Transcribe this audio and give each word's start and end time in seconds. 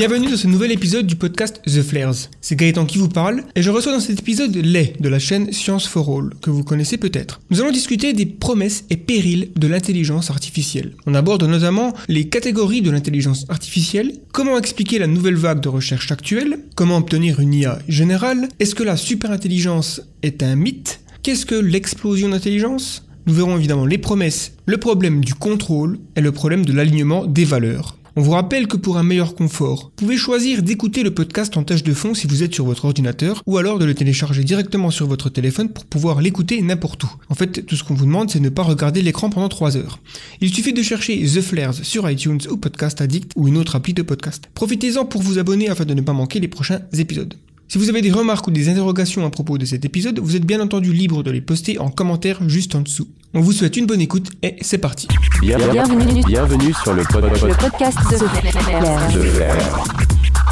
Bienvenue 0.00 0.30
dans 0.30 0.36
ce 0.38 0.46
nouvel 0.46 0.72
épisode 0.72 1.06
du 1.06 1.14
podcast 1.14 1.60
The 1.66 1.82
Flares. 1.82 2.30
C'est 2.40 2.56
Gaëtan 2.56 2.86
qui 2.86 2.96
vous 2.96 3.10
parle 3.10 3.42
et 3.54 3.60
je 3.60 3.68
reçois 3.68 3.92
dans 3.92 4.00
cet 4.00 4.18
épisode 4.18 4.56
Lay 4.56 4.94
de 4.98 5.10
la 5.10 5.18
chaîne 5.18 5.52
Science 5.52 5.86
for 5.86 6.08
All 6.08 6.30
que 6.40 6.48
vous 6.48 6.64
connaissez 6.64 6.96
peut-être. 6.96 7.42
Nous 7.50 7.60
allons 7.60 7.70
discuter 7.70 8.14
des 8.14 8.24
promesses 8.24 8.86
et 8.88 8.96
périls 8.96 9.50
de 9.56 9.68
l'intelligence 9.68 10.30
artificielle. 10.30 10.94
On 11.04 11.14
aborde 11.14 11.44
notamment 11.44 11.92
les 12.08 12.30
catégories 12.30 12.80
de 12.80 12.90
l'intelligence 12.90 13.44
artificielle, 13.50 14.14
comment 14.32 14.56
expliquer 14.56 14.98
la 14.98 15.06
nouvelle 15.06 15.36
vague 15.36 15.60
de 15.60 15.68
recherche 15.68 16.10
actuelle, 16.10 16.60
comment 16.76 16.96
obtenir 16.96 17.38
une 17.38 17.52
IA 17.52 17.78
générale, 17.86 18.48
est-ce 18.58 18.74
que 18.74 18.84
la 18.84 18.96
superintelligence 18.96 20.00
est 20.22 20.42
un 20.42 20.56
mythe, 20.56 21.00
qu'est-ce 21.22 21.44
que 21.44 21.56
l'explosion 21.56 22.30
d'intelligence? 22.30 23.06
Nous 23.26 23.34
verrons 23.34 23.58
évidemment 23.58 23.84
les 23.84 23.98
promesses, 23.98 24.52
le 24.64 24.78
problème 24.78 25.22
du 25.22 25.34
contrôle 25.34 25.98
et 26.16 26.22
le 26.22 26.32
problème 26.32 26.64
de 26.64 26.72
l'alignement 26.72 27.26
des 27.26 27.44
valeurs. 27.44 27.98
On 28.16 28.22
vous 28.22 28.32
rappelle 28.32 28.66
que 28.66 28.76
pour 28.76 28.98
un 28.98 29.04
meilleur 29.04 29.36
confort, 29.36 29.84
vous 29.84 29.90
pouvez 29.94 30.16
choisir 30.16 30.62
d'écouter 30.62 31.04
le 31.04 31.14
podcast 31.14 31.56
en 31.56 31.62
tâche 31.62 31.84
de 31.84 31.94
fond 31.94 32.12
si 32.12 32.26
vous 32.26 32.42
êtes 32.42 32.52
sur 32.52 32.64
votre 32.64 32.84
ordinateur 32.84 33.40
ou 33.46 33.56
alors 33.56 33.78
de 33.78 33.84
le 33.84 33.94
télécharger 33.94 34.42
directement 34.42 34.90
sur 34.90 35.06
votre 35.06 35.30
téléphone 35.30 35.68
pour 35.68 35.84
pouvoir 35.84 36.20
l'écouter 36.20 36.60
n'importe 36.60 37.04
où. 37.04 37.10
En 37.28 37.34
fait, 37.36 37.64
tout 37.66 37.76
ce 37.76 37.84
qu'on 37.84 37.94
vous 37.94 38.06
demande, 38.06 38.28
c'est 38.28 38.40
de 38.40 38.44
ne 38.44 38.48
pas 38.48 38.64
regarder 38.64 39.00
l'écran 39.00 39.30
pendant 39.30 39.48
3 39.48 39.76
heures. 39.76 40.00
Il 40.40 40.52
suffit 40.52 40.72
de 40.72 40.82
chercher 40.82 41.22
The 41.24 41.40
Flares 41.40 41.74
sur 41.74 42.10
iTunes 42.10 42.40
ou 42.50 42.56
Podcast 42.56 43.00
Addict 43.00 43.32
ou 43.36 43.46
une 43.46 43.56
autre 43.56 43.76
appli 43.76 43.94
de 43.94 44.02
podcast. 44.02 44.48
Profitez-en 44.54 45.04
pour 45.04 45.22
vous 45.22 45.38
abonner 45.38 45.68
afin 45.68 45.84
de 45.84 45.94
ne 45.94 46.00
pas 46.00 46.12
manquer 46.12 46.40
les 46.40 46.48
prochains 46.48 46.80
épisodes. 46.92 47.34
Si 47.72 47.78
vous 47.78 47.88
avez 47.88 48.02
des 48.02 48.10
remarques 48.10 48.48
ou 48.48 48.50
des 48.50 48.68
interrogations 48.68 49.24
à 49.24 49.30
propos 49.30 49.56
de 49.56 49.64
cet 49.64 49.84
épisode, 49.84 50.18
vous 50.18 50.34
êtes 50.34 50.44
bien 50.44 50.60
entendu 50.60 50.92
libre 50.92 51.22
de 51.22 51.30
les 51.30 51.40
poster 51.40 51.78
en 51.78 51.88
commentaire 51.88 52.40
juste 52.48 52.74
en 52.74 52.80
dessous. 52.80 53.06
On 53.32 53.40
vous 53.42 53.52
souhaite 53.52 53.76
une 53.76 53.86
bonne 53.86 54.00
écoute 54.00 54.28
et 54.42 54.56
c'est 54.60 54.78
parti. 54.78 55.06
Bienvenue, 55.40 56.24
bienvenue 56.26 56.74
sur 56.82 56.94
le, 56.94 57.04
pod- 57.04 57.26
Le 57.26 57.54
podcast 57.56 57.96
de 58.10 59.18
de 59.18 59.22
Flair. 59.22 59.84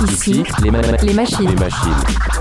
Ici, 0.07 0.43
les, 0.63 0.71
ma- 0.71 0.81
les 0.81 1.13
machines. 1.15 1.49
les 1.49 1.55
machines. 1.57 1.93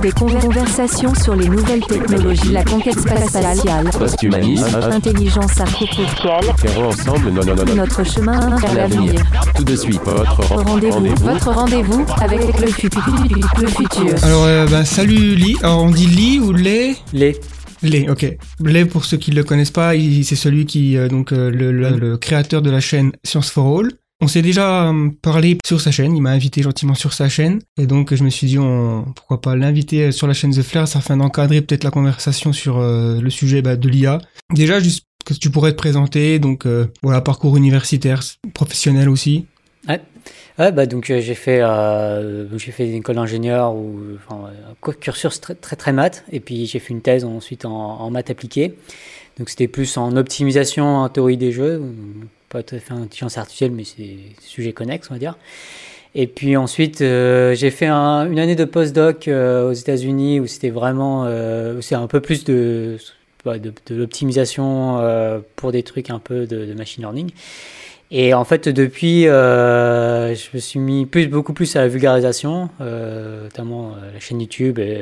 Des 0.02 0.11
conversations 0.11 1.13
sur 1.16 1.36
les 1.36 1.47
nouvelles 1.50 1.81
technologies, 1.86 2.52
la 2.52 2.63
conquête 2.63 3.00
spatiale, 3.00 3.89
Posthumanisme, 3.97 4.75
intelligence 4.91 5.59
artificielle, 5.59 6.53
ferons 6.58 6.89
ensemble 6.89 7.30
non, 7.31 7.44
non, 7.45 7.55
non, 7.55 7.66
non. 7.66 7.75
notre 7.75 8.03
chemin 8.05 8.55
vers 8.58 8.73
l'avenir. 8.75 9.13
Tout 9.55 9.63
de 9.63 9.75
suite, 9.75 10.02
votre 10.05 10.41
Rendez-vous, 10.53 11.16
votre 11.23 11.52
rendez-vous 11.52 12.05
avec 12.22 12.59
le 12.61 12.67
futur. 12.67 13.02
Le 13.59 13.67
futur. 13.67 14.23
Alors, 14.23 14.44
euh, 14.45 14.67
bah, 14.67 14.85
salut 14.85 15.35
Lee. 15.35 15.58
Alors, 15.63 15.83
on 15.83 15.89
dit 15.89 16.05
Lee 16.08 16.39
ou 16.39 16.53
Lay? 16.53 16.95
Les. 17.13 17.39
Lay, 17.83 18.08
ok. 18.09 18.38
Lay, 18.63 18.85
pour 18.85 19.05
ceux 19.05 19.17
qui 19.17 19.31
ne 19.31 19.35
le 19.35 19.44
connaissent 19.44 19.72
pas, 19.72 19.94
c'est 20.23 20.35
celui 20.35 20.66
qui, 20.66 20.97
euh, 20.97 21.08
donc, 21.08 21.31
euh, 21.31 21.50
le, 21.50 21.72
le- 21.72 21.97
le 21.97 22.17
créateur 22.17 22.61
de 22.61 22.69
la 22.69 22.80
chaîne 22.80 23.11
Science 23.23 23.50
for 23.50 23.80
All. 23.80 23.91
On 24.19 24.27
s'est 24.27 24.41
déjà 24.41 24.89
euh, 24.89 25.09
parlé 25.21 25.57
sur 25.65 25.79
sa 25.79 25.91
chaîne, 25.91 26.15
il 26.15 26.21
m'a 26.21 26.31
invité 26.31 26.63
gentiment 26.63 26.95
sur 26.95 27.13
sa 27.13 27.29
chaîne, 27.29 27.61
et 27.79 27.85
donc 27.85 28.15
je 28.15 28.23
me 28.23 28.29
suis 28.29 28.47
dit, 28.47 28.57
pourquoi 29.15 29.41
pas 29.41 29.55
l'inviter 29.55 30.11
sur 30.11 30.25
la 30.25 30.33
chaîne 30.33 30.51
The 30.51 30.63
Flair, 30.63 30.83
afin 30.83 31.17
d'encadrer 31.17 31.61
peut-être 31.61 31.83
la 31.83 31.91
conversation 31.91 32.51
sur 32.51 32.79
euh, 32.79 33.21
le 33.21 33.29
sujet 33.29 33.61
bah, 33.61 33.75
de 33.75 33.88
l'IA. 33.88 34.19
Déjà, 34.53 34.79
juste 34.79 35.05
que 35.23 35.33
tu 35.33 35.49
pourrais 35.49 35.71
te 35.71 35.77
présenter, 35.77 36.39
donc 36.39 36.65
euh, 36.65 36.88
voilà, 37.03 37.21
parcours 37.21 37.57
universitaire, 37.57 38.21
professionnel 38.53 39.09
aussi. 39.09 39.45
Ouais, 40.59 40.71
bah 40.71 40.88
donc 40.88 41.11
euh, 41.11 41.21
j'ai 41.21 41.35
fait 41.35 41.61
euh, 41.61 42.57
j'ai 42.57 42.71
fait 42.71 42.89
une 42.89 42.95
école 42.95 43.17
d'ingénieur 43.17 43.75
ou 43.75 43.99
enfin 44.15 44.49
un 44.49 44.91
cursus 44.93 45.39
très 45.39 45.53
très 45.53 45.75
très 45.75 45.93
maths 45.93 46.25
et 46.31 46.39
puis 46.39 46.65
j'ai 46.65 46.79
fait 46.79 46.95
une 46.95 47.01
thèse 47.01 47.23
ensuite 47.25 47.63
en, 47.63 48.01
en 48.01 48.09
maths 48.09 48.31
appliquée. 48.31 48.73
Donc 49.38 49.49
c'était 49.49 49.67
plus 49.67 49.97
en 49.97 50.17
optimisation 50.17 50.97
en 50.97 51.09
théorie 51.09 51.38
des 51.38 51.51
jeux, 51.51 51.83
pas 52.50 52.64
tout 52.64 52.76
à 52.76 52.80
fait 52.80 52.94
en 52.94 53.02
intelligence 53.02 53.38
artificielle 53.38 53.72
mais 53.72 53.84
c'est 53.84 54.02
des 54.02 54.20
sujets 54.42 54.73
connexes 54.73 55.09
on 55.09 55.14
va 55.14 55.20
dire. 55.20 55.38
Et 56.16 56.28
puis 56.28 56.58
ensuite 56.58 57.02
euh, 57.02 57.53
j'ai 57.56 57.72
fait 57.72 57.88
un- 57.88 58.30
une 58.30 58.40
année 58.40 58.56
de 58.56 58.66
postdoc 58.66 59.28
euh, 59.28 59.70
aux 59.70 59.73
États-Unis 59.73 60.40
où 60.40 60.48
c'était 60.48 60.69
vraiment 60.69 61.25
euh, 61.25 61.81
c'est 61.81 61.96
un 61.96 62.07
peu 62.07 62.22
plus 62.22 62.44
de 62.44 62.97
bah, 63.46 63.59
de, 63.59 63.72
l'optimisation 63.91 64.97
euh, 65.00 65.40
pour 65.56 65.72
des 65.72 65.84
trucs 65.84 66.09
un 66.09 66.19
peu 66.19 66.46
de, 66.46 66.74
machine 66.74 67.03
learning. 67.03 67.31
Et 68.09 68.34
en 68.34 68.46
fait, 68.46 68.69
depuis, 68.69 69.28
euh, 69.28 70.34
je 70.34 70.47
me 70.53 70.59
suis 70.59 70.80
mis 70.80 71.06
plus, 71.06 71.28
beaucoup 71.28 71.53
plus 71.53 71.75
à 71.75 71.81
la 71.81 71.88
vulgarisation, 71.90 72.69
notamment 72.80 73.96
la 74.13 74.19
chaîne 74.19 74.40
YouTube. 74.40 74.80
Et, 74.80 75.02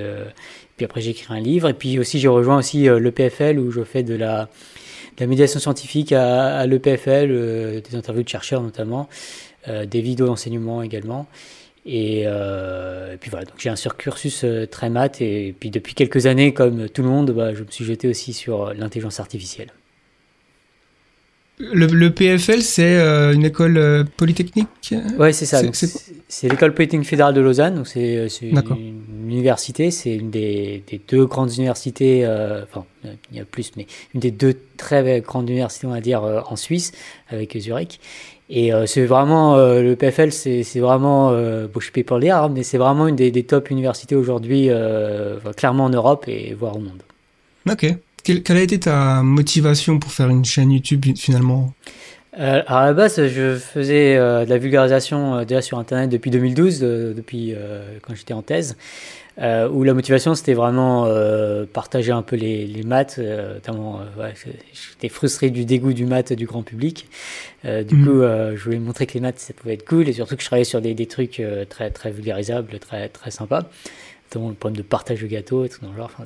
puis 0.77 0.85
après, 0.85 1.01
j'ai 1.01 1.11
écrit 1.11 1.33
un 1.33 1.39
livre. 1.39 1.69
Et 1.69 1.73
puis 1.73 1.99
aussi, 1.99 2.19
j'ai 2.19 2.27
rejoint 2.27 2.57
aussi 2.57 2.89
euh, 2.89 2.99
l'EPFL 2.99 3.59
où 3.59 3.71
je 3.71 3.83
fais 3.83 4.03
de 4.03 4.15
la, 4.15 4.49
la 5.19 5.27
médiation 5.27 5.59
scientifique 5.59 6.11
à, 6.11 6.65
l'EPFL, 6.65 7.29
euh, 7.31 7.81
des 7.81 7.95
interviews 7.95 8.23
de 8.23 8.29
chercheurs 8.29 8.61
notamment, 8.61 9.07
euh, 9.67 9.85
des 9.85 10.01
vidéos 10.01 10.27
d'enseignement 10.27 10.83
également. 10.83 11.27
Et, 11.85 12.23
euh, 12.25 13.13
et 13.13 13.17
puis 13.17 13.29
voilà, 13.29 13.45
donc 13.45 13.55
j'ai 13.59 13.69
un 13.69 13.75
surcursus 13.75 14.43
euh, 14.43 14.65
très 14.65 14.89
maths. 14.89 15.21
Et, 15.21 15.55
puis 15.59 15.69
depuis 15.69 15.93
quelques 15.93 16.25
années, 16.25 16.53
comme 16.53 16.89
tout 16.89 17.03
le 17.03 17.09
monde, 17.09 17.31
bah, 17.31 17.53
je 17.53 17.63
me 17.63 17.71
suis 17.71 17.85
jeté 17.85 18.07
aussi 18.07 18.33
sur 18.33 18.73
l'intelligence 18.73 19.19
artificielle. 19.19 19.71
Le, 21.57 21.85
le 21.85 22.11
PFL, 22.11 22.61
c'est 22.61 22.97
euh, 22.97 23.33
une 23.33 23.45
école 23.45 23.77
euh, 23.77 24.03
polytechnique? 24.17 24.67
Ouais, 25.17 25.31
c'est 25.31 25.45
ça. 25.45 25.61
C'est- 26.27 26.49
l'école 26.49 26.73
polytechnique 26.73 27.07
fédérale 27.07 27.33
de 27.33 27.39
Lausanne. 27.39 27.75
Donc 27.75 27.87
c'est 27.87 28.17
euh, 28.17 28.27
une, 28.41 28.57
une 28.75 29.31
université. 29.31 29.89
C'est 29.89 30.15
une 30.15 30.31
des, 30.31 30.83
des 30.89 30.99
deux 31.07 31.25
grandes 31.25 31.53
universités. 31.55 32.25
euh, 32.25 32.63
Enfin, 32.63 32.83
il 33.31 33.37
y 33.37 33.39
a 33.39 33.45
plus, 33.45 33.71
mais 33.77 33.87
une 34.13 34.19
des 34.19 34.31
deux 34.31 34.55
très 34.75 35.21
grandes 35.21 35.49
universités, 35.49 35.87
on 35.87 35.91
va 35.91 36.01
dire, 36.01 36.23
en 36.23 36.55
Suisse, 36.57 36.91
avec 37.29 37.57
Zurich. 37.57 38.01
Et 38.49 38.71
c'est 38.85 39.05
vraiment 39.05 39.55
le 39.57 39.95
PFL, 39.95 40.31
c'est 40.31 40.79
vraiment. 40.79 41.29
Bon, 41.31 41.79
je 41.79 41.83
suis 41.85 41.91
payé 41.91 42.03
pour 42.03 42.17
le 42.17 42.23
dire, 42.23 42.37
hein, 42.37 42.51
mais 42.53 42.63
c'est 42.63 42.77
vraiment 42.77 43.07
une 43.07 43.15
des, 43.15 43.31
des 43.31 43.43
top 43.43 43.69
universités 43.71 44.15
aujourd'hui, 44.15 44.69
clairement 45.55 45.85
en 45.85 45.89
Europe 45.89 46.25
et 46.27 46.53
voire 46.53 46.75
au 46.75 46.79
monde. 46.79 47.01
Ok. 47.69 47.85
Quelle, 48.25 48.41
quelle 48.41 48.57
a 48.57 48.61
été 48.61 48.79
ta 48.79 49.21
motivation 49.21 49.99
pour 49.99 50.11
faire 50.11 50.29
une 50.29 50.43
chaîne 50.43 50.71
YouTube 50.71 51.05
finalement? 51.15 51.71
Euh, 52.39 52.63
à 52.65 52.85
la 52.87 52.93
base, 52.93 53.27
je 53.27 53.55
faisais 53.55 54.17
euh, 54.17 54.43
de 54.45 54.49
la 54.49 54.57
vulgarisation 54.57 55.35
euh, 55.35 55.45
déjà 55.45 55.61
sur 55.61 55.77
Internet 55.77 56.09
depuis 56.09 56.31
2012, 56.31 56.79
euh, 56.81 57.13
depuis 57.13 57.53
quand 58.01 58.15
j'étais 58.15 58.33
en 58.33 58.41
thèse, 58.41 58.75
où 59.37 59.83
la 59.83 59.93
motivation 59.93 60.33
c'était 60.33 60.55
vraiment 60.55 61.07
partager 61.71 62.11
un 62.11 62.23
peu 62.23 62.35
les, 62.35 62.65
les 62.65 62.83
maths, 62.83 63.19
notamment, 63.19 63.99
ouais, 64.17 64.33
j'étais 64.73 65.09
frustré 65.09 65.49
du 65.51 65.65
dégoût 65.65 65.93
du 65.93 66.05
maths 66.05 66.33
du 66.33 66.45
grand 66.47 66.63
public. 66.63 67.07
Du 67.63 67.95
Mhm. 67.95 68.05
coup, 68.05 68.21
je 68.55 68.63
voulais 68.63 68.79
montrer 68.79 69.05
que 69.07 69.13
les 69.13 69.19
maths 69.19 69.39
ça 69.39 69.53
pouvait 69.53 69.73
être 69.75 69.85
cool 69.85 70.07
et 70.09 70.13
surtout 70.13 70.35
que 70.35 70.41
je 70.41 70.47
travaillais 70.47 70.63
sur 70.65 70.81
des, 70.81 70.93
des 70.93 71.05
trucs 71.05 71.41
très 71.69 71.89
très 71.91 72.11
vulgarisables, 72.11 72.79
très 72.79 73.09
très 73.09 73.29
sympas. 73.31 73.63
Notamment 74.29 74.49
le 74.49 74.55
problème 74.55 74.77
de 74.77 74.81
partage 74.81 75.21
de 75.21 75.27
gâteau 75.27 75.65
et 75.65 75.69
tout 75.69 75.79
dans 75.83 75.91
le 75.91 75.97
genre. 75.97 76.09
Enfin, 76.17 76.23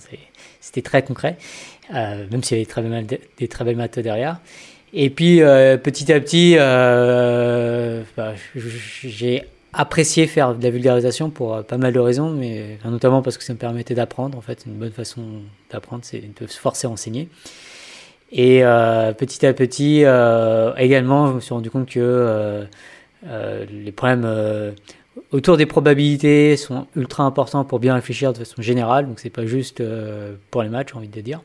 c'était 0.61 0.81
très 0.81 1.03
concret, 1.03 1.37
euh, 1.93 2.25
même 2.31 2.43
s'il 2.43 2.57
y 2.57 2.59
avait 2.59 2.65
des 3.37 3.47
très 3.47 3.63
belles, 3.63 3.77
maths- 3.77 3.99
derrière. 3.99 4.39
Et 4.93 5.09
puis 5.09 5.41
euh, 5.41 5.77
petit 5.77 6.11
à 6.11 6.19
petit, 6.19 6.55
euh, 6.57 8.01
bah, 8.17 8.33
j'ai 8.55 9.43
apprécié 9.71 10.25
faire 10.25 10.55
de 10.55 10.63
la 10.63 10.71
vulgarisation 10.71 11.29
pour 11.29 11.63
pas 11.63 11.77
mal 11.77 11.93
de 11.93 11.99
raisons, 11.99 12.31
mais 12.31 12.79
notamment 12.85 13.21
parce 13.21 13.37
que 13.37 13.43
ça 13.43 13.53
me 13.53 13.59
permettait 13.59 13.93
d'apprendre. 13.93 14.35
En 14.37 14.41
fait, 14.41 14.63
une 14.65 14.73
bonne 14.73 14.91
façon 14.91 15.21
d'apprendre, 15.71 16.03
c'est 16.03 16.21
de 16.21 16.47
se 16.47 16.59
forcer 16.59 16.87
à 16.87 16.89
enseigner. 16.89 17.29
Et 18.31 18.61
petit 19.17 19.45
à 19.45 19.53
petit, 19.53 20.05
également, 20.77 21.27
je 21.27 21.33
me 21.33 21.39
suis 21.39 21.53
rendu 21.53 21.69
compte 21.69 21.87
que 21.87 22.65
les 23.23 23.91
problèmes 23.91 24.73
autour 25.31 25.55
des 25.57 25.67
probabilités 25.67 26.57
sont 26.57 26.87
ultra 26.95 27.23
importants 27.23 27.63
pour 27.63 27.77
bien 27.79 27.93
réfléchir 27.93 28.33
de 28.33 28.39
façon 28.39 28.63
générale. 28.63 29.07
Donc, 29.07 29.19
c'est 29.19 29.29
pas 29.29 29.45
juste 29.45 29.83
pour 30.49 30.63
les 30.63 30.69
matchs, 30.69 30.89
j'ai 30.93 30.97
envie 30.97 31.07
de 31.09 31.21
dire. 31.21 31.41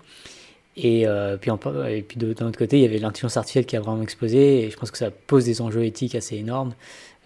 Et 0.76 1.06
euh, 1.06 1.36
puis, 1.36 1.50
en- 1.52 1.58
et 1.88 2.02
puis 2.02 2.16
de- 2.18 2.32
d'un 2.32 2.46
autre 2.48 2.58
côté, 2.58 2.78
il 2.78 2.82
y 2.82 2.86
avait 2.86 2.98
l'intelligence 2.98 3.36
artificielle 3.36 3.66
qui 3.66 3.76
a 3.76 3.80
vraiment 3.80 4.02
explosé, 4.02 4.64
et 4.64 4.70
je 4.70 4.76
pense 4.76 4.90
que 4.90 4.98
ça 4.98 5.10
pose 5.10 5.44
des 5.44 5.60
enjeux 5.60 5.84
éthiques 5.84 6.14
assez 6.16 6.36
énormes. 6.36 6.74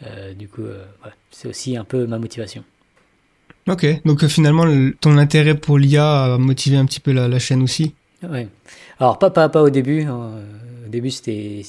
Euh, 0.06 0.34
du 0.34 0.48
coup, 0.48 0.62
euh, 0.62 0.84
c'est 1.30 1.48
aussi 1.48 1.76
un 1.76 1.84
peu 1.84 2.06
ma 2.06 2.18
motivation. 2.18 2.62
Ok. 3.68 3.86
Donc 4.04 4.24
finalement, 4.26 4.64
le- 4.64 4.94
ton 5.00 5.16
intérêt 5.18 5.54
pour 5.54 5.78
l'IA 5.78 6.34
a 6.34 6.38
motivé 6.38 6.76
un 6.76 6.84
petit 6.86 7.00
peu 7.00 7.12
la, 7.12 7.26
la 7.28 7.38
chaîne 7.38 7.62
aussi? 7.62 7.94
Ouais. 8.22 8.48
Alors, 9.00 9.18
pas, 9.18 9.30
pas, 9.30 9.48
pas 9.48 9.62
au 9.62 9.70
début. 9.70 10.02
hein. 10.02 10.30
Au 10.86 10.90
début, 10.90 11.10
c'était. 11.10 11.62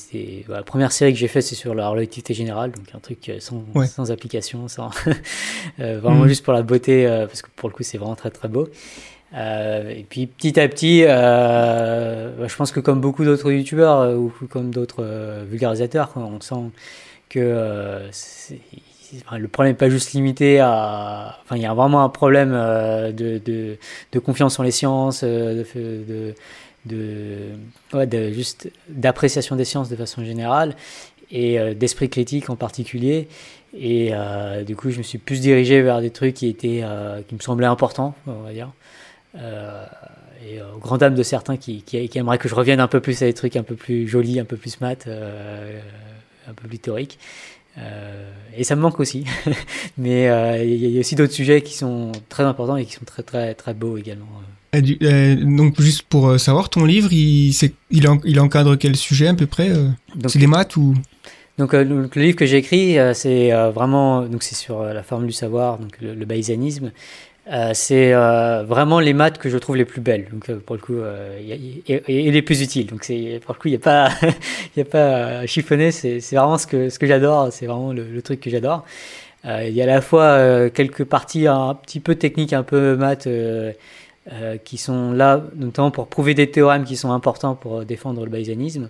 voilà, 0.46 0.62
la 0.62 0.64
première 0.64 0.92
série 0.94 1.12
que 1.12 1.20
j'ai 1.20 1.28
faite, 1.28 1.44
c'est 1.44 1.56
sur 1.56 1.76
la 1.76 1.90
relativité 1.90 2.34
générale, 2.34 2.72
donc 2.72 2.86
un 2.94 3.00
truc 3.00 3.30
sans, 3.40 3.66
Ouais. 3.76 3.86
sans 3.86 4.12
application, 4.12 4.68
sans, 4.70 4.92
vraiment 5.78 6.22
Mhm. 6.22 6.28
juste 6.30 6.44
pour 6.46 6.54
la 6.54 6.62
beauté, 6.64 7.06
parce 7.28 7.42
que 7.42 7.50
pour 7.56 7.68
le 7.70 7.76
coup, 7.76 7.84
c'est 7.84 7.98
vraiment 7.98 8.16
très 8.16 8.30
très 8.32 8.48
beau. 8.48 8.70
Euh, 9.36 9.90
et 9.90 10.06
puis 10.10 10.26
petit 10.28 10.60
à 10.60 10.68
petit, 10.68 11.04
euh, 11.08 12.32
bah, 12.38 12.48
je 12.48 12.56
pense 12.56 12.72
que 12.72 12.80
comme 12.80 13.00
beaucoup 13.00 13.24
d'autres 13.24 13.52
youtubeurs 13.52 14.00
euh, 14.00 14.16
ou 14.16 14.32
comme 14.50 14.72
d'autres 14.72 15.04
euh, 15.04 15.44
vulgarisateurs, 15.48 16.12
on 16.16 16.42
sent 16.42 16.72
que 17.30 17.40
euh, 17.40 18.10
le 19.38 19.48
problème 19.48 19.74
n'est 19.74 19.78
pas 19.78 19.90
juste 19.90 20.14
limité 20.14 20.60
à. 20.60 21.38
Enfin, 21.44 21.58
il 21.58 21.62
y 21.62 21.66
a 21.66 21.74
vraiment 21.74 22.04
un 22.04 22.10
problème 22.10 22.52
de, 22.52 23.78
confiance 24.24 24.60
en 24.60 24.64
les 24.64 24.72
sciences, 24.72 25.24
de, 25.24 25.66
de, 26.86 27.54
de, 28.06 28.32
juste 28.32 28.72
d'appréciation 28.88 29.56
des 29.56 29.66
sciences 29.66 29.90
de 29.90 29.96
façon 29.96 30.24
générale. 30.24 30.76
et 31.32 31.74
d'esprit 31.76 32.10
critique 32.10 32.50
en 32.50 32.56
particulier. 32.56 33.28
Et 33.74 34.12
du 34.66 34.76
coup, 34.76 34.92
je 34.92 35.00
me 35.00 35.04
suis 35.04 35.18
plus 35.18 35.42
dirigé 35.42 35.82
vers 35.82 36.02
des 36.02 36.12
trucs 36.12 36.36
qui 36.36 36.48
étaient, 36.48 36.84
qui 37.28 37.36
me 37.36 37.40
semblaient 37.40 37.66
importants, 37.66 38.14
on 38.28 38.44
va 38.44 38.54
dire. 38.54 38.70
Euh, 39.38 39.86
et 40.48 40.60
euh, 40.60 40.64
aux 40.76 40.80
grandes 40.80 41.02
dames 41.02 41.16
de 41.16 41.24
certains 41.24 41.58
qui, 41.58 41.82
qui, 41.84 42.08
qui 42.10 42.18
aimeraient 42.18 42.38
que 42.38 42.48
je 42.50 42.56
revienne 42.56 42.80
un 42.80 42.88
peu 42.88 43.00
plus 43.02 43.22
à 43.22 43.26
des 43.26 43.34
trucs 43.34 43.56
un 43.56 43.64
peu 43.64 43.76
plus 43.76 44.08
jolis, 44.08 44.40
un 44.40 44.46
peu 44.46 44.56
plus 44.58 44.80
maths, 44.82 45.06
euh, 45.08 45.80
un 46.48 46.54
peu 46.54 46.68
plus 46.68 46.80
théoriques. 46.80 47.20
Euh, 47.78 48.32
et 48.58 48.64
ça 48.64 48.76
me 48.76 48.82
manque 48.82 49.00
aussi. 49.00 49.26
Mais 49.98 50.30
euh, 50.30 50.64
il 50.64 50.90
y 50.90 50.98
a 50.98 51.00
aussi 51.02 51.16
d'autres 51.16 51.34
sujets 51.34 51.62
qui 51.62 51.74
sont 51.76 52.12
très 52.30 52.44
importants 52.44 52.78
et 52.78 52.86
qui 52.86 52.94
sont 52.94 53.06
très 53.06 53.24
très 53.24 53.54
très 53.54 53.74
beaux 53.74 53.98
également. 53.98 54.28
Et 54.74 54.82
du- 54.82 54.98
euh, 55.04 55.36
donc 55.36 55.80
juste 55.82 56.04
pour 56.04 56.28
euh, 56.30 56.38
savoir, 56.38 56.70
ton 56.70 56.86
livre, 56.86 57.12
il, 57.12 57.54
c'est- 57.54 57.74
il, 57.92 58.08
en- 58.08 58.20
il 58.24 58.40
encadre 58.40 58.76
quel 58.78 58.96
sujet 58.96 59.28
à 59.28 59.34
peu 59.34 59.46
près 59.46 59.70
euh? 59.70 59.90
C'est 60.28 60.40
des 60.40 60.48
maths 60.48 60.76
ou? 60.78 60.94
Donc 61.58 61.74
euh, 61.74 61.84
le, 61.84 62.10
le 62.14 62.22
livre 62.22 62.38
que 62.38 62.46
j'ai 62.46 62.58
écrit, 62.58 62.98
euh, 62.98 63.14
c'est 63.14 63.52
euh, 63.52 63.70
vraiment 63.72 64.22
donc 64.24 64.44
c'est 64.44 64.56
sur 64.56 64.80
euh, 64.82 64.94
la 64.94 65.04
formule 65.04 65.28
du 65.28 65.34
savoir, 65.34 65.78
donc 65.78 65.98
le, 66.02 66.14
le 66.16 66.26
bayésianisme. 66.26 66.92
Euh, 67.52 67.72
c'est 67.74 68.14
euh, 68.14 68.64
vraiment 68.64 69.00
les 69.00 69.14
maths 69.14 69.40
que 69.40 69.50
je 69.50 69.58
trouve 69.58 69.76
les 69.76 69.86
plus 69.86 70.02
belles, 70.02 70.28
donc 70.32 70.50
euh, 70.50 70.60
pour 70.64 70.76
le 70.76 70.82
coup, 70.82 70.94
euh, 70.94 71.40
y 71.42 71.52
a- 71.52 71.56
y- 71.56 71.84
et, 71.88 72.32
les 72.32 72.42
plus 72.44 72.62
utiles. 72.62 72.86
Donc 72.86 73.04
c'est 73.04 73.40
pour 73.44 73.56
le 73.56 73.60
coup, 73.60 73.68
il 73.70 73.72
n'y 73.72 73.78
a 73.78 73.80
pas, 73.80 74.10
y 74.78 74.82
a 74.82 74.86
pas 74.86 75.16
à 75.40 75.46
chiffonner. 75.48 75.92
C'est 75.92 76.20
vraiment 76.32 76.60
ce 76.60 76.68
que 76.68 76.90
ce 76.90 77.00
que 77.00 77.08
j'adore. 77.08 77.52
C'est 77.52 77.66
vraiment 77.66 77.92
le, 77.92 78.22
truc 78.22 78.40
que 78.42 78.50
j'adore. 78.52 78.86
Il 79.46 79.70
y 79.70 79.82
a 79.82 79.86
à 79.86 79.88
la 79.88 80.02
fois 80.02 80.70
quelques 80.72 81.06
parties 81.06 81.48
un 81.48 81.74
petit 81.76 82.00
peu 82.02 82.16
techniques, 82.16 82.54
un 82.54 82.64
peu 82.64 82.96
maths. 82.96 83.28
qui 84.66 84.78
sont 84.78 85.12
là 85.14 85.44
notamment 85.56 85.92
pour 85.92 86.08
prouver 86.08 86.34
des 86.36 86.52
théorèmes 86.52 86.84
qui 86.84 86.96
sont 86.98 87.12
importants 87.12 87.56
pour 87.56 87.86
défendre 87.86 88.24
le 88.26 88.30
bayésianisme. 88.32 88.90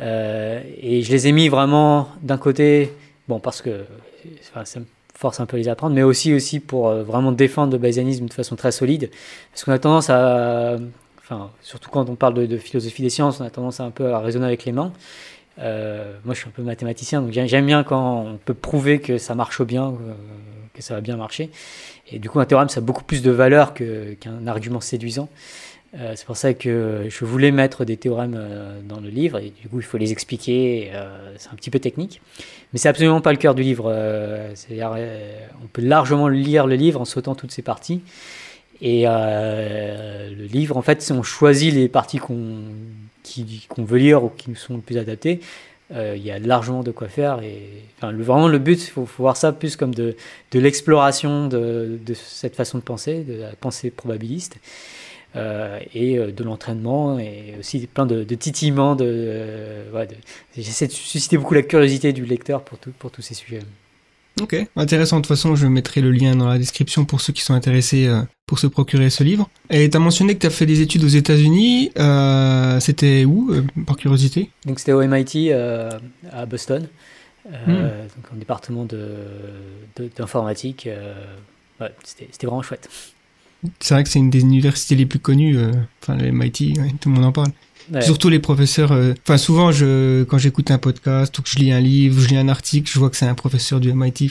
Et 0.00 1.02
je 1.02 1.10
les 1.12 1.28
ai 1.28 1.32
mis 1.32 1.48
vraiment 1.48 2.08
d'un 2.22 2.38
côté, 2.38 2.92
bon, 3.28 3.40
parce 3.40 3.62
que 3.62 3.84
enfin, 4.52 4.64
ça 4.64 4.80
me 4.80 4.86
force 5.18 5.40
un 5.40 5.46
peu 5.46 5.56
à 5.56 5.58
les 5.58 5.68
apprendre, 5.68 5.96
mais 5.96 6.04
aussi, 6.04 6.32
aussi 6.32 6.60
pour 6.60 6.86
euh, 6.86 7.02
vraiment 7.02 7.32
défendre 7.32 7.72
le 7.72 7.78
bayésianisme 7.78 8.26
de 8.26 8.32
façon 8.32 8.54
très 8.54 8.70
solide. 8.70 9.10
Parce 9.50 9.64
qu'on 9.64 9.72
a 9.72 9.78
tendance 9.80 10.10
à, 10.10 10.76
enfin, 11.18 11.50
surtout 11.60 11.90
quand 11.90 12.08
on 12.08 12.14
parle 12.14 12.34
de, 12.34 12.56
philosophie 12.56 13.02
des 13.02 13.10
sciences, 13.10 13.40
on 13.40 13.44
a 13.44 13.50
tendance 13.50 13.80
un 13.80 13.90
peu 13.90 14.14
à 14.14 14.20
raisonner 14.20 14.46
avec 14.46 14.64
les 14.64 14.70
mains. 14.70 14.92
Euh, 15.58 16.14
moi, 16.24 16.34
je 16.34 16.38
suis 16.38 16.48
un 16.48 16.52
peu 16.52 16.62
mathématicien, 16.62 17.20
donc 17.20 17.32
j'aime 17.32 17.66
bien 17.66 17.82
quand 17.82 18.26
on 18.28 18.36
peut 18.36 18.54
prouver 18.54 19.00
que 19.00 19.18
ça 19.18 19.34
marche 19.34 19.60
bien, 19.62 19.88
euh, 19.88 20.14
que 20.72 20.82
ça 20.82 20.94
va 20.94 21.00
bien 21.00 21.16
marcher. 21.16 21.50
Et 22.12 22.20
du 22.20 22.30
coup, 22.30 22.38
un 22.38 22.44
théorème, 22.44 22.68
ça 22.68 22.78
a 22.78 22.82
beaucoup 22.84 23.02
plus 23.02 23.20
de 23.20 23.32
valeur 23.32 23.74
qu'un 23.74 24.46
argument 24.46 24.80
séduisant. 24.80 25.28
Euh, 25.94 26.12
c'est 26.16 26.26
pour 26.26 26.36
ça 26.36 26.52
que 26.52 27.06
je 27.08 27.24
voulais 27.24 27.50
mettre 27.50 27.86
des 27.86 27.96
théorèmes 27.96 28.36
euh, 28.36 28.80
dans 28.86 29.00
le 29.00 29.08
livre, 29.08 29.38
et 29.38 29.52
du 29.62 29.68
coup, 29.68 29.80
il 29.80 29.84
faut 29.84 29.96
les 29.96 30.12
expliquer. 30.12 30.90
euh, 30.92 31.34
c'est 31.38 31.48
un 31.48 31.54
petit 31.54 31.70
peu 31.70 31.78
technique, 31.78 32.20
mais 32.72 32.78
c'est 32.78 32.88
absolument 32.88 33.20
pas 33.20 33.32
le 33.32 33.38
cœur 33.38 33.54
du 33.54 33.62
livre. 33.62 33.90
c'est-à-dire, 34.54 34.96
on 35.62 35.66
peut 35.66 35.82
largement 35.82 36.28
lire 36.28 36.66
le 36.66 36.74
livre 36.74 37.00
en 37.00 37.04
sautant 37.04 37.34
toutes 37.34 37.52
ces 37.52 37.62
parties. 37.62 38.02
Et 38.80 39.04
le 39.04 40.46
livre, 40.46 40.76
en 40.76 40.82
fait, 40.82 41.02
si 41.02 41.12
on 41.12 41.22
choisit 41.22 41.74
les 41.74 41.88
parties 41.88 42.18
qu'on 42.18 42.62
veut 43.78 43.98
lire 43.98 44.24
ou 44.24 44.28
qui 44.28 44.50
nous 44.50 44.56
sont 44.56 44.74
le 44.74 44.80
plus 44.80 44.98
adaptées, 44.98 45.40
il 45.90 46.22
y 46.22 46.30
a 46.30 46.38
largement 46.38 46.82
de 46.82 46.90
quoi 46.90 47.08
faire. 47.08 47.40
Et 47.42 47.82
vraiment, 48.02 48.48
le 48.48 48.58
but, 48.58 48.82
il 48.82 48.90
faut, 48.90 49.08
voir 49.18 49.36
ça 49.36 49.52
plus 49.52 49.76
comme 49.76 49.94
de, 49.94 50.14
l'exploration 50.52 51.48
de, 51.48 51.98
cette 52.14 52.54
façon 52.54 52.78
de 52.78 52.82
penser, 52.82 53.24
de 53.24 53.40
la 53.40 53.52
pensée 53.56 53.90
probabiliste, 53.90 54.58
et 55.34 56.18
euh, 56.18 56.32
de 56.32 56.42
l'entraînement, 56.44 57.18
et 57.18 57.54
aussi 57.58 57.86
plein 57.86 58.06
de, 58.06 58.24
de 58.24 58.34
titillements. 58.34 58.96
De, 58.96 59.04
euh, 59.06 59.90
ouais, 59.92 60.06
de- 60.06 60.14
J'essaie 60.56 60.86
de 60.86 60.92
susciter 60.92 61.36
beaucoup 61.38 61.54
la 61.54 61.62
curiosité 61.62 62.12
du 62.12 62.24
lecteur 62.24 62.62
pour, 62.62 62.78
tout, 62.78 62.92
pour 62.98 63.10
tous 63.10 63.22
ces 63.22 63.34
sujets. 63.34 63.60
Ok, 64.40 64.54
intéressant. 64.76 65.16
De 65.16 65.22
toute 65.22 65.28
façon, 65.28 65.56
je 65.56 65.66
mettrai 65.66 66.00
le 66.00 66.12
lien 66.12 66.36
dans 66.36 66.46
la 66.48 66.58
description 66.58 67.04
pour 67.04 67.20
ceux 67.20 67.32
qui 67.32 67.42
sont 67.42 67.54
intéressés 67.54 68.06
euh, 68.06 68.22
pour 68.46 68.60
se 68.60 68.68
procurer 68.68 69.10
ce 69.10 69.24
livre. 69.24 69.50
Et 69.68 69.90
tu 69.90 69.96
as 69.96 70.00
mentionné 70.00 70.34
que 70.34 70.40
tu 70.40 70.46
as 70.46 70.50
fait 70.50 70.66
des 70.66 70.80
études 70.80 71.02
aux 71.02 71.08
États-Unis. 71.08 71.90
Euh, 71.98 72.78
C'était 72.78 73.24
où, 73.24 73.50
euh, 73.52 73.62
par 73.84 73.96
curiosité? 73.96 74.50
Donc 74.64 74.78
c'était 74.78 74.92
au 74.92 75.02
MIT 75.02 75.50
euh, 75.50 75.90
à 76.30 76.46
Boston, 76.46 76.86
euh, 77.52 78.02
donc 78.16 78.32
en 78.32 78.36
département 78.36 78.84
de- 78.84 79.26
de- 79.96 80.08
d'informatique. 80.16 80.86
euh, 80.86 81.14
ouais, 81.80 81.90
C'était 82.04 82.28
c'était 82.30 82.46
vraiment 82.46 82.62
chouette. 82.62 82.88
C'est 83.80 83.94
vrai 83.94 84.04
que 84.04 84.08
c'est 84.10 84.18
une 84.20 84.30
des 84.30 84.40
universités 84.40 84.94
les 84.94 85.06
plus 85.06 85.18
connues. 85.18 85.56
euh, 85.58 85.72
Enfin, 86.02 86.14
le 86.16 86.30
MIT, 86.30 86.74
ouais, 86.78 86.92
tout 87.00 87.08
le 87.08 87.14
monde 87.16 87.24
en 87.24 87.32
parle. 87.32 87.48
Ouais. 87.92 88.02
Surtout 88.02 88.28
les 88.28 88.38
professeurs. 88.38 88.92
euh, 88.92 89.14
Enfin, 89.24 89.38
souvent, 89.38 89.72
je, 89.72 90.22
quand 90.24 90.38
j'écoute 90.38 90.70
un 90.70 90.78
podcast 90.78 91.36
ou 91.38 91.42
que 91.42 91.48
je 91.48 91.58
lis 91.58 91.72
un 91.72 91.80
livre, 91.80 92.20
je 92.20 92.28
lis 92.28 92.36
un 92.36 92.48
article, 92.48 92.90
je 92.90 92.98
vois 92.98 93.10
que 93.10 93.16
c'est 93.16 93.26
un 93.26 93.34
professeur 93.34 93.80
du 93.80 93.92
MIT. 93.92 94.30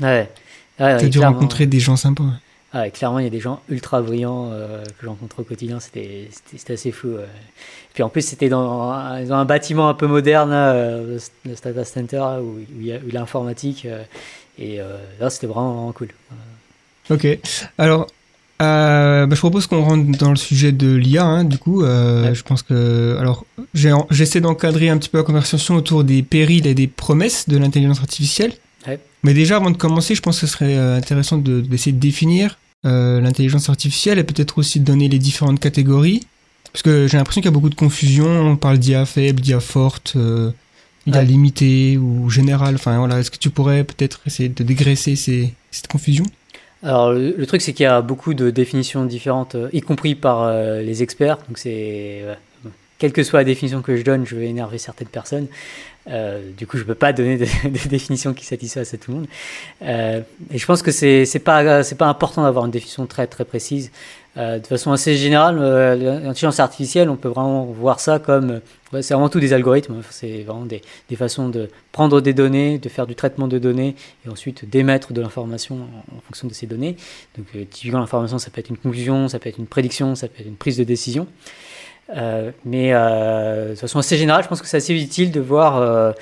Ouais. 0.00 0.28
T'as 0.76 0.98
dû 1.02 1.10
clairement. 1.18 1.34
rencontrer 1.36 1.66
des 1.66 1.80
gens 1.80 1.96
sympas. 1.96 2.24
Ah 2.72 2.82
ouais, 2.82 2.90
clairement, 2.90 3.20
il 3.20 3.24
y 3.24 3.26
a 3.28 3.30
des 3.30 3.38
gens 3.40 3.60
ultra 3.68 4.02
brillants 4.02 4.50
euh, 4.50 4.82
que 4.84 4.90
je 5.04 5.06
rencontre 5.06 5.40
au 5.40 5.44
quotidien. 5.44 5.78
C'était 5.80 6.28
assez 6.68 6.90
fou. 6.90 7.08
ouais. 7.08 7.24
Puis 7.94 8.02
en 8.02 8.08
plus, 8.08 8.22
c'était 8.22 8.48
dans, 8.48 8.90
un- 8.90 9.22
dans 9.24 9.36
un 9.36 9.44
bâtiment 9.44 9.88
un 9.88 9.94
peu 9.94 10.08
moderne, 10.08 10.50
euh, 10.52 11.18
le 11.46 11.54
Stata 11.56 11.84
Center, 11.84 12.22
où, 12.40 12.56
où 12.58 12.60
il 12.80 12.86
y 12.86 12.92
a 12.92 12.96
eu 12.96 13.10
l'informatique. 13.12 13.86
euh, 13.86 14.02
et 14.58 14.78
là, 15.20 15.30
c'était 15.30 15.46
vraiment, 15.48 15.72
vraiment 15.74 15.92
cool. 15.92 16.08
Ok. 17.10 17.26
Alors, 17.78 18.06
euh, 18.62 19.26
bah, 19.26 19.34
je 19.34 19.40
propose 19.40 19.66
qu'on 19.66 19.82
rentre 19.82 20.16
dans 20.18 20.30
le 20.30 20.36
sujet 20.36 20.72
de 20.72 20.94
l'IA. 20.94 21.24
Hein, 21.24 21.44
du 21.44 21.58
coup, 21.58 21.82
euh, 21.82 22.28
Ouais. 22.28 22.34
je 22.34 22.42
pense 22.42 22.62
que, 22.62 23.16
alors, 23.18 23.44
j'essaie 24.10 24.40
d'encadrer 24.40 24.88
un 24.88 24.98
petit 24.98 25.08
peu 25.08 25.18
la 25.18 25.24
conversation 25.24 25.74
autour 25.76 26.04
des 26.04 26.22
périls 26.22 26.66
et 26.66 26.74
des 26.74 26.86
promesses 26.86 27.48
de 27.48 27.56
l'intelligence 27.56 28.00
artificielle. 28.00 28.52
Ouais. 28.86 28.98
Mais 29.22 29.34
déjà, 29.34 29.56
avant 29.56 29.70
de 29.70 29.76
commencer, 29.76 30.14
je 30.14 30.22
pense 30.22 30.40
que 30.40 30.46
ce 30.46 30.52
serait 30.52 30.76
euh, 30.76 30.96
intéressant 30.96 31.38
de- 31.38 31.60
d'essayer 31.60 31.92
de, 31.92 31.98
définir 32.00 32.58
euh, 32.86 33.20
l'intelligence 33.20 33.68
artificielle 33.70 34.18
et 34.18 34.24
peut-être 34.24 34.58
aussi 34.58 34.78
de 34.80 34.84
donner 34.84 35.08
les 35.08 35.18
différentes 35.18 35.58
catégories. 35.60 36.20
Parce 36.72 36.82
que 36.82 37.06
j'ai 37.06 37.16
l'impression 37.16 37.40
qu'il 37.40 37.48
y 37.50 37.52
a 37.52 37.54
beaucoup 37.54 37.70
de 37.70 37.74
confusion. 37.76 38.26
On 38.26 38.56
parle 38.56 38.78
d'IA 38.78 39.06
faible, 39.06 39.40
d'IA 39.40 39.60
forte, 39.60 40.16
IA 41.06 41.18
Ouais. 41.18 41.24
limitée 41.24 41.96
ou 41.98 42.28
générale. 42.30 42.74
Enfin, 42.76 42.98
voilà. 42.98 43.20
Est-ce 43.20 43.30
que 43.30 43.36
tu 43.38 43.48
pourrais 43.50 43.84
peut-être 43.84 44.20
essayer 44.26 44.48
de 44.48 44.62
dégraisser 44.64 45.16
ces, 45.16 45.54
cette 45.70 45.86
confusion? 45.86 46.24
Alors, 46.84 47.12
le, 47.14 47.46
truc, 47.46 47.62
c'est 47.62 47.72
qu'il 47.72 47.84
y 47.84 47.86
a 47.86 48.02
beaucoup 48.02 48.34
de 48.34 48.50
définitions 48.50 49.06
différentes, 49.06 49.54
euh, 49.54 49.70
y 49.72 49.80
compris 49.80 50.14
par 50.14 50.42
euh, 50.42 50.82
les 50.82 51.02
experts. 51.02 51.38
Donc, 51.48 51.56
c'est. 51.56 52.20
euh, 52.22 52.34
quelle 52.98 53.12
que 53.12 53.22
soit 53.22 53.40
la 53.40 53.44
définition 53.44 53.82
que 53.82 53.96
je 53.96 54.02
donne, 54.02 54.24
je 54.24 54.36
vais 54.36 54.46
énerver 54.46 54.78
certaines 54.78 55.08
personnes. 55.08 55.48
Du 56.56 56.66
coup, 56.66 56.76
je 56.76 56.82
ne 56.82 56.86
peux 56.86 56.94
pas 56.94 57.12
donner 57.12 57.36
de, 57.36 57.44
de 57.64 57.88
définition 57.88 58.32
qui 58.34 58.44
satisfasse 58.44 58.94
à 58.94 58.98
tout 58.98 59.10
le 59.10 59.16
monde. 59.18 59.26
Et 59.82 60.58
je 60.58 60.64
pense 60.64 60.80
que 60.80 60.92
c'est 60.92 61.26
c'est 61.26 61.40
pas 61.40 61.82
pas 61.82 62.06
important 62.06 62.44
d'avoir 62.44 62.64
une 62.64 62.70
définition 62.70 63.04
très 63.06 63.26
très 63.26 63.44
précise. 63.44 63.90
Euh, 64.36 64.58
de 64.58 64.66
façon 64.66 64.90
assez 64.90 65.16
générale, 65.16 65.58
euh, 65.60 65.94
l'intelligence 65.94 66.58
artificielle, 66.58 67.08
on 67.08 67.14
peut 67.14 67.28
vraiment 67.28 67.64
voir 67.66 68.00
ça 68.00 68.18
comme 68.18 68.60
euh, 68.92 69.00
c'est 69.02 69.14
avant 69.14 69.28
tout 69.28 69.38
des 69.38 69.52
algorithmes. 69.52 70.02
C'est 70.10 70.42
vraiment 70.42 70.66
des, 70.66 70.82
des 71.08 71.16
façons 71.16 71.48
de 71.48 71.68
prendre 71.92 72.20
des 72.20 72.34
données, 72.34 72.78
de 72.78 72.88
faire 72.88 73.06
du 73.06 73.14
traitement 73.14 73.46
de 73.46 73.58
données 73.58 73.94
et 74.26 74.28
ensuite 74.28 74.68
d'émettre 74.68 75.12
de 75.12 75.20
l'information 75.20 75.76
en, 76.16 76.20
fonction 76.26 76.48
de 76.48 76.52
ces 76.52 76.66
données. 76.66 76.96
Donc, 77.38 77.46
euh, 77.54 77.64
typiquement, 77.70 78.00
l'information, 78.00 78.38
ça 78.38 78.50
peut 78.50 78.58
être 78.58 78.70
une 78.70 78.76
conclusion, 78.76 79.28
ça 79.28 79.38
peut 79.38 79.48
être 79.48 79.58
une 79.58 79.66
prédiction, 79.66 80.16
ça 80.16 80.26
peut 80.26 80.40
être 80.40 80.48
une 80.48 80.56
prise 80.56 80.78
de 80.78 80.84
décision. 80.84 81.28
Mais 82.64 82.92
de 82.92 83.74
façon 83.76 83.98
assez 83.98 84.18
générale, 84.18 84.42
je 84.44 84.48
pense 84.48 84.60
que 84.60 84.68
c'est 84.68 84.76
assez 84.76 84.94
utile 84.94 85.32
de 85.32 85.40
voir 85.40 86.14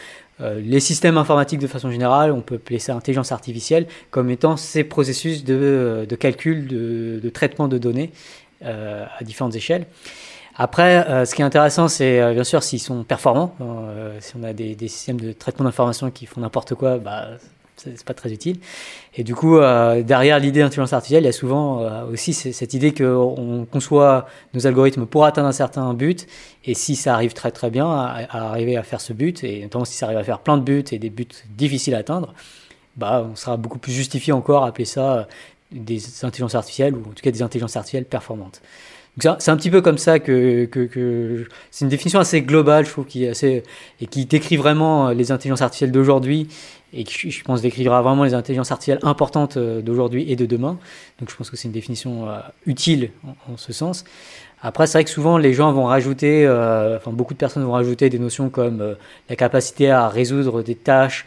les 0.57 0.81
systèmes 0.81 1.19
informatiques 1.19 1.61
de 1.61 1.67
façon 1.67 1.91
générale. 1.91 2.33
On 2.33 2.41
peut 2.41 2.57
appeler 2.57 2.79
ça 2.79 2.95
intelligence 2.95 3.33
artificielle 3.33 3.87
comme 4.11 4.31
étant 4.31 4.57
ces 4.57 4.85
processus 4.85 5.45
de, 5.45 6.07
de 6.09 6.17
calcul, 6.17 6.67
de, 6.67 7.31
traitement 7.31 7.69
de 7.69 7.79
données 7.79 8.11
euh, 8.65 9.05
à 9.19 9.25
différentes 9.25 9.55
échelles. 9.55 9.87
Après, 10.55 11.09
euh, 11.09 11.25
ce 11.25 11.35
qui 11.35 11.43
est 11.43 11.45
intéressant, 11.45 11.89
c'est 11.89 12.21
euh, 12.21 12.35
bien 12.35 12.45
sûr 12.45 12.63
s'ils 12.63 12.81
sont 12.81 13.05
performants. 13.05 13.55
Euh, 13.61 14.19
si 14.21 14.35
on 14.37 14.43
a 14.43 14.53
des, 14.53 14.75
des 14.75 14.89
systèmes 14.89 15.21
de 15.21 15.33
traitement 15.33 15.65
d'information 15.65 16.11
qui 16.11 16.27
font 16.27 16.41
n'importe 16.41 16.75
quoi, 16.75 16.99
bah, 16.99 17.29
c'est 17.85 18.05
pas 18.05 18.15
très 18.15 18.33
utile. 18.33 18.59
Et 19.15 19.25
du 19.25 19.35
coup, 19.35 19.59
euh, 19.59 20.03
derrière 20.03 20.39
l'idée 20.39 20.61
d'intelligence 20.61 20.93
artificielle, 20.93 21.25
il 21.25 21.27
y 21.27 21.29
a 21.29 21.33
souvent 21.33 21.81
euh, 21.81 22.05
aussi 22.13 22.33
cette 22.33 22.75
idée 22.75 22.93
qu'on 22.93 23.67
conçoit 23.71 24.27
nos 24.55 24.67
algorithmes 24.67 25.07
pour 25.07 25.25
atteindre 25.25 25.49
un 25.49 25.53
certain 25.53 25.93
but, 25.95 26.27
et 26.65 26.75
si 26.75 26.97
ça 26.97 27.15
arrive 27.15 27.33
très 27.33 27.51
très 27.51 27.71
bien 27.71 27.91
à, 27.91 28.27
arriver 28.51 28.77
à 28.77 28.83
faire 28.83 29.01
ce 29.01 29.13
but, 29.13 29.45
et 29.45 29.63
notamment 29.63 29.85
si 29.85 29.97
ça 29.97 30.07
arrive 30.07 30.19
à 30.19 30.25
faire 30.25 30.41
plein 30.41 30.57
de 30.57 30.63
buts 30.63 30.85
et 30.93 30.99
des 30.99 31.11
buts 31.11 31.27
difficiles 31.57 31.95
à 31.95 31.99
atteindre, 31.99 32.35
bah, 32.97 33.27
on 33.31 33.37
sera 33.37 33.57
beaucoup 33.57 33.79
plus 33.79 33.93
justifié 33.93 34.33
encore 34.33 34.65
à 34.65 34.69
appeler 34.69 34.85
ça 34.85 35.13
euh, 35.19 35.25
des 35.73 36.25
intelligences 36.25 36.55
artificielles, 36.55 36.95
ou 36.95 37.01
en 37.01 37.13
tout 37.13 37.23
cas 37.23 37.31
des 37.31 37.43
intelligences 37.43 37.77
artificielles 37.77 38.05
performantes. 38.05 38.61
C'est 39.19 39.51
un- 39.51 39.57
petit 39.59 39.71
peu 39.71 39.83
comme 39.83 39.99
ça 39.99 40.19
que, 40.21 40.65
que, 40.65 41.47
c'est 41.71 41.85
une 41.85 41.91
définition 41.91 42.19
assez 42.19 42.41
globale, 42.41 42.87
je 42.87 42.91
trouve, 42.93 43.05
qui 43.05 43.25
est 43.25 43.29
assez 43.29 43.63
et 44.01 44.07
qui 44.07 44.25
décrit 44.25 44.57
vraiment 44.57 45.11
les 45.11 45.31
intelligences 45.31 45.61
artificielles 45.61 45.93
d'aujourd'hui 45.93 46.49
et 46.93 47.05
qui, 47.05 47.31
je 47.31 47.45
pense, 47.45 47.63
décrira 47.63 48.03
vraiment 48.03 48.25
les 48.25 48.35
intelligences 48.35 48.71
artificielles 48.71 48.99
importantes 49.03 49.57
euh, 49.57 49.81
d'aujourd'hui 49.81 50.31
et 50.31 50.37
de 50.37 50.47
demain. 50.47 50.79
Donc 51.19 51.31
je 51.31 51.37
pense 51.37 51.51
que 51.51 51.57
c'est 51.57 51.69
une 51.69 51.73
définition 51.73 52.29
euh, 52.29 52.39
utile 52.67 53.11
en, 53.25 53.57
ce 53.57 53.73
sens. 53.73 54.05
Après, 54.61 54.87
c'est 54.87 54.99
vrai 54.99 55.05
que 55.05 55.11
souvent 55.11 55.39
les 55.39 55.55
gens 55.55 55.73
vont 55.73 55.85
rajouter, 55.85 56.47
euh, 56.47 56.97
enfin 56.97 57.11
beaucoup 57.11 57.35
de 57.35 57.39
personnes 57.39 57.65
vont 57.65 57.73
rajouter 57.73 58.11
des 58.11 58.19
notions 58.19 58.49
comme 58.49 58.97
la 59.29 59.37
capacité 59.37 59.91
à 59.91 60.09
résoudre 60.09 60.63
des 60.63 60.77
tâches 60.77 61.27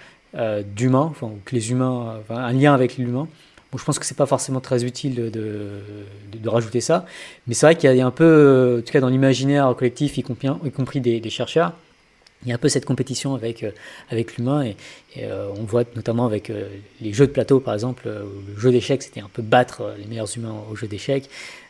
d'humains, 0.76 1.08
enfin, 1.12 1.32
que 1.46 1.56
les 1.56 1.72
humains, 1.72 2.18
enfin, 2.20 2.42
un 2.42 2.52
lien 2.52 2.74
avec 2.74 2.98
l'humain. 2.98 3.28
Bon, 3.72 3.78
je 3.78 3.86
pense 3.86 4.00
que 4.00 4.06
c'est 4.06 4.18
pas 4.18 4.26
forcément 4.26 4.60
très 4.60 4.84
utile 4.84 5.32
de, 5.32 6.50
rajouter 6.50 6.82
ça, 6.82 7.06
mais 7.48 7.54
c'est 7.54 7.66
vrai 7.66 7.76
qu'il 7.76 7.94
y 7.94 8.02
a 8.02 8.06
un 8.06 8.12
peu, 8.12 8.80
en 8.80 8.86
tout 8.86 8.92
cas 8.92 9.00
dans 9.00 9.10
l'imaginaire 9.10 9.74
collectif, 9.78 10.18
y 10.18 10.24
compris, 10.24 10.50
y 10.64 10.72
compris 10.72 11.00
des 11.00 11.30
chercheurs, 11.30 11.74
il 12.46 12.50
y 12.50 12.52
a 12.52 12.56
un 12.56 12.60
peu 12.60 12.70
cette 12.70 12.86
compétition 12.86 13.36
avec, 13.36 13.64
euh, 13.64 13.72
avec 14.10 14.38
l'humain 14.38 14.64
et, 14.64 14.76
euh, 15.20 15.50
on 15.58 15.64
voit 15.64 15.84
notamment 15.96 16.26
avec 16.26 16.50
euh, 16.50 16.68
les 17.02 17.14
jeux 17.14 17.28
de 17.28 17.32
plateau 17.32 17.60
par 17.60 17.74
exemple, 17.74 18.08
le 18.08 18.60
jeu 18.60 18.72
d'échecs 18.72 19.04
c'était 19.04 19.22
un 19.22 19.30
peu 19.32 19.42
battre 19.42 19.94
les 19.98 20.06
meilleurs 20.06 20.36
humains 20.38 20.56
au 20.72 20.76
jeu 20.76 20.88
d'échecs, 20.88 21.30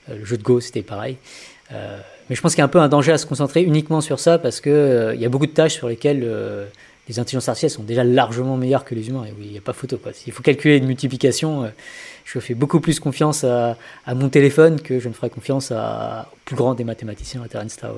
le 0.09 0.25
jeu 0.25 0.37
de 0.37 0.43
Go 0.43 0.59
c'était 0.59 0.81
pareil. 0.81 1.17
Mais 1.71 2.35
je 2.35 2.41
pense 2.41 2.53
qu'il 2.53 2.59
y 2.59 2.61
a 2.61 2.65
un 2.65 2.69
peu 2.69 2.79
un 2.79 2.89
danger 2.89 3.11
à 3.11 3.17
se 3.17 3.25
concentrer 3.25 3.61
uniquement 3.61 4.01
sur 4.01 4.19
ça 4.19 4.37
parce 4.37 4.61
que 4.61 5.11
il 5.15 5.21
y 5.21 5.25
a 5.25 5.29
beaucoup 5.29 5.45
de 5.47 5.51
tâches 5.51 5.73
sur 5.73 5.87
lesquelles 5.87 6.21
les 7.07 7.19
intelligences 7.19 7.49
artificielles 7.49 7.71
sont 7.71 7.83
déjà 7.83 8.03
largement 8.03 8.57
meilleures 8.57 8.85
que 8.85 8.95
les 8.95 9.09
humains 9.09 9.25
et 9.25 9.33
oui, 9.37 9.45
il 9.45 9.51
n'y 9.51 9.57
a 9.57 9.61
pas 9.61 9.73
photo 9.73 9.97
quoi. 9.97 10.13
S'il 10.13 10.33
faut 10.33 10.43
calculer 10.43 10.77
une 10.77 10.87
multiplication, 10.87 11.71
je 12.23 12.39
fais 12.39 12.53
beaucoup 12.53 12.79
plus 12.79 12.99
confiance 12.99 13.43
à, 13.43 13.77
mon 14.13 14.29
téléphone 14.29 14.81
que 14.81 14.99
je 14.99 15.07
ne 15.07 15.13
ferai 15.13 15.29
confiance 15.29 15.71
au 15.71 16.37
plus 16.45 16.55
grand 16.55 16.75
des 16.75 16.83
mathématiciens, 16.83 17.43
à 17.43 17.47
Terence 17.47 17.77
Tao. 17.77 17.95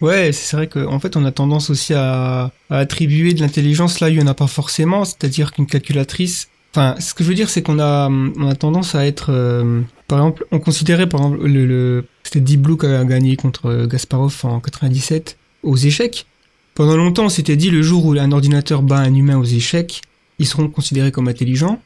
Ouais, 0.00 0.32
c'est 0.32 0.56
vrai 0.56 0.66
qu'en 0.66 0.98
fait, 0.98 1.16
on 1.16 1.24
a 1.24 1.32
tendance 1.32 1.68
aussi 1.68 1.92
à, 1.94 2.50
attribuer 2.70 3.34
de 3.34 3.40
l'intelligence 3.40 4.00
là 4.00 4.06
où 4.08 4.10
il 4.10 4.16
n'y 4.16 4.22
en 4.22 4.26
a 4.26 4.34
pas 4.34 4.46
forcément. 4.46 5.04
C'est-à-dire 5.04 5.52
qu'une 5.52 5.66
calculatrice. 5.66 6.48
Enfin, 6.72 6.94
ce 7.00 7.14
que 7.14 7.24
je 7.24 7.28
veux 7.28 7.34
dire, 7.34 7.50
c'est 7.50 7.62
qu'on 7.62 7.78
a, 7.80 8.08
on 8.08 8.48
a 8.48 8.54
tendance 8.54 8.94
à 8.94 9.04
être. 9.06 9.30
euh, 9.30 9.82
par 10.08 10.18
exemple, 10.18 10.46
on 10.52 10.60
considérait, 10.60 11.08
par 11.08 11.20
exemple, 11.20 11.44
le, 11.46 11.66
le 11.66 12.04
c'était 12.22 12.40
Deep 12.40 12.62
Blue 12.62 12.78
qui 12.78 12.86
a 12.86 13.04
gagné 13.04 13.36
contre 13.36 13.66
euh, 13.66 13.86
Gasparov 13.86 14.38
en 14.44 14.60
97 14.60 15.36
aux 15.62 15.76
échecs. 15.76 16.26
Pendant 16.74 16.96
longtemps, 16.96 17.24
on 17.24 17.28
s'était 17.28 17.56
dit 17.56 17.70
le 17.70 17.82
jour 17.82 18.06
où 18.06 18.12
un 18.12 18.32
ordinateur 18.32 18.82
bat 18.82 18.98
un 18.98 19.14
humain 19.14 19.36
aux 19.36 19.44
échecs, 19.44 20.00
ils 20.38 20.46
seront 20.46 20.68
considérés 20.68 21.10
comme 21.12 21.28
intelligents. 21.28 21.80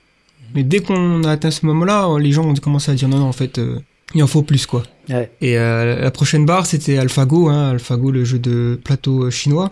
Mais 0.55 0.63
dès 0.63 0.81
qu'on 0.81 1.25
a 1.25 1.33
atteint 1.33 1.51
ce 1.51 1.67
moment-là, 1.67 2.09
les 2.19 2.31
gens 2.31 2.45
ont 2.45 2.55
commencé 2.55 2.93
à 2.93 2.95
dire 2.95 3.09
non, 3.09 3.19
non, 3.19 3.27
en 3.27 3.33
fait, 3.33 3.59
euh, 3.59 3.81
il 4.15 4.23
en 4.23 4.27
faut 4.27 4.43
plus, 4.43 4.67
quoi. 4.67 4.83
Ouais. 5.09 5.31
Et 5.41 5.59
euh, 5.59 6.01
la 6.01 6.11
prochaine 6.11 6.47
barre, 6.47 6.67
c'était 6.67 6.99
AlphaGo, 6.99 7.49
hein, 7.49 7.71
AlphaGo, 7.71 8.11
le 8.11 8.25
jeu 8.25 8.39
de 8.39 8.79
plateau 8.83 9.25
euh, 9.25 9.31
chinois, 9.31 9.69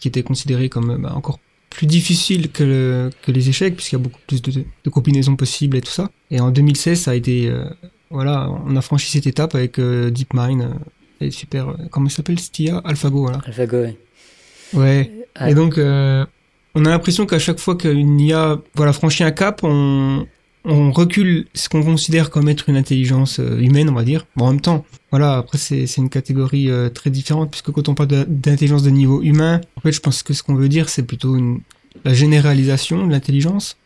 qui 0.00 0.08
était 0.08 0.22
considéré 0.22 0.68
comme 0.68 0.90
euh, 0.90 0.98
bah, 0.98 1.12
encore 1.14 1.38
plus 1.70 1.86
difficile 1.86 2.50
que, 2.50 2.64
le- 2.64 3.10
que 3.22 3.30
les 3.32 3.48
échecs, 3.48 3.74
puisqu'il 3.76 3.96
y 3.96 4.00
a 4.00 4.02
beaucoup 4.02 4.20
plus 4.26 4.40
de, 4.42 4.52
de 4.84 4.90
combinaisons 4.90 5.36
possibles 5.36 5.76
et 5.76 5.80
tout 5.80 5.90
ça. 5.92 6.10
Et 6.30 6.40
en 6.40 6.50
2016, 6.50 7.00
ça 7.00 7.10
a 7.10 7.14
été, 7.14 7.48
euh, 7.48 7.64
voilà, 8.10 8.48
on 8.66 8.74
a 8.76 8.80
franchi 8.80 9.10
cette 9.10 9.26
étape 9.26 9.54
avec 9.54 9.78
euh, 9.78 10.10
DeepMind, 10.10 10.68
et 11.20 11.30
super, 11.30 11.74
comment 11.90 12.06
il 12.06 12.12
s'appelle, 12.12 12.38
Stia 12.38 12.78
AlphaGo, 12.84 13.20
voilà. 13.22 13.40
AlphaGo, 13.46 13.76
ouais. 13.78 13.96
Ouais. 14.74 15.10
Et 15.46 15.54
donc, 15.54 15.74
on 15.78 16.84
a 16.84 16.88
l'impression 16.90 17.26
qu'à 17.26 17.38
chaque 17.38 17.58
fois 17.58 17.76
qu'une 17.76 18.20
IA, 18.20 18.58
voilà, 18.74 18.92
franchit 18.92 19.24
un 19.24 19.30
cap, 19.30 19.60
on, 19.64 20.26
on 20.68 20.92
recule 20.92 21.46
ce 21.54 21.68
qu'on 21.68 21.82
considère 21.82 22.30
comme 22.30 22.48
être 22.48 22.68
une 22.68 22.76
intelligence 22.76 23.40
euh, 23.40 23.58
humaine, 23.58 23.88
on 23.88 23.94
va 23.94 24.04
dire. 24.04 24.26
Bon, 24.36 24.46
en 24.46 24.50
même 24.52 24.60
temps, 24.60 24.84
voilà, 25.10 25.38
après 25.38 25.58
c'est 25.58 25.84
une 25.96 26.10
catégorie 26.10 26.70
euh, 26.70 26.90
très 26.90 27.10
différente 27.10 27.50
puisque 27.50 27.70
quand 27.70 27.88
on 27.88 27.94
parle 27.94 28.08
d'intelligence 28.28 28.82
de 28.82 28.90
niveau 28.90 29.22
humain, 29.22 29.60
en 29.76 29.80
fait, 29.80 29.92
je 29.92 30.00
pense 30.00 30.22
que 30.22 30.34
ce 30.34 30.42
qu'on 30.42 30.54
veut 30.54 30.68
dire, 30.68 30.88
c'est 30.88 31.02
plutôt 31.02 31.36
une, 31.36 31.60
la 32.04 32.14
généralisation 32.14 33.06
de 33.06 33.10
l'intelligence, 33.12 33.76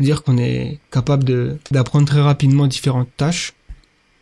dire 0.00 0.22
qu'on 0.22 0.38
est 0.38 0.78
capable 0.90 1.58
d'apprendre 1.70 2.06
très 2.06 2.20
rapidement 2.20 2.66
différentes 2.66 3.10
tâches, 3.16 3.52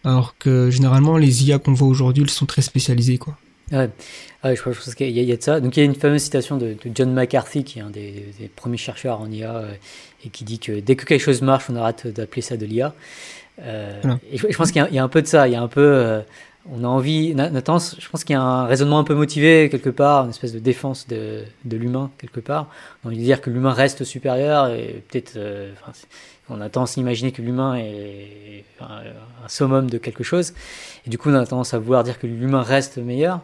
alors 0.03 0.37
que 0.39 0.71
généralement 0.71 1.19
les 1.19 1.45
IA 1.47 1.59
qu'on 1.59 1.75
voit 1.75 1.89
aujourd'hui, 1.89 2.23
elles 2.25 2.31
sont 2.31 2.47
très 2.47 2.63
spécialisées, 2.63 3.19
quoi. 3.19 3.37
Ouais, 3.73 3.89
Ouais, 4.43 4.57
je, 4.57 4.63
pense- 4.63 4.95
qu'il 4.95 5.11
y, 5.11 5.33
a- 5.33 5.37
de 5.37 5.43
ça. 5.43 5.61
Donc 5.61 5.77
il 5.77 5.81
y 5.81 5.83
a 5.83 5.87
une 5.87 5.95
fameuse 5.95 6.23
citation 6.23 6.57
de, 6.57 6.77
John 6.95 7.13
McCarthy, 7.13 7.63
qui 7.63 7.79
est 7.79 7.83
un 7.83 7.91
des, 7.91 8.33
des 8.39 8.49
premiers 8.49 8.79
chercheurs 8.79 9.21
en 9.21 9.31
IA, 9.31 9.55
euh, 9.55 9.75
et 10.25 10.29
qui 10.29 10.45
dit 10.45 10.59
que 10.59 10.81
dès 10.81 10.97
que 10.97 11.05
quelque 11.05 11.21
chose 11.23 11.43
marche, 11.43 11.65
on 11.71 11.77
arrête 11.77 12.07
d'appeler 12.07 12.43
ça 12.43 12.57
de 12.57 12.67
l'IA. 12.67 12.95
Euh. 13.63 14.01
Et 14.33 14.37
je, 14.39 14.47
je 14.51 14.57
pense 14.57 14.71
qu'il 14.73 14.81
y, 14.81 14.85
a- 14.85 14.89
il 14.89 14.95
y 14.95 14.99
a 14.99 15.05
un 15.05 15.09
peu 15.09 15.23
de 15.23 15.27
ça. 15.27 15.47
Il 15.49 15.53
y 15.53 15.57
a 15.57 15.63
un 15.63 15.69
peu, 15.69 15.81
euh, 15.81 16.21
on 16.71 16.85
a 16.85 16.87
envie, 16.87 17.35
tendance- 17.65 17.97
je 17.99 18.09
pense 18.09 18.25
qu'il 18.25 18.35
y 18.35 18.37
a 18.39 18.43
un 18.43 18.67
raisonnement 18.67 18.99
un 18.99 19.05
peu 19.05 19.15
motivé 19.15 19.69
quelque 19.71 19.91
part, 19.91 20.25
une 20.25 20.31
espèce 20.31 20.53
de 20.53 20.59
défense 20.59 21.07
de, 21.09 21.43
de 21.65 21.77
l'humain 21.77 22.11
quelque 22.19 22.41
part. 22.41 22.69
On 23.03 23.09
a 23.09 23.11
envie 23.11 23.19
de 23.19 23.23
dire 23.25 23.41
que 23.41 23.51
l'humain 23.51 23.73
reste 23.73 24.05
supérieur 24.05 24.69
et 24.69 25.03
peut-être, 25.09 25.35
euh, 25.37 25.73
enfin, 25.83 25.93
on 26.49 26.61
a 26.61 26.69
tendance 26.69 26.99
à 26.99 27.01
imaginer 27.01 27.33
que 27.33 27.43
l'humain 27.43 27.77
est 27.77 28.65
un 28.81 29.49
summum 29.49 29.89
de 29.89 29.99
quelque 29.99 30.25
chose. 30.25 30.53
Et 31.07 31.11
du 31.11 31.17
coup, 31.19 31.31
on 31.31 31.35
a 31.35 31.47
tendance 31.47 31.75
à 31.75 31.79
vouloir 31.79 32.03
dire 32.05 32.19
que 32.19 32.27
l'humain 32.27 32.63
reste 32.63 32.99
meilleur. 32.99 33.41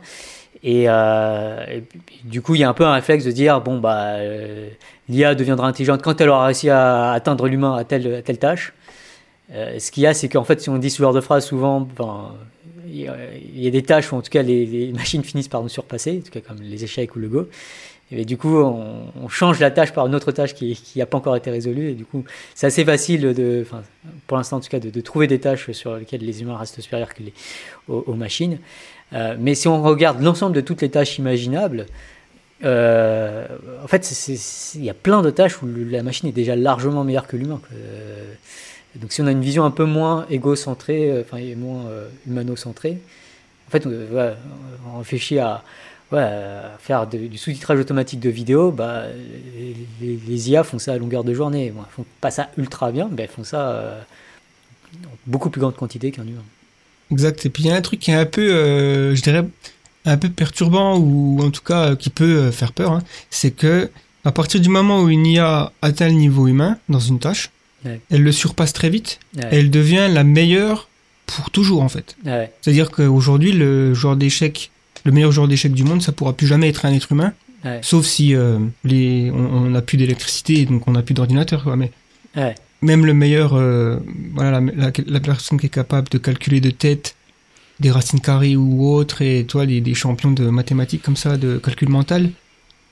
Et, 0.62 0.84
euh, 0.88 1.80
du 2.24 2.42
coup, 2.42 2.54
il 2.54 2.60
y 2.60 2.64
a 2.64 2.68
un 2.68 2.74
peu 2.74 2.84
un 2.84 2.94
réflexe 2.94 3.24
de 3.24 3.30
dire 3.30 3.60
bon, 3.60 3.78
bah, 3.78 4.14
euh, 4.16 4.68
l'IA 5.08 5.34
deviendra 5.34 5.66
intelligente 5.66 6.02
quand 6.02 6.20
elle 6.20 6.28
aura 6.28 6.46
réussi 6.46 6.70
à 6.70 7.12
atteindre 7.12 7.48
l'humain 7.48 7.76
à 7.76 7.84
telle, 7.84 8.22
tâche. 8.38 8.72
Euh, 9.52 9.78
ce 9.78 9.90
qu'il 9.90 10.02
y 10.02 10.06
a, 10.06 10.14
c'est 10.14 10.28
qu'en 10.28 10.44
fait, 10.44 10.60
si 10.60 10.70
on 10.70 10.78
dit 10.78 10.90
ce 10.90 11.02
genre 11.02 11.12
de 11.12 11.20
phrase, 11.20 11.46
souvent, 11.46 11.86
il 12.88 13.00
y, 13.00 13.66
a, 13.66 13.70
des 13.70 13.82
tâches 13.82 14.12
où 14.12 14.16
en 14.16 14.22
tout 14.22 14.30
cas 14.30 14.42
les, 14.42 14.92
machines 14.92 15.22
finissent 15.22 15.48
par 15.48 15.62
nous 15.62 15.68
surpasser, 15.68 16.20
en 16.20 16.24
tout 16.24 16.32
cas 16.32 16.40
comme 16.40 16.62
les 16.62 16.84
échecs 16.84 17.14
ou 17.16 17.18
le 17.18 17.28
Go. 17.28 17.48
Et 18.12 18.24
du 18.24 18.36
coup, 18.36 18.56
on, 18.56 19.28
change 19.28 19.58
la 19.58 19.72
tâche 19.72 19.92
par 19.92 20.06
une 20.06 20.14
autre 20.14 20.30
tâche 20.30 20.54
qui 20.54 20.78
n'a 20.94 21.06
pas 21.06 21.18
encore 21.18 21.34
été 21.34 21.50
résolue. 21.50 21.90
Et 21.90 21.94
du 21.94 22.04
coup, 22.04 22.24
c'est 22.54 22.68
assez 22.68 22.84
facile 22.84 23.34
de, 23.34 23.64
enfin, 23.66 23.82
pour 24.28 24.36
l'instant 24.36 24.58
en 24.58 24.60
tout 24.60 24.68
cas, 24.68 24.78
de, 24.78 25.00
trouver 25.00 25.26
des 25.26 25.40
tâches 25.40 25.72
sur 25.72 25.96
lesquelles 25.96 26.20
les 26.20 26.40
humains 26.40 26.56
restent 26.56 26.80
supérieurs 26.80 27.10
aux 27.88 28.14
machines. 28.14 28.58
Euh, 29.12 29.36
mais 29.38 29.54
si 29.54 29.68
on 29.68 29.82
regarde 29.82 30.20
l'ensemble 30.20 30.54
de 30.54 30.60
toutes 30.60 30.82
les 30.82 30.90
tâches 30.90 31.18
imaginables, 31.18 31.86
euh, 32.64 33.46
en 33.82 33.86
fait, 33.86 34.28
il 34.74 34.84
y 34.84 34.90
a 34.90 34.94
plein 34.94 35.22
de 35.22 35.30
tâches 35.30 35.62
où 35.62 35.66
la 35.66 36.02
machine 36.02 36.28
est 36.28 36.32
déjà 36.32 36.56
largement 36.56 37.04
meilleure 37.04 37.26
que 37.26 37.36
l'humain. 37.36 37.60
Euh, 37.72 38.24
donc, 38.96 39.12
si 39.12 39.20
on 39.20 39.26
a 39.26 39.30
une 39.30 39.42
vision 39.42 39.64
un 39.64 39.70
peu 39.70 39.84
moins 39.84 40.26
égocentrée, 40.30 41.20
enfin, 41.20 41.36
et 41.36 41.54
moins 41.54 41.84
humano-centrée, 42.26 42.98
en 43.68 43.70
fait, 43.70 43.86
on, 43.86 44.98
réfléchit 44.98 45.38
à, 45.38 45.62
faire 46.78 47.06
du 47.06 47.36
sous-titrage 47.36 47.78
automatique 47.78 48.20
de 48.20 48.30
vidéos. 48.30 48.70
Bah, 48.70 49.04
les, 50.00 50.50
IA 50.50 50.64
font 50.64 50.78
ça 50.78 50.94
à 50.94 50.98
longueur 50.98 51.24
de 51.24 51.34
journée. 51.34 51.70
Bon, 51.72 51.82
elles 51.82 51.94
font 51.94 52.06
pas 52.22 52.30
ça 52.30 52.48
ultra 52.56 52.90
bien, 52.90 53.10
mais 53.12 53.24
elles 53.24 53.28
font 53.28 53.44
ça 53.44 53.98
en 55.04 55.16
beaucoup 55.26 55.50
plus 55.50 55.60
grande 55.60 55.76
quantité 55.76 56.10
qu'un 56.10 56.26
humain. 56.26 56.44
Exact. 57.10 57.46
Et 57.46 57.50
puis 57.50 57.64
il 57.64 57.66
y 57.68 57.70
a 57.70 57.76
un 57.76 57.80
truc 57.82 58.00
qui 58.00 58.10
est 58.10 58.14
un 58.14 58.26
peu, 58.26 58.52
euh, 58.52 59.14
je 59.14 59.22
dirais, 59.22 59.44
un 60.04 60.16
peu 60.16 60.28
perturbant 60.28 60.96
ou 60.98 61.40
en 61.42 61.50
tout 61.50 61.62
cas 61.62 61.90
euh, 61.90 61.96
qui 61.96 62.10
peut 62.10 62.24
euh, 62.24 62.52
faire 62.52 62.72
peur, 62.72 62.92
hein, 62.92 63.02
c'est 63.30 63.50
que 63.50 63.90
à 64.24 64.32
partir 64.32 64.60
du 64.60 64.68
moment 64.68 65.00
où 65.02 65.08
une 65.08 65.26
IA 65.26 65.72
atteint 65.82 66.08
le 66.08 66.14
niveau 66.14 66.46
humain 66.48 66.78
dans 66.88 66.98
une 67.00 67.18
tâche, 67.18 67.50
Ouais. 67.84 68.00
elle 68.10 68.22
le 68.22 68.32
surpasse 68.32 68.72
très 68.72 68.90
vite. 68.90 69.20
Ouais. 69.36 69.44
et 69.52 69.58
Elle 69.58 69.70
devient 69.70 70.08
la 70.10 70.24
meilleure 70.24 70.88
pour 71.26 71.50
toujours 71.50 71.82
en 71.82 71.88
fait. 71.88 72.16
Ouais, 72.24 72.50
C'est-à-dire 72.60 72.90
qu'aujourd'hui, 72.90 73.52
le 73.52 73.94
joueur 73.94 74.16
d'échecs, 74.16 74.70
le 75.04 75.12
meilleur 75.12 75.30
joueur 75.30 75.46
d'échecs 75.46 75.72
du 75.74 75.84
monde, 75.84 76.02
ça 76.02 76.10
pourra 76.10 76.32
plus 76.32 76.48
jamais 76.48 76.68
être 76.68 76.84
un 76.86 76.92
être 76.92 77.12
humain, 77.12 77.32
sauf 77.82 78.04
si 78.06 78.34
euh, 78.34 78.58
les, 78.84 79.30
on 79.32 79.70
n'a 79.70 79.82
plus 79.82 79.96
d'électricité 79.98 80.60
et 80.60 80.66
donc 80.66 80.88
on 80.88 80.92
n'a 80.92 81.02
plus 81.02 81.14
d'ordinateur. 81.14 81.76
Mais. 81.76 81.92
Même 82.82 83.06
le 83.06 83.14
meilleur, 83.14 83.54
euh, 83.54 83.96
voilà, 84.34 84.60
la, 84.60 84.72
la- 84.72 84.92
la 85.06 85.20
personne 85.20 85.58
qui 85.58 85.66
est 85.66 85.70
capable 85.70 86.08
de 86.08 86.18
calculer 86.18 86.60
de 86.60 86.70
tête 86.70 87.14
des 87.80 87.90
racines 87.90 88.20
carrées 88.20 88.56
ou 88.56 88.88
autres, 88.88 89.20
et 89.22 89.44
toi, 89.44 89.66
des, 89.66 89.80
des 89.80 89.94
champions 89.94 90.30
de 90.32 90.48
mathématiques 90.48 91.02
comme 91.02 91.16
ça, 91.16 91.36
de 91.36 91.58
calcul 91.58 91.88
mental, 91.90 92.30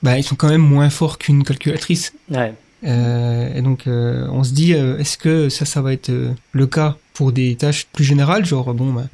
bah, 0.03 0.19
ils 0.19 0.23
sont 0.25 0.37
quand 0.37 0.49
même 0.51 0.61
moins 0.61 0.91
forts 0.91 1.19
qu'une 1.19 1.43
calculatrice. 1.45 2.13
ouais. 2.31 2.55
Euh, 2.87 3.55
et 3.55 3.63
donc, 3.63 3.87
euh, 3.87 4.27
on 4.31 4.45
se 4.45 4.53
dit, 4.53 4.73
est-ce 4.73 5.17
que 5.17 5.49
ça, 5.49 5.65
ça 5.65 5.81
va 5.81 5.95
être 5.95 6.13
le 6.53 6.67
cas 6.67 6.99
pour 7.15 7.33
des 7.33 7.57
tâches 7.57 7.87
plus 7.87 8.05
générales, 8.05 8.45
genre, 8.45 8.75
bon, 8.75 8.93
bah, 8.93 9.07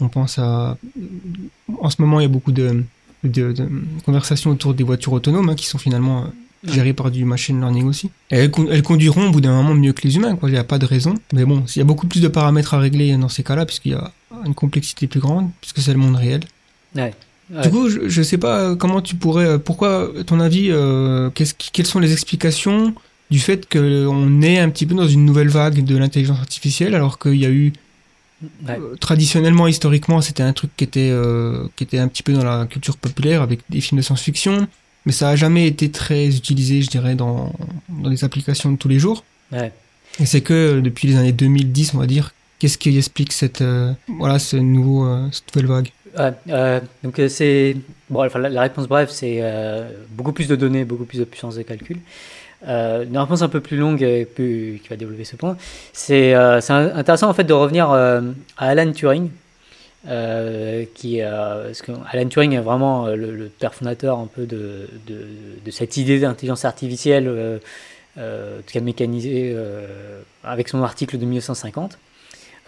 on 0.00 0.08
pense 0.08 0.38
à, 0.38 0.76
en 1.80 1.90
ce 1.90 2.00
moment, 2.00 2.20
il 2.20 2.22
y 2.22 2.26
a 2.26 2.28
beaucoup 2.28 2.52
de, 2.52 2.84
de, 3.24 3.52
de 3.52 3.68
conversations 4.04 4.50
autour 4.50 4.74
des 4.74 4.84
voitures 4.84 5.14
autonomes 5.14 5.48
hein, 5.48 5.56
qui 5.56 5.66
sont 5.66 5.78
finalement 5.78 6.26
gérées 6.64 6.92
par 6.92 7.10
du 7.10 7.24
machine 7.24 7.58
learning 7.60 7.84
aussi. 7.86 8.10
Et 8.30 8.36
elles, 8.36 8.52
elles 8.70 8.82
conduiront 8.82 9.28
au 9.28 9.30
bout 9.30 9.40
d'un 9.40 9.54
moment 9.54 9.74
mieux 9.74 9.92
que 9.92 10.02
les 10.02 10.16
humains, 10.16 10.36
quoi. 10.36 10.48
Il 10.48 10.52
n'y 10.52 10.58
a 10.58 10.64
pas 10.64 10.78
de 10.78 10.86
raison. 10.86 11.14
Mais 11.32 11.44
bon, 11.44 11.64
il 11.74 11.78
y 11.78 11.82
a 11.82 11.84
beaucoup 11.84 12.06
plus 12.06 12.20
de 12.20 12.28
paramètres 12.28 12.74
à 12.74 12.78
régler 12.78 13.16
dans 13.16 13.28
ces 13.28 13.42
cas-là, 13.42 13.66
puisqu'il 13.66 13.92
y 13.92 13.94
a 13.94 14.12
une 14.46 14.54
complexité 14.54 15.06
plus 15.06 15.20
grande, 15.20 15.50
puisque 15.60 15.80
c'est 15.80 15.92
le 15.92 15.98
monde 15.98 16.16
réel. 16.16 16.40
Ouais. 16.94 17.12
Ouais. 17.52 17.62
Du 17.62 17.70
coup, 17.70 17.88
je, 17.88 18.08
je 18.08 18.22
sais 18.22 18.38
pas 18.38 18.60
euh, 18.60 18.76
comment 18.76 19.00
tu 19.02 19.16
pourrais, 19.16 19.44
euh, 19.46 19.58
pourquoi, 19.58 20.10
à 20.18 20.24
ton 20.24 20.40
avis, 20.40 20.68
euh, 20.70 21.28
qui- 21.30 21.44
quelles 21.72 21.86
sont 21.86 21.98
les 21.98 22.12
explications 22.12 22.94
du 23.30 23.38
fait 23.40 23.68
qu'on 23.70 24.40
est 24.42 24.58
un 24.58 24.68
petit 24.70 24.86
peu 24.86 24.94
dans 24.94 25.08
une 25.08 25.24
nouvelle 25.24 25.48
vague 25.48 25.84
de 25.84 25.96
l'intelligence 25.96 26.38
artificielle, 26.38 26.94
alors 26.94 27.18
qu'il 27.18 27.34
y 27.36 27.44
a 27.46 27.50
eu 27.50 27.72
Ouais. 28.66 28.76
euh, 28.80 28.96
traditionnellement, 28.96 29.66
historiquement, 29.68 30.20
c'était 30.20 30.42
un 30.42 30.52
truc 30.52 30.70
qui 30.76 30.84
était, 30.84 31.10
euh, 31.12 31.64
qui 31.76 31.84
était 31.84 31.98
un 31.98 32.08
petit 32.08 32.22
peu 32.24 32.32
dans 32.32 32.44
la 32.44 32.66
culture 32.66 32.96
populaire 32.96 33.40
avec 33.42 33.60
des 33.70 33.80
films 33.80 33.98
de 34.00 34.02
science-fiction, 34.04 34.66
mais 35.06 35.12
ça 35.12 35.30
a 35.30 35.36
jamais 35.36 35.66
été 35.66 35.90
très 35.90 36.28
utilisé, 36.28 36.82
je 36.82 36.88
dirais, 36.90 37.14
dans, 37.14 37.52
dans 37.88 38.08
les 38.08 38.24
applications 38.24 38.70
de 38.72 38.76
tous 38.76 38.88
les 38.88 38.98
jours. 38.98 39.24
Ouais. 39.50 39.72
Et 40.20 40.26
c'est 40.26 40.40
que 40.40 40.54
euh, 40.54 40.80
depuis 40.80 41.08
les 41.08 41.16
années 41.16 41.32
2010, 41.32 41.94
on 41.94 41.98
va 41.98 42.06
dire, 42.06 42.32
Qu'est-ce 42.62 42.78
qui 42.78 42.96
explique 42.96 43.32
cette, 43.32 43.60
euh, 43.60 43.92
voilà, 44.20 44.38
ce 44.38 44.56
nouveau, 44.56 45.04
euh, 45.04 45.26
cette 45.32 45.52
nouvelle 45.52 45.68
vague? 45.68 45.88
Ouais, 46.16 46.32
euh, 46.50 46.78
donc 47.02 47.20
c'est 47.26 47.74
bon, 48.08 48.24
enfin, 48.24 48.38
la, 48.38 48.48
la 48.50 48.60
réponse 48.60 48.86
brève, 48.86 49.08
c'est 49.10 49.42
beaucoup 50.10 50.30
plus 50.30 50.46
de 50.46 50.54
données, 50.54 50.84
beaucoup 50.84 51.04
plus 51.04 51.18
de 51.18 51.24
puissance 51.24 51.56
de 51.56 51.62
calcul. 51.62 51.98
Une 52.64 53.18
réponse 53.18 53.42
un 53.42 53.48
peu 53.48 53.58
plus 53.58 53.76
longue 53.76 54.00
et 54.04 54.26
plus, 54.26 54.78
qui 54.80 54.88
va 54.88 54.94
développer 54.94 55.24
ce 55.24 55.34
point, 55.34 55.56
c'est 55.92 56.34
intéressant 56.34 57.28
en 57.28 57.34
fait 57.34 57.42
de 57.42 57.52
revenir 57.52 57.90
à 57.90 58.20
Alan 58.58 58.92
Turing, 58.92 59.30
euh, 60.08 60.84
qui 60.94 61.22
euh, 61.22 61.72
Alan 62.10 62.28
Turing 62.28 62.54
est 62.54 62.60
vraiment 62.60 63.06
euh, 63.06 63.14
le, 63.14 63.48
père 63.48 63.72
fondateur 63.72 64.18
un 64.18 64.26
peu 64.26 64.46
de, 64.46 64.88
cette 65.70 65.96
idée 65.96 66.18
d'intelligence 66.18 66.64
artificielle, 66.64 67.28
euh, 67.28 67.58
en 68.16 68.62
tout 68.62 68.72
cas 68.72 68.80
mécanisée 68.80 69.56
avec 70.44 70.68
son 70.68 70.82
article 70.82 71.18
de 71.18 71.24
1950. 71.24 71.98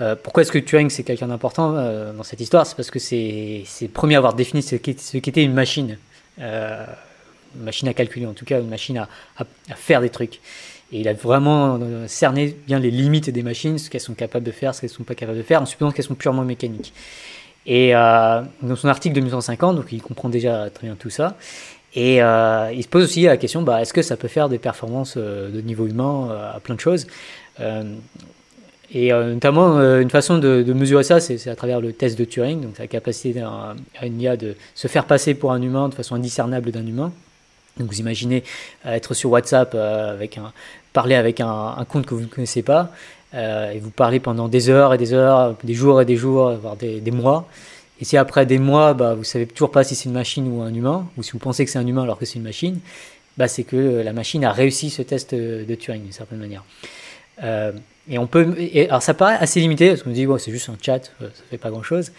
Euh, 0.00 0.16
pourquoi 0.20 0.42
est-ce 0.42 0.50
que 0.50 0.58
Turing 0.58 0.90
c'est 0.90 1.04
quelqu'un 1.04 1.28
d'important 1.28 1.72
dans 2.12 2.22
cette 2.22 2.40
histoire? 2.40 2.66
C'est 2.66 2.76
parce 2.76 2.90
que 2.90 2.98
c'est 2.98 3.64
le 3.80 3.88
premier 3.88 4.14
à 4.14 4.18
avoir 4.18 4.34
défini 4.34 4.62
ce 4.62 4.76
qu'était 4.76 5.42
une 5.42 5.54
machine. 5.54 5.98
Une 6.38 7.62
machine 7.62 7.86
à 7.88 7.94
calculer, 7.94 8.26
en 8.26 8.32
tout 8.32 8.44
cas 8.44 8.60
une 8.60 8.68
machine 8.68 8.98
à 8.98 9.46
faire 9.74 10.00
des 10.00 10.10
trucs. 10.10 10.40
Et 10.94 11.00
il 11.00 11.08
a 11.08 11.12
vraiment 11.12 11.76
euh, 11.82 12.04
cerné 12.06 12.56
bien 12.68 12.78
les 12.78 12.92
limites 12.92 13.28
des 13.28 13.42
machines, 13.42 13.78
ce 13.78 13.90
qu'elles 13.90 14.00
sont 14.00 14.14
capables 14.14 14.44
de 14.44 14.52
faire, 14.52 14.76
ce 14.76 14.80
qu'elles 14.80 14.90
ne 14.90 14.94
sont 14.94 15.02
pas 15.02 15.16
capables 15.16 15.36
de 15.36 15.42
faire, 15.42 15.60
en 15.60 15.66
supposant 15.66 15.90
qu'elles 15.90 16.04
sont 16.04 16.14
purement 16.14 16.44
mécaniques. 16.44 16.92
Et 17.66 17.96
euh, 17.96 18.42
dans 18.62 18.76
son 18.76 18.86
article 18.86 19.16
de 19.16 19.20
1950, 19.20 19.74
donc 19.74 19.86
il 19.90 20.00
comprend 20.00 20.28
déjà 20.28 20.70
très 20.70 20.86
bien 20.86 20.94
tout 20.94 21.10
ça. 21.10 21.36
Et 21.96 22.22
euh, 22.22 22.70
il 22.72 22.80
se 22.84 22.86
pose 22.86 23.02
aussi 23.02 23.22
la 23.22 23.36
question, 23.36 23.62
bah, 23.62 23.82
est-ce 23.82 23.92
que 23.92 24.02
ça 24.02 24.16
peut 24.16 24.28
faire 24.28 24.48
des 24.48 24.58
performances 24.58 25.16
de 25.16 25.60
niveau 25.62 25.88
humain 25.88 26.28
à 26.54 26.60
plein 26.60 26.76
de 26.76 26.80
choses 26.80 27.08
Et 28.92 29.10
notamment, 29.10 29.80
une 29.98 30.10
façon 30.10 30.38
de, 30.38 30.72
mesurer 30.72 31.02
ça, 31.02 31.18
c'est 31.18 31.48
à 31.48 31.56
travers 31.56 31.80
le 31.80 31.92
test 31.92 32.16
de 32.16 32.24
Turing, 32.24 32.60
donc 32.60 32.78
la 32.78 32.86
capacité 32.86 33.40
à 33.40 34.06
une 34.06 34.20
IA 34.20 34.36
de 34.36 34.54
se 34.76 34.86
faire 34.86 35.06
passer 35.06 35.34
pour 35.34 35.50
un 35.50 35.60
humain 35.60 35.88
de 35.88 35.94
façon 35.94 36.14
indiscernable 36.14 36.70
d'un 36.70 36.86
humain. 36.86 37.12
Donc 37.78 37.88
vous 37.88 37.98
imaginez 37.98 38.44
être 38.84 39.14
sur 39.14 39.30
WhatsApp 39.30 39.74
avec 39.74 40.38
un 40.38 40.52
parler 40.94 41.14
avec 41.14 41.40
un, 41.40 41.84
compte 41.86 42.06
que 42.06 42.14
vous 42.14 42.22
ne 42.22 42.26
connaissez 42.26 42.62
pas 42.62 42.90
euh, 43.34 43.70
et 43.70 43.78
vous 43.78 43.90
parlez 43.90 44.20
pendant 44.20 44.48
des 44.48 44.70
heures 44.70 44.94
et 44.94 44.98
des 44.98 45.12
heures, 45.12 45.54
des 45.62 45.74
jours 45.74 46.00
et 46.00 46.06
des 46.06 46.16
jours, 46.16 46.52
voire 46.54 46.76
des, 46.76 47.10
mois. 47.10 47.46
Et 48.00 48.06
si 48.06 48.16
après 48.16 48.46
des 48.46 48.58
mois, 48.58 48.94
bah, 48.94 49.14
vous 49.14 49.24
savez 49.24 49.46
toujours 49.46 49.70
pas 49.70 49.84
si 49.84 49.94
c'est 49.94 50.06
une 50.06 50.14
machine 50.14 50.48
ou 50.48 50.62
un 50.62 50.72
humain, 50.72 51.06
ou 51.18 51.22
si 51.22 51.32
vous 51.32 51.38
pensez 51.38 51.66
que 51.66 51.70
c'est 51.70 51.78
un 51.78 51.86
humain 51.86 52.04
alors 52.04 52.18
que 52.18 52.24
c'est 52.24 52.36
une 52.36 52.44
machine, 52.44 52.80
bah, 53.36 53.48
c'est 53.48 53.64
que 53.64 54.02
la 54.02 54.14
machine 54.14 54.42
a 54.46 54.52
réussi 54.52 54.88
ce 54.88 55.02
test 55.02 55.34
de 55.34 55.74
Turing 55.74 56.02
d'une 56.02 56.12
certaine 56.12 56.38
manière. 56.38 56.64
Euh, 57.42 57.72
et 58.08 58.18
on 58.18 58.26
peut, 58.26 58.54
alors 58.88 59.02
ça 59.02 59.14
paraît 59.14 59.36
assez 59.40 59.60
limité 59.60 59.88
parce 59.88 60.02
qu'on 60.02 60.10
dit 60.10 60.26
bon, 60.26 60.38
c'est 60.38 60.50
juste 60.50 60.68
un 60.68 60.76
chat, 60.80 61.10
euh, 61.22 61.28
ça 61.34 61.42
fait 61.50 61.58
pas 61.58 61.70
grand 61.70 61.82
chose. 61.82 62.12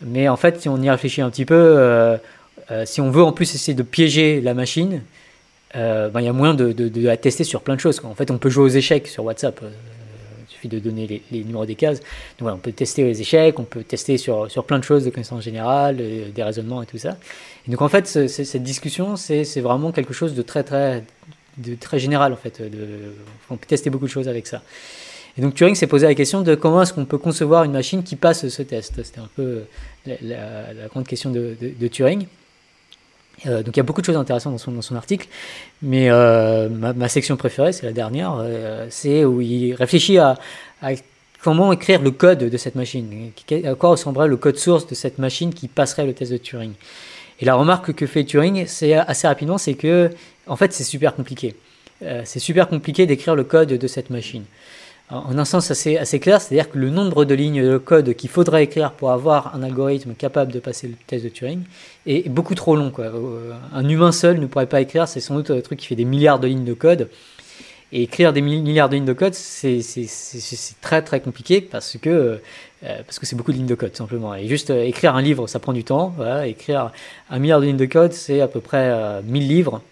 Mais 0.00 0.28
en 0.28 0.36
fait, 0.36 0.60
si 0.60 0.68
on 0.68 0.80
y 0.80 0.88
réfléchit 0.88 1.20
un 1.20 1.30
petit 1.30 1.44
peu, 1.44 1.54
euh, 1.54 2.16
euh, 2.70 2.84
si 2.86 3.00
on 3.00 3.10
veut 3.10 3.22
en 3.22 3.32
plus 3.32 3.54
essayer 3.54 3.74
de 3.74 3.82
piéger 3.82 4.40
la 4.40 4.54
machine, 4.54 5.02
euh, 5.76 6.08
ben, 6.08 6.20
il 6.20 6.24
y 6.24 6.28
a 6.28 6.32
moyen 6.32 6.54
de, 6.54 6.74
la 7.00 7.16
tester 7.16 7.44
sur 7.44 7.62
plein 7.62 7.74
de 7.76 7.80
choses. 7.80 8.00
En 8.04 8.14
fait, 8.14 8.30
on 8.30 8.38
peut 8.38 8.50
jouer 8.50 8.64
aux 8.64 8.68
échecs 8.68 9.08
sur 9.08 9.24
WhatsApp. 9.24 9.60
euh, 9.62 9.70
il 10.48 10.52
suffit 10.52 10.68
de 10.68 10.78
donner 10.78 11.22
les, 11.30 11.44
numéros 11.44 11.64
des 11.64 11.74
cases. 11.74 12.00
Donc 12.38 12.50
on 12.52 12.58
peut 12.58 12.72
tester 12.72 13.04
les 13.04 13.20
échecs, 13.20 13.58
on 13.58 13.64
peut 13.64 13.82
tester 13.82 14.18
sur, 14.18 14.48
plein 14.66 14.78
de 14.78 14.84
choses 14.84 15.04
de 15.04 15.10
connaissances 15.10 15.44
générales, 15.44 15.96
euh, 16.00 16.28
des 16.30 16.42
raisonnements 16.42 16.82
et 16.82 16.86
tout 16.86 16.98
ça. 16.98 17.16
Donc 17.68 17.80
en 17.80 17.88
fait, 17.88 18.06
ce- 18.06 18.28
ce- 18.28 18.44
cette 18.44 18.62
discussion, 18.62 19.16
c'est 19.16 19.60
vraiment 19.60 19.92
quelque 19.92 20.12
chose 20.12 20.34
de 20.34 20.42
très 20.42 20.62
très 20.62 21.04
de 21.58 21.74
très 21.74 21.98
général 21.98 22.32
en 22.32 22.36
fait. 22.36 22.62
On 23.50 23.56
peut 23.56 23.66
tester 23.66 23.90
beaucoup 23.90 24.06
de 24.06 24.10
choses 24.10 24.28
avec 24.28 24.46
ça. 24.46 24.62
Et 25.36 25.42
donc 25.42 25.54
Turing 25.54 25.74
s'est 25.74 25.86
posé 25.86 26.06
la 26.06 26.14
question 26.14 26.42
de 26.42 26.54
comment 26.54 26.82
est-ce 26.82 26.92
qu'on 26.92 27.04
peut 27.06 27.18
concevoir 27.18 27.64
une 27.64 27.72
machine 27.72 28.02
qui 28.02 28.16
passe 28.16 28.48
ce 28.48 28.62
test. 28.62 29.02
C'était 29.02 29.20
un 29.20 29.28
peu 29.34 29.62
la, 30.06 30.88
grande 30.88 31.06
question 31.06 31.30
de 31.30 31.88
Turing. 31.88 32.26
Euh, 33.46 33.62
donc 33.62 33.76
il 33.76 33.78
y 33.78 33.80
a 33.80 33.84
beaucoup 33.84 34.00
de 34.00 34.06
choses 34.06 34.16
intéressantes 34.16 34.52
dans 34.52 34.58
son, 34.58 34.72
dans 34.72 34.82
son 34.82 34.96
article, 34.96 35.28
mais 35.82 36.10
euh, 36.10 36.68
ma, 36.68 37.08
section 37.08 37.36
préférée, 37.36 37.72
c'est 37.72 37.86
la 37.86 37.92
dernière, 37.92 38.36
euh, 38.38 38.86
c'est 38.90 39.24
où 39.24 39.40
il 39.40 39.74
réfléchit 39.74 40.18
à, 40.18 40.38
à 40.80 40.90
comment 41.42 41.72
écrire 41.72 42.02
le 42.02 42.10
code 42.10 42.38
de 42.38 42.56
cette 42.56 42.74
machine, 42.74 43.32
à 43.64 43.74
quoi 43.74 43.90
ressemblerait 43.90 44.28
le 44.28 44.36
code 44.36 44.56
source 44.56 44.86
de 44.86 44.94
cette 44.94 45.18
machine 45.18 45.52
qui 45.52 45.68
passerait 45.68 46.06
le 46.06 46.14
test 46.14 46.32
de 46.32 46.36
Turing. 46.36 46.72
Et 47.40 47.44
la 47.44 47.54
remarque 47.54 47.92
que 47.92 48.06
fait 48.06 48.24
Turing, 48.24 48.66
c'est 48.66 48.94
assez 48.94 49.26
rapidement, 49.26 49.58
c'est 49.58 49.74
que 49.74 50.10
en 50.46 50.56
fait 50.56 50.72
c'est 50.72 50.84
super 50.84 51.14
compliqué. 51.14 51.56
C'est 52.24 52.40
super 52.40 52.68
compliqué 52.68 53.06
d'écrire 53.06 53.36
le 53.36 53.44
code 53.44 53.68
de 53.68 53.86
cette 53.86 54.10
machine 54.10 54.42
en 55.12 55.38
un 55.38 55.44
sens 55.44 55.70
assez, 55.70 56.20
clair, 56.20 56.40
c'est-à-dire 56.40 56.70
que 56.70 56.78
le 56.78 56.88
nombre 56.90 57.24
de 57.24 57.34
lignes 57.34 57.62
de 57.62 57.78
code 57.78 58.14
qu'il 58.14 58.30
faudrait 58.30 58.64
écrire 58.64 58.92
pour 58.92 59.10
avoir 59.10 59.54
un 59.54 59.62
algorithme 59.62 60.14
capable 60.14 60.52
de 60.52 60.58
passer 60.58 60.88
le 60.88 60.94
test 61.06 61.24
de 61.24 61.28
Turing 61.28 61.62
est 62.06 62.28
beaucoup 62.28 62.54
trop 62.54 62.76
long. 62.76 62.92
Euh, 62.98 63.52
Un 63.74 63.88
humain 63.88 64.12
seul 64.12 64.40
ne 64.40 64.46
pourrait 64.46 64.66
pas 64.66 64.80
écrire, 64.80 65.06
c'est 65.08 65.20
sans 65.20 65.34
doute 65.34 65.50
un 65.50 65.60
truc 65.60 65.78
qui 65.78 65.86
fait 65.86 65.96
des 65.96 66.06
milliards 66.06 66.40
de 66.40 66.48
lignes 66.48 66.64
de 66.64 66.74
code. 66.74 67.08
Et 67.94 68.04
écrire 68.04 68.32
des 68.32 68.40
milliards 68.40 68.88
de 68.88 68.94
lignes 68.94 69.04
de 69.04 69.12
code, 69.12 69.34
c'est 69.34 69.80
très 70.80 71.02
très 71.02 71.20
compliqué 71.20 71.60
parce 71.60 71.98
que 71.98 72.40
euh, 72.84 73.02
parce 73.04 73.18
que 73.18 73.26
c'est 73.26 73.36
beaucoup 73.36 73.52
de 73.52 73.58
lignes 73.58 73.66
de 73.66 73.74
code 73.74 73.94
simplement. 73.94 74.34
Et 74.34 74.48
juste 74.48 74.70
euh, 74.70 74.82
écrire 74.82 75.14
un 75.14 75.22
livre, 75.22 75.46
ça 75.46 75.58
prend 75.58 75.72
du 75.72 75.84
temps. 75.84 76.14
Écrire 76.44 76.90
un 77.30 77.38
milliard 77.38 77.60
de 77.60 77.66
lignes 77.66 77.76
de 77.76 77.86
code, 77.86 78.12
c'est 78.12 78.40
à 78.40 78.48
peu 78.48 78.60
près 78.60 78.88
euh, 78.90 79.20
1000 79.22 79.46
livres. 79.46 79.82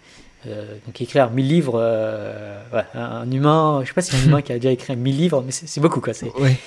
Euh, 0.47 0.75
donc 0.85 0.99
écrire 0.99 1.29
1000 1.29 1.47
livres, 1.47 1.73
euh, 1.75 2.59
ouais, 2.73 2.83
un, 2.95 3.29
humain, 3.29 3.81
je 3.83 3.89
sais 3.89 3.93
pas 3.93 4.01
si 4.01 4.11
c'est 4.11 4.23
un 4.23 4.27
humain 4.27 4.41
qui 4.43 4.51
a 4.51 4.55
déjà 4.55 4.71
écrit 4.71 4.95
1000 4.95 5.17
livres, 5.17 5.43
mais 5.45 5.51
c'est 5.51 5.81
beaucoup 5.81 6.01
quoi. 6.01 6.13
Ouais. 6.39 6.57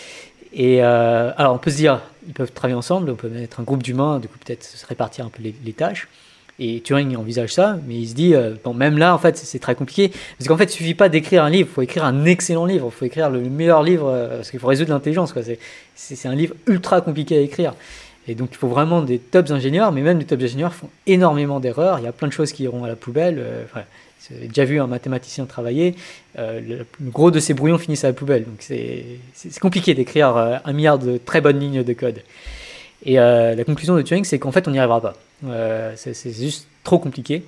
Et 0.53 0.83
euh, 0.83 1.33
alors 1.37 1.55
on 1.55 1.59
peut 1.59 1.71
se 1.71 1.77
dire, 1.77 2.01
ils 2.29 2.35
peuvent 2.35 2.53
travailler 2.53 2.77
ensemble, 2.77 3.11
on 3.11 3.17
peut 3.17 3.29
mettre 3.29 3.59
un 3.59 3.65
groupe 3.65 3.83
d'humains, 3.83 4.21
du 4.21 4.29
coup 4.29 4.39
peut-être 4.39 4.63
se 4.63 4.87
répartir 4.87 5.27
un 5.27 5.29
peu 5.29 5.43
les, 5.43 5.55
les 5.65 5.73
tâches. 5.73 6.09
Et 6.61 6.83
Turing 6.83 7.17
envisage 7.17 7.53
ça, 7.53 7.79
mais 7.85 7.97
il 7.97 8.09
se 8.09 8.15
dit, 8.15 8.33
bon, 8.63 8.75
même 8.75 8.97
là, 8.97 9.13
en 9.13 9.19
fait, 9.19 9.37
c'est 9.37 9.59
très 9.59 9.75
compliqué. 9.75 10.13
Parce 10.39 10.47
qu'en 10.47 10.57
fait, 10.57 10.67
il 10.67 10.77
suffit 10.77 10.95
pas 10.95 11.09
d'écrire 11.09 11.43
un 11.43 11.51
livre, 11.51 11.69
il 11.69 11.75
faut 11.75 11.83
écrire 11.83 12.05
un 12.05 12.25
excellent 12.27 12.65
livre, 12.65 12.93
il 12.95 12.97
faut 12.97 13.05
écrire 13.05 13.29
le 13.29 13.41
meilleur 13.41 13.83
livre, 13.83 14.29
parce 14.37 14.53
qu'il 14.53 14.61
faut 14.61 14.69
résoudre 14.69 14.93
l'intelligence. 14.93 15.33
quoi. 15.33 15.43
C'est 15.97 16.29
un 16.29 16.35
livre 16.37 16.55
ultra 16.69 17.01
compliqué 17.01 17.37
à 17.37 17.41
écrire. 17.41 17.75
Et 18.27 18.35
donc, 18.35 18.51
il 18.53 18.57
faut 18.57 18.69
vraiment 18.69 19.03
des 19.03 19.19
tops 19.19 19.51
ingénieurs, 19.51 19.93
mais 19.93 20.01
même 20.01 20.19
les 20.19 20.25
tops 20.25 20.43
ingénieurs 20.43 20.75
font 20.75 20.89
énormément 21.07 21.61
d'erreurs. 21.61 21.99
Il 21.99 22.05
y 22.05 22.09
a 22.09 22.13
plein 22.13 22.29
de 22.29 22.33
choses 22.33 22.53
qui 22.53 22.63
iront 22.65 22.85
à 22.85 22.89
la 22.89 22.97
poubelle. 22.97 23.37
Euh, 23.39 23.65
J'ai 24.31 24.49
déjà 24.49 24.65
vu 24.65 24.81
un 24.81 24.87
mathématicien 24.87 25.45
travailler. 25.45 25.95
euh, 26.39 26.61
le, 26.61 26.87
gros 27.11 27.31
de 27.31 27.39
ses 27.39 27.53
brouillons 27.55 27.79
finissent 27.79 28.05
à 28.05 28.09
la 28.09 28.15
poubelle. 28.15 28.45
Donc, 28.45 28.57
c'est 28.61 29.61
compliqué 29.61 29.95
d'écrire 29.95 30.37
euh, 30.37 30.57
un 30.65 30.73
milliard 30.73 30.99
de 30.99 31.19
très 31.19 31.41
bonnes 31.41 31.61
lignes 31.61 31.85
de 31.85 31.93
code. 31.93 32.21
Et 33.05 33.19
euh, 33.19 33.55
la 33.55 33.65
conclusion 33.65 33.95
de 33.97 34.03
Turing, 34.03 34.25
c'est 34.25 34.39
qu'en 34.39 34.53
fait, 34.53 34.67
on 34.67 34.71
n'y 34.71 34.79
arrivera 34.79 35.01
pas. 35.01 35.15
C'est 35.97 36.33
juste 36.33 36.67
trop 36.83 36.99
compliqué. 36.99 37.45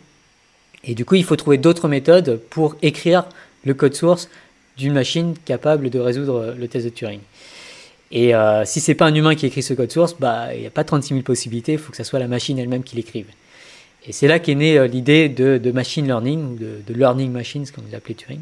Et 0.85 0.95
du 0.95 1.07
coup, 1.07 1.15
il 1.15 1.25
faut 1.25 1.37
trouver 1.37 1.57
d'autres 1.57 1.89
méthodes 1.89 2.41
pour 2.51 2.77
écrire 2.83 3.25
le 3.65 3.73
code 3.73 3.95
source 3.95 4.29
d'une 4.77 4.93
machine 4.93 5.35
capable 5.47 5.89
de 5.89 5.99
résoudre 5.99 6.55
le 6.57 6.69
test 6.69 6.85
de 6.85 6.91
Turing. 6.91 7.21
Et 8.13 8.35
euh, 8.35 8.65
si 8.65 8.81
c'est 8.81 8.95
pas 8.95 9.07
un 9.07 9.15
humain 9.15 9.35
qui 9.35 9.47
écrit 9.47 9.63
ce 9.63 9.75
code 9.75 9.91
source, 9.91 10.17
bah 10.19 10.55
il 10.55 10.61
n'y 10.61 10.67
a 10.67 10.71
pas 10.71 10.85
36 10.85 11.09
000 11.15 11.23
possibilités, 11.23 11.73
il 11.73 11.79
faut 11.79 11.91
que 11.91 11.97
ça 11.97 12.05
soit 12.05 12.19
la 12.21 12.29
machine 12.29 12.59
elle-même 12.59 12.83
qui 12.85 12.95
l'écrive. 12.97 13.27
Et 14.07 14.13
c'est 14.13 14.29
là 14.29 14.39
qu'est 14.39 14.55
née 14.55 14.79
euh, 14.79 14.87
l'idée 14.87 15.29
de, 15.29 15.59
de 15.59 15.73
machine 15.73 16.07
learning 16.07 16.57
de, 16.57 16.81
de 16.87 16.95
learning 16.95 17.33
machines, 17.33 17.67
comme 17.75 17.85
on 17.93 17.97
appelait 17.97 18.15
Turing. 18.15 18.41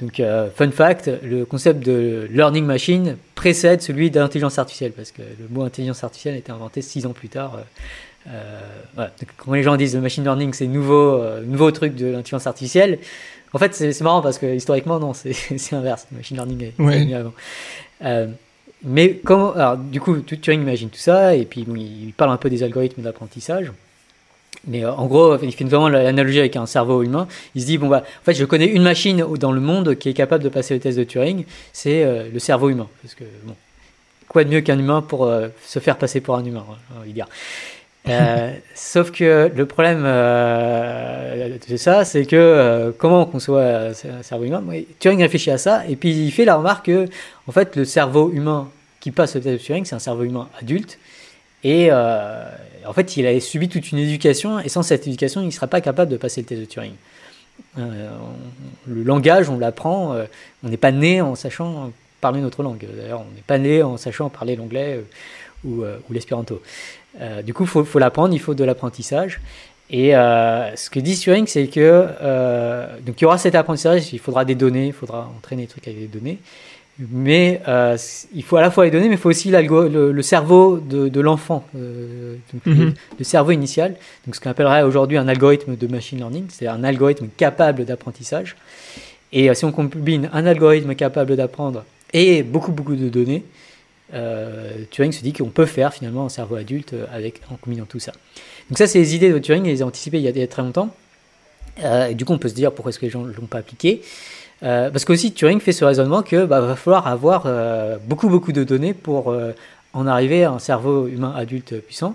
Donc, 0.00 0.18
euh, 0.20 0.48
fun 0.54 0.70
fact, 0.70 1.10
le 1.22 1.44
concept 1.44 1.84
de 1.84 2.28
learning 2.30 2.64
machine 2.64 3.16
précède 3.34 3.80
celui 3.82 4.10
d'intelligence 4.10 4.58
artificielle, 4.58 4.92
parce 4.92 5.10
que 5.12 5.22
le 5.22 5.48
mot 5.50 5.62
intelligence 5.62 6.02
artificielle 6.04 6.34
a 6.34 6.38
été 6.38 6.52
inventé 6.52 6.82
six 6.82 7.06
ans 7.06 7.12
plus 7.12 7.28
tard. 7.28 7.58
Euh, 8.28 8.60
voilà. 8.94 9.10
Donc, 9.20 9.28
quand 9.36 9.52
les 9.52 9.62
gens 9.62 9.76
disent 9.76 9.94
le 9.94 10.00
machine 10.00 10.22
learning, 10.24 10.52
c'est 10.52 10.66
nouveau, 10.66 11.20
nouveau 11.46 11.70
truc 11.70 11.94
de 11.94 12.06
l'intelligence 12.06 12.46
artificielle, 12.46 12.98
en 13.52 13.58
fait, 13.58 13.72
c'est 13.74 14.00
marrant 14.00 14.20
parce 14.20 14.38
que 14.38 14.46
historiquement, 14.52 14.98
non, 14.98 15.14
c'est 15.14 15.32
inverse. 15.72 16.06
Le 16.10 16.16
machine 16.18 16.36
learning 16.36 16.62
est 16.64 16.80
Ouais. 16.82 16.96
est 16.96 17.00
venu 17.04 17.14
avant. 17.14 17.32
Mais 18.84 19.20
comment, 19.24 19.52
alors, 19.54 19.76
du 19.78 20.00
coup, 20.00 20.18
tu- 20.18 20.38
Turing 20.38 20.60
imagine 20.62 20.90
tout 20.90 20.98
ça, 20.98 21.34
et 21.34 21.44
puis 21.46 21.62
il 21.66 22.12
parle 22.16 22.30
un 22.30 22.36
peu 22.36 22.50
des 22.50 22.62
algorithmes 22.62 23.02
d'apprentissage. 23.02 23.72
Mais 24.66 24.84
euh, 24.84 24.92
en 24.92 25.06
gros, 25.06 25.36
il 25.42 25.52
fait 25.52 25.64
vraiment 25.64 25.88
l'analogie 25.88 26.38
avec 26.38 26.56
un 26.56 26.66
cerveau 26.66 27.02
humain. 27.02 27.26
Il 27.54 27.60
se 27.62 27.66
dit 27.66 27.76
bon 27.78 27.88
bah, 27.88 28.02
en 28.02 28.24
fait, 28.24 28.34
je 28.34 28.44
connais 28.44 28.66
une 28.66 28.82
machine 28.82 29.24
dans 29.38 29.52
le 29.52 29.60
monde 29.60 29.94
qui 29.96 30.08
est 30.08 30.14
capable 30.14 30.42
de 30.42 30.48
passer 30.48 30.74
le 30.74 30.80
test 30.80 30.96
de 30.98 31.04
Turing, 31.04 31.44
c'est 31.72 32.02
euh, 32.04 32.28
le 32.32 32.38
cerveau 32.38 32.70
humain. 32.70 32.88
Parce 33.02 33.14
que 33.14 33.24
bon, 33.44 33.54
quoi 34.28 34.44
de 34.44 34.48
mieux 34.50 34.60
qu'un 34.62 34.78
humain 34.78 35.02
pour 35.02 35.26
euh, 35.26 35.48
se 35.66 35.78
faire 35.80 35.96
passer 35.98 36.20
pour 36.20 36.36
un 36.36 36.44
humain, 36.44 36.64
envie 36.98 37.10
de 37.10 37.14
dire. 37.14 37.26
Euh, 38.06 38.52
sauf 38.74 39.10
que 39.12 39.50
le 39.54 39.66
problème 39.66 40.02
euh, 40.04 41.56
de 41.68 41.76
ça, 41.76 42.04
c'est 42.04 42.26
que 42.26 42.36
euh, 42.36 42.92
comment 42.96 43.22
on 43.22 43.26
conçoit 43.26 43.64
un 43.64 44.22
cerveau 44.22 44.44
humain? 44.44 44.62
Turing 44.98 45.22
réfléchit 45.22 45.50
à 45.50 45.58
ça 45.58 45.86
et 45.88 45.96
puis 45.96 46.10
il 46.10 46.30
fait 46.30 46.44
la 46.44 46.56
remarque 46.56 46.86
que 46.86 47.08
en 47.46 47.52
fait 47.52 47.76
le 47.76 47.84
cerveau 47.86 48.30
humain 48.30 48.68
qui 49.00 49.10
passe 49.10 49.34
le 49.36 49.40
test 49.40 49.54
de 49.54 49.58
Turing, 49.58 49.84
c'est 49.86 49.94
un 49.94 50.00
cerveau 50.00 50.24
humain 50.24 50.48
adulte 50.60 50.98
et 51.62 51.90
en 51.92 52.92
fait 52.92 53.16
il 53.16 53.26
a 53.26 53.40
subi 53.40 53.70
toute 53.70 53.90
une 53.90 53.98
éducation 53.98 54.60
et 54.60 54.68
sans 54.68 54.82
cette 54.82 55.06
éducation, 55.06 55.40
il 55.40 55.46
ne 55.46 55.50
sera 55.50 55.66
pas 55.66 55.80
capable 55.80 56.10
de 56.10 56.18
passer 56.18 56.42
le 56.42 56.46
test 56.46 56.60
de 56.60 56.66
Turing. 56.66 56.92
Le 57.76 59.02
langage, 59.02 59.48
on 59.48 59.58
l'apprend, 59.58 60.14
on 60.62 60.68
n'est 60.68 60.76
pas 60.76 60.92
né 60.92 61.22
en 61.22 61.36
sachant 61.36 61.90
parler 62.20 62.40
notre 62.40 62.62
langue. 62.62 62.86
D'ailleurs, 62.98 63.20
on 63.20 63.34
n'est 63.34 63.42
pas 63.46 63.58
né 63.58 63.82
en 63.82 63.96
sachant 63.96 64.28
parler 64.28 64.56
l'anglais 64.56 65.02
ou, 65.64 65.84
ou 65.84 66.12
l'espéranto. 66.12 66.60
Euh, 67.20 67.42
du 67.42 67.54
coup, 67.54 67.64
il 67.64 67.68
faut, 67.68 67.84
faut 67.84 67.98
l'apprendre, 67.98 68.34
il 68.34 68.40
faut 68.40 68.54
de 68.54 68.64
l'apprentissage. 68.64 69.40
Et 69.90 70.16
euh, 70.16 70.74
ce 70.76 70.88
que 70.90 70.98
dit 70.98 71.16
Turing, 71.18 71.46
c'est 71.46 71.66
que 71.66 72.06
euh, 72.22 72.86
donc 73.06 73.20
il 73.20 73.24
y 73.24 73.26
aura 73.26 73.38
cet 73.38 73.54
apprentissage, 73.54 74.12
il 74.12 74.18
faudra 74.18 74.44
des 74.44 74.54
données, 74.54 74.86
il 74.86 74.92
faudra 74.92 75.30
entraîner 75.36 75.62
des 75.62 75.68
trucs 75.68 75.86
avec 75.86 76.00
des 76.00 76.06
données. 76.06 76.38
Mais 77.10 77.60
euh, 77.66 77.96
il 78.34 78.44
faut 78.44 78.56
à 78.56 78.60
la 78.62 78.70
fois 78.70 78.84
les 78.84 78.90
données, 78.92 79.08
mais 79.08 79.16
il 79.16 79.20
faut 79.20 79.28
aussi 79.28 79.50
le, 79.50 80.12
le 80.12 80.22
cerveau 80.22 80.78
de, 80.78 81.08
de 81.08 81.20
l'enfant, 81.20 81.64
euh, 81.76 82.36
donc 82.52 82.62
Mhm. 82.66 82.84
le, 82.86 82.92
le 83.18 83.24
cerveau 83.24 83.50
initial, 83.50 83.96
donc 84.24 84.36
ce 84.36 84.40
qu'on 84.40 84.50
appellerait 84.50 84.82
aujourd'hui 84.82 85.18
un 85.18 85.26
algorithme 85.26 85.74
de 85.76 85.86
machine 85.88 86.18
learning, 86.18 86.44
c'est 86.50 86.68
un 86.68 86.84
algorithme 86.84 87.26
capable 87.36 87.84
d'apprentissage. 87.84 88.54
Et 89.32 89.52
si 89.54 89.64
on 89.64 89.72
combine 89.72 90.30
un 90.32 90.46
algorithme 90.46 90.94
capable 90.94 91.34
d'apprendre 91.34 91.84
et 92.12 92.44
beaucoup 92.44 92.70
beaucoup 92.70 92.94
de 92.94 93.08
données, 93.08 93.42
euh, 94.12 94.84
Turing 94.90 95.12
se 95.12 95.22
dit 95.22 95.32
qu'on 95.32 95.48
peut 95.48 95.66
faire 95.66 95.94
finalement 95.94 96.26
un 96.26 96.28
cerveau 96.28 96.56
adulte 96.56 96.92
euh, 96.92 97.06
avec, 97.12 97.40
en 97.50 97.56
combinant 97.56 97.86
tout 97.86 98.00
ça. 98.00 98.12
Donc 98.68 98.78
ça, 98.78 98.86
c'est 98.86 98.98
les 98.98 99.14
idées 99.14 99.30
de 99.30 99.38
Turing, 99.38 99.64
il 99.64 99.70
les 99.70 99.82
a 99.82 99.86
anticipées 99.86 100.18
il 100.18 100.24
y 100.24 100.42
a, 100.42 100.46
très 100.46 100.62
longtemps. 100.62 100.90
Euh, 101.82 102.08
et 102.08 102.14
du 102.14 102.24
coup, 102.24 102.32
on 102.32 102.38
peut 102.38 102.48
se 102.48 102.54
dire 102.54 102.72
pourquoi 102.72 102.90
est-ce 102.90 102.98
que 102.98 103.06
les 103.06 103.10
gens 103.10 103.22
ne 103.22 103.32
l'ont 103.32 103.46
pas 103.46 103.58
appliqué. 103.58 104.02
Euh, 104.62 104.90
parce 104.90 105.04
qu'aussi, 105.04 105.32
Turing 105.32 105.60
fait 105.60 105.72
ce 105.72 105.84
raisonnement 105.84 106.22
que 106.22 106.44
bah, 106.44 106.60
va 106.60 106.76
falloir 106.76 107.06
avoir 107.06 107.46
beaucoup, 108.06 108.28
beaucoup 108.28 108.52
de 108.52 108.62
données 108.62 108.94
pour 108.94 109.34
en 109.92 110.06
arriver 110.06 110.44
à 110.44 110.52
un 110.52 110.58
cerveau 110.58 111.06
humain 111.06 111.34
adulte 111.36 111.80
puissant. 111.80 112.14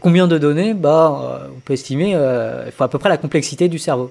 Combien 0.00 0.28
de 0.28 0.38
données? 0.38 0.74
Bah, 0.74 1.48
On 1.54 1.60
peut 1.60 1.72
estimer, 1.72 2.10
il 2.10 2.72
faut 2.72 2.84
à 2.84 2.88
peu 2.88 2.98
près 2.98 3.08
la 3.08 3.18
complexité 3.18 3.68
du 3.68 3.78
cerveau. 3.78 4.10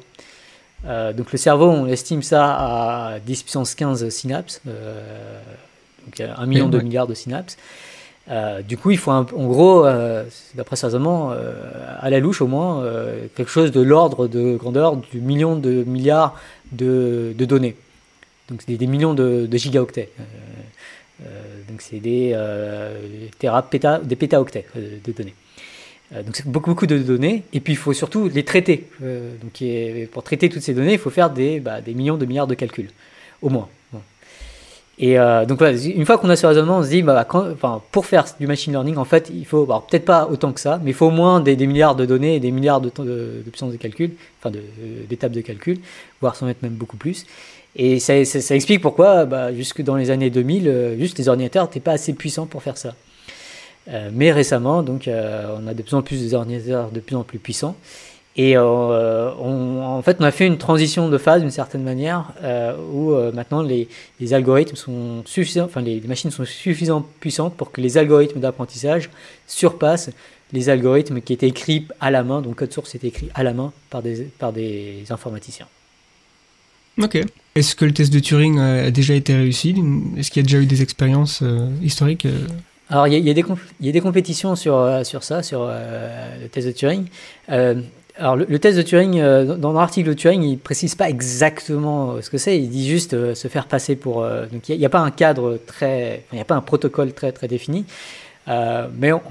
Donc 0.84 1.32
le 1.32 1.38
cerveau, 1.38 1.70
on 1.70 1.88
estime 1.88 2.22
ça 2.22 3.14
à 3.14 3.20
10 3.20 3.44
puissance 3.44 3.74
15 3.76 4.10
synapses, 4.10 4.62
donc 6.06 6.20
il 6.20 6.22
y 6.22 6.26
a 6.26 6.38
un 6.38 6.46
million 6.46 6.70
de 6.70 6.78
ouais. 6.78 6.84
milliards 6.84 7.08
de 7.08 7.14
synapses. 7.14 7.58
Euh, 8.30 8.62
du 8.62 8.78
coup, 8.78 8.92
il 8.92 8.98
faut 8.98 9.12
un- 9.12 9.26
en 9.36 9.48
gros, 9.48 9.86
euh, 9.86 10.24
d'après 10.56 10.76
ce 10.76 10.86
raisonnement, 10.86 11.32
euh, 11.32 11.54
à 12.00 12.10
la 12.10 12.20
louche 12.20 12.42
au 12.42 12.48
moins, 12.48 12.84
quelque 13.36 13.50
chose 13.50 13.72
de 13.72 13.82
l'ordre 13.82 14.28
de 14.28 14.56
grandeur 14.56 14.96
du 14.96 15.20
million 15.20 15.56
de 15.56 15.84
milliards 15.84 16.40
de, 16.72 17.34
de 17.36 17.46
données. 17.46 17.76
Donc 18.50 18.62
c'est 18.62 18.72
des, 18.74 18.78
des 18.78 18.88
millions 18.88 19.14
de, 19.14 19.48
de 19.48 19.58
gigaoctets. 19.58 20.10
Donc 21.70 21.82
c'est 21.82 22.00
des 22.00 22.36
péta, 23.70 24.00
des 24.00 24.16
pétaoctets 24.16 24.66
de 24.76 25.12
données. 25.12 25.34
Donc 26.12 26.36
c'est 26.36 26.46
beaucoup, 26.48 26.72
beaucoup 26.72 26.88
de 26.88 27.00
données. 27.00 27.44
Et 27.54 27.60
puis 27.60 27.74
il 27.74 27.78
faut 27.78 27.94
surtout 27.94 28.30
les 28.34 28.44
traiter. 28.46 28.88
Donc 29.42 29.62
et 29.62 30.08
pour 30.12 30.24
traiter 30.24 30.48
toutes 30.50 30.62
ces 30.62 30.74
données, 30.74 30.94
il 30.94 31.00
faut 31.00 31.10
faire 31.10 31.30
des, 31.32 31.60
bah, 31.60 31.82
des 31.82 31.94
millions 31.94 32.18
de 32.18 32.26
milliards 32.26 32.48
de 32.48 32.56
calculs, 32.56 32.92
au 33.42 33.50
moins. 33.50 33.68
Et 35.02 35.18
euh, 35.18 35.46
donc 35.48 35.58
voilà, 35.58 35.76
une 35.84 36.06
fois 36.06 36.20
qu'on 36.20 36.30
a 36.30 36.36
ce 36.36 36.46
raisonnement, 36.46 36.78
on 36.78 36.84
se 36.84 36.90
dit, 36.90 37.02
bah, 37.02 37.28
enfin, 37.28 37.82
pour 37.92 38.06
faire 38.06 38.24
du 38.40 38.46
machine 38.46 38.72
learning, 38.72 38.98
en 38.98 39.04
fait, 39.04 39.32
il 39.34 39.48
faut, 39.48 39.66
peut-être 39.66 40.06
pas 40.06 40.28
autant 40.28 40.54
que 40.54 40.60
ça, 40.60 40.80
mais 40.84 40.92
il 40.92 40.94
faut 40.94 41.08
au 41.08 41.12
moins 41.12 41.40
des, 41.40 41.56
milliards 41.66 41.96
de 41.96 42.06
données 42.06 42.36
et 42.36 42.40
des 42.40 42.52
milliards 42.52 42.82
de, 42.82 42.92
de, 43.00 43.42
de 43.44 43.50
puissance 43.50 43.72
de 43.72 43.78
calcul, 43.78 44.12
enfin 44.40 44.56
d'étapes 45.10 45.32
de, 45.32 45.42
calcul, 45.42 45.80
voire 46.22 46.36
sans 46.36 46.46
mettre 46.46 46.60
même 46.62 46.74
beaucoup 46.74 46.98
plus. 46.98 47.26
Et 47.76 48.00
ça, 48.00 48.16
explique 48.16 48.82
pourquoi, 48.82 49.26
bah, 49.26 49.52
jusque 49.56 49.82
dans 49.82 49.96
les 49.96 50.12
années 50.12 50.30
2000, 50.30 50.68
euh, 50.68 50.98
juste 51.00 51.18
les 51.18 51.28
ordinateurs 51.28 51.64
n'étaient 51.66 51.80
pas 51.80 51.94
assez 51.94 52.14
puissants 52.14 52.46
pour 52.46 52.62
faire 52.62 52.78
ça. 52.78 52.94
Euh, 53.88 54.12
mais 54.14 54.32
récemment, 54.32 54.84
donc, 54.84 55.10
on 55.10 55.68
a 55.68 55.74
de 55.74 55.82
plus 55.82 55.96
en 55.96 56.04
plus 56.04 56.22
des 56.22 56.36
ordinateurs 56.36 56.92
de 56.92 57.00
plus 57.00 57.16
en 57.16 57.24
plus 57.24 57.40
puissants. 57.40 57.76
Et 58.38 58.56
euh, 58.56 59.30
on, 59.42 59.82
en 59.84 60.02
fait, 60.02 60.18
on 60.22 60.24
a 60.24 60.32
fait 60.32 60.48
une 60.48 60.58
transition 60.58 61.10
de 61.10 61.18
phase 61.18 61.42
d'une 61.42 61.52
certaine 61.52 61.84
manière 61.84 62.32
euh, 62.44 62.76
où 62.94 63.12
euh, 63.12 63.32
maintenant 63.34 63.62
les, 63.62 63.90
les 64.22 64.34
algorithmes 64.34 64.78
sont 64.78 65.22
suffisants, 65.26 65.66
enfin 65.66 65.82
les, 65.82 66.00
les 66.00 66.08
machines 66.08 66.32
sont 66.32 66.46
suffisamment 66.46 67.06
puissantes 67.20 67.56
pour 67.58 67.74
que 67.74 67.82
les 67.82 67.98
algorithmes 67.98 68.40
d'apprentissage 68.40 69.10
surpassent 69.48 70.12
les 70.54 70.70
algorithmes 70.70 71.20
qui 71.20 71.34
étaient 71.34 71.48
écrits 71.50 71.88
à 72.00 72.10
la 72.10 72.24
main, 72.24 72.42
donc 72.42 72.56
code 72.56 72.72
source 72.72 72.96
était 72.96 73.08
écrit 73.08 73.30
à 73.36 73.44
la 73.44 73.54
main 73.54 73.74
par 73.90 74.02
des, 74.02 74.24
par 74.40 74.54
des 74.54 75.04
informaticiens. 75.10 75.68
Ok. 77.02 77.18
Est-ce 77.56 77.76
que 77.76 77.84
le 77.86 77.94
test 77.94 78.14
de 78.14 78.20
Turing 78.20 78.60
euh, 78.60 78.88
a 78.88 78.92
déjà 78.92 79.14
été 79.14 79.34
réussi? 79.34 79.76
Est-ce 80.18 80.32
qu'il 80.32 80.42
y 80.42 80.46
a 80.46 80.48
déjà 80.48 80.60
eu 80.60 80.66
des 80.66 80.82
expériences 80.82 81.42
euh, 81.42 81.68
historiques 81.82 82.26
euh? 82.26 82.48
Alors, 82.90 83.08
il 83.08 83.14
y, 83.14 83.16
a- 83.16 83.20
il 83.20 83.26
y 83.26 83.30
a 83.30 83.34
des 83.34 83.46
il 83.80 83.86
y 83.86 83.90
a 83.90 83.94
des 83.94 84.02
compétitions 84.02 84.58
sur, 84.58 84.76
euh, 84.76 85.06
sur 85.06 85.24
ça, 85.24 85.42
sur 85.44 85.62
euh, 85.64 86.42
le 86.42 86.50
test 86.50 86.68
de 86.68 86.74
Turing. 86.74 87.06
Euh, 87.50 87.76
alors, 88.22 88.36
le, 88.38 88.46
le 88.48 88.60
test 88.60 88.78
de 88.78 88.82
Turing, 88.84 89.20
euh, 89.20 89.56
dans- 89.58 89.74
l'article 89.74 90.08
de 90.10 90.14
Turing, 90.14 90.42
il 90.44 90.58
précise 90.58 90.96
pas 90.96 91.10
exactement 91.10 92.12
euh, 92.14 92.22
ce 92.22 92.30
que 92.30 92.38
c'est. 92.38 92.58
Il 92.58 92.70
dit 92.70 92.88
juste 92.88 93.14
euh, 93.14 93.36
se 93.36 93.48
faire 93.50 93.66
passer 93.68 93.96
pour. 93.96 94.24
euh, 94.24 94.46
donc, 94.46 94.70
il 94.70 94.78
n'y 94.78 94.86
a, 94.86 94.90
pas 94.90 95.00
un 95.00 95.12
cadre 95.12 95.60
très. 95.68 96.24
Il 96.32 96.36
n'y 96.36 96.42
a 96.42 96.46
pas 96.46 96.56
un 96.56 96.62
protocole 96.62 97.12
très, 97.14 97.32
très 97.34 97.48
défini. 97.48 97.84
Mais 98.48 99.12
on, 99.14 99.22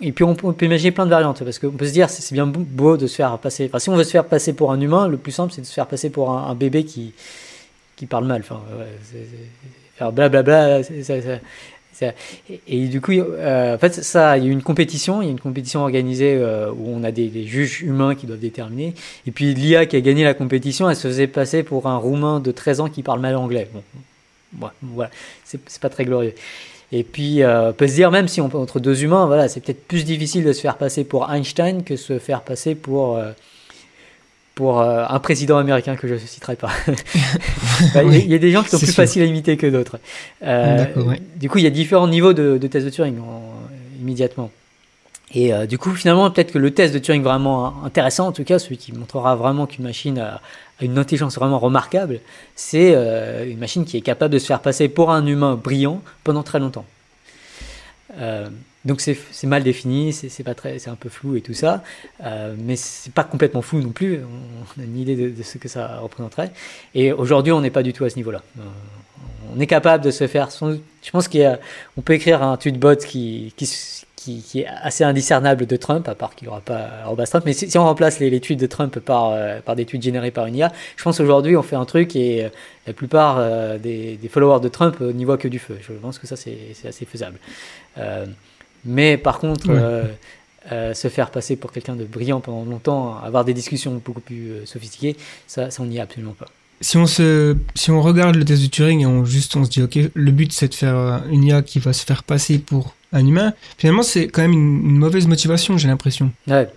et 0.00 0.10
puis 0.12 0.24
on, 0.24 0.34
peut- 0.34 0.64
imaginer 0.64 0.90
plein 0.90 1.04
de 1.06 1.10
variantes 1.10 1.42
parce 1.44 1.58
qu'on 1.58 1.70
peut 1.70 1.86
se 1.86 1.92
dire 1.92 2.10
c'est 2.10 2.34
bien 2.34 2.46
beau- 2.46 2.96
de 2.96 3.06
se 3.06 3.14
faire 3.16 3.38
passer. 3.38 3.66
Enfin, 3.66 3.78
si 3.78 3.88
on 3.88 3.96
veut 3.96 4.04
se 4.04 4.10
faire 4.10 4.24
passer 4.24 4.52
pour 4.52 4.72
un 4.72 4.80
humain, 4.80 5.06
le 5.06 5.16
plus 5.16 5.32
simple 5.32 5.52
c'est 5.54 5.60
de 5.60 5.66
se 5.66 5.72
faire 5.72 5.86
passer 5.86 6.10
pour 6.10 6.30
un, 6.32 6.54
bébé 6.56 6.84
qui 6.84 7.12
qui 7.96 8.06
parle 8.06 8.24
mal. 8.26 8.40
Enfin, 8.40 8.60
ouais, 8.76 8.86
c'est- 9.10 10.10
blablabla. 10.12 10.82
c'est- 10.82 11.40
et, 12.66 12.86
du 12.88 13.00
coup, 13.00 13.12
euh, 13.12 13.74
en 13.74 13.78
fait, 13.78 13.94
ça, 13.94 14.36
il 14.38 14.44
y 14.44 14.48
a 14.48 14.52
une 14.52 14.62
compétition, 14.62 15.22
il 15.22 15.26
y 15.26 15.28
a 15.28 15.30
une 15.30 15.40
compétition 15.40 15.80
organisée 15.80 16.34
euh, 16.36 16.70
où 16.70 16.88
on 16.88 17.04
a 17.04 17.10
des, 17.10 17.44
juges 17.44 17.82
humains 17.82 18.14
qui 18.14 18.26
doivent 18.26 18.40
déterminer. 18.40 18.94
Et 19.26 19.30
puis 19.30 19.54
l'IA 19.54 19.86
qui 19.86 19.96
a 19.96 20.00
gagné 20.00 20.24
la 20.24 20.34
compétition, 20.34 20.88
elle 20.90 20.96
se 20.96 21.08
faisait 21.08 21.26
passer 21.26 21.62
pour 21.62 21.86
un 21.86 21.96
Roumain 21.96 22.40
de 22.40 22.50
13 22.50 22.80
ans 22.80 22.88
qui 22.88 23.02
parle 23.02 23.20
mal 23.20 23.36
anglais. 23.36 23.68
Bon, 23.72 23.82
ouais, 24.66 24.72
voilà, 24.82 25.10
c'est 25.44 25.80
pas 25.80 25.90
très 25.90 26.04
glorieux. 26.04 26.34
Et 26.92 27.02
puis, 27.02 27.42
euh, 27.42 27.70
on 27.70 27.72
peut 27.72 27.88
se 27.88 27.94
dire, 27.94 28.10
même 28.12 28.28
si 28.28 28.40
on 28.40 28.46
entre 28.54 28.78
deux 28.78 29.02
humains, 29.02 29.26
voilà, 29.26 29.48
c'est 29.48 29.60
peut-être 29.60 29.84
plus 29.88 30.04
difficile 30.04 30.44
de 30.44 30.52
se 30.52 30.60
faire 30.60 30.76
passer 30.76 31.02
pour 31.02 31.28
Einstein 31.32 31.82
que 31.82 31.96
se 31.96 32.20
faire 32.20 32.42
passer 32.42 32.76
pour, 32.76 33.16
euh, 33.16 33.32
pour 34.54 34.80
euh, 34.80 35.04
un 35.08 35.18
président 35.18 35.58
américain 35.58 35.96
que 35.96 36.06
je 36.06 36.14
ne 36.14 36.18
citerai 36.18 36.56
pas. 36.56 36.70
Bah, 37.92 38.04
il, 38.04 38.12
y 38.12 38.16
a, 38.16 38.18
il 38.18 38.30
y 38.30 38.34
a 38.34 38.38
des 38.38 38.52
gens 38.52 38.62
qui 38.62 38.70
sont 38.70 38.78
plus 38.78 38.86
sûr. 38.86 38.94
faciles 38.94 39.22
à 39.22 39.24
imiter 39.24 39.56
que 39.56 39.66
d'autres. 39.66 39.98
Euh, 40.44 40.86
ouais. 40.94 41.20
Du 41.36 41.50
coup, 41.50 41.58
il 41.58 41.64
y 41.64 41.66
a 41.66 41.70
différents 41.70 42.06
niveaux 42.06 42.32
de, 42.32 42.56
de 42.56 42.66
tests 42.68 42.84
de 42.86 42.90
Turing 42.90 43.18
en- 43.18 43.42
immédiatement. 44.00 44.50
Et 45.34 45.52
euh, 45.52 45.66
du 45.66 45.76
coup, 45.76 45.90
finalement, 45.92 46.30
peut-être 46.30 46.52
que 46.52 46.58
le 46.58 46.70
test 46.72 46.94
de 46.94 47.00
Turing 47.00 47.22
vraiment 47.24 47.82
intéressant, 47.84 48.28
en 48.28 48.32
tout 48.32 48.44
cas, 48.44 48.60
celui 48.60 48.76
qui 48.76 48.92
montrera 48.92 49.34
vraiment 49.34 49.66
qu'une 49.66 49.82
machine 49.84 50.20
a, 50.20 50.40
a 50.80 50.84
une 50.84 50.96
intelligence 50.98 51.34
vraiment 51.34 51.58
remarquable, 51.58 52.20
c'est 52.54 52.92
une 53.50 53.58
machine 53.58 53.84
qui 53.84 53.96
est 53.96 54.02
capable 54.02 54.32
de 54.34 54.38
se 54.38 54.46
faire 54.46 54.60
passer 54.60 54.88
pour 54.88 55.10
un 55.10 55.26
humain 55.26 55.56
brillant 55.56 56.00
pendant 56.22 56.44
très 56.44 56.60
longtemps. 56.60 56.84
Donc 58.84 59.00
c'est 59.00 59.16
mal 59.44 59.62
défini, 59.62 60.12
c'est 60.12 60.44
pas 60.44 60.54
très, 60.54 60.78
c'est 60.78 60.90
un 60.90 60.94
peu 60.94 61.08
flou 61.08 61.36
et 61.36 61.40
tout 61.40 61.54
ça, 61.54 61.82
euh, 62.22 62.54
mais 62.58 62.76
c'est 62.76 63.12
pas 63.12 63.24
complètement 63.24 63.62
flou 63.62 63.80
non 63.80 63.92
plus. 63.92 64.20
On 64.76 64.80
a 64.80 64.84
une 64.84 64.98
idée 64.98 65.16
de, 65.16 65.42
ce 65.42 65.56
que 65.56 65.68
ça 65.68 66.00
représenterait. 66.00 66.50
Et 66.94 67.10
aujourd'hui, 67.12 67.52
on 67.52 67.62
n'est 67.62 67.70
pas 67.70 67.82
du 67.82 67.94
tout 67.94 68.04
à 68.04 68.10
ce 68.10 68.16
niveau-là. 68.16 68.42
Euh, 68.58 68.62
on 69.56 69.60
est 69.60 69.66
capable 69.66 70.04
de 70.04 70.10
se 70.10 70.26
faire. 70.26 70.50
Je 70.50 71.10
pense 71.10 71.28
qu'on 71.28 72.02
peut 72.02 72.12
écrire 72.12 72.42
un 72.42 72.58
tweetbot 72.58 72.96
qui, 72.96 73.54
qui, 73.56 74.60
est 74.60 74.66
assez 74.66 75.04
indiscernable 75.04 75.64
de 75.64 75.76
Trump, 75.76 76.06
à 76.06 76.14
part 76.14 76.34
qu'il 76.34 76.46
n'y 76.46 76.50
aura 76.50 76.60
pas 76.60 76.88
arobase 77.04 77.30
Trump. 77.30 77.44
Mais 77.46 77.54
si, 77.54 77.78
on 77.78 77.84
remplace 77.84 78.18
les, 78.18 78.38
tweets 78.40 78.60
de 78.60 78.66
Trump 78.66 78.98
par, 78.98 79.30
euh, 79.30 79.60
par 79.60 79.76
des 79.76 79.86
tweets 79.86 80.02
générés 80.02 80.30
par 80.30 80.44
une 80.44 80.56
IA, 80.56 80.72
je 80.96 81.04
pense 81.04 81.20
aujourd'hui 81.20 81.56
on 81.56 81.62
fait 81.62 81.76
un 81.76 81.84
truc 81.86 82.16
et 82.16 82.44
euh, 82.44 82.48
la 82.86 82.92
plupart 82.92 83.38
des, 83.78 84.18
followers 84.30 84.60
de 84.60 84.68
Trump 84.68 85.00
n'y 85.00 85.24
voient 85.24 85.38
que 85.38 85.48
du 85.48 85.58
feu. 85.58 85.78
Je 85.80 85.94
pense 85.94 86.18
que 86.18 86.26
ça 86.26 86.36
c'est 86.36 86.74
assez 86.86 87.06
faisable. 87.06 87.38
Mais 88.84 89.16
par 89.16 89.38
contre, 89.38 89.68
Ouais. 89.68 89.78
euh, 89.78 90.04
euh, 90.72 90.94
se 90.94 91.08
faire 91.08 91.30
passer 91.30 91.56
pour 91.56 91.72
quelqu'un 91.72 91.94
de 91.96 92.04
brillant 92.04 92.40
pendant 92.40 92.64
longtemps, 92.64 93.18
avoir 93.22 93.44
des 93.44 93.52
discussions 93.54 94.00
beaucoup 94.04 94.20
plus 94.20 94.50
euh, 94.50 94.66
sophistiquées, 94.66 95.16
ça, 95.46 95.70
ça 95.70 95.82
on 95.82 95.86
n'y 95.86 95.98
est 95.98 96.00
absolument 96.00 96.32
pas. 96.38 96.46
Si 96.80 96.96
on, 96.96 97.06
se, 97.06 97.56
si 97.74 97.90
on 97.90 98.02
regarde 98.02 98.34
le 98.34 98.44
test 98.44 98.62
de 98.62 98.66
Turing 98.66 99.00
et 99.00 99.06
on, 99.06 99.24
juste 99.24 99.54
on 99.56 99.64
se 99.64 99.70
dit, 99.70 99.82
ok, 99.82 99.98
le 100.12 100.30
but 100.32 100.52
c'est 100.52 100.68
de 100.68 100.74
faire 100.74 101.22
une 101.30 101.44
IA 101.44 101.62
qui 101.62 101.78
va 101.78 101.92
se 101.92 102.04
faire 102.04 102.24
passer 102.24 102.58
pour 102.58 102.94
un 103.12 103.24
humain, 103.26 103.54
finalement 103.78 104.02
c'est 104.02 104.26
quand 104.28 104.42
même 104.42 104.52
une, 104.52 104.80
une 104.90 104.98
mauvaise 104.98 105.26
motivation, 105.26 105.78
j'ai 105.78 105.86
l'impression. 105.88 106.30
Ouais. 106.48 106.68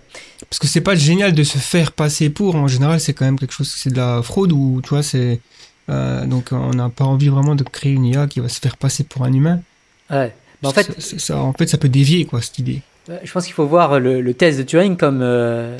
Parce 0.48 0.58
que 0.60 0.66
c'est 0.68 0.80
pas 0.82 0.94
génial 0.94 1.32
de 1.32 1.42
se 1.42 1.58
faire 1.58 1.92
passer 1.92 2.30
pour, 2.30 2.54
en 2.54 2.68
général 2.68 3.00
c'est 3.00 3.12
quand 3.12 3.24
même 3.24 3.38
quelque 3.38 3.52
chose, 3.52 3.70
c'est 3.76 3.90
de 3.90 3.96
la 3.96 4.22
fraude 4.22 4.52
ou 4.52 4.80
tu 4.82 4.90
vois, 4.90 5.02
c'est. 5.02 5.40
donc 5.88 6.48
on 6.52 6.70
n'a 6.74 6.90
pas 6.90 7.04
envie 7.04 7.28
vraiment 7.28 7.54
de 7.56 7.64
créer 7.64 7.92
une 7.92 8.04
IA 8.04 8.26
qui 8.28 8.40
va 8.40 8.48
se 8.48 8.60
faire 8.60 8.76
passer 8.76 9.02
pour 9.04 9.24
un 9.24 9.32
humain. 9.32 9.60
Ouais. 10.10 10.32
Bah, 10.62 10.68
en 10.70 10.72
fait, 10.72 11.00
ça, 11.00 11.18
ça- 11.18 11.36
en 11.38 11.52
fait, 11.52 11.66
ça 11.68 11.78
peut 11.78 11.88
dévier 11.88 12.24
quoi 12.24 12.40
cette 12.42 12.58
idée. 12.58 12.82
Je 13.24 13.32
pense 13.32 13.44
qu'il 13.44 13.54
faut 13.54 13.66
voir 13.66 14.00
le, 14.00 14.20
le 14.20 14.34
test 14.34 14.58
de 14.58 14.64
Turing 14.64 14.96
comme, 14.96 15.20
euh, 15.22 15.78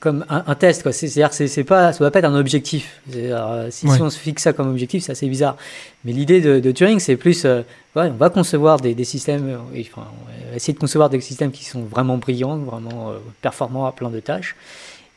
comme 0.00 0.24
un, 0.28 0.42
un 0.46 0.54
test. 0.54 0.82
quoi. 0.82 0.92
C'est- 0.92 1.06
C'est-à-dire 1.08 1.36
que 1.36 1.46
c'est- 1.46 1.64
pas, 1.64 1.92
ça 1.92 1.96
ne 1.96 1.98
doit 2.00 2.10
pas 2.10 2.18
être 2.20 2.24
un 2.24 2.34
objectif. 2.38 3.00
Euh, 3.14 3.68
Si, 3.70 3.86
on 4.02 4.10
se 4.10 4.18
fixe 4.18 4.42
ça 4.42 4.52
comme 4.52 4.68
objectif, 4.70 5.04
c'est 5.04 5.12
assez 5.12 5.28
bizarre. 5.28 5.56
Mais 6.04 6.12
l'idée 6.12 6.40
de, 6.40 6.58
de 6.58 6.70
Turing, 6.72 6.98
c'est 7.00 7.16
plus, 7.16 7.44
euh, 7.44 7.62
ouais, 7.96 8.08
on 8.08 8.16
va 8.16 8.30
concevoir 8.30 8.80
des, 8.80 8.94
des 8.94 9.04
systèmes, 9.04 9.58
et, 9.74 9.86
enfin, 9.92 10.08
on 10.48 10.50
va 10.50 10.56
essayer 10.56 10.72
de 10.74 10.78
concevoir 10.78 11.10
des 11.10 11.20
systèmes 11.20 11.50
qui 11.52 11.64
sont 11.64 11.82
vraiment 11.82 12.16
brillants, 12.16 12.56
vraiment 12.58 13.10
euh, 13.10 13.18
performants 13.42 13.86
à 13.86 13.92
plein 13.92 14.10
de 14.10 14.20
tâches. 14.20 14.56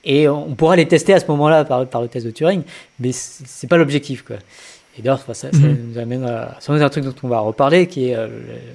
Et 0.04 0.28
on 0.28 0.56
pourra 0.56 0.76
les 0.76 0.88
tester 0.88 1.14
à 1.14 1.20
ce 1.20 1.26
moment-là 1.28 1.64
par, 1.64 1.86
par 1.88 2.02
le 2.02 2.08
test 2.08 2.26
de 2.26 2.32
Turing, 2.32 2.64
mais 3.00 3.12
c'est 3.14 3.68
pas 3.68 3.78
l'objectif. 3.78 4.24
quoi. 4.24 4.38
Et 4.98 5.02
d'ailleurs, 5.02 5.20
ça, 5.22 5.34
ça 5.34 5.50
Mhm. 5.54 5.78
nous 5.94 5.98
amène 5.98 6.24
à 6.26 6.58
sans 6.60 6.74
doute 6.74 6.82
un 6.82 6.90
truc 6.90 7.06
dont 7.06 7.16
on 7.24 7.28
va 7.30 7.40
reparler, 7.40 7.88
qui 7.88 8.10
est 8.10 8.16
euh, 8.16 8.28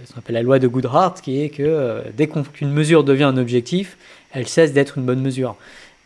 ce 0.07 0.12
qu'on 0.12 0.20
appelle 0.20 0.35
la 0.35 0.42
loi 0.42 0.59
de 0.59 0.66
Goodhart, 0.66 1.14
qui 1.20 1.42
est 1.42 1.50
que 1.50 1.62
euh, 1.62 2.00
dès 2.16 2.26
qu'une 2.26 2.72
mesure 2.72 3.05
devient 3.05 3.24
un 3.24 3.37
objectif, 3.37 3.98
elle 4.33 4.48
cesse 4.48 4.72
d'être 4.72 4.96
une 4.98 5.05
bonne 5.05 5.20
mesure. 5.20 5.57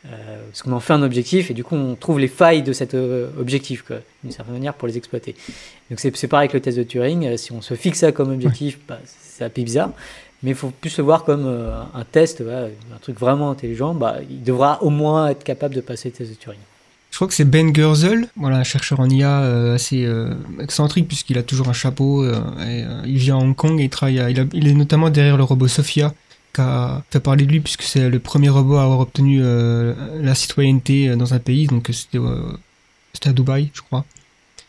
Euh, 0.07 0.09
parce 0.49 0.63
qu'on 0.63 0.73
en 0.73 0.81
fait 0.81 0.95
un 0.95 1.03
objectif 1.03 1.51
et 1.51 1.55
du 1.55 1.63
coup 1.63 1.75
on 1.77 1.95
trouve 1.95 2.19
les 2.19 2.27
failles 2.29 2.63
de 2.63 2.73
cet 2.73 2.95
euh, 2.95 3.29
objectif 3.39 3.85
d'une 4.23 4.33
certaine 4.33 4.55
manière 4.55 4.73
pour 4.73 4.89
les 4.89 4.97
exploiter. 4.97 5.35
Donc 5.91 6.01
c'est 6.01 6.17
c'est 6.17 6.27
pareil 6.27 6.47
avec 6.47 6.55
le 6.55 6.61
test 6.61 6.79
de 6.79 6.83
Turing, 6.85 7.37
si 7.37 7.53
on 7.53 7.61
se 7.61 7.75
fixe 7.75 7.99
ça 7.99 8.11
comme 8.11 8.33
objectif, 8.33 8.79
bah, 8.89 8.99
c'est 9.21 9.45
un 9.45 9.51
peu 9.51 9.61
bizarre, 9.63 9.91
mais 10.43 10.53
il 10.53 10.57
faut 10.57 10.71
plus 10.71 10.97
le 10.97 11.05
voir 11.05 11.25
comme 11.25 11.45
euh, 11.47 11.83
un 11.95 12.05
test, 12.05 12.41
voilà, 12.43 12.69
un 12.95 12.99
truc 13.03 13.21
vraiment 13.21 13.51
intelligent, 13.51 13.93
bah, 13.93 14.17
il 14.31 14.43
devra 14.43 14.83
au 14.83 14.89
moins 14.89 15.29
être 15.29 15.45
capable 15.45 15.75
de 15.75 15.83
passer 15.83 16.09
le 16.09 16.15
test 16.15 16.31
de 16.31 16.37
Turing. 16.37 16.59
Je 17.11 17.17
crois 17.17 17.27
que 17.29 17.35
c'est 17.35 17.45
Ben 17.45 17.75
Gerzel, 17.75 18.29
voilà, 18.37 18.59
un 18.59 18.63
chercheur 18.65 19.01
en 19.01 19.11
IA 19.11 19.41
euh, 19.43 19.75
assez 19.75 20.05
euh, 20.05 20.33
excentrique 20.61 21.09
puisqu'il 21.09 21.39
a 21.39 21.43
toujours 21.43 21.69
un 21.69 21.73
chapeau. 21.73 22.23
euh, 22.23 22.41
et, 22.67 22.85
il 23.09 23.19
vit 23.19 23.31
à 23.33 23.37
Hong 23.37 23.55
Kong 23.55 23.81
et 23.81 23.85
il 23.85 23.91
travaille. 23.91 24.21
à- 24.21 24.31
il, 24.31 24.69
est 24.69 24.75
notamment 24.75 25.11
derrière 25.11 25.37
le 25.37 25.43
robot 25.45 25.69
Sophia, 25.69 26.15
qui 26.55 26.61
a 26.61 27.03
fait 27.11 27.21
parler 27.21 27.47
de 27.47 27.51
lui 27.53 27.61
puisque 27.61 27.83
c'est 27.83 28.09
le 28.09 28.19
premier 28.21 28.49
robot 28.49 28.77
à 28.77 28.85
avoir 28.85 29.01
obtenu 29.01 29.43
la 29.43 30.35
citoyenneté 30.35 31.15
dans 31.17 31.35
un 31.35 31.39
pays. 31.41 31.67
Donc 31.67 31.91
c'était 31.93 33.29
à 33.29 33.33
Dubaï, 33.33 33.71
je 33.75 33.83
crois. 33.83 34.05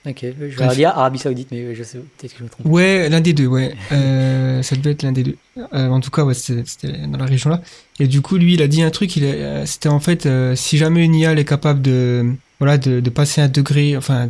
Ok, 0.04 0.18
je 0.24 0.28
vais 0.30 0.50
Bref. 0.56 0.76
dire 0.76 0.90
Arabie 0.90 1.20
Saoudite, 1.20 1.50
mais 1.52 1.76
je 1.76 1.84
sais 1.84 2.00
peut-être 2.18 2.34
que 2.34 2.40
je 2.40 2.44
me 2.44 2.50
trompe. 2.50 2.66
Ouais, 2.66 3.08
l'un 3.08 3.22
des 3.22 3.34
deux, 3.34 3.46
ouais. 3.46 3.76
Euh, 3.92 4.62
ça 4.64 4.76
devait 4.76 4.92
être 4.92 5.04
l'un 5.04 5.12
des 5.12 5.22
deux. 5.24 5.38
Euh, 5.74 5.90
en 5.90 6.00
tout 6.00 6.10
cas, 6.10 6.24
ouais, 6.24 6.34
c'était 6.34 6.64
dans 7.08 7.20
la 7.20 7.26
région 7.26 7.52
là. 7.52 7.62
Et 8.00 8.08
du 8.08 8.22
coup, 8.22 8.38
lui, 8.38 8.56
il 8.56 8.62
a 8.64 8.68
dit 8.68 8.82
un 8.82 8.90
truc. 8.90 9.16
Il 9.16 9.24
euh, 9.26 9.66
c'était 9.68 9.90
en 9.90 10.00
fait, 10.00 10.26
euh, 10.26 10.56
si 10.56 10.78
jamais 10.80 11.04
une 11.06 11.14
IA 11.14 11.34
est 11.34 11.46
capable 11.46 11.84
de, 11.84 12.34
voilà, 12.58 12.80
de, 12.80 13.00
de 13.00 13.10
passer 13.12 13.42
un 13.42 13.48
degré, 13.48 13.96
enfin, 13.96 14.28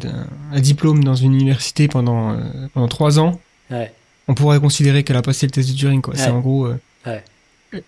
un 0.51 0.59
diplôme 0.59 1.03
dans 1.05 1.15
une 1.15 1.33
université 1.33 1.87
pendant 1.87 2.31
euh, 2.33 2.37
pendant 2.73 2.89
trois 2.89 3.17
ans, 3.19 3.39
Ouais. 3.69 3.93
on 4.27 4.33
pourrait 4.33 4.59
considérer 4.59 5.03
qu'elle 5.03 5.15
a 5.15 5.21
passé 5.21 5.45
le 5.45 5.51
test 5.51 5.69
de 5.71 5.73
Turing. 5.77 6.01
Quoi. 6.01 6.15
C'est 6.17 6.29
en 6.31 6.41
gros, 6.41 6.65
euh, 6.65 6.77
Ouais. 7.05 7.23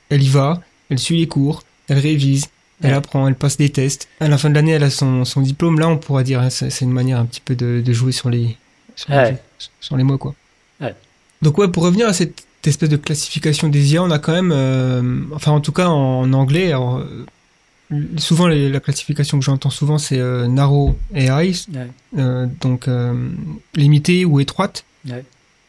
elle 0.09 0.23
y 0.23 0.29
va, 0.29 0.61
elle 0.89 0.99
suit 0.99 1.17
les 1.17 1.27
cours, 1.27 1.63
elle 1.89 1.99
révise. 1.99 2.45
Elle 2.83 2.93
apprend, 2.93 3.27
elle 3.27 3.35
passe 3.35 3.57
des 3.57 3.69
tests. 3.69 4.07
À 4.19 4.27
la 4.27 4.37
fin 4.37 4.49
de 4.49 4.55
l'année, 4.55 4.71
elle 4.71 4.83
a 4.83 4.89
son, 4.89 5.25
son 5.25 5.41
diplôme. 5.41 5.79
Là, 5.79 5.87
on 5.87 5.97
pourra 5.97 6.23
dire, 6.23 6.39
hein, 6.41 6.49
c'est 6.49 6.81
une 6.81 6.91
manière 6.91 7.17
un 7.19 7.25
petit 7.25 7.41
peu 7.41 7.55
de, 7.55 7.81
de 7.85 7.93
jouer 7.93 8.11
sur 8.11 8.29
les, 8.29 8.57
sur, 8.95 9.09
les- 9.11 9.17
Ouais. 9.17 9.37
sur 9.79 9.97
les 9.97 10.03
mots, 10.03 10.17
quoi. 10.17 10.35
Ouais. 10.81 10.93
Donc 11.41 11.57
ouais, 11.57 11.67
pour 11.67 11.83
revenir 11.83 12.07
à 12.07 12.13
cette 12.13 12.43
espèce 12.65 12.89
de 12.89 12.97
classification 12.97 13.67
des 13.69 13.93
IA, 13.93 14.03
on 14.03 14.11
a 14.11 14.19
quand 14.19 14.31
même, 14.33 14.51
euh, 14.53 15.21
enfin 15.33 15.51
en 15.51 15.59
tout 15.61 15.71
cas 15.73 15.87
en, 15.87 16.31
anglais, 16.33 16.67
alors, 16.71 16.97
euh, 16.99 17.25
souvent 18.17 18.47
les- 18.47 18.69
la 18.69 18.79
classification 18.79 19.37
que 19.39 19.43
j'entends 19.45 19.69
souvent 19.69 19.97
c'est 19.97 20.17
euh, 20.19 20.47
narrow 20.47 20.97
AI, 21.13 21.51
Ouais. 21.73 21.87
euh, 22.17 22.47
donc 22.61 22.87
limitée 23.75 24.25
ou 24.25 24.39
étroite. 24.39 24.85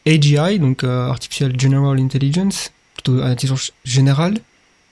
AGI, 0.07 0.59
donc 0.59 0.83
Artificial 0.83 1.59
General 1.59 1.99
Intelligence, 1.99 2.71
plutôt 2.93 3.21
intelligence 3.21 3.71
générale, 3.83 4.37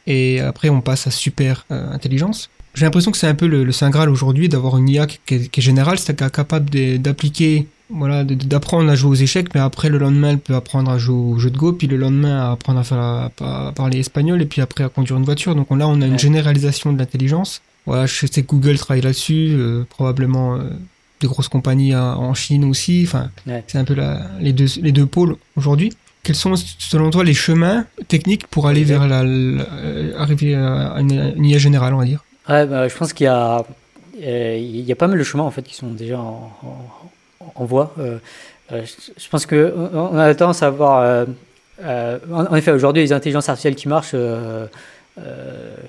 et 0.08 0.40
après 0.42 0.70
on 0.70 0.82
passe 0.82 1.08
à 1.08 1.12
super 1.12 1.66
euh, 1.72 1.92
intelligence. 1.92 2.50
J'ai 2.76 2.86
l'impression 2.86 3.12
que 3.12 3.18
c'est 3.18 3.28
un 3.28 3.36
peu 3.36 3.46
le, 3.48 3.64
le 3.64 3.72
saint 3.72 3.92
graal 3.92 4.10
aujourd'hui 4.10 4.50
d'avoir 4.50 4.78
une 4.78 4.90
IA 4.90 5.06
qui, 5.06 5.20
qui 5.26 5.36
est, 5.36 5.48
qui 5.48 5.60
est 5.60 5.64
générale, 5.64 6.00
c'est-à-dire 6.00 6.32
capable 6.32 6.70
d'appliquer, 6.98 7.68
voilà, 7.90 8.24
d'apprendre 8.24 8.90
à 8.90 8.96
jouer 8.96 9.12
aux 9.12 9.16
échecs, 9.22 9.54
mais 9.54 9.60
après 9.62 9.90
le 9.90 10.00
lendemain 10.00 10.32
elle 10.32 10.40
peut 10.40 10.56
apprendre 10.56 10.90
à 10.90 10.98
jouer 10.98 11.16
au 11.16 11.38
jeu 11.38 11.52
de 11.52 11.58
Go, 11.58 11.74
puis 11.74 11.86
le 11.88 11.98
lendemain 11.98 12.48
à 12.48 12.52
apprendre 12.54 12.80
à, 12.80 12.84
faire 12.84 12.98
la- 12.98 13.32
à 13.42 13.72
parler 13.74 14.00
espagnol, 14.00 14.42
et 14.42 14.46
puis 14.46 14.62
après 14.62 14.84
à 14.84 14.90
conduire 14.90 15.18
une 15.18 15.26
voiture. 15.26 15.54
Donc 15.56 15.68
on- 15.70 15.76
là 15.76 15.88
on 15.88 16.02
a 16.02 16.08
une 16.08 16.18
généralisation 16.18 16.92
de 16.94 16.98
l'intelligence. 16.98 17.62
Voilà, 17.86 18.06
je 18.08 18.26
sais 18.26 18.42
que 18.42 18.48
Google 18.48 18.78
travaille 18.78 19.02
là-dessus, 19.04 19.50
euh, 19.52 19.84
probablement 19.90 20.56
euh, 20.56 20.70
des 21.22 21.28
grosses 21.28 21.50
compagnies 21.50 21.94
euh, 21.94 22.02
en 22.16 22.34
Chine 22.34 22.64
aussi. 22.66 23.04
Enfin, 23.06 23.30
Ouais. 23.46 23.64
c'est 23.68 23.78
un 23.78 23.84
peu 23.84 23.94
la, 23.94 24.22
les, 24.40 24.54
deux, 24.54 24.68
les 24.82 24.92
deux 24.92 25.06
pôles 25.06 25.36
aujourd'hui. 25.56 25.92
Quels 26.24 26.36
sont, 26.36 26.54
selon 26.56 27.10
toi, 27.10 27.26
les 27.26 27.34
chemins 27.34 27.86
techniques 28.08 28.48
pour 28.48 28.68
aller 28.68 28.86
vers 28.86 29.08
la, 29.08 29.24
euh, 29.24 30.18
arriver 30.18 30.56
à 30.56 30.96
une, 31.00 31.34
IA 31.46 31.58
générale, 31.58 31.94
on 31.94 31.98
va 31.98 32.06
dire? 32.06 32.24
Ouais, 32.48 32.66
bah, 32.66 32.88
je 32.88 32.96
pense 32.96 33.12
qu'il 33.12 33.26
y 33.26 33.28
a, 33.28 33.66
euh, 34.24 34.58
y 34.58 34.92
a 34.92 34.96
pas 34.96 35.08
mal 35.08 35.20
de 35.20 35.24
chemins 35.24 35.44
en 35.44 35.52
fait 35.52 35.64
qui 35.64 35.76
sont 35.76 35.92
déjà 35.92 36.18
en, 36.18 37.66
voie. 37.66 37.94
Euh, 38.00 38.20
je, 38.72 39.30
pense 39.30 39.46
que 39.46 39.74
on 39.94 40.18
a 40.18 40.34
tendance 40.34 40.64
à 40.64 40.74
euh, 41.84 42.20
en, 42.32 42.56
effet, 42.56 42.72
aujourd'hui, 42.72 43.04
les 43.04 43.12
intelligences 43.12 43.50
artificielles 43.50 43.76
qui 43.76 43.90
marchent, 43.90 44.16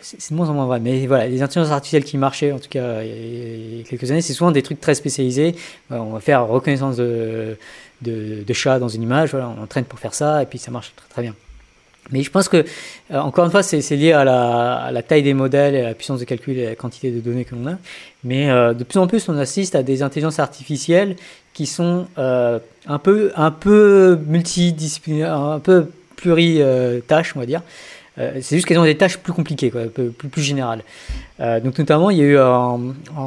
c'est 0.00 0.30
de 0.30 0.34
moins 0.34 0.48
en 0.48 0.54
moins 0.54 0.66
vrai. 0.66 0.80
Mais 0.80 1.06
voilà, 1.06 1.28
les 1.28 1.42
intelligences 1.42 1.72
artificielles 1.72 2.04
qui 2.04 2.18
marchaient, 2.18 2.50
en 2.50 2.58
tout 2.58 2.68
cas 2.68 3.02
il 3.02 3.78
y 3.78 3.80
a- 3.80 3.84
quelques 3.84 4.10
années, 4.10 4.20
c'est 4.20 4.32
souvent 4.32 4.50
des 4.50 4.62
trucs 4.62 4.80
très 4.80 4.94
spécialisés. 4.94 5.54
Euh, 5.92 5.98
on 5.98 6.10
va 6.10 6.20
faire 6.20 6.46
reconnaissance 6.46 6.96
de, 6.96 7.56
de, 8.04 8.44
de 8.44 8.52
chat 8.52 8.78
dans 8.78 8.88
une 8.88 9.02
image, 9.02 9.30
voilà, 9.30 9.48
on 9.48 9.62
entraîne 9.62 9.84
pour 9.84 9.98
faire 9.98 10.14
ça, 10.14 10.42
et 10.42 10.46
puis 10.46 10.58
ça 10.58 10.70
marche 10.70 10.92
très 10.94 11.08
très 11.08 11.22
bien. 11.22 11.34
Mais 12.10 12.22
je 12.22 12.30
pense 12.30 12.48
que, 12.48 12.58
euh, 12.58 13.18
encore 13.18 13.46
une 13.46 13.50
fois, 13.50 13.62
c'est 13.62 13.80
lié 13.96 14.12
à 14.12 14.24
la, 14.24 14.74
à 14.76 14.92
la 14.92 15.02
taille 15.02 15.22
des 15.22 15.34
modèles, 15.34 15.74
et 15.74 15.80
à 15.80 15.88
la 15.88 15.94
puissance 15.94 16.20
de 16.20 16.24
calcul 16.24 16.58
et 16.58 16.66
à 16.66 16.70
la 16.70 16.76
quantité 16.76 17.10
de 17.10 17.20
données 17.20 17.44
que 17.44 17.54
l'on 17.54 17.66
a. 17.66 17.78
Mais 18.22 18.50
euh, 18.50 18.74
de 18.74 18.84
plus 18.84 18.98
en 18.98 19.06
plus, 19.06 19.28
on 19.28 19.38
assiste 19.38 19.74
à 19.74 19.82
des 19.82 20.02
intelligences 20.02 20.38
artificielles 20.38 21.16
qui 21.54 21.66
sont 21.66 22.06
euh, 22.18 22.58
un 22.86 22.98
peu, 22.98 23.32
un 23.36 23.50
peu 23.50 24.18
multidisciplinaires, 24.26 25.38
un 25.38 25.60
peu 25.60 25.86
pluritâches, 26.16 27.34
on 27.36 27.40
va 27.40 27.46
dire. 27.46 27.62
Euh, 28.18 28.38
c'est 28.42 28.54
juste 28.56 28.66
qu'elles 28.68 28.78
ont 28.78 28.84
des 28.84 28.96
tâches 28.96 29.18
plus 29.18 29.32
compliquées, 29.32 29.70
plus, 29.70 30.42
générales. 30.42 30.82
Euh, 31.40 31.58
donc 31.60 31.76
notamment, 31.78 32.10
il 32.10 32.18
y 32.18 32.20
a 32.20 32.24
eu 32.24 32.38
en, 32.38 32.80
en- 33.16 33.20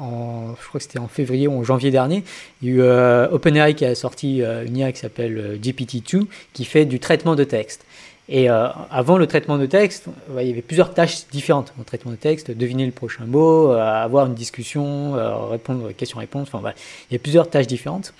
en- 0.00 0.54
je 0.60 0.66
crois 0.68 0.78
que 0.78 0.84
c'était 0.84 0.98
en 0.98 1.08
février 1.08 1.46
ou 1.46 1.58
en 1.58 1.62
janvier 1.64 1.90
dernier, 1.90 2.24
il 2.62 2.68
y 2.68 2.72
a 2.72 2.74
eu 2.76 2.80
euh, 2.80 3.28
OpenAI 3.30 3.74
qui 3.74 3.84
a 3.84 3.94
sorti 3.94 4.42
euh, 4.42 4.64
une 4.64 4.78
IA 4.78 4.92
qui 4.92 5.00
s'appelle 5.00 5.36
euh, 5.38 5.56
GPT-2 5.56 6.24
qui 6.54 6.64
fait 6.64 6.86
du 6.86 7.00
traitement 7.00 7.34
de 7.34 7.44
texte. 7.44 7.84
Et 8.30 8.50
euh, 8.50 8.68
avant 8.90 9.16
le 9.18 9.26
traitement 9.26 9.56
de 9.58 9.64
texte, 9.66 10.06
il 10.38 10.46
y 10.46 10.50
avait 10.52 10.60
plusieurs 10.62 10.92
tâches 10.92 11.26
différentes 11.30 11.72
au 11.80 11.82
traitement 11.84 12.10
de 12.10 12.16
texte, 12.16 12.50
deviner 12.50 12.84
le 12.86 12.92
prochain 12.92 13.24
mot, 13.26 13.72
euh, 13.72 13.78
avoir 13.80 14.26
une 14.26 14.34
discussion, 14.34 15.16
euh, 15.16 15.36
répondre 15.46 15.92
questions-réponses, 15.92 16.48
enfin 16.52 16.72
il 17.10 17.14
y 17.14 17.16
a 17.16 17.18
plusieurs 17.20 17.48
tâches 17.48 17.66
différentes. 17.66 18.12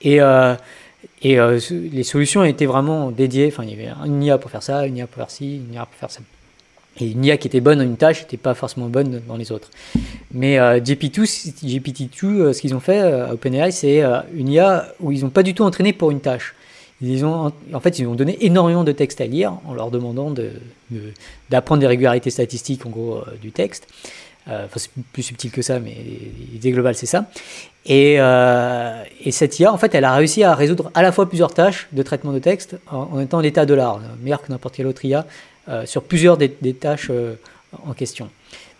Et, 0.00 0.20
euh, 0.20 0.54
et 1.22 1.38
euh, 1.38 1.58
les 1.70 2.02
solutions 2.02 2.44
étaient 2.44 2.66
vraiment 2.66 3.10
dédiées, 3.10 3.48
enfin 3.48 3.62
il 3.64 3.70
y 3.70 3.72
avait 3.74 3.92
une 4.06 4.22
IA 4.22 4.38
pour 4.38 4.50
faire 4.50 4.62
ça, 4.62 4.86
une 4.86 4.96
IA 4.96 5.06
pour 5.06 5.16
faire 5.16 5.30
ci, 5.30 5.56
une 5.68 5.74
IA 5.74 5.86
pour 5.86 5.94
faire 5.94 6.10
ça. 6.10 6.20
Et 7.00 7.10
une 7.12 7.24
IA 7.24 7.36
qui 7.38 7.48
était 7.48 7.60
bonne 7.60 7.78
dans 7.78 7.84
une 7.84 7.96
tâche 7.96 8.20
n'était 8.22 8.36
pas 8.36 8.54
forcément 8.54 8.86
bonne 8.88 9.22
dans 9.26 9.36
les 9.36 9.50
autres. 9.50 9.70
Mais 10.32 10.58
euh, 10.58 10.78
GPT-2, 10.78 11.24
GPT-2 11.64 12.24
euh, 12.26 12.52
ce 12.52 12.60
qu'ils 12.60 12.74
ont 12.74 12.80
fait 12.80 12.98
à 13.00 13.32
OpenAI, 13.32 13.72
c'est 13.72 14.02
une 14.34 14.48
IA 14.48 14.88
où 15.00 15.10
ils 15.12 15.22
n'ont 15.22 15.30
pas 15.30 15.42
du 15.42 15.54
tout 15.54 15.64
entraîné 15.64 15.92
pour 15.94 16.10
une 16.10 16.20
tâche. 16.20 16.54
Ils 17.00 17.24
ont, 17.24 17.50
en 17.72 17.80
fait, 17.80 17.98
ils 17.98 18.06
ont 18.06 18.14
donné 18.14 18.36
énormément 18.44 18.84
de 18.84 18.92
texte 18.92 19.20
à 19.20 19.26
lire 19.26 19.54
en 19.64 19.74
leur 19.74 19.90
demandant 19.90 20.30
de- 20.30 20.50
de- 20.90 21.12
d'apprendre 21.50 21.80
des 21.80 21.86
régularités 21.88 22.30
statistiques, 22.30 22.84
en 22.86 22.90
gros, 22.90 23.22
du 23.40 23.50
texte. 23.52 23.88
Euh, 24.48 24.64
Enfin, 24.64 24.78
c'est 24.78 24.90
plus 25.12 25.22
subtil 25.22 25.50
que 25.50 25.62
ça, 25.62 25.78
mais 25.78 25.96
l'idée 26.52 26.72
globale, 26.72 26.94
c'est 26.94 27.06
ça. 27.06 27.26
Et, 27.86 28.16
euh, 28.18 29.02
et 29.24 29.30
cette 29.30 29.58
IA, 29.58 29.72
en 29.72 29.78
fait, 29.78 29.94
elle 29.94 30.04
a 30.04 30.14
réussi 30.14 30.42
à 30.44 30.54
résoudre 30.54 30.90
à 30.94 31.02
la 31.02 31.12
fois 31.12 31.28
plusieurs 31.28 31.54
tâches 31.54 31.88
de 31.92 32.02
traitement 32.02 32.32
de 32.32 32.38
texte 32.38 32.76
en, 32.90 33.20
étant 33.20 33.40
l'état 33.40 33.66
de 33.66 33.74
l'art, 33.74 34.00
meilleur 34.20 34.42
que 34.42 34.50
n'importe 34.50 34.76
quelle 34.76 34.86
autre 34.86 35.04
IA, 35.04 35.26
euh, 35.68 35.86
sur 35.86 36.02
plusieurs 36.02 36.36
des, 36.36 36.50
tâches 36.74 37.10
en 37.86 37.92
question. 37.92 38.30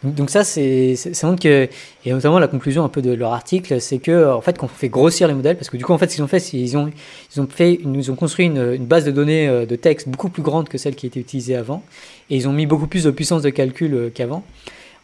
Donc, 0.03 0.31
ça, 0.31 0.43
c'est 0.43 0.97
montre 1.23 1.41
que, 1.41 1.69
et 2.05 2.11
notamment 2.11 2.41
la 2.41 2.49
conclusion 2.49 2.85
un 2.85 2.89
peu 2.89 3.03
de 3.03 3.13
leur 3.13 3.33
article, 3.33 3.81
c'est 3.81 3.99
que 3.99 4.33
en 4.33 4.41
fait, 4.41 4.59
quand 4.59 4.67
on 4.67 4.69
fait 4.69 4.89
grossir 4.89 5.29
les 5.29 5.35
modèles, 5.35 5.57
parce 5.57 5.71
que 5.71 5.77
du 5.77 5.85
coup, 5.85 5.93
en 5.93 5.99
fait, 5.99 6.11
ce 6.11 6.17
qu'ils 6.17 6.25
ont 6.25 6.29
fait, 6.29 6.41
c'est 6.41 6.57
ils 6.57 6.77
ont, 6.77 6.91
ils 7.37 7.41
ont 7.41 7.47
nous 7.85 8.11
ont 8.11 8.17
construit 8.17 8.47
une, 8.47 8.73
une 8.75 8.87
base 8.87 9.05
de 9.05 9.13
données 9.13 9.65
de 9.65 9.77
texte 9.77 10.09
beaucoup 10.09 10.29
plus 10.29 10.43
grande 10.43 10.69
que 10.69 10.77
celle 10.77 10.97
qui 10.97 11.07
était 11.07 11.21
utilisée 11.21 11.55
avant, 11.55 11.85
et 12.31 12.37
ils 12.37 12.49
ont 12.49 12.53
mis 12.53 12.67
beaucoup 12.67 12.89
plus 12.89 13.05
de 13.05 13.13
puissance 13.13 13.43
de 13.43 13.51
calcul 13.51 14.11
qu'avant. 14.13 14.43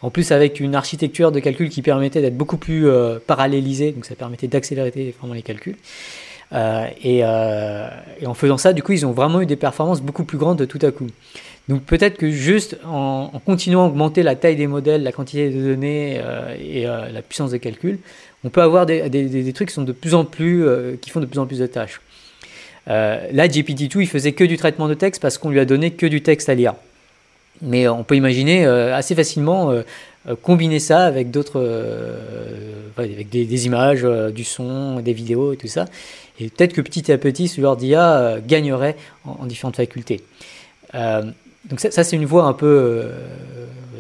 En 0.01 0.11
plus, 0.11 0.31
avec 0.31 0.61
une 0.61 0.75
architecture 0.75 1.33
de 1.33 1.41
calcul 1.41 1.71
qui 1.71 1.83
permettait 1.83 2.21
d'être 2.21 2.37
beaucoup 2.37 2.57
plus 2.57 2.89
euh, 2.89 3.19
parallélisée, 3.27 3.93
donc 3.93 4.05
ça 4.05 4.15
permettait 4.15 4.47
d'accélérer 4.47 5.15
vraiment 5.19 5.35
les 5.35 5.43
calculs. 5.43 5.77
Euh, 6.53 6.87
et, 7.03 7.21
euh, 7.25 7.89
et 8.21 8.27
en 8.27 8.35
faisant 8.35 8.59
ça, 8.59 8.73
du 8.73 8.83
coup, 8.83 8.93
ils 8.93 9.05
ont 9.05 9.13
vraiment 9.13 9.41
eu 9.41 9.47
des 9.47 9.57
performances 9.57 10.01
beaucoup 10.01 10.25
plus 10.25 10.39
grandes 10.39 10.59
de 10.59 10.65
tout 10.65 10.79
à 10.83 10.93
coup. 10.93 11.09
Donc 11.69 11.83
peut-être 11.83 12.17
que 12.17 12.31
juste 12.31 12.79
en, 12.87 13.31
continuant 13.45 13.83
à 13.83 13.87
augmenter 13.89 14.23
la 14.23 14.37
taille 14.37 14.57
des 14.57 14.69
modèles, 14.69 15.03
la 15.03 15.13
quantité 15.13 15.51
de 15.51 15.61
données 15.61 16.19
et 16.59 16.85
la 16.85 17.21
puissance 17.21 17.51
de 17.51 17.59
calcul, 17.59 17.99
on 18.43 18.49
peut 18.49 18.63
avoir 18.63 18.87
des, 18.87 19.53
trucs 19.53 19.69
qui 19.69 19.75
sont 19.75 19.83
de 19.83 19.93
plus 19.93 20.15
en 20.15 20.25
plus, 20.25 20.65
qui 21.03 21.11
font 21.11 21.21
de 21.21 21.27
plus 21.27 21.39
en 21.39 21.45
plus 21.45 21.59
de 21.59 21.67
tâches. 21.67 22.01
Là, 22.87 23.49
GPT-2, 23.49 24.01
il 24.01 24.09
faisait 24.09 24.33
que 24.33 24.45
du 24.45 24.57
traitement 24.57 24.89
de 24.89 24.95
texte 24.95 25.21
parce 25.21 25.37
qu'on 25.37 25.51
lui 25.51 25.61
a 25.61 25.67
donné 25.67 25.91
que 25.91 26.07
du 26.07 26.23
texte 26.23 26.49
à 26.49 26.55
lire. 26.55 26.73
Mais 27.63 27.89
on 27.89 28.05
peut 28.05 28.17
imaginer 28.17 28.65
euh, 28.65 28.95
assez 28.95 29.15
facilement 29.15 29.71
euh, 29.71 29.83
euh, 30.29 30.37
combiner 30.41 30.79
ça 30.79 31.05
avec 31.05 31.31
d'autres, 31.31 31.61
euh, 31.61 32.17
avec 32.97 33.29
des, 33.29 33.67
images, 33.67 34.05
euh, 34.05 34.31
du 34.31 34.45
son, 34.45 35.01
des 35.01 35.13
vidéos 35.13 35.53
et 35.53 35.57
tout 35.57 35.69
ça. 35.69 35.87
Et 36.39 36.51
peut-être 36.51 36.73
que 36.73 36.81
petit 36.81 37.11
à 37.11 37.19
petit, 37.19 37.49
ce 37.49 37.61
genre 37.61 37.77
d'IA 37.77 38.19
euh, 38.19 38.41
gagnerait 38.45 38.97
en, 39.25 39.39
en 39.43 39.47
différentes 39.47 39.77
facultés. 39.77 40.23
Euh, 40.95 41.23
donc 41.69 41.81
ça, 41.81 42.05
c'est 42.05 42.17
une 42.17 42.25
voie 42.25 42.45
un 42.45 42.53
peu, 42.53 42.67
euh, 42.67 43.13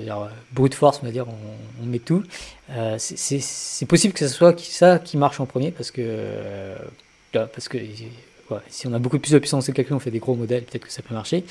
euh, 0.08 0.26
brute 0.52 0.74
force, 0.74 1.00
on 1.02 1.06
va 1.06 1.12
dire, 1.12 1.26
on, 1.28 1.86
met 1.86 1.98
tout. 1.98 2.22
Euh, 2.70 2.96
c'est- 2.98 3.86
possible 3.86 4.12
que 4.12 4.20
ce 4.20 4.28
soit 4.28 4.58
ça 4.60 4.98
qui 4.98 5.16
marche 5.16 5.40
en 5.40 5.46
premier 5.46 5.70
parce 5.70 5.90
que, 5.90 6.02
euh, 6.04 6.76
parce 7.32 7.68
que 7.68 7.78
si 8.68 8.86
on 8.86 8.92
a 8.92 8.98
beaucoup 8.98 9.18
plus 9.18 9.32
de 9.32 9.38
puissance 9.38 9.66
de 9.66 9.72
calcul, 9.72 9.94
on 9.94 9.98
fait 9.98 10.10
des 10.10 10.18
gros 10.18 10.34
modèles, 10.34 10.64
peut-être 10.64 10.86
que 10.86 10.92
ça 10.92 11.02
peut 11.02 11.14
marcher. 11.14 11.44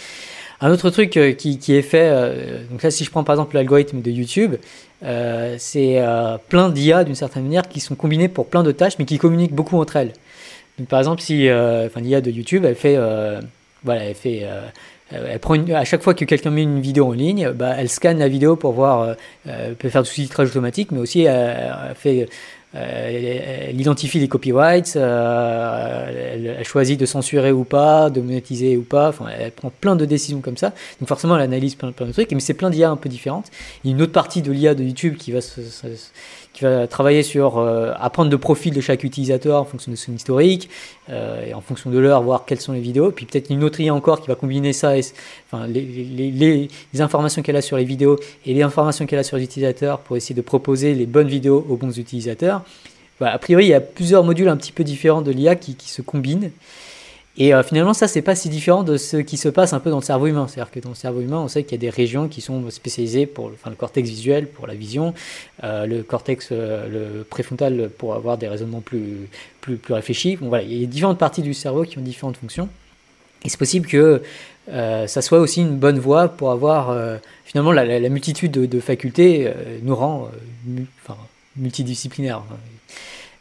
Un 0.60 0.72
autre 0.72 0.90
truc 0.90 1.18
euh, 1.18 1.34
qui, 1.34 1.60
qui 1.60 1.76
est 1.76 1.84
fait, 1.84 2.10
euh, 2.12 2.64
donc 2.72 2.82
là 2.82 2.90
si 2.90 3.04
je 3.04 3.12
prends 3.12 3.24
par 3.24 3.36
exemple 3.36 3.56
l'algorithme 3.56 4.02
de 4.02 4.10
YouTube, 4.10 4.56
euh, 5.04 5.56
c'est 5.60 6.04
plein 6.50 6.70
d'IA 6.70 7.04
d'une 7.04 7.16
certaine 7.16 7.44
manière 7.44 7.68
qui 7.68 7.80
sont 7.80 7.96
combinées 7.96 8.28
pour 8.28 8.48
plein 8.48 8.64
de 8.64 8.72
tâches 8.72 8.98
mais 8.98 9.06
qui 9.06 9.20
communiquent 9.20 9.54
beaucoup 9.54 9.80
entre 9.80 9.98
elles. 9.98 10.14
Par 10.90 11.00
exemple, 11.00 11.22
si 11.22 11.48
l'IA 11.48 12.22
de 12.22 12.32
YouTube, 12.32 12.66
elle 12.66 12.76
fait, 12.76 12.98
voilà, 13.84 14.04
elle 14.04 14.16
fait, 14.16 14.46
elle 15.12 15.40
prend 15.40 15.56
à 15.56 15.86
chaque 15.86 16.04
fois 16.04 16.14
que 16.14 16.26
quelqu'un 16.26 16.52
met 16.52 16.64
une 16.64 16.82
vidéo 16.82 17.08
en 17.08 17.12
ligne, 17.14 17.52
bah, 17.52 17.74
elle 17.78 17.90
scanne 17.90 18.20
la 18.20 18.28
vidéo 18.28 18.56
pour 18.56 18.74
voir, 18.74 19.16
elle 19.48 19.76
peut 19.76 19.90
faire 19.90 20.04
du 20.04 20.10
sous-titrage 20.10 20.50
automatique, 20.50 20.92
mais 20.92 21.00
aussi 21.00 21.22
elle 21.22 21.96
fait, 21.96 22.28
elle, 22.80 23.26
elle 23.70 23.80
identifie 23.82 24.20
les 24.20 24.28
copyrights, 24.28 24.94
euh, 24.96 26.56
elle, 26.60 26.66
choisit 26.66 27.00
de 27.00 27.06
censurer 27.06 27.52
ou 27.52 27.64
pas, 27.64 28.10
de 28.10 28.22
monétiser 28.22 28.78
ou 28.78 28.84
pas, 28.84 29.10
enfin, 29.10 29.26
elle 29.38 29.52
prend 29.52 29.72
plein 29.82 29.96
de 29.96 30.06
décisions 30.06 30.42
comme 30.42 30.58
ça. 30.58 30.74
Donc 31.00 31.08
forcément, 31.08 31.36
elle 31.38 31.44
analyse 31.44 31.76
plein, 31.76 31.92
plein 31.92 32.08
de 32.08 32.12
trucs, 32.12 32.32
mais 32.32 32.40
c'est 32.40 32.54
plein 32.54 32.70
d'IA 32.70 32.90
un 32.90 32.96
peu 32.98 33.10
différentes. 33.10 33.48
Il 33.84 33.90
y 33.90 33.94
a 33.94 33.96
une 33.96 34.02
autre 34.02 34.12
partie 34.12 34.42
de 34.42 34.52
l'IA 34.52 34.76
de 34.76 34.84
YouTube 34.84 35.16
qui 35.18 35.32
va 35.32 35.42
se- 35.42 35.62
qui 36.58 36.64
va 36.64 36.88
travailler 36.88 37.22
sur 37.22 37.60
euh, 37.60 37.94
apprendre 38.00 38.32
le 38.32 38.38
profil 38.40 38.74
de 38.74 38.82
chaque 38.82 39.04
utilisateur 39.04 39.62
en 39.62 39.66
fonction 39.66 39.92
de 39.92 39.96
son 39.96 40.12
historique, 40.12 40.72
euh, 41.08 41.46
et 41.46 41.54
en 41.54 41.62
fonction 41.62 41.92
de 41.92 42.00
l'heure, 42.00 42.24
voir 42.24 42.46
quelles 42.46 42.60
sont 42.60 42.74
les 42.74 42.80
vidéos. 42.80 43.12
Puis 43.12 43.28
peut-être 43.28 43.52
une 43.52 43.64
autre 43.64 43.80
IA 43.80 43.94
encore 43.94 44.22
qui 44.22 44.28
va 44.28 44.34
combiner 44.34 44.74
ça, 44.74 44.98
et, 44.98 45.02
enfin, 45.52 45.68
les, 45.68 46.68
informations 47.00 47.44
qu'elle 47.44 47.58
a 47.58 47.62
sur 47.62 47.78
les 47.78 47.84
vidéos 47.84 48.18
et 48.48 48.56
les 48.56 48.64
informations 48.64 49.06
qu'elle 49.06 49.20
a 49.20 49.24
sur 49.24 49.38
les 49.38 49.44
utilisateurs 49.44 50.00
pour 50.00 50.18
essayer 50.18 50.34
de 50.34 50.42
proposer 50.42 50.96
les 50.96 51.06
bonnes 51.06 51.28
vidéos 51.28 51.64
aux 51.70 51.76
bons 51.76 51.96
utilisateurs. 51.96 52.64
Voilà, 53.20 53.36
a 53.36 53.38
priori, 53.38 53.66
il 53.66 53.70
y 53.70 53.76
a 53.76 53.82
plusieurs 53.82 54.24
modules 54.24 54.48
un 54.48 54.58
petit 54.58 54.72
peu 54.72 54.84
différents 54.84 55.22
de 55.22 55.30
l'IA 55.30 55.56
qui 55.56 55.76
se 55.80 56.02
combinent. 56.02 56.50
Et 57.40 57.54
euh, 57.54 57.62
finalement, 57.62 57.94
ça, 57.94 58.08
c'est 58.08 58.24
pas 58.24 58.36
si 58.36 58.50
différent 58.50 58.84
de 58.84 58.98
ce 58.98 59.18
qui 59.18 59.38
se 59.38 59.48
passe 59.48 59.74
un 59.74 59.80
peu 59.80 59.92
dans 59.92 60.00
le 60.00 60.04
cerveau 60.04 60.26
humain. 60.26 60.48
C'est-à-dire 60.48 60.72
que 60.72 60.80
dans 60.80 60.90
le 60.90 60.96
cerveau 60.96 61.22
humain, 61.22 61.38
on 61.38 61.48
sait 61.48 61.64
qu'il 61.64 61.74
y 61.74 61.76
a 61.76 61.82
des 61.82 61.90
régions 61.92 62.28
qui 62.28 62.42
sont 62.42 62.70
spécialisées 62.72 63.28
pour 63.28 63.52
enfin, 63.54 63.70
le 63.70 63.76
cortex 63.76 64.10
visuel, 64.10 64.48
pour 64.48 64.66
la 64.66 64.74
vision, 64.74 65.14
euh, 65.64 65.86
le 65.86 66.02
cortex 66.02 66.50
euh, 66.52 66.88
le 67.20 67.24
préfrontal 67.24 67.90
pour 67.96 68.16
avoir 68.16 68.40
des 68.40 68.48
raisonnements 68.48 68.82
plus, 68.82 69.30
plus, 69.62 69.78
plus 69.78 69.94
réfléchis. 69.94 70.36
Bon, 70.38 70.50
voilà, 70.50 70.64
il 70.64 70.82
y 70.82 70.84
a 70.84 70.88
différentes 70.88 71.20
parties 71.20 71.44
du 71.44 71.54
cerveau 71.54 71.84
qui 71.84 72.00
ont 72.00 72.02
différentes 72.02 72.38
fonctions. 72.38 72.70
Et 73.46 73.50
c'est 73.50 73.60
possible 73.60 73.88
que 73.88 74.24
ça 74.68 75.22
soit 75.22 75.40
aussi 75.40 75.62
une 75.62 75.78
bonne 75.78 76.00
voie 76.00 76.28
pour 76.28 76.52
avoir 76.52 76.94
finalement 77.46 77.72
la, 77.72 78.10
multitude 78.10 78.52
de, 78.52 78.80
facultés 78.82 79.50
nous 79.84 79.96
rend 79.96 80.30
enfin, 81.06 81.18
multidisciplinaires. 81.56 82.42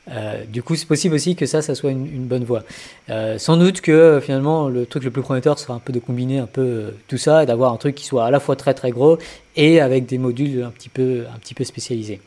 Euh, 0.08 0.44
du 0.44 0.62
coup, 0.62 0.76
c'est 0.76 0.86
possible 0.86 1.14
aussi 1.14 1.34
que 1.34 1.46
ça, 1.46 1.62
ça 1.62 1.74
soit 1.74 1.90
une, 1.90 2.26
bonne 2.26 2.44
voie. 2.44 2.62
Euh, 3.10 3.38
sans 3.38 3.56
doute 3.56 3.80
que 3.80 3.92
euh, 3.92 4.20
finalement, 4.20 4.68
le 4.68 4.86
truc 4.86 5.02
le 5.04 5.10
plus 5.10 5.22
prometteur 5.22 5.58
sera 5.58 5.74
un 5.74 5.78
peu 5.78 5.92
de 5.92 5.98
combiner 5.98 6.38
un 6.38 6.46
peu 6.46 6.94
tout 7.08 7.18
ça 7.18 7.42
et 7.42 7.46
d'avoir 7.46 7.72
un 7.72 7.76
truc 7.76 7.94
qui 7.94 8.04
soit 8.04 8.24
à 8.24 8.30
la 8.30 8.40
fois 8.40 8.56
très 8.56 8.74
très 8.74 8.90
gros 8.90 9.18
et 9.56 9.80
avec 9.80 10.06
des 10.06 10.18
modules 10.18 10.62
un 10.62 10.70
petit 10.70 10.88
peu, 10.88 11.24
un 11.34 11.38
petit 11.38 11.54
peu 11.54 11.64
spécialisés. 11.64 12.20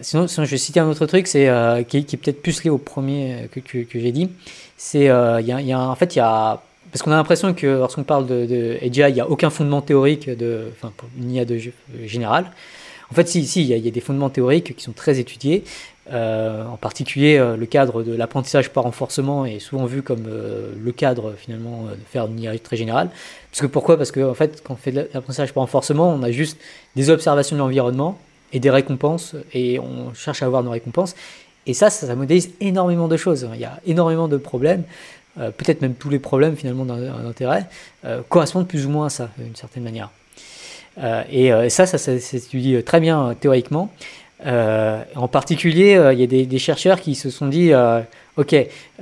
Sinon, 0.00 0.28
sinon, 0.28 0.44
je 0.44 0.50
vais 0.52 0.58
citer 0.58 0.78
un 0.78 0.86
autre 0.86 1.06
truc, 1.06 1.26
c'est 1.26 1.50
qui, 1.88 1.96
est 1.96 2.16
peut-être 2.16 2.40
plus 2.40 2.62
lié 2.62 2.70
au 2.70 2.78
premier 2.78 3.48
que, 3.52 3.98
j'ai 3.98 4.12
dit. 4.12 4.30
C'est, 4.76 5.10
en 5.10 5.96
fait, 5.96 6.14
y 6.14 6.20
a 6.20 6.62
parce 6.92 7.02
qu'on 7.02 7.10
a 7.10 7.16
l'impression 7.16 7.52
que 7.52 7.66
lorsqu'on 7.66 8.04
parle 8.04 8.28
de, 8.28 8.46
de 8.46 8.78
il 8.80 8.92
n'y 8.92 9.20
a 9.20 9.28
aucun 9.28 9.50
fondement 9.50 9.82
théorique 9.82 10.30
de, 10.30 10.68
enfin, 10.76 10.92
pour 10.96 11.08
une 11.18 11.32
IA 11.32 11.44
de 11.44 11.58
général. 12.04 12.52
En 13.10 13.14
fait, 13.14 13.28
si, 13.28 13.44
si, 13.46 13.62
il 13.62 13.68
y 13.68 13.88
a 13.88 13.90
des 13.90 14.00
fondements 14.00 14.30
théoriques 14.30 14.76
qui 14.76 14.84
sont 14.84 14.92
très 14.92 15.18
étudiés. 15.18 15.64
Euh, 16.12 16.64
en 16.64 16.76
particulier, 16.76 17.36
euh, 17.36 17.56
le 17.56 17.66
cadre 17.66 18.04
de 18.04 18.14
l'apprentissage 18.14 18.70
par 18.70 18.84
renforcement 18.84 19.44
est 19.44 19.58
souvent 19.58 19.86
vu 19.86 20.02
comme 20.02 20.26
euh, 20.28 20.72
le 20.80 20.92
cadre 20.92 21.34
finalement 21.36 21.84
de 21.84 21.96
faire 22.08 22.26
une 22.26 22.38
IA 22.38 22.56
très 22.58 22.76
générale. 22.76 23.10
Parce 23.50 23.60
que 23.60 23.66
pourquoi? 23.66 23.96
Parce 23.96 24.12
qu'en 24.12 24.30
en 24.30 24.34
fait, 24.34 24.62
quand 24.62 24.74
on 24.74 24.76
fait 24.76 24.92
de 24.92 25.08
l'apprentissage 25.12 25.52
par 25.52 25.62
renforcement, 25.62 26.10
on 26.10 26.22
a 26.22 26.30
juste 26.30 26.58
des 26.94 27.10
observations 27.10 27.56
de 27.56 27.60
l'environnement 27.60 28.18
et 28.52 28.60
des 28.60 28.70
récompenses, 28.70 29.34
et 29.52 29.80
on 29.80 30.14
cherche 30.14 30.42
à 30.42 30.46
avoir 30.46 30.62
nos 30.62 30.70
récompenses. 30.70 31.16
Et 31.66 31.74
ça, 31.74 31.90
ça, 31.90 32.06
ça 32.06 32.14
modélise 32.14 32.50
énormément 32.60 33.08
de 33.08 33.16
choses. 33.16 33.48
Il 33.54 33.60
y 33.60 33.64
a 33.64 33.80
énormément 33.86 34.28
de 34.28 34.36
problèmes. 34.36 34.84
Peut-être 35.34 35.82
même 35.82 35.94
tous 35.94 36.08
les 36.08 36.20
problèmes 36.20 36.56
finalement 36.56 36.86
d'intérêt 36.86 37.66
correspondent 38.28 38.68
plus 38.68 38.86
ou 38.86 38.90
moins 38.90 39.06
à 39.06 39.10
ça 39.10 39.28
d'une 39.36 39.56
certaine 39.56 39.82
manière. 39.82 40.10
Et, 41.28 41.48
et, 41.48 41.68
ça, 41.68 41.84
ça 41.84 41.98
s'étudie 41.98 42.82
très 42.84 43.00
bien 43.00 43.34
théoriquement. 43.38 43.90
Euh, 44.44 45.02
en 45.14 45.28
particulier, 45.28 45.98
il 46.12 46.20
y 46.20 46.22
a 46.22 46.26
des, 46.26 46.58
chercheurs 46.58 47.00
qui 47.00 47.14
se 47.14 47.30
sont 47.30 47.46
dit, 47.46 47.72
euh, 47.72 48.00
ok, 48.36 48.54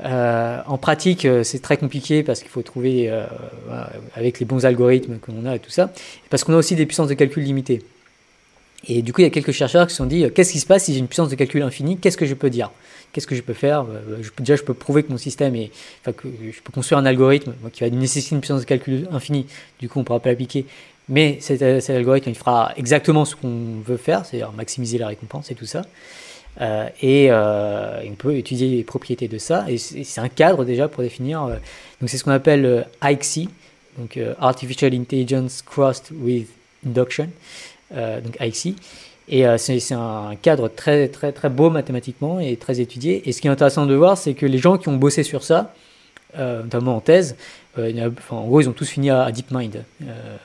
euh, 0.05 0.61
en 0.67 0.79
pratique, 0.79 1.27
c'est 1.43 1.61
très 1.61 1.77
compliqué 1.77 2.23
parce 2.23 2.41
qu'il 2.41 2.51
faut 2.51 2.63
trouver 2.63 3.11
avec 4.15 4.39
les 4.39 4.47
bons 4.47 4.65
algorithmes 4.65 5.19
qu'on 5.19 5.47
a 5.47 5.57
et 5.57 5.59
tout 5.59 5.71
ça, 5.71 5.93
parce 6.31 6.45
qu'on 6.45 6.55
a 6.55 6.57
aussi 6.57 6.77
des 6.77 6.87
puissances 6.87 7.09
de 7.09 7.15
calcul 7.15 7.43
limitées. 7.43 7.83
Et 8.87 9.01
du 9.01 9.15
coup, 9.15 9.23
il 9.23 9.25
y 9.25 9.27
a 9.27 9.31
quelques 9.31 9.53
chercheurs 9.53 9.87
qui 9.87 9.93
se 9.93 9.97
sont 9.97 10.07
dit, 10.07 10.27
qu'est-ce 10.35 10.53
qui 10.53 10.61
se 10.61 10.67
passe 10.67 10.85
si 10.85 10.93
j'ai 10.93 10.99
une 10.99 11.09
puissance 11.09 11.31
de 11.31 11.37
calcul 11.37 11.63
infinie? 11.63 11.97
Qu'est-ce 11.97 12.19
que 12.19 12.27
je 12.27 12.35
peux 12.35 12.51
dire? 12.51 12.71
Qu'est-ce 13.13 13.27
que 13.27 13.35
je 13.35 13.43
peux 13.43 13.55
faire? 13.55 13.87
Déjà, 14.39 14.57
je 14.57 14.63
peux 14.63 14.75
prouver 14.75 15.05
que 15.05 15.11
mon 15.11 15.17
système 15.17 15.55
est, 15.57 15.71
enfin, 16.03 16.13
que 16.13 16.29
je 16.29 16.61
peux 16.61 16.73
construire 16.73 16.99
un 16.99 17.07
algorithme 17.07 17.55
qui 17.73 17.83
va 17.83 17.89
nécessiter 17.89 18.35
une 18.35 18.41
puissance 18.41 18.61
de 18.61 18.67
calcul 18.67 19.09
infinie. 19.11 19.47
Du 19.79 19.89
coup, 19.89 20.01
on 20.01 20.03
ne 20.03 20.05
pourra 20.05 20.21
pas 20.21 20.29
l'appliquer. 20.29 20.67
Mais 21.09 21.39
cet, 21.41 21.59
cet, 21.59 21.91
algorithme, 21.91 22.31
il 22.31 22.35
fera 22.35 22.73
exactement 22.77 23.25
ce 23.25 23.37
qu'on 23.37 23.81
veut 23.85 23.97
faire, 23.97 24.25
c'est-à-dire 24.25 24.53
maximiser 24.53 24.99
la 24.99 25.09
récompense 25.09 25.51
et 25.51 25.55
tout 25.55 25.67
ça. 25.67 25.83
Euh, 26.61 26.89
et 27.03 27.27
euh, 27.31 28.03
on 28.09 28.15
peut 28.15 28.37
étudier 28.37 28.69
les 28.69 28.85
propriétés 28.85 29.29
de 29.29 29.39
ça. 29.39 29.67
Et 29.69 29.77
c'est 29.77 30.21
un 30.21 30.29
cadre 30.29 30.65
déjà 30.65 30.89
pour 30.89 31.03
définir. 31.03 31.43
Euh, 31.43 31.57
donc 32.01 32.09
c'est 32.09 32.17
ce 32.17 32.25
qu'on 32.25 32.31
appelle 32.31 32.65
euh, 32.65 32.83
IXC, 33.03 33.49
donc 33.99 34.17
euh, 34.17 34.35
Artificial 34.41 34.95
Intelligence 34.95 35.63
Crossed 35.63 36.11
with 36.13 36.49
Induction, 36.87 37.29
euh, 37.95 38.21
donc 38.21 38.37
IXC. 38.41 38.75
Et 39.29 39.47
euh, 39.47 39.57
c'est 39.57 39.93
un 39.93 40.37
cadre 40.41 40.69
très 40.69 41.09
très 41.09 41.33
très 41.33 41.49
beau 41.49 41.71
mathématiquement 41.71 42.41
et 42.41 42.57
très 42.57 42.81
étudié. 42.81 43.29
Et 43.29 43.33
ce 43.33 43.41
qui 43.41 43.49
est 43.49 43.51
intéressant 43.51 43.87
de 43.87 43.95
voir, 43.95 44.19
c'est 44.19 44.35
que 44.35 44.47
les 44.47 44.59
gens 44.59 44.77
qui 44.77 44.89
ont 44.89 44.97
bossé 44.97 45.23
sur 45.23 45.43
ça, 45.43 45.73
euh, 46.39 46.63
notamment 46.63 46.97
en 46.97 47.01
thèse, 47.01 47.37
euh, 47.79 48.11
en 48.31 48.45
gros 48.47 48.61
ils 48.61 48.69
ont 48.69 48.73
tous 48.73 48.89
fini 48.89 49.11
à, 49.11 49.31
DeepMind 49.33 49.85
euh, 50.03 50.37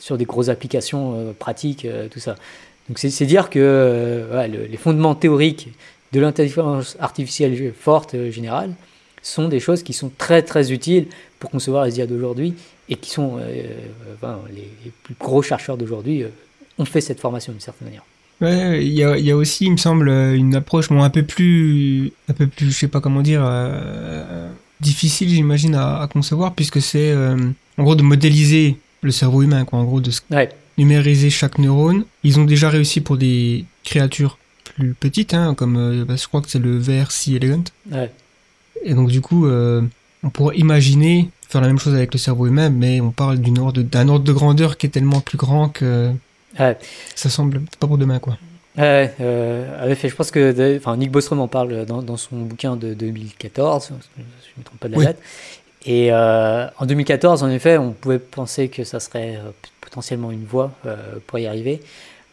sur 0.00 0.18
des 0.18 0.24
grosses 0.24 0.48
applications 0.48 1.14
euh, 1.14 1.32
pratiques, 1.32 1.86
tout 2.10 2.18
ça. 2.18 2.34
Donc 2.88 2.98
c'est 2.98 3.26
dire 3.26 3.50
que 3.50 3.60
euh, 3.60 4.46
les 4.48 4.76
fondements 4.76 5.14
théoriques 5.14 5.68
de 6.12 6.18
l'intelligence 6.18 6.96
artificielle 6.98 7.72
forte 7.72 8.14
euh, 8.14 8.32
générale 8.32 8.74
sont 9.22 9.46
des 9.46 9.60
choses 9.60 9.84
qui 9.84 9.92
sont 9.92 10.10
très 10.18 10.42
très 10.42 10.72
utiles 10.72 11.06
pour 11.38 11.50
concevoir 11.50 11.84
les 11.84 11.98
IA 11.98 12.08
d'aujourd'hui 12.08 12.54
et 12.88 12.96
qui 12.96 13.10
sont 13.10 13.38
euh, 13.38 13.62
les, 14.52 14.90
plus 15.04 15.14
gros 15.20 15.40
chercheurs 15.40 15.76
d'aujourd'hui 15.76 16.24
ont 16.78 16.84
fait 16.84 17.00
cette 17.00 17.20
formation 17.20 17.52
d'une 17.52 17.60
certaine 17.60 17.86
manière. 17.86 18.02
Il 18.42 18.92
y 18.92 19.30
a, 19.30 19.36
aussi, 19.36 19.66
il 19.66 19.72
me 19.72 19.76
semble, 19.76 20.08
une 20.08 20.54
approche 20.54 20.90
un 20.90 21.10
peu 21.10 21.22
plus, 21.22 22.12
un 22.28 22.32
peu 22.32 22.46
plus, 22.46 22.70
je 22.70 22.76
sais 22.76 22.88
pas 22.88 23.00
comment 23.00 23.20
dire, 23.20 23.42
euh, 23.44 24.50
difficile, 24.80 25.28
j'imagine, 25.28 25.74
à, 25.74 26.08
concevoir, 26.10 26.54
puisque 26.54 26.80
c'est, 26.80 27.10
euh, 27.10 27.36
en 27.76 27.82
gros, 27.82 27.94
de 27.94 28.02
modéliser 28.02 28.78
le 29.02 29.10
cerveau 29.10 29.42
humain, 29.42 29.64
quoi, 29.64 29.78
en 29.78 29.84
gros, 29.84 30.00
de 30.00 30.10
ouais. 30.30 30.48
numériser 30.78 31.30
chaque 31.30 31.58
neurone. 31.58 32.04
Ils 32.22 32.38
ont 32.38 32.44
déjà 32.44 32.68
réussi 32.68 33.00
pour 33.00 33.16
des 33.16 33.64
créatures 33.84 34.38
plus 34.64 34.94
petites, 34.94 35.34
hein, 35.34 35.54
comme, 35.54 35.76
euh, 35.76 36.04
bah, 36.04 36.16
je 36.16 36.26
crois 36.26 36.40
que 36.40 36.50
c'est 36.50 36.58
le 36.58 36.78
VRC 36.78 37.34
Elegant. 37.34 37.64
Ouais. 37.90 38.10
Et 38.84 38.94
donc, 38.94 39.10
du 39.10 39.20
coup, 39.20 39.46
euh, 39.46 39.82
on 40.22 40.30
pourrait 40.30 40.56
imaginer 40.56 41.30
faire 41.48 41.60
la 41.60 41.66
même 41.66 41.78
chose 41.78 41.94
avec 41.94 42.12
le 42.12 42.18
cerveau 42.18 42.46
humain, 42.46 42.70
mais 42.70 43.00
on 43.00 43.10
parle 43.10 43.38
d'un 43.38 43.56
ordre, 43.56 43.82
ordre 44.08 44.24
de 44.24 44.32
grandeur 44.32 44.76
qui 44.76 44.86
est 44.86 44.90
tellement 44.90 45.20
plus 45.20 45.38
grand 45.38 45.68
que 45.68 46.12
Ouais. 46.58 46.76
Ça 47.14 47.30
semble 47.30 47.60
pas 47.78 47.86
pour 47.86 47.98
demain, 47.98 48.18
quoi. 48.18 48.36
Ouais, 48.78 49.12
euh, 49.20 49.94
je 49.94 50.14
pense 50.14 50.30
que 50.30 50.76
enfin, 50.76 50.96
Nick 50.96 51.10
Bostrom 51.10 51.40
en 51.40 51.48
parle 51.48 51.84
dans, 51.86 52.02
dans, 52.02 52.16
son 52.16 52.36
bouquin 52.36 52.76
de 52.76 52.94
2014, 52.94 53.84
si 53.84 53.88
je 53.90 54.22
ne 54.22 54.24
me 54.58 54.64
trompe 54.64 54.78
pas 54.78 54.88
de 54.88 54.92
la 54.92 54.98
oui. 54.98 55.04
date. 55.06 55.18
Et 55.86 56.12
euh, 56.12 56.66
en 56.78 56.86
2014, 56.86 57.42
en 57.42 57.48
effet, 57.48 57.78
on 57.78 57.92
pouvait 57.92 58.18
penser 58.18 58.68
que 58.68 58.84
ça 58.84 59.00
serait 59.00 59.36
euh, 59.36 59.50
potentiellement 59.80 60.30
une 60.30 60.44
voie 60.44 60.72
euh, 60.86 60.96
pour 61.26 61.38
y 61.38 61.46
arriver. 61.46 61.80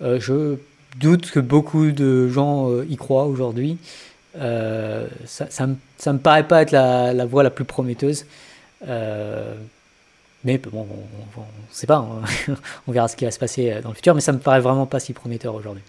Je 0.02 0.58
doute 0.98 1.32
que 1.32 1.40
beaucoup 1.40 1.92
de 1.92 2.28
gens 2.28 2.72
y 2.84 2.98
croient 2.98 3.26
aujourd'hui. 3.26 3.78
Ça, 4.36 5.08
ça, 5.50 5.66
me, 5.66 5.76
ça 5.98 6.14
me 6.14 6.20
paraît 6.20 6.48
pas 6.48 6.62
être 6.62 6.72
la, 6.72 7.26
voie 7.26 7.42
la 7.42 7.50
plus 7.50 7.66
prometteuse. 7.66 8.26
Mais 8.86 10.60
bon, 10.60 10.86
on 11.36 11.40
ne 11.40 11.46
sait 11.72 11.88
pas, 11.88 12.00
on, 12.00 12.22
on, 12.88 12.92
verra 12.92 13.08
ce 13.08 13.16
qui 13.16 13.26
va 13.26 13.32
se 13.32 13.40
passer 13.40 13.82
dans 13.82 13.90
le 13.90 13.96
futur, 13.96 14.14
mais 14.14 14.22
ça 14.22 14.34
me 14.34 14.38
paraît 14.38 14.60
vraiment 14.60 14.86
pas 14.86 15.00
si 15.00 15.14
prometteur 15.14 15.56
aujourd'hui. 15.56 15.82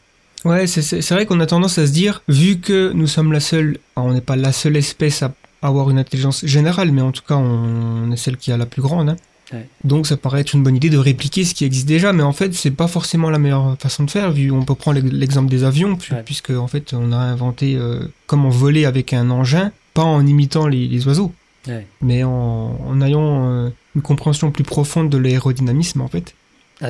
Ouais, 0.47 0.67
c'est 0.67 1.11
vrai 1.11 1.27
qu'on 1.27 1.41
a 1.41 1.47
tendance 1.47 1.77
à 1.77 1.87
se 1.87 1.93
dire, 1.93 2.23
vu 2.29 2.61
que 2.61 2.93
nous 2.93 3.07
sommes 3.07 3.33
la 3.33 3.41
seule, 3.41 3.77
on 3.95 4.15
n'est 4.15 4.23
pas 4.23 4.37
la 4.37 4.53
seule 4.53 4.77
espèce 4.77 5.23
à 5.23 5.33
avoir 5.63 5.91
une 5.91 5.99
intelligence 5.99 6.45
générale, 6.45 6.93
mais 6.93 7.03
en 7.03 7.13
tout 7.13 7.23
cas, 7.27 7.37
on, 7.37 8.11
est 8.13 8.17
celle 8.17 8.37
qui 8.37 8.53
a 8.53 8.57
la 8.57 8.67
plus 8.67 8.83
grande. 8.83 9.11
Hein. 9.11 9.17
Ouais. 9.53 9.67
Donc 9.83 10.07
ça 10.07 10.17
paraît 10.19 10.43
être 10.43 10.53
une 10.53 10.63
bonne 10.63 10.77
idée 10.77 10.91
de 10.91 10.99
répliquer 10.99 11.45
ce 11.45 11.55
qui 11.55 11.65
existe 11.65 11.89
déjà, 11.89 12.13
mais 12.13 12.23
en 12.23 12.33
fait 12.35 12.53
c'est 12.55 12.71
pas 12.71 12.87
forcément 12.87 13.31
la 13.31 13.39
meilleure 13.39 13.77
façon 13.79 14.05
de 14.05 14.11
faire. 14.11 14.31
Vu 14.31 14.51
on 14.51 14.63
peut 14.63 14.75
prendre 14.75 15.01
l'ex- 15.01 15.11
l'exemple 15.15 15.49
des 15.49 15.65
avions, 15.65 15.97
pu- 15.97 16.13
Ouais. 16.13 16.23
puisque 16.23 16.51
en 16.51 16.67
fait 16.67 16.93
on 16.93 17.13
a 17.13 17.17
inventé 17.17 17.75
euh, 17.77 18.07
comment 18.27 18.51
voler 18.51 18.85
avec 18.85 19.15
un 19.15 19.31
engin, 19.31 19.73
pas 19.95 20.03
en 20.05 20.27
imitant 20.27 20.67
les, 20.67 20.87
les 20.87 21.07
oiseaux, 21.07 21.33
Ouais. 21.67 21.87
mais 22.03 22.25
en, 22.25 22.79
en 22.87 23.01
ayant 23.01 23.49
euh, 23.49 23.71
une 23.97 24.03
compréhension 24.03 24.51
plus 24.51 24.65
profonde 24.65 25.09
de 25.09 25.17
l'aérodynamisme 25.17 26.03
en 26.03 26.09
fait. 26.09 26.35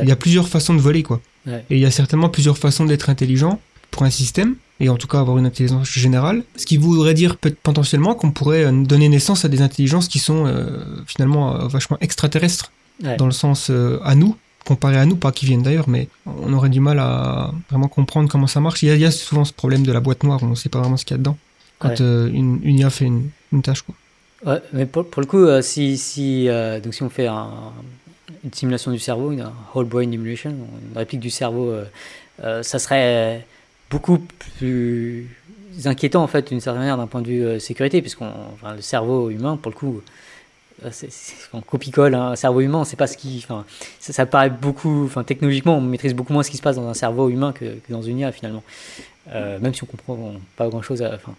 Il 0.03 0.09
y 0.09 0.13
a 0.13 0.17
plusieurs 0.17 0.49
façons 0.49 0.75
de 0.75 0.81
voler 0.81 1.03
quoi. 1.05 1.21
Et 1.47 1.77
il 1.77 1.79
y 1.79 1.87
a 1.87 1.91
certainement 1.91 2.29
plusieurs 2.29 2.59
façons 2.59 2.85
d'être 2.85 3.09
intelligent 3.09 3.59
pour 3.91 4.03
un 4.05 4.11
système, 4.11 4.55
et 4.81 4.89
en 4.89 4.97
tout 4.97 5.09
cas 5.09 5.19
avoir 5.21 5.39
une 5.39 5.47
intelligence 5.47 5.89
générale. 5.91 6.45
Ce 6.57 6.65
qui 6.67 6.77
voudrait 6.77 7.15
dire 7.15 7.37
potentiellement 7.37 8.15
qu'on 8.15 8.31
pourrait 8.31 8.65
euh, 8.65 8.73
donner 8.85 9.09
naissance 9.09 9.45
à 9.45 9.49
des 9.49 9.61
intelligences 9.63 10.09
qui 10.09 10.19
sont 10.19 10.47
euh, 10.47 10.85
finalement 11.07 11.55
euh, 11.57 11.67
vachement 11.69 11.99
extraterrestres, 12.01 12.71
Ouais. 13.05 13.17
dans 13.17 13.27
le 13.27 13.33
sens 13.33 13.71
euh, 13.71 14.01
à 14.03 14.17
nous, 14.17 14.37
comparé 14.65 14.97
à 14.97 15.07
nous, 15.07 15.15
pas 15.15 15.31
qui 15.31 15.47
viennent 15.47 15.63
d'ailleurs, 15.63 15.89
mais 15.89 16.09
on 16.27 16.53
aurait 16.53 16.69
du 16.69 16.81
mal 16.81 16.99
à 16.99 17.53
vraiment 17.71 17.87
comprendre 17.87 18.29
comment 18.29 18.49
ça 18.49 18.59
marche. 18.61 18.83
Il 18.83 18.89
y 18.89 18.91
a, 18.91 18.97
il 18.97 19.01
y 19.01 19.05
a 19.05 19.13
souvent 19.13 19.45
ce 19.45 19.53
problème 19.53 19.85
de 19.85 19.93
la 19.93 20.01
boîte 20.01 20.25
noire, 20.25 20.41
on 20.43 20.49
ne 20.49 20.55
sait 20.57 20.69
pas 20.69 20.81
vraiment 20.81 20.97
ce 20.97 21.05
qu'il 21.05 21.15
y 21.15 21.17
a 21.17 21.19
dedans, 21.19 21.39
quand 21.79 21.91
Ouais. 21.91 22.31
une, 22.33 22.59
une 22.65 22.79
IA 22.81 22.91
fait 22.91 23.05
une, 23.05 23.31
une 23.53 23.63
tâche. 23.63 23.83
Quoi. 23.83 23.95
Ouais, 24.47 24.61
mais 24.73 24.85
pour, 24.87 25.09
pour 25.09 25.21
le 25.23 25.27
coup, 25.27 25.47
si, 25.63 25.97
si, 25.97 26.49
donc 26.83 26.93
si 26.93 27.03
on 27.05 27.09
fait 27.09 27.29
un- 27.29 27.73
une 28.45 28.53
simulation 28.53 28.91
du 28.91 28.99
cerveau, 28.99 29.31
une 29.33 29.43
un 29.43 29.53
whole 29.75 29.87
brain 29.87 30.11
emulation, 30.11 30.51
une 30.51 30.97
réplique 30.99 31.21
du 31.21 31.31
cerveau, 31.31 31.73
ça 32.63 32.79
serait 32.81 33.47
beaucoup 33.91 34.19
plus 34.59 35.29
inquiétant 35.85 36.23
en 36.23 36.27
fait 36.27 36.49
d'une 36.49 36.61
certaine 36.61 36.81
manière 36.81 36.97
d'un 36.97 37.07
point 37.07 37.23
de 37.23 37.29
vue 37.29 37.45
euh, 37.45 37.59
sécurité, 37.59 38.01
puisqu'on, 38.03 38.31
enfin, 38.55 38.75
le 38.75 38.83
cerveau 38.83 39.31
humain, 39.31 39.57
pour 39.57 39.71
le 39.71 39.77
coup, 39.77 40.03
euh, 40.85 40.89
c'est, 40.93 41.11
c'est- 41.11 41.35
on 41.53 41.61
copie-colle 41.61 42.15
un 42.15 42.37
cerveau 42.37 42.61
humain, 42.61 42.85
sait 42.85 42.97
pas 42.97 43.07
ce 43.07 43.17
qui, 43.17 43.41
enfin, 43.45 43.65
ça, 44.01 44.13
ça 44.13 44.27
paraît 44.27 44.51
beaucoup, 44.51 45.05
enfin, 45.05 45.25
technologiquement, 45.25 45.79
on 45.79 45.81
maîtrise 45.81 46.15
beaucoup 46.15 46.33
moins 46.33 46.43
ce 46.43 46.51
qui 46.51 46.57
se 46.57 46.63
passe 46.63 46.77
dans 46.77 46.89
un 46.89 46.95
cerveau 46.95 47.29
humain 47.31 47.53
que, 47.53 47.65
que 47.67 47.93
dans 47.93 48.03
une 48.03 48.19
IA 48.19 48.33
finalement, 48.33 48.63
Euh, 49.35 49.59
même 49.61 49.75
si 49.75 49.83
on 49.85 49.87
comprend 49.87 50.33
pas 50.57 50.69
grand-chose, 50.69 51.03
à- 51.03 51.15
enfin, 51.15 51.35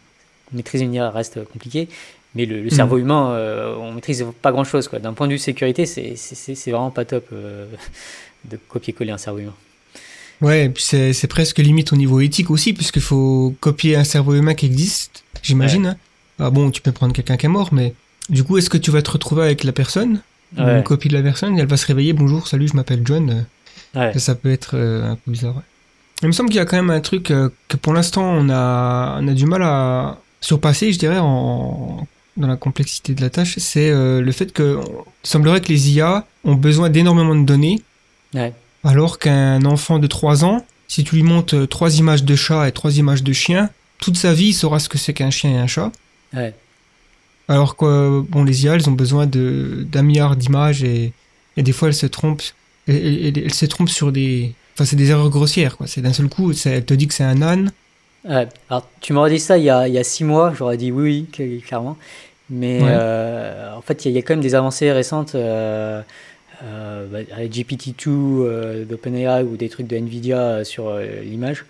maîtriser 0.53 0.85
une 0.85 0.93
IA 0.93 1.09
reste 1.11 1.43
compliqué. 1.45 1.89
Mais 2.35 2.45
le, 2.45 2.61
le 2.61 2.69
cerveau 2.69 2.97
humain, 2.99 3.31
euh, 3.31 3.75
on 3.77 3.91
maîtrise 3.93 4.23
pas 4.43 4.51
grand 4.51 4.63
chose. 4.63 4.87
D'un 5.01 5.13
point 5.13 5.27
de 5.27 5.33
vue 5.33 5.39
sécurité, 5.39 5.85
c'est- 5.87 6.15
c'est 6.15 6.35
c'est- 6.35 6.55
c'est 6.55 6.71
vraiment 6.71 6.91
pas 6.91 7.05
top 7.05 7.25
euh, 7.33 7.65
de 8.45 8.57
copier-coller 8.69 9.11
un 9.11 9.17
cerveau 9.17 9.39
humain. 9.39 9.55
Ouais, 10.41 10.65
et 10.65 10.69
puis 10.69 10.83
c'est 10.83 11.27
presque 11.27 11.57
limite 11.59 11.91
au 11.91 11.95
niveau 11.97 12.19
éthique 12.21 12.49
aussi, 12.49 12.73
puisqu'il 12.73 13.01
faut 13.01 13.53
copier 13.59 13.95
un 13.97 14.03
cerveau 14.05 14.33
humain 14.35 14.53
qui 14.53 14.65
existe, 14.65 15.23
j'imagine. 15.43 15.87
hein. 15.87 15.95
Ah 16.39 16.49
bon, 16.49 16.71
tu 16.71 16.81
peux 16.81 16.93
prendre 16.93 17.13
quelqu'un 17.13 17.35
qui 17.35 17.45
est 17.45 17.49
mort, 17.49 17.69
mais 17.73 17.93
du 18.29 18.43
coup, 18.43 18.57
est-ce 18.57 18.69
que 18.69 18.77
tu 18.77 18.91
vas 18.91 19.01
te 19.01 19.11
retrouver 19.11 19.43
avec 19.43 19.63
la 19.63 19.71
personne, 19.73 20.21
Ouais. 20.57 20.77
une 20.77 20.83
copie 20.83 21.09
de 21.09 21.13
la 21.13 21.21
personne, 21.21 21.57
et 21.57 21.61
elle 21.61 21.67
va 21.67 21.77
se 21.77 21.85
réveiller, 21.85 22.13
bonjour, 22.13 22.47
salut, 22.47 22.67
je 22.67 22.73
m'appelle 22.75 23.01
John. 23.05 23.45
Ouais. 23.95 24.13
Ça, 24.13 24.19
ça 24.19 24.35
peut 24.35 24.51
être 24.51 24.71
euh, 24.75 25.11
un 25.11 25.15
peu 25.15 25.31
bizarre. 25.31 25.55
ouais. 25.57 25.61
Il 26.21 26.27
me 26.27 26.31
semble 26.31 26.49
qu'il 26.49 26.57
y 26.57 26.61
a 26.61 26.65
quand 26.65 26.77
même 26.77 26.89
un 26.89 26.99
truc 27.01 27.31
euh, 27.31 27.49
que 27.67 27.77
pour 27.77 27.93
l'instant 27.93 28.23
on 28.23 28.49
a, 28.49 29.19
on 29.21 29.27
a 29.27 29.33
du 29.33 29.45
mal 29.45 29.61
à 29.63 30.19
surpasser, 30.41 30.91
je 30.91 30.99
dirais, 30.99 31.17
en, 31.19 32.05
dans 32.37 32.47
la 32.47 32.55
complexité 32.55 33.13
de 33.13 33.21
la 33.21 33.29
tâche, 33.29 33.55
c'est 33.57 33.89
euh, 33.89 34.21
le 34.21 34.31
fait 34.31 34.51
que 34.53 34.79
il 35.23 35.27
semblerait 35.29 35.61
que 35.61 35.67
les 35.69 35.91
IA 35.91 36.25
ont 36.45 36.55
besoin 36.55 36.89
d'énormément 36.89 37.35
de 37.35 37.43
données, 37.45 37.81
Ouais. 38.33 38.53
Alors 38.83 39.19
qu'un 39.19 39.63
enfant 39.65 39.99
de 39.99 40.07
3 40.07 40.45
ans, 40.45 40.65
si 40.87 41.03
tu 41.03 41.15
lui 41.15 41.23
montres 41.23 41.55
euh, 41.55 41.65
trois 41.67 41.97
images 41.97 42.23
de 42.23 42.35
chat 42.35 42.67
et 42.67 42.71
trois 42.71 42.97
images 42.97 43.23
de 43.23 43.33
chien, 43.33 43.69
toute 43.99 44.17
sa 44.17 44.33
vie 44.33 44.47
il 44.47 44.53
saura 44.53 44.79
ce 44.79 44.89
que 44.89 44.97
c'est 44.97 45.13
qu'un 45.13 45.29
chien 45.29 45.51
et 45.51 45.57
un 45.57 45.67
chat. 45.67 45.91
Ouais. 46.33 46.53
Alors 47.47 47.75
que 47.75 48.21
bon, 48.21 48.43
les 48.43 48.63
IA, 48.65 48.75
elles 48.75 48.89
ont 48.89 48.93
besoin 48.93 49.25
de 49.25 49.85
d'un 49.91 50.03
milliard 50.03 50.35
d'images 50.35 50.83
et, 50.83 51.13
et 51.57 51.63
des 51.63 51.71
fois 51.71 51.87
elles 51.87 51.93
se 51.95 52.05
trompent. 52.05 52.43
Elles 52.87 53.53
se 53.53 53.65
trompent 53.65 53.89
sur 53.89 54.11
des. 54.11 54.53
Enfin, 54.75 54.85
c'est 54.85 54.95
des 54.95 55.09
erreurs 55.09 55.29
grossières, 55.29 55.75
quoi. 55.77 55.85
C'est 55.87 56.01
d'un 56.01 56.13
seul 56.13 56.29
coup, 56.29 56.51
elle 56.65 56.85
te 56.85 56.93
dit 56.93 57.07
que 57.07 57.13
c'est 57.13 57.23
un 57.23 57.41
âne. 57.41 57.71
Ouais. 58.27 58.47
Alors, 58.69 58.87
tu 59.01 59.13
m'aurais 59.13 59.29
dit 59.31 59.39
ça 59.39 59.57
il 59.57 59.63
y, 59.63 59.69
a, 59.69 59.87
il 59.87 59.93
y 59.93 59.97
a 59.97 60.03
six 60.03 60.23
mois, 60.23 60.53
j'aurais 60.57 60.77
dit 60.77 60.91
oui, 60.91 61.03
oui, 61.03 61.43
cl- 61.45 61.61
clairement. 61.61 61.97
Mais 62.49 62.81
Ouais. 62.81 62.87
euh, 62.91 63.75
en 63.75 63.81
fait, 63.81 64.05
il 64.05 64.07
y, 64.07 64.11
a- 64.11 64.11
il 64.11 64.15
y 64.15 64.19
a 64.19 64.21
quand 64.23 64.33
même 64.33 64.41
des 64.41 64.55
avancées 64.55 64.91
récentes 64.91 65.35
euh, 65.35 66.01
bah, 66.61 67.19
avec 67.35 67.51
GPT-2 67.51 68.07
euh, 68.07 68.85
d'OpenAI 68.85 69.43
ou 69.43 69.55
des 69.57 69.69
trucs 69.69 69.87
de 69.87 69.97
NVIDIA 69.97 70.37
euh, 70.39 70.63
sur 70.63 70.87
euh, 70.89 71.05
l'image, 71.23 71.65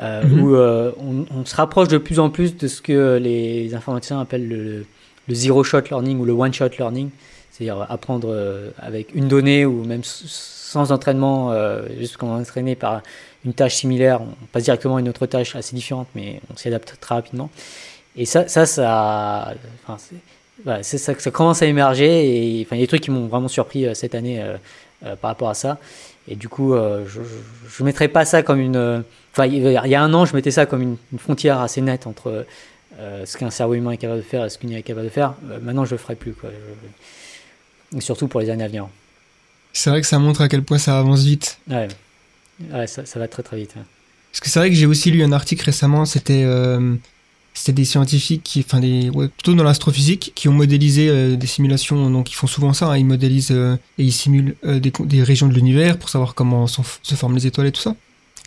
euh, 0.00 0.22
Mhm. 0.24 0.40
où 0.42 0.54
euh, 0.54 0.92
on, 0.98 1.26
on 1.36 1.44
se 1.44 1.54
rapproche 1.56 1.88
de 1.88 1.98
plus 1.98 2.18
en 2.20 2.30
plus 2.30 2.56
de 2.56 2.68
ce 2.68 2.80
que 2.80 3.18
les 3.20 3.74
informaticiens 3.74 4.20
appellent 4.20 4.48
le, 4.48 4.84
le 5.28 5.34
zero-shot 5.34 5.82
learning 5.90 6.18
ou 6.20 6.24
le 6.24 6.32
one-shot 6.32 6.70
learning, 6.78 7.10
c'est-à-dire 7.50 7.84
apprendre 7.90 8.28
euh, 8.30 8.70
avec 8.78 9.14
une 9.14 9.28
donnée 9.28 9.66
ou 9.66 9.84
même 9.84 10.02
sans 10.04 10.92
entraînement, 10.92 11.50
euh, 11.52 11.82
juste 11.98 12.16
quand 12.16 12.28
on 12.28 12.38
est 12.38 12.42
entraîné 12.42 12.76
par 12.76 13.02
une 13.44 13.52
tâche 13.54 13.74
similaire, 13.74 14.20
on 14.22 14.46
passe 14.52 14.64
directement 14.64 14.96
à 14.96 15.00
une 15.00 15.08
autre 15.08 15.26
tâche 15.26 15.56
assez 15.56 15.74
différente, 15.74 16.06
mais 16.14 16.40
on 16.52 16.56
s'y 16.56 16.68
adapte 16.68 16.96
très 17.00 17.14
rapidement. 17.16 17.50
Et 18.16 18.24
ça, 18.26 18.46
ça, 18.48 18.66
ça, 18.66 19.54
enfin, 19.82 19.96
c'est- 19.98 20.14
voilà, 20.64 20.82
c'est 20.82 20.98
ça, 20.98 21.18
ça 21.18 21.30
commence 21.30 21.62
à 21.62 21.66
émerger. 21.66 22.58
Et 22.58 22.62
enfin, 22.66 22.76
il 22.76 22.80
y 22.80 22.82
a 22.82 22.84
des 22.84 22.88
trucs 22.88 23.02
qui 23.02 23.10
m'ont 23.10 23.26
vraiment 23.26 23.48
surpris 23.48 23.86
euh, 23.86 23.94
cette 23.94 24.14
année 24.14 24.42
euh, 24.42 24.56
euh, 25.04 25.16
par 25.16 25.30
rapport 25.30 25.48
à 25.50 25.54
ça. 25.54 25.78
Et 26.28 26.36
du 26.36 26.48
coup, 26.48 26.74
je 26.74 27.18
ne 27.80 27.84
mettrais 27.84 28.08
pas 28.08 28.24
ça 28.24 28.42
comme 28.42 28.60
une. 28.60 29.02
Enfin, 29.32 29.46
il 29.46 29.56
y 29.62 29.94
a 29.94 30.02
un 30.02 30.14
an, 30.14 30.26
je 30.26 30.36
mettais 30.36 30.50
ça 30.52 30.66
comme 30.66 30.82
une, 30.82 30.96
une 31.12 31.18
frontière 31.18 31.58
assez 31.60 31.80
nette 31.80 32.06
entre 32.06 32.46
ce 33.24 33.36
qu'un 33.36 33.50
cerveau 33.50 33.74
humain 33.74 33.92
est 33.92 33.96
capable 33.96 34.20
de 34.20 34.24
faire 34.24 34.44
et 34.44 34.50
ce 34.50 34.58
qu'une 34.58 34.70
IA 34.70 34.78
est 34.78 34.82
capable 34.82 35.06
de 35.06 35.10
faire. 35.10 35.34
Maintenant, 35.62 35.84
je 35.86 35.92
le 35.92 35.96
ferai 35.98 36.14
plus. 36.14 36.32
Quoi. 36.34 36.50
Je- 37.92 37.96
et 37.96 38.00
surtout 38.00 38.28
pour 38.28 38.40
les 38.40 38.50
années 38.50 38.62
à 38.62 38.68
venir. 38.68 38.86
C'est 39.72 39.90
vrai 39.90 40.00
que 40.02 40.06
ça 40.06 40.18
montre 40.20 40.42
à 40.42 40.48
quel 40.48 40.62
point 40.62 40.78
ça 40.78 40.98
avance 40.98 41.24
vite. 41.24 41.58
Ouais, 41.68 41.88
ouais 42.72 42.86
ça, 42.86 43.04
ça 43.06 43.18
va 43.18 43.26
très 43.26 43.42
très 43.42 43.56
vite. 43.56 43.74
ouais. 43.76 43.82
Parce 44.30 44.40
que 44.40 44.48
c'est 44.48 44.58
vrai 44.60 44.68
que 44.70 44.76
j'ai 44.76 44.86
aussi 44.86 45.10
lu 45.10 45.24
un 45.24 45.32
article 45.32 45.64
récemment, 45.64 46.04
c'était 46.04 46.42
euh, 46.44 46.94
c'était 47.60 47.72
des 47.74 47.84
scientifiques, 47.84 48.42
qui, 48.42 48.60
enfin 48.66 48.80
des, 48.80 49.10
ouais, 49.10 49.28
plutôt 49.28 49.54
dans 49.54 49.62
l'astrophysique, 49.64 50.32
qui 50.34 50.48
ont 50.48 50.52
modélisé 50.52 51.08
euh, 51.08 51.36
des 51.36 51.46
simulations. 51.46 52.10
Donc 52.10 52.30
ils 52.30 52.34
font 52.34 52.46
souvent 52.46 52.72
ça, 52.72 52.86
hein, 52.88 52.96
ils 52.96 53.04
modélisent 53.04 53.50
euh, 53.52 53.76
et 53.98 54.04
ils 54.04 54.12
simulent 54.12 54.56
euh, 54.64 54.80
des, 54.80 54.92
des 55.04 55.22
régions 55.22 55.46
de 55.46 55.52
l'univers 55.54 55.98
pour 55.98 56.08
savoir 56.08 56.34
comment 56.34 56.66
sont- 56.66 56.84
se 57.02 57.14
forment 57.14 57.34
les 57.34 57.46
étoiles 57.46 57.66
et 57.66 57.72
tout 57.72 57.82
ça. 57.82 57.94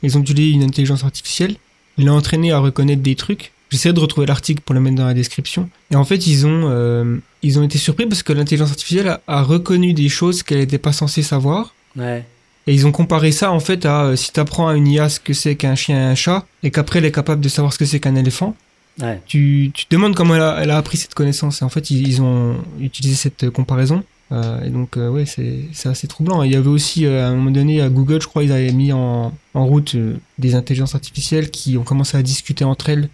Ils 0.01 0.17
ont 0.17 0.21
utilisé 0.21 0.49
une 0.51 0.63
intelligence 0.63 1.03
artificielle. 1.03 1.55
Ils 1.97 2.05
l'ont 2.05 2.17
entraîné 2.17 2.51
à 2.51 2.57
reconnaître 2.59 3.03
des 3.03 3.15
trucs. 3.15 3.51
J'essaie 3.69 3.93
de 3.93 3.99
retrouver 3.99 4.25
l'article 4.27 4.61
pour 4.65 4.73
le 4.75 4.81
mettre 4.81 4.95
dans 4.97 5.05
la 5.05 5.13
description. 5.13 5.69
Et 5.91 5.95
en 5.95 6.03
fait, 6.05 6.27
ils 6.27 6.45
ont, 6.45 7.21
ils 7.41 7.57
ont 7.59 7.63
été 7.63 7.77
surpris 7.77 8.05
parce 8.05 8.21
que 8.23 8.33
l'intelligence 8.33 8.69
artificielle 8.71 9.07
a, 9.07 9.21
a 9.27 9.41
reconnu 9.43 9.93
des 9.93 10.09
choses 10.09 10.43
qu'elle 10.43 10.59
n'était 10.59 10.77
pas 10.77 10.91
censée 10.93 11.23
savoir. 11.23 11.73
Ouais, 11.95 12.25
Et 12.67 12.73
ils 12.73 12.85
ont 12.87 12.91
comparé 12.91 13.31
ça 13.31 13.51
en 13.51 13.59
fait 13.59 13.85
à 13.85 14.05
euh, 14.05 14.15
si 14.15 14.31
tu 14.33 14.39
apprends 14.39 14.67
à 14.67 14.75
une 14.75 14.87
IA 14.87 15.09
ce 15.09 15.19
que 15.19 15.33
c'est 15.33 15.55
qu'un 15.55 15.75
chien 15.75 15.97
et 15.97 16.11
un 16.11 16.15
chat, 16.15 16.45
et 16.63 16.71
qu'après 16.71 16.99
elle 16.99 17.05
est 17.05 17.11
capable 17.11 17.41
de 17.41 17.49
savoir 17.49 17.71
ce 17.73 17.77
que 17.77 17.85
c'est 17.85 17.99
qu'un 17.99 18.15
éléphant, 18.15 18.55
ouais, 19.01 19.21
tu, 19.25 19.71
tu 19.73 19.85
te 19.85 19.95
demandes 19.95 20.15
comment 20.15 20.35
elle 20.35 20.41
a, 20.41 20.57
elle 20.61 20.71
a 20.71 20.77
appris 20.77 20.97
cette 20.97 21.13
connaissance. 21.13 21.61
Et 21.61 21.65
en 21.65 21.69
fait, 21.69 21.89
ils, 21.91 22.07
ils 22.07 22.21
ont 22.21 22.57
utilisé 22.79 23.15
cette 23.15 23.49
comparaison. 23.49 24.03
Euh, 24.31 24.63
et 24.63 24.69
donc, 24.69 24.97
euh, 24.97 25.09
ouais, 25.09 25.25
c'est 25.25 25.87
assez 25.87 26.07
troublant. 26.07 26.43
Et 26.43 26.47
il 26.47 26.53
y 26.53 26.55
avait 26.55 26.67
aussi, 26.67 27.05
euh, 27.05 27.23
à 27.25 27.27
un 27.27 27.35
moment 27.35 27.51
donné, 27.51 27.81
à 27.81 27.89
Google, 27.89 28.21
je 28.21 28.27
crois, 28.27 28.43
ils 28.43 28.51
avaient 28.51 28.71
mis 28.71 28.91
en, 28.91 29.31
en 29.53 29.65
route 29.65 29.93
euh, 29.95 30.15
des 30.39 30.55
intelligences 30.55 30.95
artificielles 30.95 31.51
qui 31.51 31.77
ont 31.77 31.83
commencé 31.83 32.17
à 32.17 32.23
discuter 32.23 32.63
entre 32.63 32.89
elles 32.89 33.09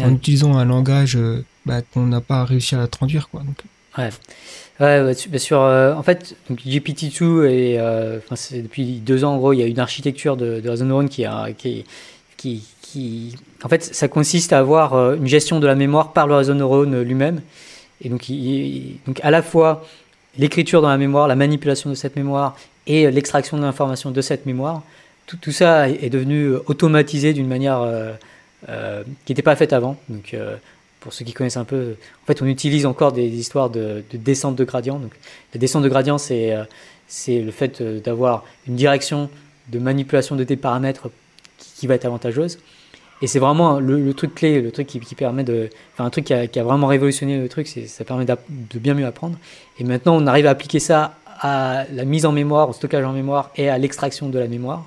en 0.00 0.12
utilisant 0.12 0.56
un 0.56 0.64
langage 0.64 1.16
bah, 1.66 1.80
qu'on 1.82 2.06
n'a 2.06 2.20
pas 2.20 2.44
réussi 2.44 2.74
à 2.74 2.84
traduire. 2.88 3.28
Quoi. 3.28 3.42
Donc, 3.42 3.56
Ouais, 3.96 4.10
ouais, 4.80 5.04
bah, 5.04 5.14
su- 5.14 5.28
bah, 5.28 5.38
sur, 5.38 5.60
en 5.60 6.02
fait, 6.02 6.34
donc 6.50 6.58
GPT-2 6.66 7.44
et 7.46 7.80
enfin, 8.18 8.34
depuis 8.60 8.98
deux 8.98 9.22
ans 9.22 9.34
en 9.34 9.38
gros, 9.38 9.52
il 9.52 9.60
y 9.60 9.62
a 9.62 9.66
une 9.66 9.78
architecture 9.78 10.36
de, 10.36 10.58
de 10.58 10.68
réseau 10.68 11.04
qui 11.06 11.24
a, 11.24 11.52
qui, 11.56 11.84
qui, 12.36 12.64
qui, 12.94 13.34
en 13.64 13.68
fait, 13.68 13.82
ça 13.82 14.06
consiste 14.06 14.52
à 14.52 14.60
avoir 14.60 14.94
euh, 14.94 15.16
une 15.16 15.26
gestion 15.26 15.58
de 15.58 15.66
la 15.66 15.74
mémoire 15.74 16.12
par 16.12 16.28
le 16.28 16.36
réseau 16.36 16.52
de 16.52 16.58
neurones 16.58 17.02
lui-même, 17.02 17.42
et 18.00 18.08
donc, 18.08 18.30
à 19.22 19.30
la 19.30 19.42
fois 19.42 19.84
l'écriture 20.38 20.80
dans 20.80 20.88
la 20.88 20.96
mémoire, 20.96 21.26
la 21.26 21.34
manipulation 21.36 21.90
de 21.90 21.96
cette 21.96 22.14
mémoire 22.14 22.56
et 22.86 23.06
euh, 23.06 23.10
l'extraction 23.10 23.56
de 23.56 23.62
l'information 23.62 24.12
de 24.12 24.20
cette 24.20 24.46
mémoire, 24.46 24.82
tout, 25.26 25.50
ça 25.50 25.88
est 25.88 26.10
devenu 26.10 26.44
euh, 26.44 26.62
automatisé 26.66 27.32
d'une 27.32 27.48
manière 27.48 27.80
qui 29.24 29.32
n'était 29.32 29.42
pas 29.42 29.56
faite 29.56 29.72
avant. 29.72 29.96
Donc, 30.08 30.36
pour 31.00 31.12
ceux 31.12 31.24
qui 31.24 31.32
connaissent 31.32 31.56
un 31.56 31.64
peu, 31.64 31.96
en 32.22 32.26
fait, 32.26 32.40
on 32.42 32.46
utilise 32.46 32.86
encore 32.86 33.12
des 33.12 33.26
histoires 33.26 33.70
de, 33.70 34.04
de 34.10 34.16
descente 34.16 34.56
de 34.56 34.64
gradient. 34.64 35.00
La 35.52 35.58
descente 35.58 35.82
de 35.82 35.88
gradient, 35.88 36.18
c'est 36.18 36.56
le 37.28 37.50
fait 37.50 37.82
d'avoir 37.82 38.44
une 38.68 38.76
direction 38.76 39.28
de 39.70 39.78
manipulation 39.78 40.36
de 40.36 40.44
tes 40.44 40.56
paramètres 40.56 41.10
qui 41.58 41.86
va 41.86 41.94
être 41.94 42.04
avantageuse. 42.04 42.58
Et 43.24 43.26
c'est 43.26 43.38
vraiment 43.38 43.80
le, 43.80 44.12
truc 44.12 44.34
clé, 44.34 44.60
le 44.60 44.70
truc 44.70 44.86
qui, 44.86 45.14
permet 45.14 45.44
de. 45.44 45.70
Enfin, 45.94 46.04
un 46.04 46.10
truc 46.10 46.26
qui 46.26 46.34
a, 46.34 46.62
vraiment 46.62 46.86
révolutionné 46.86 47.40
le 47.40 47.48
truc, 47.48 47.66
c'est 47.66 47.86
ça 47.86 48.04
permet 48.04 48.26
de 48.26 48.78
bien 48.78 48.92
mieux 48.92 49.06
apprendre. 49.06 49.38
Et 49.78 49.84
maintenant, 49.84 50.14
on 50.14 50.26
arrive 50.26 50.46
à 50.46 50.50
appliquer 50.50 50.78
ça 50.78 51.14
à 51.40 51.84
la 51.90 52.04
mise 52.04 52.26
en 52.26 52.32
mémoire, 52.32 52.68
au 52.68 52.74
stockage 52.74 53.02
en 53.02 53.14
mémoire 53.14 53.50
et 53.56 53.70
à 53.70 53.78
l'extraction 53.78 54.28
de 54.28 54.38
la 54.38 54.46
mémoire. 54.46 54.86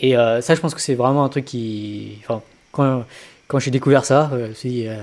Et 0.00 0.16
euh, 0.16 0.40
ça, 0.40 0.56
je 0.56 0.60
pense 0.60 0.74
que 0.74 0.80
c'est 0.80 0.96
vraiment 0.96 1.22
un 1.22 1.28
truc 1.28 1.44
qui. 1.44 2.18
Enfin, 2.24 2.42
quand, 2.72 3.58
j'ai 3.60 3.70
découvert 3.70 4.04
ça, 4.04 4.30
euh, 4.32 4.46
je 4.46 4.48
me 4.48 4.54
suis 4.54 4.70
dit, 4.70 4.88
euh, 4.88 4.96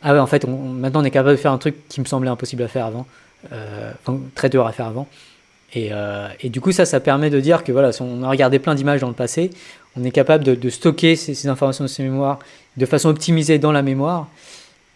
ah 0.00 0.14
ouais, 0.14 0.20
en 0.20 0.26
fait, 0.26 0.46
maintenant 0.48 1.02
on 1.02 1.04
est 1.04 1.10
capable 1.10 1.32
de 1.32 1.36
faire 1.36 1.52
un 1.52 1.58
truc 1.58 1.86
qui 1.90 2.00
me 2.00 2.06
semblait 2.06 2.30
impossible 2.30 2.62
à 2.62 2.68
faire 2.68 2.86
avant, 2.86 3.06
enfin, 3.52 4.20
très 4.34 4.48
dur 4.48 4.66
à 4.66 4.72
faire 4.72 4.86
avant. 4.86 5.06
Et, 5.74 5.90
et 6.40 6.48
du 6.48 6.62
coup, 6.62 6.72
ça, 6.72 6.86
ça 6.86 7.00
permet 7.00 7.28
de 7.28 7.40
dire 7.40 7.62
que 7.62 7.72
voilà, 7.72 7.92
si 7.92 8.00
on 8.00 8.22
a 8.22 8.28
regardé 8.30 8.58
plein 8.58 8.74
d'images 8.74 9.00
dans 9.00 9.08
le 9.08 9.14
passé, 9.14 9.50
on 9.96 10.04
est 10.04 10.10
capable 10.10 10.44
de, 10.44 10.54
de 10.54 10.70
stocker 10.70 11.16
ces, 11.16 11.34
ces 11.34 11.48
informations 11.48 11.84
de 11.84 11.88
ces 11.88 12.02
mémoires 12.02 12.38
de 12.76 12.86
façon 12.86 13.08
optimisée 13.08 13.58
dans 13.58 13.72
la 13.72 13.82
mémoire. 13.82 14.28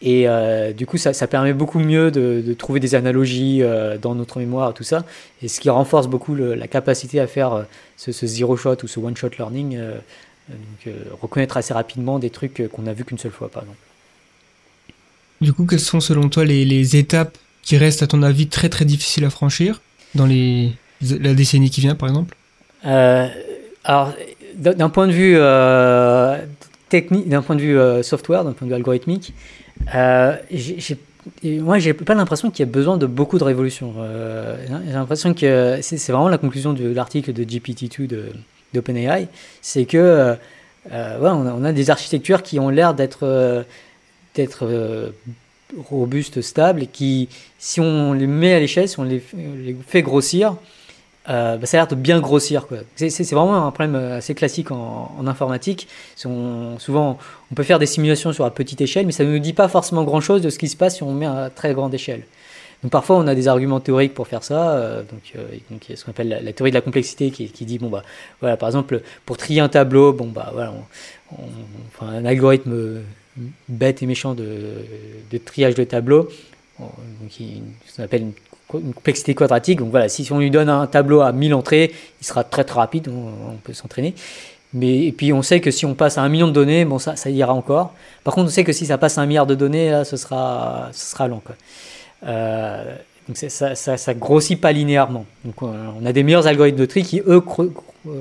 Et 0.01 0.29
euh, 0.29 0.73
du 0.73 0.87
coup, 0.87 0.97
ça, 0.97 1.13
ça, 1.13 1.27
permet 1.27 1.53
beaucoup 1.53 1.81
mieux 1.81 2.11
de, 2.11 2.43
de 2.45 2.55
trouver 2.55 2.79
des 2.79 2.95
analogies 2.95 3.63
euh, 3.63 3.99
dans 3.99 4.15
notre 4.15 4.39
mémoire, 4.39 4.73
tout 4.73 4.85
ça. 4.85 5.05
Et 5.43 5.49
ce 5.49 5.61
qui 5.61 5.71
renforce 5.71 6.07
beaucoup 6.07 6.35
le, 6.35 6.55
la 6.55 6.69
capacité 6.69 7.19
à 7.19 7.27
faire 7.27 7.53
euh, 7.53 7.63
ce, 7.97 8.13
ce, 8.13 8.27
zero 8.27 8.57
shot 8.57 8.77
ou 8.85 8.87
ce 8.87 9.01
one 9.01 9.17
shot 9.17 9.31
learning, 9.39 9.79
donc, 10.49 10.95
reconnaître 11.21 11.57
assez 11.59 11.75
rapidement 11.75 12.19
des 12.19 12.31
trucs 12.31 12.69
qu'on 12.73 12.87
a 12.87 12.93
vu 12.93 13.05
qu'une 13.05 13.19
seule 13.19 13.33
fois, 13.33 13.51
par 13.51 13.65
exemple. 13.65 13.79
Du 15.41 15.53
coup, 15.53 15.67
quelles 15.67 15.79
sont 15.79 16.01
selon 16.01 16.29
toi 16.29 16.45
les, 16.45 16.65
les, 16.65 16.97
étapes 16.97 17.37
qui 17.63 17.77
restent, 17.77 18.03
à 18.03 18.07
ton 18.07 18.23
avis, 18.23 18.47
très 18.47 18.71
très 18.71 18.87
difficiles 18.87 19.25
à 19.25 19.31
franchir 19.31 19.83
dans 20.15 20.25
les, 20.25 20.73
la 21.03 21.35
décennie 21.35 21.69
qui 21.69 21.83
vient, 21.83 21.95
par 21.97 22.09
exemple? 22.09 22.35
Alors, 22.83 24.15
d'un 24.59 24.91
point 24.91 25.07
de 25.07 25.13
vue 25.13 25.39
technique, 26.89 27.29
d'un 27.29 27.43
point 27.43 27.57
de 27.57 27.61
vue 27.61 28.03
software, 28.03 28.45
d'un 28.45 28.53
point 28.53 28.67
de 28.67 28.73
vue 28.73 28.77
algorithmique, 28.77 29.33
euh, 29.95 30.37
moi, 31.45 31.79
j'ai 31.79 31.93
pas 31.95 32.15
l'impression 32.15 32.51
qu'il 32.51 32.65
y 32.65 32.69
ait 32.69 32.73
besoin 32.73 32.97
de 32.97 33.07
beaucoup 33.07 33.39
de 33.39 33.45
révolutions. 33.45 33.95
Euh, 33.99 34.57
j'ai 34.87 34.93
l'impression 34.93 35.35
que 35.35 35.79
c'est, 35.83 35.97
vraiment 36.11 36.29
la 36.29 36.39
conclusion 36.39 36.73
de 36.73 36.89
l'article 36.89 37.33
de 37.33 37.45
GPT-2 37.45 38.07
de, 38.07 38.27
d'OpenAI, 38.75 39.29
c'est 39.61 39.85
que 39.85 39.97
euh, 39.99 40.35
ouais, 41.19 41.31
on, 41.31 41.65
a, 41.65 41.69
a, 41.69 41.73
des 41.73 41.91
architectures 41.91 42.43
qui 42.43 42.59
ont 42.59 42.71
l'air 42.71 42.95
d'être, 42.95 43.65
robustes, 45.91 46.41
stables, 46.41 46.85
et 46.85 46.87
qui, 46.87 47.29
si 47.59 47.81
on 47.81 48.15
les 48.15 48.27
met 48.27 48.55
à 48.55 48.61
l'échelle, 48.61 48.89
si 48.89 48.99
on 48.99 49.05
les 49.05 49.23
fait 49.87 50.03
grossir, 50.03 50.57
euh, 51.29 51.57
bah, 51.57 51.67
ça 51.67 51.77
a 51.77 51.81
l'air 51.81 51.89
de 51.89 51.95
bien 51.95 52.21
grossir. 52.21 52.67
C'est 52.97 53.31
vraiment 53.33 53.67
un 53.67 53.71
problème 53.71 53.95
assez 53.95 54.35
classique 54.35 54.71
en, 54.71 55.27
informatique. 55.27 55.89
On, 56.25 56.79
souvent, 56.79 57.19
on 57.51 57.55
peut 57.55 57.63
faire 57.63 57.79
des 57.79 57.87
simulations 57.87 58.33
sur 58.33 58.45
à 58.45 58.51
petite 58.51 58.81
échelle, 58.81 59.07
mais 59.07 59.13
ça 59.13 59.25
ne 59.25 59.33
nous 59.33 59.39
dit 59.39 59.53
pas 59.53 59.69
forcément 59.69 60.05
grand-chose 60.05 60.43
de 60.43 60.51
ce 60.51 60.59
qui 60.59 60.69
se 60.69 60.77
passe 60.77 60.97
si 60.97 61.03
on 61.03 61.13
met 61.13 61.27
à 61.27 61.51
très 61.55 61.75
grande 61.75 61.95
échelle. 61.95 62.23
Donc 62.83 62.93
parfois, 62.93 63.17
on 63.17 63.27
a 63.27 63.35
des 63.35 63.49
arguments 63.49 63.81
théoriques 63.81 64.15
pour 64.15 64.29
faire 64.29 64.45
ça. 64.45 64.71
Euh, 64.71 65.03
donc, 65.03 65.33
euh, 65.37 65.97
ce 65.97 66.05
qu'on 66.05 66.13
appelle 66.13 66.29
la, 66.29 66.41
la, 66.41 66.53
théorie 66.53 66.71
de 66.71 66.77
la 66.77 66.81
complexité 66.81 67.31
qui, 67.31 67.65
dit, 67.65 67.79
bon, 67.79 67.89
bah, 67.89 68.05
voilà, 68.41 68.57
par 68.57 68.69
exemple, 68.69 69.03
pour 69.27 69.37
trier 69.37 69.61
un 69.61 69.69
tableau, 69.69 70.13
bon, 70.13 70.29
bah, 70.29 70.51
voilà, 70.53 70.73
un 72.01 72.25
algorithme 72.25 73.03
bête 73.69 74.03
et 74.03 74.07
méchant 74.07 74.35
de, 74.35 74.47
de 75.31 75.39
triage 75.39 75.75
de 75.75 75.85
tableau, 75.85 76.29
donc, 76.79 77.33
ce 77.33 77.97
qu'on 77.97 78.03
appelle 78.05 78.23
une 78.23 78.33
une 78.75 78.93
complexité 78.95 79.35
quadratique. 79.35 79.79
Donc 79.79 79.91
voilà, 79.91 80.09
si 80.09 80.31
on 80.33 80.39
lui 80.39 80.51
donne 80.51 80.69
un 80.69 80.87
tableau 80.87 81.21
à 81.21 81.33
1000 81.33 81.55
entrées, 81.55 81.93
il 82.21 82.27
sera 82.27 82.45
très 82.45 82.65
très 82.65 82.79
rapide, 82.79 83.09
on, 83.09 83.57
peut 83.57 83.73
s'entraîner. 83.73 84.15
Mais, 84.75 85.07
et 85.07 85.13
puis 85.13 85.33
on 85.33 85.43
sait 85.43 85.61
que 85.61 85.71
si 85.71 85.87
on 85.87 85.95
passe 85.95 86.19
à 86.19 86.23
un 86.23 86.29
million 86.29 86.49
de 86.49 86.53
données, 86.53 86.85
bon 86.85 86.99
ça, 86.99 87.17
ça 87.17 87.31
ira 87.31 87.55
encore. 87.55 87.95
Par 88.25 88.35
contre, 88.35 88.49
on 88.49 88.51
sait 88.51 88.65
que 88.65 88.73
si 88.73 88.87
ça 88.87 88.99
passe 88.99 89.17
à 89.17 89.23
un 89.23 89.27
milliard 89.27 89.47
de 89.47 89.55
données, 89.55 90.03
ce 90.05 90.17
sera, 90.17 90.91
ce 90.93 91.13
sera. 91.13 91.29
Quoi. 91.29 91.55
Euh, 92.27 92.95
donc 93.27 93.37
ça, 93.37 93.75
ça, 93.75 94.15
grossit 94.15 94.61
pas 94.61 94.73
linéairement. 94.73 95.27
Donc 95.45 95.63
on 95.63 96.05
a 96.05 96.13
des 96.13 96.23
meilleurs 96.23 96.47
algorithmes 96.47 96.79
de 96.79 96.87
tri 96.87 97.03
qui, 97.03 97.21
eux, 97.27 97.41
cro 97.41 97.71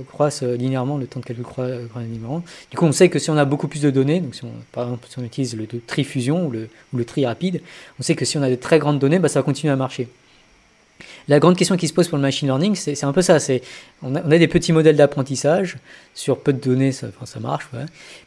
croissent 0.09 0.43
linéairement, 0.43 0.97
le 0.97 1.07
temps 1.07 1.19
de 1.19 1.25
calcul 1.25 1.45
croît. 1.45 1.67
Du 2.71 2.77
coup, 2.77 2.85
on 2.85 2.91
sait 2.91 3.09
que 3.09 3.19
si 3.19 3.29
on 3.29 3.37
a 3.37 3.45
beaucoup 3.45 3.67
plus 3.67 3.81
de 3.81 3.89
données, 3.89 4.19
donc 4.19 4.33
par 4.71 4.83
exemple 4.85 5.07
si 5.09 5.19
on 5.19 5.23
utilise 5.23 5.55
le 5.55 5.65
tri 5.85 6.03
fusion 6.03 6.47
ou 6.47 6.51
le, 6.97 7.05
tri 7.05 7.25
rapide, 7.25 7.61
on 7.99 8.03
sait 8.03 8.15
que 8.15 8.25
si 8.25 8.37
on 8.37 8.41
a 8.41 8.49
des 8.49 8.57
très 8.57 8.79
grandes 8.79 8.99
données, 8.99 9.19
bah, 9.19 9.29
ça 9.29 9.39
va 9.39 9.43
continuer 9.43 9.71
à 9.71 9.77
marcher. 9.77 10.09
La 11.29 11.39
grande 11.39 11.57
question 11.57 11.75
qui 11.75 11.87
se 11.87 11.93
pose 11.93 12.07
pour 12.07 12.17
le 12.17 12.21
machine 12.21 12.47
learning, 12.47 12.75
c'est 12.75 13.03
un 13.03 13.11
peu 13.11 13.21
ça. 13.21 13.39
C'est 13.39 13.61
on, 14.01 14.13
on, 14.15 14.31
a 14.31 14.37
des 14.37 14.47
petits 14.47 14.71
modèles 14.71 14.95
d'apprentissage 14.95 15.77
sur 16.13 16.39
peu 16.39 16.53
de 16.53 16.59
données, 16.59 16.93
ça, 16.93 17.07
marche. 17.41 17.67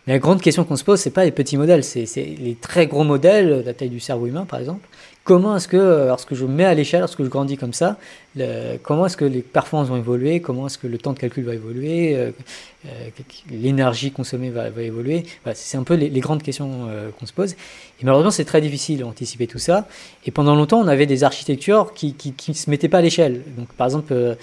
Mais 0.06 0.12
la 0.12 0.18
grande 0.18 0.42
question 0.42 0.64
qu'on 0.64 0.76
se 0.76 0.84
pose, 0.84 1.00
c'est 1.00 1.10
pas 1.10 1.24
les 1.24 1.30
petits 1.30 1.56
modèles, 1.56 1.82
c'est 1.82 2.04
les 2.16 2.56
très 2.60 2.86
gros 2.86 3.04
modèles, 3.04 3.62
la 3.64 3.72
taille 3.72 3.88
du 3.88 4.00
cerveau 4.00 4.26
humain 4.26 4.44
par 4.44 4.60
exemple. 4.60 4.86
Comment 5.22 5.56
est-ce 5.56 5.68
que, 5.68 6.06
lorsque 6.06 6.34
je 6.34 6.46
mets 6.46 6.64
à 6.64 6.74
l'échelle, 6.74 7.00
lorsque 7.00 7.22
je 7.22 7.28
grandis 7.28 7.56
comme 7.56 7.74
ça, 7.74 7.98
comment 8.82 9.06
est-ce 9.06 9.16
que 9.16 9.26
les 9.26 9.42
performances 9.42 9.88
vont 9.88 9.98
évoluer 9.98 10.40
Comment 10.40 10.66
est-ce 10.66 10.78
que 10.78 10.86
le 10.86 10.96
temps 10.98 11.12
de 11.12 11.18
calcul 11.18 11.44
va 11.44 11.54
évoluer 11.54 12.16
euh, 12.16 12.30
euh, 12.86 12.88
L'énergie 13.50 14.12
consommée 14.12 14.50
va, 14.50 14.68
évoluer 14.80 15.24
C'est 15.54 15.76
un 15.76 15.82
peu 15.82 15.94
les, 15.94 16.20
grandes 16.20 16.42
questions 16.42 16.86
euh, 16.88 17.10
qu'on 17.18 17.26
se 17.26 17.34
pose. 17.34 17.52
Et 17.52 18.04
malheureusement, 18.04 18.30
c'est 18.30 18.46
très 18.46 18.62
difficile 18.62 19.00
d'anticiper 19.00 19.46
tout 19.46 19.58
ça. 19.58 19.86
Et 20.24 20.30
pendant 20.30 20.54
longtemps, 20.54 20.80
on 20.80 20.88
avait 20.88 21.06
des 21.06 21.22
architectures 21.22 21.92
qui 21.92 22.16
ne 22.48 22.54
se 22.54 22.70
mettaient 22.70 22.88
pas 22.88 22.98
à 22.98 23.02
l'échelle. 23.02 23.42
Donc, 23.58 23.68
par 23.74 23.88
exemple, 23.88 24.36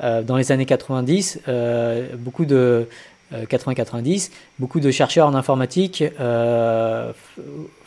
dans 0.00 0.36
les 0.36 0.50
années 0.50 0.66
90, 0.66 1.42
euh, 1.48 2.08
beaucoup 2.16 2.44
de 2.44 2.88
80-90, 3.32 4.30
beaucoup 4.58 4.80
de 4.80 4.90
chercheurs 4.90 5.28
en 5.28 5.34
informatique 5.34 6.02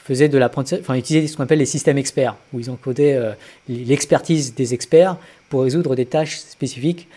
faisaient 0.06 0.30
de 0.30 0.38
l'apprentissage, 0.38 0.82
enfin 0.82 0.94
utilisaient 0.94 1.28
ce 1.28 1.36
qu'on 1.36 1.44
appelle 1.44 1.60
les 1.60 1.66
systèmes 1.66 1.98
experts, 1.98 2.36
où 2.54 2.60
ils 2.60 2.70
encodaient 2.70 3.16
euh, 3.16 3.32
l'expertise 3.68 4.54
des 4.54 4.76
experts 4.76 5.18
pour 5.50 5.64
résoudre 5.64 5.96
des 5.96 6.06
tâches 6.06 6.38
spécifiques 6.38 7.08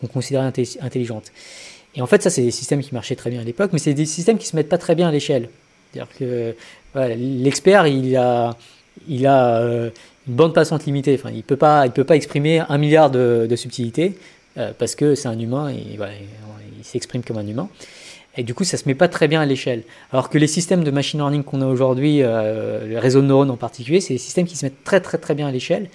qu'on 0.00 0.08
considérait 0.08 0.52
intelligentes. 0.80 1.32
Et 1.94 2.02
en 2.02 2.06
fait, 2.06 2.20
ça, 2.22 2.30
c'est 2.30 2.42
des 2.42 2.50
systèmes 2.50 2.82
qui 2.82 2.92
marchaient 2.92 3.14
très 3.14 3.30
bien 3.30 3.40
à 3.40 3.44
l'époque, 3.44 3.70
mais 3.72 3.78
c'est 3.78 3.94
des 3.94 4.04
systèmes 4.04 4.36
qui 4.36 4.46
ne 4.46 4.50
se 4.50 4.56
mettent 4.56 4.68
pas 4.68 4.78
très 4.78 4.96
bien 4.96 5.08
à 5.08 5.12
l'échelle. 5.12 5.48
C'est-à-dire 5.92 6.12
que 6.18 6.54
l'expert, 7.16 7.86
il 7.86 8.16
a, 8.16 8.56
il 9.08 9.26
a 9.26 9.60
euh, 9.60 9.90
une 10.26 10.34
bande 10.34 10.52
passante 10.52 10.86
limitée. 10.86 11.14
Enfin, 11.14 11.30
il 11.32 11.44
peut, 11.44 11.56
peut 11.56 12.04
pas 12.04 12.16
exprimer 12.16 12.62
un 12.68 12.78
milliard 12.78 13.10
de, 13.10 13.48
subtilités 13.54 14.18
euh, 14.58 14.72
parce 14.76 14.96
que 14.96 15.14
c'est 15.14 15.28
un 15.28 15.38
humain 15.38 15.70
et 15.70 15.76
il 15.78 16.84
s'exprime 16.84 17.22
comme 17.22 17.38
un 17.38 17.46
humain. 17.46 17.68
Et 18.38 18.44
du 18.44 18.54
coup, 18.54 18.62
ça 18.62 18.76
se 18.76 18.84
met 18.86 18.94
pas 18.94 19.08
très 19.08 19.26
bien 19.26 19.40
à 19.40 19.46
l'échelle. 19.46 19.82
Alors 20.12 20.30
que 20.30 20.38
les 20.38 20.46
systèmes 20.46 20.84
de 20.84 20.92
machine 20.92 21.18
learning 21.18 21.42
qu'on 21.42 21.60
a 21.60 21.66
aujourd'hui, 21.66 22.22
euh, 22.22 22.86
les 22.86 22.98
réseaux 22.98 23.20
de 23.20 23.26
neurones 23.26 23.50
en 23.50 23.56
particulier, 23.56 24.00
c'est 24.00 24.14
des 24.14 24.18
systèmes 24.18 24.46
qui 24.46 24.56
se 24.56 24.64
mettent 24.64 24.84
très 24.84 25.00
très 25.00 25.18
très 25.18 25.34
bien 25.34 25.48
à 25.48 25.50
l'échelle. 25.50 25.90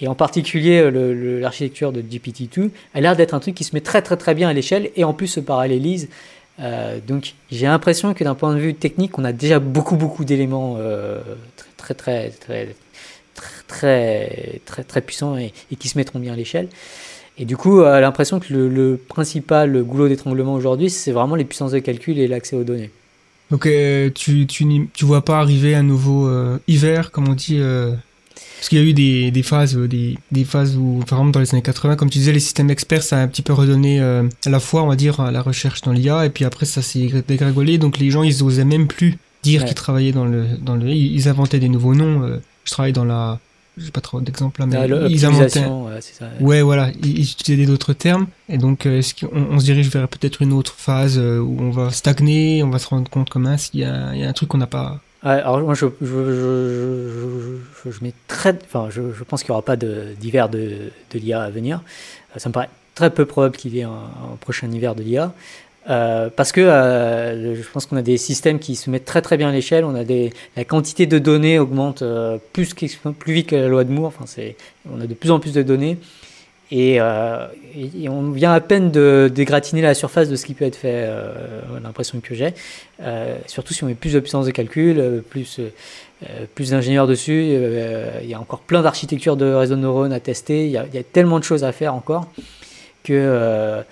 Et 0.00 0.08
en 0.08 0.14
particulier, 0.14 0.90
l'architecture 0.90 1.92
de 1.92 2.00
GPT-2 2.00 2.70
a 2.94 3.00
l'air 3.00 3.14
d'être 3.14 3.34
un 3.34 3.40
truc 3.40 3.54
qui 3.54 3.62
se 3.62 3.76
met 3.76 3.82
très 3.82 4.00
très 4.00 4.16
très 4.16 4.34
bien 4.34 4.48
à 4.48 4.52
l'échelle 4.54 4.90
et 4.96 5.04
en 5.04 5.12
plus 5.12 5.28
se 5.28 5.38
parallélise. 5.38 6.08
Euh, 6.60 6.98
donc 7.06 7.34
j'ai 7.50 7.66
l'impression 7.66 8.14
que 8.14 8.24
d'un 8.24 8.34
point 8.34 8.54
de 8.54 8.58
vue 8.58 8.74
technique, 8.74 9.18
on 9.18 9.24
a 9.24 9.32
déjà 9.32 9.58
beaucoup 9.58 9.96
beaucoup 9.96 10.24
d'éléments 10.24 10.76
euh, 10.78 11.20
très, 11.76 11.94
très, 11.94 12.30
très, 12.30 12.74
très, 13.34 13.62
très, 13.68 14.60
très, 14.64 14.82
très, 14.82 15.00
puissants 15.02 15.36
et 15.36 15.52
qui 15.78 15.88
se 15.88 15.98
mettront 15.98 16.18
bien 16.18 16.32
à 16.32 16.36
l'échelle. 16.36 16.68
Et 17.38 17.44
du 17.44 17.56
coup, 17.56 17.80
a 17.80 18.00
l'impression 18.00 18.40
que 18.40 18.52
le, 18.52 18.68
le, 18.68 18.96
principal 18.96 19.82
goulot 19.82 20.08
d'étranglement 20.08 20.54
aujourd'hui, 20.54 20.90
c'est 20.90 21.12
vraiment 21.12 21.34
les 21.34 21.44
puissances 21.44 21.72
de 21.72 21.78
calcul 21.78 22.18
et 22.18 22.28
l'accès 22.28 22.56
aux 22.56 22.64
données. 22.64 22.90
Donc 23.50 23.66
euh, 23.66 24.10
tu, 24.14 24.46
tu, 24.46 24.88
tu 24.94 25.04
vois 25.04 25.24
pas 25.24 25.38
arriver 25.38 25.74
un 25.74 25.82
nouveau 25.82 26.26
euh, 26.26 26.58
hiver, 26.68 27.10
comme 27.10 27.28
on 27.28 27.34
dit 27.34 27.58
euh, 27.58 27.94
Parce 28.56 28.70
qu'il 28.70 28.78
y 28.78 28.80
a 28.80 28.84
eu 28.84 28.94
des, 28.94 29.30
des 29.30 29.42
phases, 29.42 29.76
des, 29.76 30.16
des 30.30 30.44
phases 30.44 30.76
où, 30.76 31.00
par 31.06 31.18
exemple 31.18 31.32
dans 31.32 31.40
les 31.40 31.54
années 31.54 31.62
80, 31.62 31.96
comme 31.96 32.08
tu 32.08 32.18
disais, 32.18 32.32
les 32.32 32.40
systèmes 32.40 32.70
experts, 32.70 33.02
ça 33.02 33.18
a 33.18 33.20
un 33.20 33.28
petit 33.28 33.42
peu 33.42 33.52
redonné 33.52 34.00
à 34.00 34.50
la 34.50 34.60
fois, 34.60 34.82
on 34.82 34.86
va 34.86 34.96
dire, 34.96 35.20
à 35.20 35.30
la 35.30 35.42
recherche 35.42 35.82
dans 35.82 35.92
l'IA, 35.92 36.24
et 36.24 36.30
puis 36.30 36.46
après 36.46 36.64
ça 36.64 36.80
s'est 36.80 37.10
dégringolé, 37.28 37.76
donc 37.76 37.98
les 37.98 38.10
gens, 38.10 38.22
ils 38.22 38.42
osaient 38.42 38.64
même 38.64 38.86
plus 38.86 39.18
dire 39.42 39.60
ouais. 39.60 39.66
qu'ils 39.66 39.74
travaillaient 39.74 40.12
dans 40.12 40.24
le, 40.26 40.46
dans 40.62 40.76
le... 40.76 40.88
Ils 40.88 41.28
inventaient 41.28 41.58
des 41.58 41.68
nouveaux 41.68 41.94
noms. 41.94 42.40
je 42.64 42.70
travaille 42.70 42.94
dans 42.94 43.04
la 43.04 43.38
j'ai 43.78 43.90
pas 43.90 44.00
trop 44.00 44.20
d'exemples 44.20 44.60
là, 44.60 44.66
mais 44.66 44.76
ah, 44.76 45.06
ils 45.08 45.24
inventaient. 45.24 45.64
Ouais, 45.64 46.00
ça. 46.00 46.26
ouais, 46.40 46.62
voilà, 46.62 46.90
ils, 47.02 47.20
ils 47.20 47.30
utilisaient 47.30 47.66
d'autres 47.66 47.94
termes. 47.94 48.26
Et 48.48 48.58
donc, 48.58 48.84
euh, 48.86 48.98
est-ce 48.98 49.14
qu'on 49.14 49.46
on 49.50 49.58
se 49.58 49.64
dirige 49.64 49.88
vers 49.88 50.08
peut-être 50.08 50.42
une 50.42 50.52
autre 50.52 50.74
phase 50.76 51.18
euh, 51.18 51.38
où 51.38 51.56
on 51.60 51.70
va 51.70 51.90
stagner, 51.90 52.62
on 52.62 52.70
va 52.70 52.78
se 52.78 52.88
rendre 52.88 53.10
compte 53.10 53.34
même 53.36 53.56
s'il 53.56 53.80
y, 53.80 53.82
y, 53.82 53.84
a 53.86 54.28
un 54.28 54.32
truc 54.32 54.50
qu'on 54.50 54.58
n'a 54.58 54.66
pas? 54.66 55.00
Alors 55.22 55.60
moi, 55.60 55.74
je, 55.74 55.86
je, 56.00 56.06
je, 56.06 57.58
je, 57.84 57.90
je 57.90 58.04
mets 58.04 58.12
très, 58.26 58.58
enfin, 58.64 58.88
je, 58.90 59.12
je 59.16 59.24
pense 59.24 59.42
qu'il 59.42 59.52
n'y 59.52 59.54
aura 59.54 59.64
pas 59.64 59.76
d'hiver 59.76 60.48
de, 60.48 60.58
de, 60.58 60.92
de 61.12 61.18
l'IA 61.18 61.42
à 61.42 61.50
venir. 61.50 61.80
Ça 62.36 62.48
me 62.48 62.52
paraît 62.52 62.68
très 62.94 63.10
peu 63.10 63.24
probable 63.24 63.56
qu'il 63.56 63.74
y 63.74 63.80
ait 63.80 63.84
un, 63.84 63.90
un 63.90 64.36
prochain 64.40 64.70
hiver 64.70 64.94
de 64.94 65.02
l'IA. 65.02 65.32
Euh, 65.90 66.30
parce 66.34 66.52
que 66.52 66.60
euh, 66.60 67.56
je 67.56 67.68
pense 67.68 67.86
qu'on 67.86 67.96
a 67.96 68.02
des 68.02 68.16
systèmes 68.16 68.60
qui 68.60 68.76
se 68.76 68.88
mettent 68.88 69.04
très 69.04 69.22
très 69.22 69.36
bien 69.36 69.48
à 69.48 69.52
l'échelle. 69.52 69.84
On 69.84 69.94
a 69.94 70.04
des 70.04 70.32
la 70.56 70.64
quantité 70.64 71.06
de 71.06 71.18
données 71.18 71.58
augmente 71.58 72.02
euh, 72.02 72.38
plus 72.52 72.74
plus 72.74 73.32
vite 73.32 73.48
que 73.48 73.56
la 73.56 73.68
loi 73.68 73.84
de 73.84 73.90
Moore. 73.90 74.06
Enfin, 74.06 74.24
c'est 74.26 74.56
on 74.90 75.00
a 75.00 75.06
de 75.06 75.14
plus 75.14 75.30
en 75.30 75.40
plus 75.40 75.52
de 75.52 75.62
données 75.62 75.98
et, 76.70 77.00
on 77.02 78.30
vient 78.30 78.52
à 78.52 78.60
peine 78.60 78.90
de 78.90 79.30
dégratiner 79.32 79.82
la 79.82 79.94
surface 79.94 80.30
de 80.30 80.36
ce 80.36 80.46
qui 80.46 80.54
peut 80.54 80.64
être 80.64 80.76
fait. 80.76 81.06
L'impression 81.82 82.20
que 82.20 82.34
j'ai. 82.34 82.54
surtout 83.46 83.74
si 83.74 83.84
on 83.84 83.88
met 83.88 83.94
plus 83.94 84.14
de 84.14 84.20
puissance 84.20 84.46
de 84.46 84.52
calcul, 84.52 85.22
plus 85.28 85.60
plus 86.54 86.70
d'ingénieurs 86.70 87.06
dessus. 87.06 87.58
il 88.22 88.28
y 88.28 88.32
a 88.32 88.40
encore 88.40 88.60
plein 88.60 88.80
d'architectures 88.80 89.36
de 89.36 89.52
réseaux 89.52 89.74
de 89.74 89.80
neurones 89.80 90.14
à 90.14 90.20
tester. 90.20 90.64
Il 90.64 90.70
y, 90.70 90.78
a, 90.78 91.02
tellement 91.02 91.38
de 91.38 91.44
choses 91.44 91.62
à 91.64 91.72
faire 91.72 91.94
encore 91.94 92.26
que 93.04 93.82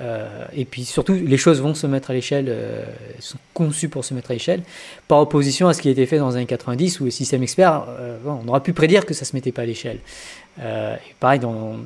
Euh, 0.00 0.44
et 0.54 0.64
puis 0.66 0.84
surtout, 0.84 1.14
les 1.14 1.36
choses 1.38 1.62
vont 1.62 1.74
se 1.74 1.86
mettre 1.86 2.10
à 2.10 2.14
l'échelle, 2.14 2.46
euh, 2.50 2.84
sont 3.20 3.38
conçues 3.54 3.88
pour 3.88 4.04
se 4.04 4.12
mettre 4.12 4.30
à 4.30 4.34
l'échelle, 4.34 4.60
par 5.08 5.18
opposition 5.20 5.66
à 5.68 5.72
ce 5.72 5.80
qui 5.80 5.88
a 5.88 5.92
été 5.92 6.04
fait 6.04 6.18
dans 6.18 6.28
les 6.30 6.36
années 6.36 6.44
90 6.46 7.00
où 7.00 7.04
le 7.06 7.10
système 7.10 7.42
expert, 7.42 7.86
euh, 7.98 8.18
on 8.26 8.46
aurait 8.48 8.60
pu 8.60 8.74
prédire 8.74 9.06
que 9.06 9.14
ça 9.14 9.22
ne 9.22 9.26
se 9.26 9.34
mettait 9.36 9.52
pas 9.52 9.62
à 9.62 9.66
l'échelle. 9.66 9.98
Pareil, 11.20 11.38
dans, 11.40 11.52
dans 11.52 11.76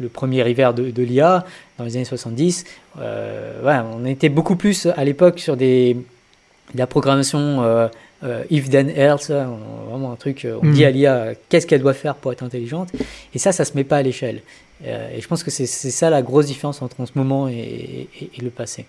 le 0.00 0.08
premier 0.08 0.48
hiver 0.48 0.72
de, 0.74 0.90
de 0.90 1.02
l'IA, 1.02 1.44
dans 1.78 1.84
les 1.84 1.96
années 1.96 2.04
70, 2.04 2.64
euh, 3.00 3.62
ouais, 3.64 3.84
on 3.96 4.04
était 4.06 4.28
beaucoup 4.28 4.54
plus 4.56 4.86
à 4.86 5.04
l'époque 5.04 5.40
sur 5.40 5.56
des, 5.56 5.94
de 5.94 6.78
la 6.78 6.86
programmation 6.86 7.88
if 8.50 8.70
then 8.70 8.88
else, 8.90 9.30
hein, 9.30 9.50
on- 9.50 9.90
vraiment 9.90 10.12
un 10.12 10.16
truc, 10.16 10.46
on 10.62 10.70
dit 10.70 10.84
à 10.84 10.90
l'IA 10.92 11.32
qu'est-ce 11.48 11.66
qu'elle 11.66 11.80
doit 11.82 11.94
faire 11.94 12.14
pour 12.14 12.32
être 12.32 12.44
intelligente, 12.44 12.90
et 13.34 13.38
ça, 13.38 13.50
ça 13.50 13.64
se 13.64 13.72
met 13.76 13.82
pas 13.84 13.96
à 13.96 14.02
l'échelle. 14.02 14.42
Euh, 14.84 15.16
et 15.16 15.20
je 15.20 15.28
pense 15.28 15.42
que 15.44 15.50
c'est 15.50 15.66
ça 15.66 16.10
la 16.10 16.22
grosse 16.22 16.46
différence 16.46 16.82
entre 16.82 17.04
ce 17.06 17.12
moment 17.14 17.48
et, 17.48 18.08
et- 18.20 18.30
et 18.36 18.40
le 18.42 18.50
passé. 18.50 18.86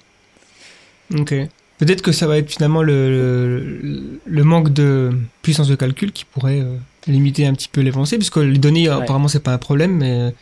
Ok. 1.16 1.34
Peut-être 1.78 2.02
que 2.02 2.12
ça 2.12 2.28
va 2.28 2.38
être 2.38 2.50
finalement 2.52 2.82
le, 2.82 3.10
le, 3.10 4.20
le 4.26 4.44
manque 4.44 4.72
de 4.74 5.12
puissance 5.42 5.68
de 5.68 5.76
calcul 5.76 6.12
qui 6.12 6.24
pourrait 6.26 6.62
euh, 6.62 6.76
limiter 7.08 7.46
un 7.46 7.54
petit 7.54 7.68
peu 7.68 7.82
l'avancée, 7.82 8.18
puisque 8.18 8.38
les 8.38 8.58
données, 8.58 8.90
Ouais. 8.90 8.96
apparemment, 8.96 9.28
c'est 9.28 9.42
pas 9.44 9.54
un 9.54 9.58
problème, 9.58 9.98
mais 9.98 10.34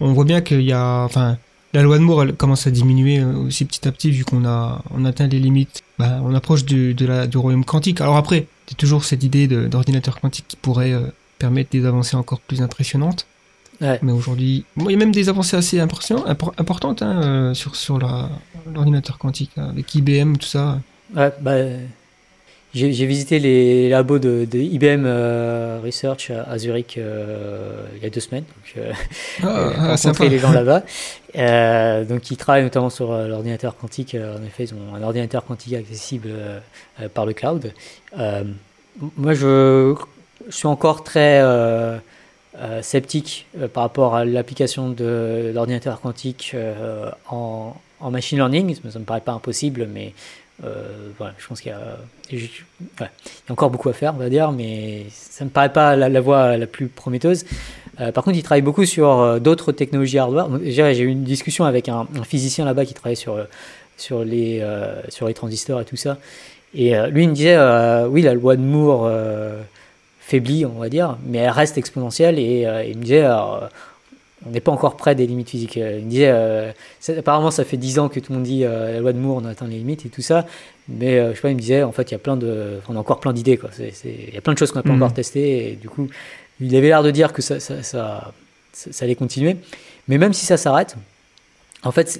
on 0.00 0.12
voit 0.12 0.24
bien 0.24 0.40
qu'il 0.40 0.62
y 0.62 0.72
a, 0.72 1.02
enfin, 1.04 1.38
la 1.72 1.82
loi 1.82 1.98
de 1.98 2.02
Moore, 2.02 2.22
elle 2.24 2.32
commence 2.34 2.66
à 2.66 2.70
diminuer 2.70 3.20
euh, 3.20 3.32
aussi 3.46 3.64
petit 3.64 3.86
à 3.86 3.92
petit, 3.92 4.10
vu 4.10 4.24
qu'on 4.24 4.44
a, 4.44 4.82
on 4.90 5.04
atteint 5.04 5.28
les 5.28 5.38
limites, 5.38 5.82
bah, 5.98 6.20
on 6.24 6.34
approche 6.34 6.64
du, 6.64 6.94
de 6.94 7.06
la, 7.06 7.26
du 7.26 7.36
royaume 7.38 7.64
quantique. 7.64 8.00
Alors 8.00 8.16
après, 8.16 8.46
c'est 8.66 8.76
toujours 8.76 9.04
cette 9.04 9.22
idée 9.22 9.46
d'ordinateur 9.46 10.20
quantique 10.20 10.46
qui 10.48 10.56
pourrait 10.56 10.92
euh, 10.92 11.00
permettre 11.38 11.70
des 11.70 11.84
avancées 11.86 12.16
encore 12.16 12.40
plus 12.40 12.60
impressionnantes. 12.62 13.26
Ouais. 13.80 13.98
Mais 14.02 14.12
aujourd'hui, 14.12 14.64
bon, 14.76 14.88
il 14.88 14.92
y 14.92 14.96
a 14.96 14.98
même 14.98 15.12
des 15.12 15.28
avancées 15.28 15.56
assez 15.56 15.78
importantes 15.78 17.02
hein, 17.02 17.22
euh, 17.22 17.54
sur, 17.54 17.76
sur 17.76 17.98
l'ordinateur 18.72 19.18
quantique, 19.18 19.52
hein, 19.56 19.68
avec 19.70 19.94
IBM, 19.94 20.36
tout 20.36 20.48
ça. 20.48 20.80
Ouais, 21.14 21.32
bah, 21.40 21.54
j'ai 22.74 23.06
visité 23.06 23.38
les 23.38 23.88
labos 23.88 24.18
de, 24.18 24.46
de 24.48 24.58
IBM 24.58 25.04
euh, 25.06 25.80
Research 25.82 26.30
à, 26.30 26.58
Zurich 26.58 26.98
euh, 26.98 27.86
il 27.96 28.02
y 28.02 28.06
a 28.06 28.10
deux 28.10 28.20
semaines. 28.20 28.44
Donc, 28.44 28.84
euh, 28.84 28.92
Ah, 29.42 29.70
ah, 29.92 29.96
sympa. 29.96 30.24
rencontrer 30.24 30.28
les 30.28 30.38
gens 30.38 30.52
là-bas. 30.52 30.82
Donc, 32.04 32.30
ils 32.30 32.36
travaillent 32.36 32.64
notamment 32.64 32.90
sur 32.90 33.12
l'ordinateur 33.12 33.76
quantique. 33.76 34.14
En 34.14 34.42
effet, 34.44 34.64
ils 34.64 34.74
ont 34.74 34.94
un 34.94 35.02
ordinateur 35.02 35.44
quantique 35.44 35.74
accessible 35.74 36.30
par 37.14 37.24
le 37.24 37.32
cloud. 37.32 37.72
Moi, 38.16 39.34
je, 39.34 39.94
je 40.48 40.54
suis 40.54 40.66
encore 40.66 41.04
très 41.04 41.40
euh, 42.56 42.80
sceptique 42.80 43.46
euh, 43.60 43.68
par 43.68 43.82
rapport 43.82 44.16
à 44.16 44.24
l'application 44.24 44.88
de 44.88 45.52
l'ordinateur 45.54 46.00
quantique 46.00 46.52
euh, 46.54 47.10
en, 47.28 47.76
machine 48.10 48.38
learning. 48.38 48.74
Ça 48.74 48.80
ne 48.94 48.98
me 49.00 49.04
paraît 49.04 49.20
pas 49.20 49.32
impossible, 49.32 49.86
mais 49.92 50.14
voilà, 51.18 51.34
je 51.38 51.46
pense 51.46 51.60
qu'il 51.60 51.70
y 51.70 51.74
a, 53.04 53.10
encore 53.50 53.70
beaucoup 53.70 53.90
à 53.90 53.92
faire, 53.92 54.14
on 54.14 54.18
va 54.18 54.30
dire, 54.30 54.50
mais 54.50 55.04
ça 55.10 55.44
ne 55.44 55.50
me 55.50 55.52
paraît 55.52 55.72
pas 55.72 55.94
la, 55.94 56.20
voie 56.20 56.56
la 56.56 56.66
plus 56.66 56.88
prometteuse. 56.88 57.44
Par 57.96 58.24
contre, 58.24 58.36
il 58.36 58.42
travaille 58.42 58.62
beaucoup 58.62 58.84
sur 58.84 59.40
d'autres 59.40 59.70
technologies 59.70 60.18
hardware. 60.18 60.48
J'ai 60.64 60.98
eu 61.00 61.06
une 61.06 61.22
discussion 61.22 61.64
avec 61.64 61.88
un, 61.88 62.06
physicien 62.24 62.64
là-bas 62.64 62.86
qui 62.86 62.94
travaille 62.94 63.16
sur, 63.16 63.36
les, 64.24 64.64
sur 65.10 65.28
les 65.28 65.34
transistors 65.34 65.80
et 65.80 65.84
tout 65.84 65.96
ça. 65.96 66.18
Et 66.74 66.92
lui, 67.10 67.24
il 67.24 67.28
me 67.28 67.34
disait, 67.34 67.58
oui, 68.08 68.22
la 68.22 68.34
loi 68.34 68.56
de 68.56 68.62
Moore 68.62 69.08
faiblit, 70.28 70.66
on 70.66 70.78
va 70.78 70.88
dire, 70.88 71.16
mais 71.26 71.38
elle 71.38 71.50
reste 71.50 71.78
exponentielle. 71.78 72.38
Et 72.38 72.66
euh, 72.66 72.84
il 72.84 72.98
me 72.98 73.02
disait, 73.02 73.20
alors, 73.22 73.62
euh, 73.62 73.66
on 74.46 74.50
n'est 74.50 74.60
pas 74.60 74.70
encore 74.72 74.96
près 74.96 75.14
des 75.14 75.26
limites 75.26 75.48
physiques. 75.50 75.78
Euh, 75.78 75.96
Il 75.98 76.04
me 76.04 76.10
disait, 76.10 76.28
euh, 76.30 76.70
ça- 77.00 77.14
apparemment, 77.18 77.50
ça 77.50 77.64
fait 77.64 77.76
10 77.78 77.98
ans 77.98 78.08
que 78.08 78.20
tout 78.20 78.32
le 78.32 78.38
monde 78.38 78.44
dit 78.46 78.62
euh, 78.64 78.92
la 78.92 79.00
loi 79.00 79.12
de 79.12 79.18
Moore, 79.18 79.40
on 79.42 79.46
a 79.46 79.50
atteint 79.50 79.66
les 79.66 79.78
limites 79.78 80.04
et 80.06 80.10
tout 80.10 80.22
ça. 80.22 80.46
Mais 80.88 81.18
euh, 81.18 81.30
je 81.30 81.36
sais 81.36 81.40
pas, 81.42 81.50
il 81.50 81.56
me 81.56 81.60
disait, 81.60 81.82
en 81.82 81.92
fait, 81.92 82.10
il 82.10 82.12
y 82.12 82.14
a 82.14 82.18
plein 82.18 82.36
de, 82.36 82.78
on 82.88 82.96
a 82.96 82.98
encore 82.98 83.20
plein 83.20 83.32
d'idées, 83.32 83.56
quoi. 83.56 83.70
Il 83.78 84.34
y 84.34 84.36
a 84.36 84.40
plein 84.40 84.52
de 84.52 84.58
choses 84.58 84.70
qu'on 84.70 84.78
n'a 84.78 84.82
pas 84.84 84.90
Mhm. 84.90 85.02
encore 85.02 85.14
testées. 85.14 85.72
Et 85.72 85.76
du 85.76 85.88
coup, 85.88 86.08
il 86.60 86.76
avait 86.76 86.88
l'air 86.88 87.02
de 87.02 87.10
dire 87.10 87.32
que 87.32 87.40
ça, 87.42 87.58
ça, 87.58 87.82
ça, 87.82 88.32
ça- 88.72 88.92
ça 88.92 89.04
allait 89.04 89.14
continuer. 89.14 89.56
Mais 90.08 90.18
même 90.18 90.32
si 90.34 90.44
ça 90.46 90.56
s'arrête, 90.58 90.96
en 91.84 91.90
fait, 91.92 92.18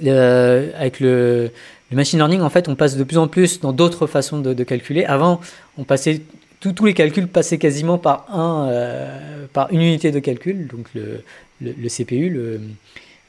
avec 0.76 1.00
le, 1.00 1.50
le 1.90 1.96
machine 1.96 2.18
learning, 2.18 2.40
en 2.40 2.50
fait, 2.50 2.68
on 2.68 2.74
passe 2.74 2.96
de 2.96 3.04
plus 3.04 3.18
en 3.18 3.28
plus 3.28 3.60
dans 3.60 3.72
d'autres 3.72 4.06
façons 4.06 4.38
de, 4.40 4.54
de 4.54 4.64
calculer. 4.64 5.04
Avant, 5.04 5.40
on 5.78 5.84
passait 5.84 6.20
tous 6.60 6.84
les 6.84 6.94
calculs 6.94 7.28
passaient 7.28 7.58
quasiment 7.58 7.98
par 7.98 8.26
un, 8.34 8.68
euh, 8.68 9.46
par 9.52 9.72
une 9.72 9.80
unité 9.80 10.10
de 10.10 10.18
calcul, 10.18 10.66
donc 10.66 10.86
le, 10.94 11.88
CPU, 11.88 12.28
le, 12.28 12.60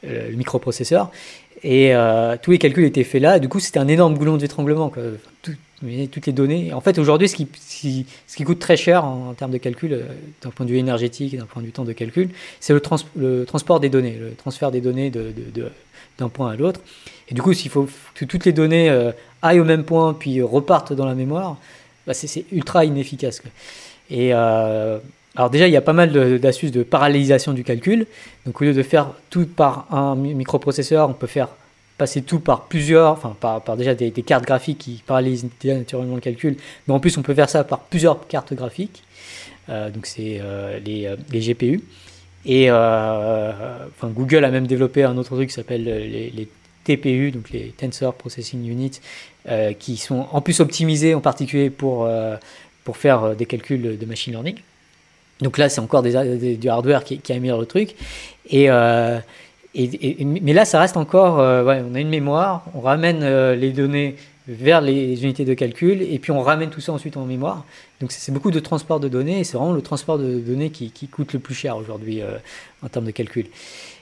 euh, 0.04 0.30
le 0.30 0.36
microprocesseur, 0.36 1.10
et 1.62 1.94
euh, 1.94 2.36
tous 2.40 2.50
les 2.50 2.58
calculs 2.58 2.84
étaient 2.84 3.04
faits 3.04 3.22
là. 3.22 3.38
Du 3.38 3.48
coup, 3.48 3.60
c'était 3.60 3.78
un 3.78 3.88
énorme 3.88 4.16
goulot 4.16 4.36
d'étranglement. 4.36 4.90
toutes 5.40 6.26
les 6.26 6.32
données. 6.32 6.72
En 6.72 6.80
fait, 6.80 6.98
aujourd'hui, 6.98 7.28
ce 7.28 7.36
qui, 7.36 8.44
coûte 8.44 8.58
très 8.58 8.76
cher 8.76 9.04
en, 9.04 9.34
termes 9.34 9.52
de 9.52 9.58
calcul, 9.58 10.00
d'un 10.42 10.50
point 10.50 10.66
de 10.66 10.70
vue 10.70 10.78
énergétique 10.78 11.34
et 11.34 11.36
d'un 11.36 11.46
point 11.46 11.62
de 11.62 11.66
vue 11.66 11.72
temps 11.72 11.84
de 11.84 11.92
calcul, 11.92 12.30
c'est 12.60 12.72
le, 12.72 12.80
trans- 12.80 12.96
le 13.14 13.44
transport 13.44 13.78
des 13.78 13.90
données, 13.90 14.16
le 14.18 14.32
transfert 14.34 14.70
des 14.70 14.80
données 14.80 15.12
d'un 16.18 16.28
point 16.28 16.50
à 16.50 16.56
l'autre. 16.56 16.80
Et 17.28 17.34
du 17.34 17.42
coup, 17.42 17.52
s'il 17.52 17.70
faut 17.70 17.86
que 18.14 18.24
toutes 18.24 18.44
les 18.44 18.52
données 18.52 18.90
aillent 19.42 19.60
au 19.60 19.64
même 19.64 19.84
point 19.84 20.14
puis 20.14 20.42
repartent 20.42 20.94
dans 20.94 21.06
la 21.06 21.14
mémoire, 21.14 21.58
bah, 22.10 22.14
c'est, 22.14 22.44
ultra 22.50 22.84
inefficace. 22.84 23.40
Et 24.10 24.30
euh, 24.34 24.98
alors 25.36 25.48
déjà, 25.48 25.68
il 25.68 25.72
y 25.72 25.76
a 25.76 25.80
pas 25.80 25.92
mal 25.92 26.40
d'astuces 26.40 26.72
de 26.72 26.82
parallélisation 26.82 27.52
du 27.52 27.62
calcul. 27.62 28.08
Donc 28.46 28.60
au 28.60 28.64
lieu 28.64 28.74
de 28.74 28.82
faire 28.82 29.12
tout 29.30 29.46
par 29.46 29.86
un 29.94 30.16
mi- 30.16 30.34
microprocesseur, 30.34 31.08
on 31.08 31.12
peut 31.12 31.28
faire 31.28 31.46
passer 31.98 32.22
tout 32.22 32.40
par 32.40 32.64
plusieurs, 32.64 33.12
enfin 33.12 33.36
par, 33.38 33.76
déjà 33.76 33.94
des, 33.94 34.10
cartes 34.10 34.44
graphiques 34.44 34.78
qui 34.78 35.04
paralysent 35.06 35.46
déjà 35.60 35.76
naturellement 35.76 36.16
le 36.16 36.20
calcul, 36.20 36.56
mais 36.88 36.94
en 36.94 36.98
plus 36.98 37.16
on 37.16 37.22
peut 37.22 37.34
faire 37.34 37.48
ça 37.48 37.62
par 37.62 37.78
plusieurs 37.78 38.26
cartes 38.26 38.54
graphiques. 38.54 39.04
Euh, 39.68 39.88
donc 39.90 40.06
c'est 40.06 40.40
euh, 40.40 40.80
les, 40.84 41.40
GPU. 41.40 41.80
Et 42.44 42.70
Google 44.02 44.44
a 44.44 44.50
même 44.50 44.66
développé 44.66 45.04
un 45.04 45.16
autre 45.16 45.36
truc 45.36 45.50
qui 45.50 45.54
s'appelle 45.54 45.84
les 45.84 46.48
TPU, 46.84 47.30
donc 47.30 47.50
les 47.50 47.74
Tensor 47.76 48.14
Processing 48.14 48.66
Units, 48.68 49.00
euh, 49.48 49.72
qui 49.72 49.96
sont 49.96 50.26
en 50.32 50.40
plus 50.40 50.60
optimisés 50.60 51.14
en 51.14 51.20
particulier 51.20 51.70
pour, 51.70 52.04
euh, 52.04 52.36
pour 52.84 52.96
faire 52.96 53.24
euh, 53.24 53.34
des 53.34 53.46
calculs 53.46 53.98
de 53.98 54.06
machine 54.06 54.32
learning. 54.32 54.56
Donc 55.40 55.56
là, 55.56 55.70
c'est 55.70 55.80
encore 55.80 56.02
du 56.02 56.68
hardware 56.68 57.04
qui, 57.04 57.18
qui 57.18 57.32
améliore 57.32 57.60
le 57.60 57.66
truc. 57.66 57.94
Et, 58.50 58.68
mais 58.68 60.52
là, 60.52 60.66
ça 60.66 60.78
reste 60.78 60.98
encore, 60.98 61.36
on 61.36 61.94
a 61.94 62.00
une 62.00 62.10
mémoire, 62.10 62.66
on 62.74 62.80
ramène 62.80 63.24
les 63.54 63.70
données 63.70 64.16
vers 64.48 64.82
les 64.82 65.24
unités 65.24 65.46
de 65.46 65.54
calcul, 65.54 66.02
et 66.02 66.18
puis 66.18 66.30
on 66.30 66.42
ramène 66.42 66.68
tout 66.68 66.82
ça 66.82 66.92
ensuite 66.92 67.16
en 67.16 67.24
mémoire. 67.24 67.64
Donc 68.02 68.12
c'est 68.12 68.32
beaucoup 68.32 68.50
de 68.50 68.60
transport 68.60 69.00
de 69.00 69.08
données, 69.08 69.40
et 69.40 69.44
c'est 69.44 69.56
vraiment 69.56 69.72
le 69.72 69.80
transport 69.80 70.18
de 70.18 70.40
données 70.40 70.68
qui, 70.68 70.90
coûte 71.08 71.32
le 71.32 71.38
plus 71.38 71.54
cher 71.54 71.78
aujourd'hui 71.78 72.20
en 72.82 72.88
termes 72.90 73.06
de 73.06 73.12
calcul. 73.12 73.46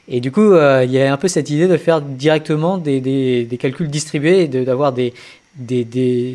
Et 0.09 0.21
du 0.21 0.33
coup, 0.33 0.53
euh, 0.53 0.85
il 0.85 0.91
y 0.91 1.01
a 1.01 1.13
un 1.13 1.17
peu 1.19 1.29
cette 1.29 1.51
idée 1.51 1.69
de 1.69 1.77
faire 1.77 2.01
directement 2.01 2.79
des, 2.79 3.01
des, 3.01 3.59
calculs 3.59 3.89
distribués 3.89 4.45
et 4.45 4.49
de- 4.49 4.65
d'avoir 4.65 4.93
des, 4.93 5.13
des, 5.55 5.85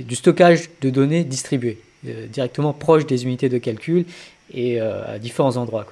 du 0.08 0.16
stockage 0.16 0.70
de 0.82 0.90
données 0.92 1.24
distribué, 1.24 1.80
euh, 2.08 2.28
directement 2.28 2.74
proche 2.74 3.08
des 3.08 3.24
unités 3.24 3.50
de 3.50 3.58
calcul 3.58 4.06
et 4.54 4.80
euh, 4.80 5.16
à 5.16 5.18
différents 5.18 5.58
endroits. 5.58 5.86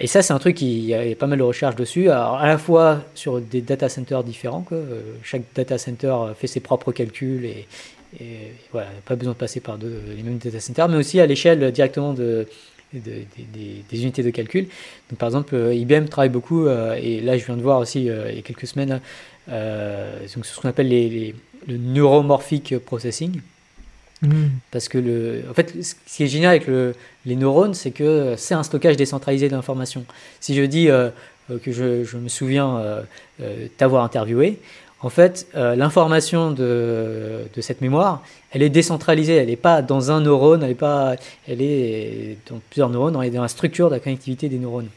et 0.00 0.06
ça, 0.06 0.20
c'est 0.22 0.34
un 0.34 0.38
truc, 0.38 0.56
qui- 0.56 0.78
il 0.80 0.84
y, 0.84 0.94
a 0.94 1.16
pas 1.16 1.26
mal 1.26 1.38
de 1.38 1.42
recherches 1.42 1.76
dessus, 1.76 2.10
à 2.10 2.46
la 2.46 2.58
fois 2.58 3.00
sur 3.14 3.40
des 3.40 3.62
data 3.62 3.88
centers 3.88 4.22
différents. 4.22 4.64
chaque 5.22 5.44
data 5.54 5.78
center 5.78 6.14
fait 6.38 6.46
ses 6.46 6.60
propres 6.60 6.92
calculs 6.92 7.46
et, 7.46 7.66
et 8.20 8.52
voilà, 8.72 8.88
pas 9.06 9.16
besoin 9.16 9.32
de 9.32 9.38
passer 9.38 9.60
par 9.60 9.78
les 9.78 10.22
mêmes 10.22 10.38
data 10.38 10.60
centers, 10.60 10.88
mais 10.88 10.96
aussi 10.98 11.18
à 11.18 11.26
l'échelle 11.26 11.72
directement 11.72 12.12
de, 12.12 12.46
de- 13.00 13.82
des- 13.90 14.02
unités 14.02 14.22
de 14.22 14.30
calcul. 14.30 14.64
Donc, 15.10 15.18
par 15.18 15.28
exemple, 15.28 15.54
euh, 15.54 15.74
IBM 15.74 16.06
travaille 16.06 16.28
beaucoup, 16.30 16.66
euh, 16.66 16.94
et 17.00 17.20
là 17.20 17.36
je 17.38 17.44
viens 17.44 17.56
de 17.56 17.62
voir 17.62 17.78
aussi 17.80 18.08
euh, 18.08 18.30
il 18.30 18.36
y 18.36 18.38
a 18.38 18.42
quelques 18.42 18.66
semaines, 18.66 19.00
donc, 19.48 20.44
ce 20.46 20.60
qu'on 20.60 20.68
appelle 20.68 20.88
les, 20.88 21.08
les- 21.08 21.34
le 21.66 21.76
neuromorphic 21.78 22.78
processing. 22.78 23.40
Hmm. 24.22 24.48
Parce 24.70 24.88
que, 24.88 24.96
le, 24.98 25.42
en 25.50 25.54
fait, 25.54 25.74
ce 25.82 25.94
qui 26.06 26.22
est 26.24 26.26
génial 26.28 26.50
avec 26.50 26.66
le- 26.66 26.94
les 27.26 27.36
neurones, 27.36 27.74
c'est 27.74 27.90
que 27.90 28.34
c'est 28.36 28.54
un 28.54 28.62
stockage 28.62 28.96
décentralisé 28.96 29.48
d'informations. 29.48 30.04
Si 30.40 30.54
je 30.54 30.62
dis 30.62 30.88
euh, 30.88 31.10
que 31.62 31.72
je, 31.72 32.04
je 32.04 32.16
me 32.16 32.28
souviens 32.28 32.78
euh, 32.78 33.02
euh, 33.42 33.66
t'avoir 33.76 34.02
interviewé, 34.04 34.58
en 35.04 35.10
fait, 35.10 35.46
euh, 35.54 35.76
l'information 35.76 36.50
de, 36.50 37.44
cette 37.60 37.82
mémoire, 37.82 38.22
elle 38.52 38.62
est 38.62 38.70
décentralisée. 38.70 39.34
Elle 39.34 39.48
n'est 39.48 39.56
pas 39.56 39.82
dans 39.82 40.10
un 40.10 40.22
neurone, 40.22 40.62
elle 40.62 40.70
est, 40.70 40.74
pas, 40.74 41.16
elle 41.46 41.60
est 41.60 42.38
dans 42.48 42.58
plusieurs 42.70 42.88
neurones, 42.88 43.14
elle 43.20 43.28
est 43.28 43.36
dans 43.36 43.42
la 43.42 43.48
structure 43.48 43.90
de 43.90 43.94
la 43.96 44.00
connectivité 44.00 44.48
des 44.48 44.58
neurones. 44.58 44.88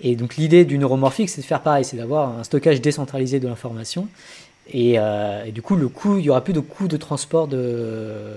Et 0.00 0.14
donc 0.14 0.36
l'idée 0.36 0.64
du 0.64 0.78
neuromorphique, 0.78 1.28
c'est 1.28 1.40
de 1.40 1.46
faire 1.46 1.60
pareil, 1.60 1.84
c'est 1.84 1.96
d'avoir 1.96 2.38
un 2.38 2.44
stockage 2.44 2.80
décentralisé 2.80 3.40
de 3.40 3.48
l'information. 3.48 4.06
Et, 4.72 4.94
euh, 4.96 5.50
du 5.50 5.60
coup, 5.60 5.76
il 6.18 6.24
y 6.24 6.30
aura 6.30 6.44
plus 6.44 6.54
de 6.54 6.60
coût 6.60 6.86
de 6.86 6.96
transport 6.96 7.48
de, 7.48 8.36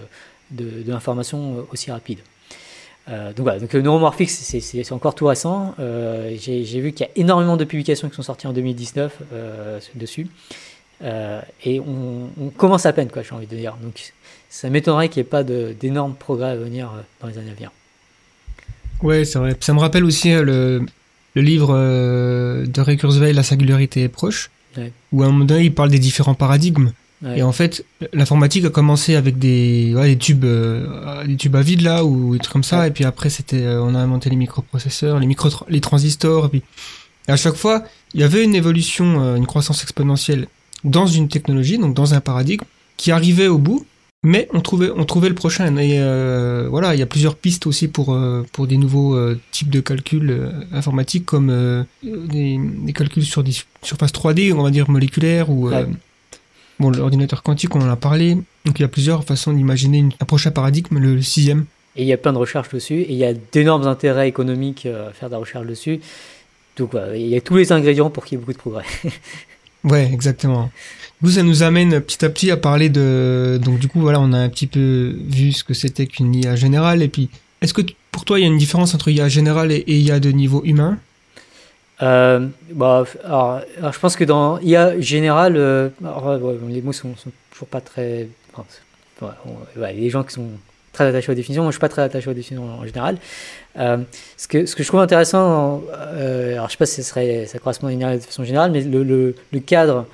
l'information 0.88 1.68
aussi 1.72 1.92
rapide. 1.92 2.18
Euh, 3.10 3.28
donc 3.28 3.44
voilà, 3.44 3.60
le 3.60 3.82
neuromorphique, 3.82 4.32
c'est- 4.32 4.92
encore 4.92 5.14
tout 5.14 5.28
récent. 5.28 5.76
J'ai 5.78 6.82
vu 6.82 6.94
qu'il 6.94 7.06
y 7.06 7.10
a 7.10 7.12
énormément 7.16 7.58
de 7.58 7.64
publications 7.64 8.10
qui 8.10 8.16
sont 8.16 8.24
sorties 8.24 8.48
en 8.48 8.54
2019 8.54 9.20
euh, 9.34 9.80
dessus. 9.94 10.28
Euh, 11.02 11.42
et 11.64 11.80
on, 11.80 12.30
on 12.42 12.50
commence 12.50 12.86
à 12.86 12.94
peine, 12.94 13.10
quoi, 13.10 13.22
j'ai 13.24 13.34
envie 13.34 13.48
de 13.48 13.56
dire. 13.56 13.76
Donc 13.82 14.12
ça 14.50 14.70
m'étonnerait 14.70 15.10
qu'il 15.10 15.22
n'y 15.22 15.28
ait 15.28 15.30
pas 15.30 15.44
d'énormes 15.44 16.16
progrès 16.16 16.50
à 16.52 16.56
venir 16.56 16.88
euh, 16.96 17.02
dans 17.22 17.28
les 17.28 17.38
années 17.38 17.52
à 17.52 17.54
venir. 17.54 17.72
Ouais, 19.02 19.24
c'est 19.26 19.40
vrai. 19.40 19.56
Ça 19.60 19.74
me 19.74 19.80
rappelle 19.80 20.04
aussi 20.04 20.32
euh, 20.32 20.44
le, 20.44 20.86
le 21.36 21.42
livre 21.42 21.74
de 21.74 22.82
Ray 22.82 22.98
Kurzweil, 22.98 23.34
La 23.34 23.44
singularité 23.44 24.04
est 24.04 24.10
proche, 24.10 24.50
Ouais. 24.78 24.92
où 25.12 25.24
à 25.24 25.26
un 25.26 25.32
moment 25.32 25.46
donné, 25.46 25.64
il 25.66 25.74
parle 25.74 25.90
des 25.90 25.98
différents 25.98 26.36
paradigmes. 26.36 26.92
Ouais. 27.24 27.40
Et 27.40 27.44
en 27.44 27.52
fait, 27.52 27.84
l'informatique 28.14 28.66
a 28.66 28.70
commencé 28.70 29.16
avec 29.16 29.40
des, 29.40 29.94
ouais, 29.96 30.10
des 30.10 30.18
tubes, 30.18 30.46
euh, 30.46 31.26
des 31.26 31.38
tubes 31.38 31.56
à 31.56 31.62
vide 31.62 31.82
là, 31.82 32.06
ou 32.06 32.34
des 32.34 32.40
trucs 32.40 32.54
comme 32.54 32.64
ça. 32.64 32.82
Ouais. 32.82 32.90
Et 32.90 32.92
puis 32.92 33.04
après, 33.04 33.30
c'était, 33.32 33.64
euh, 33.64 33.82
on 33.82 33.96
a 33.96 34.00
inventé 34.00 34.30
les 34.30 34.36
microprocesseurs, 34.36 35.20
les 35.20 35.26
micro, 35.26 35.50
les 35.70 35.82
transistors. 35.82 36.46
Et 36.46 36.50
puis, 36.50 36.64
et 37.28 37.32
à 37.32 37.36
chaque 37.36 37.56
fois, 37.56 37.84
il 38.14 38.22
y 38.22 38.24
avait 38.24 38.44
une 38.44 38.54
évolution, 38.54 39.22
euh, 39.24 39.36
une 39.38 39.48
croissance 39.48 39.82
exponentielle 39.82 40.48
dans 40.84 41.08
une 41.08 41.28
technologie, 41.28 41.78
donc 41.78 41.94
dans 41.94 42.14
un 42.14 42.22
paradigme, 42.22 42.64
qui 42.98 43.12
arrivait 43.12 43.48
au 43.48 43.58
bout. 43.58 43.86
Mais 44.22 44.50
on 44.54 44.60
trouvait, 44.60 44.90
on 44.94 45.06
trouvait 45.06 45.30
le 45.30 45.36
prochain. 45.36 45.78
Et 45.78 45.98
euh, 46.00 46.68
voilà, 46.70 46.94
il 46.94 47.00
y 47.00 47.02
a 47.02 47.06
plusieurs 47.06 47.36
pistes 47.38 47.66
aussi 47.68 47.88
pour, 47.88 48.14
euh, 48.14 48.46
pour 48.52 48.68
des 48.68 48.76
nouveaux 48.76 49.16
euh, 49.16 49.40
types 49.52 49.70
de 49.70 49.80
calculs 49.80 50.52
informatiques, 50.74 51.26
comme 51.26 51.86
des, 52.04 52.60
des 52.60 52.94
calculs 52.94 53.24
sur 53.24 53.44
des 53.44 53.54
surfaces 53.82 54.12
3D, 54.12 54.52
on 54.54 54.64
va 54.64 54.72
dire 54.72 54.90
moléculaires, 54.90 55.50
ou 55.50 55.70
Ouais. 55.70 55.86
bon, 56.82 56.90
l'ordinateur 56.90 57.44
quantique, 57.44 57.74
on 57.78 57.82
en 57.82 57.90
a 57.90 57.96
parlé. 57.96 58.36
Donc 58.66 58.78
il 58.80 58.82
y 58.82 58.86
a 58.86 58.90
plusieurs 58.90 59.24
façons 59.24 59.54
d'imaginer 59.54 60.06
un 60.20 60.26
prochain 60.26 60.52
paradigme, 60.52 61.00
le 61.00 61.22
sixième. 61.22 61.66
Et 61.96 62.02
il 62.02 62.08
y 62.08 62.14
a 62.14 62.18
plein 62.18 62.34
de 62.34 62.38
recherches 62.38 62.70
dessus, 62.70 63.02
et 63.02 63.12
il 63.14 63.18
y 63.18 63.24
a 63.26 63.34
d'énormes 63.34 63.88
intérêts 63.88 64.28
économiques 64.28 64.86
à 64.86 65.14
faire 65.14 65.30
de 65.30 65.34
la 65.36 65.40
recherche 65.40 65.66
dessus. 65.66 66.02
Donc 66.76 66.92
il 67.16 67.28
y 67.28 67.38
a 67.38 67.42
tous 67.42 67.56
les 67.56 67.72
ingrédients 67.72 68.10
pour 68.10 68.26
qu'il 68.26 68.38
y 68.38 68.42
ait 68.42 68.42
beaucoup 68.42 68.54
de 68.54 68.58
progrès. 68.58 68.86
Ouais, 69.84 70.10
exactement. 70.12 70.72
Du 71.22 71.28
coup, 71.28 71.32
ça 71.32 71.44
nous 71.44 71.64
amène 71.64 72.00
petit 72.02 72.24
à 72.26 72.30
petit 72.30 72.52
à 72.52 72.58
parler 72.58 72.90
de. 72.90 73.60
Donc, 73.64 73.80
du 73.80 73.88
coup, 73.88 74.00
voilà, 74.02 74.20
on 74.20 74.34
a 74.34 74.38
un 74.38 74.50
petit 74.50 74.68
peu 74.68 75.16
vu 75.28 75.52
ce 75.52 75.64
que 75.64 75.74
c'était 75.74 76.08
qu'une 76.08 76.36
IA 76.36 76.56
générale. 76.56 77.02
Et 77.02 77.08
puis, 77.08 77.30
est-ce 77.62 77.74
que 77.74 77.82
pour 78.12 78.26
toi, 78.26 78.40
il 78.40 78.44
y 78.44 78.46
a 78.46 78.48
une 78.48 78.58
différence 78.58 78.94
entre 78.94 79.10
IA 79.10 79.30
générale 79.30 79.72
et, 79.72 79.84
IA 79.88 80.20
de 80.20 80.32
niveau 80.32 80.62
humain? 80.66 80.98
Euh, 82.02 82.48
bah, 82.72 83.04
alors, 83.26 83.62
je 83.92 84.00
pense 84.00 84.16
que 84.16 84.24
dans 84.24 84.60
IA 84.60 85.00
générale, 85.00 85.56
euh, 85.58 85.90
les 86.70 86.82
mots 86.82 86.94
sont, 86.94 87.16
sont 87.18 87.32
toujours 87.52 87.68
pas 87.68 87.82
très. 87.82 88.28
enfin, 88.54 88.66
ouais, 89.22 89.28
on- 89.46 89.82
ouais, 89.82 89.94
des 89.94 90.10
gens 90.10 90.24
qui 90.24 90.34
sont 90.34 90.48
très 90.94 91.06
attachés 91.06 91.32
aux 91.32 91.36
définitions. 91.36 91.64
Moi, 91.64 91.72
je 91.72 91.76
suis 91.76 91.82
pas 91.82 91.90
très 91.90 92.02
attaché 92.02 92.30
aux 92.30 92.34
définitions 92.34 92.80
en 92.80 92.86
général. 92.86 93.18
Euh, 93.80 93.98
ce, 94.38 94.48
que, 94.48 94.66
je 94.66 94.88
trouve 94.88 95.00
intéressant, 95.00 95.82
euh, 95.94 96.54
alors 96.54 96.68
je 96.68 96.74
sais 96.74 96.78
pas 96.78 96.86
si 96.86 97.04
ça, 97.04 97.60
correspond 97.60 97.88
à 97.88 97.92
une 97.92 98.16
de 98.16 98.20
façon 98.20 98.44
générale, 98.44 98.72
mais 98.72 98.82
le, 98.82 99.34
cadre 99.66 100.06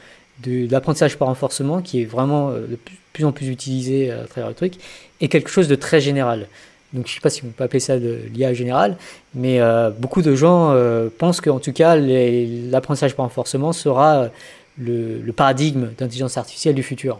de, 0.44 0.70
l'apprentissage 0.70 1.18
par 1.18 1.28
renforcement, 1.28 1.82
qui 1.82 2.02
est 2.02 2.06
vraiment 2.06 2.52
euh, 2.52 2.68
de 2.68 2.78
plus, 3.14 3.26
en 3.26 3.32
plus 3.32 3.50
utilisé 3.50 4.12
à 4.12 4.26
travers 4.26 4.50
le 4.50 4.56
truc, 4.56 4.76
est 5.22 5.30
quelque 5.30 5.50
chose 5.50 5.68
de 5.68 5.76
très 5.76 6.00
général. 6.00 6.48
Donc, 6.94 7.08
je 7.08 7.14
sais 7.14 7.22
pas 7.22 7.30
si 7.30 7.44
on 7.44 7.48
peut 7.48 7.64
appeler 7.64 7.80
ça 7.80 7.98
de 8.00 8.20
l'IA 8.34 8.54
générale, 8.54 8.96
mais 9.34 9.60
beaucoup 9.98 10.22
de 10.22 10.34
gens 10.34 10.74
pensent 11.18 11.42
qu'en 11.42 11.60
tout 11.60 11.74
cas, 11.74 11.98
l'apprentissage 11.98 13.16
par 13.16 13.26
renforcement 13.26 13.74
sera 13.74 14.30
le 14.78 15.32
paradigme 15.32 15.90
d'intelligence 15.98 16.38
artificielle 16.38 16.76
du 16.76 16.84
futur. 16.84 17.20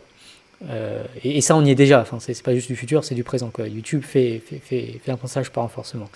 Euh, 0.70 1.04
et, 1.24 1.38
et 1.38 1.42
ça, 1.42 1.56
on 1.56 1.64
y 1.66 1.72
est 1.72 1.76
déjà. 1.76 2.02
Enfin, 2.02 2.18
c'est 2.20 2.42
pas 2.42 2.54
juste 2.54 2.68
du 2.68 2.76
futur, 2.76 3.04
c'est 3.04 3.16
du 3.16 3.24
présent. 3.24 3.50
Quoi. 3.50 3.68
YouTube 3.68 4.04
fait, 4.04 4.42
fait, 4.46 4.60
fait, 4.60 5.00
fait 5.04 5.12
l'apprentissage 5.12 5.52
par 5.52 5.64
renforcement. 5.64 6.10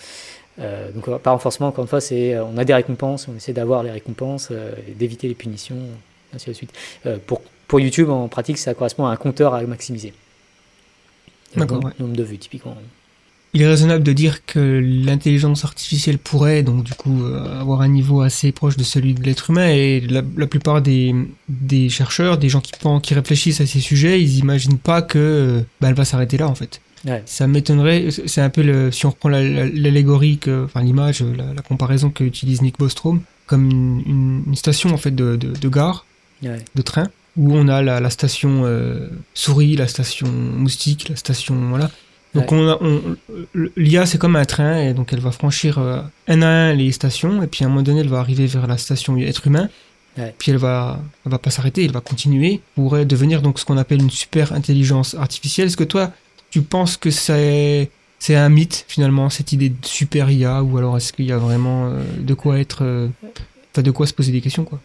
Euh, 0.58 0.90
donc, 0.92 1.08
par 1.18 1.32
renforcement, 1.34 1.68
encore 1.68 1.84
une 1.84 1.88
fois, 1.88 2.00
c'est 2.00 2.34
euh, 2.34 2.44
on 2.44 2.58
a 2.58 2.64
des 2.64 2.74
récompenses, 2.74 3.28
on 3.28 3.36
essaie 3.36 3.52
d'avoir 3.52 3.82
les 3.82 3.90
récompenses, 3.90 4.48
euh, 4.50 4.72
d'éviter 4.96 5.28
les 5.28 5.34
punitions, 5.34 5.78
ainsi 6.34 6.48
de 6.48 6.54
suite. 6.54 6.72
Pour, 7.26 7.42
pour 7.66 7.80
YouTube, 7.80 8.10
en 8.10 8.28
pratique, 8.28 8.58
ça 8.58 8.74
correspond 8.74 9.06
à 9.06 9.10
un 9.10 9.16
compteur 9.16 9.54
à 9.54 9.62
maximiser. 9.62 10.12
Le 11.54 11.60
D'accord, 11.60 11.76
nombre, 11.76 11.88
ouais. 11.88 11.94
nombre 11.98 12.16
de 12.16 12.22
vues, 12.22 12.38
typiquement. 12.38 12.76
Il 13.52 13.62
est 13.62 13.66
raisonnable 13.66 14.04
de 14.04 14.12
dire 14.12 14.46
que 14.46 14.80
l'intelligence 14.84 15.64
artificielle 15.64 16.18
pourrait, 16.18 16.62
donc, 16.62 16.84
du 16.84 16.92
coup, 16.94 17.24
euh, 17.24 17.60
avoir 17.60 17.80
un 17.80 17.88
niveau 17.88 18.20
assez 18.20 18.52
proche 18.52 18.76
de 18.76 18.84
celui 18.84 19.12
de 19.14 19.22
l'être 19.24 19.50
humain. 19.50 19.68
Et 19.70 20.00
la, 20.00 20.22
la 20.36 20.46
plupart 20.46 20.82
des, 20.82 21.14
des 21.48 21.88
chercheurs, 21.88 22.38
des 22.38 22.48
gens 22.48 22.60
qui, 22.60 22.70
pensent, 22.80 23.02
qui 23.02 23.12
réfléchissent 23.14 23.60
à 23.60 23.66
ces 23.66 23.80
sujets, 23.80 24.22
ils 24.22 24.38
imaginent 24.38 24.78
pas 24.78 25.02
que 25.02 25.64
bah, 25.80 25.88
elle 25.88 25.94
va 25.94 26.04
s'arrêter 26.04 26.36
là, 26.38 26.46
en 26.48 26.54
fait. 26.54 26.80
Ouais. 27.04 27.22
Ça 27.26 27.46
m'étonnerait, 27.48 28.08
c'est 28.26 28.40
un 28.42 28.50
peu 28.50 28.62
le, 28.62 28.92
si 28.92 29.06
on 29.06 29.10
reprend 29.10 29.30
la- 29.30 29.42
la- 29.42 29.66
l'allégorie, 29.66 30.38
que- 30.38 30.66
enfin 30.66 30.82
l'image, 30.84 31.22
la, 31.22 31.52
la 31.54 31.62
comparaison 31.62 32.10
que 32.10 32.22
utilise 32.22 32.60
Nick 32.62 32.78
Bostrom, 32.78 33.20
comme 33.46 33.68
une, 33.70 34.02
une- 34.06 34.42
une 34.48 34.54
station 34.54 34.90
en 34.92 34.96
fait 34.98 35.14
de, 35.14 35.34
de, 35.36 35.52
de 35.58 35.68
gare, 35.68 36.04
Ouais. 36.42 36.58
de 36.74 36.82
train, 36.82 37.08
où 37.36 37.54
on 37.56 37.68
a 37.68 37.82
la, 37.82 38.00
la 38.00 38.10
station 38.10 38.62
euh, 38.64 39.08
souris, 39.34 39.76
la 39.76 39.88
station 39.88 40.28
moustique, 40.30 41.08
la 41.08 41.16
station 41.16 41.68
voilà. 41.70 41.90
Donc 42.34 42.52
Ouais. 42.52 42.58
on 42.80 43.16
l'IA 43.76 44.06
c'est 44.06 44.18
comme 44.18 44.36
un 44.36 44.44
train 44.44 44.80
et 44.80 44.94
donc 44.94 45.12
elle 45.12 45.20
va 45.20 45.32
franchir 45.32 45.78
euh, 45.78 46.00
un 46.28 46.42
à 46.42 46.46
un 46.46 46.74
les 46.74 46.92
stations 46.92 47.42
et 47.42 47.46
puis 47.48 47.64
à 47.64 47.66
un 47.66 47.70
moment 47.70 47.82
donné 47.82 48.00
elle 48.00 48.08
va 48.08 48.20
arriver 48.20 48.46
vers 48.46 48.66
la 48.66 48.78
station 48.78 49.16
être 49.16 49.46
humain. 49.46 49.68
Ouais. 50.18 50.34
Puis 50.38 50.50
elle 50.52 50.58
va, 50.58 51.00
elle 51.24 51.32
va 51.32 51.38
pas 51.38 51.50
s'arrêter, 51.50 51.84
elle 51.84 51.92
va 51.92 52.00
continuer 52.00 52.60
pour 52.74 52.94
euh, 52.94 53.04
devenir 53.04 53.42
donc 53.42 53.58
ce 53.58 53.64
qu'on 53.64 53.76
appelle 53.78 54.00
une 54.00 54.10
super 54.10 54.52
intelligence 54.52 55.14
artificielle. 55.14 55.66
Est-ce 55.68 55.76
que 55.76 55.84
toi 55.84 56.12
tu 56.50 56.62
penses 56.62 56.96
que 56.96 57.10
c'est 57.10 57.90
c'est 58.18 58.36
un 58.36 58.48
mythe 58.48 58.84
finalement 58.86 59.30
cette 59.30 59.52
idée 59.52 59.70
de 59.70 59.76
super 59.86 60.30
IA 60.30 60.62
ou 60.62 60.76
alors 60.78 60.96
est-ce 60.96 61.12
qu'il 61.12 61.24
y 61.26 61.32
a 61.32 61.38
vraiment 61.38 61.86
euh, 61.88 62.02
de 62.18 62.34
quoi 62.34 62.58
être, 62.60 62.84
euh, 62.84 63.08
de 63.74 63.90
quoi 63.90 64.06
se 64.06 64.12
poser 64.14 64.30
des 64.30 64.40
questions 64.40 64.64
quoi? 64.64 64.78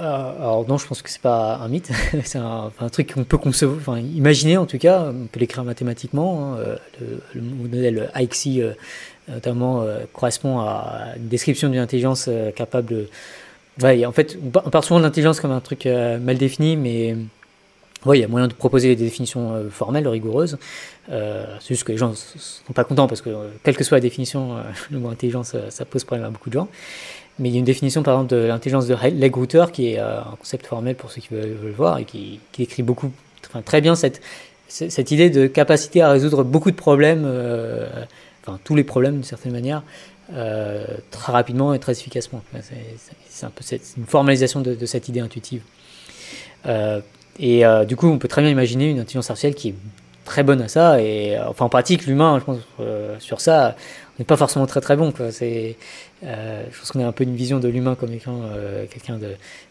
Alors 0.00 0.66
non, 0.68 0.78
je 0.78 0.86
pense 0.86 1.02
que 1.02 1.10
c'est 1.10 1.20
pas 1.20 1.56
un 1.56 1.68
mythe, 1.68 1.90
c'est 2.24 2.38
un, 2.38 2.70
truc 2.90 3.12
qu'on 3.14 3.24
peut 3.24 3.38
concevoir, 3.38 3.98
imaginer 3.98 4.56
en 4.56 4.66
tout 4.66 4.78
cas, 4.78 5.12
on 5.14 5.26
peut 5.26 5.40
l'écrire 5.40 5.64
mathématiquement. 5.64 6.54
hein, 6.54 6.58
euh, 6.58 6.76
le, 7.00 7.22
le 7.34 7.40
modèle 7.42 8.10
IXI 8.14 8.62
euh, 8.62 8.72
notamment 9.28 9.82
euh, 9.82 10.00
correspond 10.12 10.60
à 10.60 11.14
une 11.16 11.28
description 11.28 11.68
d'une 11.68 11.80
intelligence 11.80 12.26
euh, 12.28 12.50
capable 12.50 13.06
en 13.82 14.12
fait, 14.12 14.36
on 14.44 14.50
par- 14.50 14.66
on 14.66 14.70
parle 14.70 14.84
souvent 14.84 14.98
de 15.00 15.04
l'intelligence 15.04 15.40
comme 15.40 15.52
un 15.52 15.60
truc 15.60 15.86
euh, 15.86 16.18
mal 16.18 16.36
défini, 16.36 16.76
mais 16.76 17.16
il 18.06 18.14
y 18.18 18.24
a 18.24 18.28
moyen 18.28 18.48
de 18.48 18.52
proposer 18.54 18.94
des 18.94 19.04
définitions 19.04 19.54
euh, 19.54 19.70
formelles, 19.70 20.08
rigoureuses. 20.08 20.58
Euh, 21.10 21.44
c'est 21.60 21.68
juste 21.68 21.84
que 21.84 21.92
les 21.92 21.98
gens 21.98 22.10
ne 22.10 22.14
sont 22.14 22.72
pas 22.74 22.84
contents 22.84 23.06
parce 23.06 23.20
que, 23.20 23.30
euh, 23.30 23.48
quelle 23.62 23.76
que 23.76 23.84
soit 23.84 23.96
la 23.98 24.02
définition, 24.02 24.56
euh, 24.56 24.62
le 24.90 24.98
mot 24.98 25.08
intelligence, 25.10 25.52
euh, 25.54 25.70
ça 25.70 25.84
pose 25.84 26.04
problème 26.04 26.26
à 26.26 26.30
beaucoup 26.30 26.50
de 26.50 26.54
gens. 26.54 26.68
Mais 27.38 27.48
il 27.48 27.52
y 27.52 27.56
a 27.56 27.58
une 27.58 27.64
définition, 27.64 28.02
par 28.02 28.14
exemple, 28.14 28.34
de 28.34 28.36
l'intelligence 28.44 28.86
de 28.86 28.94
Legruther, 29.18 29.66
qui 29.72 29.92
est 29.92 29.98
euh, 29.98 30.20
un 30.20 30.36
concept 30.38 30.66
formel 30.66 30.94
pour 30.94 31.10
ceux 31.10 31.20
qui 31.22 31.28
veulent, 31.32 31.54
veulent 31.62 31.72
voir, 31.72 31.98
et 31.98 32.04
qui, 32.04 32.38
qui 32.52 32.62
décrit 32.62 32.82
beaucoup, 32.82 33.10
enfin, 33.48 33.62
très 33.62 33.80
bien 33.80 33.94
cette, 33.94 34.20
cette 34.68 35.10
idée 35.10 35.30
de 35.30 35.46
capacité 35.46 36.02
à 36.02 36.10
résoudre 36.10 36.44
beaucoup 36.44 36.70
de 36.70 36.76
problèmes, 36.76 37.22
euh, 37.24 37.88
enfin 38.44 38.58
tous 38.62 38.74
les 38.74 38.84
problèmes 38.84 39.14
d'une 39.14 39.24
certaine 39.24 39.52
manière, 39.52 39.82
euh, 40.34 40.84
très 41.10 41.32
rapidement 41.32 41.72
et 41.74 41.78
très 41.78 41.92
efficacement. 41.92 42.42
C'est- 42.60 43.46
un 43.46 43.50
peu 43.50 43.62
cette- 43.62 43.94
une 43.96 44.04
formalisation 44.04 44.60
de, 44.60 44.74
de 44.74 44.86
cette 44.86 45.08
idée 45.08 45.20
intuitive. 45.20 45.62
Et 47.38 47.62
du 47.88 47.96
coup, 47.96 48.06
on 48.06 48.18
peut 48.18 48.28
très 48.28 48.42
bien 48.42 48.50
imaginer 48.50 48.90
une 48.90 48.98
intelligence 48.98 49.30
artificielle 49.30 49.54
qui 49.54 49.68
est 49.70 49.74
très 50.26 50.42
bonne 50.42 50.60
à 50.60 50.68
ça. 50.68 51.00
Et 51.00 51.38
enfin, 51.38 51.64
en 51.64 51.68
pratique, 51.70 52.06
l'humain, 52.06 52.38
je 52.38 52.44
pense, 52.44 52.58
sur 53.18 53.40
ça, 53.40 53.76
n'est 54.20 54.26
pas 54.26 54.36
forcément 54.36 54.66
très 54.66 54.80
très 54.80 54.96
bon. 54.96 55.12
Quoi. 55.12 55.26
Euh, 55.26 55.72
je 56.70 56.78
pense 56.78 56.92
qu'on 56.92 57.00
a 57.00 57.06
un 57.06 57.12
peu 57.12 57.24
une 57.24 57.34
vision 57.34 57.58
de 57.58 57.68
l'humain 57.68 57.94
comme 57.94 58.12
étant 58.12 58.40
euh, 58.44 58.84
quelqu'un 58.86 59.18
de, 59.18 59.28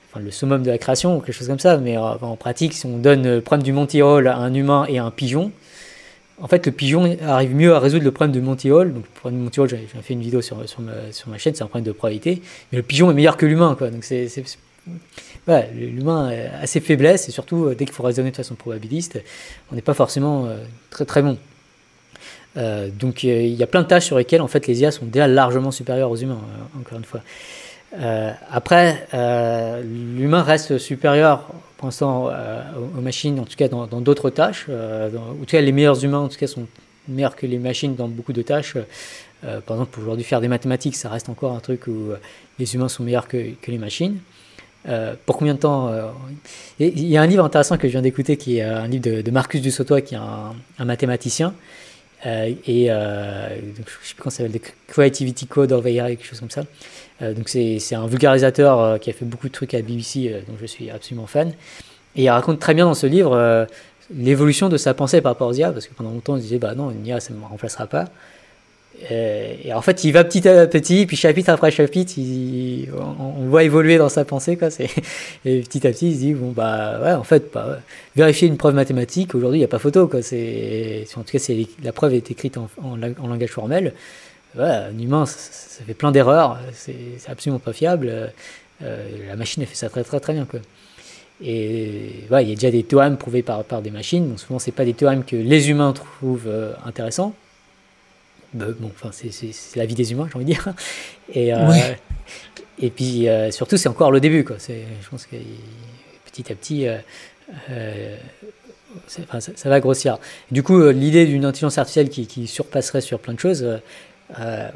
enfin, 0.10 0.20
le 0.20 0.32
summum 0.32 0.64
de 0.64 0.72
la 0.72 0.78
création 0.78 1.18
ou 1.18 1.20
quelque 1.22 1.36
chose 1.36 1.48
comme 1.48 1.60
ça. 1.60 1.78
Mais 1.78 1.98
euh, 1.98 2.02
en 2.02 2.36
pratique, 2.36 2.74
si 2.74 2.86
on 2.86 2.98
donne 2.98 3.24
le 3.24 3.42
problème 3.42 3.64
du 3.64 3.74
Monty 3.74 4.02
Hall 4.02 4.28
à 4.28 4.38
un 4.38 4.54
humain 4.54 4.86
et 4.90 4.98
à 4.98 5.06
un 5.06 5.12
pigeon, 5.12 5.52
en 6.42 6.48
fait, 6.48 6.66
le 6.66 6.72
pigeon 6.72 7.18
arrive 7.22 7.54
mieux 7.54 7.74
à 7.74 7.80
résoudre 7.80 8.06
le 8.06 8.12
problème 8.12 8.34
de 8.34 8.40
Monty 8.40 8.72
Hall. 8.72 8.94
Donc, 8.94 9.04
le 9.04 9.20
problème 9.20 9.40
de 9.40 9.44
Monty 9.46 9.60
Hall, 9.60 9.70
j'ai 9.70 9.88
j'ai 9.94 10.02
fait 10.02 10.14
une 10.14 10.22
vidéo 10.22 10.42
sur, 10.42 10.58
sur, 10.68 10.82
ma, 10.82 11.38
chaîne, 11.38 11.54
c'est 11.54 11.64
un 11.64 11.68
problème 11.68 11.86
de 11.86 11.92
probabilité. 11.92 12.42
Mais 12.72 12.78
le 12.78 12.84
pigeon 12.84 13.12
est 13.12 13.14
meilleur 13.14 13.38
que 13.38 13.46
l'humain, 13.46 13.76
quoi. 13.78 13.90
Donc, 13.90 14.04
c'est, 14.04 14.28
l'humain 15.74 16.32
a 16.62 16.68
ses 16.68 16.80
faiblesses 16.80 17.28
et 17.30 17.32
surtout, 17.32 17.66
euh, 17.66 17.76
dès 17.76 17.86
qu'il 17.86 17.94
faut 17.94 18.04
raisonner 18.04 18.32
de 18.32 18.36
façon 18.36 18.56
probabiliste, 18.56 19.22
on 19.72 19.76
n'est 19.76 19.82
pas 19.82 19.94
forcément 19.94 20.46
euh, 20.46 20.58
très 20.90 21.06
très 21.06 21.22
bon. 21.22 21.38
Euh, 22.60 22.90
donc, 22.90 23.24
il 23.24 23.54
y 23.54 23.64
a 23.64 23.68
plein 23.68 23.82
de 23.82 23.88
tâches 23.88 24.06
sur 24.06 24.18
lesquelles, 24.18 24.42
en 24.42 24.48
fait, 24.48 24.68
les 24.68 24.82
IA 24.82 24.92
sont 24.92 25.06
déjà 25.06 25.28
largement 25.28 25.72
supérieures 25.72 26.12
aux 26.12 26.18
humains, 26.18 26.42
euh, 26.44 26.80
encore 26.82 26.98
une 26.98 27.06
fois. 27.06 27.22
Euh, 28.00 28.32
après, 28.52 29.08
l'humain 29.84 30.44
reste 30.44 30.78
supérieur 30.78 31.48
pour 31.78 31.88
l'instant 31.88 32.28
aux 32.28 33.02
machines, 33.02 33.40
en 33.40 33.46
tout 33.46 33.56
cas 33.56 33.70
dans 33.70 33.88
d'autres 34.02 34.30
tâches. 34.30 34.68
Dans- 34.68 35.32
en 35.32 35.36
tout 35.36 35.46
cas, 35.46 35.62
les 35.62 35.72
meilleurs 35.72 36.04
humains, 36.04 36.20
en 36.20 36.28
tout 36.28 36.38
cas, 36.38 36.46
sont 36.46 36.68
meilleurs 37.08 37.36
que 37.38 37.46
les 37.46 37.58
machines 37.58 37.96
dans 37.96 38.10
beaucoup 38.10 38.34
de 38.34 38.42
tâches. 38.42 38.76
Par 39.42 39.78
exemple, 39.78 39.98
aujourd'hui, 40.00 40.26
faire 40.26 40.42
des 40.42 40.50
mathématiques, 40.50 40.98
ça 40.98 41.08
reste 41.10 41.30
encore 41.30 41.56
un 41.56 41.62
truc 41.62 41.88
où 41.88 42.10
les 42.60 42.76
humains 42.76 42.90
sont 42.90 43.04
meilleurs 43.04 43.30
que, 43.30 43.38
les 43.68 43.78
machines. 43.78 44.18
Pour 45.26 45.38
combien 45.38 45.54
de 45.56 45.60
temps 45.60 45.90
Il 46.80 47.08
y 47.08 47.18
a 47.18 47.22
un 47.22 47.28
livre 47.28 47.46
intéressant 47.46 47.78
que 47.78 47.88
je 47.88 47.94
viens 47.94 48.02
d'écouter 48.02 48.36
qui 48.36 48.58
est 48.58 48.64
un 48.64 48.88
livre 48.88 49.22
de, 49.22 49.32
Marcus 49.32 49.62
Dussautois, 49.62 50.02
qui 50.02 50.16
est 50.16 50.20
un 50.20 50.86
mathématicien, 50.86 51.54
Euh, 52.26 52.54
et 52.66 52.92
euh, 52.92 53.50
je 53.78 54.08
sais 54.08 54.14
plus 54.14 54.16
comment 54.18 54.32
ça 54.32 54.44
s'appelle, 54.44 54.54
le 54.54 54.60
Creativity 54.88 55.48
Code 55.48 55.72
of 55.72 55.86
AI, 55.86 56.16
quelque 56.18 56.26
chose 56.26 56.40
comme 56.40 56.50
ça. 56.50 56.64
Euh, 57.22 57.34
donc 57.34 57.50
c'est 57.50 57.96
un 57.96 58.08
vulgarisateur 58.08 59.00
qui 59.00 59.10
a 59.10 59.14
fait 59.14 59.26
beaucoup 59.26 59.48
de 59.48 59.54
trucs 59.54 59.74
à 59.74 59.82
BBC, 59.82 60.44
dont 60.48 60.56
je 60.60 60.66
suis 60.66 60.90
absolument 60.90 61.28
fan. 61.28 61.54
Et 62.16 62.24
il 62.24 62.30
raconte 62.30 62.60
très 62.60 62.74
bien 62.74 62.86
dans 62.86 62.94
ce 62.94 63.08
livre 63.08 63.68
l'évolution 64.14 64.70
de 64.70 64.78
sa 64.78 64.94
pensée 64.94 65.22
par 65.22 65.34
rapport 65.34 65.48
aux 65.48 65.54
IA, 65.54 65.72
parce 65.72 65.88
que 65.88 65.94
pendant 65.94 66.12
longtemps 66.12 66.36
il 66.36 66.42
disait 66.42 66.58
bah 66.58 66.74
non, 66.76 66.92
une 66.92 67.06
IA 67.06 67.20
ça 67.20 67.34
ne 67.34 67.40
me 67.40 67.46
remplacera 67.46 67.88
pas. 67.88 68.06
Euh, 69.12 69.54
et 69.64 69.74
en 69.74 69.82
fait, 69.82 70.04
il 70.04 70.12
va 70.12 70.24
petit 70.24 70.48
à 70.48 70.68
petit, 70.68 71.06
puis 71.06 71.16
chapitre 71.16 71.50
après 71.50 71.72
chapitre, 71.72 72.14
on, 72.98 73.44
on 73.44 73.48
voit 73.48 73.64
évoluer 73.64 73.98
dans 73.98 74.10
sa 74.10 74.26
pensée. 74.26 74.58
Et 75.46 75.62
petit 75.62 75.88
à 75.88 75.92
petit, 75.92 76.10
il 76.10 76.16
se 76.16 76.20
dit 76.20 76.34
bon 76.34 76.52
bah 76.52 77.18
en 77.18 77.24
fait, 77.24 77.52
bah, 77.54 77.80
vérifier 78.16 78.48
une 78.48 78.58
preuve 78.58 78.76
mathématique, 78.76 79.36
aujourd'hui 79.36 79.60
il 79.60 79.62
n'y 79.62 79.66
a 79.66 79.70
pas 79.70 79.80
photo. 79.80 80.04
En 80.04 81.24
tout 81.24 81.32
cas, 81.32 81.54
la 81.84 81.92
preuve 81.94 82.14
est 82.14 82.30
écrite 82.32 82.58
en, 82.58 82.70
en 82.84 82.96
la- 82.98 83.10
en 83.22 83.28
langage 83.28 83.52
formel. 83.52 83.94
Un 84.58 84.98
humain, 84.98 85.26
ça, 85.26 85.84
fait 85.86 85.94
plein 85.94 86.12
d'erreurs, 86.12 86.60
c'est, 86.74 86.96
absolument 87.28 87.60
pas 87.60 87.74
fiable. 87.74 88.32
Euh, 88.82 89.08
la 89.28 89.36
machine, 89.36 89.62
elle 89.62 89.70
fait 89.70 89.76
ça 89.76 89.90
très 89.90 90.04
très 90.04 90.20
très 90.20 90.34
bien. 90.34 90.48
Et 91.42 92.26
il 92.30 92.50
y 92.50 92.52
a 92.52 92.56
déjà 92.56 92.72
des 92.72 92.84
théorèmes 92.84 93.18
prouvés 93.18 93.44
par, 93.44 93.64
des 93.82 93.92
machines. 93.92 94.28
Donc 94.30 94.40
souvent, 94.40 94.60
c'est 94.60 94.72
pas 94.72 94.86
des 94.86 94.94
théorèmes 94.94 95.24
que 95.24 95.36
les 95.36 95.70
humains 95.70 95.94
trouvent 95.94 96.48
euh, 96.48 96.74
intéressants. 96.86 97.34
Bah, 98.54 98.66
bon, 98.80 98.92
enfin, 98.96 99.12
c'est, 99.12 99.76
la 99.76 99.86
vie 99.86 99.96
des 99.96 100.12
humains, 100.12 100.28
j'ai 100.30 100.36
envie 100.36 100.46
de 100.46 100.52
dire. 100.52 100.74
Et, 101.34 101.54
euh, 101.54 101.68
Ouais. 101.70 102.00
et 102.82 102.90
puis, 102.90 103.28
euh, 103.30 103.52
surtout, 103.52 103.78
c'est 103.78 103.90
encore 103.90 104.12
le 104.12 104.20
début. 104.20 104.44
Quoi. 104.44 104.58
Je 104.68 105.10
pense 105.10 105.26
que 105.26 105.36
petit 106.26 106.52
à 106.52 106.56
petit, 106.56 106.88
euh, 106.88 108.16
enfin, 109.22 109.40
ça, 109.40 109.52
ça 109.56 109.70
va 109.70 109.80
grossir. 109.80 110.18
Du 110.52 110.64
coup, 110.64 110.90
l'idée 110.90 111.26
d'une 111.26 111.46
intelligence 111.46 111.78
artificielle 111.78 112.10
qui, 112.10 112.26
qui 112.26 112.48
surpasserait 112.48 113.02
sur 113.02 113.20
plein 113.20 113.34
de 113.34 113.40
choses, 113.40 113.66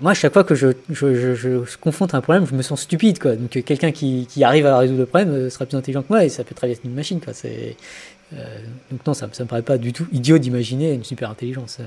moi, 0.02 0.12
à 0.12 0.14
chaque 0.14 0.34
fois 0.34 0.44
que 0.44 0.54
je, 0.56 0.68
je, 0.90 1.16
je, 1.16 1.36
je 1.36 1.78
confronte 1.78 2.14
un 2.14 2.22
problème, 2.22 2.46
je 2.46 2.54
me 2.54 2.62
sens 2.62 2.82
stupide. 2.82 3.18
Quoi. 3.20 3.36
Donc, 3.36 3.52
quelqu'un 3.64 3.92
qui, 3.92 4.28
qui 4.30 4.44
arrive 4.44 4.68
à 4.68 4.78
résoudre 4.78 5.00
le 5.00 5.06
problème 5.08 5.50
sera 5.50 5.66
plus 5.66 5.78
intelligent 5.78 6.04
que 6.04 6.10
moi 6.10 6.24
et 6.24 6.30
ça 6.30 6.44
peut 6.44 6.56
être 6.62 6.80
une 6.84 6.94
machine. 6.94 7.20
Quoi. 7.20 7.34
Donc, 8.92 9.06
non, 9.08 9.14
ça 9.16 9.28
ne 9.28 9.44
me 9.44 9.48
paraît 9.48 9.62
pas 9.64 9.78
du 9.80 9.94
tout 9.94 10.06
idiot 10.12 10.38
d'imaginer 10.38 10.94
une 10.94 11.04
super 11.04 11.30
intelligence. 11.32 11.80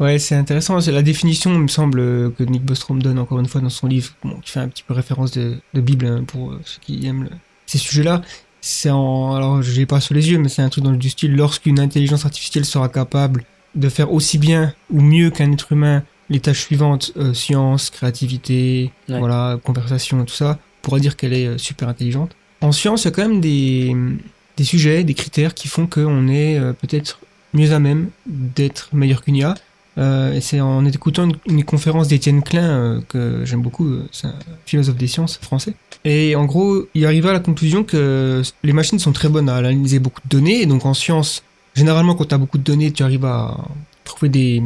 Ouais, 0.00 0.18
c'est 0.18 0.34
intéressant. 0.34 0.80
C'est 0.80 0.92
la 0.92 1.02
définition, 1.02 1.52
il 1.52 1.60
me 1.60 1.68
semble, 1.68 1.98
que 2.34 2.42
Nick 2.42 2.64
Bostrom 2.64 3.02
donne 3.02 3.18
encore 3.18 3.38
une 3.38 3.46
fois 3.46 3.60
dans 3.60 3.68
son 3.68 3.86
livre, 3.86 4.10
bon, 4.24 4.36
qui 4.42 4.50
fait 4.50 4.60
un 4.60 4.68
petit 4.68 4.82
peu 4.82 4.94
référence 4.94 5.30
de, 5.32 5.58
de 5.74 5.80
Bible 5.80 6.06
hein, 6.06 6.24
pour 6.26 6.52
euh, 6.52 6.60
ceux 6.64 6.78
qui 6.80 7.06
aiment 7.06 7.24
le- 7.24 7.30
ces 7.66 7.78
sujets-là. 7.78 8.22
C'est 8.62 8.90
en, 8.90 9.34
alors 9.34 9.62
je 9.62 9.72
l'ai 9.72 9.86
pas 9.86 10.00
sous 10.00 10.12
les 10.14 10.30
yeux, 10.30 10.38
mais 10.38 10.48
c'est 10.48 10.62
un 10.62 10.68
truc 10.70 10.84
dans 10.84 10.90
le 10.90 10.96
du 10.96 11.10
style, 11.10 11.34
lorsqu'une 11.36 11.78
intelligence 11.78 12.24
artificielle 12.24 12.64
sera 12.64 12.88
capable 12.88 13.44
de 13.74 13.88
faire 13.88 14.12
aussi 14.12 14.38
bien 14.38 14.74
ou 14.90 15.00
mieux 15.00 15.30
qu'un 15.30 15.52
être 15.52 15.72
humain 15.72 16.02
les 16.30 16.40
tâches 16.40 16.60
suivantes, 16.60 17.12
euh, 17.16 17.34
science, 17.34 17.90
créativité, 17.90 18.92
Ouais. 19.08 19.18
voilà, 19.18 19.58
conversation, 19.64 20.24
tout 20.24 20.34
ça, 20.34 20.58
on 20.60 20.82
pourra 20.82 21.00
dire 21.00 21.16
qu'elle 21.16 21.32
est 21.32 21.46
euh, 21.46 21.58
super 21.58 21.88
intelligente. 21.88 22.32
En 22.60 22.72
science, 22.72 23.02
il 23.02 23.06
y 23.06 23.08
a 23.08 23.10
quand 23.10 23.26
même 23.28 23.40
des, 23.40 23.94
des 24.56 24.64
sujets, 24.64 25.02
des 25.04 25.14
critères 25.14 25.54
qui 25.54 25.66
font 25.68 25.86
qu'on 25.86 26.28
est 26.28 26.58
euh, 26.58 26.72
peut-être 26.72 27.18
mieux 27.52 27.72
à 27.72 27.78
même 27.80 28.10
d'être 28.26 28.90
meilleur 28.92 29.22
qu'une 29.22 29.36
IA. 29.36 29.54
Euh, 29.98 30.38
c'est 30.40 30.60
en 30.60 30.84
écoutant 30.84 31.28
une, 31.48 31.64
conférence 31.64 32.08
d'Étienne 32.08 32.42
Klein 32.42 32.62
euh, 32.62 33.00
que 33.08 33.44
j'aime 33.44 33.60
beaucoup, 33.60 33.86
euh, 33.86 34.06
c'est 34.12 34.28
un 34.28 34.34
philosophe 34.64 34.96
des 34.96 35.08
sciences 35.08 35.38
français. 35.38 35.74
Et 36.04 36.36
en 36.36 36.44
gros, 36.46 36.86
il 36.94 37.04
arriva 37.04 37.30
à 37.30 37.32
la 37.32 37.40
conclusion 37.40 37.82
que 37.84 38.42
les 38.62 38.72
machines 38.72 38.98
sont 38.98 39.12
très 39.12 39.28
bonnes 39.28 39.48
à 39.48 39.56
analyser 39.56 39.98
beaucoup 39.98 40.20
de 40.24 40.28
données. 40.28 40.62
Et 40.62 40.66
donc 40.66 40.86
en 40.86 40.94
science, 40.94 41.42
généralement 41.74 42.14
quand 42.14 42.26
tu 42.26 42.34
as 42.34 42.38
beaucoup 42.38 42.58
de 42.58 42.62
données, 42.62 42.92
tu 42.92 43.02
arrives 43.02 43.24
à 43.24 43.58
trouver 44.04 44.28
des, 44.28 44.62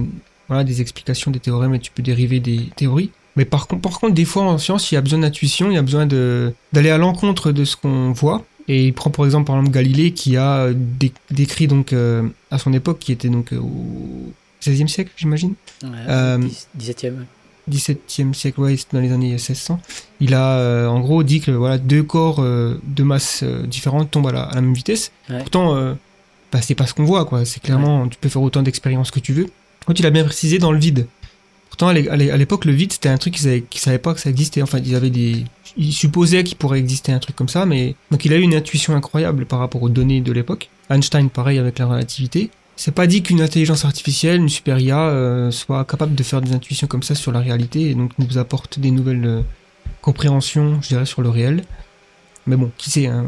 voilà, 0.49 0.63
des 0.63 0.81
explications, 0.81 1.31
des 1.31 1.41
théorèmes 1.41 1.75
et 1.75 1.81
tu 1.81 1.91
peux 1.91 2.03
dériver 2.03 2.39
des 2.41 2.69
théories. 2.77 3.11
Mais 3.37 3.45
par, 3.45 3.67
contre- 3.67 3.83
par 3.83 3.99
contre, 3.99 4.15
des 4.15 4.25
fois 4.25 4.45
en 4.45 4.59
science, 4.59 4.93
il 4.93 4.95
y 4.95 4.99
a 4.99 5.01
besoin 5.01 5.19
d'intuition, 5.21 5.71
il 5.71 5.75
y 5.75 5.79
a 5.79 5.83
besoin 5.83 6.07
d'aller 6.07 6.91
à 6.91 6.99
l'encontre 6.99 7.51
de 7.51 7.65
ce 7.65 7.77
qu'on 7.77 8.13
voit. 8.13 8.45
Et 8.69 8.87
il 8.87 8.93
prend 8.95 9.11
pour 9.11 9.25
exemple 9.27 9.47
par 9.47 9.57
exemple 9.57 9.75
Galilée 9.75 10.13
qui 10.13 10.37
a 10.39 10.69
dé- 10.73 11.13
décrit 11.31 11.67
donc 11.67 11.93
à 12.51 12.59
son 12.59 12.73
époque, 12.73 12.99
qui 13.01 13.13
était 13.13 13.29
donc 13.29 13.53
au 13.53 14.33
XVIe 14.71 14.89
siècle, 14.89 15.11
j'imagine. 15.17 15.55
Euh, 16.09 16.39
17e. 16.79 17.25
17e 17.71 18.35
siècle, 18.35 18.61
ouais, 18.61 18.77
dans 18.93 19.01
les 19.01 19.11
années 19.13 19.31
1600. 19.31 19.81
Il 20.21 20.35
a 20.35 20.59
euh, 20.59 20.87
en 20.87 21.01
gros 21.01 21.23
dit 21.23 21.41
que 21.41 21.51
voilà, 21.51 21.79
deux 21.79 22.03
corps 22.03 22.41
euh, 22.41 22.79
de 22.87 23.03
masse 23.03 23.41
euh, 23.43 23.67
différentes 23.67 24.11
tombent 24.11 24.29
à 24.29 24.33
la, 24.33 24.43
à 24.43 24.55
la 24.57 24.61
même 24.61 24.75
vitesse. 24.75 25.13
Ouais. 25.31 25.39
Pourtant, 25.39 25.75
euh, 25.75 25.95
bah, 26.53 26.61
c'est 26.61 26.75
pas 26.75 26.87
ce 26.87 26.95
qu'on 26.95 27.05
voit, 27.05 27.25
quoi. 27.25 27.45
C'est 27.45 27.61
clairement, 27.63 28.07
tu 28.09 28.19
peux 28.21 28.29
faire 28.29 28.43
autant 28.43 28.63
d'expériences 28.63 29.11
que 29.11 29.21
tu 29.21 29.33
veux. 29.33 29.47
Quand 29.87 29.99
il 29.99 30.05
a 30.07 30.11
bien 30.11 30.25
précisé 30.25 30.59
dans 30.59 30.73
le 30.73 30.79
vide. 30.79 31.07
Pourtant, 31.71 31.89
à 31.89 31.93
l'é- 31.95 32.09
à 32.09 32.17
l'é- 32.17 32.31
à 32.31 32.37
l'époque, 32.37 32.67
le 32.67 32.73
vide, 32.73 32.93
c'était 32.93 33.09
un 33.09 33.17
truc 33.19 33.35
qu'ils 33.35 33.65
qu'ils 33.65 33.81
savaient 33.81 33.99
pas 33.99 34.15
que 34.15 34.21
ça 34.21 34.31
existait. 34.31 34.63
Enfin, 34.63 34.79
ils 34.85 34.95
avaient 34.95 35.11
des, 35.11 35.45
ils 35.77 35.93
supposaient 35.93 36.45
qu'il 36.45 36.57
pourrait 36.57 36.79
exister 36.79 37.11
un 37.13 37.19
truc 37.19 37.35
comme 37.35 37.49
ça, 37.49 37.67
mais 37.67 37.97
donc 38.13 38.25
il 38.25 38.33
a 38.33 38.37
eu 38.37 38.43
une 38.43 38.55
intuition 38.55 38.95
incroyable 38.95 39.45
par 39.47 39.59
rapport 39.59 39.83
aux 39.83 39.89
données 39.89 40.21
de 40.21 40.31
l'époque. 40.33 40.69
Einstein, 40.91 41.31
pareil 41.31 41.59
avec 41.59 41.79
la 41.81 41.87
relativité. 41.87 42.51
C'est 42.77 42.93
pas 42.95 43.07
dit 43.07 43.23
qu'une 43.23 43.41
intelligence 43.41 43.85
artificielle, 43.85 44.41
une 44.41 44.49
super 44.49 44.79
IA, 44.79 45.09
euh, 45.09 45.51
soit 45.51 45.85
capable 45.85 46.15
de 46.15 46.23
faire 46.23 46.41
des 46.43 46.53
intuitions 46.53 46.87
comme 46.89 47.03
ça 47.05 47.15
sur 47.15 47.31
la 47.33 47.39
réalité 47.41 47.91
et 47.91 47.95
donc 47.95 48.11
nous 48.19 48.37
apporte 48.39 48.79
des 48.81 48.91
nouvelles 48.91 49.25
euh, 49.25 49.41
compréhensions, 50.03 50.81
je 50.83 50.89
dirais, 50.89 51.07
sur 51.07 51.23
le 51.23 51.29
réel. 51.29 51.63
Mais 52.47 52.57
bon, 52.57 52.71
qui 52.77 52.91
sait, 52.91 53.07
hein. 53.07 53.27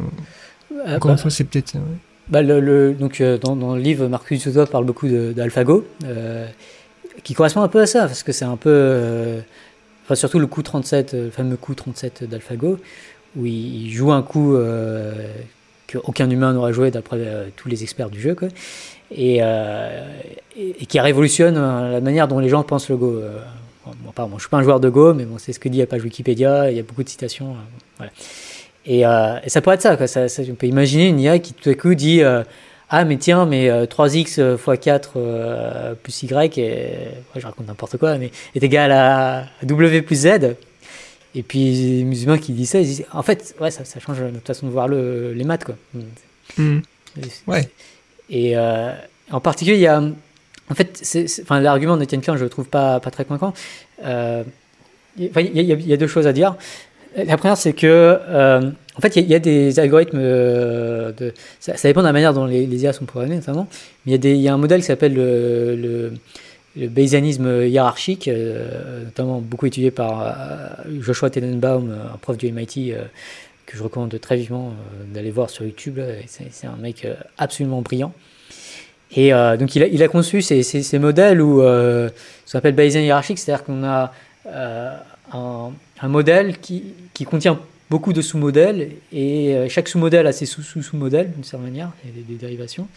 Ah, 0.84 0.96
encore 0.96 1.10
bah, 1.10 1.12
une 1.12 1.18
fois, 1.18 1.30
c'est 1.30 1.44
peut-être. 1.44 1.76
euh, 1.76 1.80
Bah, 2.28 2.42
le, 2.42 2.60
le- 2.60 2.92
donc, 2.92 3.20
euh, 3.20 3.38
dans, 3.38 3.54
dans 3.56 3.76
le 3.76 3.80
livre, 3.80 4.08
Marcus 4.08 4.42
Souza 4.42 4.66
parle 4.66 4.84
beaucoup 4.84 5.08
d'AlphaGo, 5.08 5.86
euh, 6.04 6.46
qui 7.22 7.34
correspond 7.34 7.62
un 7.62 7.68
peu 7.68 7.80
à 7.80 7.86
ça, 7.86 8.00
parce 8.06 8.22
que 8.24 8.32
c'est 8.32 8.44
un 8.44 8.56
peu. 8.56 8.68
euh, 8.72 9.40
enfin, 10.04 10.16
surtout 10.16 10.38
le 10.40 10.46
coup 10.48 10.62
37, 10.62 11.14
euh, 11.14 11.24
le 11.26 11.30
fameux 11.30 11.56
coup 11.56 11.74
37 11.74 12.24
d'AlphaGo, 12.24 12.78
où 13.36 13.46
il, 13.46 13.86
il 13.86 13.90
joue 13.92 14.12
un 14.12 14.22
coup 14.22 14.54
euh, 14.56 15.14
qu'aucun 15.90 16.28
humain 16.28 16.52
n'aura 16.52 16.72
joué 16.72 16.90
d'après 16.90 17.16
euh, 17.20 17.46
tous 17.56 17.68
les 17.68 17.84
experts 17.84 18.10
du 18.10 18.20
jeu, 18.20 18.34
quoi, 18.34 18.48
et, 19.10 19.38
euh, 19.42 20.04
et, 20.56 20.86
qui 20.86 20.98
révolutionne 21.00 21.56
euh, 21.56 21.92
la 21.92 22.00
manière 22.00 22.28
dont 22.28 22.38
les 22.38 22.48
gens 22.48 22.62
pensent 22.62 22.88
le 22.88 22.96
Go. 22.96 23.14
euh. 23.16 23.38
Bon, 24.04 24.10
pardon, 24.12 24.36
je 24.36 24.42
suis 24.42 24.50
pas 24.50 24.56
un 24.56 24.62
joueur 24.64 24.80
de 24.80 24.88
Go, 24.88 25.14
mais 25.14 25.24
bon, 25.24 25.36
c'est 25.38 25.52
ce 25.52 25.60
que 25.60 25.68
dit 25.68 25.78
la 25.78 25.86
page 25.86 26.02
Wikipédia, 26.02 26.70
il 26.72 26.76
y 26.76 26.80
a 26.80 26.82
beaucoup 26.82 27.04
de 27.04 27.08
citations. 27.08 27.54
voilà. 27.98 28.10
Et, 28.84 29.06
euh, 29.06 29.38
et 29.44 29.48
ça 29.48 29.60
pourrait 29.60 29.76
être 29.76 29.82
ça, 29.82 29.96
quoi. 29.96 30.06
Ça, 30.08 30.28
ça, 30.28 30.42
on 30.50 30.54
peut 30.54 30.66
imaginer 30.66 31.06
une 31.08 31.20
IA 31.20 31.38
qui 31.38 31.52
tout 31.52 31.70
à 31.70 31.74
coup 31.74 31.94
dit 31.94 32.20
euh, 32.22 32.42
Ah, 32.90 33.04
mais 33.04 33.16
tiens, 33.16 33.46
mais 33.46 33.68
euh, 33.70 33.84
3x 33.86 34.16
x 34.18 34.40
4 34.80 35.12
euh, 35.16 35.94
plus 35.94 36.22
y, 36.24 36.58
et, 36.58 36.62
ouais, 36.62 37.40
je 37.40 37.46
raconte 37.46 37.68
n'importe 37.68 37.96
quoi, 37.96 38.16
mais 38.18 38.30
est 38.56 38.62
égal 38.62 38.90
à 38.90 39.44
w 39.62 40.02
plus 40.02 40.22
z. 40.22 40.56
Et 41.36 41.42
puis 41.42 41.72
les 41.98 42.04
musulmans 42.04 42.38
qui 42.38 42.52
disent 42.52 42.70
ça, 42.70 42.80
ils 42.80 42.86
disent 42.86 43.04
En 43.12 43.22
fait, 43.22 43.54
ouais, 43.60 43.70
ça, 43.70 43.84
ça 43.84 44.00
change 44.00 44.20
notre 44.20 44.46
façon 44.46 44.66
de 44.66 44.72
voir 44.72 44.88
le- 44.88 45.32
les 45.32 45.44
maths, 45.44 45.64
quoi. 45.64 45.76
hmm. 46.58 46.80
Ouais. 47.46 47.68
Et 48.30 48.56
euh, 48.56 48.92
en 49.30 49.40
particulier, 49.40 49.76
il 49.76 49.82
y 49.82 49.86
a. 49.86 50.02
En 50.68 50.74
fait, 50.74 51.00
l'argument 51.50 51.96
d'Etienne 51.96 52.20
Klein, 52.20 52.36
je 52.36 52.42
le 52.42 52.50
trouve 52.50 52.66
pas, 52.66 52.98
pas 52.98 53.10
très 53.10 53.24
convaincant. 53.24 53.54
Euh, 54.04 54.42
il 55.16 55.30
enfin, 55.30 55.40
y, 55.42 55.92
a- 55.92 55.96
deux 55.96 56.08
choses 56.08 56.26
à 56.26 56.32
dire. 56.32 56.56
La 57.16 57.36
première, 57.36 57.56
c'est 57.56 57.72
que, 57.72 57.86
euh, 57.86 58.70
en 58.96 59.00
fait, 59.00 59.14
il 59.16 59.26
y, 59.26 59.34
a- 59.34 59.38
des 59.38 59.78
algorithmes. 59.78 60.20
Ça, 61.60 61.74
dépend 61.84 62.00
de 62.00 62.06
la 62.06 62.12
manière 62.12 62.34
dont 62.34 62.46
les, 62.46 62.64
IA 62.64 62.92
sont 62.92 63.04
programmées, 63.04 63.36
notamment. 63.36 63.68
Mais 64.06 64.16
il 64.16 64.36
y, 64.36 64.48
a 64.48 64.54
un 64.54 64.58
modèle 64.58 64.80
qui 64.80 64.86
s'appelle 64.86 65.14
le, 65.14 65.76
le, 65.76 66.12
le 66.76 66.88
bayésianisme 66.88 67.64
hiérarchique, 67.64 68.28
notamment 69.04 69.40
beaucoup 69.40 69.66
étudié 69.66 69.92
par 69.92 70.36
Joshua 71.00 71.30
Tenenbaum, 71.30 71.96
un 72.12 72.18
prof 72.18 72.36
du 72.36 72.48
MIT, 72.48 72.92
que 73.66 73.76
je 73.76 73.82
recommande 73.82 74.18
très 74.20 74.36
vivement 74.36 74.68
euh, 74.68 75.04
d'aller 75.12 75.30
voir 75.30 75.50
sur 75.50 75.64
YouTube. 75.64 75.98
là. 75.98 76.06
C'est 76.26 76.66
un 76.66 76.76
mec 76.76 77.04
euh, 77.04 77.14
absolument 77.36 77.82
brillant. 77.82 78.12
Et 79.14 79.32
euh, 79.32 79.56
donc, 79.56 79.74
il 79.76 80.02
a, 80.02 80.08
conçu 80.08 80.42
ces, 80.42 80.98
modèles 80.98 81.40
où, 81.40 81.62
euh, 81.62 82.10
ce 82.44 82.52
qu'on 82.52 82.58
appelle 82.58 82.74
Bayesian 82.74 83.00
hiérarchique, 83.00 83.38
c'est-à-dire 83.38 83.64
qu'on 83.64 83.84
a 83.84 84.12
euh, 84.46 84.96
un, 85.32 86.08
modèle 86.08 86.58
qui, 86.58 86.94
contient 87.24 87.58
beaucoup 87.88 88.12
de 88.12 88.20
sous-modèles, 88.20 88.90
et 89.12 89.54
euh, 89.54 89.68
chaque 89.68 89.88
sous-modèle 89.88 90.26
a 90.26 90.32
ses 90.32 90.46
sous-sous-sous-modèles, 90.46 91.32
d'une 91.32 91.44
certaine 91.44 91.68
manière, 91.68 91.92
des, 92.04 92.34
dérivations. 92.34 92.88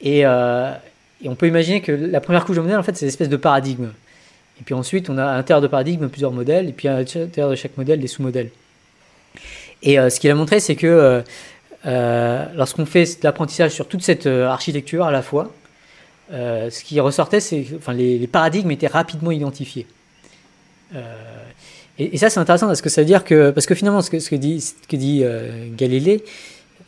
Et, 0.00 0.26
euh, 0.26 0.72
on 1.24 1.34
peut 1.34 1.46
imaginer 1.46 1.80
que 1.80 1.92
la 1.92 2.20
première 2.20 2.44
couche 2.44 2.56
de 2.56 2.62
modèle, 2.62 2.78
en 2.78 2.82
fait, 2.82 2.96
c'est 2.96 3.06
une 3.06 3.10
espèce 3.10 3.28
de 3.28 3.36
paradigme. 3.36 3.88
Et 4.60 4.64
puis 4.64 4.74
ensuite, 4.74 5.08
on 5.10 5.18
a 5.18 5.24
à 5.24 5.36
l'intérieur 5.36 5.62
de 5.62 5.66
paradigme 5.66 6.08
plusieurs 6.08 6.32
modèles, 6.32 6.68
et 6.68 6.72
puis 6.72 6.88
à 6.88 6.98
l'intérieur 6.98 7.50
de 7.50 7.54
chaque 7.54 7.76
modèle, 7.76 8.00
des 8.00 8.06
sous-modèles. 8.06 8.50
Et 9.82 9.98
euh, 9.98 10.10
ce 10.10 10.20
qu'il 10.20 10.30
a 10.30 10.34
montré, 10.34 10.60
c'est 10.60 10.76
que 10.76 10.86
euh, 10.86 11.22
euh, 11.86 12.44
lorsqu'on 12.54 12.86
fait 12.86 13.22
l'apprentissage 13.22 13.72
sur 13.72 13.86
toute 13.86 14.02
cette 14.02 14.26
architecture 14.26 15.04
à 15.04 15.10
la 15.10 15.22
fois, 15.22 15.52
ce 16.30 16.82
qui 16.82 16.98
ressortait, 16.98 17.40
c'est 17.40 17.62
que 17.62 17.76
enfin, 17.76 17.92
les, 17.92 18.26
paradigmes 18.26 18.70
étaient 18.72 18.88
rapidement 18.88 19.30
identifiés. 19.30 19.86
Et, 21.98 22.18
ça, 22.18 22.28
c'est 22.30 22.40
intéressant 22.40 22.66
parce 22.66 22.82
que 22.82 22.88
ça 22.88 23.00
veut 23.00 23.06
dire 23.06 23.24
que, 23.24 23.50
parce 23.50 23.66
que 23.66 23.74
finalement, 23.74 24.02
ce 24.02 24.10
que, 24.10 24.36
dit, 24.36 25.24
Galilée, 25.76 26.24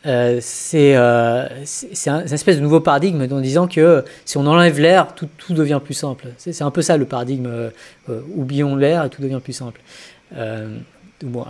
c'est 0.03 0.95
un, 0.95 1.47
une 1.47 2.33
espèce 2.33 2.57
de 2.57 2.61
nouveau 2.61 2.81
paradigme 2.81 3.25
en 3.31 3.39
disant 3.39 3.67
que 3.67 4.03
si 4.25 4.37
on 4.37 4.45
enlève 4.45 4.77
l'air, 4.77 5.15
tout, 5.15 5.29
tout 5.37 5.53
devient 5.53 5.79
plus 5.81 5.93
simple. 5.93 6.27
C'est 6.37 6.61
un 6.61 6.71
peu 6.71 6.81
ça 6.81 6.97
le 6.97 7.05
paradigme. 7.05 7.71
oublions 8.35 8.75
l'air 8.75 9.05
et 9.05 9.09
tout 9.09 9.21
devient 9.21 9.39
plus 9.41 9.53
simple. 9.53 9.79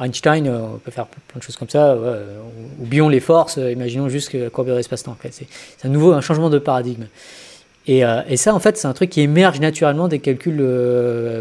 Einstein, 0.01 0.47
euh, 0.47 0.59
on 0.75 0.77
peut 0.77 0.91
faire 0.91 1.07
plein 1.07 1.39
de 1.39 1.43
choses 1.43 1.55
comme 1.55 1.69
ça. 1.69 1.91
euh, 1.91 2.39
oublions 2.79 3.09
les 3.09 3.19
forces, 3.19 3.57
euh, 3.57 3.71
imaginons 3.71 4.09
juste 4.09 4.29
que 4.29 4.37
la 4.37 4.49
courbure 4.49 4.75
fait. 4.75 5.31
C'est 5.31 5.47
un 5.83 5.89
nouveau 5.89 6.13
un 6.13 6.21
changement 6.21 6.49
de 6.49 6.59
paradigme. 6.59 7.05
Et, 7.87 8.03
ça, 8.37 8.53
en 8.53 8.59
fait, 8.59 8.77
c'est 8.77 8.87
un 8.87 8.93
truc 8.93 9.09
qui 9.09 9.21
émerge 9.21 9.59
naturellement 9.59 10.07
des 10.07 10.19
calculs 10.19 10.63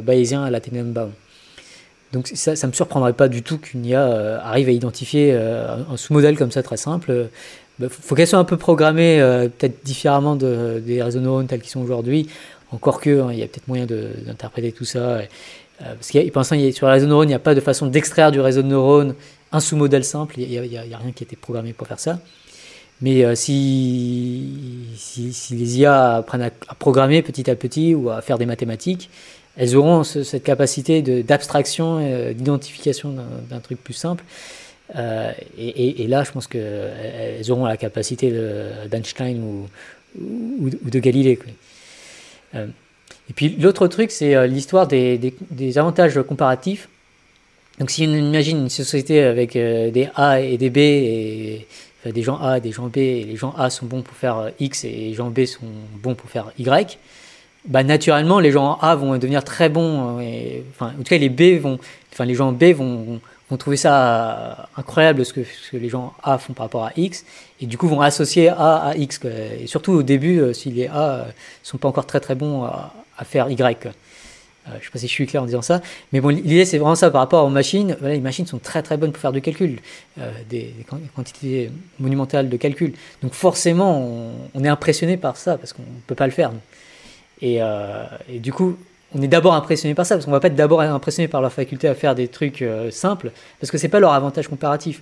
bayésiens 0.03 0.45
à 0.45 0.51
la 0.51 0.61
Tenenbaum. 0.61 1.11
Donc 2.15 2.29
ça, 2.33 2.57
ça 2.57 2.67
me 2.67 2.73
surprendrait 2.73 3.13
pas 3.13 3.29
du 3.29 3.43
tout 3.43 3.59
qu'une 3.59 3.85
IA 3.85 4.41
arrive 4.43 4.69
à 4.69 4.71
identifier 4.71 5.35
un, 5.35 5.97
sous-modèle 5.99 6.39
comme 6.39 6.51
ça 6.51 6.63
très 6.63 6.79
simple. 6.79 7.29
Il 7.81 7.91
faut 7.91 8.15
qu'elle 8.15 8.27
soit 8.27 8.39
un 8.39 8.45
peu 8.45 8.57
programmée 8.57 9.19
peut-être 9.59 9.85
différemment 9.85 10.37
de- 10.37 10.83
des 10.83 11.03
réseaux 11.03 11.21
neurones 11.21 11.49
tels 11.49 11.61
qu'ils 11.61 11.71
sont 11.71 11.83
aujourd'hui. 11.83 12.31
Encore 12.73 13.03
que, 13.03 13.21
hein, 13.21 13.29
il 13.31 13.39
y 13.39 13.43
a 13.43 13.47
peut-être 13.47 13.69
moyen 13.69 13.85
d'interpréter 13.85 14.73
tout 14.73 14.87
ça. 14.87 15.19
Parce 15.79 16.09
qu'il 16.09 16.31
pour 16.33 16.41
l'instant, 16.41 16.57
a- 16.57 16.73
sur 16.73 16.87
les 16.87 16.93
réseaux 16.93 17.07
de 17.07 17.11
neurones, 17.11 17.29
il 17.29 17.31
n'y 17.31 17.35
a 17.35 17.39
pas 17.39 17.55
de 17.55 17.61
façon 17.61 17.87
d'extraire 17.87 18.31
du 18.33 18.41
réseau 18.41 18.63
de 18.63 18.69
neurones 18.69 19.15
un 19.53 19.61
sous-modèle 19.61 20.05
simple. 20.05 20.35
Il 20.39 20.49
n'y 20.49 20.77
a, 20.77 20.83
rien 20.99 21.13
qui 21.13 21.25
a 21.25 21.27
été 21.27 21.37
programmé 21.37 21.73
pour 21.73 21.87
faire 21.87 22.01
ça. 22.01 22.21
Mais 23.01 23.25
euh, 23.25 23.35
si, 23.35 24.49
les 25.51 25.79
IA 25.81 26.17
apprennent 26.17 26.43
à, 26.43 26.51
programmer 26.75 27.23
petit 27.23 27.49
à 27.51 27.55
petit 27.55 27.95
ou 27.95 28.11
à 28.11 28.21
faire 28.23 28.39
des 28.39 28.47
mathématiques, 28.47 29.09
elles 29.57 29.77
auront 29.77 30.05
ce- 30.05 30.25
cette 30.25 30.43
capacité 30.43 31.01
d'abstraction, 31.23 31.99
euh, 32.01 32.33
d'identification 32.33 33.15
d'un 33.49 33.61
truc 33.61 33.83
plus 33.83 33.95
simple. 33.95 34.25
Euh, 34.97 35.33
et, 35.59 36.07
là, 36.09 36.25
je 36.25 36.33
pense 36.33 36.47
qu'elles 36.47 37.51
auront 37.51 37.67
la 37.67 37.77
capacité 37.77 38.31
de- 38.31 38.89
d'Einstein 38.91 39.41
ou, 39.43 39.69
ou, 40.21 40.71
de 40.71 40.99
Galilée. 40.99 41.39
Et 43.29 43.33
puis 43.33 43.57
l'autre 43.59 43.87
truc, 43.89 44.11
c'est 44.11 44.35
euh, 44.35 44.47
l'histoire 44.47 44.87
des, 44.87 45.19
des- 45.19 45.79
avantages 45.79 46.21
comparatifs. 46.23 46.89
Donc 47.79 47.91
si 47.91 48.07
on 48.09 48.15
imagine 48.15 48.59
une 48.59 48.69
société 48.69 49.23
avec 49.23 49.55
euh, 49.55 49.91
des 49.91 50.09
A 50.15 50.41
et 50.41 50.57
des 50.57 50.71
B, 50.71 50.79
et, 50.79 51.67
des 52.07 52.23
gens 52.23 52.39
A 52.41 52.59
et 52.59 52.61
des 52.61 52.73
gens 52.73 52.87
B, 52.87 52.99
et 52.99 53.25
les 53.25 53.37
gens 53.37 53.55
A 53.57 53.71
sont 53.71 53.87
bons 53.87 54.03
pour 54.03 54.17
faire 54.17 54.39
euh, 54.39 54.51
X 54.59 54.85
et 54.85 54.91
les 54.91 55.15
gens 55.15 55.31
B 55.31 55.45
sont 55.45 55.67
bons 56.03 56.15
pour 56.15 56.31
faire 56.31 56.53
Y, 56.59 56.99
bah, 57.67 57.83
naturellement, 57.83 58.41
les 58.41 58.51
gens 58.51 58.79
A 58.81 58.95
vont 58.95 59.19
devenir 59.19 59.45
très 59.45 59.69
bons. 59.69 60.21
enfin, 60.71 60.93
en 60.95 61.03
tout 61.03 61.03
cas, 61.03 61.19
les 61.19 61.29
B 61.29 61.61
vont, 61.61 61.79
enfin, 62.13 62.25
les 62.25 62.35
gens 62.35 62.51
B 62.53 62.65
vont, 62.73 63.21
vont 63.51 63.57
trouver 63.57 63.77
ça 63.77 64.69
incroyable 64.77 65.25
ce 65.25 65.33
que, 65.33 65.41
ce 65.45 65.73
que 65.73 65.77
les 65.77 65.89
gens 65.89 66.15
A 66.23 66.39
font 66.39 66.55
par 66.55 66.67
rapport 66.67 66.85
à 66.85 66.93
X, 66.97 67.25
et 67.61 67.67
du 67.67 67.77
coup 67.77 67.89
vont 67.89 68.01
associer 68.01 68.49
A 68.49 68.89
à 68.89 68.97
X. 68.97 69.21
Et 69.61 69.67
surtout 69.67 69.93
au 69.93 70.03
début, 70.03 70.55
si 70.55 70.71
les 70.71 70.87
A 70.87 71.11
euh, 71.11 71.25
sont 71.63 71.79
pas 71.79 71.89
encore 71.89 72.07
très 72.07 72.21
très 72.21 72.35
bons 72.35 72.65
à, 72.65 72.95
à 73.19 73.25
faire 73.25 73.51
Y. 73.51 73.89
Euh, 74.69 74.77
je 74.81 74.85
sais 74.85 74.91
pas 74.91 74.99
si 74.99 75.07
je 75.09 75.13
suis 75.13 75.27
clair 75.27 75.43
en 75.43 75.47
disant 75.47 75.63
ça, 75.63 75.81
mais 76.13 76.21
bon, 76.21 76.29
l'idée 76.29 76.65
c'est 76.65 76.79
vraiment 76.79 76.95
ça 76.95 77.11
par 77.11 77.21
rapport 77.21 77.45
aux 77.45 77.51
machines. 77.51 77.97
Les 78.03 78.21
machines 78.21 78.47
sont 78.47 78.59
très 78.59 78.83
très 78.83 78.97
bonnes 78.97 79.13
pour 79.13 79.21
faire 79.21 79.33
du 79.33 79.41
calcul, 79.41 79.81
euh, 80.19 80.31
des, 80.49 80.75
des 80.77 80.85
quan- 80.85 81.01
quantités 81.15 81.71
monumentales 81.99 82.49
de 82.49 82.57
calcul. 82.57 82.93
Donc 83.23 83.33
forcément, 83.33 84.39
on, 84.55 84.65
est 84.65 84.69
impressionné 84.69 85.17
par 85.17 85.37
ça 85.37 85.57
parce 85.57 85.73
qu'on 85.73 85.83
peut 86.07 86.15
pas 86.15 86.27
le 86.27 86.33
faire. 86.33 86.53
euh, 87.43 88.05
et 88.29 88.39
du 88.41 88.53
coup, 88.53 88.77
on 89.15 89.23
est 89.23 89.29
d'abord 89.29 89.55
impressionné 89.55 89.95
par 89.95 90.05
ça, 90.05 90.17
parce 90.17 90.27
qu'on 90.27 90.33
va 90.33 90.41
pas 90.41 90.49
être 90.49 90.55
d'abord 90.55 90.83
impressionné 90.83 91.29
par 91.29 91.41
leur 91.41 91.53
faculté 91.53 91.89
à 91.89 91.95
faire 91.95 92.15
des 92.15 92.29
trucs 92.29 92.63
simples, 92.91 93.33
parce 93.59 93.71
que 93.71 93.79
c'est 93.79 93.89
pas 93.89 94.01
leur 94.01 94.13
avantage 94.13 94.49
comparatif. 94.49 95.01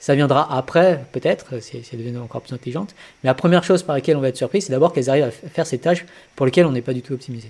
Ça 0.00 0.14
viendra 0.14 0.56
après, 0.56 1.04
peut-être, 1.12 1.60
si, 1.60 1.82
si 1.82 1.90
elles 1.92 1.98
deviennent 1.98 2.18
encore 2.18 2.40
plus 2.42 2.54
intelligentes. 2.54 2.94
Mais 3.22 3.28
la 3.28 3.34
première 3.34 3.64
chose 3.64 3.82
par 3.82 3.96
laquelle 3.96 4.16
on 4.16 4.20
va 4.20 4.28
être 4.28 4.36
surpris, 4.36 4.62
c'est 4.62 4.70
d'abord 4.70 4.92
qu'elles 4.92 5.10
arrivent 5.10 5.24
à 5.24 5.30
faire 5.30 5.66
ces 5.66 5.78
tâches 5.78 6.06
pour 6.36 6.46
lesquelles 6.46 6.66
on 6.66 6.72
n'est 6.72 6.82
pas 6.82 6.94
du 6.94 7.02
tout 7.02 7.14
optimisé. 7.14 7.48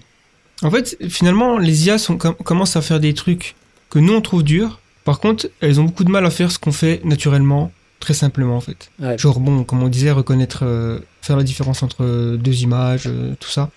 En 0.62 0.70
fait, 0.70 0.96
finalement, 1.08 1.58
les 1.58 1.86
IA 1.86 1.98
sont, 1.98 2.16
com- 2.16 2.34
commencent 2.44 2.76
à 2.76 2.80
faire 2.82 3.00
des 3.00 3.12
trucs 3.14 3.54
que 3.90 3.98
nous 3.98 4.14
on 4.14 4.20
trouve 4.20 4.42
durs. 4.42 4.80
Par 5.04 5.20
contre, 5.20 5.48
elles 5.60 5.78
ont 5.80 5.84
beaucoup 5.84 6.04
de 6.04 6.10
mal 6.10 6.24
à 6.26 6.30
faire 6.30 6.50
ce 6.50 6.58
qu'on 6.58 6.72
fait 6.72 7.00
naturellement, 7.04 7.70
très 8.00 8.14
simplement 8.14 8.56
en 8.56 8.60
fait. 8.60 8.90
Ouais. 8.98 9.16
Genre 9.18 9.40
bon, 9.40 9.62
comme 9.64 9.82
on 9.82 9.88
disait, 9.88 10.10
reconnaître, 10.10 10.60
euh, 10.64 10.98
faire 11.22 11.36
la 11.36 11.44
différence 11.44 11.82
entre 11.82 12.02
euh, 12.02 12.36
deux 12.36 12.62
images, 12.62 13.04
euh, 13.06 13.34
tout 13.38 13.50
ça. 13.50 13.70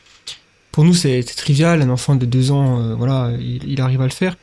Pour 0.71 0.85
nous, 0.85 0.93
c'est 0.93 1.21
c'est 1.21 1.35
trivial. 1.35 1.81
Un 1.81 1.89
enfant 1.89 2.15
de 2.15 2.25
deux 2.25 2.51
ans, 2.51 2.79
euh, 2.79 2.95
voilà, 2.95 3.31
il, 3.37 3.63
il 3.69 3.81
arrive 3.81 4.01
à 4.01 4.05
le 4.05 4.11
faire. 4.11 4.37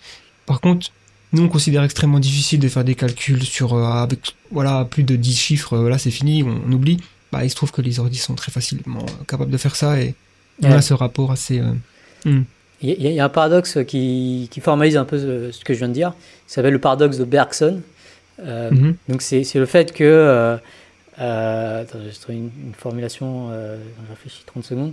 Par 0.47 0.61
contre, 0.61 0.89
nous, 1.33 1.43
on 1.43 1.49
considère 1.49 1.83
extrêmement 1.85 2.19
difficile 2.21 2.59
de 2.61 2.69
faire 2.69 2.85
des 2.85 2.95
calculs 2.95 3.43
sur 3.43 3.75
euh, 3.75 3.85
avec 3.85 4.35
voilà 4.51 4.85
plus 4.89 5.03
de 5.05 5.17
10 5.17 5.37
chiffres. 5.37 5.75
euh, 5.75 5.89
Là, 5.91 5.99
c'est 5.99 6.11
fini, 6.11 6.43
on, 6.43 6.61
on 6.67 6.73
oublie. 6.73 6.99
Bah, 7.33 7.45
il 7.45 7.51
se 7.51 7.55
trouve 7.57 7.71
que 7.73 7.83
les 7.83 8.01
ordi 8.01 8.17
sont 8.19 8.35
très 8.35 8.51
facilement 8.51 9.01
euh, 9.03 9.25
capables 9.27 9.51
de 9.51 9.59
faire 9.59 9.77
ça 9.77 10.01
et 10.01 10.15
on 10.63 10.71
a 10.73 10.83
ce 10.83 10.95
rapport 10.95 11.31
assez. 11.31 11.61
euh, 11.61 11.73
Il 12.81 12.89
y, 12.89 12.93
a- 12.93 12.97
il 13.11 13.13
y 13.15 13.21
a 13.21 13.25
un 13.25 13.29
paradoxe 13.29 13.79
qui, 13.87 14.49
qui 14.51 14.61
formalise 14.61 14.97
un 14.97 15.05
peu 15.05 15.19
ce, 15.19 15.53
ce 15.53 15.65
que 15.65 15.75
je 15.75 15.79
viens 15.81 15.89
de 15.89 15.93
dire. 15.95 16.15
Ça 16.47 16.57
s'appelle 16.57 16.73
le 16.73 16.79
paradoxe 16.81 17.19
de 17.19 17.25
Bergson. 17.25 17.83
Euh, 18.41 18.71
mhm. 18.71 18.97
Donc 19.09 19.21
c'est 19.23 19.45
le 19.55 19.67
fait 19.67 19.93
que... 19.93 20.59
Attends, 21.21 21.99
je 22.11 22.19
trouve 22.21 22.35
une, 22.37 22.51
une 22.67 22.75
formulation, 22.79 23.49
euh, 23.51 23.77
je 24.05 24.11
réfléchis 24.11 24.43
30 24.47 24.65
secondes. 24.65 24.93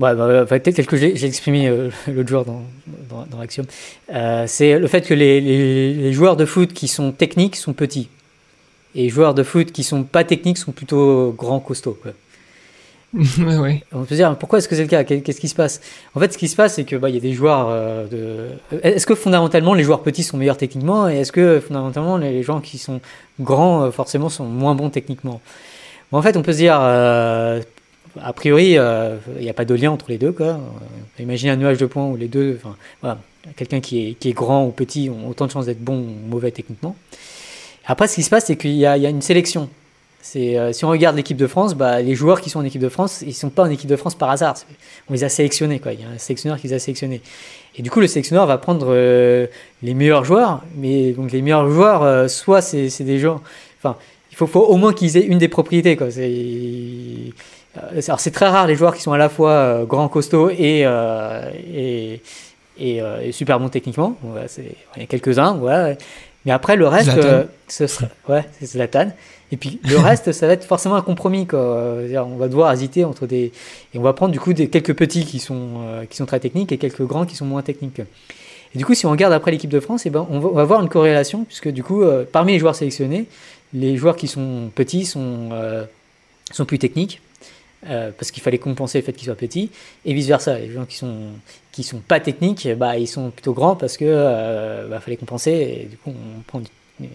Euh, 0.00 0.02
ouais, 0.02 0.14
bah, 0.14 0.44
bah, 0.44 0.60
tel, 0.60 0.74
tel 0.74 0.86
que 0.86 0.96
j'ai 0.96 1.24
exprimé 1.26 1.68
euh, 1.68 1.90
l'autre 2.08 2.28
jour 2.28 2.44
dans, 2.44 2.62
dans, 3.10 3.26
dans 3.26 3.38
l'Axiome. 3.38 3.66
Euh, 4.12 4.44
c'est 4.46 4.78
le 4.78 4.86
fait 4.86 5.02
que 5.02 5.14
les, 5.14 5.40
les, 5.40 5.94
les 5.94 6.12
joueurs 6.12 6.36
de 6.36 6.44
foot 6.46 6.72
qui 6.72 6.88
sont 6.88 7.12
techniques 7.12 7.56
sont 7.56 7.72
petits. 7.72 8.08
Et 8.94 9.04
les 9.04 9.08
joueurs 9.08 9.34
de 9.34 9.42
foot 9.42 9.72
qui 9.72 9.84
sont 9.84 10.02
pas 10.02 10.24
techniques 10.24 10.58
sont 10.58 10.72
plutôt 10.72 11.34
grands, 11.36 11.60
costauds. 11.60 11.98
Quoi. 12.02 12.12
ouais, 13.38 13.58
ouais. 13.58 13.82
On 13.92 14.00
peut 14.00 14.06
se 14.10 14.14
dire 14.14 14.34
pourquoi 14.38 14.58
est-ce 14.58 14.68
que 14.68 14.74
c'est 14.74 14.82
le 14.82 14.88
cas? 14.88 15.04
Qu'est- 15.04 15.20
Qu'est-ce 15.20 15.40
qui 15.40 15.48
se 15.48 15.54
passe? 15.54 15.80
En 16.14 16.20
fait, 16.20 16.32
ce 16.32 16.38
qui 16.38 16.48
se 16.48 16.56
passe, 16.56 16.74
c'est 16.74 16.84
que 16.84 16.96
bah, 16.96 17.10
y 17.10 17.16
a 17.16 17.20
des 17.20 17.34
joueurs 17.34 17.68
euh, 17.68 18.06
de. 18.06 18.78
Est-ce 18.82 19.06
que 19.06 19.14
fondamentalement 19.14 19.74
les 19.74 19.84
joueurs 19.84 20.02
petits 20.02 20.22
sont 20.22 20.38
meilleurs 20.38 20.56
techniquement? 20.56 21.08
Et 21.10 21.16
est-ce 21.18 21.32
que 21.32 21.60
fondamentalement 21.60 22.16
les 22.16 22.42
gens 22.42 22.60
qui 22.60 22.78
sont 22.78 23.00
grands 23.40 23.82
euh, 23.84 23.90
forcément 23.90 24.30
sont 24.30 24.44
moins 24.46 24.74
bons 24.74 24.88
techniquement? 24.88 25.42
En 26.10 26.22
fait, 26.22 26.36
on 26.38 26.42
peut 26.42 26.52
se 26.52 26.58
dire 26.58 26.78
euh, 26.80 27.60
a 28.32 28.34
priori 28.34 28.78
euh, 28.78 29.18
il 29.36 29.42
n'y 29.42 29.50
a 29.50 29.52
pas 29.52 29.66
de 29.66 29.74
lien 29.74 29.90
entre 29.90 30.06
les 30.08 30.16
deux. 30.16 30.32
Quoi. 30.32 30.58
Imaginer 31.18 31.52
un 31.52 31.56
nuage 31.56 31.76
de 31.76 31.84
points 31.84 32.06
où 32.06 32.16
les 32.16 32.28
deux, 32.28 32.58
quelqu'un 33.56 33.80
qui 33.80 34.16
est, 34.18 34.32
grand 34.32 34.64
ou 34.64 34.70
petit 34.70 35.10
ont 35.10 35.28
autant 35.28 35.44
de 35.44 35.50
chances 35.50 35.66
d'être 35.66 35.84
bon 35.84 35.98
ou 35.98 36.30
mauvais 36.30 36.50
techniquement. 36.50 36.96
Après, 37.84 38.08
ce 38.08 38.14
qui 38.14 38.22
se 38.22 38.30
passe, 38.30 38.46
c'est 38.46 38.56
qu'il 38.56 38.72
y, 38.72 38.86
a 38.86 38.96
une 38.96 39.20
sélection. 39.20 39.68
Euh, 40.34 40.72
si 40.72 40.84
on 40.86 40.88
regarde 40.88 41.14
l'équipe 41.14 41.36
de 41.36 41.46
France, 41.46 41.74
bah, 41.74 42.00
les 42.00 42.14
joueurs 42.14 42.40
qui 42.40 42.48
sont 42.48 42.60
en 42.60 42.64
équipe 42.64 42.80
de 42.80 42.88
France, 42.88 43.20
ils 43.20 43.28
ne 43.28 43.32
sont 43.32 43.50
pas 43.50 43.64
en 43.64 43.70
équipe 43.70 43.90
de 43.90 43.96
France 43.96 44.14
par 44.14 44.30
hasard. 44.30 44.54
On 45.10 45.12
les 45.12 45.24
a 45.24 45.28
sélectionnés. 45.28 45.78
Il 45.84 46.00
y 46.00 46.04
a 46.04 46.08
un 46.08 46.16
sélectionneur 46.16 46.58
qui 46.58 46.68
les 46.68 46.72
a 46.72 46.78
sélectionnés. 46.78 47.20
Et 47.76 47.82
du 47.82 47.90
coup, 47.90 48.00
le 48.00 48.06
sélectionneur 48.06 48.46
va 48.46 48.56
prendre 48.56 48.86
euh, 48.88 49.46
les 49.82 49.92
meilleurs 49.92 50.24
joueurs. 50.24 50.62
Mais 50.78 51.12
donc, 51.12 51.32
les 51.32 51.42
meilleurs 51.42 51.68
joueurs, 51.68 52.30
soit 52.30 52.62
c'est, 52.62 52.88
des 53.00 53.18
gens. 53.18 53.42
Enfin, 53.78 53.98
il 54.30 54.36
faut, 54.38 54.46
au 54.58 54.76
moins 54.78 54.94
qu'ils 54.94 55.18
aient 55.18 55.26
une 55.26 55.38
des 55.38 55.48
propriétés. 55.48 55.98
C'est, 57.74 57.80
euh, 57.80 58.02
alors, 58.08 58.20
c'est 58.20 58.30
très 58.30 58.48
rare 58.48 58.66
les 58.66 58.74
joueurs 58.74 58.94
qui 58.94 59.02
sont 59.02 59.12
à 59.12 59.18
la 59.18 59.28
fois 59.28 59.50
euh, 59.50 59.84
grands, 59.84 60.08
costauds 60.08 60.50
et, 60.50 60.82
euh, 60.84 61.50
et, 61.74 62.20
et, 62.78 63.00
et 63.22 63.32
super 63.32 63.58
bons 63.60 63.68
techniquement. 63.68 64.16
Voilà, 64.22 64.46
il 64.58 65.00
y 65.00 65.04
a 65.04 65.06
quelques-uns. 65.06 65.54
Voilà. 65.54 65.96
Mais 66.44 66.52
après, 66.52 66.76
le 66.76 66.88
reste, 66.88 67.16
euh, 67.18 67.44
ce 67.68 67.86
sera, 67.86 68.08
ouais, 68.28 68.44
c'est 68.58 68.66
Zlatan. 68.66 69.12
Et 69.52 69.56
puis 69.56 69.80
le 69.84 69.98
reste, 69.98 70.32
ça 70.32 70.46
va 70.46 70.54
être 70.54 70.64
forcément 70.64 70.96
un 70.96 71.02
compromis. 71.02 71.46
Quoi. 71.46 71.60
On 71.60 72.36
va 72.36 72.48
devoir 72.48 72.72
hésiter 72.72 73.04
entre 73.04 73.26
des. 73.26 73.52
Et 73.94 73.98
on 73.98 74.02
va 74.02 74.12
prendre 74.12 74.32
du 74.32 74.40
coup 74.40 74.52
des, 74.52 74.68
quelques 74.68 74.94
petits 74.94 75.24
qui 75.24 75.38
sont, 75.38 75.82
euh, 75.86 76.04
qui 76.06 76.16
sont 76.16 76.26
très 76.26 76.40
techniques 76.40 76.72
et 76.72 76.78
quelques 76.78 77.02
grands 77.02 77.26
qui 77.26 77.36
sont 77.36 77.44
moins 77.44 77.62
techniques. 77.62 78.00
Et 78.74 78.78
du 78.78 78.86
coup, 78.86 78.94
si 78.94 79.04
on 79.04 79.10
regarde 79.10 79.34
après 79.34 79.50
l'équipe 79.50 79.70
de 79.70 79.80
France, 79.80 80.06
eh 80.06 80.10
ben, 80.10 80.26
on, 80.30 80.40
va, 80.40 80.48
on 80.48 80.54
va 80.54 80.64
voir 80.64 80.82
une 80.82 80.88
corrélation, 80.88 81.44
puisque 81.44 81.68
du 81.68 81.84
coup, 81.84 82.02
euh, 82.02 82.24
parmi 82.30 82.52
les 82.52 82.58
joueurs 82.58 82.74
sélectionnés, 82.74 83.26
les 83.74 83.96
joueurs 83.96 84.16
qui 84.16 84.26
sont 84.26 84.70
petits 84.74 85.04
sont, 85.04 85.50
sont 86.50 86.64
plus 86.64 86.78
techniques. 86.78 87.20
Euh, 87.88 88.10
parce 88.16 88.30
qu'il 88.30 88.42
fallait 88.42 88.58
compenser 88.58 88.98
le 88.98 89.04
fait 89.04 89.12
qu'ils 89.12 89.26
soient 89.26 89.34
petits, 89.34 89.70
et 90.04 90.14
vice 90.14 90.26
versa. 90.28 90.58
Les 90.58 90.70
gens 90.70 90.84
qui 90.84 90.96
sont 90.96 91.16
qui 91.72 91.82
sont 91.82 91.98
pas 91.98 92.20
techniques, 92.20 92.68
bah, 92.76 92.98
ils 92.98 93.08
sont 93.08 93.30
plutôt 93.30 93.54
grands 93.54 93.76
parce 93.76 93.96
que 93.96 94.04
euh, 94.06 94.88
bah, 94.88 95.00
fallait 95.00 95.16
compenser, 95.16 95.50
et 95.50 95.86
du 95.90 95.96
coup 95.96 96.10
on 96.10 96.42
prend. 96.42 96.60
du-. 96.60 97.08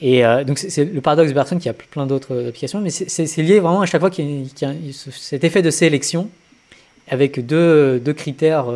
Et 0.00 0.24
euh, 0.24 0.42
donc 0.42 0.58
c'est- 0.58 0.84
le 0.86 1.00
paradoxe 1.00 1.28
de 1.28 1.34
Bergson 1.34 1.58
qui 1.58 1.68
a 1.68 1.74
plein 1.74 2.06
d'autres 2.06 2.48
applications, 2.48 2.80
mais 2.80 2.90
c'est- 2.90 3.42
lié 3.42 3.60
vraiment 3.60 3.82
à 3.82 3.86
chaque 3.86 4.00
fois 4.00 4.10
qu'il 4.10 4.42
y 4.46 4.64
a, 4.64 4.72
cet 4.92 5.44
effet 5.44 5.60
de 5.62 5.70
sélection 5.70 6.28
avec 7.08 7.44
deux, 7.44 8.00
deux 8.00 8.14
critères. 8.14 8.66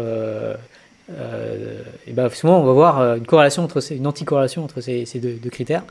Et 2.06 2.12
ben 2.12 2.28
souvent 2.30 2.60
on 2.60 2.64
va 2.64 2.72
voir 2.72 3.16
une 3.16 3.26
corrélation 3.26 3.62
entre 3.64 3.80
ces, 3.80 3.96
une 3.96 4.06
anticorrélation 4.06 4.62
entre 4.64 4.80
ces, 4.80 5.06
ces 5.06 5.18
deux, 5.18 5.50
critères. 5.50 5.84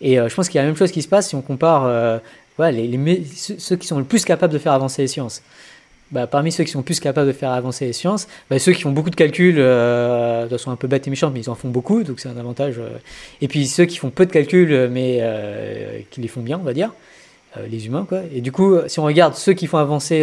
Et 0.00 0.16
je 0.16 0.34
pense 0.34 0.48
qu'il 0.48 0.56
y 0.56 0.58
a 0.58 0.62
la 0.62 0.68
même 0.68 0.76
chose 0.76 0.92
qui 0.92 1.02
se 1.02 1.08
passe 1.08 1.28
si 1.28 1.34
on 1.34 1.42
compare 1.42 2.20
voilà, 2.56 2.72
les, 2.80 3.22
ceux, 3.34 3.76
qui 3.76 3.86
sont 3.86 3.98
le 3.98 4.04
plus 4.04 4.24
capables 4.24 4.52
de 4.52 4.58
faire 4.58 4.72
avancer 4.72 5.02
les 5.02 5.08
sciences. 5.08 5.42
bah, 6.10 6.26
parmi 6.26 6.52
ceux 6.52 6.64
qui 6.64 6.70
sont 6.72 6.82
plus 6.82 7.00
capables 7.00 7.26
de 7.28 7.32
faire 7.32 7.50
avancer 7.52 7.86
les 7.86 7.94
sciences, 7.94 8.28
bah, 8.50 8.58
ceux 8.58 8.72
qui 8.72 8.82
font 8.82 8.92
beaucoup 8.92 9.08
de 9.10 9.16
calculs, 9.16 9.58
euh, 9.58 10.46
façon 10.48 10.70
un 10.70 10.76
peu 10.76 10.86
bête 10.86 11.06
et 11.06 11.10
méchante, 11.10 11.32
mais 11.32 11.40
ils 11.40 11.48
en 11.50 11.54
font 11.54 11.70
beaucoup, 11.70 12.02
donc 12.02 12.20
c'est 12.20 12.28
un 12.28 12.36
avantage. 12.36 12.74
euh. 12.78 12.98
Et 13.40 13.48
puis 13.48 13.66
ceux 13.66 13.86
qui 13.86 13.96
font 13.96 14.10
peu 14.10 14.26
de 14.26 14.30
calculs, 14.32 14.88
mais 14.90 15.18
euh, 15.22 16.00
qui 16.10 16.20
les 16.20 16.28
font 16.28 16.42
bien, 16.42 16.58
on 16.58 16.62
va 16.64 16.74
dire, 16.74 16.92
euh, 17.56 17.66
les 17.66 17.86
humains, 17.86 18.04
quoi. 18.06 18.20
Et 18.34 18.42
du 18.42 18.52
coup, 18.52 18.76
si 18.88 19.00
on 19.00 19.04
regarde 19.04 19.34
ceux 19.34 19.54
qui 19.54 19.66
font 19.66 19.78
avancer 19.78 20.22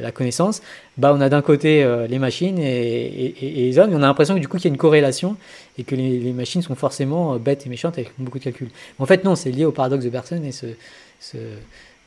la 0.00 0.12
connaissance, 0.12 0.62
bah, 0.96 1.12
on 1.16 1.20
a 1.20 1.28
d'un 1.28 1.42
côté 1.42 1.84
les 2.08 2.18
machines 2.20 2.58
et, 2.60 2.64
et- 2.64 3.34
et- 3.44 3.60
et 3.62 3.64
les 3.66 3.78
hommes, 3.80 3.90
et 3.92 3.96
on 3.96 4.02
a 4.02 4.06
l'impression 4.06 4.34
que 4.36 4.40
du 4.40 4.46
coup, 4.48 4.58
qu'il 4.58 4.66
y 4.66 4.72
a 4.72 4.74
une 4.74 4.78
corrélation 4.78 5.36
et 5.78 5.82
que 5.84 5.96
les, 5.96 6.32
machines 6.32 6.62
sont 6.62 6.76
forcément 6.76 7.36
bêtes 7.36 7.66
et 7.66 7.68
méchantes 7.68 7.98
avec 7.98 8.12
beaucoup 8.18 8.38
de 8.38 8.44
calculs. 8.44 8.70
En 9.00 9.06
fait, 9.06 9.24
non, 9.24 9.34
c'est 9.34 9.50
lié 9.50 9.64
au 9.64 9.72
paradoxe 9.72 10.04
de 10.04 10.10
Bergson 10.10 10.40
et 10.44 10.52
ce, 10.52 10.66
ce, 11.20 11.36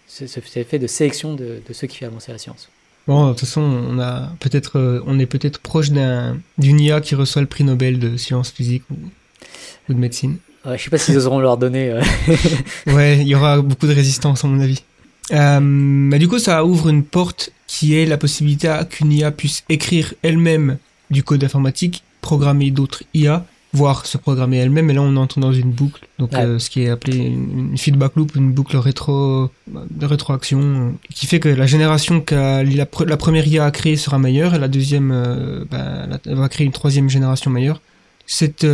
ce, 0.07 0.27
ce- 0.27 0.39
cet 0.41 0.57
effet 0.57 0.79
de 0.79 0.87
sélection 0.87 1.33
de, 1.35 1.61
de 1.67 1.73
ceux 1.73 1.87
qui 1.87 1.97
font 1.99 2.05
avancer 2.07 2.31
la 2.31 2.37
science. 2.37 2.69
Bon, 3.07 3.27
de 3.27 3.31
toute 3.31 3.41
façon, 3.41 3.61
on 3.61 3.97
a 3.99 4.31
peut-être, 4.39 4.77
euh, 4.77 5.01
on 5.07 5.17
est 5.19 5.25
peut-être 5.25 5.59
proche 5.59 5.89
d'un 5.89 6.37
d'une 6.57 6.79
IA 6.79 7.01
qui 7.01 7.15
reçoit 7.15 7.41
le 7.41 7.47
prix 7.47 7.63
Nobel 7.63 7.97
de 7.99 8.17
sciences 8.17 8.51
physiques 8.51 8.83
ou, 8.91 8.95
ou 9.89 9.93
de 9.93 9.99
médecine. 9.99 10.37
Ouais, 10.65 10.77
je 10.77 10.83
sais 10.83 10.89
pas 10.89 10.97
s'ils 10.97 11.17
oseront 11.17 11.39
leur 11.39 11.57
donner. 11.57 11.89
euh, 11.91 12.01
Ouais, 12.87 13.17
il 13.19 13.27
y 13.27 13.33
aura 13.35 13.61
beaucoup 13.61 13.87
de 13.87 13.93
résistance 13.93 14.43
à 14.43 14.47
mon 14.47 14.59
avis. 14.59 14.83
Euh, 15.31 15.59
mais 15.61 16.19
du 16.19 16.27
coup, 16.27 16.39
ça 16.39 16.65
ouvre 16.65 16.89
une 16.89 17.03
porte 17.03 17.51
qui 17.67 17.95
est 17.95 18.05
la 18.05 18.17
possibilité 18.17 18.73
qu'une 18.89 19.11
IA 19.13 19.31
puisse 19.31 19.63
écrire 19.69 20.13
elle-même 20.21 20.77
du 21.09 21.23
code 21.23 21.43
informatique, 21.43 22.03
programmer 22.21 22.71
d'autres 22.71 23.03
IA, 23.13 23.45
voire 23.73 24.05
se 24.05 24.17
programmer 24.17 24.57
elle-même. 24.57 24.89
Et 24.89 24.93
là, 24.93 25.01
on 25.01 25.15
entre 25.15 25.39
dans 25.39 25.53
une 25.53 25.71
boucle, 25.71 26.07
donc 26.17 26.31
Ouais. 26.33 26.39
euh, 26.39 26.59
ce 26.59 26.69
qui 26.69 26.81
est 26.81 26.89
appelé 26.89 27.17
une, 27.17 27.69
une 27.71 27.77
feedback 27.77 28.15
loop, 28.15 28.35
une 28.35 28.51
boucle 28.51 28.77
rétro 28.77 29.49
de 29.67 30.05
rétroaction, 30.05 30.59
euh, 30.61 30.89
qui 31.13 31.27
fait 31.27 31.39
que 31.39 31.49
la 31.49 31.65
génération 31.67 32.21
que 32.21 32.35
la, 32.35 32.85
pre- 32.85 33.05
la 33.07 33.17
première 33.17 33.47
IA 33.47 33.65
a 33.65 33.71
créée 33.71 33.95
sera 33.95 34.17
meilleure 34.19 34.55
et 34.55 34.59
la 34.59 34.67
deuxième 34.67 35.11
euh, 35.13 35.65
la- 35.71 36.19
elle 36.25 36.35
va 36.35 36.49
créer 36.49 36.65
une 36.65 36.71
troisième 36.73 37.09
génération 37.09 37.51
meilleure. 37.51 37.81
Cette, 38.25 38.65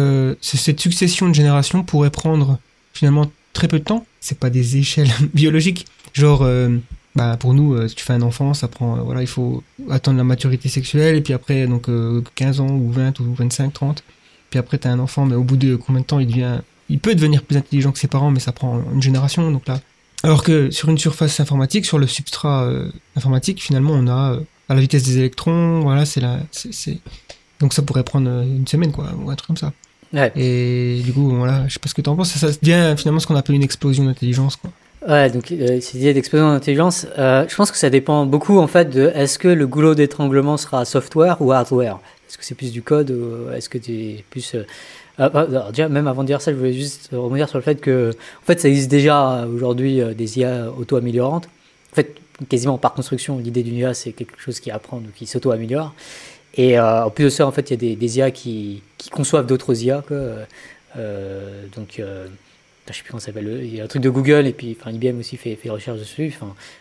cette 0.41 0.79
succession 0.81 1.29
de 1.29 1.33
générations 1.33 1.83
pourrait 1.83 2.09
prendre 2.09 2.59
finalement 2.93 3.31
très 3.53 3.67
peu 3.69 3.79
de 3.79 3.85
temps. 3.85 4.05
C'est 4.19 4.37
pas 4.39 4.49
des 4.49 4.75
échelles 4.77 5.09
biologiques. 5.33 5.85
Genre, 6.13 6.45
bah, 7.15 7.37
pour 7.39 7.53
nous, 7.53 7.73
euh, 7.73 7.87
si 7.87 7.95
tu 7.95 8.03
fais 8.03 8.11
un 8.13 8.21
enfant, 8.21 8.53
ça 8.53 8.67
prend, 8.67 8.97
euh, 8.97 9.01
voilà, 9.01 9.21
il 9.21 9.27
faut 9.27 9.63
attendre 9.89 10.17
la 10.17 10.25
maturité 10.25 10.67
sexuelle, 10.67 11.15
et 11.15 11.21
puis 11.21 11.31
après, 11.33 11.65
donc, 11.67 11.87
euh, 11.87 12.21
15 12.35 12.59
ans, 12.59 12.67
ou 12.69 12.91
20, 12.91 13.19
ou 13.21 13.33
25, 13.33 13.71
30. 13.71 14.03
Puis 14.49 14.59
après, 14.59 14.77
t'as 14.77 14.89
un 14.89 14.99
enfant, 14.99 15.25
mais 15.25 15.35
au 15.35 15.43
bout 15.43 15.57
de 15.57 15.75
combien 15.75 16.01
de 16.01 16.05
temps 16.05 16.19
il 16.19 16.27
devient, 16.27 16.59
il 16.89 16.99
peut 16.99 17.15
devenir 17.15 17.43
plus 17.43 17.57
intelligent 17.57 17.91
que 17.91 17.99
ses 17.99 18.07
parents, 18.07 18.31
mais 18.31 18.39
ça 18.39 18.51
prend 18.51 18.81
une 18.93 19.01
génération, 19.01 19.51
donc 19.51 19.67
là. 19.67 19.79
Alors 20.23 20.43
que 20.43 20.71
sur 20.71 20.89
une 20.89 20.97
surface 20.97 21.39
informatique, 21.39 21.85
sur 21.85 21.99
le 21.99 22.07
substrat 22.07 22.63
euh, 22.63 22.89
informatique, 23.15 23.61
finalement, 23.61 23.93
on 23.93 24.07
a, 24.07 24.33
euh, 24.33 24.39
à 24.69 24.75
la 24.75 24.81
vitesse 24.81 25.03
des 25.03 25.17
électrons, 25.19 25.81
voilà, 25.81 26.05
c'est 26.05 26.21
la, 26.21 26.39
c'est, 26.51 26.99
donc 27.59 27.73
ça 27.73 27.81
pourrait 27.81 28.03
prendre 28.03 28.29
euh, 28.29 28.43
une 28.43 28.67
semaine, 28.67 28.91
quoi, 28.91 29.11
ou 29.19 29.29
un 29.29 29.35
truc 29.35 29.47
comme 29.47 29.57
ça. 29.57 29.71
Ouais. 30.13 30.31
Et 30.35 31.01
du 31.03 31.11
coup, 31.11 31.29
voilà, 31.29 31.67
je 31.67 31.73
sais 31.73 31.79
pas 31.79 31.89
ce 31.89 31.93
que 31.93 32.01
t'en 32.01 32.15
penses, 32.15 32.31
ça, 32.31 32.51
ça 32.51 32.57
devient 32.61 32.95
finalement 32.97 33.19
ce 33.19 33.27
qu'on 33.27 33.35
appelle 33.35 33.55
une 33.55 33.63
explosion 33.63 34.05
d'intelligence, 34.05 34.55
quoi. 34.55 34.71
Ouais, 35.07 35.29
donc 35.29 35.51
euh, 35.51 35.79
cette 35.81 35.95
idée 35.95 36.13
d'explosion 36.13 36.51
d'intelligence, 36.51 37.05
euh, 37.19 37.45
je 37.47 37.55
pense 37.55 37.69
que 37.69 37.77
ça 37.77 37.91
dépend 37.91 38.25
beaucoup 38.25 38.57
en 38.57 38.65
fait 38.65 38.89
de 38.89 39.11
est-ce 39.13 39.37
que 39.37 39.47
le 39.47 39.67
goulot 39.67 39.93
d'étranglement 39.93 40.57
sera 40.57 40.83
software 40.83 41.37
ou 41.41 41.51
hardware 41.51 41.99
Est-ce 42.35 42.39
que 42.39 42.45
c'est 42.45 42.55
plus 42.55 42.73
du 42.73 42.81
code 42.81 43.11
ou 43.11 43.49
est-ce 43.53 43.69
que 43.69 43.77
plus. 44.29 44.55
euh, 44.55 44.65
ah, 45.17 45.31
ah, 45.33 45.87
même 45.87 46.07
avant 46.09 46.23
de 46.23 46.27
dire 46.27 46.41
ça, 46.41 46.51
je 46.51 46.57
voulais 46.57 46.73
juste 46.73 47.11
rebondir 47.13 47.47
sur 47.47 47.57
le 47.57 47.63
fait 47.63 47.79
que 47.79 48.11
en 48.41 48.45
fait, 48.45 48.59
ça 48.59 48.67
existe 48.67 48.91
déjà 48.91 49.43
euh, 49.43 49.47
aujourd'hui 49.47 50.01
euh, 50.01 50.13
des 50.13 50.39
IA 50.39 50.69
auto-améliorantes. 50.69 51.47
En 51.93 51.95
fait, 51.95 52.17
quasiment 52.49 52.77
par 52.77 52.93
construction, 52.93 53.37
l'idée 53.39 53.63
d'une 53.63 53.75
IA, 53.75 53.93
c'est 53.93 54.11
quelque 54.11 54.37
chose 54.37 54.59
qui 54.59 54.69
apprend, 54.69 54.97
donc 54.97 55.13
qui 55.13 55.27
s'auto-améliore. 55.27 55.93
Et 56.55 56.77
euh, 56.77 57.05
en 57.05 57.09
plus 57.09 57.23
de 57.23 57.29
ça, 57.29 57.47
en 57.47 57.53
fait, 57.53 57.71
il 57.71 57.83
y 57.89 57.93
a 57.93 57.95
des, 57.95 58.17
IA 58.17 58.31
qui, 58.31 58.83
conçoivent 59.11 59.45
d'autres 59.45 59.81
IA. 59.81 60.03
Euh, 60.97 61.65
donc, 61.73 61.99
euh, 61.99 62.27
je 62.89 62.93
sais 62.93 63.01
plus 63.01 63.11
comment 63.11 63.21
s'appelle. 63.21 63.61
Il 63.63 63.73
y 63.73 63.79
a 63.79 63.85
un 63.85 63.87
truc 63.87 64.01
de 64.01 64.09
Google 64.09 64.45
et 64.45 64.53
puis 64.53 64.77
enfin, 64.79 64.91
IBM 64.91 65.19
aussi 65.19 65.37
fait, 65.37 65.55
fait 65.55 65.69
recherche 65.69 65.99
dessus. 65.99 66.37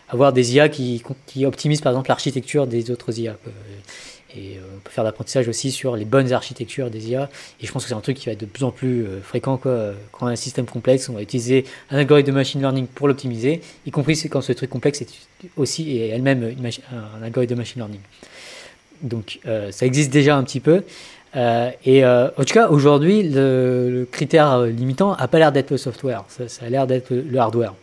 Avoir 0.09 0.33
des 0.33 0.55
IA 0.55 0.67
qui, 0.67 1.01
qui 1.25 1.45
optimisent 1.45 1.81
par 1.81 1.93
exemple 1.93 2.09
l'architecture 2.09 2.67
des 2.67 2.91
autres 2.91 3.17
IA. 3.17 3.37
Et 4.37 4.57
euh, 4.57 4.61
on 4.75 4.79
peut 4.79 4.91
faire 4.91 5.03
l'apprentissage 5.03 5.47
aussi 5.47 5.71
sur 5.71 5.95
les 5.95 6.05
bonnes 6.05 6.33
architectures 6.33 6.89
des 6.89 7.09
IA. 7.09 7.29
Et 7.61 7.65
je 7.65 7.71
pense 7.71 7.83
que 7.83 7.89
c'est 7.89 7.95
un 7.95 8.01
truc 8.01 8.17
qui 8.17 8.25
va 8.25 8.33
être 8.33 8.41
de 8.41 8.45
plus 8.45 8.63
en 8.63 8.71
plus 8.71 9.05
euh, 9.05 9.21
fréquent. 9.21 9.57
Quand 9.57 9.93
on 10.21 10.27
a 10.27 10.31
un 10.31 10.35
système 10.35 10.65
complexe, 10.65 11.09
on 11.09 11.13
va 11.13 11.21
utiliser 11.21 11.65
un 11.89 11.97
algorithme 11.97 12.29
de 12.29 12.33
machine 12.33 12.61
learning 12.61 12.87
pour 12.87 13.07
l'optimiser, 13.07 13.61
y 13.85 13.91
compris 13.91 14.21
quand 14.29 14.41
ce 14.41 14.53
truc 14.53 14.69
complexe 14.69 15.01
est 15.01 15.09
aussi 15.57 15.97
elle-même 15.97 16.55
un 16.91 17.23
algorithme 17.23 17.53
de 17.53 17.57
machine 17.57 17.81
learning. 17.81 18.01
Donc 19.01 19.39
euh, 19.45 19.71
ça 19.71 19.85
existe 19.85 20.11
déjà 20.11 20.35
un 20.35 20.43
petit 20.43 20.59
peu. 20.59 20.83
Et 21.83 22.05
en 22.05 22.29
tout 22.37 22.53
cas, 22.53 22.69
aujourd'hui, 22.69 23.23
le, 23.23 24.07
critère 24.09 24.61
limitant 24.61 25.17
n'a 25.17 25.27
pas 25.27 25.37
l'air 25.37 25.51
d'être 25.51 25.71
le 25.71 25.77
software, 25.77 26.23
ça, 26.29 26.65
a 26.65 26.69
l'air 26.69 26.87
d'être 26.87 27.13
le, 27.13 27.37
hardware. 27.37 27.73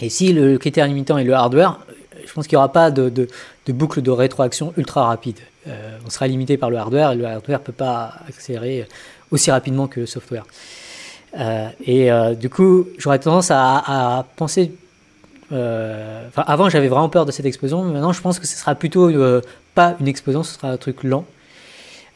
Et 0.00 0.10
si 0.10 0.34
le 0.34 0.58
critère 0.58 0.86
limitant 0.86 1.16
est 1.16 1.24
le 1.24 1.32
hardware, 1.32 1.80
je 2.26 2.32
pense 2.34 2.46
qu'il 2.46 2.56
n'y 2.56 2.58
aura 2.58 2.70
pas 2.70 2.90
de, 2.90 3.08
de, 3.08 3.26
de 3.66 3.72
boucle 3.72 4.02
de 4.02 4.10
rétroaction 4.10 4.74
ultra 4.76 5.06
rapide. 5.06 5.38
Euh, 5.68 5.98
on 6.06 6.10
sera 6.10 6.26
limité 6.26 6.56
par 6.56 6.70
le 6.70 6.76
hardware 6.76 7.12
et 7.12 7.16
le 7.16 7.24
hardware 7.26 7.58
ne 7.58 7.64
peut 7.64 7.72
pas 7.72 8.14
accélérer 8.28 8.86
aussi 9.30 9.50
rapidement 9.50 9.86
que 9.86 10.00
le 10.00 10.06
software. 10.06 10.44
Euh, 11.38 11.68
et 11.84 12.10
euh, 12.10 12.34
du 12.34 12.48
coup, 12.48 12.88
j'aurais 12.98 13.18
tendance 13.18 13.50
à, 13.50 14.24
penser. 14.36 14.72
euh, 15.52 16.28
avant, 16.36 16.68
j'avais 16.68 16.88
vraiment 16.88 17.08
peur 17.08 17.26
de 17.26 17.32
cette 17.32 17.46
explosion, 17.46 17.84
mais 17.84 17.92
maintenant, 17.92 18.12
je 18.12 18.20
pense 18.20 18.38
que 18.38 18.46
ce 18.46 18.56
sera 18.56 18.74
plutôt 18.74 19.08
euh, 19.10 19.42
pas 19.74 19.96
une 20.00 20.08
explosion, 20.08 20.42
ce 20.42 20.54
sera 20.54 20.70
un 20.70 20.76
truc 20.76 21.04
lent. 21.04 21.24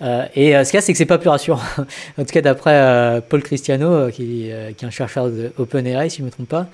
Euh, 0.00 0.26
et 0.34 0.56
euh, 0.56 0.64
ce 0.64 0.70
qu'il 0.70 0.78
y 0.78 0.82
a, 0.82 0.82
c'est 0.82 0.92
que 0.92 0.98
c'est 0.98 1.06
pas 1.06 1.18
plus 1.18 1.28
rassurant. 1.28 1.60
en 2.18 2.24
tout 2.24 2.32
cas, 2.32 2.40
d'après 2.40 2.74
euh, 2.74 3.20
Paul 3.20 3.42
Cristiano, 3.42 3.92
euh, 3.92 4.10
qui, 4.10 4.50
euh, 4.50 4.70
est 4.70 4.84
un 4.84 4.90
chercheur 4.90 5.28
de 5.28 5.52
OpenAI, 5.58 6.08
si 6.10 6.18
je 6.18 6.22
ne 6.22 6.26
me 6.26 6.32
trompe 6.32 6.48
pas, 6.48 6.66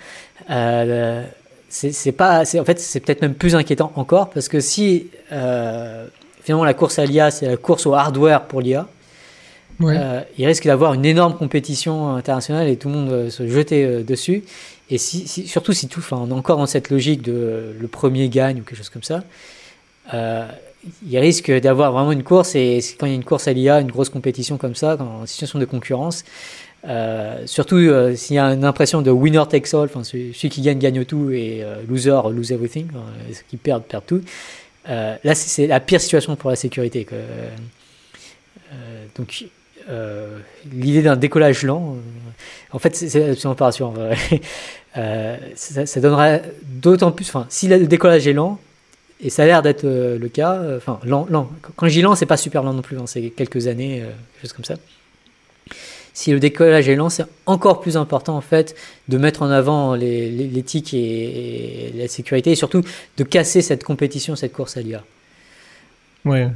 euh, 0.50 1.24
c'est 1.68 2.12
pas, 2.12 2.40
en 2.40 2.64
fait, 2.64 2.80
c'est 2.80 3.00
peut-être 3.00 3.20
même 3.20 3.34
plus 3.34 3.54
inquiétant 3.54 3.92
encore, 3.96 4.30
parce 4.30 4.48
que 4.48 4.60
si 4.60 5.08
euh, 5.32 6.06
finalement 6.48 6.64
la 6.64 6.72
course 6.72 6.98
à 6.98 7.04
l'IA, 7.04 7.30
c'est 7.30 7.46
la 7.46 7.58
course 7.58 7.84
au 7.84 7.92
hardware 7.92 8.46
pour 8.46 8.62
l'IA, 8.62 8.88
Ouais. 9.80 9.94
euh, 9.98 10.22
il 10.38 10.46
risque 10.46 10.64
d'avoir 10.66 10.94
une 10.94 11.04
énorme 11.04 11.34
compétition 11.36 12.16
internationale 12.16 12.68
et 12.68 12.76
tout 12.76 12.88
le 12.88 12.94
monde 12.94 13.10
euh, 13.10 13.28
se 13.30 13.46
jeter 13.46 13.84
euh, 13.84 14.02
dessus. 14.02 14.42
Et 14.88 14.96
si, 14.96 15.28
si- 15.28 15.46
surtout 15.46 15.74
si 15.74 15.88
tout, 15.88 16.00
enfin, 16.00 16.16
on 16.20 16.30
est 16.30 16.32
encore 16.32 16.56
dans 16.56 16.64
cette 16.66 16.88
logique 16.88 17.20
de 17.20 17.32
euh, 17.36 17.72
le 17.78 17.86
premier 17.86 18.30
gagne 18.30 18.60
ou 18.60 18.62
quelque 18.62 18.78
chose 18.78 18.88
comme 18.88 19.02
ça, 19.02 19.22
il 21.06 21.18
risque 21.18 21.50
d'avoir 21.60 21.92
vraiment 21.92 22.12
une 22.12 22.22
course. 22.24 22.54
Et 22.54 22.78
quand 22.98 23.04
il 23.04 23.10
y 23.10 23.12
a 23.12 23.16
une 23.16 23.24
course 23.24 23.46
à 23.46 23.52
l'IA, 23.52 23.80
une 23.80 23.90
grosse 23.90 24.08
compétition 24.08 24.56
comme 24.56 24.74
ça, 24.74 24.96
en 24.98 25.26
situation 25.26 25.58
de 25.58 25.66
concurrence, 25.66 26.24
surtout 27.44 27.78
s'il 28.16 28.36
y 28.36 28.38
a 28.38 28.46
une 28.54 28.64
impression 28.64 29.02
de 29.02 29.10
winner 29.10 29.42
takes 29.50 29.74
all, 29.74 29.84
enfin, 29.84 30.02
celui, 30.02 30.32
celui 30.32 30.48
qui 30.48 30.62
gagne 30.62 30.78
gagne 30.78 31.04
tout 31.04 31.30
et 31.30 31.62
loser 31.86 32.18
lose 32.32 32.52
everything, 32.52 32.86
enfin, 32.90 33.04
ceux 33.34 33.42
qui 33.50 33.58
perdent 33.58 33.82
perdent 33.84 34.06
tout. 34.06 34.22
Euh, 34.88 35.16
là, 35.24 35.34
c'est 35.34 35.66
la 35.66 35.80
pire 35.80 36.00
situation 36.00 36.36
pour 36.36 36.50
la 36.50 36.56
sécurité. 36.56 37.06
Euh, 37.12 37.48
donc, 39.16 39.44
euh, 39.88 40.38
l'idée 40.72 41.02
d'un 41.02 41.16
décollage 41.16 41.62
lent, 41.62 41.96
en 42.72 42.78
fait, 42.78 42.94
c'est- 42.96 43.30
absolument 43.30 43.54
pas 43.54 43.66
rassurant. 43.66 43.94
Ça, 45.54 45.86
ça 45.86 46.00
donnerait 46.00 46.42
d'autant 46.64 47.12
plus. 47.12 47.28
Enfin, 47.28 47.46
si 47.50 47.68
le 47.68 47.86
décollage 47.86 48.26
est 48.26 48.32
lent, 48.32 48.58
et 49.20 49.30
ça 49.30 49.44
a 49.44 49.46
l'air 49.46 49.62
d'être 49.62 49.84
le 49.84 50.28
cas, 50.28 50.60
enfin, 50.76 50.98
lent, 51.04 51.26
lent. 51.30 51.48
Quand 51.76 51.86
je 51.86 51.92
dis 51.92 52.02
lent, 52.02 52.16
c'est 52.16 52.26
pas 52.26 52.36
super 52.36 52.64
lent 52.64 52.72
non 52.72 52.82
plus, 52.82 52.98
hein, 52.98 53.04
c'est 53.06 53.30
quelques 53.30 53.68
années, 53.68 54.00
quelque 54.00 54.42
chose 54.42 54.52
comme 54.54 54.64
ça. 54.64 54.74
Si 56.18 56.32
le 56.32 56.40
décollage 56.40 56.88
est 56.88 56.96
lent, 56.96 57.10
c'est 57.10 57.26
encore 57.46 57.80
plus 57.80 57.96
important 57.96 58.36
en 58.36 58.40
fait 58.40 58.74
de 59.08 59.18
mettre 59.18 59.42
en 59.42 59.50
avant 59.50 59.94
les- 59.94 60.28
les- 60.32 60.48
l'éthique 60.48 60.92
et, 60.92 60.98
et 60.98 61.92
la 61.96 62.08
sécurité, 62.08 62.50
et 62.50 62.56
surtout 62.56 62.82
de 63.18 63.22
casser 63.22 63.62
cette 63.62 63.84
compétition, 63.84 64.34
cette 64.34 64.52
course 64.52 64.76
à 64.76 64.80
l'IA. 64.80 65.04
Ouais. 66.24 66.48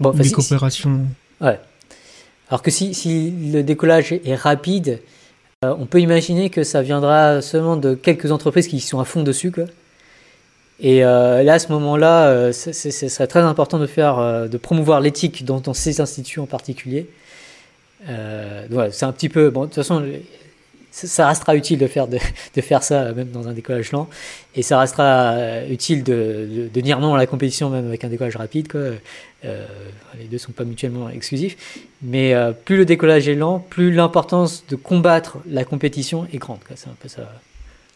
Bon, 0.00 0.10
enfin, 0.10 0.18
Des 0.18 0.24
si- 0.24 0.28
si- 0.28 0.34
coopérations. 0.34 1.00
Ouais. 1.40 1.58
Alors 2.50 2.60
que 2.60 2.70
si, 2.70 2.92
si 2.92 3.32
le 3.54 3.62
décollage 3.62 4.12
est 4.12 4.34
rapide, 4.34 5.00
euh, 5.64 5.74
on 5.78 5.86
peut 5.86 6.00
imaginer 6.02 6.50
que 6.50 6.62
ça 6.62 6.82
viendra 6.82 7.40
seulement 7.40 7.78
de 7.78 7.94
quelques 7.94 8.32
entreprises 8.32 8.68
qui 8.68 8.80
sont 8.80 9.00
à 9.00 9.06
fond 9.06 9.22
dessus. 9.22 9.50
Quoi. 9.50 9.64
Et 10.78 11.06
euh, 11.06 11.42
là, 11.42 11.54
à 11.54 11.58
ce 11.58 11.68
moment-là, 11.72 12.26
euh, 12.28 12.52
ce 12.52 12.72
serait 12.90 13.28
très 13.28 13.40
important 13.40 13.78
de, 13.78 13.86
faire, 13.86 14.46
de 14.46 14.56
promouvoir 14.58 15.00
l'éthique 15.00 15.46
dans, 15.46 15.60
dans 15.60 15.72
ces 15.72 16.02
instituts 16.02 16.40
en 16.40 16.46
particulier. 16.46 17.08
Euh, 18.08 18.88
c'est 18.92 19.04
un 19.04 19.12
petit 19.12 19.28
peu. 19.28 19.50
Bon, 19.50 19.62
de 19.62 19.66
toute 19.66 19.76
façon, 19.76 20.04
ça- 20.90 21.28
restera 21.28 21.56
utile 21.56 21.78
de 21.78 21.86
faire, 21.86 22.06
de, 22.08 22.60
faire 22.60 22.82
ça, 22.82 23.02
euh, 23.02 23.14
même 23.14 23.30
dans 23.30 23.48
un 23.48 23.52
décollage 23.52 23.92
lent. 23.92 24.08
Et 24.54 24.62
ça 24.62 24.78
restera 24.78 25.32
euh, 25.32 25.68
utile 25.68 26.04
de, 26.04 26.12
de, 26.50 26.68
de 26.72 26.80
dire 26.80 27.00
non 27.00 27.14
à 27.14 27.18
la 27.18 27.26
compétition, 27.26 27.70
même 27.70 27.86
avec 27.86 28.04
un 28.04 28.08
décollage 28.08 28.36
rapide. 28.36 28.68
Quoi. 28.68 28.80
Euh, 28.80 29.66
les 30.18 30.24
deux 30.24 30.34
ne 30.34 30.38
sont 30.38 30.52
pas 30.52 30.64
mutuellement 30.64 31.08
exclusifs. 31.10 31.56
Mais 32.02 32.34
plus 32.64 32.76
le 32.76 32.84
décollage 32.84 33.28
est 33.28 33.34
lent, 33.34 33.58
plus 33.58 33.92
l'importance 33.92 34.64
de 34.68 34.76
combattre 34.76 35.38
la 35.48 35.64
compétition 35.64 36.26
est 36.32 36.38
grande. 36.38 36.58
C'est 36.74 36.88
un 36.88 36.96
peu 37.00 37.08
ça. 37.08 37.30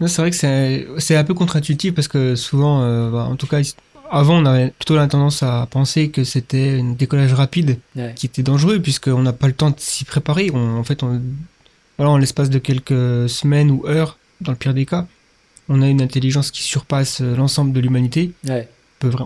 C'est 0.07 0.23
vrai 0.23 0.31
que 0.31 1.01
c'est 1.01 1.17
un 1.17 1.25
peu 1.25 1.35
contre-intuitif 1.35 1.95
parce 1.95 2.09
que 2.09 2.37
souvent, 2.37 3.11
bah, 3.11 3.27
en 3.31 3.37
tout 3.37 3.47
cas, 3.47 3.61
avant, 4.11 4.39
on 4.43 4.47
avait 4.47 4.69
plutôt 4.71 4.97
la 4.97 5.07
tendance 5.07 5.43
à 5.43 5.67
penser 5.71 6.11
que 6.11 6.25
c'était 6.25 6.81
un 6.81 6.93
décollage 6.93 7.33
rapide 7.35 7.79
Ouais. 7.97 8.13
qui 8.17 8.27
était 8.27 8.43
dangereux 8.43 8.81
puisqu'on 8.81 9.23
n'a 9.23 9.33
pas 9.33 9.47
le 9.47 9.53
temps 9.53 9.71
de 9.71 9.79
s'y 9.79 10.05
préparer. 10.05 10.51
On- 10.53 10.79
en 10.79 10.85
fait, 10.85 11.03
on, 11.03 11.21
voilà, 11.99 12.13
en 12.13 12.19
l'espace 12.19 12.51
de 12.51 12.59
quelques 12.59 13.29
semaines 13.29 13.71
ou 13.71 13.87
heures, 13.87 14.19
dans 14.41 14.53
le 14.53 14.57
pire 14.59 14.75
des 14.75 14.87
cas, 14.87 15.07
on 15.69 15.83
a 15.83 15.89
une 15.89 16.01
intelligence 16.03 16.51
qui 16.51 16.63
surpasse 16.63 17.21
euh, 17.21 17.37
l'ensemble 17.37 17.73
de 17.73 17.81
l'humanité. 17.81 18.33
Ouais. 18.49 18.69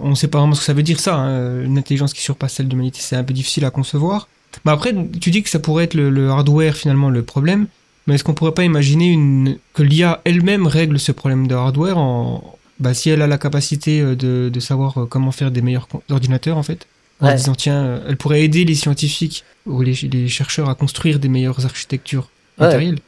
On 0.03 0.11
ne 0.11 0.15
sait 0.15 0.29
pas 0.29 0.39
vraiment 0.39 0.55
ce 0.55 0.61
que 0.61 0.67
ça 0.67 0.75
veut 0.75 0.83
dire 0.83 1.01
ça, 1.01 1.15
hein, 1.17 1.63
une 1.63 1.79
intelligence 1.79 2.13
qui 2.13 2.21
surpasse 2.21 2.55
celle 2.55 2.67
de 2.67 2.73
l'humanité, 2.73 2.99
c'est 3.01 3.17
un 3.17 3.25
peu 3.25 3.33
difficile 3.33 3.65
à 3.65 3.71
concevoir. 3.71 4.29
Mais 4.67 4.73
après, 4.73 4.95
tu 5.21 5.31
dis 5.31 5.43
que 5.43 5.49
ça 5.49 5.59
pourrait 5.61 5.85
être 5.85 5.95
le, 5.95 6.11
le 6.11 6.29
hardware 6.29 6.77
finalement 6.77 7.09
le 7.09 7.23
problème, 7.23 7.69
mais 8.07 8.17
est-ce 8.17 8.25
qu'on 8.25 8.35
pourrait 8.35 8.53
pas 8.53 8.65
imaginer 8.65 9.07
une, 9.11 9.57
que 9.73 9.83
l'IA 9.83 10.21
elle-même 10.27 10.67
règle 10.67 10.99
ce 10.99 11.11
problème 11.13 11.47
de 11.47 11.55
hardware 11.55 11.97
en, 11.97 12.59
bah, 12.81 12.95
si 12.95 13.11
elle 13.11 13.23
a 13.23 13.27
la 13.27 13.39
capacité 13.39 14.01
euh, 14.01 14.17
de, 14.17 14.51
de 14.53 14.61
savoir 14.61 14.99
euh, 15.03 15.07
comment 15.07 15.31
faire 15.33 15.51
des 15.51 15.63
meilleurs 15.63 15.89
ordinateurs 16.11 16.57
en 16.59 16.63
fait, 16.63 16.87
en 17.21 17.27
Ouais. 17.29 17.35
disant 17.37 17.55
tiens, 17.55 17.83
euh, 17.85 18.01
elle 18.09 18.17
pourrait 18.17 18.43
aider 18.43 18.65
les 18.65 18.75
scientifiques 18.75 19.45
ou 19.67 19.83
les, 19.83 19.93
les 19.95 20.29
chercheurs 20.29 20.69
à 20.69 20.75
construire 20.75 21.19
des 21.19 21.29
meilleures 21.29 21.65
architectures 21.65 22.29
Ouais. 22.59 22.67
matérielles. 22.67 22.99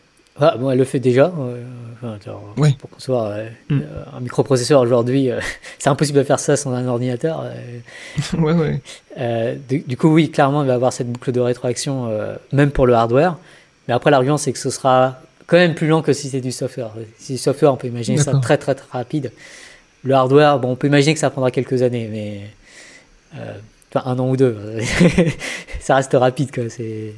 Ah, 0.40 0.56
bon, 0.58 0.70
elle 0.70 0.78
le 0.78 0.84
fait 0.84 0.98
déjà. 0.98 1.32
enfin, 1.96 2.18
genre, 2.24 2.42
Ouais. 2.56 2.74
Pour 2.78 2.90
concevoir 2.90 3.26
euh, 3.26 3.48
Mm. 3.70 3.80
euh, 3.82 4.04
un 4.16 4.20
microprocesseur 4.20 4.80
aujourd'hui, 4.80 5.30
euh, 5.30 5.38
c'est 5.78 5.88
impossible 5.90 6.18
de 6.18 6.24
faire 6.24 6.40
ça 6.40 6.56
sans 6.56 6.72
un 6.72 6.86
ordinateur. 6.88 7.42
euh, 7.44 8.38
ouais, 8.38 8.52
ouais. 9.16 9.58
Du, 9.68 9.80
du 9.80 9.96
coup, 9.96 10.08
oui, 10.08 10.30
clairement, 10.30 10.62
il 10.62 10.66
va 10.66 10.72
y 10.72 10.76
avoir 10.76 10.92
cette 10.92 11.10
boucle 11.10 11.30
de 11.32 11.40
rétroaction, 11.40 12.10
même 12.52 12.70
pour 12.72 12.86
le 12.86 12.94
hardware. 12.94 13.36
Mais 13.86 13.94
après, 13.94 14.10
l'argument, 14.10 14.38
c'est 14.38 14.52
que 14.52 14.58
ce 14.58 14.70
sera 14.70 15.20
quand 15.46 15.56
même 15.56 15.74
plus 15.74 15.86
lent 15.88 16.02
que 16.02 16.12
si 16.12 16.28
c'est 16.30 16.40
du 16.40 16.52
software. 16.52 16.90
Si 17.18 17.26
c'est 17.26 17.32
du 17.34 17.38
software, 17.38 17.72
on 17.72 17.76
peut 17.76 17.86
imaginer 17.88 18.18
ça 18.18 18.32
très, 18.40 18.56
très, 18.58 18.74
très 18.74 18.86
rapide. 18.90 19.32
Le 20.02 20.14
hardware, 20.14 20.58
bon, 20.58 20.72
on 20.72 20.76
peut 20.76 20.86
imaginer 20.86 21.14
que 21.14 21.20
ça 21.20 21.30
prendra 21.30 21.50
quelques 21.50 21.82
années, 21.82 22.08
mais. 22.10 22.40
euh, 23.36 23.54
enfin, 23.94 24.10
un 24.10 24.18
an 24.18 24.28
ou 24.28 24.36
deux. 24.36 24.56
ça 25.80 25.96
reste 25.96 26.12
rapide, 26.14 26.50
quoi. 26.52 26.64
C'est. 26.68 27.14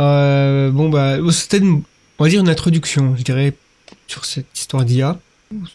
Euh, 0.00 0.70
bon, 0.70 0.88
bah, 0.88 1.16
c'était, 1.30 1.58
une- 1.58 1.82
on 2.18 2.24
va 2.24 2.30
dire, 2.30 2.40
une 2.40 2.48
introduction, 2.48 3.14
je 3.16 3.22
dirais, 3.22 3.52
sur 4.06 4.24
cette 4.24 4.46
histoire 4.56 4.84
d'IA. 4.84 5.18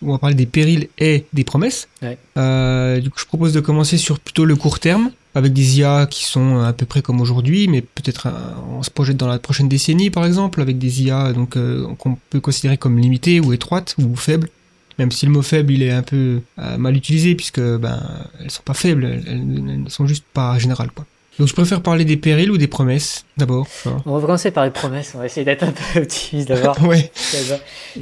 On 0.01 0.11
va 0.13 0.17
parler 0.17 0.35
des 0.35 0.47
périls 0.47 0.87
et 0.97 1.25
des 1.33 1.43
promesses. 1.43 1.87
Ouais. 2.01 2.17
Euh, 2.37 2.99
du 2.99 3.09
coup, 3.11 3.19
je 3.19 3.25
propose 3.25 3.53
de 3.53 3.59
commencer 3.59 3.97
sur 3.97 4.19
plutôt 4.19 4.43
le 4.45 4.55
court 4.55 4.79
terme, 4.79 5.11
avec 5.37 5.53
des 5.53 5.79
IA 5.79 6.07
qui 6.09 6.25
sont 6.25 6.59
à 6.59 6.73
peu 6.73 6.85
près 6.85 7.01
comme 7.01 7.21
aujourd'hui, 7.21 7.67
mais 7.67 7.81
peut-être 7.81 8.27
euh, 8.27 8.31
on 8.77 8.83
se 8.83 8.89
projette 8.89 9.17
dans 9.17 9.27
la 9.27 9.39
prochaine 9.39 9.69
décennie, 9.69 10.09
par 10.09 10.25
exemple, 10.25 10.61
avec 10.61 10.77
des 10.77 11.03
IA 11.03 11.31
donc 11.31 11.55
euh, 11.55 11.85
qu'on 11.99 12.17
peut 12.29 12.39
considérer 12.39 12.77
comme 12.77 12.97
limitées 12.97 13.39
ou 13.39 13.53
étroites 13.53 13.95
ou 13.99 14.15
faibles. 14.15 14.49
Même 14.97 15.11
si 15.11 15.27
le 15.27 15.31
mot 15.31 15.43
faible, 15.43 15.71
il 15.73 15.83
est 15.83 15.91
un 15.91 16.01
peu 16.01 16.41
euh, 16.57 16.77
mal 16.77 16.95
utilisé, 16.97 17.35
puisque 17.35 17.61
ben, 17.61 18.01
elles 18.41 18.49
sont 18.49 18.63
pas 18.63 18.73
faibles, 18.73 19.05
elles, 19.05 19.45
ne 19.45 19.89
sont 19.89 20.07
juste 20.07 20.25
pas 20.33 20.57
générales, 20.57 20.89
quoi. 20.89 21.05
Donc, 21.37 21.47
je 21.47 21.53
préfère 21.53 21.81
parler 21.81 22.03
des 22.03 22.17
périls 22.17 22.49
ou 22.49 22.57
des 22.57 22.65
promesses, 22.65 23.23
d'abord. 23.37 23.67
On 24.07 24.15
va 24.15 24.21
commencer 24.21 24.49
par 24.49 24.65
les 24.65 24.71
promesses. 24.71 25.11
On 25.13 25.19
va 25.19 25.27
essayer 25.27 25.45
d'être 25.45 25.61
un 25.61 25.71
peu 25.71 25.99
optimiste 26.01 26.47
d'abord. 26.47 26.81
Ouais, 26.87 27.11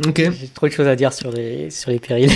ok, 0.07 0.15
J'ai 0.15 0.47
trop 0.53 0.67
de 0.67 0.71
choses 0.71 0.87
à 0.87 0.95
dire 0.95 1.11
sur 1.11 1.31
les, 1.31 1.69
sur 1.69 1.91
les 1.91 1.99
périls. 1.99 2.31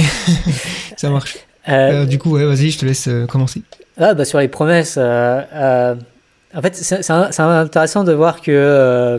ça 0.96 1.10
marche. 1.10 1.36
Euh, 1.68 2.02
Euh, 2.02 2.06
du 2.06 2.18
coup, 2.18 2.30
ouais, 2.30 2.44
vas-y, 2.44 2.70
je 2.70 2.78
te 2.78 2.86
laisse 2.86 3.08
euh, 3.08 3.26
commencer. 3.26 3.62
Ah, 3.96 4.14
bah, 4.14 4.24
sur 4.24 4.40
les 4.40 4.48
promesses, 4.48 4.96
euh, 4.98 5.40
euh, 5.54 5.94
en 6.54 6.62
fait, 6.62 6.74
c'est 6.74 7.10
intéressant 7.10 8.04
de 8.04 8.12
voir 8.12 8.40
que. 8.40 8.50
euh, 8.50 9.18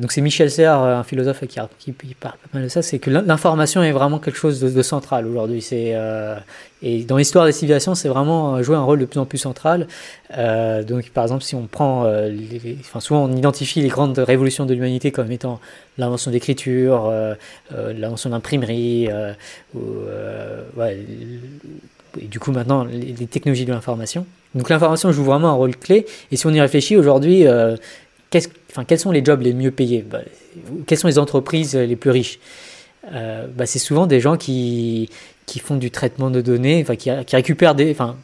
donc, 0.00 0.12
c'est 0.12 0.22
Michel 0.22 0.50
Serres, 0.50 0.78
un 0.80 1.04
philosophe 1.04 1.44
qui, 1.46 1.92
parle 2.18 2.36
pas 2.38 2.48
mal 2.54 2.62
de 2.62 2.68
ça, 2.68 2.80
c'est 2.80 2.98
que 2.98 3.10
l'in- 3.10 3.22
l'information 3.22 3.82
est 3.82 3.92
vraiment 3.92 4.18
quelque 4.18 4.38
chose 4.38 4.58
de, 4.58 4.82
central 4.82 5.26
aujourd'hui. 5.26 5.66
Et 6.82 7.04
dans 7.04 7.16
l'histoire 7.18 7.44
des 7.44 7.52
civilisations, 7.52 7.94
c'est 7.94 8.08
vraiment 8.08 8.62
joué 8.62 8.74
un 8.74 8.82
rôle 8.82 9.00
de 9.00 9.04
plus 9.04 9.20
en 9.20 9.26
plus 9.26 9.36
central. 9.38 9.86
Donc, 10.30 11.10
par 11.10 11.24
exemple, 11.24 11.42
si 11.42 11.54
on 11.54 11.66
prend. 11.66 12.06
enfin, 12.80 13.00
souvent, 13.00 13.24
on 13.24 13.36
identifie 13.36 13.82
les 13.82 13.88
grandes 13.88 14.18
révolutions 14.18 14.64
de 14.64 14.72
l'humanité 14.72 15.10
comme 15.10 15.30
étant 15.30 15.60
l'invention 15.98 16.30
euh, 17.06 17.34
l'invention 17.92 18.30
euh, 19.10 19.34
ou, 19.74 19.80
et 22.20 22.26
du 22.26 22.38
coup 22.38 22.52
maintenant 22.52 22.84
les, 22.84 23.26
technologies 23.26 23.64
de 23.64 23.72
l'information. 23.72 24.26
Donc 24.54 24.68
l'information 24.70 25.12
joue 25.12 25.24
vraiment 25.24 25.48
un 25.48 25.54
rôle 25.54 25.76
clé. 25.76 26.06
Et 26.30 26.36
si 26.36 26.46
on 26.46 26.50
y 26.50 26.60
réfléchit 26.60 26.96
aujourd'hui, 26.96 27.46
euh, 27.46 27.76
quels 28.30 28.98
sont 28.98 29.10
les 29.10 29.24
jobs 29.24 29.40
les 29.42 29.52
mieux 29.52 29.70
payés? 29.70 30.04
Bah, 30.08 30.20
Quelles 30.86 30.98
sont 30.98 31.08
les 31.08 31.18
entreprises 31.18 31.74
les 31.74 31.96
plus 31.96 32.10
riches? 32.10 32.38
Euh, 33.12 33.46
bah, 33.54 33.66
C'est 33.66 33.78
souvent 33.78 34.06
des 34.06 34.20
gens 34.20 34.36
qui, 34.36 35.10
qui 35.46 35.58
font 35.58 35.76
du 35.76 35.90
traitement 35.90 36.30
de 36.30 36.40
données, 36.40 36.84
qui, 36.98 37.10
qui 37.26 37.36
récupèrent 37.36 37.74
des... 37.74 37.90
Enfin, 37.90 38.16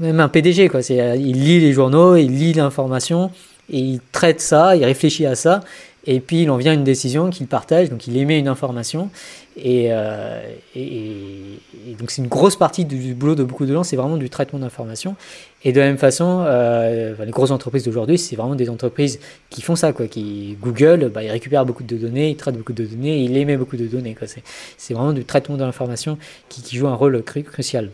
même 0.00 0.20
un 0.20 0.28
PDG, 0.28 0.68
quoi. 0.68 0.80
Euh, 0.90 1.16
il 1.18 1.44
lit 1.44 1.60
les 1.60 1.72
journaux, 1.72 2.16
il 2.16 2.36
lit 2.36 2.52
l'information, 2.52 3.30
et 3.70 3.78
il 3.78 4.00
traite 4.12 4.40
ça, 4.40 4.76
il 4.76 4.84
réfléchit 4.84 5.26
à 5.26 5.34
ça, 5.34 5.60
et 6.06 6.20
puis 6.20 6.42
il 6.42 6.50
en 6.50 6.56
vient 6.56 6.72
à 6.72 6.74
une 6.74 6.84
décision 6.84 7.30
qu'il 7.30 7.46
partage, 7.46 7.90
donc 7.90 8.06
il 8.06 8.16
émet 8.16 8.38
une 8.38 8.48
information, 8.48 9.10
et, 9.56 9.88
euh, 9.90 10.42
et, 10.74 10.82
et- 10.82 11.94
donc 11.98 12.10
c'est 12.10 12.20
une 12.20 12.28
grosse 12.28 12.56
partie 12.56 12.84
du, 12.84 13.14
boulot 13.14 13.34
de 13.34 13.42
beaucoup 13.42 13.64
de 13.64 13.72
gens, 13.72 13.82
c'est 13.84 13.96
vraiment 13.96 14.16
du 14.18 14.28
traitement 14.28 14.58
d'informations. 14.58 15.16
Et 15.64 15.72
de 15.72 15.80
la 15.80 15.86
même 15.86 15.98
façon, 15.98 16.44
euh, 16.46 17.14
les 17.24 17.30
grosses 17.30 17.50
entreprises 17.50 17.84
d'aujourd'hui, 17.84 18.18
c'est 18.18 18.36
vraiment 18.36 18.54
des 18.54 18.68
entreprises 18.68 19.18
qui 19.50 19.62
font 19.62 19.74
ça, 19.74 19.92
quoi. 19.92 20.06
Qui 20.06 20.56
Google, 20.60 21.10
bah, 21.12 21.22
il 21.24 21.30
récupère 21.30 21.64
beaucoup 21.64 21.82
de 21.82 21.96
données, 21.96 22.30
il 22.30 22.36
traite 22.36 22.56
beaucoup 22.56 22.74
de 22.74 22.84
données, 22.84 23.22
il 23.22 23.36
émet 23.36 23.56
beaucoup 23.56 23.76
de 23.76 23.86
données. 23.86 24.14
C'est, 24.76 24.94
vraiment 24.94 25.12
du 25.12 25.24
traitement 25.24 25.56
de 25.56 25.64
l'information 25.64 26.18
qui, 26.48 26.62
qui 26.62 26.76
joue 26.76 26.86
un 26.86 26.94
rôle 26.94 27.16
cru- 27.22 27.42
crucial. 27.42 27.90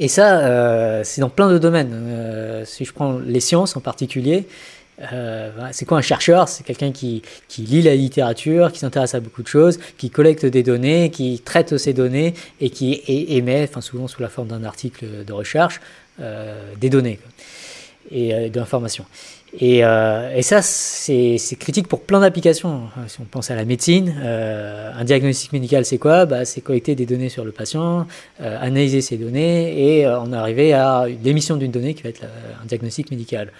Et 0.00 0.08
ça, 0.08 0.40
euh, 0.40 1.02
c'est 1.04 1.20
dans 1.20 1.28
plein 1.30 1.50
de 1.50 1.58
domaines. 1.58 1.90
Euh, 1.92 2.64
si 2.64 2.84
je 2.84 2.92
prends 2.92 3.18
les 3.18 3.40
sciences 3.40 3.76
en 3.76 3.80
particulier, 3.80 4.46
euh, 5.12 5.50
c'est 5.72 5.84
quoi 5.84 5.98
un 5.98 6.02
chercheur? 6.02 6.48
C'est 6.48 6.64
quelqu'un 6.64 6.92
qui, 6.92 7.22
lit 7.58 7.82
la 7.82 7.94
littérature, 7.94 8.72
qui 8.72 8.78
s'intéresse 8.78 9.14
à 9.14 9.20
beaucoup 9.20 9.42
de 9.42 9.48
choses, 9.48 9.78
qui 9.96 10.10
collecte 10.10 10.46
des 10.46 10.62
données, 10.62 11.10
qui 11.10 11.40
traite 11.44 11.76
ces 11.78 11.92
données 11.92 12.34
et 12.60 12.70
qui 12.70 13.02
émet, 13.06 13.68
souvent 13.80 14.08
sous 14.08 14.22
la 14.22 14.28
forme 14.28 14.48
d'un 14.48 14.64
article 14.64 15.24
de 15.24 15.32
recherche, 15.32 15.80
euh, 16.20 16.74
des 16.80 16.90
données 16.90 17.18
et 18.10 18.34
euh, 18.34 18.48
de 18.48 18.58
l'information. 18.58 19.04
Et, 19.58 19.80
ça, 20.42 20.60
c'est 20.60 21.38
critique 21.58 21.88
pour 21.88 22.02
plein 22.02 22.20
d'applications. 22.20 22.82
Si 23.06 23.18
on 23.18 23.24
pense 23.24 23.50
à 23.50 23.54
la 23.54 23.64
médecine, 23.64 24.14
un 24.22 25.04
diagnostic 25.04 25.54
médical, 25.54 25.86
c'est 25.86 25.96
quoi? 25.96 26.26
Bah, 26.26 26.44
C'est 26.44 26.60
collecter 26.60 26.94
des 26.94 27.06
données 27.06 27.30
sur 27.30 27.46
le 27.46 27.50
patient, 27.50 28.06
analyser 28.38 29.00
ces 29.00 29.16
données 29.16 29.96
et 29.96 30.06
en 30.06 30.34
arriver 30.34 30.74
à 30.74 31.06
l'émission 31.24 31.56
d'une 31.56 31.70
donnée 31.70 31.94
qui 31.94 32.02
va 32.02 32.10
être 32.10 32.24
un 32.62 32.66
diagnostic 32.66 33.10
médical. 33.10 33.50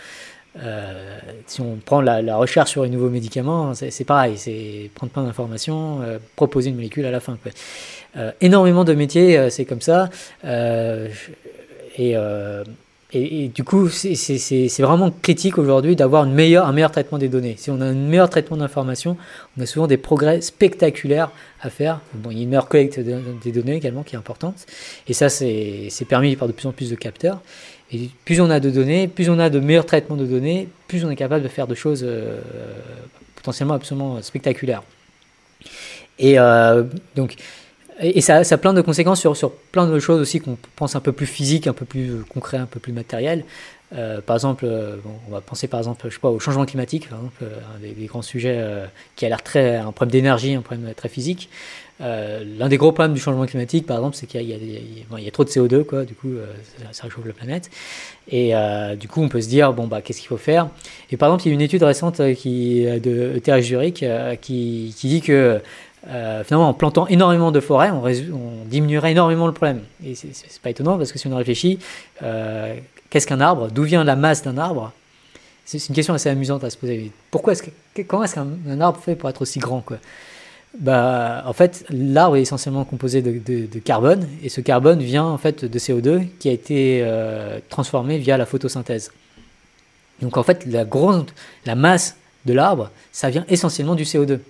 Euh, 0.63 1.19
si 1.47 1.61
on 1.61 1.77
prend 1.85 2.01
la, 2.01 2.37
recherche 2.37 2.71
sur 2.71 2.83
un 2.83 2.89
nouveau 2.89 3.11
médicament, 3.11 3.75
c'est 3.75 3.91
c'est 3.91 4.05
pareil, 4.05 4.37
c'est 4.37 4.91
prendre 4.95 5.13
plein 5.13 5.23
d'informations, 5.25 6.01
euh, 6.03 6.19
proposer 6.37 6.71
une 6.71 6.77
molécule 6.77 7.07
à 7.07 7.11
la 7.11 7.21
fin. 7.21 7.39
Euh, 8.17 8.33
énormément 8.41 8.85
de 8.85 8.95
métiers, 8.95 9.51
c'est 9.51 9.65
comme 9.65 9.81
ça. 9.81 10.09
Et, 13.11 13.49
du 13.49 13.65
coup, 13.65 13.89
c'est- 13.89 14.83
vraiment 14.83 15.11
critique 15.23 15.57
aujourd'hui 15.57 15.97
d'avoir 15.97 16.25
un 16.25 16.27
meilleur 16.27 16.91
traitement 16.93 17.17
des 17.17 17.29
données. 17.29 17.55
Si 17.57 17.71
on 17.71 17.81
a 17.81 17.87
un 17.87 17.95
meilleur 17.95 18.29
traitement 18.29 18.59
d'informations, 18.59 19.17
on 19.57 19.63
a 19.63 19.67
souvent 19.67 19.87
des 19.87 19.97
progrès 19.97 20.43
spectaculaires 20.43 21.31
à 21.63 21.71
faire. 21.71 22.01
Bon, 22.13 22.31
il 22.31 22.37
y 22.37 22.41
a 22.41 22.43
une 22.43 22.51
meilleure 22.51 22.69
collecte 22.69 23.01
de- 23.01 23.19
des 23.43 23.51
données 23.53 23.77
également 23.77 24.03
qui 24.03 24.15
est 24.15 24.19
importante. 24.19 24.67
Et 25.09 25.15
ça, 25.15 25.31
c'est 25.31 25.89
permis 26.07 26.37
par 26.37 26.49
de 26.49 26.53
plus 26.53 26.67
en 26.67 26.73
plus 26.73 26.91
de 26.91 26.97
capteurs. 26.97 27.41
Et 27.93 28.11
plus 28.25 28.41
on 28.41 28.51
a 28.51 28.61
de 28.61 28.71
données, 28.71 29.09
plus 29.09 29.31
on 29.31 29.39
a 29.39 29.49
de 29.49 29.61
meilleurs 29.61 29.87
traitements 29.87 30.17
de 30.17 30.27
données, 30.27 30.69
plus 30.89 31.05
on 31.05 31.11
est 31.11 31.17
capable 31.17 31.43
de 31.43 31.49
faire 31.49 31.67
de 31.67 31.75
choses 31.75 32.05
euh, 32.05 32.41
potentiellement 33.37 33.75
absolument 33.75 34.21
spectaculaires. 34.21 34.83
Et 36.19 36.39
euh, 36.39 36.85
donc, 37.17 37.37
et 38.01 38.21
ça, 38.21 38.37
a 38.39 38.57
plein 38.59 38.75
de 38.75 38.83
conséquences 38.83 39.21
sur, 39.21 39.37
sur 39.37 39.53
plein 39.53 39.87
de 39.87 39.99
choses 39.99 40.21
aussi 40.21 40.41
qu'on 40.41 40.59
pense 40.77 40.97
un 40.97 41.01
peu 41.01 41.13
plus 41.13 41.27
physiques, 41.27 41.67
un 41.67 41.73
peu 41.73 41.85
plus 41.85 42.11
euh, 42.11 42.25
concret, 42.29 42.59
un 42.59 42.67
peu 42.67 42.81
plus 42.81 42.93
matériel. 42.93 43.45
Par 44.27 44.37
exemple, 44.37 44.67
on 45.27 45.33
va 45.33 45.41
penser 45.41 45.67
par 45.67 45.81
exemple, 45.81 46.07
je 46.11 46.13
sais 46.13 46.21
pas, 46.21 46.29
au 46.29 46.39
changement 46.39 46.67
climatique, 46.67 47.09
un 47.11 47.81
des, 47.81 47.93
des 47.93 48.05
grands 48.05 48.21
sujets 48.21 48.63
qui 49.17 49.25
a 49.25 49.31
l'air 49.31 49.43
très 49.43 49.77
un 49.77 49.93
problème 49.93 50.13
d'énergie, 50.13 50.53
un 50.53 50.61
problème 50.61 50.93
très 50.93 51.09
physique. 51.09 51.49
Euh, 52.01 52.45
L'un 52.59 52.69
des 52.69 52.77
gros 52.77 52.93
problèmes 52.93 53.15
du 53.15 53.21
changement 53.21 53.47
climatique, 53.47 53.87
par 53.87 53.97
exemple, 53.97 54.17
c'est 54.17 54.27
qu'il 54.27 54.43
y, 54.43 54.53
a- 54.53 55.31
trop 55.33 55.45
de 55.45 55.51
CO2, 55.51 55.85
quoi. 55.85 56.05
Du 56.05 56.15
coup, 56.15 56.29
euh, 56.29 56.47
ça, 56.93 57.05
réchauffe 57.05 57.27
la 57.27 57.33
planète. 57.33 57.71
Et 58.31 58.55
euh, 58.55 58.95
du 58.95 59.09
coup, 59.09 59.23
on 59.23 59.29
peut 59.29 59.41
se 59.41 59.49
dire, 59.49 59.73
bon, 59.73 59.87
bah, 59.87 60.01
qu'est-ce 60.03 60.21
qu'il 60.21 60.29
faut 60.29 60.37
faire? 60.37 60.69
Et 61.11 61.17
par 61.17 61.29
exemple, 61.29 61.45
il 61.45 61.49
y 61.49 61.51
a 61.51 61.55
une 61.55 61.61
étude 61.61 61.83
récente 61.83 62.21
qui 62.35 62.85
de 62.85 63.35
ETH 63.37 63.63
Zurich 63.63 64.05
qui, 64.41 64.95
dit 65.03 65.21
que 65.21 65.61
finalement, 66.45 66.69
en 66.69 66.75
plantant 66.75 67.07
énormément 67.09 67.51
de 67.51 67.61
forêts, 67.61 67.91
on, 67.91 68.05
on 68.05 68.65
diminuerait 68.67 69.13
énormément 69.13 69.47
le 69.47 69.53
problème. 69.53 69.81
Et 70.05 70.15
c'est- 70.15 70.61
pas 70.63 70.71
étonnant 70.71 70.97
parce 70.99 71.13
que 71.13 71.19
si 71.19 71.27
on 71.27 71.37
réfléchit, 71.37 71.79
qu'est-ce 73.11 73.27
qu'un 73.27 73.41
arbre? 73.41 73.69
D'où 73.73 73.83
vient 73.83 74.05
la 74.05 74.17
masse 74.17 74.43
d'un 74.43 74.59
arbre? 74.59 74.93
C'est 75.65 75.87
une 75.89 75.95
question 75.95 76.15
assez 76.15 76.31
amusante 76.31 76.65
à 76.65 76.71
se 76.71 76.79
poser. 76.79 77.13
Pourquoi 77.31 77.53
est-ce 77.53 77.63
que, 77.63 78.03
comment 78.03 78.25
est-ce 78.25 78.35
qu'un 78.37 78.47
un 78.71 78.81
arbre 78.81 78.99
fait 79.03 79.17
pour 79.17 79.29
être 79.29 79.43
aussi 79.43 79.59
grand 79.59 79.81
quoi? 79.83 79.99
Bah, 80.79 81.43
en 81.47 81.53
fait, 81.53 81.85
l'arbre 81.91 82.37
est 82.37 82.43
essentiellement 82.43 82.85
composé 82.85 83.23
de, 83.23 83.79
carbone, 83.79 84.29
et 84.43 84.49
ce 84.49 84.61
carbone 84.61 85.01
vient 85.01 85.25
en 85.25 85.39
fait 85.39 85.65
de 85.65 85.79
CO2 85.79 86.27
qui 86.39 86.49
a 86.49 86.53
été 86.53 87.01
euh, 87.03 87.59
transformé 87.69 88.19
via 88.19 88.37
la 88.37 88.47
photosynthèse. 88.47 89.11
Donc 90.21 90.37
en 90.37 90.43
fait, 90.43 90.67
la, 90.67 90.85
grande, 90.85 91.31
la 91.65 91.75
masse 91.75 92.17
de 92.45 92.53
l'arbre, 92.53 92.91
ça 93.13 93.31
vient 93.31 93.45
essentiellement 93.49 93.95
du 93.95 94.05
CO2. 94.05 94.41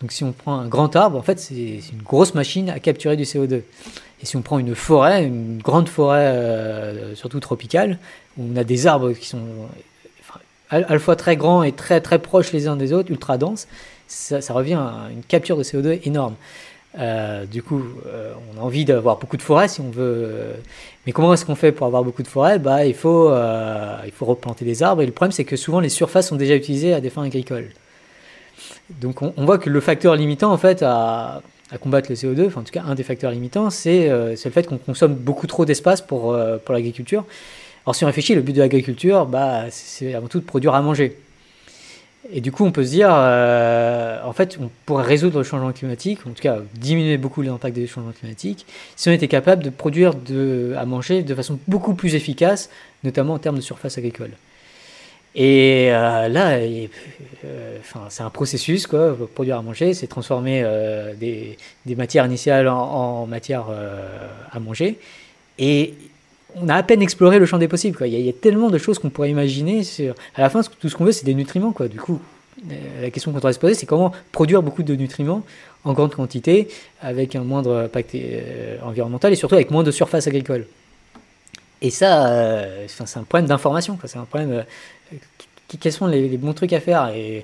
Donc 0.00 0.12
si 0.12 0.24
on 0.24 0.32
prend 0.32 0.58
un 0.58 0.68
grand 0.68 0.94
arbre, 0.96 1.16
en 1.16 1.22
fait, 1.22 1.38
c'est 1.38 1.54
une 1.54 2.02
grosse 2.04 2.34
machine 2.34 2.68
à 2.68 2.78
capturer 2.78 3.16
du 3.16 3.24
CO2. 3.24 3.62
Et 4.22 4.26
si 4.26 4.36
on 4.36 4.42
prend 4.42 4.58
une 4.58 4.74
forêt, 4.74 5.24
une 5.24 5.58
grande 5.58 5.88
forêt, 5.88 6.26
euh, 6.26 7.14
surtout 7.14 7.40
tropicale, 7.40 7.98
où 8.36 8.44
on 8.52 8.56
a 8.56 8.64
des 8.64 8.86
arbres 8.86 9.12
qui 9.12 9.28
sont 9.28 9.46
à 10.70 10.80
la 10.80 10.98
fois 10.98 11.14
très 11.14 11.36
grands 11.36 11.62
et 11.62 11.72
très 11.72 12.00
très 12.00 12.18
proches 12.18 12.52
les 12.52 12.66
uns 12.66 12.76
des 12.76 12.92
autres, 12.92 13.10
ultra 13.10 13.38
denses, 13.38 13.68
ça, 14.14 14.52
revient 14.52 14.74
à 14.74 15.08
une 15.10 15.22
capture 15.22 15.56
de 15.56 15.62
CO2 15.62 16.00
énorme. 16.04 16.34
Euh, 16.98 17.44
du 17.44 17.62
coup, 17.62 17.82
euh, 18.06 18.32
on 18.54 18.60
a 18.60 18.62
envie 18.62 18.84
d'avoir 18.84 19.18
beaucoup 19.18 19.36
de 19.36 19.42
forêts 19.42 19.66
si 19.66 19.80
on 19.80 19.90
veut. 19.90 20.24
euh, 20.26 20.52
mais 21.06 21.12
comment 21.12 21.34
est-ce 21.34 21.44
qu'on 21.44 21.56
fait 21.56 21.72
pour 21.72 21.86
avoir 21.86 22.04
beaucoup 22.04 22.22
de 22.22 22.28
forêts? 22.28 22.58
Bah, 22.58 22.86
il, 22.86 22.94
faut, 22.94 23.28
replanter 24.20 24.64
des 24.64 24.82
arbres. 24.82 25.02
Et 25.02 25.06
le 25.06 25.12
problème, 25.12 25.32
c'est 25.32 25.44
que 25.44 25.56
souvent, 25.56 25.80
les 25.80 25.88
surfaces 25.88 26.28
sont 26.28 26.36
déjà 26.36 26.54
utilisées 26.54 26.94
à 26.94 27.00
des 27.00 27.10
fins 27.10 27.24
agricoles. 27.24 27.70
Donc, 29.00 29.22
on, 29.22 29.44
voit 29.44 29.58
que 29.58 29.68
le 29.70 29.80
facteur 29.80 30.14
limitant, 30.14 30.52
en 30.52 30.58
fait, 30.58 30.82
à, 30.82 31.42
combattre 31.80 32.08
le 32.10 32.14
CO2, 32.14 32.46
enfin, 32.46 32.60
en 32.60 32.64
tout 32.64 32.72
cas, 32.72 32.84
un 32.86 32.94
des 32.94 33.02
facteurs 33.02 33.32
limitants, 33.32 33.70
c'est 33.70 34.08
le 34.08 34.36
fait 34.36 34.66
qu'on 34.66 34.78
consomme 34.78 35.14
beaucoup 35.14 35.48
trop 35.48 35.64
d'espace 35.64 36.00
pour, 36.00 36.38
pour 36.64 36.74
l'agriculture. 36.74 37.24
Alors, 37.84 37.96
si 37.96 38.04
on 38.04 38.06
réfléchit, 38.06 38.34
le 38.34 38.40
but 38.40 38.52
de 38.52 38.60
l'agriculture, 38.60 39.26
bah, 39.26 39.64
c'est 39.70 40.14
avant 40.14 40.28
tout 40.28 40.38
de 40.38 40.44
produire 40.44 40.74
à 40.74 40.80
manger. 40.80 41.18
Et 42.32 42.40
du 42.40 42.52
coup, 42.52 42.64
on 42.64 42.72
peut 42.72 42.84
se 42.84 42.90
dire, 42.90 43.10
euh, 43.12 44.18
en 44.24 44.32
fait, 44.32 44.56
on 44.60 44.70
pourrait 44.86 45.04
résoudre 45.04 45.38
le 45.38 45.44
changement 45.44 45.72
climatique, 45.72 46.20
en 46.26 46.30
tout 46.30 46.42
cas 46.42 46.58
diminuer 46.74 47.18
beaucoup 47.18 47.42
l'impact 47.42 47.76
des 47.76 47.86
changements 47.86 48.12
climatiques, 48.12 48.66
si 48.96 49.08
on 49.08 49.12
était 49.12 49.28
capable 49.28 49.62
de 49.62 49.70
produire 49.70 50.14
de, 50.14 50.74
à 50.78 50.86
manger 50.86 51.22
de 51.22 51.34
façon 51.34 51.58
beaucoup 51.68 51.94
plus 51.94 52.14
efficace, 52.14 52.70
notamment 53.02 53.34
en 53.34 53.38
termes 53.38 53.56
de 53.56 53.60
surface 53.60 53.98
agricole. 53.98 54.30
Et 55.34 55.88
euh, 55.90 56.28
là, 56.28 56.52
euh, 56.52 57.78
c'est 58.08 58.22
un 58.22 58.30
processus, 58.30 58.86
quoi. 58.86 59.16
Produire 59.34 59.58
à 59.58 59.62
manger, 59.62 59.92
c'est 59.92 60.06
transformer 60.06 60.64
des, 61.18 61.58
matières 61.94 62.24
initiales 62.24 62.68
en, 62.68 62.78
en 62.78 63.26
matières 63.26 63.66
à 64.50 64.60
manger. 64.60 64.98
Et 65.58 65.94
on 66.56 66.68
a 66.68 66.74
à 66.74 66.82
peine 66.82 67.02
exploré 67.02 67.38
le 67.38 67.46
champ 67.46 67.58
des 67.58 67.68
possibles. 67.68 67.98
Il, 68.06 68.20
y 68.20 68.28
a, 68.28 68.32
tellement 68.32 68.70
de 68.70 68.78
choses 68.78 68.98
qu'on 68.98 69.10
pourrait 69.10 69.30
imaginer. 69.30 69.82
À 70.34 70.42
la 70.42 70.50
fin, 70.50 70.62
tout 70.62 70.88
ce 70.88 70.94
qu'on 70.94 71.04
veut, 71.04 71.12
c'est 71.12 71.24
des 71.24 71.34
nutriments. 71.34 71.72
Quoi. 71.72 71.88
Du 71.88 71.98
coup, 71.98 72.20
euh, 72.70 73.02
la 73.02 73.10
question 73.10 73.32
qu'on 73.32 73.38
devrait 73.38 73.52
se 73.52 73.58
poser, 73.58 73.74
c'est 73.74 73.86
comment 73.86 74.12
produire 74.32 74.62
beaucoup 74.62 74.82
de 74.82 74.94
nutriments 74.94 75.42
en 75.84 75.92
grande 75.92 76.14
quantité, 76.14 76.68
avec 77.02 77.36
un 77.36 77.42
moindre 77.42 77.76
impact 77.76 78.14
euh, 78.14 78.78
environnemental 78.82 79.32
et 79.32 79.36
surtout 79.36 79.54
avec 79.54 79.70
moins 79.70 79.82
de 79.82 79.90
surface 79.90 80.26
agricole. 80.26 80.66
Et 81.82 81.90
ça, 81.90 82.26
euh, 82.28 82.86
c'est 82.88 83.18
un 83.18 83.24
problème 83.24 83.46
d'information. 83.46 83.98
C'est 84.06 84.18
un 84.18 84.24
problème. 84.24 84.64
quels 85.78 85.92
sont 85.92 86.06
les, 86.06 86.28
bons 86.38 86.54
trucs 86.54 86.72
à 86.72 86.80
faire? 86.80 87.10
Et, 87.14 87.42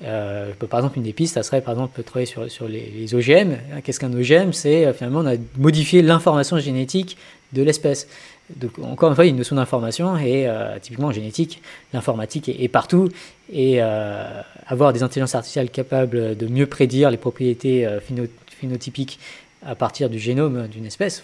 peux- 0.00 0.66
par 0.66 0.80
exemple, 0.80 0.96
une 0.96 1.04
des 1.04 1.12
pistes, 1.12 1.34
ça 1.34 1.42
serait 1.42 1.60
par 1.60 1.74
exemple 1.74 1.98
de 1.98 2.02
travailler 2.02 2.26
sur, 2.26 2.66
les, 2.66 2.92
les 2.96 3.14
OGM. 3.14 3.56
Qu'est-ce 3.84 4.00
qu'un 4.00 4.12
OGM 4.12 4.52
C'est 4.52 4.90
finalement 4.94 5.20
on 5.20 5.26
a 5.26 5.36
modifié 5.58 6.00
l'information 6.00 6.58
génétique 6.58 7.18
de 7.52 7.62
l'espèce. 7.62 8.08
Donc 8.56 8.78
encore 8.78 9.08
une 9.10 9.14
fois, 9.14 9.26
une 9.26 9.36
notion 9.36 9.56
d'information 9.56 10.16
et 10.16 10.46
euh, 10.46 10.78
typiquement 10.80 11.08
en 11.08 11.12
génétique, 11.12 11.62
l'informatique 11.92 12.48
est, 12.48 12.68
partout 12.68 13.08
et 13.52 13.82
euh, 13.82 14.40
avoir 14.66 14.92
des 14.92 15.02
intelligences 15.02 15.34
artificielles 15.34 15.70
capables 15.70 16.36
de 16.36 16.46
mieux 16.46 16.66
prédire 16.66 17.10
les 17.10 17.16
propriétés 17.16 17.86
euh, 17.86 17.98
phéno- 18.00 18.28
phénotypiques 18.60 19.18
à 19.64 19.74
partir 19.76 20.10
du 20.10 20.18
génome 20.18 20.66
d'une 20.66 20.86
espèce, 20.86 21.22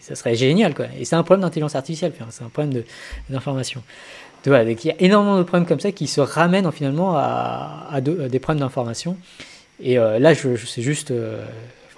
ça 0.00 0.14
serait 0.14 0.34
génial 0.34 0.74
quoi. 0.74 0.86
Et 0.98 1.04
c'est 1.04 1.14
un 1.16 1.22
problème 1.22 1.42
d'intelligence 1.42 1.74
artificielle, 1.74 2.12
c'est 2.30 2.42
un 2.44 2.48
problème 2.48 2.72
de- 2.72 2.84
d'information. 3.28 3.82
Donc, 4.46 4.84
il 4.84 4.88
y 4.88 4.90
a 4.90 4.94
énormément 5.00 5.36
de 5.36 5.42
problèmes 5.42 5.66
comme 5.66 5.80
ça 5.80 5.92
qui 5.92 6.06
se 6.06 6.22
ramènent 6.22 6.66
en, 6.66 6.72
finalement 6.72 7.12
à, 7.16 8.00
de- 8.00 8.28
des 8.28 8.38
problèmes 8.38 8.60
d'information. 8.60 9.18
Et 9.82 9.96
là, 9.96 10.34
c'est 10.34 10.80
juste 10.82 11.12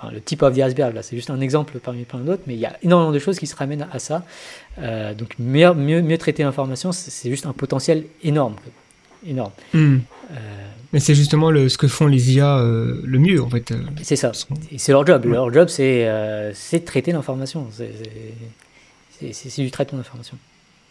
enfin, 0.03 0.13
le 0.13 0.21
tip 0.21 0.43
of 0.43 0.55
the 0.55 0.61
iceberg, 0.61 0.95
là, 0.95 1.03
c'est 1.03 1.17
juste 1.17 1.31
un 1.31 1.41
exemple 1.41 1.79
parmi 1.79 2.05
plein 2.05 2.21
d'autres, 2.21 2.43
mais 2.47 2.55
il 2.55 2.61
y 2.61 2.67
a 2.67 2.77
énormément 2.83 3.13
de 3.13 3.19
choses 3.19 3.39
qui 3.39 3.47
se 3.47 3.55
ramènent 3.55 3.87
à 3.93 3.99
ça. 3.99 4.25
Euh, 4.79 5.15
donc 5.15 5.35
mieux, 5.39 5.73
mieux, 5.75 6.03
mieux 6.03 6.19
traiter 6.19 6.43
l'information, 6.43 6.93
c'est, 6.93 7.31
juste 7.31 7.47
un 7.47 7.53
potentiel 7.53 8.05
énorme. 8.23 8.57
Énorme. 9.27 9.53
Hmm. 9.73 9.99
Euh, 10.33 10.37
Mais 10.93 11.01
c'est 11.01 11.15
justement 11.15 11.51
le, 11.51 11.69
ce 11.69 11.79
que 11.79 11.87
font 11.87 12.07
les 12.07 12.35
IA 12.35 12.59
euh, 12.59 13.01
le 13.05 13.19
mieux, 13.19 13.43
en 13.43 13.49
fait. 13.49 13.73
c'est 14.03 14.17
ça. 14.17 14.33
C'est 14.77 14.93
leur 14.93 15.07
job. 15.07 15.25
Leur 15.27 15.53
job, 15.53 15.69
c'est, 15.69 16.05
de 16.05 16.79
traiter 16.79 17.13
l'information. 17.13 17.69
C'est, 19.21 19.63
du 19.63 19.71
traitement 19.71 19.99
d'information. 19.99 20.37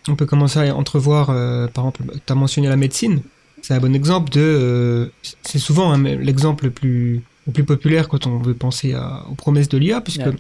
On 0.07 0.15
peut 0.15 0.25
commencer 0.25 0.59
à 0.59 0.75
entrevoir, 0.75 1.27
par 1.27 1.85
exemple, 1.85 2.03
tu 2.25 2.31
as 2.31 2.35
mentionné 2.35 2.69
la 2.69 2.77
médecine. 2.77 3.21
C'est 3.61 3.75
un 3.75 3.79
bon 3.79 3.93
exemple 3.93 4.31
de. 4.31 5.11
c'est 5.43 5.59
souvent 5.59 5.93
hein, 5.93 6.01
l'exemple 6.01 6.65
le 6.65 6.71
plus, 6.71 7.21
le 7.47 7.53
plus 7.53 7.63
populaire 7.63 8.07
quand 8.07 8.27
on 8.27 8.37
veut 8.37 8.53
penser 8.53 8.93
à- 8.93 9.25
aux 9.29 9.35
promesses 9.35 9.69
de 9.69 9.77
l'IA, 9.77 10.01
puisque 10.01 10.21
Ouais. 10.25 10.35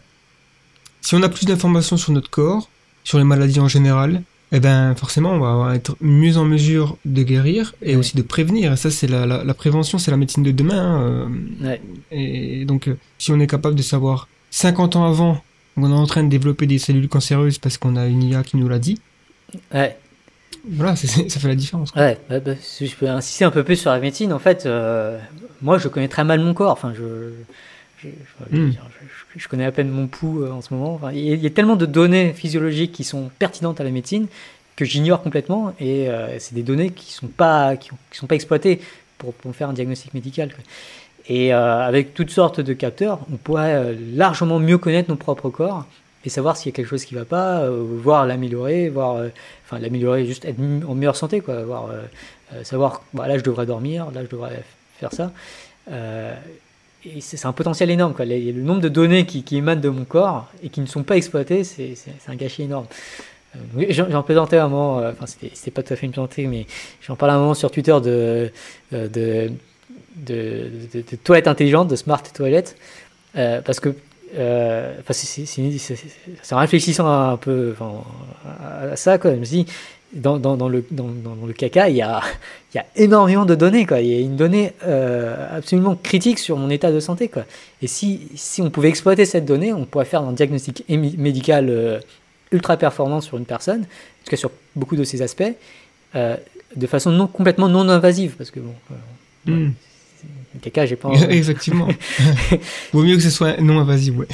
si 1.01 1.15
on 1.15 1.23
a 1.23 1.29
plus 1.29 1.45
d'informations 1.45 1.97
sur 1.97 2.11
notre 2.11 2.29
corps, 2.29 2.69
sur 3.03 3.17
les 3.17 3.23
maladies 3.23 3.59
en 3.59 3.67
général, 3.67 4.21
eh 4.51 4.59
ben 4.59 4.93
forcément, 4.95 5.31
on 5.31 5.39
va 5.63 5.75
être 5.75 5.95
mieux 6.01 6.37
en 6.37 6.43
mesure 6.45 6.97
de 7.05 7.23
guérir 7.23 7.73
et 7.81 7.91
Ouais. 7.91 7.95
aussi 7.95 8.15
de 8.17 8.21
prévenir. 8.21 8.73
Et 8.73 8.77
ça, 8.77 8.91
c'est 8.91 9.07
la, 9.07 9.25
la, 9.25 9.43
la 9.43 9.53
prévention, 9.53 9.97
c'est 9.97 10.11
la 10.11 10.17
médecine 10.17 10.43
de 10.43 10.51
demain. 10.51 10.79
hein, 10.79 11.01
euh, 11.01 11.27
Ouais. 11.65 11.81
Et 12.11 12.65
donc, 12.65 12.87
euh, 12.87 12.97
si 13.17 13.31
on 13.31 13.39
est 13.39 13.47
capable 13.47 13.75
de 13.75 13.81
savoir 13.81 14.27
50 14.51 14.95
ans 14.97 15.05
avant, 15.05 15.41
on 15.77 15.89
est 15.89 15.93
en 15.95 16.05
train 16.05 16.23
de 16.23 16.29
développer 16.29 16.67
des 16.67 16.79
cellules 16.79 17.07
cancéreuses 17.07 17.57
parce 17.59 17.77
qu'on 17.77 17.95
a 17.95 18.05
une 18.07 18.23
IA 18.23 18.43
qui 18.43 18.57
nous 18.57 18.67
l'a 18.67 18.79
dit, 18.79 18.99
Ouais. 19.73 19.97
Voilà, 20.69 20.95
ça 20.95 21.07
fait 21.07 21.47
la 21.47 21.55
différence. 21.55 21.91
Ouais, 21.95 22.17
bah, 22.29 22.39
bah, 22.39 22.51
si 22.61 22.87
je 22.87 22.95
peux 22.95 23.07
insister 23.07 23.45
un 23.45 23.51
peu 23.51 23.63
plus 23.63 23.75
sur 23.77 23.91
la 23.91 23.99
médecine, 23.99 24.31
en 24.33 24.39
fait, 24.39 24.65
euh, 24.65 25.17
moi 25.61 25.77
je 25.77 25.87
connais 25.87 26.07
très 26.07 26.23
mal 26.23 26.39
mon 26.39 26.53
corps. 26.53 26.71
Enfin, 26.71 26.93
je, 26.95 27.31
je, 27.99 28.07
je- 28.51 28.57
Mm. 28.57 28.71
je- 28.73 29.39
je 29.39 29.47
connais 29.47 29.65
à 29.65 29.71
peine 29.71 29.89
mon 29.89 30.07
pouls 30.07 30.43
euh, 30.43 30.51
en 30.51 30.61
ce 30.61 30.73
moment. 30.73 30.93
Enfin, 30.95 31.11
il 31.13 31.19
y, 31.19 31.31
a- 31.31 31.35
il 31.35 31.41
y 31.41 31.47
a 31.47 31.49
tellement 31.51 31.75
de 31.75 31.85
données 31.85 32.33
physiologiques 32.33 32.91
qui 32.91 33.03
sont 33.03 33.29
pertinentes 33.39 33.79
à 33.81 33.83
la 33.83 33.91
médecine 33.91 34.27
que 34.75 34.85
j'ignore 34.85 35.21
complètement. 35.21 35.73
Et 35.79 36.09
euh, 36.09 36.37
c'est 36.39 36.53
des 36.55 36.63
données 36.63 36.89
qui 36.91 37.11
sont 37.13 37.27
pas 37.27 37.75
qui, 37.77 37.89
qui 38.11 38.17
sont 38.17 38.27
pas 38.27 38.35
exploitées 38.35 38.81
pour, 39.17 39.33
pour 39.33 39.55
faire 39.55 39.69
un 39.69 39.73
diagnostic 39.73 40.13
médical. 40.13 40.49
quoi. 40.53 40.63
Et 41.27 41.53
euh, 41.53 41.79
avec 41.81 42.13
toutes 42.13 42.31
sortes 42.31 42.59
de 42.61 42.73
capteurs, 42.73 43.19
on 43.31 43.37
pourrait 43.37 43.95
largement 44.15 44.59
mieux 44.59 44.77
connaître 44.77 45.09
nos 45.09 45.15
propres 45.15 45.49
corps 45.49 45.85
et 46.25 46.29
savoir 46.29 46.57
s'il 46.57 46.71
y 46.71 46.73
a 46.73 46.75
quelque 46.75 46.87
chose 46.89 47.05
qui 47.05 47.15
va 47.15 47.25
pas, 47.25 47.61
euh, 47.61 47.83
voire 47.83 48.25
l'améliorer, 48.25 48.89
voir, 48.89 49.15
euh, 49.17 49.29
l'améliorer, 49.79 50.25
juste 50.25 50.45
être 50.45 50.59
en 50.87 50.95
meilleure 50.95 51.15
santé, 51.15 51.41
quoi, 51.41 51.63
voir, 51.63 51.87
euh, 51.89 52.01
euh, 52.53 52.63
savoir, 52.63 53.03
bah, 53.13 53.27
là 53.27 53.37
je 53.37 53.43
devrais 53.43 53.65
dormir, 53.65 54.11
là 54.11 54.21
je 54.23 54.29
devrais 54.29 54.63
faire 54.99 55.13
ça. 55.13 55.31
Euh, 55.91 56.35
et 57.03 57.21
c'est 57.21 57.45
un 57.45 57.51
potentiel 57.53 57.89
énorme, 57.89 58.13
quoi. 58.13 58.25
Le 58.25 58.51
nombre 58.51 58.81
de 58.81 58.89
données 58.89 59.25
qui, 59.25 59.43
émanent 59.57 59.81
de 59.81 59.89
mon 59.89 60.05
corps 60.05 60.47
et 60.63 60.69
qui 60.69 60.81
ne 60.81 60.85
sont 60.85 61.03
pas 61.03 61.17
exploitées, 61.17 61.63
c'est 61.63 61.95
un 62.27 62.35
gâchis 62.35 62.63
énorme. 62.63 62.85
J'en 63.89 64.23
plaisantais 64.23 64.57
un 64.57 64.69
moment, 64.69 64.97
enfin 64.97 65.25
c'était 65.25 65.71
pas 65.71 65.81
tout 65.83 65.93
à 65.93 65.95
fait 65.97 66.05
une 66.05 66.11
plaisanterie, 66.11 66.47
mais 66.47 66.67
j'en 67.01 67.15
parlais 67.15 67.33
un 67.33 67.39
moment 67.39 67.55
sur 67.55 67.71
Twitter 67.71 67.97
de, 68.01 68.51
de, 68.91 69.51
de, 70.15 70.71
de, 70.93 71.15
toilettes 71.23 71.47
intelligentes, 71.47 71.87
de 71.87 71.95
smart 71.95 72.21
toilettes, 72.21 72.77
parce 73.33 73.79
que 73.79 73.95
euh, 74.37 74.93
c'est- 75.09 76.53
en 76.53 76.57
réfléchissant 76.57 77.07
un 77.07 77.37
peu 77.37 77.75
à, 78.91 78.95
ça, 78.95 79.17
quoi, 79.17 79.31
je 79.31 79.37
me 79.39 79.45
suis 79.45 79.63
dit, 79.63 79.71
dans, 80.13 80.37
dans, 80.39 80.57
dans, 80.57 80.67
le, 80.67 80.83
dans, 80.91 81.07
dans 81.07 81.45
le 81.45 81.53
caca, 81.53 81.87
il 81.89 81.95
y 81.95 82.01
a, 82.01 82.21
il 82.73 82.77
y 82.77 82.79
a 82.79 82.85
énormément 82.97 83.45
de 83.45 83.55
données. 83.55 83.85
Quoi. 83.85 84.01
Il 84.01 84.07
y 84.07 84.15
a 84.15 84.19
une 84.19 84.35
donnée 84.35 84.73
euh, 84.85 85.57
absolument 85.57 85.95
critique 85.95 86.37
sur 86.39 86.57
mon 86.57 86.69
état 86.69 86.91
de 86.91 86.99
santé. 86.99 87.29
Quoi. 87.29 87.45
Et 87.81 87.87
si, 87.87 88.27
si 88.35 88.61
on 88.61 88.69
pouvait 88.69 88.89
exploiter 88.89 89.25
cette 89.25 89.45
donnée, 89.45 89.71
on 89.71 89.85
pourrait 89.85 90.05
faire 90.05 90.21
un 90.21 90.33
diagnostic 90.33 90.83
médical 90.89 91.67
euh, 91.69 91.99
ultra 92.51 92.75
performant 92.75 93.21
sur 93.21 93.37
une 93.37 93.45
personne, 93.45 93.81
en 93.81 94.23
tout 94.25 94.31
cas 94.31 94.35
sur 94.35 94.51
beaucoup 94.75 94.97
de 94.97 95.05
ces 95.05 95.21
aspects, 95.21 95.43
euh, 96.15 96.35
de 96.75 96.87
façon 96.87 97.11
non, 97.11 97.27
complètement 97.27 97.69
non 97.69 97.87
invasive. 97.87 98.35
Parce 98.37 98.51
que 98.51 98.59
bon, 98.59 98.73
Hmm. 99.47 99.71
Caca, 100.59 100.85
j'ai 100.85 100.95
pas. 100.95 101.09
Effectivement. 101.29 101.87
Vaut 102.93 103.03
mieux 103.03 103.15
que 103.15 103.21
ce 103.23 103.29
soit 103.29 103.59
non 103.61 103.79
invasif, 103.79 104.15
ouais. 104.17 104.27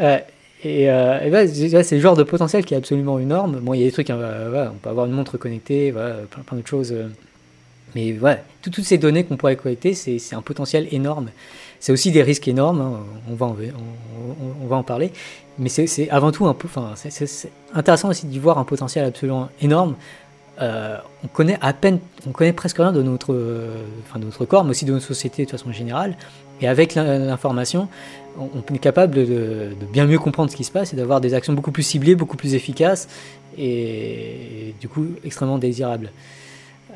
Euh, 0.00 0.18
et, 0.64 0.88
euh, 0.90 1.42
et 1.44 1.82
c'est 1.82 1.96
le 1.96 2.00
genre 2.00 2.16
de 2.16 2.22
potentiel 2.22 2.64
qui 2.64 2.74
est 2.74 2.76
absolument 2.76 3.18
énorme. 3.18 3.58
Bon, 3.60 3.74
il 3.74 3.80
y 3.80 3.82
a 3.82 3.86
des 3.86 3.92
trucs, 3.92 4.10
hein, 4.10 4.18
ouais, 4.18 4.66
on 4.72 4.76
peut 4.78 4.88
avoir 4.90 5.06
une 5.06 5.12
montre 5.12 5.36
connectée, 5.36 5.90
voilà, 5.90 6.14
plein, 6.30 6.42
plein 6.42 6.56
d'autres 6.56 6.68
choses. 6.68 6.92
euh. 6.92 7.08
mais 7.94 8.16
tout- 8.62 8.70
toutes 8.70 8.84
ces 8.84 8.96
données 8.98 9.24
qu'on 9.24 9.36
pourrait 9.36 9.56
collecter, 9.56 9.94
c'est 9.94 10.34
un 10.34 10.42
potentiel 10.42 10.86
énorme. 10.92 11.30
C'est 11.80 11.90
aussi 11.92 12.12
des 12.12 12.22
risques 12.22 12.46
énormes, 12.46 12.80
hein, 12.80 13.00
on, 13.28 13.34
va 13.34 13.46
en, 13.46 13.56
on, 14.62 14.66
va 14.68 14.76
en 14.76 14.84
parler. 14.84 15.10
Mais 15.58 15.68
c'est 15.68 16.08
avant 16.10 16.30
tout 16.30 16.46
un 16.46 16.54
peu, 16.54 16.68
enfin, 16.68 16.92
c'est 16.94 17.50
intéressant 17.74 18.08
aussi 18.08 18.26
d'y 18.26 18.38
voir 18.38 18.56
un 18.58 18.64
potentiel 18.64 19.04
absolument 19.04 19.48
énorme 19.60 19.96
euh, 20.62 20.96
on 21.24 21.28
connaît 21.28 21.58
à 21.60 21.72
peine, 21.72 21.98
on 22.26 22.30
connaît 22.30 22.52
presque 22.52 22.76
rien 22.78 22.92
de 22.92 23.02
notre, 23.02 23.34
euh, 23.34 23.82
enfin, 24.06 24.20
de 24.20 24.24
notre 24.24 24.44
corps, 24.44 24.64
mais 24.64 24.70
aussi 24.70 24.84
de 24.84 24.92
notre 24.92 25.04
société 25.04 25.44
de 25.44 25.50
façon 25.50 25.72
générale. 25.72 26.16
Et 26.60 26.68
avec 26.68 26.94
l'in- 26.94 27.18
l'information, 27.18 27.88
on, 28.38 28.74
est 28.74 28.78
capable 28.78 29.14
de, 29.14 29.70
bien 29.92 30.06
mieux 30.06 30.18
comprendre 30.18 30.50
ce 30.50 30.56
qui 30.56 30.62
se 30.62 30.70
passe 30.70 30.92
et 30.92 30.96
d'avoir 30.96 31.20
des 31.20 31.34
actions 31.34 31.52
beaucoup 31.52 31.72
plus 31.72 31.82
ciblées, 31.82 32.14
beaucoup 32.14 32.36
plus 32.36 32.54
efficaces 32.54 33.08
et, 33.58 34.74
du 34.80 34.88
coup 34.88 35.06
extrêmement 35.24 35.58
désirables. 35.58 36.10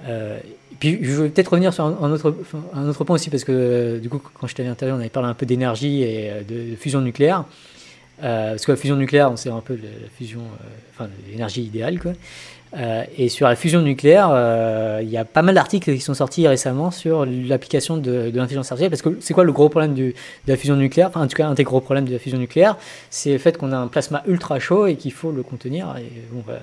Euh, 0.06 0.38
puis 0.78 0.98
je 1.02 1.10
veux 1.10 1.28
peut-être 1.28 1.48
revenir 1.48 1.74
sur 1.74 1.84
un, 1.84 2.10
autre, 2.12 2.34
un 2.72 2.88
autre 2.88 3.02
point 3.02 3.16
aussi, 3.16 3.30
parce 3.30 3.42
que 3.42 3.98
du 3.98 4.08
coup, 4.08 4.20
quand 4.34 4.46
je 4.46 4.54
t'avais 4.54 4.68
interviewé, 4.68 4.96
on 4.96 5.00
avait 5.00 5.10
parlé 5.10 5.28
un 5.28 5.34
peu 5.34 5.46
d'énergie 5.46 6.02
et 6.02 6.30
de, 6.48 6.70
de 6.70 6.76
fusion 6.76 7.00
nucléaire. 7.00 7.44
Parce 8.20 8.64
que 8.64 8.72
la 8.72 8.76
fusion 8.76 8.96
nucléaire, 8.96 9.30
on 9.30 9.36
sait 9.36 9.50
un 9.50 9.60
peu 9.60 9.74
la 9.74 10.08
fusion, 10.16 10.42
enfin, 10.94 11.10
l'énergie 11.28 11.62
idéale, 11.62 11.98
quoi. 11.98 12.12
Euh, 12.76 13.04
et 13.16 13.28
sur 13.28 13.48
la 13.48 13.56
fusion 13.56 13.80
nucléaire, 13.80 14.28
euh, 14.30 15.00
il 15.02 15.08
y 15.08 15.16
a 15.16 15.24
pas 15.24 15.42
mal 15.42 15.54
d'articles 15.54 15.94
qui 15.94 16.00
sont 16.00 16.14
sortis 16.14 16.46
récemment 16.46 16.90
sur 16.90 17.24
l'application 17.24 17.96
de, 17.96 18.30
de 18.30 18.36
l'intelligence 18.36 18.70
artificielle. 18.70 18.90
Parce 18.90 19.02
que 19.02 19.16
c'est 19.20 19.34
quoi 19.34 19.44
le 19.44 19.52
gros 19.52 19.68
problème 19.68 19.94
du, 19.94 20.14
de 20.46 20.52
la 20.52 20.56
fusion 20.56 20.76
nucléaire? 20.76 21.08
Enfin, 21.08 21.22
en 21.22 21.26
tout 21.26 21.36
cas, 21.36 21.46
un 21.46 21.54
des 21.54 21.64
gros 21.64 21.80
problèmes 21.80 22.04
de 22.04 22.12
la 22.12 22.18
fusion 22.18 22.38
nucléaire, 22.38 22.76
c'est 23.10 23.32
le 23.32 23.38
fait 23.38 23.56
qu'on 23.56 23.72
a 23.72 23.76
un 23.76 23.88
plasma 23.88 24.22
ultra 24.26 24.58
chaud 24.58 24.86
et 24.86 24.96
qu'il 24.96 25.12
faut 25.12 25.32
le 25.32 25.42
contenir. 25.42 25.94
Et 25.98 26.10
bon, 26.30 26.42
voilà. 26.44 26.60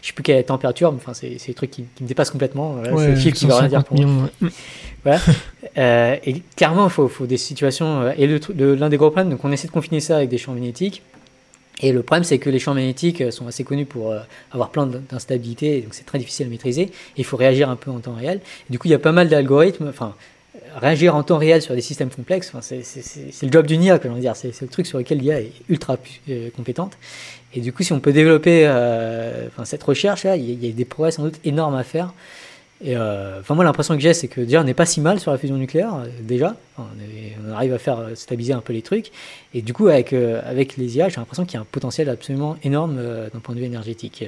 Je 0.00 0.08
sais 0.08 0.12
plus 0.12 0.22
quelle 0.22 0.36
est 0.36 0.40
la 0.40 0.44
température, 0.44 0.92
mais 0.92 0.98
enfin, 0.98 1.14
c'est 1.14 1.36
c'est 1.38 1.48
des 1.48 1.54
trucs 1.54 1.70
qui, 1.70 1.84
qui 1.94 2.02
me 2.04 2.08
dépassent 2.08 2.30
complètement. 2.30 2.74
Voilà, 2.74 2.96
c'est 2.96 3.08
le 3.08 3.16
chiffre 3.16 3.36
qui 3.36 3.46
veut 3.46 3.54
rien 3.54 3.68
dire 3.68 3.82
150 3.86 3.86
pour 3.86 4.06
moi. 4.06 4.30
Euh, 5.76 6.16
et 6.24 6.40
clairement, 6.56 6.84
il 6.84 6.90
faut, 6.90 7.08
faut 7.08 7.26
des 7.26 7.36
situations. 7.36 8.10
et 8.16 8.26
le 8.28 8.74
l'un 8.74 8.88
des 8.88 8.96
gros 8.96 9.10
problèmes, 9.10 9.30
donc 9.30 9.44
on 9.44 9.50
essaie 9.50 9.66
de 9.66 9.72
confiner 9.72 9.98
ça 9.98 10.16
avec 10.18 10.28
des 10.28 10.38
champs 10.38 10.52
magnétiques. 10.52 11.02
Et 11.80 11.92
le 11.92 12.02
problème, 12.02 12.24
c'est 12.24 12.38
que 12.38 12.50
les 12.50 12.58
champs 12.58 12.74
magnétiques 12.74 13.20
euh, 13.20 13.30
sont 13.30 13.46
assez 13.48 13.64
connus 13.64 13.84
pour 13.86 14.12
euh, 14.12 14.20
avoir 14.52 14.70
plein 14.70 14.86
d'in- 14.86 15.02
d'instabilité, 15.10 15.78
et 15.78 15.80
donc 15.82 15.92
c'est 15.94 16.06
très 16.06 16.18
difficile 16.18 16.46
à 16.46 16.48
maîtriser. 16.48 16.90
Il 17.16 17.24
faut 17.24 17.36
réagir 17.36 17.68
un 17.68 17.76
peu 17.76 17.90
en 17.90 17.98
temps 17.98 18.14
réel. 18.14 18.40
Du 18.70 18.78
coup, 18.78 18.86
il 18.86 18.92
y 18.92 18.94
a 18.94 18.98
pas 18.98 19.12
mal 19.12 19.28
d'algorithmes. 19.28 19.88
Enfin, 19.88 20.14
euh, 20.54 20.58
réagir 20.78 21.16
en 21.16 21.22
temps 21.24 21.38
réel 21.38 21.62
sur 21.62 21.74
des 21.74 21.80
systèmes 21.80 22.10
complexes, 22.10 22.52
c'est- 22.62 23.46
le 23.46 23.52
job 23.52 23.66
d'une 23.66 23.82
IA, 23.82 23.98
que 23.98 24.06
dire. 24.20 24.36
C'est 24.36 24.58
le 24.62 24.68
truc 24.68 24.86
sur 24.86 24.98
lequel 24.98 25.18
l'IA 25.18 25.40
est 25.40 25.52
ultra 25.68 25.98
compétente. 26.56 26.92
Et 27.54 27.60
du 27.60 27.72
coup, 27.72 27.82
si 27.82 27.92
on 27.92 28.00
peut 28.00 28.12
développer 28.12 28.66
enfin, 29.48 29.64
cette 29.64 29.82
y, 30.44 30.50
a- 30.50 30.54
il 30.54 30.66
y 30.66 30.70
a 30.70 30.72
des 30.72 30.84
progrès 30.84 31.10
sans 31.10 31.22
doute 31.24 31.40
énormes 31.44 31.74
à 31.76 31.82
faire. 31.84 32.12
Et 32.82 32.96
euh, 32.96 33.40
enfin, 33.40 33.54
moi, 33.54 33.64
l'impression 33.64 33.94
que 33.94 34.00
j'ai, 34.00 34.14
c'est 34.14 34.28
que 34.28 34.40
déjà, 34.40 34.60
on 34.60 34.64
n'est 34.64 34.74
pas 34.74 34.86
si 34.86 35.00
mal 35.00 35.20
sur 35.20 35.30
la 35.30 35.38
fusion 35.38 35.56
nucléaire, 35.56 35.94
euh, 35.94 36.06
déjà. 36.20 36.56
On, 36.78 36.84
arrive 37.52 37.72
à 37.72 37.78
faire 37.78 37.98
euh, 37.98 38.14
stabiliser 38.14 38.52
un 38.52 38.60
peu 38.60 38.72
les 38.72 38.82
trucs. 38.82 39.10
Et 39.54 39.62
du 39.62 39.72
coup, 39.72 39.88
avec, 39.88 40.12
avec 40.12 40.76
les 40.76 40.96
IA, 40.96 41.08
j'ai 41.08 41.16
l'impression 41.16 41.44
qu'il 41.44 41.54
y 41.54 41.58
a 41.58 41.60
un 41.60 41.66
potentiel 41.70 42.08
absolument 42.08 42.56
énorme 42.62 42.96
d'un 43.32 43.40
point 43.40 43.54
de 43.54 43.60
vue 43.60 43.66
énergétique. 43.66 44.24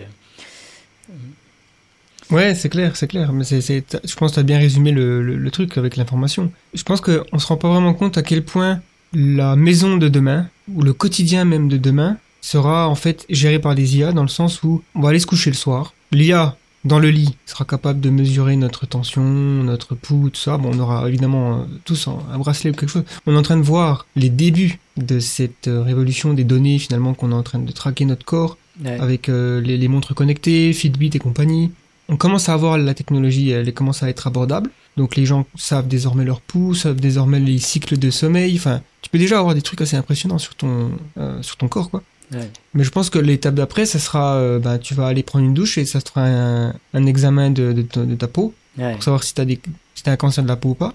Ouais, 2.31 2.55
c'est 2.55 2.69
clair, 2.69 2.97
c'est 2.97 3.09
clair. 3.09 3.33
Mais 3.33 3.45
je 3.45 4.17
pense 4.17 4.31
que 4.31 4.35
tu 4.35 4.41
as 4.41 4.45
bien 4.45 4.59
résumé 4.59 4.93
le, 4.93 5.51
truc 5.51 5.77
avec 5.77 5.97
l'information. 5.97 6.53
Je 6.75 6.83
pense 6.83 7.01
qu'on 7.01 7.39
se 7.39 7.47
rend 7.47 7.57
pas 7.57 7.69
vraiment 7.69 7.95
compte 7.95 8.17
à 8.19 8.23
quel 8.23 8.45
point 8.45 8.81
la 9.13 9.57
maison 9.57 9.97
de 9.97 10.09
demain, 10.09 10.49
ou 10.73 10.83
le 10.83 10.93
quotidien 10.93 11.45
même 11.45 11.69
de 11.69 11.77
demain, 11.77 12.19
sera 12.41 12.89
en 12.89 12.95
fait 12.95 13.27
géré 13.29 13.59
par 13.59 13.75
des 13.75 13.97
IA 13.97 14.13
dans 14.13 14.23
le 14.23 14.29
sens 14.29 14.63
où 14.63 14.83
on 14.95 15.01
va 15.01 15.11
aller 15.11 15.19
se 15.19 15.27
coucher 15.27 15.51
le 15.51 15.57
soir. 15.57 15.95
L'IA, 16.13 16.57
dans 16.87 16.99
le 16.99 17.11
lit, 17.11 17.37
sera 17.47 17.65
capable 17.65 18.01
de 18.01 18.09
mesurer 18.11 18.57
notre 18.57 18.87
tension, 18.87 19.23
notre 19.23 19.95
pouls, 19.95 20.31
tout 20.31 20.41
ça. 20.41 20.57
Bon, 20.57 20.71
on 20.75 20.79
aura 20.79 21.09
évidemment 21.09 21.59
euh, 21.61 21.65
tous 21.85 22.09
un 22.09 22.39
bracelet 22.39 22.71
ou 22.71 22.75
quelque 22.75 22.89
chose. 22.91 23.05
On 23.27 23.35
est 23.35 23.39
en 23.39 23.43
train 23.43 23.57
de 23.57 23.63
voir 23.63 24.07
les 24.17 24.31
débuts 24.31 24.79
de 24.97 25.19
cette 25.21 25.69
euh, 25.69 25.83
révolution 25.83 26.33
des 26.33 26.45
données 26.45 26.79
finalement 26.79 27.13
qu'on 27.15 27.31
est 27.33 27.35
en 27.35 27.43
train 27.43 27.59
de 27.59 27.73
traquer 27.73 28.05
notre 28.05 28.25
corps 28.25 28.57
Ouais. 28.85 29.01
avec 29.01 29.31
euh, 29.31 29.59
les, 29.63 29.79
les 29.79 29.89
montres 29.89 30.15
connectées, 30.15 30.75
Fitbit 30.75 31.11
et 31.15 31.19
compagnie. 31.19 31.73
On 32.11 32.19
commence 32.19 32.51
à 32.51 32.53
avoir 32.53 32.77
la 32.77 32.93
technologie, 32.93 33.49
elle 33.49 33.73
commence 33.73 34.03
à 34.03 34.11
être 34.11 34.27
abordable. 34.27 34.71
Donc 34.99 35.17
les 35.17 35.25
gens 35.25 35.47
savent 35.57 35.89
désormais 35.89 36.25
leur 36.27 36.43
pouls, 36.43 36.75
savent 36.75 37.01
désormais 37.01 37.41
les 37.41 37.57
cycles 37.59 37.99
de 37.99 38.11
sommeil. 38.11 38.55
Enfin, 38.57 38.83
tu 39.01 39.09
peux 39.09 39.17
déjà 39.19 39.39
avoir 39.39 39.55
des 39.55 39.63
trucs 39.63 39.81
assez 39.81 39.97
impressionnants 39.97 40.37
sur 40.37 40.55
ton, 40.57 40.91
euh, 41.19 41.41
sur 41.43 41.57
ton 41.57 41.69
corps, 41.69 41.89
quoi. 41.91 42.03
Ouais. 42.33 42.51
Mais 42.75 42.83
je 42.85 42.91
pense 42.91 43.09
que 43.11 43.19
l'étape 43.19 43.55
d'après, 43.55 43.87
ça 43.87 43.99
sera, 43.99 44.35
euh, 44.37 44.59
bah, 44.59 44.79
tu 44.79 44.95
vas 44.95 45.07
aller 45.07 45.23
prendre 45.23 45.45
une 45.45 45.55
douche 45.55 45.79
et 45.79 45.85
ça 45.85 46.01
te 46.01 46.09
fera 46.11 46.27
un, 46.27 46.75
un 46.95 47.07
examen 47.07 47.51
de, 47.51 47.73
de, 47.73 47.83
ta- 47.83 48.05
de 48.05 48.15
ta 48.15 48.27
peau 48.29 48.53
Ouais. 48.79 48.93
pour 48.93 49.03
savoir 49.03 49.23
si 49.25 49.33
tu 49.35 49.41
as, 49.41 49.45
des, 49.45 49.61
si 49.95 50.03
un 50.11 50.17
cancer 50.17 50.43
de 50.45 50.49
la 50.49 50.57
peau 50.57 50.71
ou 50.71 50.75
pas. 50.75 50.93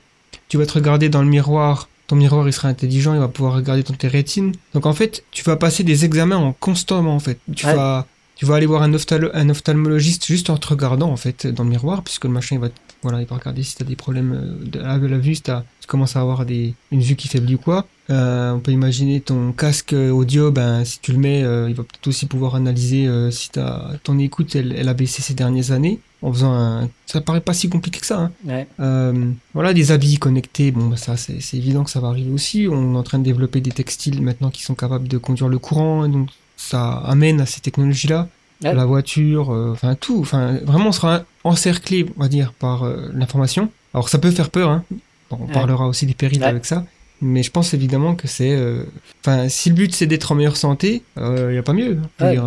Tu 0.50 0.58
vas 0.58 0.66
te 0.66 0.74
regarder 0.74 1.10
dans 1.10 1.22
le 1.24 1.28
miroir. 1.30 1.88
Ton 2.08 2.16
miroir, 2.18 2.46
il 2.48 2.54
sera 2.54 2.68
intelligent, 2.68 3.14
il 3.14 3.20
va 3.20 3.28
pouvoir 3.30 3.54
regarder 3.56 3.84
dans 3.84 3.94
tes 3.96 4.08
rétines. 4.10 4.54
Donc 4.74 4.86
en 4.86 4.94
fait, 4.94 5.24
tu 5.32 5.44
vas 5.44 5.56
passer 5.56 5.84
des 5.84 6.04
examens 6.06 6.36
en 6.38 6.52
constamment 6.54 7.16
en 7.16 7.20
fait. 7.20 7.40
Tu 7.56 7.66
Ouais. 7.66 7.74
vas 7.76 8.06
tu 8.42 8.48
vas 8.48 8.56
aller 8.56 8.66
voir 8.66 8.82
un, 8.82 8.92
un 8.92 9.50
ophtalmologiste 9.50 10.26
juste 10.26 10.50
en 10.50 10.58
te 10.58 10.70
regardant 10.70 11.12
en 11.12 11.16
fait 11.16 11.46
dans 11.46 11.64
le 11.64 11.70
miroir 11.70 12.02
puisque 12.02 12.24
le 12.24 12.32
machin 12.32 12.56
il 12.56 12.60
va 12.60 12.70
voilà 13.04 13.22
il 13.22 13.28
va 13.28 13.36
regarder 13.36 13.62
si 13.62 13.76
tu 13.76 13.84
as 13.84 13.86
des 13.86 13.96
problèmes 13.96 14.34
euh, 14.34 14.66
de 14.68 14.80
la, 14.80 14.98
de 14.98 15.06
la 15.06 15.20
vue 15.20 15.36
si 15.36 15.44
tu 15.44 15.52
commences 15.86 16.16
à 16.16 16.22
avoir 16.22 16.44
des 16.44 16.74
une 16.92 17.02
vue 17.02 17.16
qui 17.16 17.28
faiblit 17.28 17.54
ou 17.54 17.60
quoi 17.60 17.86
Euh, 18.10 18.52
on 18.52 18.60
peut 18.60 18.74
imaginer 18.74 19.22
ton 19.22 19.54
casque 19.54 19.94
audio 19.94 20.52
ben 20.52 20.84
si 20.84 21.00
tu 21.00 21.14
le 21.14 21.20
mets 21.20 21.44
euh, 21.44 21.70
il 21.70 21.76
va 21.76 21.84
peut-être 21.84 22.08
aussi 22.08 22.26
pouvoir 22.26 22.56
analyser 22.56 23.06
euh, 23.08 23.30
si 23.32 23.52
t'as 23.52 23.94
ton 24.04 24.18
écoute 24.20 24.56
elle, 24.56 24.74
elle 24.76 24.90
a 24.90 24.96
baissé 24.96 25.22
ces 25.22 25.36
dernières 25.36 25.72
années 25.72 26.00
en 26.24 26.34
faisant 26.34 26.52
un 26.52 26.90
ça 27.06 27.22
paraît 27.22 27.42
pas 27.42 27.54
si 27.54 27.70
compliqué 27.70 28.00
que 28.00 28.08
ça 28.08 28.20
hein. 28.20 28.32
Ouais. 28.44 28.66
Voilà, 29.54 29.74
des 29.74 29.92
habits 29.92 30.18
connectés, 30.18 30.72
bon, 30.72 30.88
bah, 30.88 30.98
ça, 30.98 31.16
c'est 31.16 31.42
c'est 31.42 31.58
évident 31.58 31.84
que 31.84 31.92
ça 31.92 32.00
va 32.00 32.08
arriver 32.08 32.32
aussi. 32.32 32.68
On 32.70 32.96
est 32.96 32.98
en 32.98 33.04
train 33.04 33.20
de 33.20 33.24
développer 33.32 33.60
des 33.62 33.72
textiles 33.72 34.22
maintenant 34.22 34.50
qui 34.50 34.64
sont 34.64 34.76
capables 34.76 35.08
de 35.08 35.18
conduire 35.18 35.50
le 35.50 35.60
courant, 35.60 36.08
donc 36.08 36.30
ça 36.70 36.94
amène 37.06 37.42
à 37.42 37.46
ces 37.46 37.62
technologies-là. 37.62 38.28
Ouais. 38.64 38.74
La 38.76 38.86
voiture, 38.86 39.52
euh, 39.52 39.72
enfin 39.72 39.96
tout, 39.96 40.20
enfin 40.22 40.58
vraiment, 40.64 40.90
on 40.90 40.92
sera 40.92 41.24
encerclé, 41.44 42.06
on 42.16 42.22
va 42.22 42.28
dire, 42.28 42.54
par 42.54 42.84
euh, 42.84 43.10
l'information. 43.14 43.72
Alors 43.94 44.08
ça 44.10 44.20
peut 44.20 44.30
faire 44.32 44.50
peur, 44.52 44.70
hein. 44.70 44.84
Bon, 45.32 45.40
on 45.42 45.46
Ouais. 45.48 45.52
parlera 45.52 45.88
aussi 45.88 46.06
des 46.06 46.14
périls 46.14 46.44
avec 46.44 46.66
ça. 46.66 46.86
Mais 47.22 47.42
je 47.44 47.52
pense 47.52 47.74
évidemment 47.74 48.16
que 48.16 48.28
c'est, 48.28 48.56
euh, 48.56 48.84
enfin, 49.22 49.48
si 49.50 49.70
le 49.70 49.76
but 49.76 49.94
c'est 49.94 50.06
d'être 50.08 50.32
en 50.32 50.36
meilleure 50.36 50.58
santé, 50.58 51.02
il 51.18 51.48
n'y 51.52 51.58
a 51.58 51.64
pas 51.64 51.74
mieux. 51.74 52.00
hein. 52.20 52.32
Dire, 52.32 52.44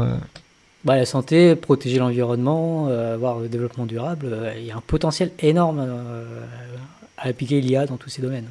Bah, 0.84 0.96
la 0.96 1.06
santé, 1.06 1.54
protéger 1.56 1.98
l'environnement, 1.98 2.88
euh, 2.90 3.14
avoir 3.14 3.38
le 3.40 3.48
développement 3.48 3.86
durable, 3.86 4.26
euh, 4.30 4.52
il 4.58 4.66
y 4.66 4.70
a 4.70 4.76
un 4.76 4.82
potentiel 4.86 5.30
énorme 5.40 5.78
euh, 5.80 6.24
à 7.16 7.28
appliquer 7.28 7.60
l'IA 7.60 7.86
dans 7.86 7.96
tous 7.96 8.10
ces 8.10 8.20
domaines. 8.22 8.48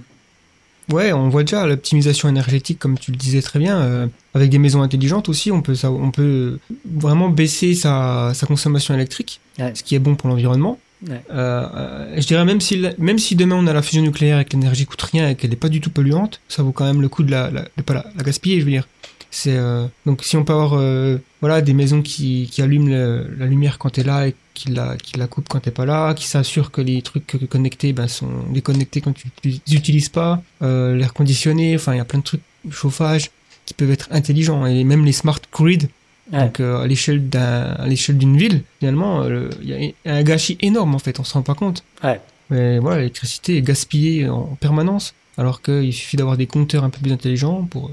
Ouais, 0.91 1.13
on 1.13 1.29
voit 1.29 1.43
déjà 1.43 1.65
l'optimisation 1.65 2.27
énergétique, 2.29 2.77
comme 2.79 2.97
tu 2.99 3.11
le 3.11 3.17
disais 3.17 3.41
très 3.41 3.59
bien, 3.59 3.77
euh, 3.79 4.07
avec 4.33 4.49
des 4.49 4.57
maisons 4.59 4.81
intelligentes 4.81 5.29
aussi, 5.29 5.51
on 5.51 5.61
peut, 5.61 5.75
ça, 5.75 5.91
on 5.91 6.11
peut 6.11 6.59
vraiment 6.93 7.29
baisser 7.29 7.73
sa, 7.73 8.31
sa 8.33 8.45
consommation 8.47 8.93
électrique, 8.93 9.39
Ouais. 9.59 9.71
ce 9.75 9.83
qui 9.83 9.95
est 9.95 9.99
bon 9.99 10.15
pour 10.15 10.29
l'environnement. 10.29 10.79
Ouais. 11.07 11.21
Euh, 11.33 11.65
euh, 11.75 12.15
je 12.17 12.25
dirais 12.27 12.45
même 12.45 12.61
si, 12.61 12.81
même 12.97 13.19
si 13.19 13.35
demain 13.35 13.55
on 13.57 13.67
a 13.67 13.73
la 13.73 13.81
fusion 13.81 14.01
nucléaire 14.01 14.39
et 14.39 14.45
que 14.45 14.53
l'énergie 14.53 14.85
coûte 14.85 15.01
rien 15.01 15.29
et 15.29 15.35
qu'elle 15.35 15.49
n'est 15.49 15.55
pas 15.57 15.69
du 15.69 15.79
tout 15.81 15.89
polluante, 15.89 16.39
ça 16.47 16.63
vaut 16.63 16.71
quand 16.71 16.85
même 16.85 17.01
le 17.01 17.09
coup 17.09 17.23
de 17.23 17.31
la, 17.31 17.49
la- 17.51 17.63
de 17.77 17.81
pas 17.83 17.93
la, 17.93 18.05
la 18.17 18.23
gaspiller, 18.23 18.59
je 18.59 18.65
veux 18.65 18.71
dire. 18.71 18.87
C'est 19.35 19.57
euh, 19.57 19.87
donc 20.05 20.23
si 20.23 20.37
on 20.37 20.43
peut 20.43 20.53
avoir 20.53 20.73
euh, 20.75 21.17
voilà 21.41 21.61
des 21.61 21.73
maisons 21.73 22.03
qui, 22.03 22.47
qui 22.51 22.61
allument 22.61 22.87
le- 22.89 23.35
la 23.37 23.47
lumière 23.47 23.79
quand 23.79 23.89
t'es 23.89 24.03
là 24.03 24.27
et 24.27 24.35
qui 24.53 24.69
la, 24.69 24.95
qui 24.95 25.17
la 25.17 25.25
coupent 25.25 25.49
quand 25.49 25.59
t'es 25.59 25.71
pas 25.71 25.85
là, 25.87 26.13
qui 26.13 26.27
s'assurent 26.27 26.69
que 26.69 26.81
les 26.81 27.01
trucs 27.01 27.25
connectés 27.49 27.93
ben, 27.93 28.07
sont 28.07 28.29
déconnectés 28.51 29.01
quand 29.01 29.13
tu 29.13 29.27
les 29.43 29.59
utilises 29.75 30.09
pas, 30.09 30.43
euh, 30.61 30.95
l'air 30.95 31.13
conditionné, 31.15 31.73
enfin 31.75 31.93
il 31.95 31.97
y 31.97 31.99
a 31.99 32.05
plein 32.05 32.19
de 32.19 32.23
trucs, 32.23 32.41
chauffage 32.69 33.31
qui 33.65 33.73
peuvent 33.73 33.89
être 33.89 34.07
intelligents 34.11 34.67
et 34.67 34.83
même 34.83 35.03
les 35.03 35.13
smart 35.13 35.39
grid 35.51 35.89
Ouais. 36.31 36.39
donc 36.39 36.61
euh, 36.61 36.81
à 36.83 36.87
l'échelle 36.87 37.27
d'un 37.27 37.63
à 37.73 37.85
l'échelle 37.85 38.17
d'une 38.17 38.37
ville 38.37 38.61
finalement 38.79 39.23
euh, 39.23 39.49
il 39.61 39.69
y 39.69 39.93
a 40.09 40.13
un 40.15 40.23
gâchis 40.23 40.57
énorme 40.61 40.95
en 40.95 40.99
fait 40.99 41.19
on 41.19 41.25
se 41.25 41.33
rend 41.33 41.41
pas 41.41 41.53
compte 41.53 41.83
Ouais. 42.01 42.21
mais 42.49 42.79
voilà 42.79 42.97
l'électricité 42.99 43.57
est 43.57 43.61
gaspillée 43.61 44.29
en 44.29 44.55
permanence 44.61 45.15
alors 45.37 45.61
qu'il 45.61 45.91
suffit 45.91 46.15
d'avoir 46.15 46.37
des 46.37 46.47
compteurs 46.47 46.85
un 46.85 46.89
peu 46.89 46.99
plus 47.01 47.11
intelligents 47.11 47.63
pour 47.63 47.91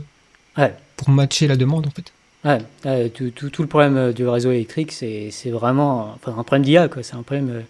Ouais. 0.59 0.73
Pour 1.01 1.09
matcher 1.11 1.49
la 1.49 1.57
demande 1.57 1.87
en 1.87 1.91
fait 1.91 2.13
Ouais, 2.45 3.11
tout, 3.11 3.63
le 3.63 3.67
problème 3.67 3.97
euh, 3.99 4.13
du 4.13 4.27
réseau 4.27 4.51
électrique, 4.51 4.93
c'est 4.93 5.51
vraiment 5.51 6.15
enfin, 6.15 6.35
un 6.39 6.43
problème 6.43 6.65
d'IA. 6.65 6.89
C'est 7.03 7.15
un 7.15 7.23
problème 7.23 7.51
euh, 7.51 7.61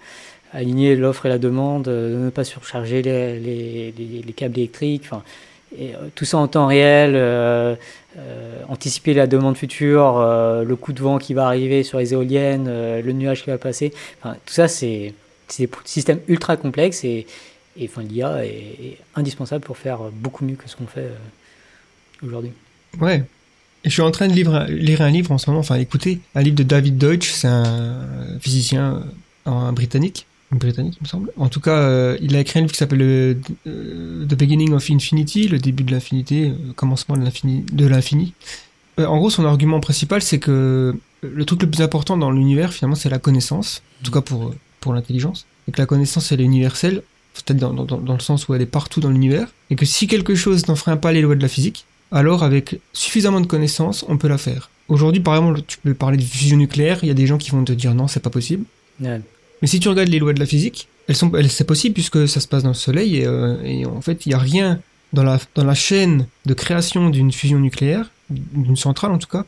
aligner 0.52 0.96
l'offre 0.96 1.26
et 1.26 1.28
la 1.28 1.38
demande, 1.38 1.88
euh, 1.88 2.26
ne 2.26 2.30
pas 2.30 2.44
surcharger 2.44 3.02
les, 3.02 3.38
les, 3.40 3.92
les, 3.96 4.22
les 4.22 4.32
câbles 4.32 4.58
électriques. 4.58 5.08
Et, 5.76 5.94
euh, 5.94 6.08
tout 6.14 6.24
ça 6.24 6.38
en 6.38 6.46
temps 6.46 6.66
réel, 6.66 7.12
euh, 7.16 7.74
anticiper 8.68 9.12
la 9.12 9.26
demande 9.26 9.56
future, 9.56 10.18
le 10.20 10.76
coup 10.76 10.92
de 10.92 11.00
vent 11.00 11.18
qui 11.18 11.34
va 11.34 11.46
arriver 11.46 11.82
sur 11.84 11.98
les 11.98 12.12
éoliennes, 12.12 12.66
le 12.66 13.12
nuage 13.12 13.44
qui 13.44 13.50
va 13.50 13.58
passer. 13.58 13.92
Tout 14.22 14.52
ça, 14.52 14.66
c'est 14.68 15.14
des 15.58 15.68
systèmes 15.84 16.20
ultra 16.28 16.56
complexes 16.56 17.04
et, 17.04 17.26
et 17.76 17.90
l'IA 17.98 18.44
est, 18.44 18.98
indispensable 19.14 19.64
pour 19.64 19.78
faire 19.78 19.98
beaucoup 20.12 20.44
mieux 20.44 20.56
que 20.56 20.68
ce 20.68 20.76
qu'on 20.76 20.88
fait 20.88 21.08
aujourd'hui. 22.22 22.52
Ouais 23.00 23.24
je 23.84 23.90
suis 23.90 24.02
en 24.02 24.10
train 24.10 24.28
de 24.28 24.34
lire, 24.34 25.02
un 25.02 25.10
livre 25.10 25.32
en 25.32 25.38
ce 25.38 25.48
moment 25.48 25.60
enfin 25.60 25.76
écoutez 25.76 26.20
un 26.34 26.42
livre 26.42 26.56
de 26.56 26.62
David 26.62 26.98
Deutsch 26.98 27.30
c'est 27.30 27.48
un 27.48 28.06
physicien 28.40 29.02
euh, 29.46 29.72
britannique 29.72 30.26
britannique 30.52 30.96
il 31.00 31.04
me 31.04 31.08
semble 31.08 31.32
en 31.36 31.48
tout 31.48 31.60
cas 31.60 31.76
euh, 31.76 32.18
il 32.20 32.34
a 32.36 32.40
écrit 32.40 32.58
un 32.58 32.62
livre 32.62 32.72
qui 32.72 32.78
s'appelle 32.78 33.02
euh, 33.02 33.34
The 33.64 34.34
Beginning 34.34 34.72
of 34.72 34.90
Infinity 34.90 35.48
le 35.48 35.58
début 35.58 35.84
de 35.84 35.92
l'infinité 35.92 36.50
euh, 36.50 36.72
commencement 36.74 37.16
de 37.16 37.86
l'infini 37.86 38.34
Euh, 39.00 39.06
en 39.06 39.18
gros, 39.18 39.30
son 39.30 39.44
argument 39.44 39.80
principal, 39.80 40.22
c'est 40.22 40.38
que 40.38 40.96
le 41.22 41.44
truc 41.44 41.62
le 41.62 41.70
plus 41.70 41.82
important 41.82 42.16
dans 42.16 42.30
l'univers, 42.30 42.72
finalement, 42.72 42.96
c'est 42.96 43.10
la 43.10 43.18
connaissance. 43.18 43.82
En 44.00 44.04
tout 44.04 44.12
cas 44.12 44.20
pour, 44.20 44.54
pour 44.80 44.92
l'intelligence. 44.94 45.46
Et 45.68 45.72
que 45.72 45.80
la 45.80 45.86
connaissance, 45.86 46.32
elle 46.32 46.40
est 46.40 46.44
universelle. 46.44 47.02
Peut-être 47.34 47.58
dans, 47.58 47.72
dans, 47.72 48.14
le 48.14 48.20
sens 48.20 48.48
où 48.48 48.54
elle 48.54 48.62
est 48.62 48.66
partout 48.66 49.00
dans 49.00 49.10
l'univers. 49.10 49.48
Et 49.70 49.76
que 49.76 49.86
si 49.86 50.06
quelque 50.06 50.34
chose 50.34 50.66
n'enfreint 50.68 50.96
pas 50.96 51.12
les 51.12 51.22
lois 51.22 51.36
de 51.36 51.42
la 51.42 51.48
physique, 51.48 51.86
alors 52.10 52.42
avec 52.42 52.80
suffisamment 52.92 53.40
de 53.40 53.46
connaissances, 53.46 54.04
on 54.08 54.16
peut 54.16 54.28
la 54.28 54.38
faire. 54.38 54.70
Aujourd'hui, 54.88 55.20
par 55.20 55.36
exemple, 55.36 55.60
tu 55.66 55.78
peux 55.78 55.94
parler 55.94 56.16
de 56.16 56.22
fusion 56.22 56.56
nucléaire, 56.56 56.98
il 57.02 57.08
y 57.08 57.10
a 57.10 57.14
des 57.14 57.26
gens 57.26 57.38
qui 57.38 57.50
vont 57.50 57.64
te 57.64 57.72
dire 57.72 57.94
non, 57.94 58.08
c'est 58.08 58.20
pas 58.20 58.30
possible. 58.30 58.64
Ouais. 59.00 59.20
Mais 59.62 59.68
si 59.68 59.78
tu 59.78 59.88
regardes 59.88 60.08
les 60.08 60.18
lois 60.18 60.32
de 60.32 60.40
la 60.40 60.46
physique, 60.46 60.88
elles 61.06 61.16
sont, 61.16 61.32
elles, 61.34 61.50
c'est 61.50 61.64
possible 61.64 61.94
puisque 61.94 62.28
ça 62.28 62.40
se 62.40 62.48
passe 62.48 62.62
dans 62.62 62.70
le 62.70 62.74
Soleil 62.74 63.16
et, 63.16 63.26
euh, 63.26 63.62
et 63.62 63.86
en 63.86 64.00
fait, 64.00 64.26
il 64.26 64.30
n'y 64.30 64.34
a 64.34 64.38
rien 64.38 64.80
dans 65.12 65.22
la, 65.22 65.38
dans 65.54 65.64
la 65.64 65.74
chaîne 65.74 66.26
de 66.46 66.54
création 66.54 67.10
d'une 67.10 67.32
fusion 67.32 67.58
nucléaire, 67.58 68.10
d'une 68.30 68.76
centrale 68.76 69.12
en 69.12 69.18
tout 69.18 69.28
cas, 69.28 69.44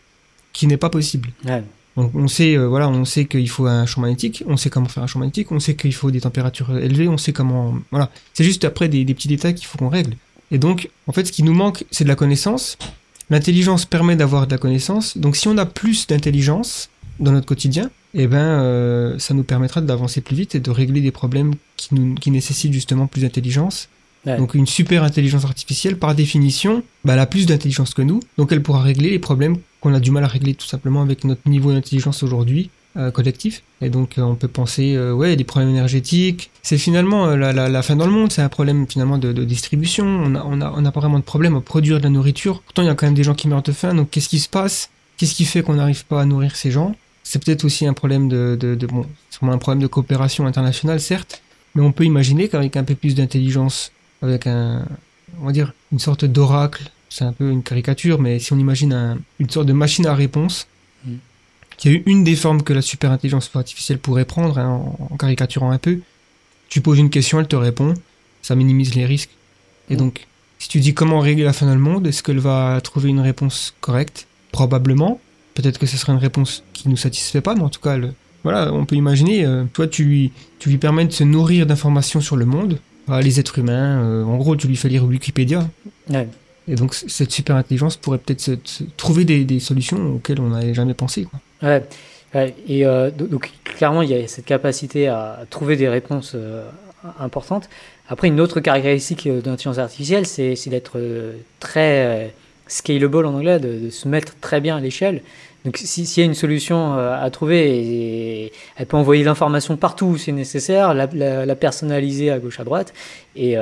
qui 0.53 0.67
n'est 0.67 0.77
pas 0.77 0.91
possible. 0.91 1.31
Ouais. 1.45 1.63
Donc 1.97 2.15
on 2.15 2.29
sait, 2.29 2.57
euh, 2.57 2.67
voilà, 2.67 2.89
on 2.89 3.05
sait 3.05 3.27
qu'il 3.27 3.49
faut 3.49 3.67
un 3.67 3.85
champ 3.87 4.01
magnétique, 4.01 4.43
on 4.47 4.57
sait 4.57 4.71
comment 4.71 4.89
faire 4.89 5.03
un 5.03 5.07
champ 5.07 5.19
magnétique, 5.19 5.53
on 5.53 5.61
sait 5.61 5.77
qu'il 5.77 5.93
faut 5.95 6.11
des 6.11 6.21
températures 6.21 6.77
élevées, 6.79 7.09
on 7.09 7.19
sait 7.19 7.33
comment, 7.33 7.75
voilà. 7.91 8.11
C'est 8.33 8.45
juste 8.45 8.65
après 8.65 8.89
des, 8.89 9.05
des 9.05 9.15
petits 9.15 9.29
détails 9.29 9.55
qu'il 9.55 9.67
faut 9.67 9.79
qu'on 9.79 9.91
règle. 9.91 10.17
Et 10.53 10.59
donc, 10.59 10.91
en 11.07 11.13
fait, 11.13 11.25
ce 11.25 11.33
qui 11.33 11.43
nous 11.43 11.55
manque, 11.55 11.85
c'est 11.91 12.05
de 12.05 12.09
la 12.09 12.15
connaissance. 12.15 12.77
L'intelligence 13.31 13.87
permet 13.87 14.15
d'avoir 14.17 14.47
de 14.47 14.53
la 14.53 14.59
connaissance. 14.59 15.17
Donc, 15.17 15.35
si 15.35 15.49
on 15.49 15.57
a 15.57 15.65
plus 15.65 16.07
d'intelligence 16.07 16.91
dans 17.19 17.33
notre 17.33 17.47
quotidien, 17.47 17.91
eh 18.13 18.27
ben, 18.27 18.37
euh, 18.37 19.19
ça 19.19 19.33
nous 19.33 19.45
permettra 19.45 19.81
d'avancer 19.81 20.21
plus 20.21 20.37
vite 20.37 20.55
et 20.55 20.61
de 20.61 20.71
régler 20.71 21.01
des 21.01 21.11
problèmes 21.11 21.55
qui, 21.79 21.95
nous, 21.95 22.15
qui 22.15 22.31
nécessitent 22.31 22.75
justement 22.75 23.07
plus 23.07 23.23
d'intelligence. 23.23 23.89
Ouais. 24.27 24.37
Donc, 24.37 24.55
une 24.55 24.67
super 24.67 25.03
intelligence 25.03 25.47
artificielle, 25.47 25.97
par 25.97 26.15
définition, 26.15 26.83
bah, 27.05 27.15
elle 27.15 27.21
a 27.21 27.27
plus 27.27 27.47
d'intelligence 27.47 27.95
que 27.95 28.03
nous. 28.03 28.21
Donc, 28.37 28.53
elle 28.53 28.63
pourra 28.63 28.83
régler 28.83 29.09
les 29.09 29.19
problèmes 29.19 29.57
qu'on 29.81 29.95
a 29.95 30.01
du 30.01 30.11
mal 30.11 30.23
à 30.23 30.29
régler 30.29 30.53
tout 30.53 30.67
simplement 30.67 31.01
avec 31.01 31.25
notre 31.25 31.49
niveau 31.49 31.73
d'intelligence 31.73 32.23
aujourd'hui 32.23 32.71
collectif. 33.11 33.63
Et 33.81 33.91
donc, 33.91 34.19
euh, 34.19 34.23
on 34.23 34.35
peut 34.35 34.49
penser, 34.49 34.95
euh, 34.95 35.13
ouais, 35.13 35.37
des 35.37 35.45
problèmes 35.45 35.71
énergétiques. 35.71 36.51
C'est 36.63 36.79
finalement 36.79 37.27
euh, 37.27 37.37
la, 37.37 37.53
la, 37.53 37.83
fin 37.83 37.97
dans 37.97 38.07
le 38.07 38.13
monde. 38.13 38.31
C'est 38.33 38.43
un 38.43 38.49
problème 38.49 38.87
finalement 38.89 39.19
de, 39.19 39.33
distribution. 39.45 40.05
On 40.07 40.35
a, 40.35 40.45
on 40.45 40.61
a, 40.61 40.73
on 40.77 40.85
a 40.85 40.93
pas 40.93 41.01
vraiment 41.01 41.19
de 41.19 41.25
problème 41.25 41.57
à 41.57 41.61
produire 41.61 41.99
de 41.99 42.05
la 42.05 42.11
nourriture. 42.11 42.61
Pourtant, 42.63 42.83
il 42.83 42.87
y 42.87 42.89
a 42.89 42.95
quand 42.95 43.07
même 43.07 43.15
des 43.15 43.25
gens 43.25 43.35
qui 43.35 43.49
meurent 43.49 43.63
de 43.63 43.73
faim. 43.73 43.95
Donc, 43.95 44.11
qu'est-ce 44.11 44.29
qui 44.29 44.39
se 44.39 44.49
passe? 44.49 44.91
Qu'est-ce 45.17 45.35
qui 45.35 45.45
fait 45.45 45.63
qu'on 45.63 45.75
n'arrive 45.75 46.05
pas 46.07 46.21
à 46.21 46.25
nourrir 46.25 46.57
ces 46.57 46.71
gens? 46.71 46.95
C'est 47.23 47.43
peut-être 47.43 47.65
aussi 47.65 47.87
un 47.87 47.93
problème 47.95 48.29
de, 48.29 48.57
de, 48.59 48.75
de 48.75 48.87
bon, 48.87 49.07
un 49.43 49.59
problème 49.59 49.83
de 49.83 49.87
coopération 49.87 50.47
internationale, 50.47 51.01
certes. 51.01 51.43
Mais 51.75 51.83
on 51.83 51.93
peut 51.93 52.05
imaginer 52.05 52.49
qu'avec 52.49 52.77
un 52.77 52.85
peu 52.85 52.95
plus 52.95 53.15
d'intelligence, 53.15 53.93
avec 54.21 54.47
un, 54.47 54.85
on 55.41 55.47
va 55.47 55.53
dire, 55.53 55.73
une 55.93 55.99
sorte 55.99 56.25
d'oracle, 56.25 56.91
c'est 57.09 57.25
un 57.25 57.33
peu 57.33 57.51
une 57.51 57.63
caricature, 57.63 58.19
mais 58.21 58.39
si 58.39 58.53
on 58.53 58.59
imagine 58.59 58.93
un- 58.93 59.19
une 59.39 59.51
sorte 59.51 59.67
de 59.67 59.73
machine 59.73 60.07
à 60.07 60.15
réponse. 60.15 60.67
Qui 61.77 61.89
a 61.89 61.93
eu 61.93 62.03
une 62.07 62.25
des 62.25 62.37
formes 62.37 62.63
que 62.63 62.73
la 62.73 62.83
super 62.83 63.11
intelligence 63.11 63.51
artificielle 63.55 63.99
pourrait 63.99 64.25
prendre, 64.25 64.59
hein, 64.59 64.69
en, 64.69 65.09
en 65.13 65.17
caricaturant 65.17 65.71
un 65.71 65.79
peu, 65.79 65.99
tu 66.69 66.81
poses 66.81 66.99
une 66.99 67.11
question, 67.11 67.41
elle 67.41 67.49
te 67.49 67.57
répond, 67.57 67.95
ça 68.43 68.55
minimise 68.55 68.95
les 68.95 69.05
risques. 69.07 69.31
Et 69.91 69.95
Mm. 69.95 69.99
donc, 69.99 70.27
si 70.59 70.69
tu 70.69 70.81
dis 70.81 70.95
comment 70.95 71.21
régler 71.21 71.45
la 71.45 71.53
fin 71.53 71.67
dans 71.67 71.75
le 71.75 71.81
monde, 71.81 72.07
est-ce 72.07 72.23
qu'elle 72.23 72.39
va 72.39 72.81
trouver 72.83 73.09
une 73.11 73.21
réponse 73.21 73.75
correcte? 73.81 74.27
Probablement. 74.53 75.21
Peut-être 75.55 75.79
que 75.79 75.87
ce 75.87 75.97
sera 75.97 76.13
une 76.13 76.19
réponse 76.19 76.63
qui 76.73 76.89
nous 76.89 76.97
satisfait 76.97 77.41
pas, 77.41 77.55
mais 77.55 77.63
en 77.63 77.69
tout 77.69 77.81
cas, 77.81 77.97
le- 77.97 78.15
voilà, 78.45 78.73
on 78.73 78.85
peut 78.87 78.97
imaginer, 78.97 79.45
euh, 79.45 79.65
toi, 79.73 79.87
tu 79.87 80.05
lui, 80.05 80.33
tu 80.59 80.69
lui 80.71 80.79
permets 80.79 81.05
de 81.05 81.13
se 81.13 81.25
nourrir 81.25 81.67
d'informations 81.67 82.21
sur 82.21 82.37
le 82.37 82.45
monde, 82.47 82.79
les 83.21 83.39
êtres 83.41 83.59
humains, 83.59 84.01
euh, 84.03 84.25
en 84.25 84.37
gros, 84.39 84.57
tu 84.57 84.67
lui 84.69 84.77
fais 84.77 84.89
lire 84.89 85.05
Wikipédia. 85.05 85.69
Ouais. 86.09 86.29
Et 86.69 86.75
donc, 86.77 86.95
cette 86.95 87.33
super 87.33 87.57
intelligence 87.57 87.97
pourrait 87.97 88.19
peut-être 88.19 88.53
trouver 88.97 89.25
des, 89.25 89.61
solutions 89.61 90.15
auxquelles 90.15 90.41
on 90.41 90.51
n'avait 90.51 90.75
jamais 90.75 90.95
pensé. 90.95 91.27
Ouais. 91.63 91.83
Et 92.67 92.87
euh, 92.87 93.11
do- 93.11 93.27
donc, 93.27 93.51
clairement, 93.65 94.03
il 94.03 94.11
y 94.11 94.15
a 94.15 94.27
cette 94.29 94.45
capacité 94.45 95.09
à 95.09 95.41
trouver 95.51 95.77
des 95.77 95.89
réponses 95.89 96.33
euh, 96.35 96.65
importantes. 97.19 97.69
Après, 98.09 98.29
une 98.29 98.41
autre 98.41 98.61
caractéristique 98.61 99.27
euh, 99.27 99.41
de 99.41 99.51
l'intelligence 99.51 99.79
artificielle, 99.79 100.27
c'est 100.27 100.55
d'être 100.69 100.99
très 101.61 102.33
scalable 102.69 103.27
en 103.27 103.35
anglais, 103.35 103.59
de, 103.59 103.91
se 103.91 104.09
mettre 104.09 104.35
très 104.41 104.61
bien 104.61 104.77
à 104.77 104.81
l'échelle. 104.81 105.23
Donc, 105.65 105.77
si- 105.77 106.07
s'il 106.07 106.23
y 106.23 106.25
a 106.25 106.27
une 106.27 106.35
solution 106.35 106.95
à 106.95 107.29
trouver, 107.31 108.53
elle 108.77 108.87
peut 108.87 108.97
envoyer 108.97 109.25
l'information 109.25 109.77
partout 109.77 110.07
où 110.07 110.17
c'est 110.17 110.33
nécessaire, 110.33 110.95
la, 110.95 111.57
personnaliser 111.57 112.31
à 112.31 112.39
gauche 112.39 112.61
à 112.61 112.65
droite, 112.65 112.95
et 113.37 113.57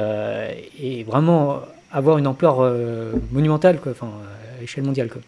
vraiment 1.07 1.61
avoir 1.93 2.19
une 2.19 2.27
ampleur 2.27 2.61
euh, 2.61 3.13
monumentale, 3.33 3.79
enfin, 3.89 4.11
à 4.57 4.61
l'échelle 4.61 4.85
mondiale. 4.85 5.09
Quoi. 5.09 5.23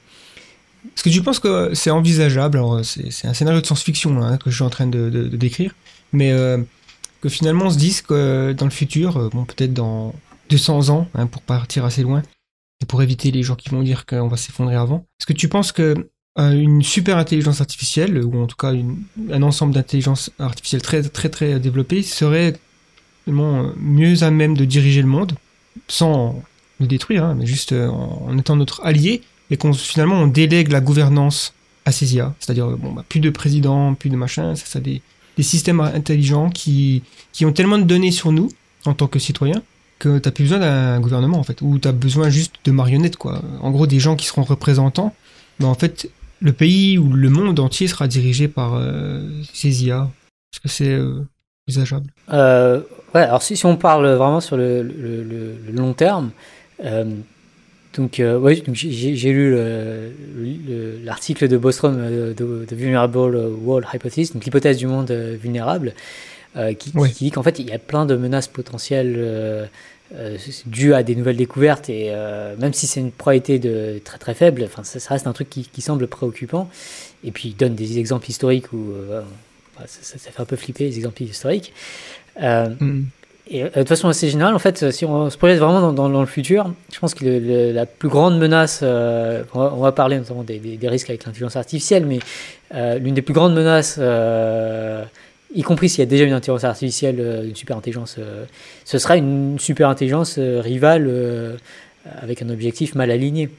Est-ce 0.86 1.02
que 1.02 1.10
tu 1.10 1.22
penses 1.22 1.38
que 1.38 1.74
c'est 1.74 1.90
envisageable 1.90 2.58
euh, 2.58 2.82
c'est 2.82 3.26
un 3.26 3.34
scénario 3.34 3.60
de 3.60 3.66
science-fiction 3.66 4.22
hein, 4.22 4.36
que 4.38 4.50
je 4.50 4.56
suis 4.56 4.64
en 4.64 4.70
train 4.70 4.86
de, 4.86 5.08
décrire, 5.28 5.74
mais 6.12 6.32
euh, 6.32 6.58
que 7.20 7.28
finalement 7.28 7.66
on 7.66 7.70
se 7.70 7.78
dise 7.78 8.02
que 8.02 8.52
dans 8.52 8.66
le 8.66 8.70
futur, 8.70 9.30
bon, 9.30 9.44
peut-être 9.44 9.72
dans 9.72 10.14
200 10.50 10.90
ans, 10.90 11.08
hein, 11.14 11.26
pour 11.26 11.42
partir 11.42 11.84
assez 11.84 12.02
loin, 12.02 12.22
et 12.82 12.86
pour 12.86 13.02
éviter 13.02 13.30
les 13.30 13.42
gens 13.42 13.54
qui 13.54 13.68
vont 13.68 13.82
dire 13.82 14.06
qu'on 14.06 14.28
va 14.28 14.36
s'effondrer 14.36 14.74
avant, 14.74 15.06
est-ce 15.20 15.26
que 15.26 15.32
tu 15.32 15.48
penses 15.48 15.72
que 15.72 16.08
euh, 16.38 16.52
une 16.52 16.82
super 16.82 17.18
intelligence 17.18 17.60
artificielle, 17.60 18.24
ou 18.24 18.42
en 18.42 18.46
tout 18.46 18.56
cas 18.56 18.72
un 18.72 19.42
ensemble 19.42 19.74
d'intelligence 19.74 20.30
artificielle 20.38 20.80
très 20.80 21.02
très 21.02 21.28
très 21.28 21.60
développé, 21.60 22.02
serait 22.02 22.54
mieux 23.26 24.22
à 24.22 24.30
même 24.30 24.56
de 24.56 24.64
diriger 24.64 25.02
le 25.02 25.08
monde, 25.08 25.32
sans 25.88 26.42
le 26.82 26.88
détruire, 26.88 27.24
hein, 27.24 27.34
mais 27.38 27.46
juste 27.46 27.72
euh, 27.72 27.88
en, 27.88 28.36
étant 28.38 28.56
notre 28.56 28.84
allié, 28.84 29.22
et 29.50 29.56
qu'on 29.56 29.72
finalement 29.72 30.16
on 30.16 30.26
délègue 30.26 30.70
la 30.70 30.80
gouvernance 30.80 31.54
à 31.84 31.92
ces 31.92 32.14
IA, 32.14 32.34
c'est-à-dire 32.38 32.66
euh, 32.66 32.76
bon, 32.76 32.92
bah, 32.92 33.04
plus 33.08 33.20
de 33.20 33.30
présidents, 33.30 33.94
plus 33.94 34.10
de 34.10 34.16
machin, 34.16 34.54
ça, 34.54 34.66
ça 34.66 34.80
des, 34.80 35.02
des 35.36 35.42
systèmes 35.42 35.80
intelligents 35.80 36.50
qui, 36.50 37.02
qui 37.32 37.44
ont 37.46 37.52
tellement 37.52 37.78
de 37.78 37.84
données 37.84 38.10
sur 38.10 38.32
nous 38.32 38.48
en 38.84 38.94
tant 38.94 39.06
que 39.06 39.18
citoyens 39.18 39.62
que 39.98 40.18
t'as 40.18 40.32
plus 40.32 40.44
besoin 40.44 40.58
d'un 40.58 41.00
gouvernement 41.00 41.38
en 41.38 41.44
fait, 41.44 41.62
ou 41.62 41.78
t'as 41.78 41.92
besoin 41.92 42.28
juste 42.28 42.56
de 42.64 42.72
marionnettes 42.72 43.16
quoi. 43.16 43.40
En 43.60 43.70
gros 43.70 43.86
des 43.86 44.00
gens 44.00 44.16
qui 44.16 44.26
seront 44.26 44.42
représentants, 44.42 45.14
mais 45.60 45.66
en 45.66 45.74
fait 45.74 46.10
le 46.40 46.52
pays 46.52 46.98
ou 46.98 47.12
le 47.12 47.30
monde 47.30 47.60
entier 47.60 47.86
sera 47.86 48.08
dirigé 48.08 48.48
par 48.48 48.74
euh, 48.74 49.30
ces 49.54 49.84
IA. 49.84 50.10
Est-ce 50.52 50.60
que 50.60 50.68
c'est 50.68 50.98
euh, 52.32 52.80
ouais, 53.14 53.20
alors 53.20 53.42
si, 53.42 53.56
si 53.56 53.66
on 53.66 53.76
parle 53.76 54.06
vraiment 54.08 54.40
sur 54.40 54.56
le, 54.56 54.82
long 55.72 55.92
terme, 55.94 56.30
donc, 57.94 58.20
euh, 58.20 58.38
ouais, 58.38 58.56
donc 58.56 58.74
j'ai- 58.74 59.32
lu 59.32 59.50
le- 59.50 60.12
le- 60.38 60.98
l'article 61.04 61.46
de 61.48 61.56
Bostrom 61.58 61.96
euh, 61.98 62.32
de, 62.34 62.64
de 62.68 62.74
Vulnerable 62.76 63.36
World 63.36 63.86
Hypothesis, 63.92 64.32
donc 64.32 64.44
l'hypothèse 64.44 64.78
du 64.78 64.86
monde 64.86 65.10
euh, 65.10 65.36
vulnérable, 65.40 65.94
euh, 66.56 66.72
qui, 66.74 66.92
dit 67.18 67.30
qu'en 67.30 67.42
fait 67.42 67.58
il 67.58 67.68
y 67.68 67.72
a 67.72 67.78
plein 67.78 68.06
de 68.06 68.16
menaces 68.16 68.48
potentielles 68.48 69.14
euh, 69.18 69.66
euh, 70.14 70.36
dues 70.66 70.94
à 70.94 71.02
des 71.02 71.14
nouvelles 71.14 71.36
découvertes 71.36 71.88
et 71.90 72.08
euh, 72.10 72.54
même 72.58 72.72
si 72.72 72.86
c'est 72.86 73.00
une 73.00 73.10
probabilité 73.12 73.58
de 73.58 74.00
très 74.04 74.18
très 74.18 74.34
faible, 74.34 74.62
enfin 74.64 74.84
ça, 74.84 74.98
ça 74.98 75.14
reste 75.14 75.26
un 75.26 75.32
truc 75.32 75.48
qui, 75.50 75.64
qui 75.64 75.80
semble 75.82 76.06
préoccupant. 76.06 76.68
Et 77.24 77.30
puis 77.30 77.50
il 77.50 77.56
donne 77.56 77.74
des 77.74 77.98
exemples 77.98 78.28
historiques 78.30 78.72
où 78.72 78.90
euh, 78.92 79.22
ça, 79.86 80.18
fait 80.18 80.40
un 80.42 80.44
peu 80.44 80.56
flipper 80.56 80.84
les 80.84 80.96
exemples 80.96 81.22
historiques. 81.22 81.72
Euh, 82.42 82.68
Hmm. 82.80 83.04
Et 83.48 83.64
euh, 83.64 83.68
de 83.82 83.88
façon 83.88 84.08
assez 84.08 84.28
générale, 84.28 84.54
en 84.54 84.58
fait, 84.58 84.90
si 84.92 85.04
on 85.04 85.28
se 85.28 85.36
projette 85.36 85.58
vraiment 85.58 85.92
dans, 85.92 86.20
le 86.20 86.26
futur, 86.26 86.72
je 86.92 86.98
pense 86.98 87.14
que 87.14 87.72
la 87.72 87.86
plus 87.86 88.08
grande 88.08 88.38
menace, 88.38 88.80
euh, 88.82 89.42
on, 89.54 89.80
va, 89.80 89.92
parler 89.92 90.18
notamment 90.18 90.42
des, 90.44 90.78
risques 90.84 91.10
avec 91.10 91.24
l'intelligence 91.24 91.56
artificielle, 91.56 92.06
mais 92.06 92.20
euh, 92.74 92.98
l'une 92.98 93.14
des 93.14 93.22
plus 93.22 93.34
grandes 93.34 93.54
menaces, 93.54 93.96
euh, 93.98 95.04
y 95.54 95.62
compris 95.62 95.88
s'il 95.88 96.00
y 96.00 96.02
a 96.02 96.06
déjà 96.06 96.24
une 96.24 96.32
intelligence 96.32 96.64
artificielle, 96.64 97.16
euh, 97.18 97.44
une 97.44 97.56
super 97.56 97.76
intelligence, 97.76 98.16
euh, 98.18 98.44
ce 98.84 98.98
sera 98.98 99.16
une 99.16 99.58
super 99.58 99.88
intelligence 99.88 100.36
euh, 100.38 100.60
rivale 100.60 101.06
euh, 101.08 101.56
avec 102.20 102.42
un 102.42 102.48
objectif 102.48 102.94
mal 102.94 103.10
aligné. 103.10 103.50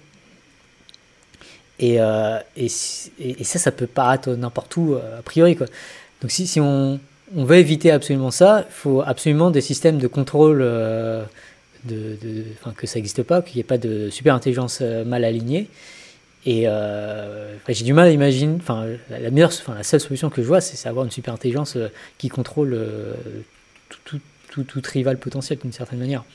Et, 1.79 1.99
euh, 1.99 2.39
et, 2.55 2.69
ça, 2.69 3.59
ça 3.59 3.71
peut 3.71 3.87
paraître 3.87 4.29
n'importe 4.31 4.77
où, 4.77 4.93
euh, 4.93 5.19
a 5.19 5.21
priori. 5.21 5.55
Quoi. 5.55 5.67
Donc 6.21 6.31
si, 6.31 6.47
si 6.47 6.61
on, 6.61 6.99
on 7.35 7.45
veut 7.45 7.57
éviter 7.57 7.91
absolument 7.91 8.31
ça, 8.31 8.65
il 8.67 8.73
faut 8.73 9.01
absolument 9.01 9.51
des 9.51 9.61
systèmes 9.61 9.97
de 9.97 10.07
contrôle, 10.07 10.59
euh, 10.61 11.23
que 12.77 12.87
ça 12.87 12.95
n'existe 12.95 13.23
pas, 13.23 13.41
qu'il 13.41 13.55
n'y 13.55 13.61
ait 13.61 13.65
pas 13.65 13.77
de 13.77 14.09
super 14.09 14.35
intelligence 14.35 14.79
euh, 14.81 15.03
mal 15.03 15.23
alignée. 15.25 15.67
Et 16.45 16.67
euh, 16.67 17.55
j'ai 17.69 17.85
du 17.85 17.93
mal 17.93 18.07
à 18.07 18.11
imaginer, 18.11 18.57
enfin, 18.57 18.85
la, 19.09 19.83
seule 19.83 19.99
solution 19.99 20.29
que 20.29 20.41
je 20.41 20.47
vois, 20.47 20.59
c'est 20.61 20.89
avoir 20.89 21.05
une 21.05 21.11
super 21.11 21.33
intelligence 21.33 21.77
qui 22.17 22.27
contrôle 22.27 22.77
tout, 24.03 24.19
tout, 24.51 24.81
rival 24.85 25.17
potentiel 25.17 25.57
d'une 25.59 25.71
certaine 25.71 25.99
manière. 25.99 26.25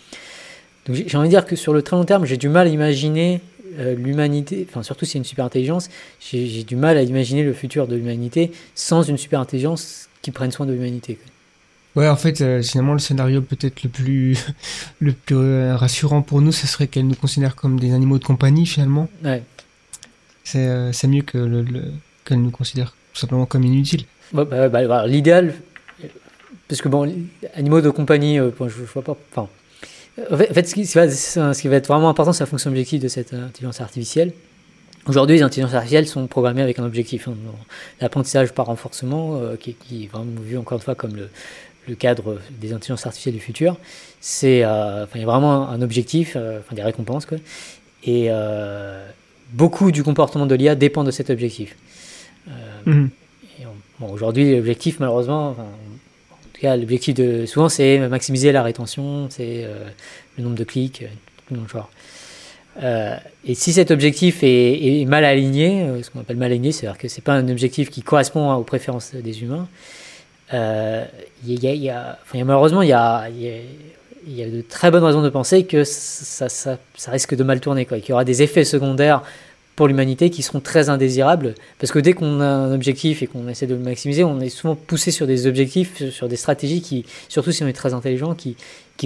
Donc 0.86 0.96
j'ai 0.96 1.16
envie 1.18 1.28
de 1.28 1.34
dire 1.34 1.44
que 1.44 1.56
sur 1.56 1.74
le 1.74 1.82
très 1.82 1.94
long 1.94 2.04
terme, 2.06 2.24
j'ai 2.24 2.38
du 2.38 2.48
mal 2.48 2.68
à 2.68 2.70
imaginer 2.70 3.42
l'humanité, 3.76 4.66
enfin 4.66 4.82
surtout 4.82 5.04
si 5.04 5.12
c'est 5.12 5.18
une 5.18 5.26
super 5.26 5.44
intelligence, 5.44 5.90
j'ai 6.20 6.64
du 6.64 6.74
mal 6.74 6.96
à 6.96 7.02
imaginer 7.02 7.42
le 7.42 7.52
futur 7.52 7.86
de 7.86 7.94
l'humanité 7.94 8.50
sans 8.74 9.02
une 9.02 9.18
super 9.18 9.40
intelligence 9.40 10.07
qui 10.28 10.32
prenne 10.32 10.50
soin 10.50 10.66
de 10.66 10.72
l'humanité. 10.74 11.18
Ouais, 11.96 12.06
en 12.06 12.16
fait, 12.16 12.42
euh, 12.42 12.62
finalement, 12.62 12.92
le 12.92 12.98
scénario 12.98 13.40
peut-être 13.40 13.82
le 13.82 13.88
plus, 13.88 14.36
le 15.00 15.12
plus 15.12 15.36
euh, 15.36 15.74
rassurant 15.74 16.20
pour 16.20 16.42
nous, 16.42 16.52
ce 16.52 16.66
serait 16.66 16.86
qu'elle 16.86 17.06
nous 17.06 17.14
considère 17.14 17.56
comme 17.56 17.80
des 17.80 17.94
animaux 17.94 18.18
de 18.18 18.24
compagnie, 18.24 18.66
finalement. 18.66 19.08
Ouais, 19.24 19.42
c'est 20.44 20.66
euh, 20.66 20.92
mieux 21.08 21.22
que 21.22 21.38
le- 21.38 21.62
le- 21.62 21.92
qu'elle 22.26 22.42
nous 22.42 22.50
considère 22.50 22.94
tout 23.14 23.20
simplement 23.20 23.46
comme 23.46 23.64
inutiles. 23.64 24.04
Bah, 24.34 24.44
bah, 24.44 24.68
bah, 24.68 24.86
bah, 24.86 25.06
L'idéal, 25.06 25.54
parce 26.68 26.82
que 26.82 26.88
bon, 26.90 27.10
animaux 27.54 27.80
de 27.80 27.88
compagnie, 27.90 28.38
euh, 28.38 28.50
bon, 28.56 28.68
je, 28.68 28.74
je 28.76 28.92
vois 28.92 29.02
pas. 29.02 29.16
Enfin, 29.32 29.48
en 30.30 30.36
fait, 30.36 30.50
en 30.50 30.54
fait, 30.54 30.68
ce, 30.68 30.74
qui, 30.74 30.84
ce 30.84 30.92
qui 30.92 30.98
va- 30.98 31.54
ce 31.54 31.60
qui 31.62 31.68
va 31.68 31.76
être 31.76 31.88
vraiment 31.88 32.10
important, 32.10 32.34
c'est 32.34 32.42
la 32.44 32.46
fonction 32.50 32.68
objective 32.70 33.00
de 33.00 33.08
cette 33.08 33.32
intelligence 33.32 33.80
artificielle. 33.80 34.32
Aujourd'hui, 35.08 35.36
les 35.36 35.42
intelligences 35.42 35.74
artificielles 35.74 36.06
sont 36.06 36.26
programmées 36.26 36.62
avec 36.62 36.78
un 36.78 36.84
objectif. 36.84 37.28
hein, 37.28 37.34
L'apprentissage 38.00 38.52
par 38.52 38.66
renforcement, 38.66 39.36
euh, 39.40 39.56
qui, 39.56 39.70
est- 39.70 39.72
qui 39.74 40.04
est 40.04 40.06
vraiment 40.08 40.40
vu 40.40 40.58
encore 40.58 40.76
une 40.78 40.84
fois 40.84 40.94
comme 40.94 41.16
le, 41.16 41.30
le 41.88 41.94
cadre 41.94 42.38
des 42.60 42.72
intelligences 42.74 43.06
artificielles 43.06 43.34
du 43.34 43.40
futur, 43.40 43.78
c'est, 44.20 44.64
euh, 44.64 45.06
il 45.14 45.20
y 45.20 45.24
a 45.24 45.26
vraiment 45.26 45.68
un 45.68 45.80
objectif, 45.80 46.34
euh, 46.36 46.60
enfin, 46.60 46.74
des 46.76 46.82
récompenses, 46.82 47.24
quoi. 47.26 47.38
Et 48.04 48.28
beaucoup 49.52 49.90
du 49.90 50.02
comportement 50.04 50.46
de 50.46 50.54
l'IA 50.54 50.74
dépend 50.74 51.04
de 51.04 51.10
cet 51.10 51.30
objectif. 51.30 51.74
Mhm. 52.86 53.10
bon, 53.98 54.08
aujourd'hui, 54.12 54.54
l'objectif, 54.56 55.00
malheureusement, 55.00 55.50
enfin, 55.50 55.62
en 56.32 56.36
tout 56.54 56.60
cas, 56.60 56.76
l'objectif 56.76 57.14
de 57.14 57.44
souvent, 57.46 57.68
c'est 57.68 57.98
maximiser 58.08 58.52
la 58.52 58.62
rétention, 58.62 59.28
c'est 59.30 59.66
le 60.36 60.44
nombre 60.44 60.54
de 60.56 60.64
clics, 60.64 61.04
tout 61.48 61.54
le 61.54 61.66
genre. 61.66 61.90
Euh, 62.82 63.16
et 63.44 63.54
si 63.54 63.72
cet 63.72 63.90
objectif 63.90 64.38
est, 64.42 65.04
mal 65.06 65.24
aligné, 65.24 65.82
euh, 65.82 66.02
ce 66.02 66.10
qu'on 66.10 66.20
appelle 66.20 66.36
mal 66.36 66.50
aligné, 66.52 66.72
c'est-à-dire 66.72 66.98
que 66.98 67.08
c'est 67.08 67.24
pas 67.24 67.34
un 67.34 67.48
objectif 67.48 67.90
qui 67.90 68.02
correspond 68.02 68.52
aux 68.52 68.62
préférences 68.62 69.14
des 69.14 69.42
humains, 69.42 69.66
malheureusement, 72.34 72.82
il 72.82 72.88
y 72.88 72.92
a, 72.92 73.28
de 73.28 74.60
très 74.62 74.90
bonnes 74.90 75.04
raisons 75.04 75.22
de 75.22 75.28
penser 75.28 75.64
que 75.64 75.84
ça, 75.84 76.78
risque 77.08 77.34
de 77.34 77.42
mal 77.42 77.60
tourner, 77.60 77.84
qu'il 77.84 78.08
y 78.08 78.12
aura 78.12 78.24
des 78.24 78.42
effets 78.42 78.64
secondaires 78.64 79.22
pour 79.78 79.86
l'humanité 79.86 80.28
qui 80.28 80.42
seront 80.42 80.58
très 80.58 80.88
indésirables. 80.88 81.54
Parce 81.78 81.92
que 81.92 82.00
dès 82.00 82.12
qu'on 82.12 82.40
a 82.40 82.46
un 82.46 82.74
objectif 82.74 83.22
et 83.22 83.28
qu'on 83.28 83.46
essaie 83.46 83.68
de 83.68 83.74
le 83.74 83.80
maximiser, 83.80 84.24
on 84.24 84.40
est 84.40 84.48
souvent 84.48 84.74
poussé 84.74 85.12
sur 85.12 85.24
des 85.24 85.46
objectifs, 85.46 86.10
sur- 86.10 86.26
des 86.28 86.34
stratégies 86.34 86.82
qui, 86.82 87.04
surtout 87.28 87.52
si 87.52 87.62
on 87.62 87.68
est 87.68 87.72
très 87.72 87.94
intelligent, 87.94 88.34
qui 88.34 88.56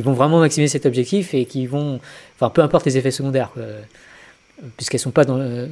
vont 0.00 0.14
vraiment 0.14 0.40
maximiser 0.40 0.72
cet 0.72 0.86
objectif 0.86 1.34
et 1.34 1.44
qui 1.44 1.66
vont, 1.66 2.00
enfin 2.42 2.50
peu 2.50 2.62
importe 2.62 2.84
les 2.86 2.98
effets 2.98 3.10
secondaires, 3.12 3.50
quoi, 3.52 3.62
puisqu'elles 4.76 4.98
ne 4.98 5.02
sont 5.02 5.10
pas 5.12 5.24
dans 5.24 5.38
le- 5.38 5.68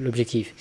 l'objectif. 0.00 0.54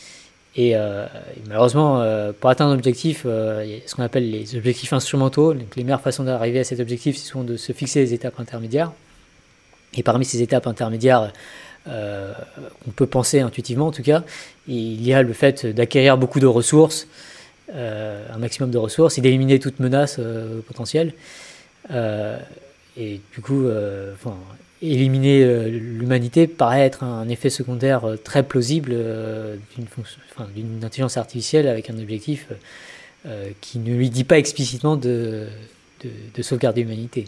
Et, 0.56 0.76
euh, 0.76 1.06
malheureusement, 1.48 2.02
euh, 2.02 2.32
pour 2.38 2.50
atteindre 2.50 2.72
un 2.72 2.76
objectif, 2.76 3.24
euh, 3.26 3.62
il 3.64 3.72
y 3.72 3.76
a 3.76 3.80
ce 3.86 3.94
qu'on 3.96 4.02
appelle 4.04 4.30
les 4.30 4.56
objectifs 4.56 4.92
instrumentaux. 4.92 5.54
Donc 5.54 5.76
les 5.76 5.84
meilleures 5.84 6.02
façons 6.02 6.24
d'arriver 6.24 6.60
à 6.60 6.64
cet 6.64 6.80
objectif, 6.80 7.16
c'est 7.18 7.28
souvent 7.28 7.44
de 7.44 7.58
se 7.58 7.74
fixer 7.74 8.00
des 8.04 8.14
étapes 8.16 8.40
intermédiaires. 8.40 8.92
Et 9.94 10.02
parmi 10.02 10.26
ces 10.26 10.42
étapes 10.42 10.66
intermédiaires, 10.66 11.32
euh, 11.88 12.34
on 12.88 12.92
peut 12.92 13.06
penser 13.06 13.40
intuitivement 13.40 13.88
en 13.88 13.92
tout 13.92 14.02
cas, 14.04 14.24
il 14.68 15.02
y 15.06 15.14
a 15.14 15.22
le 15.22 15.34
fait 15.34 15.66
d'acquérir 15.68 16.18
beaucoup 16.18 16.40
de 16.40 16.48
ressources, 16.48 17.08
euh, 17.76 18.26
un 18.34 18.38
maximum 18.40 18.72
de 18.72 18.78
ressources, 18.80 19.18
et 19.20 19.22
d'éliminer 19.22 19.60
toute 19.60 19.80
menace 19.80 20.18
euh, 20.20 20.62
potentielle. 20.62 21.14
Euh, 21.92 22.40
et 22.98 23.22
du 23.34 23.42
coup, 23.42 23.66
euh, 23.66 24.14
enfin, 24.16 24.36
éliminer 24.82 25.44
euh, 25.44 25.70
l'humanité 25.70 26.48
paraît 26.48 26.82
être 26.82 27.04
un 27.04 27.28
effet 27.30 27.50
secondaire 27.50 28.06
euh, 28.06 28.16
très 28.16 28.44
plausible 28.44 28.92
euh, 28.94 29.56
d'une 29.76 29.86
enfin, 30.36 30.50
intelligence 30.84 31.18
artificielle 31.18 31.68
avec 31.68 31.90
un 31.90 31.98
objectif 31.98 32.48
qui 33.60 33.80
ne 33.80 33.94
lui 33.94 34.10
dit 34.10 34.24
pas 34.24 34.38
explicitement 34.38 34.96
de, 34.96 35.48
de, 36.02 36.10
de 36.34 36.42
sauvegarder 36.42 36.84
l'humanité. 36.84 37.26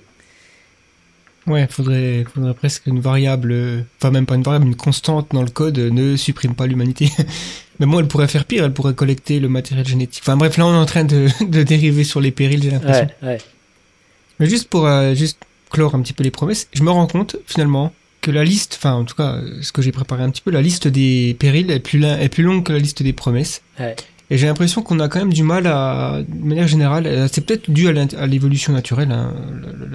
Ouais, 1.45 1.67
faudrait, 1.69 2.23
faudrait 2.23 2.53
presque 2.53 2.87
une 2.87 3.01
variable, 3.01 3.83
enfin 3.97 4.09
même 4.09 4.25
pas 4.25 4.35
une 4.35 4.43
variable, 4.43 4.67
une 4.67 4.77
constante 4.77 5.27
dans 5.33 5.41
le 5.41 5.49
code 5.49 5.77
ne 5.77 6.15
supprime 6.15 6.55
pas 6.55 6.67
l'humanité. 6.67 7.09
Mais 7.79 7.85
bon, 7.85 7.99
elle 7.99 8.07
pourrait 8.07 8.29
faire 8.29 8.45
pire, 8.45 8.63
elle 8.63 8.71
pourrait 8.71 8.93
collecter 8.93 9.41
le 9.41 9.49
matériel 9.49 9.85
génétique. 9.85 10.23
Enfin 10.23 10.37
bref, 10.37 10.55
là 10.55 10.67
on 10.67 10.73
est 10.73 10.77
en 10.77 10.85
train 10.85 11.03
de, 11.03 11.27
de 11.45 11.63
dériver 11.63 12.05
sur 12.05 12.21
les 12.21 12.31
périls, 12.31 12.63
j'ai 12.63 12.71
l'impression. 12.71 13.09
Ouais, 13.21 13.27
ouais. 13.27 13.37
Mais 14.39 14.45
juste 14.45 14.69
pour 14.69 14.87
juste 15.15 15.39
clore 15.69 15.95
un 15.95 16.01
petit 16.01 16.13
peu 16.13 16.23
les 16.23 16.31
promesses, 16.31 16.67
je 16.73 16.83
me 16.83 16.89
rends 16.91 17.07
compte 17.07 17.35
finalement 17.45 17.93
que 18.21 18.31
la 18.31 18.43
liste, 18.43 18.75
enfin 18.77 18.93
en 18.93 19.05
tout 19.05 19.15
cas 19.15 19.35
euh, 19.35 19.59
ce 19.61 19.71
que 19.71 19.81
j'ai 19.81 19.91
préparé 19.91 20.23
un 20.23 20.29
petit 20.29 20.41
peu, 20.41 20.51
la 20.51 20.61
liste 20.61 20.87
des 20.87 21.35
périls 21.39 21.71
est 21.71 21.79
plus, 21.79 21.99
la- 21.99 22.21
est 22.21 22.29
plus 22.29 22.43
longue 22.43 22.63
que 22.63 22.73
la 22.73 22.79
liste 22.79 23.01
des 23.03 23.13
promesses. 23.13 23.61
Ouais. 23.79 23.95
Et 24.31 24.37
j'ai 24.37 24.45
l'impression 24.45 24.83
qu'on 24.83 24.99
a 24.99 25.07
quand 25.07 25.19
même 25.19 25.33
du 25.33 25.41
mal 25.43 25.65
à, 25.67 26.19
de 26.27 26.45
manière 26.45 26.67
générale, 26.67 27.07
euh, 27.07 27.27
c'est 27.31 27.41
peut-être 27.45 27.71
dû 27.71 27.87
à 27.87 27.93
à 28.19 28.27
l'évolution 28.27 28.73
naturelle, 28.73 29.11
hein, 29.11 29.33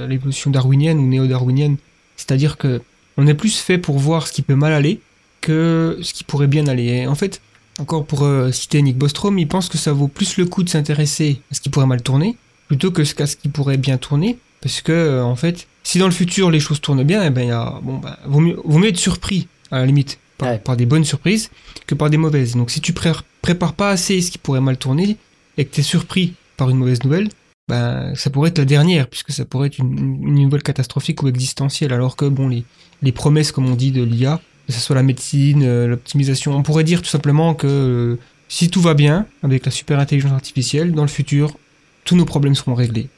l'évolution 0.08 0.50
darwinienne 0.50 0.98
ou 0.98 1.06
néo-darwinienne. 1.06 1.76
C'est-à-dire 2.16 2.56
que 2.56 2.80
on 3.16 3.26
est 3.26 3.34
plus 3.34 3.58
fait 3.60 3.78
pour 3.78 3.98
voir 3.98 4.26
ce 4.26 4.32
qui 4.32 4.42
peut 4.42 4.56
mal 4.56 4.72
aller 4.72 5.00
que 5.40 5.98
ce 6.02 6.12
qui 6.14 6.24
pourrait 6.24 6.46
bien 6.46 6.66
aller. 6.66 6.84
Et 6.86 7.06
en 7.06 7.14
fait, 7.14 7.40
encore 7.78 8.04
pour 8.06 8.24
euh, 8.24 8.50
citer 8.50 8.80
Nick 8.82 8.96
Bostrom, 8.96 9.38
il 9.38 9.46
pense 9.46 9.68
que 9.68 9.78
ça 9.78 9.92
vaut 9.92 10.08
plus 10.08 10.36
le 10.36 10.46
coup 10.46 10.62
de 10.62 10.68
s'intéresser 10.68 11.40
à 11.50 11.54
ce 11.54 11.60
qui 11.60 11.68
pourrait 11.68 11.86
mal 11.86 12.02
tourner 12.02 12.36
plutôt 12.68 12.90
que 12.90 13.04
ce 13.04 13.14
qu'à 13.14 13.26
ce 13.26 13.36
qui 13.36 13.48
pourrait 13.50 13.76
bien 13.76 13.98
tourner. 13.98 14.38
Parce 14.64 14.80
que, 14.80 14.90
euh, 14.92 15.22
en 15.22 15.36
fait, 15.36 15.68
si 15.84 15.98
dans 15.98 16.06
le 16.06 16.12
futur 16.12 16.50
les 16.50 16.58
choses 16.58 16.80
tournent 16.80 17.04
bien, 17.04 17.22
eh 17.24 17.30
ben, 17.30 17.42
il 17.42 17.48
y 17.48 17.52
a, 17.52 17.78
bon, 17.82 17.98
bah, 17.98 18.18
vaut, 18.26 18.40
mieux, 18.40 18.56
vaut 18.64 18.78
mieux 18.78 18.88
être 18.88 18.96
surpris, 18.98 19.46
à 19.70 19.78
la 19.78 19.86
limite, 19.86 20.18
par, 20.38 20.48
Ouais. 20.50 20.58
par 20.58 20.76
des 20.76 20.86
bonnes 20.86 21.04
surprises 21.04 21.50
que 21.86 21.94
par 21.94 22.10
des 22.10 22.16
mauvaises. 22.16 22.56
Donc 22.56 22.70
si 22.70 22.80
tu 22.80 22.92
pré- 22.92 23.12
prépares 23.42 23.74
pas 23.74 23.90
assez 23.90 24.20
ce 24.20 24.30
qui 24.32 24.38
pourrait 24.38 24.60
mal 24.62 24.76
tourner 24.78 25.16
et 25.58 25.64
que 25.64 25.72
tu 25.74 25.80
es 25.80 25.84
surpris 25.84 26.32
par 26.56 26.70
une 26.70 26.78
mauvaise 26.78 27.04
nouvelle, 27.04 27.28
ben, 27.68 28.14
ça 28.16 28.30
pourrait 28.30 28.48
être 28.50 28.58
la 28.58 28.64
dernière, 28.64 29.06
puisque 29.06 29.32
ça 29.32 29.44
pourrait 29.44 29.68
être 29.68 29.78
une, 29.78 29.98
une 30.26 30.34
nouvelle 30.42 30.62
catastrophique 30.62 31.22
ou 31.22 31.28
existentielle. 31.28 31.92
Alors 31.92 32.16
que, 32.16 32.24
bon, 32.24 32.48
les, 32.48 32.64
les 33.02 33.12
promesses, 33.12 33.52
comme 33.52 33.66
on 33.70 33.74
dit, 33.76 33.92
de 33.92 34.02
l'IA, 34.02 34.40
que 34.66 34.72
ce 34.72 34.80
soit 34.80 34.96
la 34.96 35.02
médecine, 35.02 35.62
euh, 35.62 35.86
l'optimisation, 35.86 36.56
on 36.56 36.62
pourrait 36.62 36.84
dire 36.84 37.02
tout 37.02 37.08
simplement 37.08 37.54
que 37.54 37.66
euh, 37.66 38.16
si 38.48 38.70
tout 38.70 38.80
va 38.80 38.94
bien 38.94 39.26
avec 39.42 39.64
la 39.66 39.70
super 39.70 39.98
intelligence 39.98 40.32
artificielle, 40.32 40.92
dans 40.92 41.02
le 41.02 41.08
futur, 41.08 41.56
tous 42.04 42.16
nos 42.16 42.24
problèmes 42.24 42.54
seront 42.54 42.74
réglés. 42.74 43.08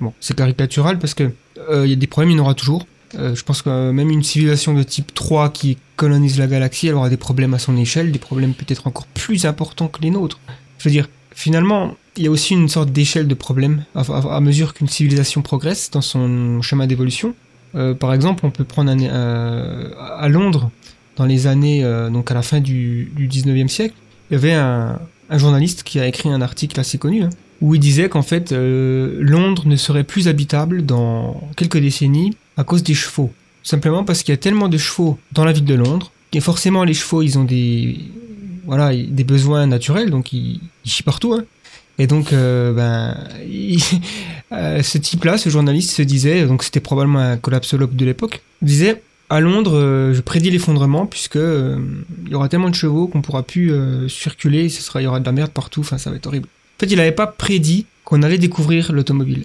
Bon, 0.00 0.12
c'est 0.20 0.36
caricatural 0.36 0.98
parce 0.98 1.14
que 1.14 1.32
euh, 1.70 1.86
il 1.86 1.90
y 1.90 1.92
a 1.92 1.96
des 1.96 2.06
problèmes, 2.06 2.30
il 2.30 2.36
y 2.36 2.40
en 2.40 2.42
aura 2.42 2.54
toujours. 2.54 2.86
Euh, 3.18 3.34
je 3.34 3.44
pense 3.44 3.62
que 3.62 3.68
euh, 3.68 3.92
même 3.92 4.10
une 4.10 4.22
civilisation 4.22 4.74
de 4.74 4.82
type 4.82 5.12
3 5.14 5.50
qui 5.50 5.78
colonise 5.96 6.38
la 6.38 6.46
galaxie, 6.46 6.88
elle 6.88 6.94
aura 6.94 7.10
des 7.10 7.16
problèmes 7.16 7.54
à 7.54 7.58
son 7.58 7.76
échelle, 7.76 8.10
des 8.10 8.18
problèmes 8.18 8.54
peut-être 8.54 8.86
encore 8.86 9.06
plus 9.06 9.44
importants 9.44 9.88
que 9.88 10.00
les 10.00 10.10
nôtres. 10.10 10.40
Je 10.78 10.88
veux 10.88 10.92
dire, 10.92 11.08
finalement, 11.34 11.94
il 12.16 12.24
y 12.24 12.26
a 12.26 12.30
aussi 12.30 12.54
une 12.54 12.68
sorte 12.68 12.90
d'échelle 12.90 13.26
de 13.26 13.34
problèmes 13.34 13.84
à, 13.94 14.40
mesure 14.40 14.74
qu'une 14.74 14.88
civilisation 14.88 15.42
progresse 15.42 15.90
dans 15.90 16.00
son 16.00 16.60
chemin 16.62 16.86
d'évolution. 16.86 17.34
Euh, 17.74 17.94
par 17.94 18.12
exemple, 18.12 18.44
on 18.44 18.50
peut 18.50 18.64
prendre 18.64 18.94
euh, 18.94 19.90
à 20.18 20.28
Londres, 20.28 20.70
dans 21.16 21.24
les 21.24 21.46
années, 21.46 21.84
euh, 21.84 22.10
donc 22.10 22.30
à 22.30 22.34
la 22.34 22.42
fin 22.42 22.60
du, 22.60 23.10
du 23.16 23.28
19e 23.28 23.68
siècle, 23.68 23.94
il 24.30 24.34
y 24.34 24.36
avait 24.36 24.52
un, 24.52 24.98
un 25.30 25.38
journaliste 25.38 25.82
qui 25.82 26.00
a 26.00 26.06
écrit 26.06 26.28
un 26.28 26.42
article 26.42 26.78
assez 26.80 26.98
connu, 26.98 27.22
hein, 27.22 27.30
où 27.62 27.76
il 27.76 27.80
disait 27.80 28.08
qu'en 28.08 28.22
fait, 28.22 28.50
euh, 28.50 29.16
Londres 29.20 29.62
ne 29.66 29.76
serait 29.76 30.02
plus 30.02 30.26
habitable 30.26 30.84
dans 30.84 31.40
quelques 31.56 31.78
décennies 31.78 32.36
à 32.56 32.64
cause 32.64 32.82
des 32.82 32.92
chevaux. 32.92 33.32
Simplement 33.62 34.02
parce 34.02 34.24
qu'il 34.24 34.32
y 34.32 34.34
a 34.34 34.38
tellement 34.38 34.68
de 34.68 34.76
chevaux 34.76 35.16
dans 35.30 35.44
la 35.44 35.52
ville 35.52 35.64
de 35.64 35.74
Londres, 35.74 36.10
et 36.32 36.40
forcément 36.40 36.82
les 36.82 36.92
chevaux, 36.92 37.22
ils 37.22 37.38
ont 37.38 37.44
des, 37.44 38.00
besoins 39.24 39.68
naturels, 39.68 40.10
donc 40.10 40.32
ils, 40.32 40.60
chient 40.84 41.04
partout. 41.04 41.34
Hein. 41.34 41.44
Et 41.98 42.08
donc, 42.08 42.32
euh, 42.32 42.72
ben, 42.72 43.16
euh, 44.52 44.82
ce 44.82 44.98
type-là, 44.98 45.38
ce 45.38 45.48
journaliste 45.48 45.92
se 45.92 46.02
disait, 46.02 46.44
donc 46.46 46.64
c'était 46.64 46.80
probablement 46.80 47.20
un 47.20 47.36
collapsologue 47.36 47.94
de 47.94 48.04
l'époque, 48.04 48.42
disait 48.60 49.02
à 49.30 49.38
Londres, 49.38 50.12
je 50.12 50.20
prédis 50.20 50.50
l'effondrement 50.50 51.06
puisque 51.06 51.36
il 51.36 52.28
y 52.30 52.34
aura 52.34 52.50
tellement 52.50 52.68
de 52.68 52.74
chevaux 52.74 53.06
qu'on 53.06 53.22
pourra 53.22 53.42
plus 53.42 53.72
circuler, 54.10 54.66
il 54.66 55.00
y 55.00 55.06
aura 55.06 55.20
de 55.20 55.24
la 55.24 55.32
merde 55.32 55.52
partout, 55.52 55.80
enfin 55.80 55.96
ça 55.96 56.10
va 56.10 56.16
être 56.16 56.26
horrible. 56.26 56.48
Fait, 56.82 56.92
il 56.92 56.96
n'avait 56.96 57.12
pas 57.12 57.28
prédit 57.28 57.86
qu'on 58.04 58.22
allait 58.24 58.38
découvrir 58.38 58.90
l'automobile. 58.90 59.44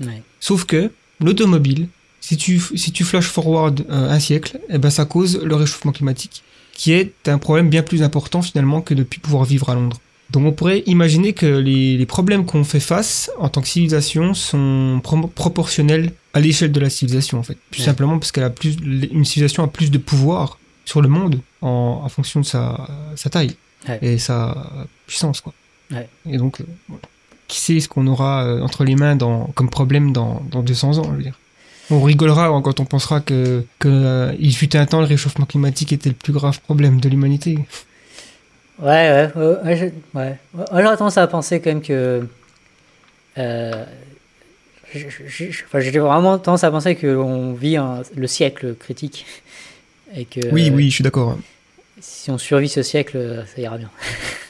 Ouais. 0.00 0.22
Sauf 0.38 0.64
que 0.66 0.92
l'automobile, 1.20 1.88
si 2.20 2.36
tu, 2.36 2.60
si 2.76 2.92
tu 2.92 3.02
flash 3.02 3.26
forward 3.26 3.84
euh, 3.90 4.08
un 4.10 4.20
siècle, 4.20 4.60
eh 4.68 4.78
ben 4.78 4.88
ça 4.90 5.04
cause 5.04 5.40
le 5.42 5.56
réchauffement 5.56 5.90
climatique, 5.90 6.44
qui 6.74 6.92
est 6.92 7.12
un 7.28 7.38
problème 7.38 7.68
bien 7.70 7.82
plus 7.82 8.04
important 8.04 8.40
finalement 8.40 8.82
que 8.82 8.94
de 8.94 9.02
plus 9.02 9.18
pouvoir 9.18 9.44
vivre 9.44 9.68
à 9.68 9.74
Londres. 9.74 10.00
Donc 10.30 10.44
on 10.46 10.52
pourrait 10.52 10.84
imaginer 10.86 11.32
que 11.32 11.46
les, 11.46 11.96
les 11.96 12.06
problèmes 12.06 12.46
qu'on 12.46 12.62
fait 12.62 12.78
face 12.80 13.30
en 13.38 13.48
tant 13.48 13.62
que 13.62 13.68
civilisation 13.68 14.32
sont 14.34 15.00
pro- 15.02 15.26
proportionnels 15.26 16.12
à 16.34 16.40
l'échelle 16.40 16.70
de 16.70 16.78
la 16.80 16.90
civilisation 16.90 17.38
en 17.40 17.42
fait. 17.42 17.58
Tout 17.72 17.80
Ouais. 17.80 17.84
simplement 17.84 18.16
parce 18.20 18.30
qu'elle 18.30 18.44
a 18.44 18.50
plus, 18.50 18.76
une 19.10 19.24
civilisation 19.24 19.64
a 19.64 19.68
plus 19.68 19.90
de 19.90 19.98
pouvoir 19.98 20.58
sur 20.84 21.00
le 21.02 21.08
monde 21.08 21.40
en, 21.62 22.02
en 22.04 22.08
fonction 22.08 22.38
de 22.40 22.46
sa, 22.46 22.88
sa 23.16 23.28
taille 23.28 23.56
Ouais. 23.88 23.98
et 24.02 24.18
sa 24.18 24.72
puissance 25.06 25.40
quoi. 25.40 25.52
Ouais. 25.92 26.08
Et 26.28 26.36
donc, 26.36 26.60
euh, 26.60 26.64
qui 27.48 27.60
sait 27.60 27.78
ce 27.80 27.88
qu'on 27.88 28.06
aura 28.06 28.44
euh, 28.44 28.60
entre 28.62 28.84
les 28.84 28.96
mains 28.96 29.14
dans, 29.16 29.46
comme 29.54 29.70
problème 29.70 30.12
dans, 30.12 30.42
dans 30.50 30.62
200 30.62 30.98
ans, 30.98 31.04
je 31.04 31.16
veux 31.16 31.22
dire. 31.22 31.38
On 31.90 32.02
rigolera 32.02 32.46
hein, 32.48 32.62
quand 32.62 32.80
on 32.80 32.84
pensera 32.84 33.20
que, 33.20 33.64
que 33.78 33.88
euh, 33.88 34.32
il 34.40 34.54
fut 34.56 34.76
un 34.76 34.86
temps 34.86 34.98
le 35.00 35.06
réchauffement 35.06 35.46
climatique 35.46 35.92
était 35.92 36.08
le 36.08 36.16
plus 36.16 36.32
grave 36.32 36.60
problème 36.60 37.00
de 37.00 37.08
l'humanité. 37.08 37.58
Ouais, 38.80 39.30
ouais, 39.36 39.56
ouais, 39.64 39.76
je- 39.76 40.18
ouais. 40.18 40.36
J'aurais 40.72 40.96
tendance 40.96 41.16
à 41.18 41.26
penser 41.28 41.60
quand 41.60 41.70
même 41.70 41.82
que. 41.82 42.26
Euh, 43.38 43.84
enfin, 44.94 45.80
J'ai 45.80 45.98
vraiment 45.98 46.38
tendance 46.38 46.64
à 46.64 46.70
penser 46.70 46.96
qu'on 46.96 47.52
vit 47.52 47.76
un- 47.76 48.02
le 48.16 48.26
siècle 48.26 48.74
critique. 48.74 49.24
Et 50.14 50.24
que, 50.24 50.40
Oui, 50.52 50.70
oui, 50.74 50.90
je 50.90 50.94
suis 50.96 51.04
d'accord. 51.04 51.30
hein. 51.30 51.38
si 52.00 52.30
on 52.30 52.38
survit 52.38 52.68
ce 52.68 52.82
siècle, 52.82 53.44
ça 53.54 53.60
ira 53.62 53.78
bien. 53.78 53.90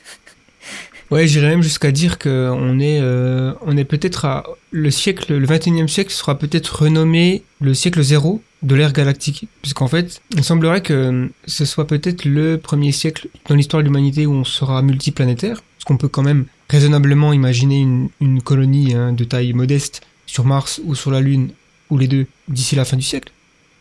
Ouais, 1.10 1.28
j'irais 1.28 1.48
même 1.50 1.62
jusqu'à 1.62 1.92
dire 1.92 2.18
que 2.18 2.50
on 2.52 2.80
est, 2.80 2.98
euh, 3.00 3.52
est 3.76 3.84
peut-être 3.84 4.24
à 4.24 4.44
le 4.72 4.90
siècle, 4.90 5.34
le 5.36 5.46
21e 5.46 5.86
siècle 5.86 6.10
sera 6.10 6.36
peut-être 6.36 6.82
renommé 6.82 7.44
le 7.60 7.74
siècle 7.74 8.02
zéro 8.02 8.42
de 8.62 8.74
l'ère 8.74 8.92
galactique, 8.92 9.46
puisqu'en 9.62 9.86
fait, 9.86 10.20
il 10.36 10.42
semblerait 10.42 10.82
que 10.82 11.30
ce 11.46 11.64
soit 11.64 11.86
peut-être 11.86 12.24
le 12.24 12.58
premier 12.58 12.90
siècle 12.90 13.28
dans 13.48 13.54
l'histoire 13.54 13.82
de 13.82 13.86
l'humanité 13.86 14.26
où 14.26 14.32
on 14.32 14.44
sera 14.44 14.82
multiplanétaire, 14.82 15.62
parce 15.76 15.84
qu'on 15.84 15.96
peut 15.96 16.08
quand 16.08 16.22
même 16.24 16.46
raisonnablement 16.68 17.32
imaginer 17.32 17.78
une, 17.78 18.08
une 18.20 18.42
colonie 18.42 18.94
hein, 18.94 19.12
de 19.12 19.22
taille 19.22 19.52
modeste 19.52 20.02
sur 20.26 20.44
Mars 20.44 20.80
ou 20.84 20.96
sur 20.96 21.12
la 21.12 21.20
Lune, 21.20 21.50
ou 21.90 21.98
les 21.98 22.08
deux, 22.08 22.26
d'ici 22.48 22.74
la 22.74 22.84
fin 22.84 22.96
du 22.96 23.04
siècle. 23.04 23.32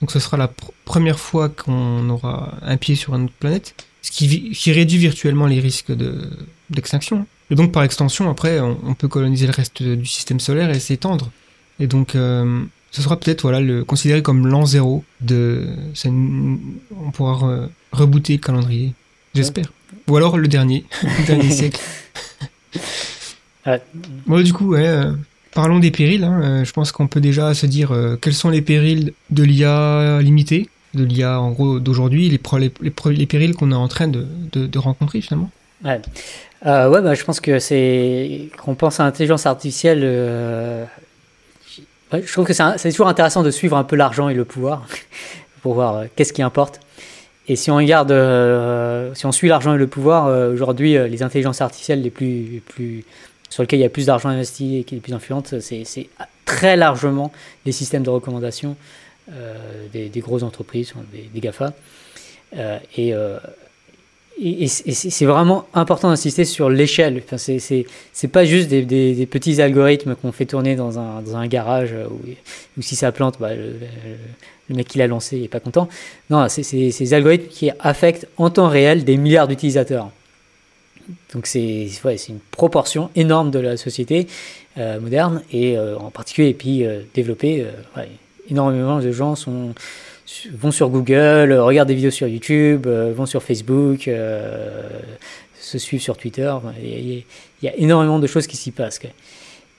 Donc 0.01 0.11
ce 0.11 0.19
sera 0.19 0.37
la 0.37 0.45
pr- 0.45 0.69
première 0.83 1.19
fois 1.19 1.49
qu'on 1.49 2.07
aura 2.09 2.53
un 2.61 2.77
pied 2.77 2.93
sur 2.93 3.15
une 3.15 3.23
autre 3.23 3.33
planète, 3.39 3.73
ce 4.03 4.11
qui 4.11 4.71
réduit 4.71 4.99
virtuellement 4.99 5.47
les 5.47 5.59
risques 5.59 5.91
de, 5.91 6.29
d'extinction. 6.69 7.25
Et 7.51 7.55
donc 7.55 7.71
par 7.71 7.83
extension, 7.83 8.29
après, 8.29 8.59
on, 8.59 8.77
on 8.85 8.93
peut 8.95 9.07
coloniser 9.07 9.45
le 9.47 9.51
reste 9.53 9.83
du 9.83 10.05
système 10.05 10.39
solaire 10.39 10.69
et 10.69 10.79
s'étendre. 10.79 11.31
Et 11.79 11.87
donc 11.87 12.15
euh, 12.15 12.63
ce 12.91 13.01
sera 13.01 13.19
peut-être 13.19 13.41
voilà, 13.41 13.59
le, 13.61 13.83
considéré 13.83 14.21
comme 14.21 14.47
l'an 14.47 14.65
zéro 14.65 15.03
de... 15.21 15.67
une- 16.05 16.59
on 17.05 17.11
pourra 17.11 17.33
re- 17.33 17.67
rebooter 17.91 18.33
le 18.33 18.39
calendrier, 18.39 18.93
j'espère. 19.33 19.71
Ou 20.07 20.15
alors 20.17 20.37
le 20.37 20.47
dernier, 20.47 20.85
le 21.03 21.25
dernier 21.27 21.49
siècle. 21.51 21.79
Ouais. 23.65 23.81
Bon, 24.27 24.43
du 24.43 24.53
coup, 24.53 24.73
ouais, 24.73 24.85
euh, 24.85 25.13
parlons 25.55 25.79
des 25.79 25.89
périls. 25.89 26.23
hein. 26.23 26.39
Euh, 26.43 26.65
je 26.65 26.71
pense 26.71 26.91
qu'on 26.91 27.07
peut 27.07 27.19
déjà 27.19 27.53
se 27.55 27.65
dire 27.65 27.91
quels 28.21 28.35
sont 28.35 28.49
les 28.51 28.61
périls 28.61 29.13
de 29.31 29.43
l'IA 29.43 30.19
limitée, 30.21 30.69
de 30.93 31.03
l'IA 31.03 31.41
en 31.41 31.49
gros 31.51 31.79
d'aujourd'hui, 31.79 32.29
les, 32.29 32.37
périls 33.25 33.55
qu'on 33.55 33.71
est 33.71 33.75
en 33.75 33.87
train 33.87 34.07
de, 34.07 34.27
de, 34.51 34.67
de 34.67 34.77
rencontrer 34.79 35.19
finalement. 35.21 35.49
Ouais, 35.83 36.01
Euh, 36.65 36.89
ouais 36.89 37.01
bah, 37.01 37.13
je 37.13 37.23
pense 37.23 37.39
que 37.39 37.59
c'est. 37.59 38.49
Quand 38.57 38.71
on 38.71 38.75
pense 38.75 38.99
à 38.99 39.03
l'intelligence 39.03 39.45
artificielle, 39.45 40.01
euh, 40.03 40.85
je 42.11 42.31
trouve 42.31 42.45
que 42.45 42.53
c'est 42.53 42.91
toujours 42.91 43.07
intéressant 43.07 43.43
de 43.43 43.51
suivre 43.51 43.77
un 43.77 43.83
peu 43.83 43.95
l'argent 43.95 44.29
et 44.29 44.33
le 44.33 44.45
pouvoir 44.45 44.85
pour 45.61 45.73
voir 45.75 45.95
euh, 45.95 46.05
qu'est-ce 46.15 46.33
qui 46.33 46.41
importe. 46.41 46.79
Et 47.47 47.55
si 47.55 47.69
on 47.69 47.75
regarde, 47.75 48.09
si 49.15 49.25
on 49.27 49.31
suit 49.31 49.47
l'argent 49.47 49.75
et 49.75 49.77
le 49.77 49.85
pouvoir, 49.85 50.35
aujourd'hui, 50.51 50.93
les 50.93 51.21
intelligences 51.21 51.61
artificielles 51.61 52.01
les 52.01 52.09
plus, 52.09 52.63
plus, 52.67 53.05
sur 53.51 53.61
lesquelles 53.61 53.77
il 53.77 53.83
y 53.83 53.85
a 53.85 53.89
plus 53.89 54.07
d'argent 54.07 54.29
investi 54.29 54.77
et 54.77 54.83
qui 54.83 54.95
est 54.95 54.97
les 54.97 55.01
plus 55.01 55.13
influentes, 55.13 55.59
c'est 55.59 56.09
très 56.45 56.75
largement 56.75 57.31
les 57.67 57.71
systèmes 57.71 58.01
de 58.01 58.09
recommandation 58.09 58.75
des, 59.93 60.09
grosses 60.21 60.41
entreprises, 60.41 60.93
des, 61.13 61.29
des 61.31 61.39
GAFA. 61.39 61.73
Et, 62.97 63.13
et, 64.41 64.67
c'est 64.67 65.25
vraiment 65.25 65.65
important 65.73 66.09
d'insister 66.09 66.45
sur 66.45 66.69
l'échelle. 66.69 67.21
Enfin, 67.23 67.37
c'est- 67.37 68.27
pas 68.31 68.45
juste 68.45 68.69
des, 68.69 69.25
petits 69.25 69.61
algorithmes 69.61 70.15
qu'on 70.15 70.31
fait 70.31 70.45
tourner 70.45 70.75
dans 70.75 70.99
un, 70.99 71.47
garage 71.47 71.93
euh, 71.93 72.07
où 72.77 72.81
si 72.81 72.95
ça 72.95 73.11
plante, 73.11 73.37
bah, 73.39 73.55
le, 73.55 74.75
mec 74.75 74.87
qui 74.87 74.97
l'a 74.97 75.07
lancé 75.07 75.39
n'est 75.39 75.47
pas 75.47 75.59
content. 75.59 75.87
Non, 76.29 76.47
c'est 76.49 76.63
des 76.73 77.13
algorithmes 77.13 77.47
qui 77.47 77.71
affectent 77.79 78.27
en 78.37 78.49
temps 78.49 78.67
réel 78.67 79.03
des 79.03 79.17
milliards 79.17 79.47
d'utilisateurs. 79.47 80.09
Donc 81.33 81.45
c'est 81.45 81.87
une 82.27 82.39
proportion 82.51 83.11
énorme 83.15 83.51
de 83.51 83.59
la 83.59 83.77
société 83.77 84.27
euh, 84.77 84.99
moderne 84.99 85.43
et 85.51 85.77
euh, 85.77 85.97
en 85.97 86.09
particulier 86.09 86.49
et 86.49 86.53
puis 86.53 86.83
développée. 87.13 87.65
énormément 88.49 88.99
de 88.99 89.11
gens 89.11 89.35
sont 89.35 89.73
vont 90.51 90.71
sur 90.71 90.89
Google, 90.89 91.51
euh, 91.51 91.63
regardent 91.63 91.87
des 91.87 91.95
vidéos 91.95 92.11
sur 92.11 92.27
YouTube, 92.27 92.87
euh, 92.87 93.13
vont 93.15 93.25
sur 93.25 93.43
Facebook, 93.43 94.07
euh, 94.07 94.89
se 95.59 95.77
suivent 95.77 96.01
sur 96.01 96.17
Twitter. 96.17 96.53
Il 96.81 97.23
y, 97.61 97.67
a- 97.67 97.75
énormément 97.77 98.19
de 98.19 98.27
choses 98.27 98.47
qui 98.47 98.57
s'y 98.57 98.71
passent. 98.71 98.99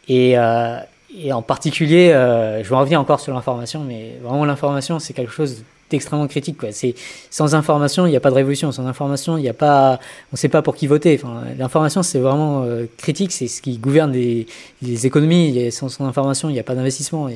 Et, 0.08 0.36
en 0.38 1.42
particulier, 1.42 2.10
je 2.10 2.68
vais 2.68 2.74
en 2.74 2.80
revenir 2.80 3.00
encore 3.00 3.20
sur 3.20 3.32
l'information, 3.32 3.84
mais 3.84 4.18
vraiment 4.22 4.44
l'information, 4.44 4.98
c'est 4.98 5.12
quelque 5.12 5.32
chose 5.32 5.62
d'extrêmement 5.88 6.26
critique. 6.26 6.56
C'est, 6.72 6.96
sans 7.30 7.54
information, 7.54 8.06
il 8.06 8.10
n'y 8.10 8.16
a 8.16 8.20
pas 8.20 8.30
de 8.30 8.34
révolution. 8.34 8.72
Sans 8.72 8.86
information, 8.86 9.38
il 9.38 9.42
n'y 9.42 9.48
a 9.48 9.54
pas, 9.54 10.00
on 10.32 10.34
ne 10.34 10.36
sait 10.36 10.48
pas 10.48 10.60
pour 10.62 10.74
qui 10.74 10.88
voter. 10.88 11.20
L'information, 11.56 12.02
c'est 12.02 12.18
vraiment 12.18 12.66
critique. 12.96 13.30
C'est 13.30 13.46
ce 13.46 13.62
qui 13.62 13.78
gouverne 13.78 14.12
les, 14.12 15.06
économies. 15.06 15.70
Sans, 15.70 15.88
sans 15.88 16.06
information, 16.06 16.50
il 16.50 16.54
n'y 16.54 16.60
a 16.60 16.64
pas 16.64 16.74
d'investissement. 16.74 17.28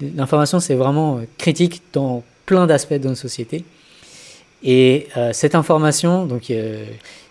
L'information, 0.00 0.60
c'est 0.60 0.74
vraiment 0.74 1.16
euh, 1.18 1.20
critique 1.38 1.82
dans 1.92 2.22
plein 2.44 2.66
d'aspects 2.66 2.94
de 2.94 3.08
notre 3.08 3.20
société. 3.20 3.64
Et 4.62 5.08
euh, 5.16 5.32
cette 5.32 5.54
information, 5.54 6.26
donc 6.26 6.50
euh, 6.50 6.84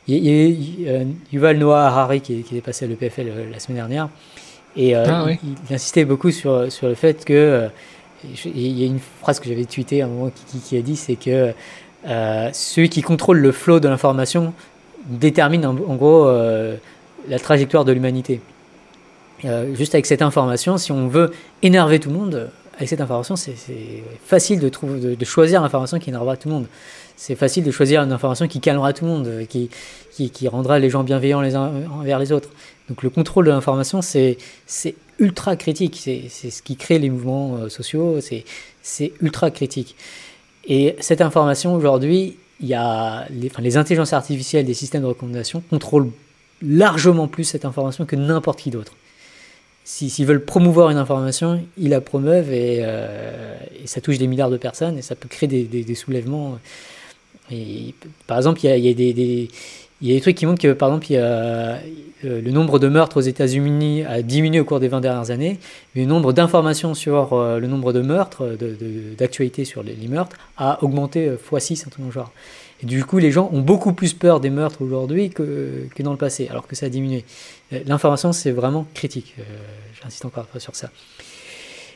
Yuval 0.07 1.57
Noah 1.57 1.87
Harari 1.87 2.21
qui, 2.21 2.39
est- 2.39 2.41
qui 2.41 2.57
est 2.57 2.61
passé 2.61 2.85
à 2.85 2.87
l'EPFL 2.87 3.27
euh, 3.27 3.51
la 3.51 3.59
semaine 3.59 3.77
dernière, 3.77 4.09
et 4.75 4.95
euh, 4.95 5.03
Ah 5.07 5.25
il, 5.43 5.49
il 5.69 5.75
insistait 5.75 6.05
beaucoup 6.05 6.31
sur, 6.31 6.71
sur 6.71 6.87
le 6.87 6.95
fait 6.95 7.23
que 7.25 7.67
je- 8.33 8.49
il 8.49 8.79
y 8.79 8.83
a 8.83 8.87
une 8.87 8.99
phrase 9.21 9.39
que 9.39 9.47
j'avais 9.49 9.65
tweetée 9.65 10.01
à 10.01 10.05
un 10.05 10.09
moment 10.09 10.29
qui, 10.29 10.43
qui- 10.57 10.63
qui 10.63 10.77
a 10.77 10.81
dit, 10.81 10.95
c'est 10.95 11.15
que 11.15 11.53
celui 12.53 12.89
qui 12.89 13.01
contrôle 13.01 13.39
le 13.39 13.51
flot 13.51 13.79
de 13.79 13.87
l'information 13.87 14.53
détermine 15.07 15.65
en, 15.65 15.71
en 15.71 15.95
gros 15.95 16.27
la 17.27 17.39
trajectoire 17.39 17.83
de 17.85 17.91
l'humanité. 17.91 18.41
Euh, 19.43 19.75
juste 19.75 19.93
avec 19.93 20.05
cette 20.05 20.21
information, 20.21 20.77
si 20.77 20.91
on 20.91 21.07
veut 21.07 21.31
énerver 21.61 21.99
tout 21.99 22.09
le 22.09 22.15
monde, 22.15 22.49
avec 22.75 22.89
cette 22.89 23.01
information, 23.01 23.35
c'est 23.35 23.55
facile 24.23 24.59
de, 24.59 24.69
trouver, 24.69 24.99
de, 24.99 25.15
de 25.15 25.25
choisir 25.25 25.61
l'information 25.61 25.99
qui 25.99 26.09
énervera 26.09 26.37
tout 26.37 26.47
le 26.47 26.55
monde. 26.55 26.67
C'est 27.17 27.35
facile 27.35 27.63
de 27.63 27.71
choisir 27.71 28.01
une 28.01 28.11
information 28.11 28.47
qui 28.47 28.59
calmera 28.59 28.91
tout 28.93 29.05
le 29.05 29.11
monde, 29.11 29.27
euh, 29.27 29.45
qui, 29.45 29.69
qui, 30.11 30.47
rendra 30.47 30.79
les 30.79 30.89
gens 30.89 31.03
bienveillants 31.03 31.41
les 31.41 31.55
uns 31.55 31.71
envers 31.91 32.19
les 32.19 32.31
autres. 32.31 32.49
Donc 32.89 33.03
le 33.03 33.09
contrôle 33.09 33.45
de 33.45 33.51
l'information, 33.51 34.01
c'est 34.01 34.37
ultra 35.19 35.55
critique. 35.55 35.97
C'est 36.01 36.29
ce 36.29 36.61
qui 36.61 36.75
crée 36.75 36.99
les 36.99 37.09
mouvements 37.09 37.55
euh, 37.55 37.69
sociaux. 37.69 38.19
C'est 38.81 39.13
ultra 39.21 39.51
critique. 39.51 39.95
Et 40.67 40.95
cette 40.99 41.21
information, 41.21 41.73
aujourd'hui, 41.75 42.37
il 42.59 42.67
y 42.67 42.73
a 42.73 43.27
les, 43.29 43.51
les 43.59 43.77
intelligences 43.77 44.13
artificielles 44.13 44.65
des 44.65 44.73
systèmes 44.73 45.01
de 45.01 45.07
recommandation 45.07 45.63
contrôlent 45.69 46.11
largement 46.61 47.27
plus 47.27 47.43
cette 47.43 47.65
information 47.65 48.05
que 48.05 48.15
n'importe 48.15 48.59
qui 48.59 48.71
d'autre. 48.71 48.93
Si- 49.85 50.09
S'ils 50.09 50.25
veulent 50.25 50.43
promouvoir 50.43 50.89
une 50.89 50.97
information, 50.97 51.61
ils 51.77 51.89
la 51.89 52.01
promeuvent 52.01 52.51
et, 52.51 52.79
euh, 52.81 53.55
et 53.81 53.87
ça 53.87 54.01
touche 54.01 54.17
des 54.17 54.27
milliards 54.27 54.49
de 54.49 54.57
personnes 54.57 54.97
et 54.97 55.01
ça 55.03 55.15
peut 55.15 55.29
créer 55.29 55.47
des, 55.47 55.95
soulèvements. 55.95 56.57
Et, 57.51 57.93
par 58.25 58.37
exemple, 58.37 58.59
il 58.63 58.67
y 58.67 58.89
a, 58.89 58.93
des, 58.93 59.49
y 60.01 60.11
a 60.11 60.15
des 60.15 60.21
trucs 60.21 60.35
qui 60.35 60.47
montrent 60.47 60.61
que, 60.61 60.73
par 60.73 60.89
exemple, 60.89 61.07
euh, 62.25 62.41
le 62.41 62.51
nombre 62.51 62.79
de 62.79 62.87
meurtres 62.87 63.17
aux 63.17 63.21
États-Unis 63.21 64.03
a 64.03 64.21
diminué 64.23 64.59
au 64.59 64.65
cours 64.65 64.79
des 64.79 64.87
20 64.87 65.01
dernières 65.01 65.29
années, 65.29 65.59
mais 65.93 66.01
le 66.01 66.07
nombre 66.07 66.33
d'informations 66.33 66.95
sur 66.95 67.33
euh, 67.33 67.59
le 67.59 67.67
nombre 67.67 67.93
de 67.93 68.01
meurtres, 68.01 68.57
d'actualités 69.17 69.65
sur 69.65 69.83
les, 69.83 69.95
meurtres, 70.07 70.37
a 70.57 70.83
augmenté 70.83 71.27
euh, 71.27 71.37
x6, 71.37 71.85
un 71.85 71.89
truc 71.89 71.99
dans 71.99 72.07
le 72.07 72.11
genre. 72.11 72.31
Et 72.81 72.85
du 72.85 73.05
coup, 73.05 73.19
les 73.19 73.31
gens 73.31 73.49
ont 73.53 73.61
beaucoup 73.61 73.93
plus 73.93 74.13
peur 74.13 74.39
des 74.39 74.49
meurtres 74.49 74.81
aujourd'hui 74.81 75.29
que 75.29 75.87
dans 75.99 76.11
le 76.11 76.17
passé, 76.17 76.47
alors 76.49 76.67
que 76.67 76.75
ça 76.75 76.87
a 76.87 76.89
diminué. 76.89 77.23
Euh, 77.73 77.79
L'information, 77.85 78.31
c'est 78.31 78.51
vraiment 78.51 78.85
critique. 78.93 79.35
Euh, 79.39 79.43
J'insiste 80.01 80.25
encore 80.25 80.47
sur 80.57 80.75
ça. 80.75 80.89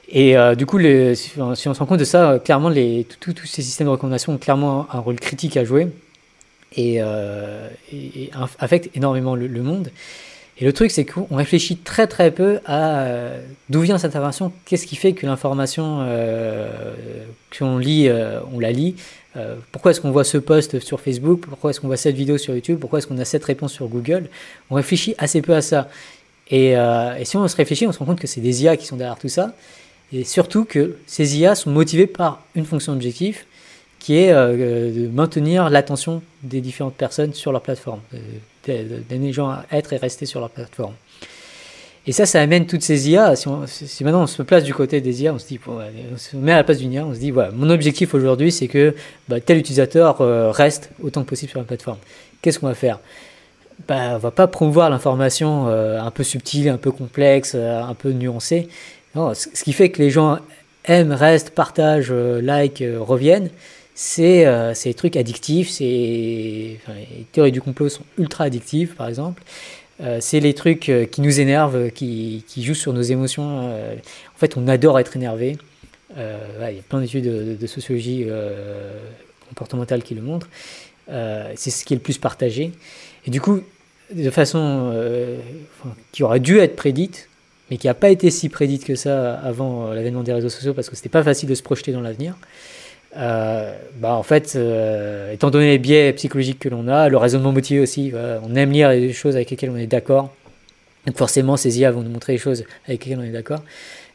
Et 0.09 0.35
euh, 0.35 0.55
du 0.55 0.65
coup, 0.65 0.79
si 0.79 1.39
on 1.39 1.55
se 1.55 1.69
rend 1.69 1.85
compte 1.85 1.99
de 1.99 2.05
ça, 2.05 2.39
clairement, 2.43 2.71
tous 3.19 3.45
ces 3.45 3.61
systèmes 3.61 3.87
de 3.87 3.91
recommandation 3.91 4.33
ont 4.33 4.37
clairement 4.37 4.87
un 4.91 4.99
rôle 4.99 5.19
critique 5.19 5.55
à 5.55 5.63
jouer 5.63 5.89
et, 6.75 6.99
affectent 8.59 8.89
énormément 8.95 9.35
le, 9.35 9.45
le 9.45 9.61
monde. 9.61 9.91
Et 10.57 10.65
le 10.65 10.73
truc, 10.73 10.89
c'est 10.89 11.05
qu'on 11.05 11.35
réfléchit 11.35 11.77
très 11.77 12.07
très 12.07 12.31
peu 12.31 12.59
à 12.65 13.05
d'où 13.69 13.81
vient 13.81 13.99
cette 13.99 14.15
information, 14.15 14.51
qu'est-ce 14.65 14.87
qui 14.87 14.95
fait 14.95 15.13
que 15.13 15.27
l'information 15.27 16.05
qu'on 17.57 17.77
lit, 17.77 18.09
on 18.51 18.59
la 18.59 18.71
lit, 18.71 18.95
euh, 19.39 19.55
pourquoi 19.71 19.91
est-ce 19.91 20.01
qu'on 20.01 20.11
voit 20.11 20.23
ce 20.23 20.37
post 20.37 20.79
sur 20.79 20.99
Facebook, 20.99 21.41
pourquoi 21.47 21.71
est-ce 21.71 21.79
qu'on 21.79 21.87
voit 21.87 21.97
cette 21.97 22.15
vidéo 22.15 22.37
sur 22.37 22.53
YouTube, 22.53 22.79
pourquoi 22.79 22.99
est-ce 22.99 23.07
qu'on 23.07 23.17
a 23.17 23.25
cette 23.25 23.43
réponse 23.43 23.73
sur 23.73 23.87
Google? 23.87 24.29
On 24.69 24.75
réfléchit 24.75 25.15
assez 25.17 25.41
peu 25.41 25.55
à 25.55 25.61
ça. 25.61 25.89
Et, 26.49 26.77
euh, 26.77 27.23
si 27.23 27.37
on 27.37 27.47
se 27.47 27.55
réfléchit, 27.55 27.87
on 27.87 27.91
se 27.91 27.99
rend 27.99 28.05
compte 28.05 28.19
que 28.19 28.27
c'est 28.27 28.41
des 28.41 28.63
IA 28.63 28.77
qui 28.77 28.85
sont 28.85 28.97
derrière 28.97 29.17
tout 29.17 29.29
ça. 29.29 29.53
Et 30.11 30.23
surtout 30.23 30.65
que 30.65 30.97
ces 31.05 31.37
IA 31.37 31.55
sont 31.55 31.69
motivées 31.69 32.07
par 32.07 32.43
une 32.55 32.65
fonction 32.65 32.93
objectif 32.93 33.45
qui 33.99 34.15
est 34.15 34.31
euh, 34.31 34.91
de 34.91 35.07
maintenir 35.07 35.69
l'attention 35.69 36.21
des 36.41 36.61
différentes 36.61 36.95
personnes 36.95 37.33
sur 37.33 37.51
leur 37.51 37.61
plateforme, 37.61 37.99
d'amener 38.65 39.27
les 39.27 39.33
gens 39.33 39.49
à 39.49 39.65
être 39.71 39.93
et 39.93 39.97
rester 39.97 40.25
sur 40.25 40.39
leur 40.39 40.49
plateforme. 40.49 40.93
Et 42.07 42.11
ça, 42.11 42.25
ça 42.25 42.41
amène 42.41 42.65
toutes 42.65 42.81
ces 42.81 43.09
IA. 43.09 43.35
Si, 43.35 43.47
on- 43.47 43.67
si- 43.67 44.03
maintenant 44.03 44.23
on 44.23 44.27
se 44.27 44.41
place 44.41 44.63
du 44.63 44.73
côté 44.73 45.01
des 45.01 45.23
IA, 45.23 45.33
on 45.33 45.39
se 45.39 45.47
dit, 45.47 45.59
on 45.67 46.17
se 46.17 46.35
met 46.37 46.53
à 46.53 46.57
la 46.57 46.63
place 46.63 46.79
d'une 46.79 46.93
IA, 46.93 47.05
on 47.05 47.13
se 47.13 47.19
dit, 47.19 47.31
voilà, 47.31 47.51
mon 47.51 47.69
objectif 47.69 48.13
aujourd'hui, 48.13 48.51
c'est 48.51 48.67
que 48.67 48.95
bah, 49.27 49.39
tel 49.39 49.57
utilisateur 49.57 50.21
euh, 50.21 50.51
reste 50.51 50.89
autant 51.03 51.23
que 51.23 51.29
possible 51.29 51.49
sur 51.51 51.59
la 51.59 51.65
plateforme. 51.65 51.97
Qu'est-ce 52.41 52.59
qu'on 52.59 52.67
va 52.67 52.73
faire? 52.73 52.99
Bah, 53.87 54.13
On 54.15 54.17
va 54.17 54.31
pas 54.31 54.47
promouvoir 54.47 54.89
l'information 54.89 55.67
euh, 55.67 55.99
un 56.01 56.11
peu 56.11 56.23
subtile, 56.23 56.69
un 56.69 56.77
peu 56.77 56.91
complexe, 56.91 57.53
euh, 57.55 57.81
un 57.81 57.93
peu 57.93 58.11
nuancée. 58.11 58.67
Non, 59.15 59.33
ce 59.33 59.63
qui 59.63 59.73
fait 59.73 59.89
que 59.89 60.01
les 60.01 60.09
gens 60.09 60.39
aiment, 60.85 61.11
restent, 61.13 61.51
partagent, 61.51 62.11
euh, 62.11 62.41
like, 62.41 62.83
reviennent, 62.99 63.49
c'est 63.95 64.45
des 64.85 64.93
trucs 64.93 65.17
addictifs. 65.17 65.69
Enfin, 65.71 66.93
les 66.97 67.25
théories 67.31 67.51
du 67.51 67.61
complot 67.61 67.89
sont 67.89 68.03
ultra 68.17 68.45
addictives, 68.45 68.95
par 68.95 69.07
exemple. 69.09 69.43
Euh, 70.01 70.19
c'est 70.21 70.39
les 70.39 70.53
trucs 70.53 70.87
euh, 70.89 71.05
qui 71.05 71.21
nous 71.21 71.39
énervent, 71.39 71.91
qui, 71.91 72.43
jouent 72.57 72.73
sur 72.73 72.93
nos 72.93 73.01
émotions. 73.01 73.69
Euh, 73.69 73.95
en 73.95 74.37
fait, 74.37 74.55
on 74.57 74.67
adore 74.67 74.99
être 74.99 75.15
énervé. 75.15 75.57
Il 76.15 76.75
y 76.75 76.79
a 76.79 76.83
plein 76.87 77.01
d'études 77.01 77.57
de, 77.59 77.67
sociologie 77.67 78.27
comportementale 79.47 80.01
qui 80.01 80.15
le 80.15 80.21
montrent. 80.21 80.49
C'est 81.07 81.69
ce 81.69 81.85
qui 81.85 81.93
est 81.93 81.97
le 81.97 82.01
plus 82.01 82.17
partagé. 82.17 82.71
Et 83.27 83.29
du 83.29 83.39
coup, 83.39 83.61
de 84.11 84.29
façon 84.31 84.91
qui 86.11 86.23
aurait 86.23 86.39
dû 86.39 86.57
être 86.57 86.75
prédite, 86.75 87.29
mais 87.69 87.77
qui 87.77 87.85
n'a 87.85 87.93
pas 87.93 88.09
été 88.09 88.31
si 88.31 88.49
prédite 88.49 88.85
que 88.85 88.95
ça 88.95 89.35
avant 89.35 89.93
l'avènement 89.93 90.23
des 90.23 90.33
réseaux 90.33 90.49
sociaux, 90.49 90.73
parce 90.73 90.89
que 90.89 90.95
c'était 90.95 91.09
pas 91.09 91.23
facile 91.23 91.47
de 91.47 91.55
se 91.55 91.61
projeter 91.61 91.91
dans 91.91 92.01
l'avenir. 92.01 92.35
Euh, 93.17 93.75
bah 93.95 94.13
en 94.13 94.23
fait, 94.23 94.53
euh, 94.55 95.33
étant 95.33 95.49
donné 95.49 95.71
les 95.71 95.77
biais 95.79 96.13
psychologiques 96.13 96.59
que 96.59 96.69
l'on 96.69 96.87
a, 96.87 97.09
le 97.09 97.17
raisonnement 97.17 97.51
motivé 97.51 97.79
aussi, 97.79 98.11
voilà, 98.11 98.39
on 98.47 98.55
aime 98.55 98.71
lire 98.71 98.89
les 98.89 99.13
choses 99.13 99.35
avec 99.35 99.49
lesquelles 99.49 99.71
on 99.71 99.77
est 99.77 99.87
d'accord. 99.87 100.31
Donc 101.05 101.17
forcément, 101.17 101.57
ces 101.57 101.79
IA 101.79 101.91
vont 101.91 102.01
nous 102.01 102.11
montrer 102.11 102.33
les 102.33 102.39
choses 102.39 102.65
avec 102.87 103.03
lesquelles 103.03 103.19
on 103.19 103.23
est 103.23 103.31
d'accord. 103.31 103.61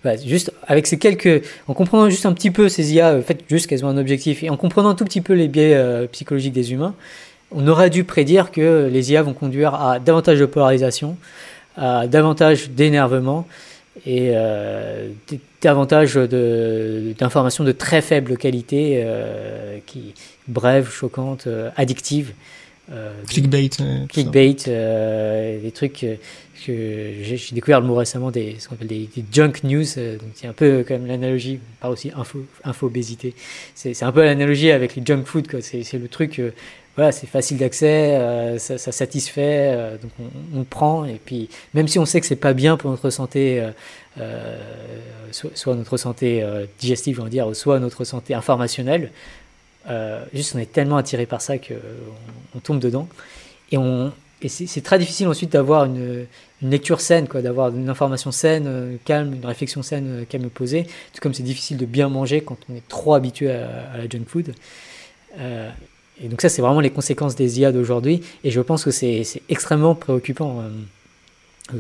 Voilà, 0.03 0.19
juste 0.21 0.53
avec 0.67 0.87
ces 0.87 0.99
quelques, 0.99 1.43
en 1.67 1.73
comprenant 1.73 2.11
juste 2.11 2.27
un 2.27 2.35
petit 2.35 2.51
peu 2.51 2.69
ces 2.69 2.93
IA, 2.93 3.13
euh, 3.13 3.23
faites 3.23 3.45
juste 3.49 3.67
qu'elles 3.67 3.85
ont 3.85 3.89
un 3.89 3.97
objectif, 3.97 4.43
et 4.43 4.51
en 4.51 4.57
comprenant 4.57 4.91
un 4.91 4.95
tout 4.95 5.05
petit 5.05 5.23
peu 5.23 5.33
les 5.33 5.49
biais 5.49 5.75
euh, 5.75 6.07
psychologiques 6.07 6.53
des 6.53 6.73
humains, 6.73 6.95
on 7.51 7.67
aurait 7.69 7.91
dû 7.91 8.05
prédire 8.05 8.53
que 8.53 8.89
les 8.93 9.13
IA 9.13 9.23
vont 9.23 9.33
conduire 9.33 9.75
à 9.75 9.99
davantage 9.99 10.39
de 10.39 10.47
polarisation, 10.47 11.17
à 11.77 12.07
davantage 12.07 12.71
d'énervement 12.71 13.47
et 14.07 14.33
euh, 14.35 15.09
davantage 15.65 16.15
d'informations 16.15 17.65
de, 17.65 17.73
très 17.73 18.03
faible 18.03 18.37
qualité, 18.37 19.03
euh, 19.05 19.79
qui 19.87 20.15
brèves, 20.49 20.91
choquantes, 20.91 21.47
euh, 21.47 21.71
addictives. 21.77 22.33
Euh, 22.93 23.15
Clickbait. 23.27 23.71
euh, 23.81 24.07
clickbait, 24.07 24.57
euh, 24.69 25.59
des 25.59 25.73
trucs 25.73 26.05
que 26.67 27.13
j'ai 27.23 27.39
découvert 27.53 27.81
le 27.81 27.87
mot 27.87 27.95
récemment, 27.95 28.31
des, 28.31 28.57
ce 28.59 28.69
qu'on 28.69 28.75
appelle 28.75 28.89
des, 28.89 29.09
des 29.17 29.25
junk 29.33 29.53
news. 29.65 29.85
c'est 29.85 30.47
un 30.47 30.53
peu 30.53 30.85
comme 30.87 31.07
l'analogie, 31.07 31.61
on 31.63 31.81
parle 31.81 31.93
aussi 31.95 32.11
info, 32.15 32.45
info-obésité. 32.63 33.35
C'est 33.75 33.95
c'est 33.95 34.05
un 34.05 34.13
peu 34.13 34.23
l'analogie 34.23 34.71
avec 34.71 34.97
les 34.97 35.03
junk 35.05 35.23
food. 35.25 35.47
C'est 35.61 35.83
c'est 35.83 35.99
le 35.99 36.09
truc, 36.09 36.41
voilà, 36.97 37.11
c'est 37.11 37.27
facile 37.27 37.59
d'accès, 37.59 38.15
euh, 38.17 38.59
ça, 38.59 38.79
satisfait, 38.79 39.73
euh, 39.75 39.97
donc 39.99 40.13
on, 40.55 40.63
prend. 40.63 41.05
Et 41.05 41.21
puis 41.25 41.49
même 41.75 41.89
si 41.89 41.99
on 41.99 42.07
sait 42.07 42.21
que 42.21 42.27
c'est 42.27 42.37
pas 42.37 42.53
bien 42.53 42.77
pour 42.77 42.91
notre 42.91 43.11
santé, 43.11 43.69
euh, 44.19 44.59
soit, 45.33 45.51
soit 45.57 45.75
notre 45.75 45.97
santé 45.97 46.45
digestive, 46.79 47.23
dire, 47.29 47.55
soit 47.57 47.81
notre 47.81 48.05
santé 48.05 48.35
informationnelle. 48.35 49.11
Juste, 50.33 50.55
on 50.55 50.59
est 50.59 50.73
tellement 50.73 50.97
attiré 50.97 51.27
par 51.27 51.43
ça 51.43 51.59
que 51.59 51.75
on, 52.55 52.61
tombe 52.61 52.79
dedans. 52.79 53.09
Et, 53.73 53.77
on, 53.77 54.13
et 54.41 54.49
c'est 54.49 54.81
très 54.81 54.99
difficile 54.99 55.27
ensuite 55.27 55.51
d'avoir 55.51 55.87
une, 55.87 56.27
lecture 56.63 57.01
saine, 57.01 57.29
quoi, 57.29 57.43
d'avoir 57.43 57.75
une 57.75 57.91
information 57.91 58.31
saine, 58.31 58.99
calme, 59.05 59.35
une 59.35 59.45
réflexion 59.45 59.83
saine, 59.83 60.25
calme 60.29 60.45
et 60.45 60.49
posée. 60.49 60.85
Tout 61.13 61.21
comme 61.21 61.35
c'est 61.35 61.43
difficile 61.43 61.77
de 61.77 61.87
bien 61.87 62.09
manger 62.09 62.41
quand 62.41 62.57
on 62.71 62.77
est 62.77 62.87
trop 62.89 63.15
habitué 63.15 63.51
à 63.51 63.99
la 63.99 64.09
junk 64.09 64.25
food. 64.29 64.55
Et 66.23 66.29
donc 66.29 66.41
ça, 66.41 66.49
c'est 66.49 66.63
vraiment 66.63 66.81
les 66.81 66.91
conséquences 66.91 67.35
des 67.35 67.61
IA 67.61 67.73
d'aujourd'hui. 67.73 68.23
Et 68.45 68.51
je 68.51 68.61
pense 68.61 68.85
que 68.85 68.91
c'est 68.91 69.25
extrêmement 69.49 69.95
préoccupant. 69.95 70.61
Euh, 70.61 70.71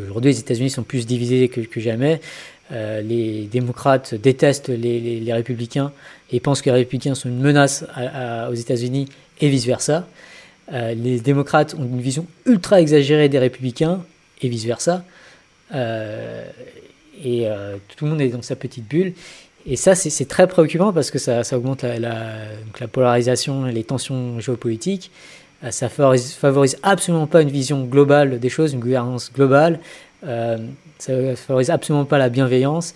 Aujourd'hui, 0.09 0.33
les 0.33 0.41
États-Unis 0.41 0.71
sont 0.71 0.83
plus 0.83 1.07
divisés 1.07 1.49
que, 1.49 1.81
jamais. 1.81 2.21
Euh, 2.73 3.03
les 3.03 3.45
démocrates 3.45 4.15
détestent 4.15 4.71
les, 4.71 5.31
républicains 5.31 5.93
et 6.33 6.41
pensent 6.41 6.63
que 6.63 6.71
les 6.71 6.77
républicains 6.77 7.15
sont 7.15 7.29
une 7.29 7.41
menace 7.41 7.85
aux 8.51 8.55
États-Unis 8.55 9.09
et 9.43 9.49
vice-versa. 9.51 10.09
Euh, 10.73 10.95
les 10.95 11.21
démocrates 11.21 11.75
ont 11.75 11.85
une 11.85 12.01
vision 12.01 12.27
ultra 12.47 12.81
exagérée 12.81 13.29
des 13.29 13.39
républicains 13.39 14.03
et 14.41 14.49
vice-versa. 14.49 15.05
Et 17.23 17.47
tout 17.97 18.05
le 18.07 18.11
monde 18.11 18.23
est 18.23 18.29
dans 18.29 18.43
sa 18.43 18.57
petite 18.57 18.89
bulle. 18.89 19.13
Et 19.67 19.77
ça, 19.77 19.95
c'est 19.95 20.29
très 20.29 20.47
préoccupant 20.47 20.93
parce 20.93 21.11
que 21.11 21.19
ça, 21.19 21.43
augmente 21.57 21.83
la, 21.83 22.87
polarisation 22.93 23.67
et 23.67 23.73
les 23.73 23.85
tensions 23.85 24.39
géopolitiques. 24.39 25.11
Euh, 25.63 25.71
Ça 25.71 25.89
favorise, 25.89 26.35
favorise 26.35 26.77
absolument 26.83 27.27
pas 27.27 27.41
une 27.41 27.51
vision 27.51 27.85
globale 27.85 28.39
des 28.39 28.49
choses, 28.51 28.75
une 28.75 28.81
gouvernance 28.81 29.33
globale. 29.33 29.81
Euh, 30.27 30.59
ça 30.99 31.13
favorise 31.37 31.71
absolument 31.71 32.05
pas 32.05 32.19
la 32.19 32.29
bienveillance. 32.29 32.95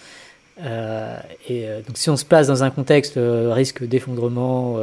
Euh, 0.61 1.17
et 1.49 1.69
euh, 1.69 1.81
donc, 1.83 1.97
si 1.97 2.11
on 2.11 2.17
se 2.17 2.25
place 2.25 2.49
dans 2.49 2.65
un 2.65 2.71
contexte 2.71 3.15
risque 3.17 3.85
d'effondrement, 3.85 4.75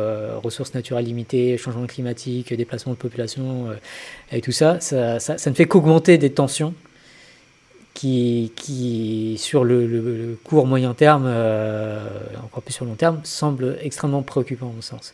ressources 0.43 0.73
naturelles 0.73 1.05
limitées, 1.05 1.57
changement 1.57 1.85
climatique, 1.85 2.51
déplacement 2.53 2.93
de 2.93 2.97
population, 2.97 3.67
et 4.31 4.41
tout 4.41 4.51
ça, 4.51 4.79
ça 4.79 5.17
ne 5.17 5.55
fait 5.55 5.65
qu'augmenter 5.65 6.17
des 6.17 6.31
tensions 6.31 6.73
qui, 7.95 8.51
qui 8.55 9.35
sur 9.39 9.63
le, 9.63 9.87
le- 9.87 10.01
le 10.01 10.37
court 10.43 10.67
moyen 10.67 10.93
terme, 10.93 11.23
euh, 11.25 12.07
encore 12.43 12.61
plus 12.61 12.73
sur 12.73 12.85
le 12.85 12.91
long 12.91 12.95
terme, 12.97 13.21
semblent 13.23 13.77
extrêmement 13.81 14.21
préoccupants 14.21 14.69
à 14.69 14.75
mon 14.75 14.81
sens. 14.83 15.13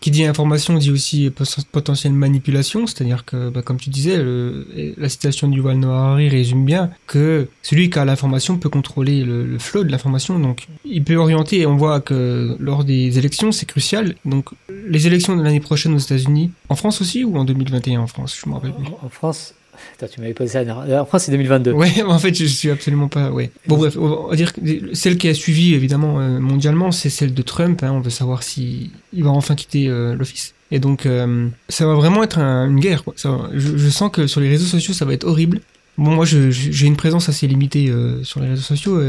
Qui 0.00 0.12
dit 0.12 0.24
information 0.24 0.78
dit 0.78 0.92
aussi 0.92 1.28
pot- 1.28 1.64
potentielle 1.72 2.12
manipulation, 2.12 2.86
c'est-à-dire 2.86 3.24
que, 3.24 3.50
bah, 3.50 3.62
comme 3.62 3.78
tu 3.78 3.90
disais, 3.90 4.16
le- 4.16 4.64
la 4.96 5.08
citation 5.08 5.48
de 5.48 5.56
Yuval 5.56 5.76
Noah 5.78 5.96
Harari 6.10 6.28
résume 6.28 6.64
bien 6.64 6.90
que 7.08 7.48
celui 7.62 7.90
qui 7.90 7.98
a 7.98 8.04
l'information 8.04 8.58
peut 8.58 8.68
contrôler 8.68 9.24
le, 9.24 9.44
le 9.44 9.58
flot 9.58 9.82
de 9.82 9.90
l'information, 9.90 10.38
donc 10.38 10.68
il 10.84 11.02
peut 11.02 11.16
orienter, 11.16 11.58
et 11.62 11.66
on 11.66 11.76
voit 11.76 12.00
que 12.00 12.56
lors 12.60 12.84
des 12.84 13.18
élections, 13.18 13.50
c'est 13.50 13.66
crucial. 13.66 14.14
Donc, 14.24 14.50
les 14.88 15.08
élections 15.08 15.36
de 15.36 15.42
l'année 15.42 15.58
prochaine 15.60 15.92
aux 15.94 15.98
États-Unis, 15.98 16.52
en 16.68 16.76
France 16.76 17.00
aussi 17.00 17.24
ou 17.24 17.36
en 17.36 17.44
2021 17.44 17.98
en 18.00 18.06
France, 18.06 18.38
je 18.40 18.48
me 18.48 18.54
rappelle 18.54 18.72
plus. 18.74 18.86
En 19.02 19.08
France, 19.08 19.52
Attends, 19.96 20.12
tu 20.12 20.20
m'avais 20.20 20.34
posé 20.34 20.52
ça. 20.52 20.62
En 21.00 21.04
France, 21.06 21.24
c'est 21.24 21.32
2022. 21.32 21.72
Ouais, 21.72 22.02
en 22.02 22.18
fait, 22.18 22.34
je 22.34 22.44
suis 22.44 22.70
absolument 22.70 23.08
pas. 23.08 23.30
Ouais. 23.30 23.50
Bon, 23.66 23.76
bref, 23.76 23.96
on 23.96 24.28
va 24.28 24.36
dire 24.36 24.52
que 24.52 24.60
celle 24.94 25.18
qui 25.18 25.28
a 25.28 25.34
suivi 25.34 25.74
évidemment 25.74 26.20
euh, 26.20 26.38
mondialement, 26.40 26.90
c'est 26.92 27.10
celle 27.10 27.34
de 27.34 27.42
Trump. 27.42 27.82
hein. 27.82 27.92
on 27.92 28.00
veut 28.00 28.10
savoir 28.10 28.42
si 28.42 28.90
il 29.12 29.24
va 29.24 29.30
enfin 29.30 29.54
quitter 29.54 29.88
euh, 29.88 30.14
l'office. 30.14 30.54
Et 30.70 30.78
donc, 30.80 31.06
euh, 31.06 31.48
ça 31.68 31.86
va 31.86 31.94
vraiment 31.94 32.22
être 32.22 32.38
un- 32.38 32.68
une 32.68 32.80
guerre. 32.80 33.04
Quoi. 33.04 33.14
Ça 33.16 33.38
je, 33.54 33.76
je 33.76 33.88
sens 33.88 34.10
que 34.12 34.26
sur 34.26 34.40
les 34.40 34.48
réseaux 34.48 34.66
sociaux, 34.66 34.92
ça 34.94 35.04
va 35.04 35.12
être 35.14 35.24
horrible. 35.24 35.60
Bon, 35.96 36.10
moi, 36.12 36.24
j'ai 36.24 36.86
une 36.86 36.96
présence 36.96 37.28
assez 37.28 37.46
limitée 37.48 37.92
sur 38.22 38.40
les 38.40 38.48
réseaux 38.50 38.62
sociaux, 38.62 39.00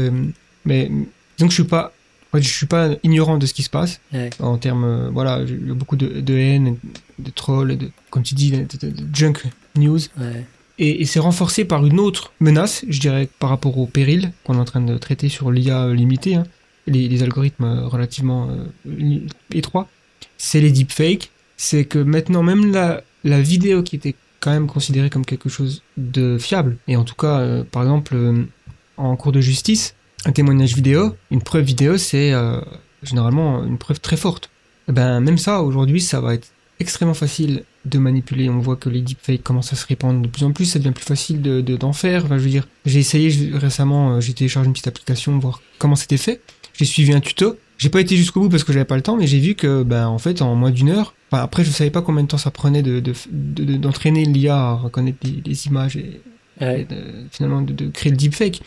mais 0.64 0.90
que 1.38 1.46
je 1.48 1.54
suis 1.54 1.62
pas, 1.64 1.92
je 2.34 2.40
suis 2.40 2.66
pas 2.66 2.90
ignorant 3.04 3.38
de 3.38 3.46
ce 3.46 3.54
qui 3.54 3.62
se 3.62 3.70
passe 3.70 4.00
Ouais. 4.12 4.30
en 4.40 4.56
termes, 4.58 4.84
euh, 4.84 5.08
voilà, 5.12 5.40
il 5.46 5.68
y 5.68 5.70
a 5.70 5.74
beaucoup 5.74 5.96
de, 5.96 6.20
de 6.20 6.34
haine, 6.34 6.76
de 7.18 7.30
trolls, 7.30 7.76
de, 7.78 7.88
comme 8.10 8.22
tu 8.24 8.34
dis, 8.34 8.50
de 8.50 8.68
junk 9.14 9.34
news. 9.76 9.98
Ouais. 10.18 10.44
Et, 10.82 11.04
c'est 11.04 11.20
renforcé 11.20 11.66
par 11.66 11.84
une 11.84 12.00
autre 12.00 12.32
menace, 12.40 12.86
je 12.88 13.00
dirais, 13.00 13.28
par 13.38 13.50
rapport 13.50 13.76
au 13.76 13.86
péril 13.86 14.32
qu'on 14.44 14.54
est 14.54 14.60
en 14.60 14.64
train 14.64 14.80
de 14.80 14.96
traiter 14.96 15.28
sur 15.28 15.50
l'IA 15.50 15.92
limitée, 15.92 16.36
hein, 16.36 16.44
les, 16.86 17.22
algorithmes 17.22 17.64
euh, 17.64 17.86
relativement 17.86 18.48
euh, 18.48 19.18
étroits. 19.52 19.88
C'est 20.38 20.60
les 20.60 20.72
deepfakes. 20.72 21.30
C'est 21.58 21.84
que 21.84 21.98
maintenant, 21.98 22.42
même 22.42 22.72
la, 22.72 23.02
vidéo 23.42 23.82
qui 23.82 23.96
était 23.96 24.14
quand 24.40 24.52
même 24.52 24.66
considérée 24.66 25.10
comme 25.10 25.26
quelque 25.26 25.50
chose 25.50 25.82
de 25.98 26.38
fiable, 26.38 26.78
et 26.88 26.96
en 26.96 27.04
tout 27.04 27.14
cas, 27.14 27.40
euh, 27.40 27.62
par 27.62 27.82
exemple, 27.82 28.16
en 28.96 29.16
cours 29.16 29.32
de 29.32 29.42
justice, 29.42 29.94
un 30.24 30.32
témoignage 30.32 30.74
vidéo, 30.74 31.14
une 31.30 31.42
preuve 31.42 31.64
vidéo, 31.64 31.98
c'est 31.98 32.32
généralement 33.02 33.64
une 33.64 33.76
preuve 33.76 34.00
très 34.00 34.16
forte. 34.16 34.50
Et 34.88 34.92
ben, 34.92 35.20
même 35.20 35.36
ça, 35.36 35.62
aujourd'hui, 35.62 36.00
ça 36.00 36.20
va 36.20 36.34
être 36.34 36.48
extrêmement 36.78 37.14
facile 37.14 37.64
de 37.84 37.98
manipuler. 37.98 38.48
On 38.50 38.58
voit 38.58 38.76
que 38.76 38.88
les 38.88 39.00
deepfakes 39.00 39.42
commencent 39.42 39.72
à 39.72 39.76
se 39.76 39.86
répandre 39.86 40.20
de 40.20 40.28
plus 40.28 40.44
en 40.44 40.52
plus. 40.52 40.64
Ça 40.66 40.78
devient 40.78 40.92
plus 40.92 41.04
facile 41.04 41.40
de, 41.42 41.60
de- 41.60 41.76
d'en 41.76 41.92
faire. 41.92 42.24
Enfin, 42.24 42.38
je 42.38 42.42
veux 42.44 42.50
dire, 42.50 42.68
j'ai 42.86 42.98
essayé 43.00 43.30
je- 43.30 43.54
récemment, 43.56 44.14
euh, 44.16 44.20
j'ai 44.20 44.34
téléchargé 44.34 44.66
une 44.66 44.72
petite 44.72 44.88
application, 44.88 45.38
voir 45.38 45.60
comment 45.78 45.96
c'était 45.96 46.16
fait. 46.18 46.40
J'ai 46.74 46.84
suivi 46.84 47.12
un 47.12 47.20
tuto. 47.20 47.56
J'ai 47.78 47.88
pas 47.88 48.00
été 48.00 48.16
jusqu'au 48.16 48.40
bout 48.40 48.48
parce 48.50 48.64
que 48.64 48.72
j'avais 48.74 48.84
pas 48.84 48.96
le 48.96 49.02
temps, 49.02 49.16
mais 49.16 49.26
j'ai 49.26 49.38
vu 49.38 49.54
que, 49.54 49.82
ben, 49.82 50.06
en 50.06 50.18
fait, 50.18 50.42
en 50.42 50.54
moins 50.54 50.70
d'une 50.70 50.90
heure, 50.90 51.14
après, 51.32 51.64
je 51.64 51.70
savais 51.70 51.90
pas 51.90 52.02
combien 52.02 52.22
de 52.24 52.28
temps 52.28 52.36
ça 52.38 52.50
prenait 52.50 52.82
de, 52.82 53.00
de, 53.00 53.14
de- 53.30 53.64
de- 53.64 53.76
d'entraîner 53.76 54.24
l'IA 54.26 54.56
à 54.56 54.72
reconnaître 54.74 55.18
les, 55.22 55.42
les 55.44 55.66
images 55.66 55.96
et, 55.96 56.20
Ouais. 56.60 56.82
et 56.82 56.84
de- 56.84 56.96
finalement 57.30 57.62
de, 57.62 57.72
de 57.72 57.88
créer 57.88 58.10
le 58.10 58.18
deepfake. 58.18 58.60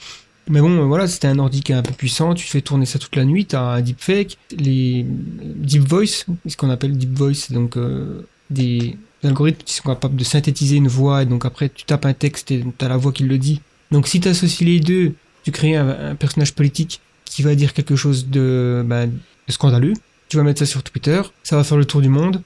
Mais 0.50 0.60
bon, 0.62 0.82
euh, 0.82 0.86
voilà, 0.86 1.08
c'était 1.08 1.28
un 1.28 1.38
ordi 1.38 1.62
qui 1.62 1.72
est 1.72 1.76
un 1.76 1.84
peu 1.84 1.94
puissant, 1.94 2.34
tu 2.34 2.48
fais 2.48 2.62
tourner 2.62 2.86
ça 2.88 2.98
toute 3.00 3.16
la 3.16 3.24
nuit, 3.24 3.46
t'as 3.46 3.62
un 3.76 3.82
deepfake, 3.82 4.38
les 4.58 5.06
deep 5.08 5.84
voice, 5.88 6.26
ce 6.48 6.58
qu'on 6.58 6.70
appelle 6.72 6.98
deep 6.98 7.14
voice, 7.18 7.52
donc 7.52 7.78
euh, 7.78 8.26
des 8.50 8.98
algorithmes 9.24 9.64
qui 9.64 9.74
sont 9.74 9.84
capables 9.84 10.16
de 10.16 10.24
synthétiser 10.24 10.76
une 10.76 10.88
voix, 10.88 11.24
et 11.24 11.26
donc 11.26 11.46
après 11.46 11.70
tu 11.70 11.86
tapes 11.86 12.06
un 12.06 12.14
texte 12.14 12.52
et 12.52 12.64
t'as 12.78 12.90
la 12.90 12.98
voix 12.98 13.12
qui 13.12 13.24
le 13.24 13.38
dit. 13.38 13.62
Donc 13.92 14.08
si 14.08 14.20
t'associes 14.20 14.66
les 14.66 14.80
deux, 14.80 15.14
tu 15.44 15.52
crées 15.52 15.76
un, 15.76 16.12
un 16.12 16.16
personnage 16.16 16.54
politique 16.54 17.00
qui 17.26 17.42
va 17.42 17.56
dire 17.56 17.74
quelque 17.74 17.96
chose 17.96 18.28
de, 18.28 18.84
ben, 18.86 19.08
de 19.08 19.52
scandaleux, 19.52 19.94
tu 20.30 20.38
vas 20.38 20.44
mettre 20.44 20.60
ça 20.60 20.66
sur 20.66 20.84
Twitter, 20.84 21.22
ça 21.44 21.56
va 21.56 21.64
faire 21.64 21.78
le 21.78 21.86
tour 21.86 22.02
du 22.02 22.10
monde, 22.10 22.42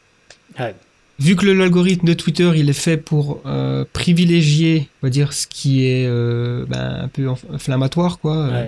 Ouais. 0.59 0.75
Vu 1.19 1.35
que 1.35 1.45
l'algorithme 1.47 2.05
de 2.07 2.13
Twitter, 2.13 2.51
il 2.55 2.69
est 2.69 2.73
fait 2.73 2.95
pour 2.97 3.41
euh, 3.47 3.85
privilégier, 3.91 4.87
on 5.01 5.07
va 5.07 5.09
dire, 5.09 5.33
ce 5.33 5.47
qui 5.47 5.85
est 5.85 6.05
euh, 6.07 6.65
ben, 6.67 7.01
un 7.03 7.07
peu 7.07 7.23
inf- 7.23 7.43
inflammatoire, 7.51 8.19
quoi, 8.19 8.37
euh, 8.37 8.67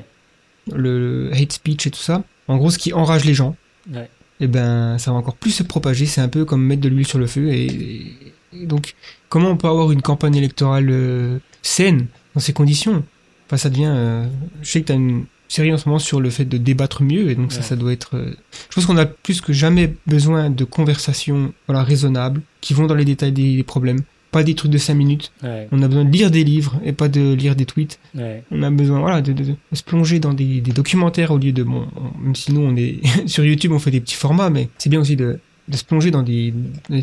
le 0.72 1.32
hate 1.34 1.54
speech 1.54 1.88
et 1.88 1.92
tout 1.92 2.00
ça. 2.00 2.24
En 2.48 2.58
gros, 2.58 2.70
ce 2.72 2.78
qui 2.78 2.92
enrage 2.94 3.24
les 3.26 3.34
gens. 3.36 3.56
Ouais. 3.94 4.10
Eh 4.40 4.48
ben, 4.48 4.98
ça 4.98 5.12
va 5.12 5.18
encore 5.18 5.36
plus 5.36 5.52
se 5.52 5.64
propager. 5.64 6.06
C'est 6.06 6.22
un 6.22 6.30
peu 6.30 6.46
comme 6.46 6.64
mettre 6.64 6.82
de 6.82 6.90
l'huile 6.90 7.08
sur 7.08 7.20
le 7.20 7.28
feu. 7.28 7.50
Et, 7.52 8.16
donc, 8.64 8.96
comment 9.30 9.50
on 9.50 9.58
peut 9.58 9.68
avoir 9.68 9.92
une 9.92 10.02
campagne 10.02 10.36
électorale 10.36 10.88
euh, 10.90 11.40
saine 11.62 12.08
dans 12.34 12.42
ces 12.42 12.54
conditions? 12.54 13.04
Enfin, 13.48 13.58
ça 13.58 13.70
devient. 13.70 13.92
euh, 13.94 14.26
je 14.62 14.70
sais 14.70 14.82
que 14.82 14.88
tu 14.88 14.92
as 14.92 14.96
une 14.96 15.26
série 15.48 15.74
en 15.74 15.78
ce 15.78 15.88
moment 15.88 16.00
sur 16.00 16.22
le 16.22 16.30
fait 16.30 16.46
de 16.46 16.58
débattre 16.58 17.02
mieux, 17.04 17.30
et 17.30 17.36
donc 17.36 17.52
ça, 17.52 17.62
ça 17.62 17.76
doit 17.76 17.92
être. 17.92 18.16
euh, 18.16 18.36
je 18.70 18.76
pense 18.76 18.86
qu'on 18.86 18.98
a 18.98 19.06
plus 19.06 19.42
que 19.42 19.54
jamais 19.54 19.96
besoin 20.08 20.50
de 20.50 20.64
conversations 20.64 21.54
voilà, 21.68 21.84
raisonnables, 21.84 22.42
qui 22.62 22.74
vont 22.74 22.86
dans 22.88 22.96
les 22.96 23.06
détails 23.06 23.32
des, 23.32 23.56
des 23.56 23.64
problèmes. 23.64 24.02
Pas 24.32 24.44
des 24.44 24.54
trucs 24.54 24.72
de 24.72 24.78
5 24.78 24.94
minutes. 24.94 25.32
Ouais, 25.42 25.68
On 25.72 25.82
a 25.82 25.88
besoin 25.88 26.06
de 26.06 26.12
lire 26.12 26.30
des 26.30 26.44
livres 26.44 26.80
et 26.86 26.94
pas 26.94 27.08
de 27.08 27.34
lire 27.34 27.56
des 27.56 27.66
tweets. 27.66 28.00
ouais. 28.16 28.44
On 28.52 28.62
a 28.62 28.70
besoin 28.70 29.00
voilà, 29.00 29.22
de, 29.22 29.34
de- 29.34 29.44
de 29.44 29.56
se 29.76 29.82
plonger 29.84 30.20
dans 30.20 30.34
des, 30.34 30.62
des 30.62 30.72
documentaires 30.72 31.32
au 31.32 31.38
lieu 31.40 31.52
de... 31.52 31.64
Bon, 31.64 31.88
on- 31.96 32.20
même 32.24 32.36
si 32.36 32.54
nous, 32.54 32.62
on 32.62 32.76
est 32.76 33.00
sur 33.28 33.44
YouTube, 33.44 33.72
on 33.72 33.80
fait 33.80 33.90
des 33.92 34.02
petits 34.02 34.16
formats, 34.16 34.50
mais 34.52 34.70
c'est 34.78 34.90
bien 34.90 35.00
aussi 35.00 35.16
de, 35.16 35.40
de 35.68 35.78
se 35.78 35.84
plonger 35.84 36.12
dans 36.12 36.22
des, 36.22 36.54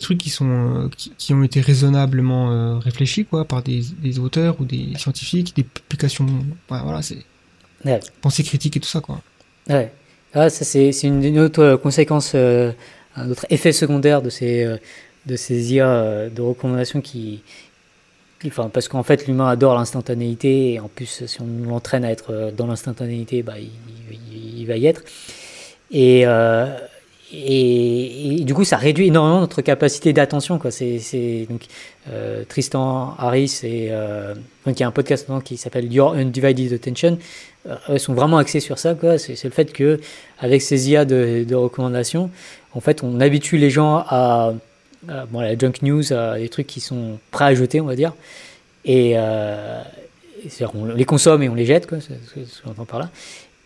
trucs 0.00 0.18
qui, 0.18 0.30
sont, 0.30 0.48
euh, 0.48 0.88
qui, 0.96 1.12
qui 1.18 1.34
ont 1.34 1.42
été 1.42 1.60
raisonnablement 1.60 2.52
euh, 2.52 2.78
réfléchis 2.78 3.24
quoi, 3.24 3.44
par 3.44 3.62
des, 3.62 3.82
des 4.02 4.18
auteurs 4.20 4.60
ou 4.60 4.64
des 4.64 4.90
scientifiques, 4.96 5.56
des 5.56 5.64
publications... 5.64 6.26
Voilà, 6.68 6.84
voilà, 6.84 7.02
c'est 7.02 7.18
Ouais. 7.84 8.00
pensée 8.22 8.42
critique 8.44 8.76
et 8.76 8.80
tout 8.80 8.88
ça. 8.88 9.00
quoi. 9.00 9.20
Ouais. 9.68 9.92
Ah, 10.34 10.48
ça, 10.48 10.64
c'est 10.64 10.90
une, 11.02 11.22
une 11.24 11.38
autre 11.38 11.60
euh, 11.62 11.76
conséquence, 11.76 12.32
euh, 12.34 12.72
un 13.16 13.30
autre 13.30 13.46
effet 13.50 13.72
secondaire 13.72 14.22
de 14.22 14.30
ces, 14.30 14.64
euh, 14.64 14.76
de 15.26 15.36
ces 15.36 15.74
IA 15.74 15.88
euh, 15.88 16.28
de 16.30 16.40
recommandation 16.40 17.00
qui. 17.00 17.42
Enfin, 18.46 18.70
parce 18.72 18.86
qu'en 18.86 19.02
fait, 19.02 19.26
l'humain 19.26 19.48
adore 19.48 19.74
l'instantanéité, 19.76 20.74
et 20.74 20.80
en 20.80 20.88
plus, 20.88 21.24
si 21.26 21.40
on 21.40 21.68
l'entraîne 21.68 22.04
à 22.04 22.12
être 22.12 22.32
euh, 22.32 22.50
dans 22.52 22.66
l'instantanéité, 22.66 23.42
bah, 23.42 23.54
il, 23.58 24.66
va 24.66 24.76
y 24.76 24.86
être. 24.86 25.02
Et, 25.90 26.22
euh, 26.26 26.76
et, 27.32 28.40
et 28.40 28.44
du 28.44 28.54
coup, 28.54 28.64
ça 28.64 28.76
réduit 28.76 29.08
énormément 29.08 29.40
notre 29.40 29.62
capacité 29.62 30.12
d'attention. 30.12 30.58
quoi. 30.58 30.70
C'est 30.70 31.46
donc 31.48 31.66
Tristan 32.48 33.14
Harris 33.18 33.60
et 33.64 33.90
donc 34.64 34.78
il 34.78 34.80
y 34.80 34.82
a 34.82 34.86
un 34.88 34.92
podcast 34.92 35.28
qui 35.44 35.56
s'appelle 35.56 35.92
Your 35.92 36.14
Undivided 36.14 36.72
Attention. 36.72 37.18
Eux 37.88 37.98
sont 37.98 38.14
vraiment 38.14 38.38
axés 38.38 38.60
sur 38.60 38.78
ça. 38.78 38.94
quoi. 38.94 39.18
C'est 39.18 39.42
le 39.44 39.50
fait 39.50 39.72
que 39.72 40.00
avec 40.38 40.62
ces 40.62 40.90
IA 40.90 41.04
de, 41.04 41.44
de 41.46 41.54
recommandation, 41.54 42.30
en 42.74 42.80
fait, 42.80 43.02
on 43.02 43.20
habitue 43.20 43.56
les 43.56 43.70
gens 43.70 44.04
à, 44.08 44.52
bon, 45.30 45.40
la 45.40 45.56
junk 45.56 45.72
news, 45.82 46.02
des 46.02 46.48
trucs 46.48 46.66
qui 46.66 46.80
sont 46.80 47.18
prêts 47.30 47.44
à 47.44 47.54
jeter, 47.54 47.80
on 47.80 47.86
va 47.86 47.96
dire. 47.96 48.12
Et 48.84 49.14
euh, 49.16 49.82
on 50.74 50.86
les 50.86 51.04
consomme 51.04 51.42
et 51.42 51.48
on 51.48 51.54
les 51.54 51.66
jette. 51.66 51.88
C'est 52.00 52.46
ce 52.46 52.62
qu'on 52.62 52.70
entend 52.70 52.84
par 52.84 53.00
là. 53.00 53.10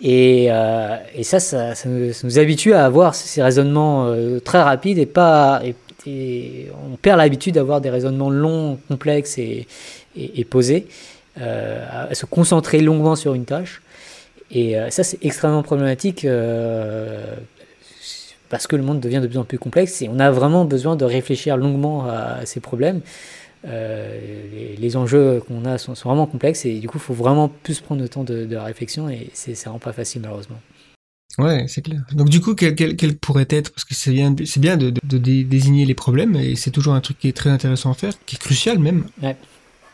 Et, 0.02 0.46
euh, 0.50 0.96
et 1.14 1.22
ça, 1.24 1.40
ça, 1.40 1.74
nous, 1.84 2.12
ça 2.12 2.40
habitue 2.40 2.72
à 2.72 2.86
avoir 2.86 3.14
ces 3.14 3.42
raisonnements 3.42 4.06
euh, 4.06 4.40
très 4.40 4.62
rapides 4.62 4.98
et 4.98 5.06
pas. 5.06 5.60
Et, 5.64 5.74
on 6.90 6.96
perd 6.96 7.18
l'habitude 7.18 7.56
d'avoir 7.56 7.82
des 7.82 7.90
raisonnements 7.90 8.30
longs, 8.30 8.78
complexes 8.88 9.36
et, 9.36 9.66
et, 10.16 10.44
posés, 10.46 10.86
euh, 11.38 12.06
à, 12.08 12.14
se 12.14 12.24
concentrer 12.24 12.80
longuement 12.80 13.16
sur 13.16 13.34
une 13.34 13.44
tâche. 13.44 13.82
Et 14.50 14.78
euh, 14.78 14.88
ça, 14.88 15.04
c'est 15.04 15.22
extrêmement 15.22 15.62
problématique 15.62 16.24
euh, 16.24 17.36
parce 18.50 18.66
que 18.66 18.76
le 18.76 18.82
monde 18.82 19.00
devient 19.00 19.20
de 19.22 19.26
plus 19.26 19.38
en 19.38 19.44
plus 19.44 19.58
complexe 19.58 20.02
et 20.02 20.08
on 20.08 20.18
a 20.18 20.30
vraiment 20.30 20.66
besoin 20.66 20.96
de 20.96 21.06
réfléchir 21.06 21.56
longuement 21.56 22.04
à, 22.06 22.44
ces 22.44 22.60
problèmes. 22.60 23.00
Euh, 23.66 24.18
les, 24.52 24.76
les 24.76 24.96
enjeux 24.96 25.42
qu'on 25.46 25.64
a 25.64 25.78
sont, 25.78 25.94
sont 25.94 26.08
vraiment 26.08 26.26
complexes 26.26 26.66
et 26.66 26.78
du 26.80 26.88
coup, 26.88 26.98
il 26.98 27.02
faut 27.02 27.14
vraiment 27.14 27.48
plus 27.48 27.80
prendre 27.80 28.02
le 28.02 28.08
temps 28.08 28.24
de, 28.24 28.44
de 28.44 28.54
la 28.54 28.64
réflexion 28.64 29.08
et 29.08 29.30
c'est 29.32 29.54
rend 29.66 29.78
pas 29.78 29.92
facile 29.92 30.20
malheureusement. 30.20 30.60
Ouais, 31.38 31.66
c'est 31.68 31.82
clair. 31.82 32.02
Donc 32.12 32.28
du 32.28 32.40
coup, 32.40 32.54
quel, 32.54 32.74
quel, 32.74 32.96
quel 32.96 33.16
pourrait 33.16 33.46
être, 33.50 33.70
parce 33.70 33.84
que 33.84 33.94
c'est 33.94 34.10
bien, 34.10 34.34
c'est 34.44 34.60
bien 34.60 34.76
de, 34.76 34.90
de, 34.90 35.00
de 35.04 35.18
dé- 35.18 35.44
désigner 35.44 35.86
les 35.86 35.94
problèmes, 35.94 36.34
et 36.34 36.56
c'est 36.56 36.72
toujours 36.72 36.94
un 36.94 37.00
truc 37.00 37.18
qui 37.18 37.28
est 37.28 37.36
très 37.36 37.50
intéressant 37.50 37.92
à 37.92 37.94
faire, 37.94 38.12
qui 38.26 38.36
est 38.36 38.38
crucial 38.38 38.78
même. 38.78 39.04
Ouais. 39.22 39.36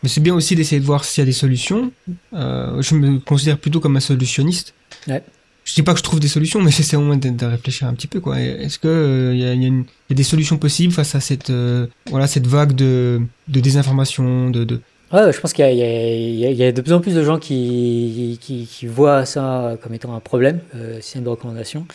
Mais 0.03 0.09
c'est 0.09 0.21
bien 0.21 0.35
aussi 0.35 0.55
d'essayer 0.57 0.81
de 0.81 0.87
voir 0.87 1.05
s'il 1.05 1.21
y 1.21 1.25
a 1.25 1.27
des 1.27 1.33
solutions. 1.33 1.93
Euh, 2.33 2.81
je 2.81 2.95
me 2.95 3.19
considère 3.19 3.59
plutôt 3.59 3.81
comme 3.81 3.97
un 3.97 4.01
solutionniste. 4.01 4.75
Ouais. 5.09 5.23
Je 5.67 5.75
dis 5.75 5.83
pas 5.83 5.93
que 5.93 5.99
je 5.99 6.03
trouve 6.03 6.21
des 6.21 6.29
solutions, 6.29 6.63
mais 6.63 6.71
j'essaie 6.77 6.97
au 6.97 7.03
moins 7.03 7.19
de, 7.19 7.45
réfléchir 7.45 7.87
un 7.87 7.93
petit 7.93 8.07
peu. 8.07 8.23
Est-ce 8.35 8.79
que 8.79 8.89
euh, 8.89 9.35
y, 9.35 9.45
a, 9.45 10.15
des 10.15 10.23
solutions 10.23 10.57
possibles 10.57 10.95
face 10.95 11.15
à 11.15 11.21
cette, 11.21 11.51
euh, 11.51 11.87
voilà, 12.11 12.27
cette 12.27 12.47
vague 12.47 12.73
de, 12.73 13.21
désinformation, 13.49 14.49
de, 14.49 14.65
de... 14.65 14.81
Je 15.13 15.41
pense 15.41 15.53
qu'il 15.53 15.65
y, 15.67 16.63
a- 16.65 16.73
de 16.73 16.81
plus 16.81 16.93
en 16.95 17.01
plus 17.01 17.15
de 17.15 17.23
gens 17.23 17.39
qui, 17.39 18.39
voient 18.85 19.27
ça 19.27 19.77
comme 19.83 19.93
étant 19.93 20.15
un 20.15 20.21
problème, 20.21 20.61
euh, 20.75 21.01
système 21.03 21.25
de 21.25 21.29
recommandation. 21.29 21.87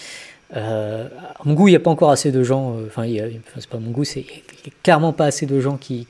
Euh, 0.55 1.07
à 1.39 1.41
mon 1.45 1.53
goût, 1.53 1.67
il 1.67 1.71
n'y 1.71 1.77
a 1.77 1.79
pas 1.79 1.91
encore 1.91 2.11
assez 2.11 2.31
de 2.31 2.43
gens, 2.43 2.75
euh, 2.75 2.87
enfin, 2.87 3.03
enfin, 3.03 3.59
c'est 3.59 3.69
pas 3.69 3.79
mon 3.79 3.91
goût, 3.91 4.03
c'est 4.03 4.25
clairement 4.83 5.13
pas 5.13 5.25
assez 5.25 5.45
de 5.45 5.59
gens 5.59 5.77
qui, 5.77 6.07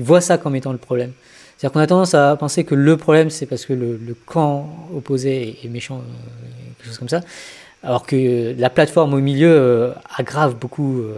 voient 0.00 0.20
ça 0.20 0.38
comme 0.38 0.54
étant 0.54 0.72
le 0.72 0.78
problème. 0.78 1.12
C'est-à-dire 1.56 1.72
qu'on 1.72 1.80
a 1.80 1.86
tendance 1.86 2.14
à 2.14 2.36
penser 2.36 2.64
que 2.64 2.74
le 2.74 2.96
problème, 2.96 3.30
c'est 3.30 3.46
parce 3.46 3.64
que 3.64 3.72
le, 3.72 4.16
camp 4.26 4.88
opposé 4.94 5.58
est, 5.62 5.68
méchant, 5.68 5.98
euh, 5.98 6.63
quelque 6.84 6.98
comme 6.98 7.08
ça. 7.08 7.20
Alors 7.82 8.06
que 8.06 8.54
la 8.58 8.70
plateforme 8.70 9.14
au 9.14 9.20
milieu 9.20 9.50
euh, 9.50 9.92
aggrave 10.16 10.56
beaucoup 10.56 11.00
euh, 11.00 11.16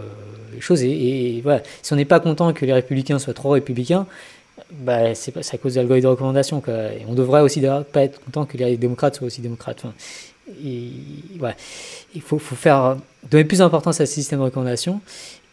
les 0.53 0.61
choses. 0.61 0.83
Et, 0.83 1.39
voilà, 1.43 1.61
si 1.81 1.93
on 1.93 1.95
n'est 1.95 2.05
pas 2.05 2.19
content 2.19 2.51
que 2.53 2.65
les 2.65 2.73
républicains 2.73 3.19
soient 3.19 3.33
trop 3.33 3.51
républicains, 3.51 4.05
bah, 4.71 5.15
c'est 5.15 5.37
à 5.37 5.57
cause 5.57 5.75
de 5.75 5.79
l'algorithme 5.79 6.07
de 6.07 6.11
recommandation. 6.11 6.59
Quoi. 6.59 6.73
Et 6.73 7.05
devrait 7.13 7.41
aussi 7.41 7.61
pas 7.93 8.03
être 8.03 8.19
content 8.25 8.45
que 8.45 8.57
les 8.57 8.77
démocrates 8.77 9.15
soient 9.15 9.27
aussi 9.27 9.41
démocrates. 9.41 9.79
Enfin, 9.79 9.93
et. 10.63 10.91
Il 12.15 12.21
faut, 12.21 12.39
faire, 12.39 12.97
donner 13.29 13.43
plus 13.43 13.59
d'importance 13.59 14.01
à 14.01 14.05
ce 14.05 14.13
système 14.13 14.39
de 14.39 14.45
recommandation. 14.45 15.01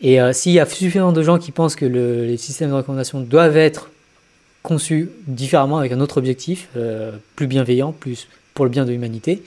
Et 0.00 0.20
euh, 0.20 0.32
s'il 0.32 0.52
y 0.52 0.60
a 0.60 0.66
suffisamment 0.66 1.12
de 1.12 1.22
gens 1.22 1.38
qui 1.38 1.50
pensent 1.50 1.76
que 1.76 1.84
le- 1.84 2.24
les 2.24 2.36
systèmes 2.36 2.70
de 2.70 2.74
recommandation 2.74 3.20
doivent 3.20 3.56
être 3.56 3.90
conçus 4.62 5.10
différemment 5.26 5.78
avec 5.78 5.92
un 5.92 6.00
autre 6.00 6.16
objectif, 6.18 6.68
euh, 6.76 7.12
plus 7.36 7.46
bienveillant, 7.46 7.92
plus 7.92 8.28
pour 8.54 8.64
le 8.64 8.70
bien 8.70 8.84
de 8.84 8.92
l'humanité, 8.92 9.42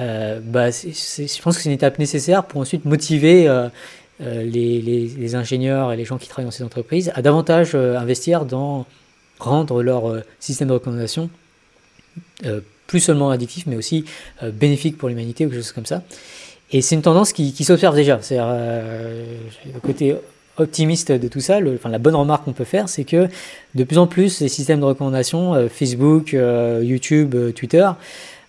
euh, 0.00 0.40
bah, 0.42 0.70
je 0.70 1.42
pense 1.42 1.56
que 1.56 1.62
c'est 1.62 1.68
une 1.68 1.74
étape 1.74 1.98
nécessaire 1.98 2.44
pour 2.44 2.60
ensuite 2.60 2.84
motiver 2.84 3.48
euh, 3.48 3.68
euh, 4.20 4.42
les, 4.44 5.34
ingénieurs 5.34 5.92
et 5.92 5.96
les 5.96 6.04
gens 6.04 6.18
qui 6.18 6.28
travaillent 6.28 6.46
dans 6.46 6.50
ces 6.50 6.64
entreprises 6.64 7.10
à 7.14 7.22
davantage 7.22 7.74
investir 7.74 8.44
dans 8.44 8.86
rendre 9.38 9.82
leur 9.82 10.22
système 10.40 10.68
de 10.68 10.72
recommandation 10.72 11.30
plus 12.88 13.00
seulement 13.00 13.30
addictif, 13.30 13.66
mais 13.66 13.76
aussi 13.76 14.04
bénéfique 14.42 14.96
pour 14.98 15.08
l'humanité 15.08 15.46
ou 15.46 15.50
quelque 15.50 15.60
chose 15.60 15.72
comme 15.72 15.86
ça. 15.86 16.02
Et 16.72 16.82
c'est 16.82 16.96
une 16.96 17.02
tendance 17.02 17.32
qui, 17.32 17.52
qui 17.52 17.64
s'observe 17.64 17.94
déjà. 17.94 18.18
C'est 18.20 18.38
le 18.38 19.80
côté 19.80 20.16
optimiste 20.56 21.12
de 21.12 21.28
tout 21.28 21.40
ça, 21.40 21.60
enfin, 21.74 21.88
la 21.88 21.98
bonne 21.98 22.16
remarque 22.16 22.44
qu'on 22.44 22.52
peut 22.52 22.64
faire, 22.64 22.88
c'est 22.88 23.04
que 23.04 23.28
de 23.76 23.84
plus 23.84 23.98
en 23.98 24.08
plus, 24.08 24.40
les 24.40 24.48
systèmes 24.48 24.80
de 24.80 24.86
recommandation, 24.86 25.68
Facebook, 25.68 26.32
YouTube, 26.32 27.52
Twitter, 27.54 27.88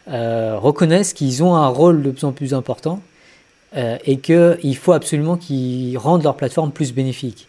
euh, 0.10 0.58
reconnaissent 0.58 1.14
qu'ils 1.14 1.44
ont 1.44 1.56
un 1.56 1.68
rôle 1.68 2.02
de 2.02 2.12
plus 2.12 2.26
en 2.26 2.32
plus 2.32 2.54
important 2.54 3.00
euh, 3.78 3.98
et 4.06 4.18
qu'il 4.18 4.76
faut 4.76 4.94
absolument 4.94 5.38
qu'ils 5.38 5.98
rendent 5.98 6.24
leur 6.24 6.36
plateforme 6.36 6.72
plus 6.72 6.94
bénéfique. 6.94 7.48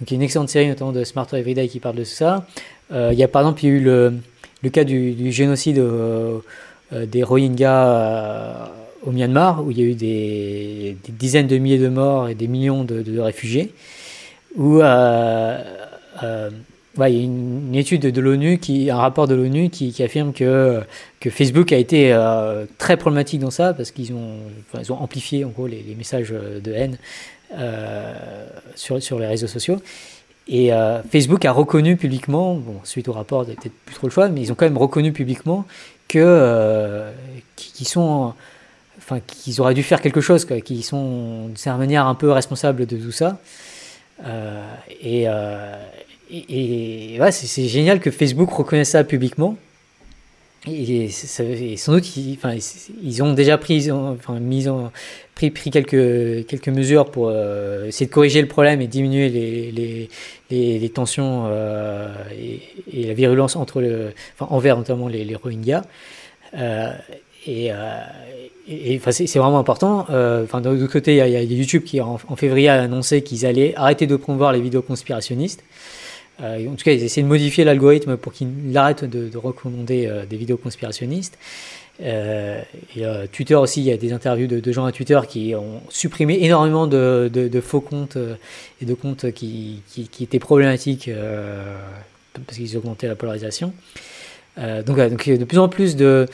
Donc 0.00 0.10
il 0.10 0.14
y 0.14 0.16
a 0.16 0.16
une 0.16 0.22
excellente 0.22 0.48
série 0.48 0.68
notamment 0.68 0.92
de 0.92 1.04
Smarter 1.04 1.36
Everyday 1.38 1.68
qui 1.68 1.80
parle 1.80 1.96
de 1.96 2.04
ça. 2.04 2.46
Euh, 2.92 3.10
il 3.12 3.18
y 3.18 3.22
a 3.22 3.28
par 3.28 3.42
exemple 3.42 3.62
il 3.62 3.68
y 3.68 3.72
a 3.72 3.74
eu 3.74 3.80
le, 3.80 4.70
cas 4.70 4.84
du, 4.84 5.30
génocide 5.32 5.82
des 6.92 7.22
Rohingyas 7.22 8.70
au 9.04 9.10
Myanmar, 9.10 9.64
où 9.64 9.70
il 9.70 9.78
y 9.78 9.82
a 9.82 9.84
eu 9.84 9.94
des, 9.94 10.96
dizaines 11.10 11.46
de 11.46 11.58
milliers 11.58 11.78
de 11.78 11.88
morts 11.88 12.28
et 12.28 12.34
des 12.34 12.48
millions 12.48 12.84
de, 12.84 13.20
réfugiés, 13.20 13.74
il 17.06 17.16
y 17.16 17.20
a 17.20 17.22
une, 17.22 17.74
étude 17.74 18.02
de 18.02 18.20
l'ONU, 18.20 18.58
un 18.90 18.96
rapport 18.96 19.28
de 19.28 19.34
l'ONU 19.34 19.70
qui, 19.70 20.02
affirme 20.02 20.32
que, 20.32 20.80
que 21.20 21.30
Facebook 21.30 21.72
a 21.72 21.76
été 21.76 22.12
euh, 22.12 22.66
très 22.78 22.96
problématique 22.96 23.40
dans 23.40 23.50
ça, 23.50 23.72
parce 23.74 23.90
qu'ils 23.90 24.12
ont, 24.12 24.38
ont 24.74 24.94
amplifié 24.94 25.44
en 25.44 25.50
gros 25.50 25.66
les, 25.66 25.94
messages 25.96 26.30
de 26.30 26.72
haine 26.72 26.98
euh, 27.56 28.14
sur, 28.74 29.02
sur 29.02 29.18
les 29.18 29.26
réseaux 29.26 29.46
sociaux. 29.46 29.80
Et 30.48 30.72
euh, 30.72 31.02
Facebook 31.02 31.44
a 31.44 31.52
reconnu 31.52 31.96
publiquement, 31.96 32.54
bon, 32.54 32.76
suite 32.82 33.08
au 33.08 33.12
rapport, 33.12 33.44
peut-être 33.44 33.72
plus 33.84 33.94
trop 33.94 34.06
le 34.06 34.12
choix, 34.12 34.28
mais 34.28 34.40
ils 34.40 34.50
ont 34.50 34.54
quand 34.54 34.64
même 34.64 34.78
reconnu 34.78 35.12
publiquement 35.12 35.66
que 36.08 36.18
euh, 36.18 37.12
qu'ils 37.54 37.86
sont, 37.86 38.32
enfin, 38.96 39.20
qu'ils 39.20 39.60
auraient 39.60 39.74
dû 39.74 39.82
faire 39.82 40.00
quelque 40.00 40.22
chose, 40.22 40.46
qu'ils 40.64 40.84
sont 40.84 41.46
d'une 41.48 41.56
certaine 41.56 41.80
manière 41.80 42.06
un 42.06 42.14
peu 42.14 42.30
responsables 42.32 42.86
de 42.86 42.96
tout 42.96 43.12
ça. 43.12 43.38
Euh, 44.24 44.64
et, 45.00 45.24
euh, 45.28 45.74
et, 46.30 47.18
c'est 47.30 47.68
génial 47.68 48.00
que 48.00 48.10
Facebook 48.10 48.50
reconnaisse 48.50 48.90
ça 48.90 49.04
publiquement. 49.04 49.56
Et, 50.66 51.08
sans 51.08 51.92
doute, 51.92 52.16
ils, 52.16 53.22
ont 53.22 53.32
déjà 53.32 53.56
pris, 53.58 53.90
mis 54.40 54.68
en, 54.68 54.90
pris, 55.34 55.52
quelques, 55.70 56.68
mesures 56.68 57.10
pour 57.10 57.28
euh, 57.28 57.86
essayer 57.86 58.06
de 58.06 58.12
corriger 58.12 58.42
le 58.42 58.48
problème 58.48 58.80
et 58.80 58.86
diminuer 58.86 59.28
les, 60.50 60.88
tensions 60.90 61.44
euh, 61.46 62.08
et, 62.92 63.06
la 63.06 63.14
virulence 63.14 63.56
entre 63.56 64.10
envers 64.40 64.76
notamment 64.76 65.08
les, 65.08 65.34
Rohingyas. 65.34 65.84
Euh, 66.56 66.92
et, 67.46 67.70
c'est 69.10 69.38
vraiment 69.38 69.60
important. 69.60 70.00
Enfin, 70.10 70.60
de 70.60 70.68
l'autre 70.68 70.92
côté, 70.92 71.12
il 71.12 71.16
y, 71.16 71.36
a- 71.36 71.42
YouTube 71.42 71.84
qui, 71.84 72.00
en 72.00 72.18
février, 72.36 72.68
a 72.68 72.82
annoncé 72.82 73.22
qu'ils 73.22 73.46
allaient 73.46 73.74
arrêter 73.76 74.06
de 74.06 74.16
promouvoir 74.16 74.52
les 74.52 74.60
vidéos 74.60 74.82
conspirationnistes. 74.82 75.62
Euh, 76.40 76.68
en 76.68 76.74
tout 76.74 76.84
cas, 76.84 76.92
ils 76.92 77.02
essaient 77.02 77.22
de 77.22 77.26
modifier 77.26 77.64
l'algorithme 77.64 78.16
pour 78.16 78.32
qu'il 78.32 78.48
arrête 78.76 79.04
de, 79.04 79.28
de 79.28 79.38
recommander 79.38 80.06
euh, 80.06 80.24
des 80.24 80.36
vidéos 80.36 80.56
conspirationnistes. 80.56 81.38
Euh, 82.00 82.62
Twitter 83.32 83.56
aussi, 83.56 83.80
il 83.80 83.86
y 83.86 83.92
a 83.92 83.96
des 83.96 84.12
interviews 84.12 84.46
de, 84.46 84.72
gens 84.72 84.84
à 84.84 84.92
Twitter 84.92 85.18
qui 85.28 85.54
ont 85.56 85.80
supprimé 85.88 86.44
énormément 86.44 86.86
de, 86.86 87.60
faux 87.60 87.80
comptes 87.80 88.16
et 88.80 88.84
de 88.84 88.94
comptes 88.94 89.32
qui, 89.32 89.82
étaient 90.20 90.38
problématiques 90.38 91.10
parce 92.46 92.56
qu'ils 92.56 92.76
augmentaient 92.76 93.08
la 93.08 93.16
polarisation. 93.16 93.72
Donc, 94.56 94.96
donc, 94.96 95.28
de 95.28 95.44
plus 95.44 95.58
en 95.58 95.68
plus 95.68 95.96
de, 95.96 96.28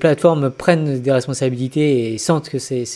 plateformes 0.00 0.48
prennent 0.48 1.02
des 1.02 1.12
responsabilités 1.12 2.14
et 2.14 2.18
sentent 2.18 2.48
que 2.48 2.58
c'est 2.58 2.86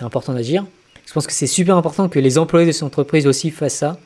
important 0.00 0.32
d'agir. 0.32 0.64
Je 1.04 1.12
pense 1.12 1.26
que 1.26 1.34
c'est 1.34 1.46
super 1.46 1.76
important 1.76 2.08
que 2.08 2.18
les 2.18 2.38
employés 2.38 2.66
de 2.66 2.72
ces 2.72 2.84
entreprises 2.84 3.26
aussi 3.26 3.50
fassent 3.50 3.74
ça. 3.74 3.98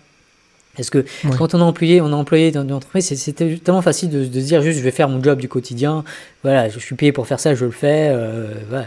Parce 0.77 0.89
que 0.91 0.99
Ouais. 0.99 1.31
quand 1.37 1.55
on 1.55 1.59
est 1.59 1.63
employé, 1.63 2.01
on 2.01 2.09
est 2.11 2.15
employé 2.15 2.51
dans 2.51 2.63
une 2.63 2.73
entreprise, 2.73 3.07
c'est- 3.07 3.17
c'est 3.17 3.63
tellement 3.63 3.83
facile 3.83 4.09
de, 4.11 4.25
de 4.25 4.41
se 4.41 4.47
dire 4.47 4.63
juste 4.63 4.79
je 4.79 4.83
vais 4.85 4.91
faire 4.91 5.09
mon 5.09 5.23
job 5.23 5.39
du 5.39 5.49
quotidien, 5.49 6.03
voilà, 6.43 6.69
je 6.71 6.79
suis 6.79 6.95
payé 6.95 7.13
pour 7.13 7.27
faire 7.27 7.41
ça, 7.41 7.55
je 7.55 7.65
le 7.67 7.71
fais, 7.71 8.09
euh, 8.11 8.47
voilà. 8.71 8.87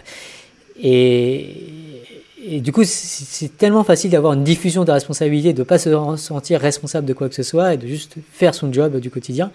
Et, 0.82 1.56
et 2.48 2.60
du 2.60 2.72
coup, 2.72 2.84
c'est 2.84 3.26
c'est 3.26 3.58
tellement 3.58 3.84
facile 3.84 4.12
d'avoir 4.12 4.34
une 4.34 4.44
diffusion 4.44 4.84
de 4.84 4.92
responsabilité, 4.92 5.54
de 5.54 5.60
ne 5.60 5.64
pas 5.64 5.78
se 5.80 5.90
sentir 6.18 6.60
responsable 6.60 7.08
de 7.08 7.14
quoi 7.14 7.30
que 7.30 7.36
ce 7.36 7.44
soit 7.44 7.74
et 7.74 7.78
de 7.78 7.88
juste 7.88 8.16
faire 8.34 8.54
son 8.54 8.72
job 8.74 9.00
du 9.00 9.10
quotidien. 9.10 9.52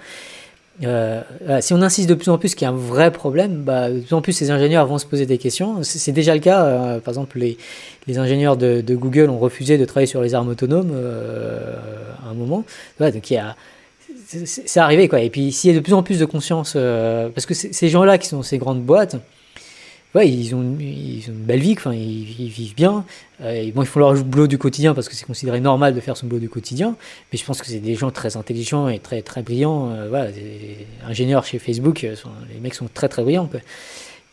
Euh, 0.83 1.23
si 1.61 1.75
on 1.75 1.83
insiste 1.83 2.09
de 2.09 2.15
plus 2.15 2.31
en 2.31 2.39
plus 2.39 2.55
qu'il 2.55 2.65
y 2.65 2.69
a 2.69 2.73
un 2.73 2.77
vrai 2.77 3.11
problème, 3.13 3.63
bah, 3.63 3.91
de 3.91 4.01
plus 4.01 4.15
en 4.15 4.23
plus 4.23 4.33
ces 4.33 4.51
ingénieurs 4.51 4.87
vont 4.87 4.99
se 4.99 5.07
poser 5.07 5.27
des 5.27 5.39
questions. 5.39 5.83
C'est 5.83 6.13
déjà 6.13 6.35
le 6.35 6.41
cas. 6.41 6.65
euh, 6.65 7.01
par 7.01 7.13
exemple, 7.13 7.39
les, 7.39 7.59
les 8.07 8.19
ingénieurs 8.19 8.57
de, 8.57 8.83
Google 8.95 9.29
ont 9.31 9.39
refusé 9.39 9.79
de 9.79 9.85
travailler 9.85 10.07
sur 10.07 10.23
les 10.23 10.35
armes 10.35 10.49
autonomes 10.49 10.93
euh, 10.95 11.75
à 12.27 12.31
un 12.31 12.35
moment. 12.35 12.65
Ouais, 12.99 13.13
donc 13.13 13.31
il 13.31 13.35
y 13.35 13.39
a, 13.39 13.57
c'est- 14.27 14.81
arrivé 14.81 15.09
quoi. 15.09 15.21
Et 15.21 15.31
puis 15.31 15.53
s'il 15.53 15.71
y 15.71 15.75
a 15.75 15.77
de 15.77 15.83
plus 15.83 15.95
en 15.95 16.03
plus 16.03 16.19
de 16.19 16.25
conscience, 16.25 16.75
euh, 16.77 17.29
parce 17.29 17.47
que 17.47 17.55
ces 17.55 17.89
gens-là 17.89 18.19
qui 18.19 18.29
sont 18.29 18.43
ces 18.43 18.59
grandes 18.59 18.83
boîtes, 18.83 19.17
ouais, 20.15 20.29
ils 20.29 20.55
ont, 20.55 20.63
une 20.63 21.23
belle 21.29 21.61
vie, 21.61 21.75
enfin, 21.77 21.93
ils, 21.93 22.49
vivent 22.49 22.75
bien. 22.75 23.05
Euh, 23.43 23.71
bon, 23.75 23.83
ils 23.83 23.87
font 23.87 24.01
leur 24.01 24.15
boulot 24.25 24.47
du 24.47 24.59
quotidien 24.59 24.95
parce 24.95 25.09
que 25.09 25.15
c'est 25.15 25.25
considéré 25.25 25.61
normal 25.61 25.95
de 25.95 26.01
faire 26.01 26.17
son 26.17 26.27
boulot 26.27 26.41
du 26.41 26.49
quotidien. 26.49 26.97
Mais 27.33 27.39
je 27.39 27.45
pense 27.45 27.61
que 27.61 27.67
c'est 27.67 27.79
des 27.79 27.95
gens 27.95 28.11
très 28.11 28.37
intelligents 28.37 28.89
et 28.89 28.99
très 28.99 29.23
très 29.23 29.43
brillants. 29.43 29.91
euh, 29.91 30.09
voilà, 30.09 30.31
ingénieurs 31.07 31.45
chez 31.45 31.59
Facebook, 31.59 32.05
euh, 32.05 32.15
les 32.53 32.61
mecs 32.61 32.75
sont 32.75 32.89
très 32.93 33.09
très 33.09 33.23
brillants. 33.23 33.49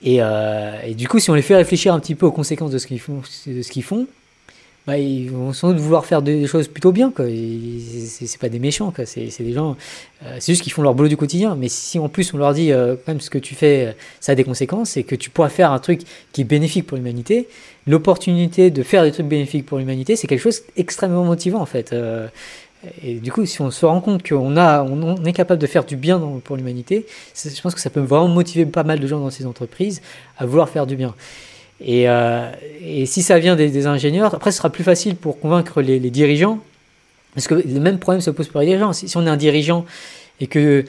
Et, 0.03 0.17
et 0.17 0.93
du 0.93 1.07
coup, 1.07 1.17
si 1.17 1.31
on 1.31 1.33
les 1.33 1.41
fait 1.41 1.55
réfléchir 1.55 1.93
un 1.93 1.99
petit 1.99 2.13
peu 2.13 2.27
aux 2.27 2.31
conséquences 2.31 2.69
de 2.69 2.77
ce 2.77 2.85
qu'ils 2.85 2.99
font, 2.99 3.23
de 3.47 3.61
ce 3.63 3.71
qu'ils 3.71 3.83
font, 3.83 4.05
bah, 4.87 4.97
ils 4.97 5.29
vont 5.29 5.51
sans 5.51 5.73
doute 5.73 5.79
vouloir 5.79 6.05
faire 6.05 6.21
des 6.21 6.47
choses 6.47 6.69
plutôt 6.69 6.93
bien. 6.93 7.11
Quoi. 7.11 7.25
C'est 7.27 8.39
pas 8.39 8.47
des 8.47 8.59
méchants. 8.59 8.93
C'est 9.05 9.43
des 9.43 9.51
gens. 9.51 9.75
euh, 10.23 10.37
c'est 10.39 10.53
juste 10.53 10.63
qu'ils 10.63 10.71
font 10.71 10.81
leur 10.81 10.95
boulot 10.95 11.09
du 11.09 11.17
quotidien. 11.17 11.55
Mais 11.55 11.67
si 11.67 11.99
en 11.99 12.07
plus 12.07 12.33
on 12.33 12.37
leur 12.37 12.53
dit, 12.53 12.71
euh, 12.71 12.95
quand 12.95 13.11
même, 13.11 13.19
ce 13.19 13.29
que 13.29 13.37
tu 13.37 13.53
fais, 13.53 13.87
euh, 13.87 13.91
ça 14.21 14.31
a 14.31 14.35
des 14.35 14.45
conséquences, 14.45 14.95
et 14.95 15.03
que 15.03 15.15
tu 15.15 15.29
pourras 15.29 15.49
faire 15.49 15.73
un 15.73 15.79
truc 15.79 16.01
qui 16.31 16.39
est 16.39 16.45
bénéfique 16.45 16.87
pour 16.87 16.95
l'humanité, 16.95 17.49
l'opportunité 17.85 18.71
de 18.71 18.81
faire 18.81 19.03
des 19.03 19.11
trucs 19.11 19.27
bénéfiques 19.27 19.65
pour 19.65 19.77
l'humanité, 19.77 20.15
c'est 20.15 20.27
quelque 20.27 20.39
chose 20.41 20.61
d'extrêmement 20.77 21.25
motivant 21.25 21.59
en 21.59 21.65
fait. 21.65 21.93
Et 23.03 23.15
du 23.15 23.31
coup, 23.31 23.45
si 23.45 23.61
on 23.61 23.71
se 23.71 23.85
rend 23.85 24.01
compte 24.01 24.27
qu'on 24.27 24.55
on 24.55 25.25
est 25.25 25.33
capable 25.33 25.59
de 25.61 25.67
faire 25.67 25.83
du 25.83 25.97
bien 25.97 26.19
pour 26.43 26.55
l'humanité, 26.55 27.05
je 27.35 27.61
pense 27.61 27.73
que 27.75 27.81
ça 27.81 27.89
peut 27.89 27.99
vraiment 27.99 28.27
motiver 28.27 28.65
pas 28.65 28.83
mal 28.83 28.99
de 28.99 29.07
gens 29.07 29.19
dans 29.19 29.31
ces 29.31 29.45
entreprises 29.45 30.01
à 30.37 30.45
vouloir 30.45 30.69
faire 30.69 30.85
du 30.85 30.95
bien. 30.95 31.15
Et, 31.79 32.09
euh, 32.09 32.49
et 32.81 33.05
si 33.05 33.21
ça 33.21 33.39
vient 33.39 33.55
des, 33.55 33.87
ingénieurs, 33.87 34.33
après 34.33 34.51
ce 34.51 34.57
sera 34.57 34.69
plus 34.69 34.83
facile 34.83 35.15
pour 35.15 35.39
convaincre 35.39 35.81
les, 35.81 35.99
dirigeants, 35.99 36.59
parce 37.35 37.47
que 37.47 37.55
le 37.55 37.79
même 37.79 37.99
problème 37.99 38.21
se 38.21 38.31
pose 38.31 38.47
pour 38.47 38.61
les 38.61 38.67
dirigeants. 38.67 38.93
Si, 38.93 39.15
on 39.15 39.25
est 39.25 39.29
un 39.29 39.37
dirigeant 39.37 39.85
et 40.39 40.47
que 40.47 40.85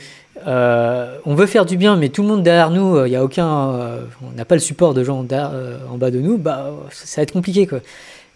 euh, 0.47 1.19
on 1.27 1.35
veut 1.35 1.47
faire 1.47 1.67
du 1.67 1.77
bien, 1.77 1.97
mais 1.97 2.09
tout 2.09 2.23
le 2.23 2.29
monde 2.29 2.43
derrière 2.43 2.71
nous, 2.71 2.97
euh, 2.97 3.09
il 3.09 3.13
y 3.13 3.17
a 3.17 3.25
aucun, 3.25 3.71
euh, 3.71 4.05
on 4.23 4.35
n'a 4.37 4.45
pas 4.45 4.55
le 4.55 4.61
support 4.61 4.95
de 4.95 5.05
gens 5.05 5.27
euh, 5.31 5.79
en 5.91 5.99
bas 5.99 6.11
de 6.11 6.21
nous, 6.21 6.39
bah 6.39 6.73
ça, 6.91 7.21
va 7.21 7.23
être 7.25 7.33
compliqué. 7.33 7.69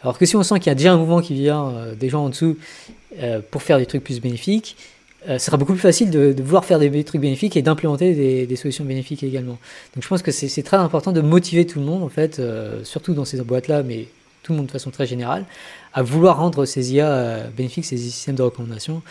Alors 0.03 0.19
que 0.19 0.27
si 0.27 0.37
on 0.37 0.43
sent 0.43 0.59
qu'il 0.59 0.69
y 0.69 0.71
a 0.71 0.75
déjà 0.75 0.93
un 0.93 0.97
mouvement 0.97 1.21
qui 1.21 1.35
vient, 1.35 1.69
euh, 1.69 1.95
des 1.95 2.09
gens 2.09 2.25
en 2.25 2.29
dessous, 2.29 2.57
euh, 3.21 3.41
pour 3.51 3.63
faire 3.63 3.79
des 3.79 3.87
trucs 3.87 4.03
plus 4.03 4.21
bénéfiques, 4.21 4.77
euh, 4.77 4.92
ce 5.27 5.39
sera 5.39 5.57
beaucoup 5.57 5.73
plus 5.73 5.81
facile 5.81 6.11
de, 6.11 6.35
vouloir 6.43 6.65
faire 6.65 6.79
des, 6.79 7.05
trucs 7.05 7.21
bénéfiques 7.21 7.57
et 7.57 7.63
d'implémenter 7.63 8.47
des, 8.47 8.57
solutions 8.57 8.85
bénéfiques 8.85 9.23
également. 9.23 9.59
Donc 9.95 10.03
je 10.03 10.09
pense 10.09 10.23
que 10.23 10.31
c'est 10.31 10.63
très 10.63 10.77
important 10.77 11.13
de 11.13 11.21
motiver 11.21 11.67
tout 11.67 11.79
le 11.79 11.85
monde, 11.85 12.03
en 12.03 12.09
fait, 12.09 12.39
euh, 12.39 12.83
surtout 12.85 13.15
dans 13.15 13.25
ces 13.25 13.41
boîtes-là, 13.41 13.83
mais 13.83 14.09
tout 14.43 14.53
le 14.53 14.59
monde 14.59 14.67
de 14.67 14.73
façon 14.73 14.91
très 14.91 15.07
générale, 15.07 15.45
à 15.95 16.03
vouloir 16.03 16.39
rendre 16.39 16.65
ces 16.65 16.93
IA 16.95 17.09
euh, 17.09 17.49
bénéfiques, 17.57 17.85
ces 17.85 17.97
systèmes 17.97 18.35
de 18.35 18.43
recommandation, 18.43 19.03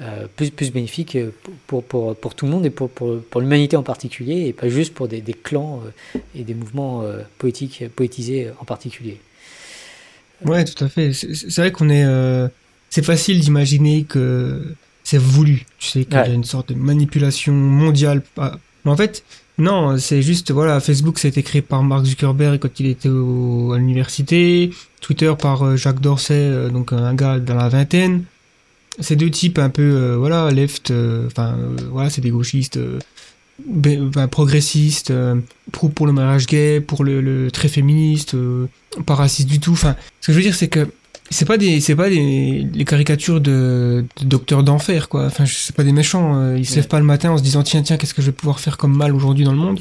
euh, 0.00 0.26
plus, 0.36 0.50
plus 0.50 0.70
bénéfiques 0.70 1.16
euh, 1.16 1.32
pour, 1.66 1.82
pour, 1.82 2.14
pour 2.14 2.34
tout 2.34 2.46
le 2.46 2.52
monde 2.52 2.64
et 2.64 2.70
pour, 2.70 2.88
pour, 2.88 3.40
l'humanité 3.40 3.76
en 3.76 3.82
particulier, 3.82 4.46
et 4.46 4.52
pas 4.52 4.68
juste 4.68 4.94
pour 4.94 5.08
des, 5.08 5.20
des 5.20 5.32
clans 5.32 5.82
euh, 5.84 6.20
et 6.36 6.44
des 6.44 6.54
mouvements 6.54 7.02
euh, 7.02 7.22
poétiques, 7.38 7.84
poétisés 7.96 8.46
euh, 8.46 8.52
en 8.60 8.64
particulier. 8.64 9.20
Ouais, 10.44 10.64
tout 10.64 10.84
à 10.84 10.88
fait. 10.88 11.12
C'est 11.12 11.56
vrai 11.56 11.72
qu'on 11.72 11.88
est. 11.88 12.04
euh, 12.04 12.46
c'est 12.90 13.04
facile 13.04 13.40
d'imaginer 13.40 14.04
que 14.04 14.62
c'est 15.08 15.18
voulu. 15.34 15.64
Tu 15.78 15.88
sais 15.88 16.04
qu'il 16.04 16.16
y 16.16 16.20
a 16.20 16.26
une 16.42 16.44
sorte 16.44 16.68
de 16.70 16.74
manipulation 16.74 17.54
mondiale. 17.54 18.22
Mais 18.84 18.90
en 18.90 18.96
fait, 18.96 19.24
non, 19.56 19.96
c'est 19.98 20.20
juste. 20.22 20.50
Voilà, 20.52 20.80
Facebook, 20.80 21.18
ça 21.18 21.28
a 21.28 21.30
été 21.30 21.42
créé 21.42 21.62
par 21.62 21.82
Mark 21.82 22.04
Zuckerberg 22.04 22.58
quand 22.60 22.78
il 22.80 22.86
était 22.86 23.08
au- 23.08 23.72
à 23.72 23.78
l'université. 23.78 24.70
Twitter 25.00 25.32
par 25.38 25.62
euh, 25.64 25.76
Jacques 25.76 26.00
Dorsey, 26.00 26.34
euh, 26.34 26.68
donc 26.68 26.92
un 26.92 27.14
gars 27.14 27.38
dans 27.38 27.54
la 27.54 27.68
vingtaine. 27.70 28.24
Ces 29.00 29.16
deux 29.16 29.30
types 29.30 29.58
un 29.58 29.70
peu, 29.70 29.82
euh, 29.82 30.16
voilà, 30.18 30.50
left, 30.50 30.90
enfin, 31.26 31.54
euh, 31.58 31.76
voilà, 31.90 32.10
c'est 32.10 32.20
des 32.20 32.30
gauchistes, 32.30 32.78
progressistes, 34.30 35.12
pro 35.72 35.88
pour 35.88 36.06
le 36.06 36.12
mariage 36.12 36.46
gay, 36.46 36.80
pour 36.80 37.04
le, 37.04 37.20
le 37.20 37.50
très 37.50 37.68
féministe, 37.68 38.36
pas 39.06 39.14
raciste 39.14 39.48
du 39.48 39.60
tout. 39.60 39.72
Enfin, 39.72 39.96
ce 40.20 40.26
que 40.28 40.32
je 40.32 40.38
veux 40.38 40.42
dire, 40.44 40.54
c'est 40.54 40.68
que 40.68 40.88
c'est 41.30 41.44
pas 41.44 41.58
des, 41.58 41.80
c'est 41.80 41.94
pas 41.96 42.08
des 42.08 42.66
les 42.72 42.84
caricatures 42.84 43.40
de, 43.40 44.04
de 44.20 44.24
docteurs 44.24 44.62
d'enfer, 44.62 45.08
quoi. 45.08 45.26
Enfin, 45.26 45.44
c'est 45.46 45.74
pas 45.76 45.84
des 45.84 45.92
méchants. 45.92 46.36
euh, 46.36 46.58
ils 46.58 46.66
se 46.66 46.76
lèvent 46.76 46.88
pas 46.88 46.98
le 46.98 47.04
matin 47.04 47.30
en 47.32 47.38
se 47.38 47.42
disant 47.42 47.62
tiens, 47.62 47.82
tiens, 47.82 47.96
qu'est-ce 47.96 48.14
que 48.14 48.22
je 48.22 48.26
vais 48.26 48.32
pouvoir 48.32 48.60
faire 48.60 48.76
comme 48.76 48.96
mal 48.96 49.14
aujourd'hui 49.14 49.44
dans 49.44 49.52
le 49.52 49.58
monde? 49.58 49.80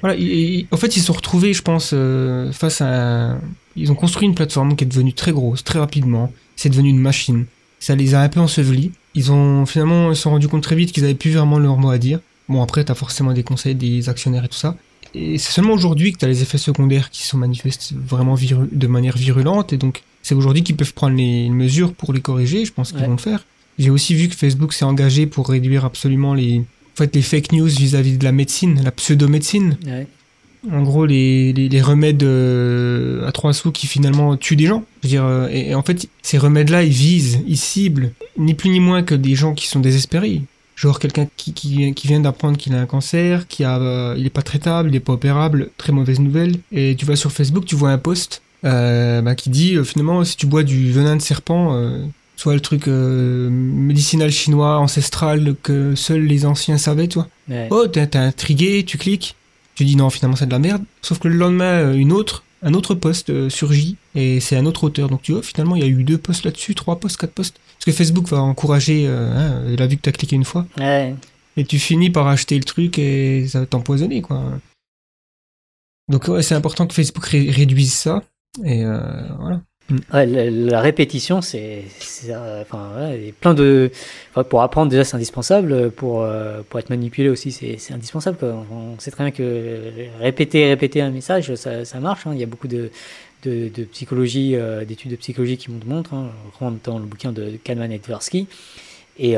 Voilà. 0.00 0.16
ils- 0.16 0.26
ils- 0.28 0.66
en 0.72 0.76
fait, 0.76 0.96
ils 0.96 1.00
se 1.00 1.06
sont 1.06 1.12
retrouvés, 1.12 1.52
je 1.52 1.62
pense, 1.62 1.90
euh, 1.92 2.50
face 2.52 2.80
à. 2.80 3.38
Ils 3.76 3.92
ont 3.92 3.94
construit 3.94 4.26
une 4.26 4.34
plateforme 4.34 4.76
qui 4.76 4.84
est 4.84 4.86
devenue 4.86 5.12
très 5.12 5.32
grosse, 5.32 5.62
très 5.64 5.78
rapidement. 5.78 6.32
C'est 6.56 6.68
devenu 6.68 6.88
une 6.88 6.98
machine. 7.00 7.44
Ça 7.80 7.94
les 7.94 8.14
a 8.14 8.20
un 8.22 8.28
peu 8.28 8.40
ensevelis. 8.40 8.92
Ils 9.14 9.30
ont 9.30 9.66
finalement 9.66 10.10
ils 10.10 10.16
se 10.16 10.22
sont 10.22 10.30
rendus 10.30 10.48
compte 10.48 10.62
très 10.62 10.74
vite 10.76 10.90
qu'ils 10.92 11.04
avaient 11.04 11.14
plus 11.14 11.30
vraiment 11.32 11.58
leur 11.58 11.76
mot 11.76 11.90
à 11.90 11.98
dire. 11.98 12.20
Bon, 12.48 12.62
après, 12.62 12.82
t'as 12.84 12.94
forcément 12.94 13.32
des 13.32 13.42
conseils 13.42 13.74
des 13.74 14.08
actionnaires 14.08 14.44
et 14.44 14.48
tout 14.48 14.56
ça. 14.58 14.76
Et 15.14 15.38
c'est 15.38 15.52
seulement 15.52 15.74
aujourd'hui 15.74 16.12
que 16.12 16.18
tu 16.18 16.24
as 16.24 16.28
les 16.28 16.42
effets 16.42 16.58
secondaires 16.58 17.10
qui 17.10 17.22
sont 17.26 17.38
manifestés 17.38 17.94
vraiment 17.94 18.34
viru- 18.34 18.68
de 18.72 18.86
manière 18.86 19.16
virulente. 19.16 19.72
Et 19.72 19.76
donc, 19.76 20.02
c'est 20.24 20.34
aujourd'hui 20.34 20.64
qu'ils 20.64 20.74
peuvent 20.74 20.92
prendre 20.94 21.16
les 21.16 21.48
mesures 21.50 21.92
pour 21.94 22.12
les 22.12 22.20
corriger. 22.20 22.64
Je 22.64 22.72
pense 22.72 22.90
qu'ils 22.90 23.00
Ouais. 23.02 23.06
vont 23.06 23.12
le 23.12 23.18
faire. 23.18 23.44
J'ai 23.78 23.90
aussi 23.90 24.14
vu 24.16 24.28
que 24.28 24.34
Facebook 24.34 24.72
s'est 24.72 24.84
engagé 24.84 25.26
pour 25.26 25.48
réduire 25.48 25.84
absolument 25.84 26.34
les, 26.34 26.58
en 26.58 26.96
fait, 26.96 27.14
les 27.14 27.22
fake 27.22 27.52
news 27.52 27.68
vis-à-vis 27.68 28.18
de 28.18 28.24
la 28.24 28.32
médecine, 28.32 28.80
la 28.82 28.90
pseudo-médecine. 28.90 29.76
Ouais. 29.86 30.06
En 30.72 30.82
gros, 30.82 31.04
les, 31.04 31.52
les, 31.52 31.68
les 31.68 31.82
remèdes 31.82 32.22
euh, 32.22 33.26
à 33.28 33.32
trois 33.32 33.52
sous 33.52 33.70
qui 33.70 33.86
finalement 33.86 34.36
tuent 34.36 34.56
des 34.56 34.66
gens. 34.66 34.82
Je 35.02 35.08
veux 35.08 35.10
dire, 35.10 35.24
euh, 35.24 35.48
et, 35.50 35.70
et 35.70 35.74
en 35.74 35.82
fait, 35.82 36.08
ces 36.22 36.38
remèdes-là, 36.38 36.84
ils 36.84 36.92
visent, 36.92 37.40
ils 37.46 37.58
ciblent, 37.58 38.12
ni 38.38 38.54
plus 38.54 38.70
ni 38.70 38.80
moins 38.80 39.02
que 39.02 39.14
des 39.14 39.34
gens 39.34 39.52
qui 39.54 39.66
sont 39.66 39.80
désespérés. 39.80 40.40
Genre 40.76 40.98
quelqu'un 40.98 41.28
qui, 41.36 41.52
qui, 41.52 41.92
qui 41.94 42.06
vient 42.08 42.18
d'apprendre 42.20 42.56
qu'il 42.56 42.74
a 42.74 42.80
un 42.80 42.86
cancer, 42.86 43.46
qui 43.46 43.62
a, 43.62 43.78
euh, 43.78 44.14
il 44.18 44.26
est 44.26 44.30
pas 44.30 44.42
traitable, 44.42 44.88
il 44.88 44.96
est 44.96 45.00
pas 45.00 45.12
opérable, 45.12 45.70
très 45.76 45.92
mauvaise 45.92 46.18
nouvelle. 46.18 46.56
Et 46.72 46.96
tu 46.98 47.04
vas 47.04 47.14
sur 47.16 47.30
Facebook, 47.30 47.64
tu 47.66 47.76
vois 47.76 47.90
un 47.90 47.98
post 47.98 48.40
bah, 48.64 49.34
qui 49.34 49.50
dit 49.50 49.76
euh, 49.76 49.84
finalement 49.84 50.24
si 50.24 50.36
tu 50.36 50.46
bois 50.46 50.62
du 50.62 50.90
venin 50.92 51.16
de 51.16 51.22
serpent, 51.22 51.74
euh, 51.74 52.04
soit 52.36 52.54
le 52.54 52.60
truc 52.60 52.88
euh, 52.88 53.48
médicinal 53.50 54.30
chinois 54.30 54.78
ancestral 54.78 55.54
que 55.62 55.94
seuls 55.94 56.24
les 56.24 56.46
anciens 56.46 56.78
savaient, 56.78 57.08
tu 57.08 57.14
vois. 57.18 57.28
Ouais. 57.48 57.68
Oh, 57.70 57.86
t'es 57.86 58.16
intrigué, 58.16 58.84
tu 58.84 58.98
cliques, 58.98 59.36
tu 59.74 59.84
dis 59.84 59.96
non, 59.96 60.10
finalement 60.10 60.36
c'est 60.36 60.46
de 60.46 60.50
la 60.52 60.58
merde. 60.58 60.82
Sauf 61.02 61.18
que 61.18 61.28
le 61.28 61.36
lendemain, 61.36 61.64
euh, 61.80 61.94
une 61.94 62.10
autre, 62.12 62.42
un 62.62 62.72
autre 62.74 62.94
post 62.94 63.28
euh, 63.30 63.50
surgit 63.50 63.96
et 64.14 64.40
c'est 64.40 64.56
un 64.56 64.64
autre 64.66 64.84
auteur. 64.84 65.08
Donc 65.10 65.22
tu 65.22 65.32
vois, 65.32 65.42
finalement 65.42 65.76
il 65.76 65.82
y 65.82 65.84
a 65.84 65.88
eu 65.88 66.02
deux 66.02 66.18
posts 66.18 66.44
là-dessus, 66.44 66.74
trois 66.74 66.98
posts, 66.98 67.18
quatre 67.18 67.34
posts. 67.34 67.56
Parce 67.78 67.84
que 67.84 67.92
Facebook 67.92 68.26
va 68.28 68.40
encourager, 68.40 69.04
euh, 69.06 69.30
hein, 69.36 69.62
il 69.70 69.82
a 69.82 69.86
vu 69.86 69.96
que 69.96 70.02
t'as 70.02 70.12
cliqué 70.12 70.36
une 70.36 70.44
fois, 70.44 70.66
Ouais. 70.78 71.14
et 71.58 71.64
tu 71.64 71.78
finis 71.78 72.08
par 72.10 72.26
acheter 72.28 72.56
le 72.56 72.64
truc 72.64 72.98
et 72.98 73.46
ça 73.46 73.60
va 73.60 73.66
t'empoisonner 73.66 74.22
quoi. 74.22 74.42
Donc 76.08 76.28
ouais, 76.28 76.42
c'est 76.42 76.54
important 76.54 76.86
que 76.86 76.94
Facebook 76.94 77.26
ré- 77.26 77.50
réduise 77.50 77.92
ça. 77.92 78.22
Et 78.62 78.84
euh, 78.84 79.00
voilà. 79.38 79.60
Mm. 79.88 79.98
La, 80.68 80.80
répétition, 80.80 81.42
c'est, 81.42 81.84
euh, 82.28 82.62
enfin, 82.62 82.90
ouais, 82.96 83.34
plein 83.38 83.52
de, 83.52 83.90
pour 84.48 84.62
apprendre 84.62 84.90
déjà 84.90 85.04
c'est 85.04 85.16
indispensable, 85.16 85.90
pour 85.90 86.22
euh, 86.22 86.62
pour 86.68 86.80
être 86.80 86.88
manipulé 86.88 87.28
aussi 87.28 87.52
c'est, 87.52 87.92
indispensable. 87.92 88.38
On 88.42 88.98
sait 88.98 89.10
très 89.10 89.24
bien 89.24 89.30
que 89.30 89.90
répéter 90.20 90.68
répéter 90.68 91.02
un 91.02 91.10
message, 91.10 91.54
ça, 91.54 92.00
marche. 92.00 92.26
hein. 92.26 92.30
Il 92.32 92.40
y 92.40 92.42
a 92.42 92.46
beaucoup 92.46 92.68
de 92.68 92.90
de, 93.44 93.84
psychologie, 93.92 94.56
d'études 94.86 95.10
de 95.10 95.16
psychologie 95.16 95.58
qui 95.58 95.70
montrent, 95.70 96.14
hein, 96.14 96.30
dans 96.82 96.98
le 96.98 97.04
bouquin 97.04 97.30
de 97.30 97.58
Kahneman 97.62 97.92
et 97.92 97.98
Tversky. 97.98 98.46
Et, 99.18 99.36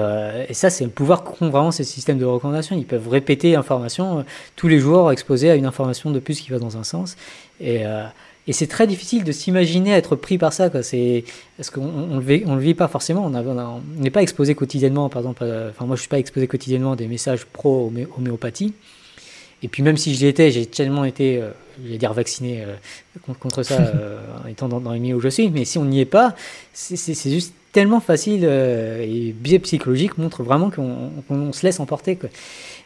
ça, 0.53 0.71
c'est 0.71 0.85
le 0.85 0.91
pouvoir 0.91 1.25
qu'ont 1.25 1.51
vraiment 1.51 1.73
ces 1.73 1.83
systèmes 1.83 2.19
de 2.19 2.25
recommandation. 2.25 2.77
Ils 2.77 2.87
peuvent 2.87 3.09
répéter 3.09 3.51
l'information 3.51 4.25
tous 4.55 4.69
les 4.69 4.79
jours, 4.79 5.11
exposer 5.11 5.51
à 5.51 5.57
une 5.57 5.67
information 5.67 6.13
de 6.13 6.21
plus 6.21 6.41
qui 6.41 6.51
va 6.53 6.61
dans 6.61 6.77
un 6.77 6.85
sens. 6.85 7.17
Et, 7.61 7.83
et 8.49 8.53
c'est 8.53 8.67
très 8.69 8.87
difficile 8.87 9.25
de 9.25 9.33
s'imaginer 9.33 9.91
être 9.91 10.15
pris 10.17 10.39
par 10.39 10.53
ça. 10.53 10.71
Quoi. 10.71 10.83
C'est, 10.83 11.25
parce 11.57 11.71
qu'on 11.71 11.83
on 12.11 12.17
le, 12.19 12.23
vit, 12.25 12.43
on 12.47 12.55
le 12.55 12.61
vit 12.61 12.75
pas 12.75 12.87
forcément. 12.89 13.27
On 13.27 13.81
n'est 14.01 14.11
pas 14.11 14.23
exposé 14.23 14.55
quotidiennement, 14.55 15.09
par 15.09 15.23
exemple. 15.23 15.43
euh, 15.43 15.71
Enfin, 15.71 15.85
moi, 15.87 15.97
je 15.97 16.01
suis 16.03 16.09
pas 16.09 16.19
exposé 16.19 16.47
quotidiennement 16.47 16.93
à 16.93 16.97
des 16.97 17.09
messages 17.09 17.45
pro-homéopathie. 17.47 18.73
Et 19.63 19.69
puis 19.69 19.83
même 19.83 19.97
si 19.97 20.15
j'y 20.15 20.27
étais, 20.27 20.51
j'ai 20.51 20.67
tellement 20.67 21.05
été, 21.05 21.41
euh, 21.41 21.49
je 21.85 21.91
vais 21.91 21.99
dire 21.99 22.13
vacciné 22.13 22.63
euh, 22.63 23.33
contre, 23.41 23.63
ça 23.63 23.81
euh, 23.81 24.19
en 24.45 24.49
étant 24.49 24.69
dans, 24.69 24.81
dans 24.81 24.93
les 24.93 25.01
milieux 25.01 25.17
où 25.17 25.21
je 25.21 25.29
suis. 25.29 25.51
Mais 25.51 25.65
si 25.65 25.79
on 25.79 25.85
n'y 25.85 26.01
est 26.01 26.05
pas, 26.05 26.37
c'est- 26.73 26.97
juste 27.31 27.55
tellement 27.73 28.01
facile 28.01 28.45
et 28.45 29.35
biais 29.39 29.59
psychologique 29.59 30.17
montre 30.19 30.43
vraiment 30.43 30.71
qu'on 30.71 31.53
se 31.53 31.67
laisse 31.67 31.79
emporter. 31.81 32.17
Quoi. 32.17 32.31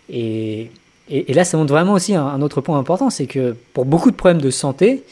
Et, 0.08 0.70
et, 1.08 1.30
et 1.30 1.34
là, 1.34 1.44
ça 1.44 1.56
montre 1.58 1.72
vraiment 1.72 1.92
aussi 1.92 2.14
un, 2.14 2.24
un 2.26 2.40
autre 2.42 2.60
point 2.60 2.78
important, 2.78 3.08
c'est 3.10 3.26
que 3.26 3.54
pour 3.72 3.84
beaucoup 3.84 4.10
de 4.10 4.16
problèmes 4.16 4.40
de 4.40 4.50
santé, 4.50 5.04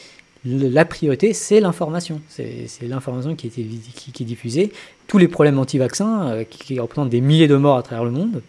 la 0.49 0.85
priorité, 0.85 1.33
c'est 1.33 1.59
l'information. 1.59 2.21
C'est 2.29 2.67
l'information 2.83 3.35
qui, 3.35 3.49
qui, 3.49 4.11
qui 4.11 4.23
est 4.23 4.25
diffusée. 4.25 4.71
Tous 5.07 5.17
les 5.17 5.27
problèmes 5.27 5.59
anti-vaccins, 5.59 6.29
euh, 6.29 6.43
qui, 6.43 6.59
qui 6.59 6.79
représentent 6.79 7.09
des 7.09 7.21
milliers 7.21 7.47
de 7.47 7.55
morts 7.55 7.77
à 7.77 7.83
travers 7.83 8.05
le 8.05 8.11
monde, 8.11 8.41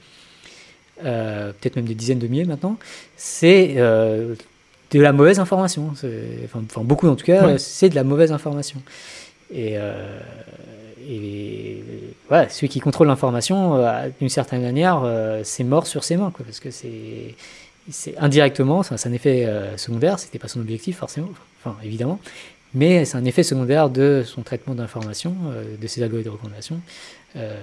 euh, 1.04 1.52
peut-être 1.52 1.76
même 1.76 1.86
des 1.86 1.94
dizaines 1.94 2.18
de 2.18 2.26
milliers 2.26 2.44
maintenant, 2.44 2.76
c'est 3.16 3.74
euh, 3.76 4.34
de 4.90 5.00
la 5.00 5.12
mauvaise 5.12 5.38
information. 5.38 5.90
Enfin, 5.92 6.62
enfin, 6.64 6.82
beaucoup 6.82 7.08
en 7.08 7.16
tout 7.16 7.24
cas, 7.24 7.46
Ouais. 7.46 7.58
c'est 7.58 7.88
de 7.88 7.94
la 7.94 8.04
mauvaise 8.04 8.32
information. 8.32 8.80
Et, 9.54 9.76
et 11.08 11.82
voilà, 12.28 12.48
celui 12.48 12.68
qui 12.68 12.78
contrôle 12.80 13.08
l'information, 13.08 13.82
d'une 14.20 14.28
certaine 14.28 14.62
manière, 14.62 15.02
c'est 15.42 15.64
mort 15.64 15.86
sur 15.88 16.04
ses 16.04 16.16
mains, 16.16 16.30
quoi, 16.30 16.44
parce 16.44 16.60
que 16.60 16.70
c'est 16.70 17.34
c'est 17.88 18.16
indirectement, 18.18 18.82
c'est 18.82 19.06
un 19.06 19.12
effet 19.12 19.46
euh, 19.46 19.76
secondaire, 19.76 20.18
c'était 20.18 20.38
pas 20.38 20.48
son 20.48 20.60
objectif 20.60 20.98
forcément, 20.98 21.30
enfin 21.58 21.76
évidemment, 21.82 22.20
mais 22.74 23.04
c'est 23.04 23.16
un 23.16 23.24
effet 23.24 23.42
secondaire 23.42 23.90
de 23.90 24.22
son 24.24 24.42
traitement 24.42 24.74
d'information, 24.74 25.34
euh, 25.46 25.76
de 25.80 25.86
ses 25.86 26.02
algorithmes 26.02 26.30
de 26.30 26.34
recommandation. 26.34 26.80
Euh, 27.36 27.60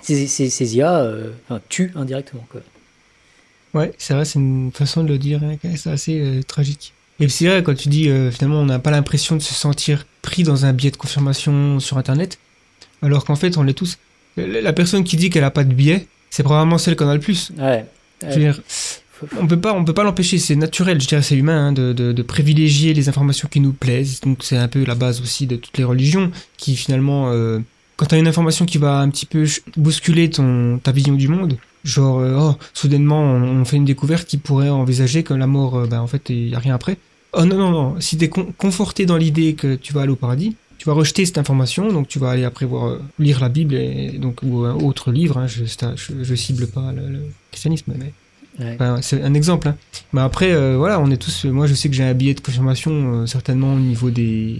ces, 0.00 0.26
ces, 0.26 0.48
ces 0.48 0.76
IA 0.76 1.00
euh, 1.00 1.32
enfin, 1.44 1.60
tuent 1.68 1.92
indirectement. 1.94 2.46
Quoi. 2.50 2.62
Ouais, 3.74 3.92
c'est 3.98 4.14
vrai, 4.14 4.24
c'est 4.24 4.38
une 4.38 4.72
façon 4.72 5.04
de 5.04 5.08
le 5.08 5.18
dire, 5.18 5.42
hein, 5.44 5.56
c'est 5.76 5.90
assez 5.90 6.40
tragique. 6.46 6.94
Et 7.20 7.28
c'est 7.28 7.46
vrai, 7.46 7.62
quand 7.62 7.74
tu 7.74 7.90
dis 7.90 8.04
finalement 8.32 8.60
on 8.60 8.64
n'a 8.64 8.78
pas 8.78 8.90
l'impression 8.90 9.36
de 9.36 9.42
se 9.42 9.52
sentir 9.52 10.06
pris 10.22 10.42
dans 10.42 10.64
un 10.64 10.72
biais 10.72 10.90
de 10.90 10.96
confirmation 10.96 11.78
sur 11.78 11.98
Internet, 11.98 12.38
alors 13.02 13.26
qu'en 13.26 13.36
fait 13.36 13.58
on 13.58 13.62
l'est 13.62 13.74
tous. 13.74 13.98
La 14.38 14.72
personne 14.72 15.04
qui 15.04 15.16
dit 15.16 15.28
qu'elle 15.28 15.44
a 15.44 15.50
pas 15.50 15.64
de 15.64 15.74
biais, 15.74 16.06
c'est 16.30 16.42
probablement 16.42 16.78
celle 16.78 16.96
qu'on 16.96 17.08
a 17.08 17.14
le 17.14 17.20
plus. 17.20 17.52
Ouais. 17.58 17.84
Faut- 19.12 19.26
on 19.38 19.46
peut 19.46 19.60
pas, 19.60 19.74
on 19.74 19.84
peut 19.84 19.92
pas 19.92 20.02
l'empêcher, 20.02 20.38
c'est 20.38 20.56
naturel, 20.56 21.00
je 21.00 21.06
dirais, 21.06 21.22
c'est 21.22 21.36
humain 21.36 21.68
hein, 21.68 21.72
de, 21.72 21.92
de, 21.92 22.22
privilégier 22.22 22.94
les 22.94 23.08
informations 23.08 23.48
qui 23.50 23.60
nous 23.60 23.72
plaisent. 23.72 24.20
Donc 24.20 24.38
c'est 24.42 24.56
un 24.56 24.68
peu 24.68 24.84
la 24.84 24.94
base 24.94 25.20
aussi 25.20 25.46
de 25.46 25.56
toutes 25.56 25.76
les 25.76 25.84
religions, 25.84 26.30
qui 26.56 26.74
finalement, 26.76 27.30
euh, 27.30 27.58
quand 27.96 28.06
t'as 28.06 28.18
une 28.18 28.28
information 28.28 28.64
qui 28.64 28.78
va 28.78 28.98
un 28.98 29.10
petit 29.10 29.26
peu 29.26 29.44
bousculer 29.76 30.30
ton 30.30 30.78
ta 30.82 30.90
vision 30.92 31.14
du 31.14 31.28
monde, 31.28 31.58
genre 31.84 32.20
euh, 32.20 32.36
oh 32.38 32.54
soudainement 32.72 33.22
on, 33.22 33.64
fait 33.66 33.76
une 33.76 33.84
découverte 33.84 34.26
qui 34.26 34.38
pourrait 34.38 34.70
envisager 34.70 35.22
que 35.22 35.34
la 35.34 35.46
mort, 35.46 35.76
euh, 35.76 35.86
ben 35.86 36.00
en 36.00 36.06
fait 36.06 36.30
il 36.30 36.48
y 36.48 36.54
a 36.54 36.58
rien 36.58 36.74
après. 36.74 36.96
Oh 37.34 37.44
non 37.44 37.56
non 37.58 37.70
non, 37.70 38.00
si 38.00 38.16
t'es 38.16 38.28
con- 38.30 38.52
conforté 38.56 39.04
dans 39.06 39.16
l'idée 39.18 39.54
que 39.54 39.74
tu 39.76 39.92
vas 39.92 40.02
aller 40.02 40.12
au 40.12 40.16
paradis, 40.16 40.56
tu 40.80 40.86
vas 40.88 40.94
rejeter 40.94 41.26
cette 41.26 41.36
information, 41.36 41.92
donc 41.92 42.08
tu 42.08 42.18
vas 42.18 42.30
aller 42.30 42.44
après 42.44 42.64
voir 42.64 42.84
euh, 42.88 43.00
lire 43.18 43.38
la 43.40 43.50
Bible 43.50 43.74
et 43.74 44.12
donc 44.24 44.36
ou 44.42 44.64
un 44.64 44.74
autre 44.74 45.12
livre. 45.12 45.36
hein, 45.36 45.46
je, 45.46 45.64
je, 45.66 46.24
je 46.28 46.34
cible 46.34 46.66
pas 46.68 46.90
le, 46.92 47.02
le 47.16 47.20
christianisme, 47.50 47.92
mais 47.98 48.12
Ouais. 48.58 48.74
Enfin, 48.74 48.98
c'est 49.00 49.22
un 49.22 49.32
exemple. 49.34 49.68
hein. 49.68 49.76
Mais 50.12 50.20
après, 50.20 50.52
euh, 50.52 50.76
voilà, 50.76 51.00
on 51.00 51.10
est 51.10 51.16
tous. 51.16 51.44
Moi, 51.46 51.66
je 51.66 51.74
sais 51.74 51.88
que 51.88 51.94
j'ai 51.94 52.02
un 52.04 52.12
billet 52.14 52.34
de 52.34 52.40
confirmation, 52.40 52.92
euh, 53.22 53.26
certainement 53.26 53.72
au 53.74 53.78
niveau 53.78 54.10
des 54.10 54.58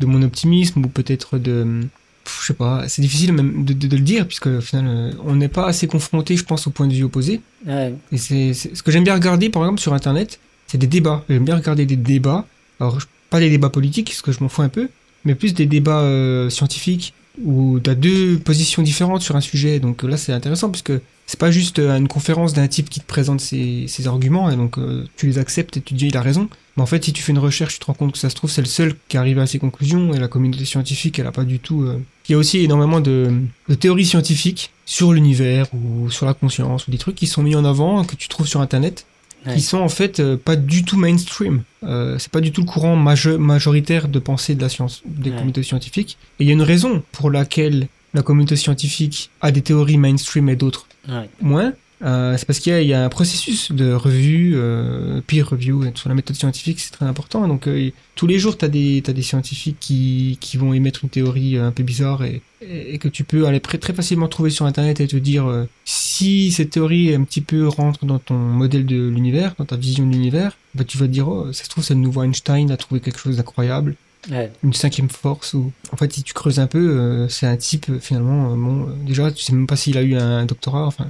de 0.00 0.06
mon 0.06 0.22
optimisme 0.22 0.84
ou 0.84 0.88
peut-être 0.88 1.38
de. 1.38 1.82
pff, 2.24 2.38
Je 2.42 2.46
sais 2.48 2.54
pas. 2.54 2.88
C'est 2.88 3.02
difficile 3.02 3.32
même 3.32 3.64
de, 3.64 3.74
de- 3.74 3.86
de 3.86 3.96
le 3.96 4.02
dire 4.02 4.26
puisque 4.26 4.46
au 4.46 4.60
final, 4.60 5.14
on 5.24 5.36
n'est 5.36 5.48
pas 5.58 5.66
assez 5.66 5.86
confronté, 5.86 6.36
je 6.36 6.44
pense, 6.44 6.66
au 6.66 6.70
point 6.70 6.86
de 6.88 6.94
vue 6.94 7.04
opposé. 7.04 7.40
Ouais. 7.66 7.94
Et 8.10 8.18
c'est 8.18 8.54
ce 8.54 8.82
que 8.82 8.90
j'aime 8.90 9.04
bien 9.04 9.14
regarder, 9.14 9.50
par 9.50 9.62
exemple, 9.62 9.80
sur 9.80 9.92
Internet, 9.92 10.40
c'est 10.66 10.78
des 10.78 10.88
débats. 10.88 11.22
J'aime 11.28 11.44
bien 11.44 11.56
regarder 11.56 11.84
des 11.86 11.96
débats. 11.96 12.44
Alors, 12.80 12.98
pas 13.30 13.40
des 13.40 13.50
débats 13.50 13.70
politiques, 13.70 14.08
parce 14.08 14.22
que 14.22 14.32
je 14.32 14.40
m'en 14.42 14.48
fous 14.48 14.62
un 14.62 14.68
peu, 14.70 14.88
mais 15.28 15.36
plus 15.36 15.54
des 15.54 15.66
débats 15.66 16.00
euh, 16.00 16.50
scientifiques 16.50 17.12
où 17.44 17.78
tu 17.78 17.88
as 17.88 17.94
deux 17.94 18.38
positions 18.38 18.82
différentes 18.82 19.22
sur 19.22 19.36
un 19.36 19.40
sujet. 19.40 19.78
Donc 19.78 20.02
là, 20.02 20.16
c'est 20.16 20.32
intéressant, 20.32 20.70
puisque 20.70 20.92
c'est 21.26 21.38
pas 21.38 21.52
juste 21.52 21.78
euh, 21.78 21.96
une 21.96 22.08
conférence 22.08 22.52
d'un 22.52 22.66
type 22.66 22.88
qui 22.90 23.00
te 23.00 23.06
présente 23.06 23.40
ses, 23.40 23.86
ses 23.86 24.08
arguments, 24.08 24.50
et 24.50 24.56
donc 24.56 24.78
euh, 24.78 25.06
tu 25.16 25.26
les 25.26 25.38
acceptes 25.38 25.76
et 25.76 25.80
tu 25.80 25.94
dis 25.94 26.08
il 26.08 26.16
a 26.16 26.22
raison. 26.22 26.48
Mais 26.76 26.82
en 26.82 26.86
fait, 26.86 27.04
si 27.04 27.12
tu 27.12 27.22
fais 27.22 27.32
une 27.32 27.38
recherche, 27.38 27.74
tu 27.74 27.80
te 27.80 27.84
rends 27.84 27.94
compte 27.94 28.12
que 28.12 28.18
ça 28.18 28.30
se 28.30 28.34
trouve, 28.34 28.50
c'est 28.50 28.62
le 28.62 28.66
seul 28.66 28.94
qui 29.08 29.16
arrive 29.16 29.38
à 29.38 29.46
ces 29.46 29.58
conclusions, 29.60 30.14
et 30.14 30.18
la 30.18 30.26
communauté 30.26 30.64
scientifique, 30.64 31.18
elle 31.18 31.26
a 31.26 31.32
pas 31.32 31.44
du 31.44 31.58
tout. 31.60 31.82
euh, 31.82 32.00
Il 32.28 32.32
y 32.32 32.34
a 32.34 32.38
aussi 32.38 32.58
énormément 32.58 33.00
de 33.00 33.30
théories 33.78 34.06
scientifiques 34.06 34.70
sur 34.84 35.12
l'univers 35.12 35.66
ou 35.74 36.10
sur 36.10 36.26
la 36.26 36.34
conscience 36.34 36.88
ou 36.88 36.90
des 36.90 36.98
trucs 36.98 37.14
qui 37.16 37.26
sont 37.26 37.42
mis 37.42 37.54
en 37.54 37.64
avant 37.64 38.04
que 38.04 38.16
tu 38.16 38.28
trouves 38.28 38.48
sur 38.48 38.60
internet 38.60 39.06
Ouais. 39.46 39.54
qui 39.54 39.60
sont 39.60 39.78
en 39.78 39.88
fait 39.88 40.18
euh, 40.20 40.36
pas 40.36 40.56
du 40.56 40.84
tout 40.84 40.96
mainstream 40.98 41.62
euh, 41.84 42.18
c'est 42.18 42.30
pas 42.32 42.40
du 42.40 42.50
tout 42.50 42.62
le 42.62 42.66
courant 42.66 42.96
maje- 42.96 43.36
majoritaire 43.38 44.08
de 44.08 44.18
pensée 44.18 44.54
de 44.56 44.60
la 44.62 44.68
science 44.68 45.02
des 45.06 45.30
Ouais. 45.30 45.36
communautés 45.36 45.62
scientifiques 45.62 46.18
et 46.40 46.44
il 46.44 46.46
y 46.48 46.50
a 46.50 46.54
une 46.54 46.62
raison 46.62 47.02
pour 47.12 47.30
laquelle 47.30 47.86
la 48.14 48.22
communauté 48.22 48.56
scientifique 48.56 49.30
a 49.40 49.52
des 49.52 49.62
théories 49.62 49.96
mainstream 49.98 50.48
et 50.48 50.56
d'autres 50.56 50.86
Ouais. 51.08 51.28
moins 51.40 51.72
Euh, 52.04 52.36
c'est 52.36 52.44
parce 52.46 52.60
qu'il 52.60 52.80
y, 52.80 52.86
y 52.86 52.94
a 52.94 53.04
un 53.04 53.08
processus 53.08 53.72
de 53.72 53.92
revue, 53.92 54.52
euh, 54.54 55.20
peer 55.26 55.42
review 55.48 55.82
sur 55.96 56.08
la 56.08 56.14
méthode 56.14 56.36
scientifique, 56.36 56.78
c'est 56.78 56.92
très 56.92 57.06
important. 57.06 57.48
Donc 57.48 57.66
euh, 57.66 57.90
tous 58.14 58.26
les 58.28 58.38
jours, 58.38 58.56
tu 58.56 58.64
as 58.64 58.68
des, 58.68 59.02
t'as 59.04 59.12
des 59.12 59.22
scientifiques 59.22 59.78
qui, 59.80 60.38
qui 60.40 60.56
vont 60.58 60.72
émettre 60.72 61.00
une 61.02 61.10
théorie 61.10 61.56
euh, 61.56 61.66
un 61.66 61.72
peu 61.72 61.82
bizarre 61.82 62.22
et, 62.24 62.40
et, 62.62 62.94
et 62.94 62.98
que 62.98 63.08
tu 63.08 63.24
peux 63.24 63.46
aller 63.46 63.58
très, 63.60 63.78
très 63.78 63.92
facilement 63.92 64.28
trouver 64.28 64.50
sur 64.50 64.64
Internet 64.66 65.00
et 65.00 65.08
te 65.08 65.16
dire 65.16 65.46
euh, 65.46 65.64
si 65.84 66.52
cette 66.52 66.70
théorie 66.70 67.14
un 67.14 67.24
petit 67.24 67.40
peu 67.40 67.66
rentre 67.66 68.04
dans 68.06 68.20
ton 68.20 68.38
modèle 68.38 68.86
de 68.86 69.08
l'univers, 69.08 69.54
dans 69.58 69.64
ta 69.64 69.76
vision 69.76 70.06
de 70.06 70.12
l'univers, 70.12 70.56
bah, 70.76 70.84
tu 70.84 70.98
vas 70.98 71.06
te 71.06 71.12
dire, 71.12 71.28
oh, 71.28 71.52
ça 71.52 71.64
se 71.64 71.68
trouve, 71.68 71.82
c'est 71.82 71.94
le 71.94 72.00
nouveau 72.00 72.22
Einstein 72.22 72.70
a 72.70 72.76
trouvé 72.76 73.00
quelque 73.00 73.18
chose 73.18 73.36
d'incroyable 73.38 73.96
Ouais. 74.30 74.50
une 74.64 74.72
cinquième 74.74 75.08
force 75.08 75.54
ou 75.54 75.72
en 75.92 75.96
fait 75.96 76.12
si 76.12 76.22
tu 76.24 76.34
creuses 76.34 76.58
un 76.58 76.66
peu 76.66 76.90
euh, 76.98 77.28
c'est 77.28 77.46
un 77.46 77.56
type 77.56 77.86
finalement 78.00 78.54
bon 78.56 78.88
déjà 79.06 79.30
tu 79.30 79.42
sais 79.44 79.52
même 79.54 79.68
pas 79.68 79.76
s'il 79.76 79.96
a 79.96 80.02
eu 80.02 80.16
un 80.16 80.44
doctorat 80.44 80.84
enfin 80.86 81.06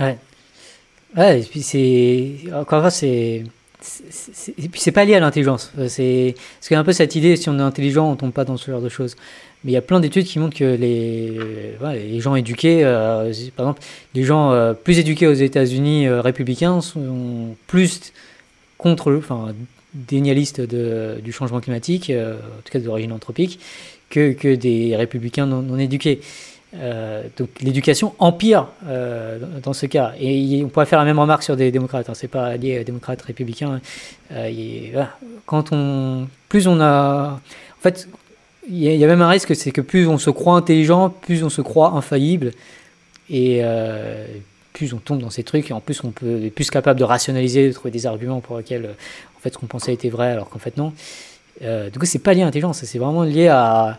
Ouais. 0.00 0.18
Ouais, 1.16 1.40
et 1.40 1.44
puis 1.44 1.62
c'est. 1.62 2.52
Encore 2.52 2.78
une 2.78 2.82
fois, 2.82 2.90
c'est. 2.90 3.44
Et 4.58 4.68
puis 4.68 4.80
c'est 4.80 4.92
pas 4.92 5.04
lié 5.04 5.14
à 5.14 5.20
l'intelligence. 5.20 5.70
Euh, 5.78 5.88
C'est 5.88 6.34
parce 6.36 6.68
qu'il 6.68 6.74
y 6.74 6.76
a 6.76 6.80
un 6.80 6.84
peu 6.84 6.92
cette 6.92 7.14
idée, 7.16 7.36
si 7.36 7.48
on 7.50 7.58
est 7.58 7.62
intelligent, 7.62 8.10
on 8.10 8.16
tombe 8.16 8.32
pas 8.32 8.44
dans 8.44 8.56
ce 8.56 8.70
genre 8.70 8.80
de 8.80 8.88
choses. 8.88 9.14
Mais 9.62 9.72
il 9.72 9.74
y 9.74 9.78
a 9.78 9.82
plein 9.82 10.00
d'études 10.00 10.24
qui 10.26 10.38
montrent 10.38 10.56
que 10.56 10.74
les, 10.76 11.74
voilà, 11.78 11.98
les 11.98 12.20
gens 12.20 12.34
éduqués, 12.34 12.84
euh, 12.84 13.32
par 13.56 13.66
exemple, 13.66 13.82
les 14.14 14.22
gens 14.22 14.52
euh, 14.52 14.74
plus 14.74 14.98
éduqués 14.98 15.26
aux 15.26 15.34
États-Unis 15.34 16.06
euh, 16.06 16.20
républicains 16.20 16.80
sont 16.80 17.56
plus 17.66 18.12
contre, 18.76 19.14
enfin, 19.14 19.54
dénialistes 19.94 20.60
de, 20.60 21.18
du 21.22 21.32
changement 21.32 21.60
climatique, 21.60 22.10
euh, 22.10 22.34
en 22.34 22.62
tout 22.62 22.72
cas 22.72 22.78
d'origine 22.78 23.12
anthropique, 23.12 23.58
que, 24.10 24.32
que 24.32 24.54
des 24.54 24.96
républicains 24.96 25.46
non 25.46 25.78
éduqués. 25.78 26.20
Euh, 26.76 27.22
donc 27.36 27.50
l'éducation 27.60 28.14
empire 28.18 28.66
euh, 28.88 29.38
dans 29.62 29.72
ce 29.72 29.86
cas. 29.86 30.12
Et 30.18 30.62
on 30.64 30.68
pourrait 30.68 30.86
faire 30.86 30.98
la 30.98 31.04
même 31.04 31.18
remarque 31.18 31.42
sur 31.42 31.56
des 31.56 31.70
démocrates. 31.70 32.08
Hein. 32.08 32.14
C'est 32.14 32.28
pas 32.28 32.56
lié 32.56 32.80
aux 32.80 32.84
démocrates 32.84 33.22
républicains. 33.22 33.80
Euh. 34.32 35.04
Quand 35.46 35.72
on, 35.72 36.26
plus 36.48 36.66
on 36.66 36.80
a, 36.80 37.32
en 37.32 37.80
fait, 37.80 38.08
il 38.68 38.78
y, 38.78 39.04
a- 39.04 39.06
même 39.06 39.22
un 39.22 39.28
risque, 39.28 39.54
c'est 39.54 39.70
que 39.70 39.82
plus 39.82 40.08
on 40.08 40.18
se 40.18 40.30
croit 40.30 40.56
intelligent, 40.56 41.10
plus 41.10 41.44
on 41.44 41.50
se 41.50 41.60
croit 41.60 41.90
infaillible, 41.90 42.52
et 43.30 43.62
plus 44.72 44.94
on 44.94 44.98
tombe 44.98 45.20
dans 45.20 45.30
ces 45.30 45.44
trucs. 45.44 45.70
Et 45.70 45.74
en 45.74 45.80
plus, 45.80 46.02
on 46.02 46.10
peut 46.10 46.42
est 46.42 46.50
plus 46.50 46.70
capable 46.70 46.98
de 46.98 47.04
rationaliser, 47.04 47.68
de 47.68 47.72
trouver 47.74 47.90
des 47.90 48.06
arguments 48.06 48.40
pour 48.40 48.56
lesquels, 48.56 48.88
en 49.36 49.40
fait, 49.40 49.52
ce 49.52 49.58
qu'on 49.58 49.66
pensait 49.66 49.92
était 49.92 50.08
vrai, 50.08 50.30
alors 50.30 50.48
qu'en 50.48 50.58
fait 50.58 50.78
non. 50.78 50.94
Du 51.60 51.98
coup, 51.98 52.06
c'est 52.06 52.18
pas 52.18 52.32
lié 52.32 52.40
à 52.40 52.46
l'intelligence, 52.46 52.82
c'est 52.82 52.98
vraiment 52.98 53.22
lié 53.22 53.48
à 53.48 53.98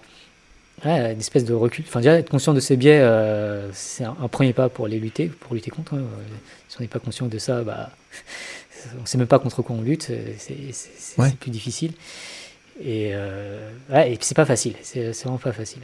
Ouais, 0.83 1.13
une 1.13 1.19
espèce 1.19 1.45
de 1.45 1.53
recul. 1.53 1.85
Enfin, 1.87 1.99
déjà, 2.01 2.19
être 2.19 2.29
conscient 2.29 2.53
de 2.53 2.59
ses 2.59 2.75
biais, 2.75 2.99
euh, 2.99 3.71
c'est 3.71 4.03
un, 4.03 4.15
un 4.21 4.27
premier 4.27 4.51
pas 4.53 4.67
pour 4.69 4.87
les 4.87 4.99
lutter, 4.99 5.27
pour 5.27 5.55
lutter 5.55 5.71
contre. 5.71 5.93
hein. 5.93 5.99
Euh, 5.99 6.23
Si 6.67 6.77
on 6.79 6.81
n'est 6.81 6.87
pas 6.89 6.99
conscient 6.99 7.27
de 7.27 7.37
ça, 7.37 7.63
bah, 7.63 7.91
on 8.97 9.01
ne 9.01 9.05
sait 9.07 9.17
même 9.17 9.27
pas 9.27 9.39
contre 9.39 9.61
quoi 9.61 9.75
on 9.77 9.81
lutte. 9.81 10.11
C'est 10.37 10.71
c'est- 10.73 11.19
Ouais. 11.21 11.31
plus 11.39 11.49
difficile. 11.51 11.93
Et, 12.83 13.11
euh, 13.13 13.71
ouais, 13.89 14.11
et 14.11 14.17
c'est 14.19 14.35
pas 14.35 14.45
facile, 14.45 14.73
c'est 14.83 15.11
vraiment 15.23 15.37
pas 15.37 15.53
facile. 15.53 15.79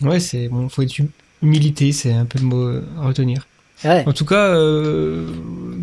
Ouais, 0.00 0.18
c'est 0.18 0.48
bon, 0.48 0.68
faut 0.68 0.82
être 0.82 0.98
hum- 0.98 1.08
humilité, 1.42 1.92
c'est 1.92 2.12
un 2.12 2.24
peu 2.24 2.40
le 2.40 2.44
mot 2.44 2.64
euh, 2.66 2.84
à 3.00 3.06
retenir. 3.06 3.46
Ouais, 3.84 4.02
En 4.04 4.12
tout 4.12 4.24
cas, 4.24 4.48
euh, 4.48 5.28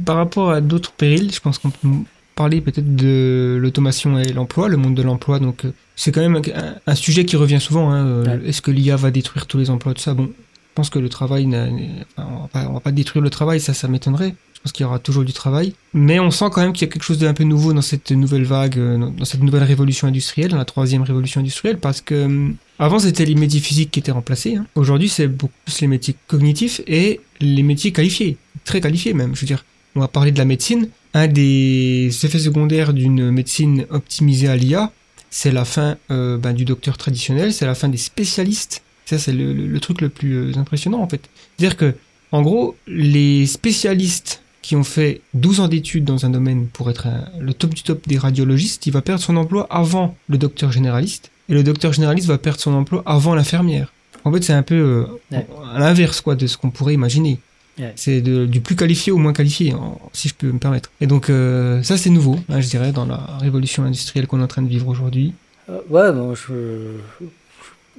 par 0.05 0.17
rapport 0.17 0.51
à 0.51 0.59
d'autres 0.59 0.91
périls, 0.91 1.31
je 1.33 1.39
pense 1.39 1.57
qu'on 1.57 1.69
peut 1.69 1.87
parler 2.35 2.61
peut-être 2.61 2.95
de 2.95 3.57
l'automation 3.59 4.19
et 4.19 4.31
l'emploi, 4.33 4.67
le 4.67 4.77
monde 4.77 4.95
de 4.95 5.01
l'emploi. 5.01 5.39
Donc, 5.39 5.65
euh, 5.65 5.71
c'est 5.95 6.11
quand 6.11 6.21
même 6.21 6.35
un, 6.55 6.75
un 6.85 6.95
sujet 6.95 7.25
qui 7.25 7.35
revient 7.37 7.59
souvent. 7.61 7.91
hein, 7.91 8.05
euh, 8.05 8.25
Ouais. 8.25 8.49
Est-ce 8.49 8.61
que 8.61 8.71
l'IA 8.71 8.95
va 8.97 9.11
détruire 9.11 9.45
tous 9.47 9.57
les 9.57 9.69
emplois, 9.69 9.93
tout 9.93 10.01
ça? 10.01 10.13
Bon, 10.13 10.25
je 10.25 10.73
pense 10.75 10.89
que 10.89 10.99
le 10.99 11.09
travail, 11.09 11.47
on, 11.47 12.21
va 12.21 12.47
pas, 12.51 12.67
on 12.69 12.73
va 12.73 12.79
pas 12.81 12.91
détruire 12.91 13.23
le 13.23 13.29
travail, 13.29 13.59
ça, 13.61 13.73
ça 13.73 13.87
m'étonnerait. 13.87 14.35
Je 14.55 14.59
pense 14.61 14.71
qu'il 14.73 14.83
y 14.83 14.87
aura 14.87 14.97
toujours 14.99 15.23
du 15.23 15.31
travail. 15.31 15.73
Mais 15.93 16.19
on 16.19 16.31
sent 16.31 16.45
quand 16.51 16.61
même 16.61 16.73
qu'il 16.73 16.87
y 16.87 16.89
a 16.89 16.91
quelque 16.91 17.03
chose 17.03 17.19
d'un 17.19 17.35
peu 17.35 17.43
nouveau 17.43 17.71
dans 17.71 17.83
cette 17.83 18.09
nouvelle 18.11 18.43
vague, 18.45 18.77
euh, 18.79 18.97
dans 18.97 19.23
cette 19.25 19.43
nouvelle 19.43 19.63
révolution 19.63 20.07
industrielle, 20.07 20.49
dans 20.51 20.57
la 20.57 20.65
troisième 20.65 21.03
révolution 21.03 21.39
industrielle, 21.39 21.77
parce 21.77 22.01
que 22.01 22.49
avant 22.79 22.97
c'était 22.99 23.25
les 23.25 23.35
métiers 23.35 23.59
physiques 23.61 23.91
qui 23.91 23.99
étaient 23.99 24.11
remplacés. 24.11 24.55
hein. 24.55 24.65
Aujourd'hui, 24.75 25.07
c'est 25.07 25.27
beaucoup 25.27 25.53
plus 25.65 25.79
les 25.81 25.87
métiers 25.87 26.15
cognitifs 26.27 26.81
et 26.87 27.21
les 27.41 27.61
métiers 27.63 27.91
qualifiés, 27.91 28.37
très 28.65 28.81
qualifiés 28.81 29.13
même. 29.13 29.35
Je 29.35 29.41
veux 29.41 29.47
dire, 29.47 29.63
on 29.95 29.99
va 29.99 30.07
parler 30.07 30.31
de 30.31 30.39
la 30.39 30.45
médecine. 30.45 30.89
Un 31.15 31.27
des 31.27 32.09
effets 32.23 32.39
secondaires 32.39 32.93
d'une 32.93 33.31
médecine 33.31 33.85
optimisée 33.89 34.49
à 34.49 34.55
l'IA, 34.57 34.91
c'est 35.29 35.51
la 35.51 35.63
fin 35.65 35.95
euh, 36.11 36.37
ben, 36.37 36.51
du 36.53 36.65
docteur 36.65 36.97
traditionnel, 36.97 37.53
c'est 37.53 37.65
la 37.65 37.73
fin 37.73 37.87
des 37.89 37.97
spécialistes. 37.97 38.83
Ça, 39.05 39.17
c'est 39.17 39.31
le, 39.31 39.53
le- 39.53 39.65
le 39.67 39.79
truc 39.79 40.01
le 40.01 40.09
plus 40.09 40.33
euh, 40.33 40.57
impressionnant 40.57 40.99
en 41.01 41.07
fait. 41.07 41.21
C'est-à-dire 41.57 41.77
que, 41.77 41.95
en 42.31 42.41
gros, 42.41 42.75
les 42.87 43.45
spécialistes 43.45 44.41
qui 44.61 44.75
ont 44.75 44.83
fait 44.83 45.21
12 45.35 45.59
ans 45.61 45.67
d'études 45.69 46.03
dans 46.05 46.25
un 46.25 46.29
domaine 46.31 46.67
pour 46.67 46.89
être 46.89 47.07
un- 47.07 47.25
le 47.39 47.53
top 47.53 47.73
du 47.73 47.83
top 47.83 48.05
des 48.07 48.17
radiologistes, 48.17 48.85
il 48.87 48.91
va 48.91 49.01
perdre 49.01 49.21
son 49.23 49.37
emploi 49.37 49.67
avant 49.69 50.17
le 50.27 50.37
docteur 50.37 50.71
généraliste, 50.71 51.31
et 51.47 51.53
le 51.53 51.63
docteur 51.63 51.93
généraliste 51.93 52.27
va 52.27 52.37
perdre 52.39 52.59
son 52.59 52.73
emploi 52.73 53.03
avant 53.05 53.35
l'infirmière. 53.35 53.93
En 54.25 54.33
fait, 54.33 54.43
c'est 54.43 54.53
un 54.53 54.63
peu 54.63 54.75
euh, 54.75 55.05
Ouais. 55.31 55.45
à 55.73 55.79
l'inverse 55.79 56.19
quoi 56.19 56.35
de 56.35 56.47
ce 56.47 56.57
qu'on 56.57 56.71
pourrait 56.71 56.95
imaginer. 56.95 57.39
Ouais. 57.77 57.91
C'est 57.97 58.21
de- 58.21 58.45
du 58.45 58.61
plus 58.61 58.75
qualifié 58.77 59.11
au 59.11 59.17
moins 59.17 59.33
qualifié, 59.33 59.73
en- 59.73 59.99
si 60.13 60.29
je 60.29 60.33
peux 60.33 60.51
me 60.51 60.59
permettre. 60.59 60.89
Et 61.01 61.07
donc, 61.07 61.29
euh, 61.29 61.83
ça, 61.83 61.97
c'est 61.97 62.09
nouveau, 62.09 62.37
hein, 62.49 62.61
je 62.61 62.67
dirais, 62.69 62.91
dans 62.93 63.05
la 63.05 63.17
révolution 63.41 63.83
industrielle 63.83 64.27
qu'on 64.27 64.39
est 64.39 64.43
en 64.43 64.47
train 64.47 64.61
de 64.61 64.69
vivre 64.69 64.87
aujourd'hui. 64.87 65.33
Euh, 65.69 65.79
ouais, 65.89 66.11
bon, 66.13 66.33
je, 66.35 66.53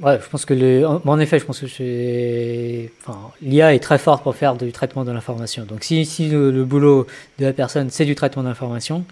ouais, 0.01 0.19
je 0.23 0.29
pense 0.31 0.45
que 0.47 0.85
en, 0.85 1.03
en 1.05 1.19
effet, 1.21 1.39
je 1.39 1.45
pense 1.45 1.61
que 1.61 1.67
enfin, 3.03 3.19
l'IA 3.43 3.75
est 3.75 3.81
très 3.81 3.99
forte 3.99 4.23
pour 4.23 4.35
faire 4.35 4.55
du 4.57 4.73
traitement 4.73 5.05
de 5.05 5.13
l'information. 5.13 5.65
Donc, 5.67 5.85
si, 5.85 6.07
si 6.07 6.29
le, 6.31 6.51
le 6.51 6.65
boulot 6.65 7.07
de 7.39 7.45
la 7.45 7.53
personne 7.53 7.91
c'est 7.91 8.05
du 8.07 8.15
traitement 8.15 8.45
d'information, 8.45 9.05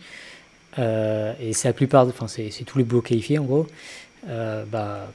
euh, 0.79 1.33
et 1.41 1.53
c'est 1.53 1.69
la 1.69 1.75
plupart, 1.75 2.07
de- 2.07 2.11
enfin, 2.11 2.27
c'est, 2.29 2.51
c'est 2.51 2.65
tous 2.65 2.79
les 2.79 2.85
boulots 2.85 3.03
qualifiés 3.03 3.39
en 3.39 3.45
gros, 3.45 3.67
euh, 4.29 4.65
bah, 4.71 5.13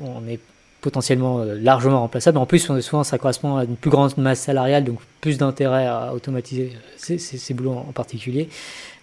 on 0.00 0.26
est 0.28 0.40
potentiellement 0.82 1.40
euh, 1.40 1.54
largement 1.54 2.00
remplaçable. 2.00 2.36
En 2.36 2.44
plus, 2.44 2.70
souvent, 2.80 3.04
ça 3.04 3.16
correspond 3.16 3.56
à 3.56 3.64
une 3.64 3.76
plus 3.76 3.90
grande 3.90 4.16
masse 4.18 4.40
salariale, 4.40 4.84
donc 4.84 4.98
plus 5.22 5.38
d'intérêt 5.38 5.86
à 5.86 6.12
automatiser 6.12 6.72
ces, 6.98 7.16
ces, 7.16 7.38
ces 7.38 7.54
boulots 7.54 7.72
en 7.72 7.92
particulier. 7.92 8.50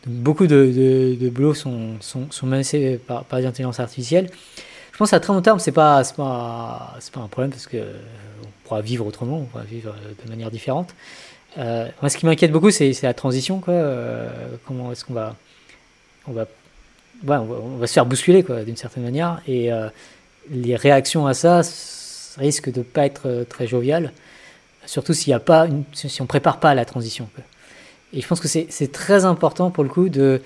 Beaucoup 0.06 0.46
de, 0.46 1.18
de, 1.20 1.30
boulots 1.30 1.56
sont, 1.56 1.96
sont, 2.00 2.28
menacés 2.44 3.00
par, 3.08 3.26
l'intelligence 3.32 3.80
artificielle. 3.80 4.30
Je 4.92 4.98
pense 4.98 5.14
à 5.14 5.20
très 5.20 5.34
long 5.34 5.42
terme, 5.42 5.60
c'est 5.60 5.72
pas, 5.72 6.04
pas, 6.16 6.98
un 7.16 7.28
problème 7.28 7.50
parce 7.50 7.66
que 7.66 7.78
euh, 7.78 7.94
on 8.44 8.68
pourra 8.68 8.82
vivre 8.82 9.06
autrement, 9.06 9.40
on 9.40 9.46
pourra 9.46 9.64
vivre 9.64 9.90
euh, 9.90 10.14
de 10.24 10.30
manière 10.30 10.52
différente. 10.52 10.94
Euh, 11.58 11.88
moi, 12.02 12.10
ce 12.10 12.18
qui 12.18 12.26
m'inquiète 12.26 12.52
beaucoup, 12.52 12.72
c'est, 12.72 12.94
la 13.02 13.14
transition. 13.14 13.62
Euh, 13.68 14.30
comment 14.66 14.92
est-ce 14.92 15.04
qu'on 15.04 15.14
va, 15.14 15.36
on 16.28 16.34
va, 16.34 16.46
on 17.28 17.78
va, 17.78 17.88
se 17.88 17.94
faire 17.94 18.06
bousculer, 18.06 18.46
d'une 18.66 18.78
certaine 18.78 19.04
manière. 19.04 19.42
Et 19.48 19.72
euh, 19.72 19.90
les 20.52 20.76
réactions 20.76 21.28
à 21.28 21.34
ça 21.34 21.62
risquent 22.38 22.72
de 22.72 22.82
pas 22.82 23.06
être 23.06 23.24
euh, 23.28 23.44
très 23.44 23.68
joviales, 23.68 24.14
surtout 24.86 25.14
s'il 25.14 25.32
y 25.32 25.34
a 25.34 25.40
pas, 25.40 25.68
si 25.94 26.22
on 26.22 26.26
prépare 26.26 26.60
pas 26.60 26.74
la 26.74 26.86
transition. 26.86 27.30
Et 28.14 28.22
je 28.22 28.28
pense 28.28 28.40
que 28.40 28.48
c'est, 28.48 28.92
très 28.92 29.26
important 29.26 29.70
pour 29.70 29.84
le 29.84 29.90
coup 29.90 30.10
de 30.10 30.42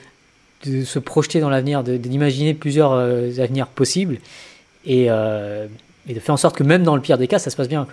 se 0.64 1.00
projeter 1.00 1.40
dans 1.40 1.50
l'avenir, 1.50 1.84
d'imaginer 1.84 2.54
plusieurs 2.54 2.94
euh, 2.94 3.30
avenirs 3.40 3.68
possibles 3.68 4.18
et, 4.86 5.06
euh, 5.10 5.68
et 6.08 6.14
de 6.14 6.20
faire 6.20 6.34
en 6.34 6.38
sorte 6.38 6.58
que 6.58 6.64
même 6.64 6.84
dans 6.84 6.96
le 6.96 7.02
pire 7.02 7.18
des 7.18 7.28
cas, 7.28 7.40
ça 7.40 7.50
se 7.50 7.56
passe 7.56 7.70
bien. 7.70 7.88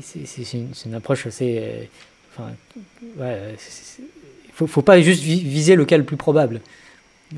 C'est 0.00 0.54
une, 0.86 0.94
approche 0.94 1.26
assez. 1.26 1.58
euh, 1.60 1.84
enfin, 2.34 2.50
faut, 4.54 4.82
pas 4.82 5.00
juste 5.00 5.22
vi- 5.22 5.42
viser 5.42 5.74
le 5.74 5.84
cas 5.84 5.98
le 5.98 6.04
plus 6.04 6.16
probable. 6.16 6.60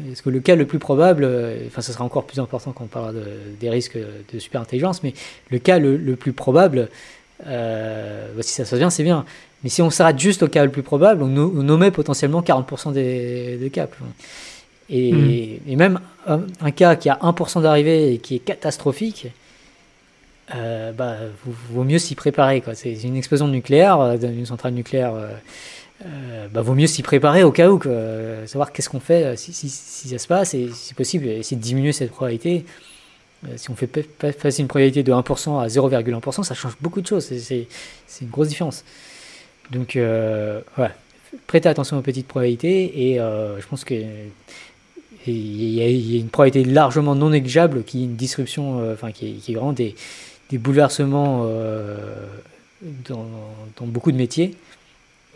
Parce 0.08 0.22
que 0.22 0.30
le 0.30 0.40
cas 0.40 0.56
le 0.56 0.66
plus 0.66 0.78
probable, 0.78 1.24
euh, 1.24 1.66
enfin, 1.66 1.82
ça 1.82 1.92
sera 1.92 2.04
encore 2.04 2.24
plus 2.24 2.40
important 2.40 2.72
quand 2.72 2.84
on 2.84 2.88
parlera 2.88 3.12
de- 3.12 3.22
des 3.60 3.70
risques 3.70 3.96
de 3.96 4.38
super 4.38 4.60
intelligence, 4.60 5.02
mais 5.02 5.14
le 5.50 5.58
cas 5.58 5.78
le, 5.78 5.96
le 5.96 6.16
plus 6.16 6.32
probable, 6.32 6.88
euh, 7.46 8.28
bah, 8.36 8.42
si 8.42 8.52
ça 8.52 8.64
se 8.64 8.74
bien, 8.76 8.90
c'est 8.90 9.02
bien. 9.04 9.24
Mais 9.62 9.70
si 9.70 9.82
on 9.82 9.90
s'arrête 9.90 10.18
juste 10.18 10.42
au 10.42 10.48
cas 10.48 10.64
le 10.64 10.70
plus 10.70 10.82
probable, 10.82 11.22
on, 11.22 11.36
on 11.36 11.68
omet 11.68 11.90
potentiellement 11.90 12.42
40% 12.42 12.92
des, 12.92 13.56
des 13.56 13.70
cas. 13.70 13.88
Et, 14.90 15.60
et 15.66 15.76
même 15.76 16.00
un, 16.26 16.40
un 16.60 16.70
cas 16.70 16.96
qui 16.96 17.08
a 17.08 17.18
1% 17.22 17.62
d'arrivée 17.62 18.12
et 18.14 18.18
qui 18.18 18.36
est 18.36 18.40
catastrophique, 18.40 19.28
euh, 20.54 20.92
bah, 20.92 21.16
vaut, 21.70 21.84
mieux 21.84 21.98
s'y 21.98 22.14
préparer. 22.14 22.62
C'est 22.74 22.92
une 23.04 23.16
explosion 23.16 23.48
nucléaire, 23.48 23.98
euh, 24.00 24.16
d'une 24.18 24.44
centrale 24.46 24.74
nucléaire. 24.74 25.14
euh, 25.14 25.28
euh, 26.04 26.48
bah, 26.52 26.60
vaut 26.62 26.74
mieux 26.74 26.86
s'y 26.86 27.02
préparer 27.02 27.42
au 27.44 27.50
cas 27.52 27.70
où. 27.70 27.80
Euh, 27.86 28.46
savoir 28.46 28.72
qu'est-ce 28.72 28.88
qu'on 28.88 29.00
fait 29.00 29.24
euh, 29.24 29.36
si, 29.36 29.52
ça 29.68 30.18
se 30.18 30.26
passe 30.26 30.54
et 30.54 30.68
si 30.72 30.94
possible, 30.94 31.26
essayer 31.26 31.56
de 31.56 31.62
diminuer 31.62 31.92
cette 31.92 32.10
probabilité. 32.10 32.64
Si 33.56 33.70
on 33.70 33.74
fait 33.74 33.86
pa- 33.86 34.00
pa- 34.18 34.32
passer 34.32 34.62
une 34.62 34.68
probabilité 34.68 35.02
de 35.02 35.12
1% 35.12 35.58
à 35.60 35.66
0,1%, 35.68 36.42
ça 36.42 36.54
change 36.54 36.76
beaucoup 36.80 37.00
de 37.02 37.06
choses. 37.06 37.24
C'est- 37.26 37.66
une 38.22 38.28
grosse 38.30 38.48
différence. 38.48 38.84
Donc, 39.70 39.96
euh, 39.96 40.60
ouais, 40.78 40.90
prêtez 41.46 41.68
attention 41.68 41.98
aux 41.98 42.02
petites 42.02 42.26
probabilités 42.28 43.10
et 43.12 43.16
je 43.16 43.66
pense 43.68 43.84
que 43.84 43.94
et 43.94 45.30
il 45.32 45.74
y, 45.74 45.82
a- 46.16 46.18
une 46.20 46.28
probabilité 46.28 46.70
largement 46.70 47.14
non 47.14 47.30
négligeable 47.30 47.82
qui 47.84 48.02
est 48.02 48.04
une 48.04 48.16
disruption, 48.16 48.92
enfin 48.92 49.10
qui, 49.12 49.28
est, 49.28 49.32
qui 49.32 49.52
est 49.52 49.54
vraiment 49.56 49.72
des, 49.72 49.94
bouleversements 50.52 51.46
dans 53.08 53.86
beaucoup 53.86 54.12
de 54.12 54.16
métiers. 54.16 54.54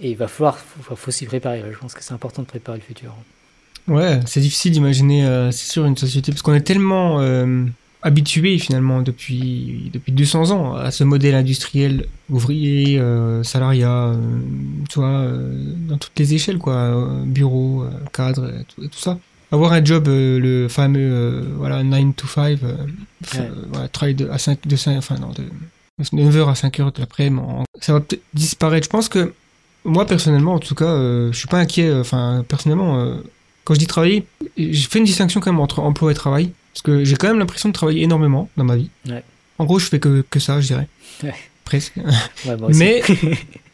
Et 0.01 0.11
il 0.11 0.17
va 0.17 0.29
falloir, 0.29 0.59
faut, 0.59 0.95
faut 0.97 1.11
s'y 1.11 1.27
préparer. 1.27 1.63
Je 1.73 1.79
pense 1.79 1.95
que 1.95 2.03
c'est 2.03 2.15
important 2.15 2.43
de 2.43 2.47
préparer 2.47 2.79
le 2.79 2.85
futur. 2.85 3.15
Ouais, 3.89 4.21
c'est 4.27 4.41
difficile 4.41 4.73
d'imaginer, 4.73 5.27
euh, 5.27 5.51
c'est 5.51 5.71
sûr, 5.71 5.87
une 5.87 5.97
société, 5.97 6.31
parce 6.31 6.43
qu'on 6.43 6.53
est 6.55 6.61
tellement 6.61 7.21
euh, 7.21 7.65
habitué 8.03 8.59
finalement 8.59 9.01
depuis, 9.01 9.91
depuis 9.95 10.13
200 10.13 10.51
ans 10.51 10.75
à 10.75 10.91
ce 10.91 11.05
modèle 11.05 11.35
industriel 11.35 12.07
ouvrier, 12.29 12.99
euh, 13.01 13.43
salariat, 13.43 14.09
euh, 14.09 14.41
tu 14.91 14.99
vois, 14.99 15.09
euh, 15.21 15.53
dans 15.89 15.97
toutes 15.97 16.19
les 16.19 16.35
échelles, 16.35 16.59
quoi, 16.59 17.01
bureau, 17.25 17.85
cadre, 18.13 18.49
et 18.61 18.65
tout, 18.65 18.85
et 18.85 18.89
tout 18.89 18.99
ça. 18.99 19.19
Avoir 19.51 19.73
un 19.73 19.83
job, 19.83 20.05
le 20.09 20.69
fameux, 20.69 21.49
voilà, 21.57 21.83
9 21.83 22.15
to 22.15 22.27
5, 22.27 22.59
euh, 22.63 22.77
Ouais. 23.35 23.41
euh, 23.41 23.49
voilà, 23.73 23.89
travail 23.89 24.15
de, 24.15 24.29
à 24.29 24.37
5, 24.37 24.67
de 24.69 24.77
5, 24.77 24.99
enfin 24.99 25.17
non, 25.17 25.31
de 25.31 25.45
9h 26.13 26.51
à 26.51 26.53
5h 26.53 26.93
de 26.95 27.01
l'après-midi, 27.01 27.43
ça 27.81 27.95
va 27.95 28.01
peut-être 28.01 28.23
disparaître. 28.35 28.85
Je 28.85 28.91
pense 28.91 29.09
que, 29.09 29.33
moi 29.85 30.07
personnellement, 30.07 30.55
en 30.55 30.59
tout 30.59 30.75
cas, 30.75 30.87
euh, 30.87 31.33
je 31.33 31.39
suis 31.39 31.49
pas 31.49 31.59
inquiet, 31.59 31.89
euh, 31.89 32.01
enfin, 32.01 32.45
personnellement, 32.47 33.01
euh, 33.01 33.17
quand 33.65 33.75
je 33.75 33.79
dis 33.79 33.87
travailler, 33.87 34.27
je 34.57 34.89
fais 34.89 34.99
une 34.99 35.05
distinction 35.05 35.41
quand 35.41 35.53
même 35.53 35.61
entre 35.61 35.81
emploi 35.81 36.11
et 36.11 36.15
travail. 36.15 36.51
Parce 36.73 36.83
que 36.83 37.05
j'ai 37.05 37.17
quand 37.17 37.29
même 37.29 37.39
l'impression 37.39 37.69
de 37.69 37.75
travailler 37.75 38.03
énormément 38.03 38.49
dans 38.57 38.65
ma 38.65 38.77
vie. 38.77 38.91
Ouais. 39.09 39.25
En 39.59 39.65
gros, 39.65 39.79
je 39.79 39.87
fais 39.87 39.99
que, 39.99 40.25
que 40.29 40.39
ça, 40.39 40.61
je 40.61 40.69
dirais. 40.69 40.89
Ouais. 41.25 41.35
Presque. 41.65 41.97
Ouais, 42.47 42.57
moi 42.57 42.69
aussi. 42.69 42.79
mais 42.79 43.03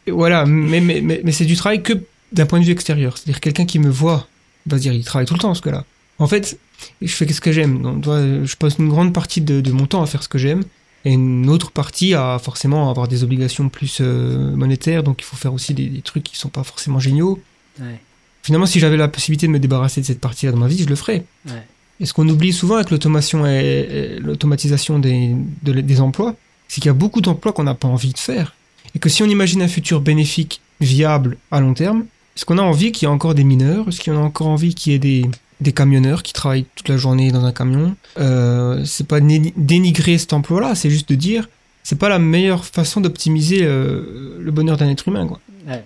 voilà, 0.07 0.45
mais, 0.45 0.81
mais, 0.81 1.01
mais, 1.01 1.21
mais 1.23 1.31
c'est 1.31 1.45
du 1.45 1.55
travail 1.55 1.83
que 1.83 1.93
d'un 2.31 2.45
point 2.45 2.59
de 2.59 2.65
vue 2.65 2.71
extérieur. 2.71 3.17
C'est-à-dire 3.17 3.39
quelqu'un 3.39 3.65
qui 3.65 3.79
me 3.79 3.89
voit 3.89 4.27
va 4.65 4.77
se 4.77 4.81
dire, 4.81 4.93
il 4.93 5.03
travaille 5.03 5.27
tout 5.27 5.35
le 5.35 5.39
temps 5.39 5.53
ce 5.53 5.61
gars-là. 5.61 5.85
En 6.17 6.27
fait, 6.27 6.57
je 7.01 7.13
fais 7.13 7.31
ce 7.31 7.41
que 7.41 7.51
j'aime. 7.51 8.01
Je 8.03 8.55
passe 8.55 8.77
une 8.79 8.89
grande 8.89 9.13
partie 9.13 9.41
de, 9.41 9.61
de 9.61 9.71
mon 9.71 9.85
temps 9.85 10.01
à 10.01 10.07
faire 10.07 10.23
ce 10.23 10.29
que 10.29 10.37
j'aime. 10.37 10.63
Et 11.05 11.13
une 11.13 11.49
autre 11.49 11.71
partie 11.71 12.13
à 12.15 12.39
forcément 12.41 12.89
avoir 12.89 13.07
des 13.07 13.23
obligations 13.23 13.69
plus 13.69 13.99
euh, 14.01 14.55
monétaires. 14.55 15.03
Donc 15.03 15.21
il 15.21 15.23
faut 15.25 15.35
faire 15.37 15.53
aussi 15.53 15.73
des, 15.73 15.85
des 15.85 16.01
trucs 16.01 16.23
qui 16.23 16.35
sont 16.37 16.49
pas 16.49 16.63
forcément 16.63 16.99
géniaux. 16.99 17.39
Ouais, 17.79 17.99
Finalement, 18.41 18.65
si 18.65 18.79
j'avais 18.79 18.97
la 18.97 19.07
possibilité 19.07 19.47
de 19.47 19.51
me 19.51 19.59
débarrasser 19.59 20.01
de 20.01 20.05
cette 20.05 20.19
partie-là 20.19 20.51
dans 20.51 20.57
ma 20.59 20.67
vie, 20.67 20.83
je 20.83 20.87
le 20.89 20.95
ferais. 20.95 21.23
ouais. 21.47 21.63
Et 22.01 22.05
ce 22.05 22.13
qu'on 22.13 22.27
oublie 22.27 22.51
souvent 22.51 22.75
avec 22.75 22.91
l'automation 22.91 23.45
et, 23.47 24.17
et 24.17 24.19
l'automatisation 24.19 24.99
des, 24.99 25.33
de- 25.63 25.79
des 25.79 26.01
emplois, 26.01 26.35
c'est 26.67 26.81
qu'il 26.81 26.89
y 26.89 26.89
a 26.89 26.93
beaucoup 26.93 27.21
d'emplois 27.21 27.53
qu'on 27.53 27.63
n'a 27.63 27.73
pas 27.75 27.87
envie 27.87 28.11
de 28.11 28.17
faire. 28.17 28.53
Et 28.95 28.99
que 28.99 29.07
si 29.09 29.23
on 29.23 29.27
imagine 29.27 29.61
un 29.61 29.67
futur 29.69 30.01
bénéfique, 30.01 30.59
viable 30.81 31.37
à 31.51 31.61
long 31.61 31.73
terme, 31.73 32.05
est-ce 32.35 32.43
qu'on 32.45 32.57
a 32.57 32.61
envie 32.61 32.91
qu'il 32.91 33.07
y 33.07 33.09
ait 33.09 33.13
encore 33.13 33.33
des 33.33 33.45
mineurs 33.45 33.87
Est-ce 33.87 34.01
qu'on 34.03 34.17
a 34.17 34.19
encore 34.19 34.47
envie 34.47 34.75
qu'il 34.75 34.91
y 34.91 34.95
ait 34.95 34.99
des, 34.99 35.25
des 35.61 35.71
camionneurs 35.71 36.23
qui 36.23 36.33
travaillent 36.33 36.65
toute 36.75 36.89
la 36.89 36.97
journée 36.97 37.31
dans 37.31 37.45
un 37.45 37.51
camion 37.51 37.95
euh, 38.17 38.83
C'est 38.85 39.07
pas 39.07 39.19
dénigrer 39.21 40.17
cet 40.17 40.33
emploi-là, 40.33 40.75
c'est 40.75 40.89
juste 40.89 41.09
de 41.09 41.15
dire 41.15 41.47
c'est 41.83 41.99
pas 41.99 42.09
la 42.09 42.19
meilleure 42.19 42.65
façon 42.65 42.99
d'optimiser 42.99 43.59
euh, 43.61 44.37
le 44.41 44.51
bonheur 44.51 44.75
d'un 44.77 44.89
être 44.89 45.07
humain. 45.07 45.27
Quoi. 45.27 45.39
Ouais. 45.67 45.83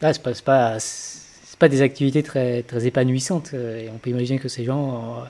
C'est 0.00 0.22
pas, 0.22 0.34
c'est 0.34 0.44
pas, 0.44 0.78
pas 1.58 1.68
des 1.68 1.82
activités 1.82 2.22
très, 2.22 2.62
très 2.62 2.86
épanouissantes. 2.86 3.50
euh, 3.54 3.84
Et 3.84 3.90
on 3.90 3.98
peut 3.98 4.10
imaginer 4.10 4.38
que 4.40 4.48
ces 4.48 4.64
gens 4.64 4.90
euh, 4.90 5.24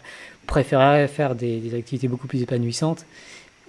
préféreraient 0.46 1.06
faire 1.08 1.34
des, 1.34 1.58
des 1.58 1.76
activités 1.76 2.08
beaucoup 2.08 2.26
plus 2.26 2.40
épanouissantes. 2.42 3.04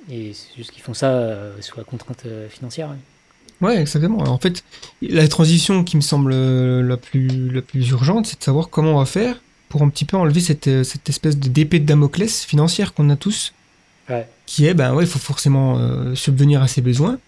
Et 0.10 0.32
c'est 0.34 0.56
juste 0.56 0.72
qu'ils 0.72 0.82
font 0.84 0.94
ça 0.94 1.10
euh, 1.12 1.54
sous 1.60 1.78
la 1.78 1.84
contrainte 1.84 2.24
financière. 2.50 2.90
ouais. 2.90 2.96
Ouais, 3.62 3.82
exactement. 3.82 4.20
En 4.20 4.38
fait, 4.38 4.64
la 5.02 5.28
transition 5.28 5.84
qui 5.84 5.98
me 5.98 6.02
semble 6.02 6.34
la 6.34 6.96
plus, 6.96 7.52
la 7.52 7.62
plus 7.62 7.90
urgente, 7.90 8.26
c'est 8.26 8.40
de 8.40 8.44
savoir 8.44 8.70
comment 8.70 8.94
on 8.94 9.00
va 9.00 9.06
faire 9.06 9.42
pour 9.70 9.82
un 9.84 9.90
petit 9.90 10.06
peu 10.06 10.18
enlever 10.18 10.42
cette, 10.42 10.68
euh, 10.68 10.84
cette 10.84 11.08
espèce 11.10 11.38
de 11.38 11.48
d'épée 11.48 11.80
de 11.80 11.86
Damoclès 11.86 12.44
financière 12.44 12.94
qu'on 12.94 13.10
a 13.10 13.16
tous, 13.16 13.54
Ouais. 14.10 14.28
qui 14.48 14.66
est, 14.66 14.74
ben 14.74 14.94
ouais, 14.96 15.04
il 15.04 15.10
faut 15.10 15.20
forcément 15.20 15.78
euh, 15.78 16.16
subvenir 16.16 16.62
à 16.64 16.68
ses 16.68 16.82
besoins, 16.82 17.20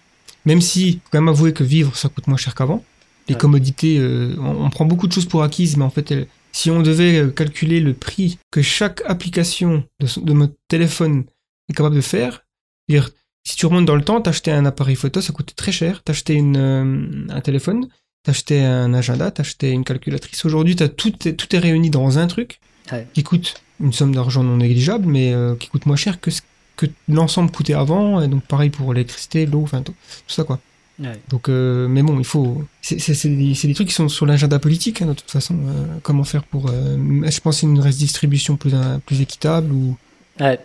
même 0.45 0.61
si, 0.61 0.93
faut 0.93 0.99
quand 1.11 1.21
même 1.21 1.29
avouer 1.29 1.53
que 1.53 1.63
vivre, 1.63 1.95
ça 1.95 2.09
coûte 2.09 2.27
moins 2.27 2.37
cher 2.37 2.55
qu'avant. 2.55 2.83
Les 3.27 3.35
Ouais. 3.35 3.39
commodités, 3.39 3.97
euh, 3.99 4.35
on, 4.39 4.65
on 4.65 4.69
prend 4.71 4.85
beaucoup 4.85 5.07
de 5.07 5.13
choses 5.13 5.27
pour 5.27 5.43
acquises, 5.43 5.77
mais 5.77 5.83
en 5.85 5.91
fait, 5.91 6.09
elles- 6.11 6.27
si 6.51 6.69
on 6.71 6.81
devait 6.81 7.31
calculer 7.35 7.79
le 7.79 7.93
prix 7.93 8.39
que 8.49 8.61
chaque 8.63 9.01
application 9.05 9.83
de, 9.99 10.07
son- 10.07 10.21
de 10.21 10.33
notre 10.33 10.55
téléphone 10.67 11.23
est 11.69 11.73
capable 11.73 11.95
de 11.95 12.01
faire, 12.01 12.43
dire, 12.89 13.11
si 13.43 13.55
tu 13.55 13.67
remontes 13.67 13.85
dans 13.85 13.95
le 13.95 14.03
temps, 14.03 14.19
t'achetais 14.19 14.51
un 14.51 14.65
appareil 14.65 14.95
photo, 14.95 15.21
ça 15.21 15.31
coûtait 15.33 15.53
très 15.55 15.71
cher. 15.71 16.01
Une, 16.29 16.57
euh, 16.57 17.25
un 17.29 17.41
téléphone, 17.41 17.87
t'achetais 18.23 18.59
un 18.61 18.93
agenda, 18.93 19.31
t'achetais 19.31 19.71
une 19.71 19.83
calculatrice. 19.83 20.45
Aujourd'hui, 20.45 20.75
t'as 20.75 20.87
tout, 20.87 21.27
est- 21.27 21.33
tout 21.33 21.55
est 21.55 21.59
réuni 21.59 21.89
dans 21.89 22.17
un 22.19 22.27
truc 22.27 22.59
Ouais. 22.91 23.07
qui 23.13 23.23
coûte 23.23 23.55
une 23.79 23.93
somme 23.93 24.13
d'argent 24.13 24.43
non 24.43 24.57
négligeable, 24.57 25.07
mais 25.07 25.33
euh, 25.33 25.55
qui 25.55 25.67
coûte 25.69 25.85
moins 25.85 25.95
cher 25.95 26.19
que 26.19 26.29
ce 26.31 26.41
que 26.77 26.85
l'ensemble 27.07 27.51
coûtait 27.51 27.73
avant. 27.73 28.21
Et 28.21 28.27
donc 28.27 28.43
pareil 28.43 28.69
pour 28.69 28.93
l'électricité, 28.93 29.45
l'eau, 29.45 29.61
enfin 29.63 29.81
tout, 29.81 29.93
tout 29.93 30.33
ça 30.33 30.43
quoi. 30.43 30.59
Ouais. 30.99 31.19
Donc, 31.29 31.49
euh, 31.49 31.87
mais 31.87 32.03
bon, 32.03 32.19
il 32.19 32.25
faut. 32.25 32.63
C'est 32.81 32.97
des, 33.25 33.53
des 33.53 33.73
trucs 33.73 33.87
qui 33.87 33.93
sont 33.93 34.07
sur 34.07 34.27
l'agenda 34.27 34.59
politique, 34.59 35.01
hein, 35.01 35.07
de 35.07 35.13
toute 35.13 35.31
façon. 35.31 35.55
euh, 35.55 35.85
comment 36.03 36.23
faire 36.23 36.43
pour. 36.43 36.67
je 36.69 37.39
pense 37.39 37.63
une 37.63 37.79
redistribution 37.79 38.55
plus, 38.55 38.73
plus 39.05 39.21
équitable 39.21 39.71
ou. 39.71 39.97
Ouais. 40.39 40.59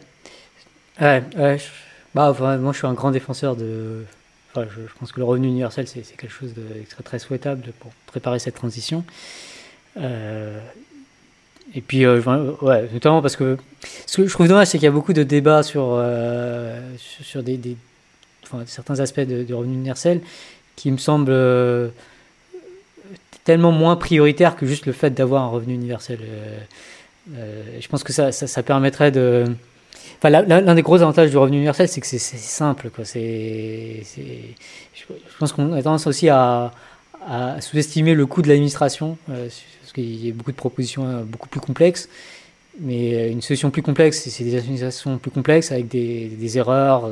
Ouais, 1.01 1.23
ouais. 1.39 1.59
Bah, 2.15 2.31
enfin, 2.31 2.59
moi, 2.59 2.73
je 2.73 2.79
suis 2.79 2.87
un 2.87 2.93
grand 2.93 3.13
défenseur 3.13 3.57
de. 3.57 4.05
Je, 4.65 4.99
pense 4.99 5.13
que 5.13 5.19
le 5.19 5.25
revenu 5.25 5.49
universel, 5.49 5.87
c'est 5.87 6.03
quelque 6.03 6.33
chose 6.33 6.55
de 6.55 6.65
très, 7.05 7.19
souhaitable 7.19 7.63
pour 7.81 7.93
préparer 8.07 8.39
cette 8.39 8.55
transition. 8.55 9.05
Euh, 9.99 10.59
Et 11.75 11.81
puis, 11.81 12.05
euh, 12.05 12.21
ouais, 12.63 12.89
notamment 12.93 13.23
parce 13.23 13.37
que 13.37 13.57
ce 14.07 14.19
que 14.19 14.27
je 14.27 14.33
trouve 14.33 14.49
dommage, 14.49 14.69
c'est 14.69 14.79
qu'il 14.79 14.87
y 14.87 14.89
a 14.89 14.93
beaucoup 14.93 15.13
de 15.13 15.23
débats 15.23 15.63
sur, 15.63 15.89
euh, 15.91 16.81
sur, 16.99 17.43
certains 18.67 19.01
aspects 19.01 19.21
de, 19.21 19.43
de 19.43 19.55
revenu 19.55 19.75
universel 19.75 20.21
qui 20.77 20.91
me 20.91 20.99
semblent 20.99 21.31
euh, 21.31 21.89
tellement 23.45 23.73
moins 23.73 23.97
prioritaires 23.97 24.57
que 24.57 24.67
juste 24.67 24.87
le 24.87 24.93
fait 24.93 25.11
d'avoir 25.11 25.43
un 25.43 25.49
revenu 25.49 25.75
universel. 25.75 26.19
Euh, 26.23 26.59
euh, 27.35 27.63
je 27.81 27.89
pense 27.89 28.05
que 28.05 28.13
ça, 28.13 28.31
ça 28.31 28.63
permettrait 28.63 29.11
de. 29.11 29.45
L'un 30.23 30.75
des 30.75 30.83
gros 30.83 31.03
avantages 31.03 31.31
du 31.31 31.37
revenu 31.37 31.57
universel, 31.57 31.89
c'est 31.89 32.01
que 32.01 32.07
c'est 32.07 32.19
simple. 32.19 32.91
Je, 32.97 34.23
pense 35.39 35.53
qu'on 35.53 35.73
a 35.73 35.83
tendance 35.83 36.07
aussi 36.07 36.29
à, 36.29 36.73
sous-estimer 37.61 38.15
le 38.15 38.27
coût 38.27 38.43
de 38.43 38.49
l'administration, 38.49 39.19
euh, 39.31 39.49
parce 39.81 39.93
qu'il 39.93 40.27
y 40.27 40.31
a 40.31 40.33
beaucoup 40.33 40.53
de 40.53 40.57
propositions 40.57 41.07
euh, 41.07 41.23
beaucoup 41.23 41.49
plus 41.49 41.61
complexes. 41.61 42.09
Mais 42.81 43.15
euh, 43.15 43.31
une 43.31 43.43
solution 43.43 43.71
plus 43.71 43.83
complexe, 43.83 44.29
c'est- 44.29 44.45
des 44.45 44.57
administrations 44.57 45.19
plus 45.19 45.31
complexes 45.31 45.73
avec 45.73 45.89
des, 45.89 46.59
erreurs, 46.59 47.11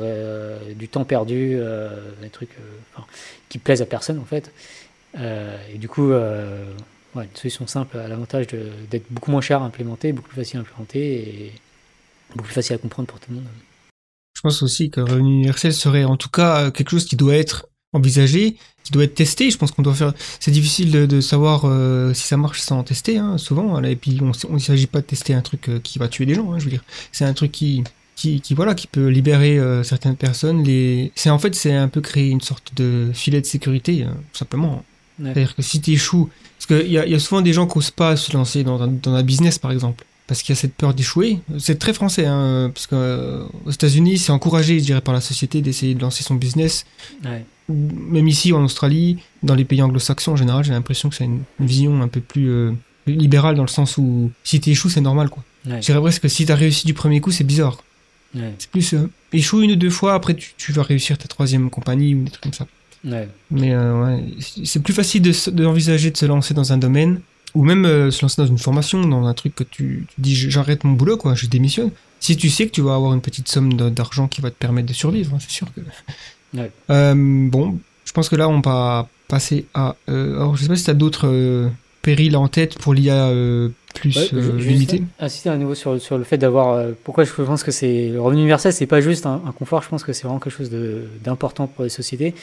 du 0.75 0.87
temps 0.87 1.05
perdu, 1.05 1.59
des 2.21 2.29
trucs 2.29 2.55
enfin, 2.93 3.05
qui 3.49 3.57
plaisent 3.59 3.81
à 3.81 3.85
personne 3.85 4.19
en 4.19 4.25
fait. 4.25 4.51
Et 5.17 5.77
du 5.77 5.87
coup, 5.87 6.11
une 6.11 7.35
solution 7.35 7.67
simple 7.67 7.97
a 7.97 8.07
l'avantage 8.07 8.47
d'être 8.47 9.05
beaucoup 9.09 9.31
moins 9.31 9.41
cher 9.41 9.61
à 9.61 9.65
implémenter, 9.65 10.11
beaucoup 10.11 10.29
plus 10.29 10.37
facile 10.37 10.57
à 10.57 10.61
implémenter 10.61 11.53
beaucoup 12.35 12.47
plus 12.47 12.53
facile 12.53 12.75
à 12.75 12.77
comprendre 12.77 13.07
pour 13.07 13.19
tout 13.19 13.31
le 13.31 13.37
monde. 13.37 13.45
Je 14.35 14.41
pense 14.41 14.61
aussi 14.61 14.89
que 14.89 15.01
revenu 15.01 15.35
universel 15.35 15.73
serait 15.73 16.03
en 16.03 16.17
tout 16.17 16.29
cas 16.29 16.69
quelque 16.71 16.89
chose 16.89 17.05
qui 17.05 17.15
doit 17.15 17.35
être 17.35 17.67
envisagé, 17.93 18.57
qui 18.83 18.91
doit 18.91 19.05
être 19.05 19.15
testé. 19.15 19.49
Je 19.49 19.57
pense 19.57 19.71
qu'on 19.71 19.81
doit 19.81 19.93
faire. 19.93 20.13
C'est 20.39 20.51
difficile 20.51 20.91
de, 20.91 21.05
de 21.05 21.21
savoir 21.21 21.61
euh, 21.63 22.13
si 22.13 22.27
ça 22.27 22.37
marche 22.37 22.59
sans 22.61 22.83
tester, 22.83 23.17
hein, 23.17 23.37
souvent. 23.37 23.81
Et 23.81 23.95
puis, 23.95 24.19
on 24.21 24.53
ne 24.53 24.59
s'agit 24.59 24.87
pas 24.87 24.99
de 24.99 25.05
tester 25.05 25.33
un 25.33 25.41
truc 25.41 25.69
euh, 25.69 25.79
qui 25.79 25.97
va 25.97 26.07
tuer 26.09 26.25
des 26.25 26.35
gens. 26.35 26.51
hein, 26.51 26.59
je 26.59 26.65
veux 26.65 26.71
dire, 26.71 26.83
c'est 27.13 27.23
un 27.23 27.33
truc 27.33 27.53
qui, 27.53 27.83
qui, 28.15 28.41
qui 28.41 28.53
voilà, 28.53 28.75
qui 28.75 28.87
peut 28.87 29.07
libérer 29.07 29.57
euh, 29.57 29.83
certaines 29.83 30.17
personnes. 30.17 30.63
Les, 30.63 31.13
c'est 31.15 31.29
en 31.29 31.39
fait, 31.39 31.55
c'est 31.55 31.73
un 31.73 31.87
peu 31.87 32.01
créer 32.01 32.29
une 32.29 32.41
sorte 32.41 32.75
de 32.75 33.11
filet 33.13 33.39
de 33.39 33.45
sécurité, 33.45 34.03
euh, 34.03 34.09
tout 34.09 34.37
simplement. 34.39 34.83
Ouais. 35.17 35.31
C'est-à-dire 35.31 35.55
que 35.55 35.61
si 35.61 35.79
tu 35.79 35.91
échoues, 35.93 36.29
parce 36.57 36.65
qu'il 36.81 36.91
y 36.91 36.97
a, 36.97 37.07
y 37.07 37.15
a 37.15 37.19
souvent 37.19 37.41
des 37.41 37.53
gens 37.53 37.67
qui 37.67 37.77
n'osent 37.77 37.91
pas 37.91 38.17
se 38.17 38.33
lancer 38.33 38.65
dans 38.65 38.81
un 38.81 39.23
business, 39.23 39.57
par 39.57 39.71
exemple, 39.71 40.05
parce 40.27 40.41
qu'il 40.41 40.55
y 40.55 40.57
a 40.57 40.59
cette 40.59 40.73
peur 40.73 40.93
d'échouer. 40.93 41.39
C'est 41.59 41.77
très 41.77 41.93
français, 41.93 42.25
hein, 42.25 42.71
parce 42.73 42.87
qu'aux 42.87 43.71
États-Unis, 43.71 44.17
c'est 44.17 44.31
encouragé, 44.31 44.79
je 44.79 44.85
dirais, 44.85 45.01
par 45.01 45.13
la 45.13 45.21
société 45.21 45.61
d'essayer 45.61 45.93
de 45.93 46.01
lancer 46.01 46.23
son 46.23 46.35
business. 46.35 46.85
Ouais. 47.23 47.45
Même 47.69 48.27
ici, 48.27 48.53
en 48.53 48.63
Australie, 48.63 49.17
dans 49.43 49.55
les 49.55 49.65
pays 49.65 49.81
anglo-saxons 49.81 50.33
en 50.33 50.35
général, 50.35 50.63
j'ai 50.63 50.71
l'impression 50.71 51.09
que 51.09 51.15
c'est 51.15 51.25
une, 51.25 51.43
vision 51.59 52.01
un 52.01 52.07
peu 52.07 52.21
plus 52.21 52.49
euh, 52.49 52.71
libérale 53.07 53.55
dans 53.55 53.63
le 53.63 53.69
sens 53.69 53.97
où 53.97 54.31
si 54.43 54.59
tu 54.59 54.69
échoues, 54.71 54.89
c'est 54.89 55.01
normal, 55.01 55.29
quoi. 55.29 55.43
Ouais. 55.65 55.81
Je 55.81 55.87
dirais 55.87 55.99
presque 55.99 56.21
que 56.21 56.27
si 56.27 56.45
tu 56.45 56.51
as 56.51 56.55
réussi 56.55 56.85
du 56.85 56.93
premier 56.93 57.21
coup, 57.21 57.31
c'est 57.31 57.43
bizarre. 57.43 57.83
Ouais. 58.35 58.53
C'est 58.59 58.69
plus 58.69 58.93
euh, 58.93 59.09
échoue 59.33 59.61
une 59.61 59.71
ou 59.71 59.75
deux 59.75 59.89
fois, 59.89 60.13
après 60.13 60.35
tu, 60.35 60.53
tu 60.57 60.71
vas 60.71 60.83
réussir 60.83 61.17
ta 61.17 61.27
troisième 61.27 61.69
compagnie 61.69 62.13
ou 62.13 62.23
des 62.23 62.31
trucs 62.31 62.43
comme 62.43 62.53
ça. 62.53 62.67
Mais 63.51 63.73
euh, 63.73 64.17
c'est 64.63 64.81
plus 64.81 64.93
facile 64.93 65.21
de 65.21 65.51
d'envisager 65.51 66.11
de, 66.11 66.17
se 66.17 66.25
lancer 66.25 66.53
dans 66.53 66.73
un 66.73 66.77
domaine 66.77 67.21
ou 67.55 67.63
même 67.63 67.85
euh, 67.85 68.11
se 68.11 68.21
lancer 68.21 68.41
dans 68.41 68.47
une 68.47 68.57
formation, 68.59 69.01
dans 69.01 69.25
un 69.25 69.33
truc 69.33 69.55
que 69.55 69.63
tu, 69.63 70.05
tu 70.13 70.21
dis 70.21 70.35
j'arrête 70.35 70.83
mon 70.83 70.91
boulot, 70.93 71.17
quoi, 71.17 71.33
je 71.35 71.47
démissionne. 71.47 71.89
Si 72.19 72.37
tu 72.37 72.49
sais 72.49 72.65
que 72.67 72.71
tu 72.71 72.81
vas 72.81 72.95
avoir 72.95 73.13
une 73.13 73.21
petite 73.21 73.47
somme 73.47 73.73
d'argent 73.73 74.27
qui 74.27 74.41
va 74.41 74.49
te 74.51 74.55
permettre 74.55 74.87
de 74.87 74.93
survivre, 74.93 75.33
hein, 75.33 75.39
c'est 75.39 75.51
sûr 75.51 75.67
que. 75.73 75.81
Ouais. 76.53 76.71
Euh, 76.89 77.13
bon, 77.49 77.79
je 78.05 78.13
pense 78.13 78.29
que 78.29 78.35
là 78.37 78.47
on 78.47 78.61
va 78.61 79.09
passer 79.27 79.65
à. 79.73 79.95
euh, 80.07 80.35
alors 80.37 80.55
je 80.55 80.61
sais 80.63 80.69
pas 80.69 80.77
si 80.77 80.85
tu 80.85 80.89
as 80.89 80.93
d'autres 80.93 81.69
périls 82.01 82.37
en 82.37 82.47
tête 82.47 82.77
pour 82.79 82.93
l'IA 82.93 83.29
plus 83.93 84.15
Ouais, 84.15 84.29
euh, 84.33 84.57
limité. 84.57 85.03
Insister 85.19 85.49
à 85.49 85.57
nouveau 85.57 85.75
sur, 85.75 85.99
sur 85.99 86.17
le 86.17 86.23
fait 86.23 86.37
d'avoir. 86.37 86.69
euh, 86.75 86.91
pourquoi 87.03 87.23
je 87.25 87.31
pense 87.31 87.63
que 87.63 87.71
c'est 87.71 88.09
le 88.09 88.21
revenu 88.21 88.39
universel, 88.41 88.71
c'est 88.73 88.85
pas 88.85 89.01
juste 89.01 89.25
un, 89.25 89.41
un 89.45 89.51
confort. 89.51 89.81
Je 89.81 89.89
pense 89.89 90.03
que 90.03 90.13
c'est 90.13 90.23
vraiment 90.23 90.39
quelque 90.39 90.55
chose 90.55 90.69
d'important 91.23 91.67
pour 91.67 91.83
les 91.83 91.89
sociétés 91.89 92.33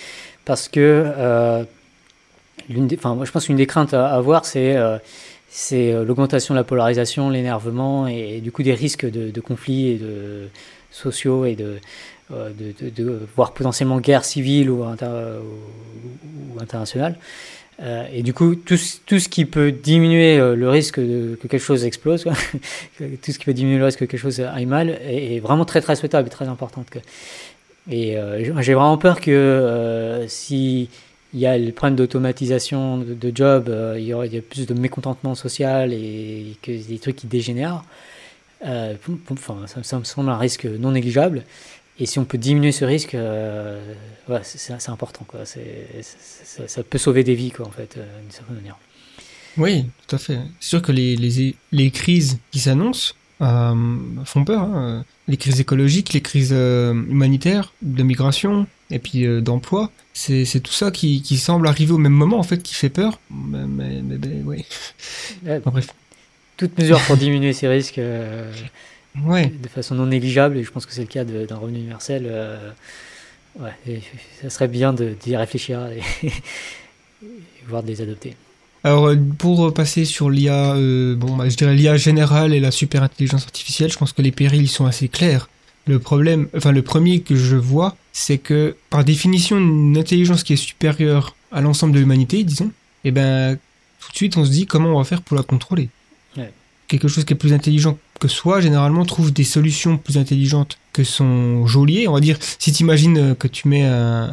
parce 0.44 0.68
que 0.68 0.80
euh, 1.16 1.64
je 2.68 3.30
pense 3.30 3.46
qu'une 3.46 3.56
des 3.56 3.66
craintes 3.66 3.94
à 3.94 4.08
avoir, 4.14 4.44
c'est 4.44 4.76
euh, 4.76 4.98
euh, 5.72 6.04
l'augmentation 6.04 6.54
de 6.54 6.58
la 6.58 6.64
polarisation, 6.64 7.30
l'énervement 7.30 8.06
et, 8.06 8.40
du 8.40 8.52
coup 8.52 8.62
des 8.62 8.74
risques 8.74 9.08
de, 9.08 9.40
conflits 9.40 10.00
sociaux 10.90 11.44
et 11.44 11.54
de, 11.54 11.76
euh, 12.32 12.50
de, 12.58 12.90
de, 12.90 13.20
voire 13.36 13.52
potentiellement 13.52 14.00
guerre 14.00 14.24
civile 14.24 14.70
ou, 14.70 14.84
inter- 14.84 15.40
ou, 15.42 16.56
ou 16.56 16.60
internationale. 16.60 17.16
Et 18.12 18.22
du 18.22 18.32
coup, 18.32 18.54
tout, 18.54 18.76
ce- 18.76 19.28
qui 19.28 19.44
peut 19.44 19.72
diminuer 19.72 20.38
le 20.38 20.68
risque 20.68 20.96
que 20.96 21.34
quelque 21.48 21.58
chose 21.58 21.84
explose, 21.84 22.24
tout 22.98 23.32
ce 23.32 23.38
qui 23.38 23.44
peut 23.44 23.52
diminuer 23.54 23.78
le 23.78 23.86
risque 23.86 23.98
que 23.98 24.04
quelque 24.04 24.20
chose 24.20 24.38
aille 24.40 24.66
mal, 24.66 24.90
est, 25.04 25.40
vraiment 25.40 25.64
très 25.64 25.80
très 25.80 25.96
souhaitable 25.96 26.28
et 26.28 26.30
très 26.30 26.46
importante. 26.46 26.86
quoi. 26.92 27.00
Et 27.90 28.16
j'ai- 28.60 28.74
vraiment 28.74 28.98
peur 28.98 29.20
que 29.20 30.24
si 30.28 30.90
il 31.34 31.40
y 31.40 31.46
a 31.46 31.56
le 31.56 31.72
problème 31.72 31.96
d'automatisation 31.96 32.98
de, 32.98 33.14
de 33.14 33.32
job, 33.34 33.68
euh, 33.68 33.96
il 33.98 34.04
y 34.06 34.12
a 34.12 34.42
plus 34.42 34.66
de 34.66 34.74
mécontentement 34.74 35.34
social 35.34 35.92
et 35.92 36.56
que 36.62 36.70
des 36.70 36.98
trucs 36.98 37.16
qui 37.16 37.26
dégénèrent. 37.26 37.84
Euh, 38.66 38.94
enfin, 39.30 39.56
ça, 39.82 39.98
me 39.98 40.04
semble 40.04 40.28
un 40.28 40.38
risque 40.38 40.66
non 40.66 40.92
négligeable. 40.92 41.44
Et 41.98 42.06
si 42.06 42.18
on 42.18 42.24
peut 42.24 42.38
diminuer 42.38 42.72
ce 42.72 42.84
risque, 42.84 43.14
euh, 43.14 43.94
c'est- 44.42 44.88
important. 44.88 45.26
Ça, 45.44 46.82
peut 46.82 46.98
sauver 46.98 47.24
des 47.24 47.34
vies, 47.34 47.52
en 47.60 47.70
fait, 47.70 47.98
d'une 47.98 48.30
certaine 48.30 48.56
manière. 48.56 48.78
Oui, 49.56 49.84
tout 50.06 50.16
à 50.16 50.18
fait. 50.18 50.38
C'est 50.60 50.68
sûr 50.68 50.82
que 50.82 50.92
les, 50.92 51.90
crises 51.90 52.38
qui 52.50 52.60
s'annoncent 52.60 53.14
font 53.38 54.44
peur. 54.44 54.62
hein. 54.62 55.04
Les 55.28 55.36
crises 55.36 55.60
écologiques, 55.60 56.12
les 56.12 56.22
crises 56.22 56.52
humanitaires, 56.52 57.72
de 57.82 58.02
migration 58.02 58.66
et 58.92 58.98
puis 58.98 59.24
euh, 59.26 59.40
d'emploi, 59.40 59.90
c'est 60.12 60.44
c'est 60.44 60.60
tout 60.60 60.72
ça 60.72 60.90
qui, 60.90 61.22
qui 61.22 61.36
semble 61.38 61.66
arriver 61.66 61.92
au 61.92 61.98
même 61.98 62.12
moment 62.12 62.38
en 62.38 62.42
fait 62.44 62.62
qui 62.62 62.74
fait 62.74 62.88
peur. 62.90 63.18
Mais, 63.30 63.58
mais, 63.66 64.02
mais- 64.02 64.18
mais 64.18 64.42
ouais. 64.42 64.64
Ouais, 65.44 65.56
Enfin, 65.58 65.70
bref. 65.70 65.88
toute 66.56 66.78
mesure 66.78 67.00
pour 67.06 67.16
diminuer 67.16 67.52
ces 67.52 67.66
risques 67.68 67.98
euh, 67.98 68.52
Ouais. 69.24 69.52
de 69.62 69.68
façon 69.68 69.94
non 69.94 70.06
négligeable, 70.06 70.56
et 70.56 70.64
je 70.64 70.70
pense 70.70 70.86
que 70.86 70.92
c'est 70.92 71.02
le 71.02 71.06
cas 71.06 71.24
de- 71.24 71.44
d'un 71.46 71.56
revenu 71.56 71.78
universel, 71.78 72.24
euh, 72.26 72.70
ouais, 73.60 73.72
et 73.86 74.00
ça 74.40 74.48
serait 74.48 74.68
bien 74.68 74.92
de- 74.94 75.14
d'y 75.22 75.36
réfléchir 75.36 75.86
et, 75.88 76.00
et 76.26 76.32
voire 77.68 77.82
de 77.82 77.88
les 77.88 78.00
adopter. 78.00 78.36
Alors 78.84 79.06
euh, 79.08 79.16
pour 79.38 79.72
passer 79.74 80.04
sur 80.04 80.28
l'IA, 80.30 80.74
euh, 80.74 81.14
bon, 81.14 81.36
bah, 81.36 81.48
je 81.48 81.56
dirais 81.56 81.74
l'IA 81.74 81.96
générale 81.96 82.52
et 82.54 82.60
la 82.60 82.70
super 82.70 83.02
intelligence 83.02 83.44
artificielle, 83.44 83.92
je 83.92 83.98
pense 83.98 84.12
que 84.12 84.22
les 84.22 84.32
périls 84.32 84.62
ils 84.62 84.68
sont 84.68 84.86
assez 84.86 85.08
clairs. 85.08 85.48
Le 85.86 85.98
problème, 85.98 86.48
enfin 86.56 86.72
le 86.72 86.82
premier 86.82 87.20
que 87.20 87.34
je 87.34 87.56
vois, 87.56 87.96
c'est 88.12 88.38
que 88.38 88.76
par 88.90 89.04
définition 89.04 89.58
une 89.58 89.96
intelligence 89.98 90.44
qui 90.44 90.52
est 90.52 90.56
supérieure 90.56 91.34
à 91.50 91.60
l'ensemble 91.60 91.92
de 91.92 91.98
l'humanité, 91.98 92.44
disons, 92.44 92.70
eh 93.04 93.10
ben 93.10 93.58
tout 94.00 94.12
de 94.12 94.16
suite 94.16 94.36
on 94.36 94.44
se 94.44 94.50
dit 94.50 94.66
comment 94.66 94.94
on 94.94 94.98
va 94.98 95.04
faire 95.04 95.22
pour 95.22 95.36
la 95.36 95.42
contrôler. 95.42 95.88
Ouais. 96.36 96.52
Quelque 96.88 97.08
chose 97.08 97.24
qui 97.24 97.32
est 97.32 97.36
plus 97.36 97.52
intelligent 97.52 97.98
que 98.20 98.28
soi, 98.28 98.60
généralement, 98.60 99.04
trouve 99.04 99.32
des 99.32 99.42
solutions 99.44 99.98
plus 99.98 100.18
intelligentes 100.18 100.78
que 100.92 101.02
son 101.02 101.66
geôlier. 101.66 102.06
On 102.06 102.12
va 102.12 102.20
dire, 102.20 102.38
si 102.58 102.70
tu 102.70 102.82
imagines 102.84 103.34
que 103.34 103.48
tu 103.48 103.66
mets 103.66 103.82
un, 103.82 104.32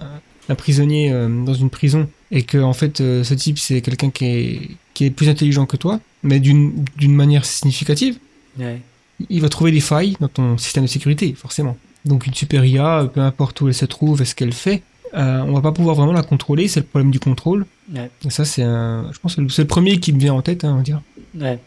un 0.49 0.55
prisonnier 0.55 1.11
euh, 1.11 1.27
dans 1.43 1.53
une 1.55 1.69
prison 1.69 2.07
et 2.31 2.43
que 2.43 2.57
en 2.59 2.73
fait 2.73 3.01
euh, 3.01 3.23
ce 3.23 3.33
type 3.33 3.57
c'est 3.57 3.81
quelqu'un 3.81 4.11
qui 4.11 4.25
est, 4.25 4.61
qui 4.93 5.05
est 5.05 5.09
plus 5.09 5.29
intelligent 5.29 5.65
que 5.65 5.77
toi, 5.77 5.99
mais 6.21 6.39
d'une 6.39 6.85
d'une 6.97 7.15
manière 7.15 7.45
significative, 7.45 8.17
Ouais. 8.57 8.81
Il 9.29 9.41
va 9.41 9.49
trouver 9.49 9.71
des 9.71 9.79
failles 9.79 10.15
dans 10.19 10.27
ton 10.27 10.57
système 10.57 10.83
de 10.83 10.89
sécurité, 10.89 11.33
forcément. 11.33 11.77
Donc 12.05 12.25
une 12.25 12.33
super 12.33 12.63
IA, 12.63 13.09
peu 13.13 13.21
importe 13.21 13.59
où 13.61 13.67
elle 13.67 13.73
se 13.73 13.85
trouve 13.85 14.21
et 14.21 14.25
ce 14.25 14.35
qu'elle 14.35 14.53
fait, 14.53 14.81
euh, 15.15 15.39
on 15.39 15.53
va 15.53 15.61
pas 15.61 15.71
pouvoir 15.71 15.95
vraiment 15.95 16.13
la 16.13 16.23
contrôler, 16.23 16.67
c'est 16.67 16.79
le 16.79 16.85
problème 16.85 17.11
du 17.11 17.19
contrôle. 17.19 17.65
Ouais. 17.93 18.09
Et 18.25 18.29
ça, 18.29 18.45
c'est 18.45 18.63
je 18.63 19.19
pense, 19.19 19.37
c'est 19.49 19.61
le 19.61 19.67
premier 19.67 19.99
qui 19.99 20.13
me 20.13 20.19
vient 20.19 20.33
en 20.33 20.41
tête, 20.41 20.63
hein, 20.63 20.71
on 20.73 20.77
va 20.77 20.83
dire. 20.83 21.01
Ouais. 21.35 21.59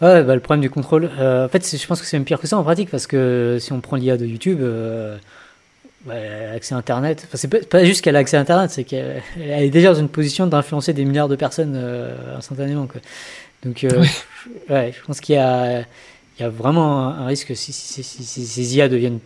Ouais, 0.00 0.22
bah, 0.24 0.34
le 0.34 0.40
problème 0.40 0.62
du 0.62 0.70
contrôle. 0.70 1.10
euh, 1.18 1.44
en 1.44 1.48
fait, 1.48 1.76
je 1.76 1.86
pense 1.86 2.00
que 2.00 2.06
c'est 2.06 2.16
même 2.16 2.24
pire 2.24 2.40
que 2.40 2.46
ça 2.46 2.56
en 2.56 2.62
pratique 2.62 2.90
parce 2.90 3.06
que 3.06 3.58
si 3.60 3.72
on 3.72 3.80
prend 3.80 3.96
l'IA 3.96 4.16
de 4.16 4.24
YouTube, 4.24 4.58
euh, 4.62 5.18
bah, 6.06 6.14
elle 6.14 6.48
a 6.48 6.52
accès 6.52 6.74
à 6.74 6.78
Internet. 6.78 7.24
Enfin, 7.26 7.36
c'est 7.36 7.48
pas, 7.48 7.58
pas 7.58 7.84
juste 7.84 8.02
qu'elle 8.02 8.16
a 8.16 8.20
accès 8.20 8.38
à 8.38 8.40
Internet, 8.40 8.70
c'est 8.70 8.84
qu'elle 8.84 9.22
elle 9.38 9.64
est 9.64 9.70
déjà 9.70 9.92
dans 9.92 10.00
une 10.00 10.08
position 10.08 10.46
d'influencer 10.46 10.94
des 10.94 11.04
milliards 11.04 11.28
de 11.28 11.36
personnes 11.36 11.74
euh, 11.76 12.38
instantanément. 12.38 12.86
Quoi. 12.86 13.02
Donc, 13.62 13.84
euh, 13.84 14.04
ouais, 14.70 14.94
je 14.98 15.04
pense 15.04 15.20
qu'il 15.20 15.34
y 15.34 15.38
a, 15.38 15.84
il 16.40 16.44
y 16.44 16.46
a 16.46 16.48
vraiment 16.48 17.08
un, 17.08 17.26
risque 17.26 17.54
si, 17.54 17.72
ces 17.72 18.76
IA 18.76 18.88
deviennent 18.88 19.18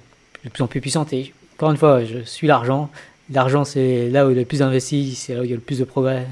de 0.44 0.50
plus 0.50 0.64
en 0.64 0.66
plus 0.66 0.80
puissantes. 0.80 1.12
Et 1.12 1.32
encore 1.56 1.70
une 1.70 1.76
fois, 1.76 2.04
je 2.04 2.18
suis 2.24 2.48
l'argent. 2.48 2.90
L'argent, 3.32 3.64
c'est 3.64 4.10
là 4.10 4.26
où 4.26 4.30
il 4.30 4.36
a 4.36 4.40
le 4.40 4.46
plus 4.46 4.62
investi, 4.62 5.14
c'est 5.14 5.34
là 5.34 5.40
où 5.40 5.44
il 5.44 5.50
y 5.50 5.52
a 5.52 5.56
le 5.56 5.62
plus 5.62 5.78
de 5.78 5.84
progrès. 5.84 6.26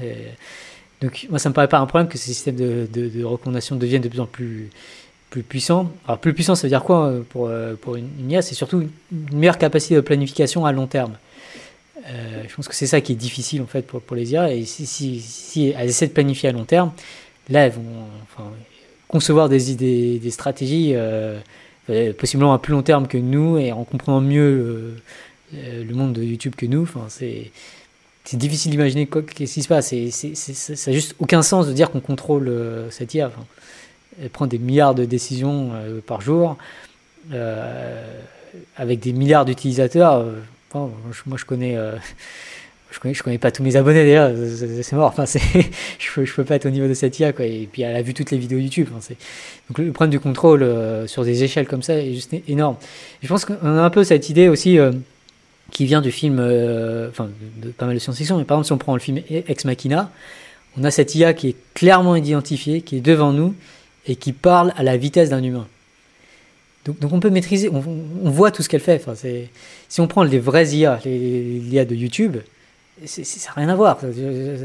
Donc, 1.01 1.25
moi, 1.29 1.39
ça 1.39 1.47
me 1.47 1.53
paraît 1.53 1.69
pas 1.69 1.79
un 1.79 1.85
problème 1.85 2.09
que 2.09 2.17
ces 2.17 2.33
systèmes 2.33 2.57
de, 2.57 2.85
de, 2.91 3.23
recommandation 3.23 3.77
deviennent 3.77 4.01
de 4.01 4.09
plus 4.09 4.19
en 4.19 4.25
plus, 4.25 4.69
puissants. 5.41 5.89
Alors, 6.05 6.19
plus 6.19 6.33
puissant, 6.33 6.53
ça 6.55 6.63
veut 6.63 6.69
dire 6.69 6.83
quoi 6.83 7.07
euh, 7.07 7.21
pour, 7.27 7.47
euh, 7.47 7.75
pour 7.75 7.95
une, 7.95 8.29
IA 8.29 8.41
C'est 8.41 8.53
surtout 8.53 8.89
une 9.11 9.37
meilleure 9.37 9.57
capacité 9.57 9.95
de 9.95 10.01
planification 10.01 10.65
à 10.65 10.73
long 10.73 10.87
terme. 10.87 11.17
Euh, 12.07 12.43
je 12.47 12.53
pense 12.53 12.67
que 12.67 12.75
c'est 12.75 12.87
ça 12.87 12.99
qui 12.99 13.13
est 13.13 13.15
difficile, 13.15 13.61
en 13.61 13.67
fait, 13.67 13.87
pour, 13.87 14.15
les 14.15 14.33
IA. 14.33 14.53
Et 14.53 14.65
si, 14.65 14.85
si, 14.85 15.21
si 15.21 15.73
elles 15.77 15.89
essaient 15.89 16.07
de 16.07 16.13
planifier 16.13 16.49
à 16.49 16.51
long 16.51 16.65
terme, 16.65 16.91
là, 17.49 17.65
elles 17.65 17.71
vont 17.71 18.05
enfin, 18.23 18.51
concevoir 19.13 19.47
des 19.47 19.71
idées, 19.71 20.17
des 20.17 20.31
stratégies, 20.31 20.93
euh, 20.95 21.37
euh, 21.91 22.13
possiblement 22.13 22.51
à 22.51 22.57
plus 22.57 22.71
long 22.71 22.81
terme 22.81 23.07
que 23.07 23.19
nous, 23.19 23.59
et 23.59 23.71
en 23.71 23.83
comprenant 23.83 24.21
mieux 24.21 24.95
euh, 25.53 25.83
le 25.83 25.93
monde 25.93 26.13
de 26.13 26.23
YouTube 26.23 26.55
que 26.57 26.65
nous. 26.65 26.89
C'est 27.09 27.51
difficile 28.33 28.71
d'imaginer 28.71 29.05
qu'est-ce 29.05 29.53
qui 29.53 29.61
se 29.61 29.67
passe. 29.67 29.93
Ça 29.93 30.91
n'a 30.91 30.95
juste 30.95 31.13
aucun 31.19 31.43
sens 31.43 31.67
de 31.67 31.73
dire 31.73 31.91
qu'on 31.91 31.99
contrôle 31.99 32.51
cette 32.89 33.13
IA. 33.13 33.31
Elle 34.19 34.31
prend 34.31 34.47
des 34.47 34.57
milliards 34.57 34.95
de 34.95 35.05
décisions 35.05 35.73
par 36.07 36.21
jour, 36.21 36.57
avec 38.75 38.99
des 38.99 39.13
milliards 39.13 39.45
d'utilisateurs. 39.45 40.25
moi, 40.73 41.37
je 41.37 41.45
connais, 41.45 41.77
je 42.93 42.99
connais, 42.99 43.15
connais 43.15 43.37
pas 43.37 43.51
tous 43.51 43.63
mes 43.63 43.75
abonnés 43.75 44.03
déjà. 44.03 44.31
C'est, 44.83 44.93
mort. 44.93 45.07
Enfin, 45.07 45.25
je 45.99 46.13
peux, 46.13 46.23
peux 46.23 46.43
pas 46.43 46.55
être 46.55 46.65
au 46.65 46.69
niveau 46.69 46.87
de 46.87 46.93
cette 46.93 47.19
IA, 47.19 47.33
quoi. 47.33 47.45
Et 47.45 47.67
puis, 47.71 47.81
elle 47.81 47.95
a 47.95 48.01
vu 48.01 48.13
toutes 48.13 48.31
les 48.31 48.37
vidéos 48.37 48.59
YouTube. 48.59 48.87
Enfin, 48.95 49.13
donc, 49.69 49.79
le 49.79 49.91
problème 49.91 50.11
du 50.11 50.19
contrôle 50.19 50.63
euh, 50.63 51.07
sur 51.07 51.23
des 51.25 51.43
échelles 51.43 51.67
comme 51.67 51.81
ça 51.81 51.95
est 51.95 52.13
juste 52.13 52.33
énorme. 52.47 52.77
Je 53.21 53.27
pense 53.27 53.45
qu'on 53.45 53.55
a 53.65 53.81
un 53.81 53.89
peu 53.89 54.03
cette 54.03 54.29
idée 54.29 54.47
aussi. 54.47 54.77
euh, 54.77 54.91
qui 55.71 55.85
vient 55.85 56.01
du 56.01 56.11
film, 56.11 56.37
euh, 56.39 57.09
enfin 57.09 57.29
de, 57.57 57.69
pas 57.69 57.87
mal 57.87 57.95
de 57.95 57.99
science-fiction, 57.99 58.37
mais 58.37 58.43
par 58.43 58.57
exemple 58.57 58.67
si 58.67 58.73
on 58.73 58.77
prend 58.77 58.93
le 58.93 58.99
film 58.99 59.21
Ex 59.29 59.65
Machina, 59.65 60.11
on 60.77 60.83
a 60.83 60.91
cette 60.91 61.15
IA 61.15 61.33
qui 61.33 61.49
est 61.49 61.55
clairement 61.73 62.15
identifiée, 62.15 62.81
qui 62.81 62.97
est 62.97 63.01
devant 63.01 63.33
nous 63.33 63.55
et 64.05 64.15
qui 64.15 64.33
parle 64.33 64.71
à 64.77 64.83
la 64.83 64.97
vitesse 64.97 65.29
d'un 65.29 65.41
humain. 65.41 65.67
Donc, 66.85 67.13
on 67.13 67.19
peut 67.21 67.29
maîtriser, 67.29 67.69
on, 67.69 68.29
voit 68.29 68.51
tout 68.51 68.61
ce 68.61 68.67
qu'elle 68.67 68.81
fait. 68.81 69.01
Enfin, 69.01 69.13
si 69.15 70.01
on 70.01 70.07
prend 70.07 70.23
les 70.23 70.37
vraies 70.37 70.67
IA, 70.67 70.99
les, 71.05 71.17
les 71.17 71.59
IA 71.69 71.85
de 71.85 71.95
YouTube, 71.95 72.37
c'est- 73.05 73.23
ça 73.23 73.49
n'a 73.49 73.53
rien 73.55 73.69
à 73.69 73.75
voir. 73.75 73.99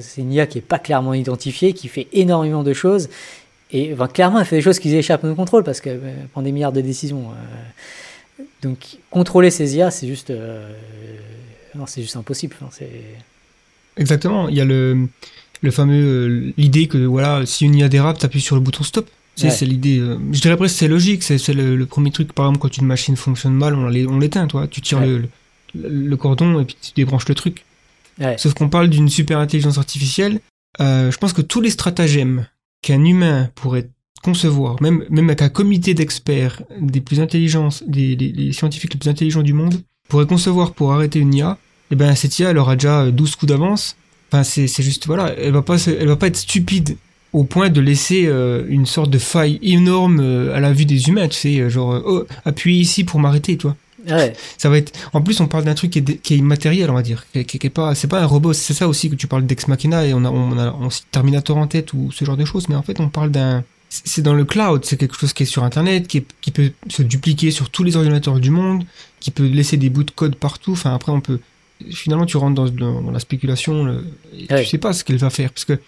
C'est 0.00 0.20
une 0.20 0.32
IA 0.32 0.46
qui 0.46 0.58
n'est 0.58 0.62
pas 0.62 0.78
clairement 0.78 1.14
identifiée, 1.14 1.72
qui 1.72 1.88
fait 1.88 2.08
énormément 2.12 2.62
de 2.62 2.72
choses. 2.72 3.08
Et 3.70 3.94
clairement, 4.14 4.40
elle 4.40 4.46
fait 4.46 4.56
des 4.56 4.62
choses 4.62 4.78
qui 4.78 4.94
échappent 4.94 5.24
à 5.24 5.28
nos 5.28 5.34
contrôles 5.34 5.64
parce 5.64 5.80
qu'elle 5.80 6.00
euh, 6.02 6.14
prend 6.32 6.42
des 6.42 6.52
milliards 6.52 6.72
de 6.72 6.80
décisions. 6.80 7.30
euh. 7.30 8.42
Donc 8.62 8.78
contrôler 9.10 9.50
ces 9.50 9.76
IA, 9.76 9.90
c'est 9.90 10.06
juste, 10.06 10.30
euh, 10.30 10.70
non, 11.74 11.86
c'est 11.86 12.02
juste 12.02 12.16
impossible. 12.16 12.56
C'est 12.70 12.88
Exactement. 13.96 14.48
Il 14.48 14.56
y 14.56 14.60
a 14.60 14.64
le, 14.64 15.08
le 15.60 15.70
fameux, 15.70 16.02
euh, 16.04 16.52
l'idée 16.56 16.86
que 16.86 16.98
voilà, 16.98 17.44
si 17.46 17.64
une 17.66 17.74
IA 17.74 17.88
dérape, 17.88 18.18
t'appuies 18.18 18.40
sur 18.40 18.54
le 18.56 18.62
bouton 18.62 18.84
stop. 18.84 19.08
Ouais. 19.42 19.50
C'est 19.50 19.66
l'idée. 19.66 19.98
euh, 20.00 20.16
je 20.32 20.40
dirais 20.40 20.56
presque 20.56 20.76
c'est 20.76 20.88
logique. 20.88 21.22
C'est 21.22 21.52
le, 21.52 21.76
le 21.76 21.86
premier 21.86 22.10
truc. 22.10 22.32
Par 22.32 22.46
exemple, 22.46 22.58
quand 22.60 22.76
une 22.76 22.86
machine 22.86 23.16
fonctionne 23.16 23.54
mal, 23.54 23.74
on 23.74 23.88
l'é- 23.88 24.06
on 24.06 24.18
l'éteint. 24.18 24.46
Toi, 24.48 24.66
tu 24.66 24.80
tires 24.80 24.98
Ouais. 24.98 25.06
le, 25.06 25.28
le, 25.74 25.88
le 25.88 26.16
cordon 26.16 26.58
et 26.60 26.64
puis 26.64 26.76
tu 26.80 26.90
débranches 26.96 27.28
le 27.28 27.34
truc. 27.36 27.64
Sauf 28.36 28.54
qu'on 28.54 28.68
parle 28.68 28.88
d'une 28.88 29.08
super 29.08 29.38
intelligence 29.38 29.78
artificielle. 29.78 30.40
Euh, 30.80 31.10
je 31.10 31.18
pense 31.18 31.32
que 31.32 31.42
tous 31.42 31.60
les 31.60 31.70
stratagèmes 31.70 32.46
qu'un 32.82 33.04
humain 33.04 33.50
pourrait 33.54 33.88
concevoir, 34.22 34.80
même, 34.82 35.04
même 35.10 35.28
avec 35.28 35.42
un 35.42 35.48
comité 35.48 35.94
d'experts 35.94 36.62
des 36.80 37.00
plus 37.00 37.20
intelligents, 37.20 37.68
des, 37.86 38.52
scientifiques 38.52 38.94
les 38.94 38.98
plus 38.98 39.10
intelligents 39.10 39.42
du 39.42 39.52
monde, 39.52 39.82
pourrait 40.08 40.26
concevoir 40.26 40.72
pour 40.72 40.92
arrêter 40.92 41.18
une 41.18 41.34
IA, 41.34 41.58
et 41.90 41.96
ben 41.96 42.14
cette 42.14 42.38
IA 42.38 42.50
elle 42.50 42.58
aura 42.58 42.76
déjà 42.76 43.02
euh, 43.02 43.10
12 43.10 43.36
coups 43.36 43.50
d'avance. 43.50 43.96
Enfin 44.30 44.42
c'est 44.42 44.82
juste 44.82 45.06
voilà, 45.06 45.32
elle 45.38 45.52
va 45.52 45.62
pas 45.62 45.82
elle 45.86 46.08
va 46.08 46.16
pas 46.16 46.26
être 46.26 46.36
stupide 46.36 46.96
au 47.32 47.44
point 47.44 47.70
de 47.70 47.80
laisser 47.80 48.26
euh, 48.26 48.64
une 48.68 48.86
sorte 48.86 49.10
de 49.10 49.18
faille 49.18 49.58
énorme 49.62 50.20
euh, 50.20 50.54
à 50.54 50.60
la 50.60 50.72
vue 50.72 50.84
des 50.84 51.08
humains, 51.08 51.28
tu 51.28 51.36
sais, 51.36 51.70
genre 51.70 52.02
oh 52.04 52.24
ici 52.66 53.04
pour 53.04 53.20
m'arrêter, 53.20 53.56
toi. 53.56 53.76
Ouais, 54.06 54.32
Ça 54.56 54.68
va 54.68 54.78
être. 54.78 54.92
En 55.12 55.20
plus, 55.22 55.40
on 55.40 55.46
parle 55.46 55.64
d'un 55.64 55.74
truc 55.74 55.90
qui 55.92 55.98
est, 55.98 56.20
qui 56.22 56.34
est 56.34 56.36
immatériel, 56.38 56.90
on 56.90 56.94
va 56.94 57.02
dire, 57.02 57.24
qui, 57.32 57.44
qui- 57.44 57.58
qui 57.58 57.66
est 57.66 57.70
pas. 57.70 57.94
C'est 57.94 58.08
pas 58.08 58.20
un 58.20 58.26
robot. 58.26 58.52
C'est 58.52 58.74
ça 58.74 58.88
aussi 58.88 59.10
que 59.10 59.14
tu 59.14 59.26
parles 59.26 59.46
d'ex 59.46 59.68
machina 59.68 60.06
et 60.06 60.14
on 60.14 60.24
a, 60.24 60.30
on 60.30 60.58
a, 60.58 60.72
on 60.72 60.90
cite 60.90 61.06
Terminator 61.10 61.56
en 61.56 61.66
tête 61.66 61.92
ou 61.94 62.10
ce 62.12 62.24
genre 62.24 62.36
de 62.36 62.44
choses. 62.44 62.68
Mais 62.68 62.74
en 62.76 62.82
fait, 62.82 63.00
on 63.00 63.08
parle 63.08 63.30
d'un. 63.30 63.64
C'est 63.88 64.20
dans 64.22 64.34
le 64.34 64.44
cloud. 64.44 64.84
C'est 64.84 64.96
quelque 64.98 65.16
chose 65.16 65.32
qui 65.32 65.44
est 65.44 65.46
sur 65.46 65.64
Internet, 65.64 66.06
qui, 66.06 66.18
est- 66.18 66.26
qui 66.40 66.50
peut 66.50 66.72
se 66.88 67.02
dupliquer 67.02 67.50
sur 67.50 67.70
tous 67.70 67.84
les 67.84 67.96
ordinateurs 67.96 68.38
du 68.40 68.50
monde, 68.50 68.84
qui 69.20 69.30
peut 69.30 69.46
laisser 69.46 69.76
des 69.76 69.88
bouts 69.90 70.04
de 70.04 70.10
code 70.10 70.36
partout. 70.36 70.72
Enfin, 70.72 70.94
après, 70.94 71.12
on 71.12 71.20
peut. 71.20 71.40
Finalement, 71.90 72.26
tu 72.26 72.36
rentres 72.36 72.54
dans, 72.56 72.68
dans, 72.68 73.00
dans 73.02 73.10
la 73.12 73.20
spéculation. 73.20 73.84
le- 73.84 74.04
et 74.36 74.52
Ouais. 74.52 74.62
Tu 74.64 74.68
sais 74.70 74.78
pas 74.78 74.92
ce 74.92 75.04
qu'elle 75.04 75.16
va 75.18 75.30
faire, 75.30 75.50
parce 75.52 75.64
que. 75.64 75.78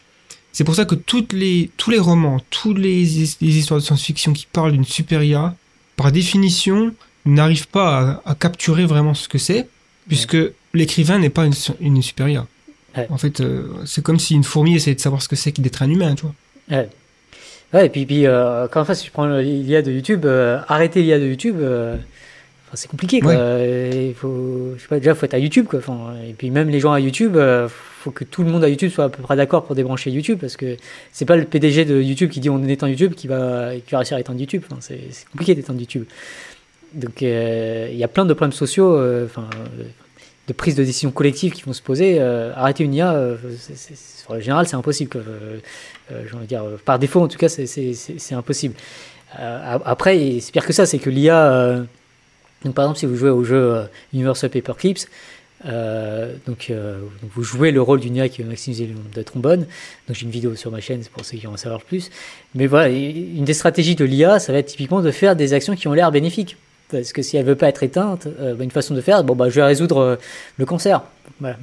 C'est 0.53 0.65
pour 0.65 0.75
ça 0.75 0.85
que 0.85 0.97
toutes 0.97 1.33
les, 1.33 1.71
tous 1.77 1.91
les 1.91 2.01
romans, 2.01 2.41
toutes 2.51 2.79
les, 2.79 3.05
les 3.41 3.57
histoires 3.59 3.79
de 3.79 3.85
science-fiction 3.85 4.33
qui 4.33 4.47
parlent 4.53 4.73
d'une 4.73 4.85
super 4.85 5.23
IA, 5.23 5.55
par 5.95 6.11
définition, 6.11 6.93
n'arrivent 7.25 7.69
pas 7.69 8.21
à, 8.25 8.31
à 8.31 8.35
capturer 8.35 8.87
vraiment 8.87 9.15
ce 9.15 9.29
que 9.29 9.39
c'est, 9.39 9.69
puisque 10.09 10.37
l'écrivain 10.75 11.19
n'est 11.19 11.31
pas 11.31 11.45
une. 11.45 11.55
Ouais. 12.97 13.07
En 13.09 13.19
fait, 13.19 13.41
euh, 13.41 13.69
c'est 13.87 14.03
comme 14.03 14.19
si 14.19 14.35
une 14.35 14.45
fourmi 14.45 14.75
essayait 14.75 14.97
de 14.97 15.01
savoir 15.01 15.23
ce 15.23 15.29
que 15.29 15.37
c'est 15.37 15.53
que 15.53 15.61
d'être 15.61 15.83
un 15.83 15.91
humain, 15.91 16.15
tu 16.15 16.23
vois. 16.23 16.35
ouais. 16.71 16.89
Ouais, 17.73 17.87
et 17.87 17.89
puis, 17.89 18.05
puis 18.05 18.27
euh, 18.27 18.67
quand 18.67 18.81
enfin, 18.81 18.95
si 18.95 19.07
je 19.07 19.13
prends 19.13 19.27
l'IA 19.27 19.81
de 19.83 19.93
YouTube, 19.93 20.25
euh, 20.25 20.59
arrêter 20.67 21.03
l'IA 21.03 21.21
de 21.21 21.27
YouTube, 21.27 21.55
enfin, 21.57 22.01
c'est 22.75 22.91
compliqué. 22.91 23.21
Quoi. 23.21 23.35
Il 23.35 24.15
faut, 24.15 24.75
je 24.77 24.83
sais 24.83 24.89
pas, 24.89 24.99
déjà, 24.99 25.15
faut 25.15 25.25
être 25.25 25.35
à 25.35 25.39
YouTube. 25.39 25.67
Quoi. 25.69 25.79
Enfin, 25.79 26.15
et 26.29 26.33
puis 26.33 26.51
même 26.51 26.69
les 26.69 26.81
gens 26.81 26.93
à 26.93 26.99
YouTube, 26.99 27.37
euh, 27.37 27.69
faut 27.69 28.11
que 28.11 28.25
tout 28.25 28.43
le 28.43 28.51
monde 28.51 28.65
à 28.65 28.69
YouTube 28.69 28.91
soit 28.91 29.05
à 29.05 29.09
peu 29.09 29.23
près 29.23 29.37
d'accord 29.37 29.65
pour 29.67 29.77
débrancher 29.77 30.11
YouTube, 30.11 30.39
parce 30.41 30.57
que 30.57 30.77
c'est 31.13 31.27
pas 31.27 31.37
le 31.37 31.45
PDG 31.45 31.85
de 31.85 32.01
YouTube 32.03 32.31
qui 32.31 32.41
dit 32.41 32.51
on 32.51 32.61
éteint 32.67 32.89
YouTube 32.89 33.15
qui 33.15 33.29
va, 33.29 33.71
qui 33.87 33.93
va 33.93 33.99
réussir 33.99 34.17
à 34.17 34.21
éteindre 34.21 34.41
YouTube. 34.41 34.65
Enfin, 34.69 34.81
c'est 34.81 35.29
compliqué 35.31 35.55
d'éteindre 35.55 35.79
YouTube. 35.79 36.07
Donc 36.95 37.23
euh, 37.23 37.89
il 37.91 37.97
y 37.97 38.05
a 38.05 38.09
plein 38.09 38.25
de 38.25 38.33
problèmes 38.35 38.53
sociaux, 38.53 38.97
euh, 38.97 39.27
enfin, 39.27 39.49
euh, 39.79 39.85
de 40.49 40.53
prise 40.53 40.75
de 40.75 40.85
décision 40.85 41.11
collective 41.11 41.53
qui 41.53 41.63
vont 41.63 41.73
se 41.73 41.83
poser. 41.83 42.21
Arrêter 42.21 42.83
une 42.85 42.95
IA, 42.95 43.15
en 44.29 44.41
général, 44.41 44.67
c'est 44.67 44.77
impossible. 44.77 45.23
envie 46.35 46.47
dire, 46.47 46.65
par 46.85 46.99
défaut, 46.99 47.21
en 47.21 47.29
tout 47.29 47.39
cas, 47.39 47.49
c'est- 47.49 48.33
impossible. 48.33 48.75
Après, 49.39 50.41
c'est 50.41 50.51
pire 50.51 50.67
que 50.67 50.73
ça, 50.73 50.87
c'est 50.87 50.99
que 50.99 51.11
l'IA. 51.11 51.85
donc, 52.65 52.75
par 52.75 52.85
exemple, 52.85 52.99
si 52.99 53.07
vous 53.07 53.17
jouez 53.17 53.31
au 53.31 53.45
jeu 53.45 53.83
Universal 54.13 54.51
Paperclips, 54.51 55.07
euh, 55.67 56.35
donc, 56.47 56.69
euh, 56.71 57.01
donc 57.21 57.31
vous 57.35 57.43
jouez 57.43 57.71
le 57.71 57.83
rôle 57.83 58.01
d'une 58.01 58.17
IA 58.17 58.29
qui 58.29 58.43
va 58.43 58.49
maximiser 58.49 58.87
le 58.87 58.95
nombre 58.95 59.11
de 59.15 59.23
trombones. 59.23 59.67
Donc 60.09 60.17
j'ai 60.17 60.25
une 60.25 60.31
vidéo 60.31 60.55
sur 60.57 60.71
ma 60.71 60.81
chaîne, 60.81 61.03
pour 61.13 61.25
ceux 61.25 61.37
qui 61.37 61.45
veulent 61.45 61.53
en 61.55 61.59
savoir 61.59 61.83
plus. 61.83 62.11
Mais 62.55 62.67
voilà, 62.67 62.89
une 62.89 63.45
des 63.45 63.55
stratégies 63.55 63.95
de 63.95 64.05
l'IA, 64.05 64.39
ça 64.39 64.53
va 64.53 64.59
être 64.59 64.67
typiquement 64.67 65.03
de 65.03 65.11
faire 65.11 65.37
des 65.37 65.53
actions 65.53 65.77
qui 65.77 65.87
ont 65.89 65.93
l'air 65.93 66.11
bénéfiques. 66.11 66.57
Parce 66.91 67.13
que 67.13 67.23
si 67.23 67.37
elle 67.37 67.45
veut 67.45 67.57
pas 67.57 67.69
être 67.69 67.83
éteinte, 67.83 68.27
euh, 68.41 68.55
bah, 68.55 68.65
une 68.65 68.71
façon 68.71 68.95
de 68.95 69.01
faire, 69.01 69.23
bon 69.25 69.35
bah 69.35 69.49
je 69.49 69.55
vais 69.55 69.63
résoudre 69.65 69.99
euh, 69.99 70.17
le 70.57 70.67
cancer. 70.67 71.03
Voilà. 71.41 71.57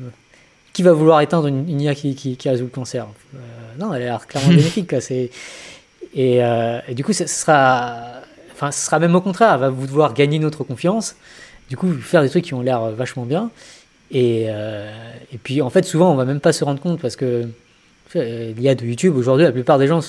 Qui 0.73 0.83
va 0.83 0.93
vouloir 0.93 1.21
éteindre 1.21 1.47
une, 1.47 1.67
une 1.69 1.81
IA 1.81 1.95
qui, 1.95 2.15
qui, 2.15 2.37
qui 2.37 2.49
résout 2.49 2.65
le 2.65 2.69
cancer? 2.69 3.07
Euh, 3.35 3.37
Non, 3.79 3.93
elle 3.93 4.03
a 4.03 4.05
l'air 4.05 4.27
clairement 4.27 4.49
bénéfique. 4.55 4.89
Quoi. 4.89 4.99
Et, 5.09 5.31
et 6.15 6.93
du 6.95 7.03
coup, 7.03 7.13
ce 7.13 7.25
sera, 7.27 7.97
enfin, 8.53 8.71
ce 8.71 8.85
sera 8.85 8.99
même 8.99 9.15
au 9.15 9.21
contraire, 9.21 9.53
elle 9.55 9.59
va 9.59 9.69
vouloir 9.69 10.13
gagner 10.13 10.39
notre 10.39 10.63
confiance. 10.63 11.15
Du 11.69 11.77
coup, 11.77 11.91
faire 11.93 12.21
des 12.21 12.29
trucs 12.29 12.45
qui 12.45 12.53
ont 12.53 12.61
l'air 12.61 12.91
vachement 12.91 13.25
bien. 13.25 13.51
Et, 14.11 14.43
et 14.43 15.37
puis, 15.43 15.61
en 15.61 15.69
fait, 15.69 15.83
souvent, 15.83 16.11
on 16.11 16.15
va 16.15 16.25
même 16.25 16.39
pas 16.39 16.53
se 16.53 16.63
rendre 16.63 16.79
compte 16.79 16.99
parce 16.99 17.15
que 17.15 17.47
l'IA 18.15 18.73
de 18.75 18.85
YouTube, 18.85 19.15
aujourd'hui, 19.17 19.45
la 19.45 19.51
plupart 19.51 19.77
des 19.77 19.87
gens, 19.87 19.99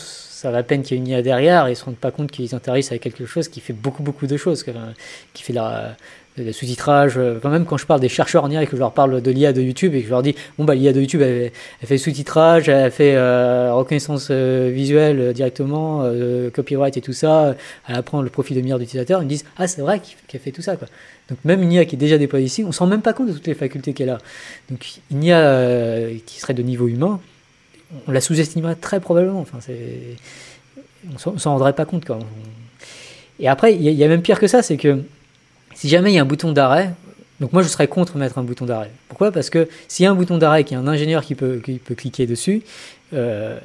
ça 0.41 0.53
va 0.53 0.59
à 0.59 0.63
peine 0.63 0.83
qu'il 0.83 0.97
y 0.97 1.01
ait 1.01 1.03
une 1.03 1.09
IA 1.09 1.21
derrière 1.23 1.67
et 1.67 1.71
ils 1.71 1.73
ne 1.73 1.77
se 1.79 1.85
rendent 1.85 1.97
pas 1.97 2.13
compte 2.13 2.31
qu'ils 2.31 2.55
interagissent 2.55 2.93
avec 2.93 3.03
quelque 3.03 3.27
chose 3.27 3.49
qui 3.49 3.61
fait 3.61 3.73
beaucoup, 3.73 4.05
beaucoup 4.05 4.29
de 4.29 4.37
choses, 4.37 4.63
que- 4.63 4.71
qui 5.35 5.43
fait 5.43 5.53
la, 5.53 5.97
le 6.37 6.53
sous-titrage. 6.53 7.15
euh, 7.17 7.41
Quand 7.43 7.51
même, 7.51 7.65
quand 7.65 7.77
je 7.77 7.87
parle 7.87 7.99
des 8.01 8.09
chercheurs 8.09 8.45
en 8.45 8.51
IA 8.51 8.63
et 8.63 8.67
que 8.69 8.77
je 8.77 8.81
leur 8.81 8.93
parle 8.93 9.21
de 9.21 9.31
l'IA 9.33 9.53
de 9.53 9.61
YouTube 9.61 9.97
et 9.97 10.01
que 10.01 10.05
je 10.07 10.11
leur 10.11 10.23
dis, 10.23 10.37
bon, 10.57 10.65
bah, 10.65 10.77
l'IA 10.77 10.93
de 10.93 11.01
YouTube, 11.01 11.23
elle, 11.23 11.51
elle 11.83 11.89
fait 11.89 11.99
sous-titrage, 11.99 12.69
elle 12.69 12.93
fait 12.93 13.17
euh, 13.17 13.73
reconnaissance 13.75 14.29
euh, 14.31 14.71
visuelle 14.73 15.19
euh, 15.19 15.33
directement, 15.33 16.03
euh, 16.05 16.51
copyright 16.51 16.97
et 16.97 17.01
tout 17.01 17.13
ça, 17.13 17.57
elle 17.89 17.97
apprend 17.97 18.23
le 18.23 18.31
profil 18.31 18.57
de 18.57 18.61
milliards 18.63 18.79
d'utilisateurs, 18.79 19.21
ils 19.21 19.25
me 19.25 19.31
disent, 19.31 19.45
ah, 19.57 19.67
c'est 19.67 19.81
vrai 19.83 20.01
qu'elle 20.29 20.41
fait 20.41 20.53
tout 20.53 20.63
ça. 20.63 20.77
Donc, 20.77 21.39
même 21.45 21.61
une 21.65 21.73
IA 21.73 21.85
qui 21.85 21.97
est 21.97 21.99
déjà 21.99 22.17
déployée 22.17 22.47
ici, 22.47 22.63
on 22.63 22.69
ne 22.69 22.73
se 22.73 22.79
rend 22.79 22.87
même 22.87 23.03
pas 23.03 23.13
compte 23.13 23.27
de 23.27 23.33
toutes 23.33 23.49
les 23.49 23.55
facultés 23.55 23.93
qu'elle 23.93 24.11
a. 24.11 24.19
Donc, 24.71 24.87
une 25.11 25.25
IA 25.25 25.39
euh, 25.41 26.15
qui 26.27 26.39
serait 26.39 26.55
de 26.55 26.63
niveau 26.63 26.87
humain, 26.87 27.19
on 28.07 28.13
la 28.13 28.21
sous-estimerait 28.21 28.75
très 28.75 29.01
probablement. 29.01 29.41
Enfin. 29.41 29.59
On 31.07 31.31
on 31.31 31.39
s'en 31.39 31.53
rendrait 31.53 31.73
pas 31.73 31.85
compte. 31.85 32.05
Quoi. 32.05 32.19
Et 33.41 33.49
après, 33.49 33.75
il 33.75 33.83
y, 33.83 34.05
a- 34.05 34.09
même 34.09 34.23
pire 34.23 34.41
que 34.41 34.47
ça, 34.47 34.63
c'est 34.63 34.77
que 34.77 35.03
si 35.75 35.89
jamais 35.89 36.11
il 36.13 36.17
y 36.17 36.19
a 36.19 36.23
un 36.23 36.27
bouton 36.27 36.53
d'arrêt, 36.53 36.93
donc 37.41 37.53
moi 37.53 37.63
je 37.63 37.69
serais 37.69 37.87
contre 37.87 38.17
mettre 38.17 38.39
un 38.39 38.43
bouton 38.43 38.67
d'arrêt. 38.67 38.91
Pourquoi? 39.09 39.31
Parce 39.31 39.49
que 39.49 39.69
s'il 39.87 40.05
y 40.05 40.07
a 40.07 40.11
un 40.11 40.15
bouton 40.15 40.39
d'arrêt, 40.39 40.65
qu'il 40.65 40.77
y 40.77 40.81
a 40.81 40.83
un 40.83 40.89
ingénieur 40.89 41.23
qui 41.23 41.37
peut, 41.37 41.63
cliquer 41.97 42.27
dessus, 42.27 42.63
euh, 43.15 43.59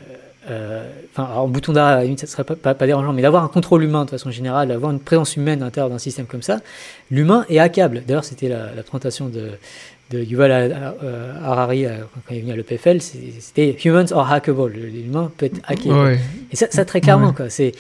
euh, 0.50 0.88
enfin, 1.12 1.42
un 1.42 1.48
bouton 1.48 1.74
d'arrêt, 1.74 2.14
ça 2.18 2.28
serait 2.28 2.44
pas, 2.44 2.76
pas, 2.76 2.86
dérangeant, 2.86 3.14
mais 3.14 3.24
d'avoir 3.24 3.44
un 3.44 3.48
contrôle 3.48 3.84
humain 3.84 4.06
de 4.06 4.12
façon 4.12 4.30
générale, 4.30 4.68
d'avoir 4.68 4.92
une 4.92 5.00
présence 5.00 5.36
humaine 5.38 5.64
à 5.64 5.66
l'intérieur 5.66 5.90
d'un 5.90 5.98
système 5.98 6.28
comme 6.28 6.44
ça, 6.44 6.60
l'humain 7.10 7.46
est 7.50 7.58
hackable. 7.58 8.04
D'ailleurs, 8.06 8.26
c'était 8.26 8.50
la 8.50 8.84
présentation 8.84 9.28
de, 9.28 9.54
de 10.14 10.24
Yuval 10.24 10.52
euh, 10.52 11.34
Harari 11.44 11.86
euh, 11.86 11.92
quand 12.14 12.34
il 12.34 12.38
est 12.38 12.42
venu 12.42 12.54
à 12.54 12.56
l'EPFL, 12.56 13.00
c'était 13.02 13.76
Humans 13.84 14.12
are 14.14 14.32
hackable. 14.32 14.72
L'humain 14.72 15.32
peut 15.38 15.48
être 15.48 15.60
hacké. 15.68 15.90
Ouais. 15.92 16.20
Et 16.52 16.56
ça, 16.56 16.68
ça 16.70 16.86
très 16.86 17.02
clairement, 17.02 17.30
Ouais. 17.30 17.34
quoi. 17.36 17.50
C'est, 17.50 17.72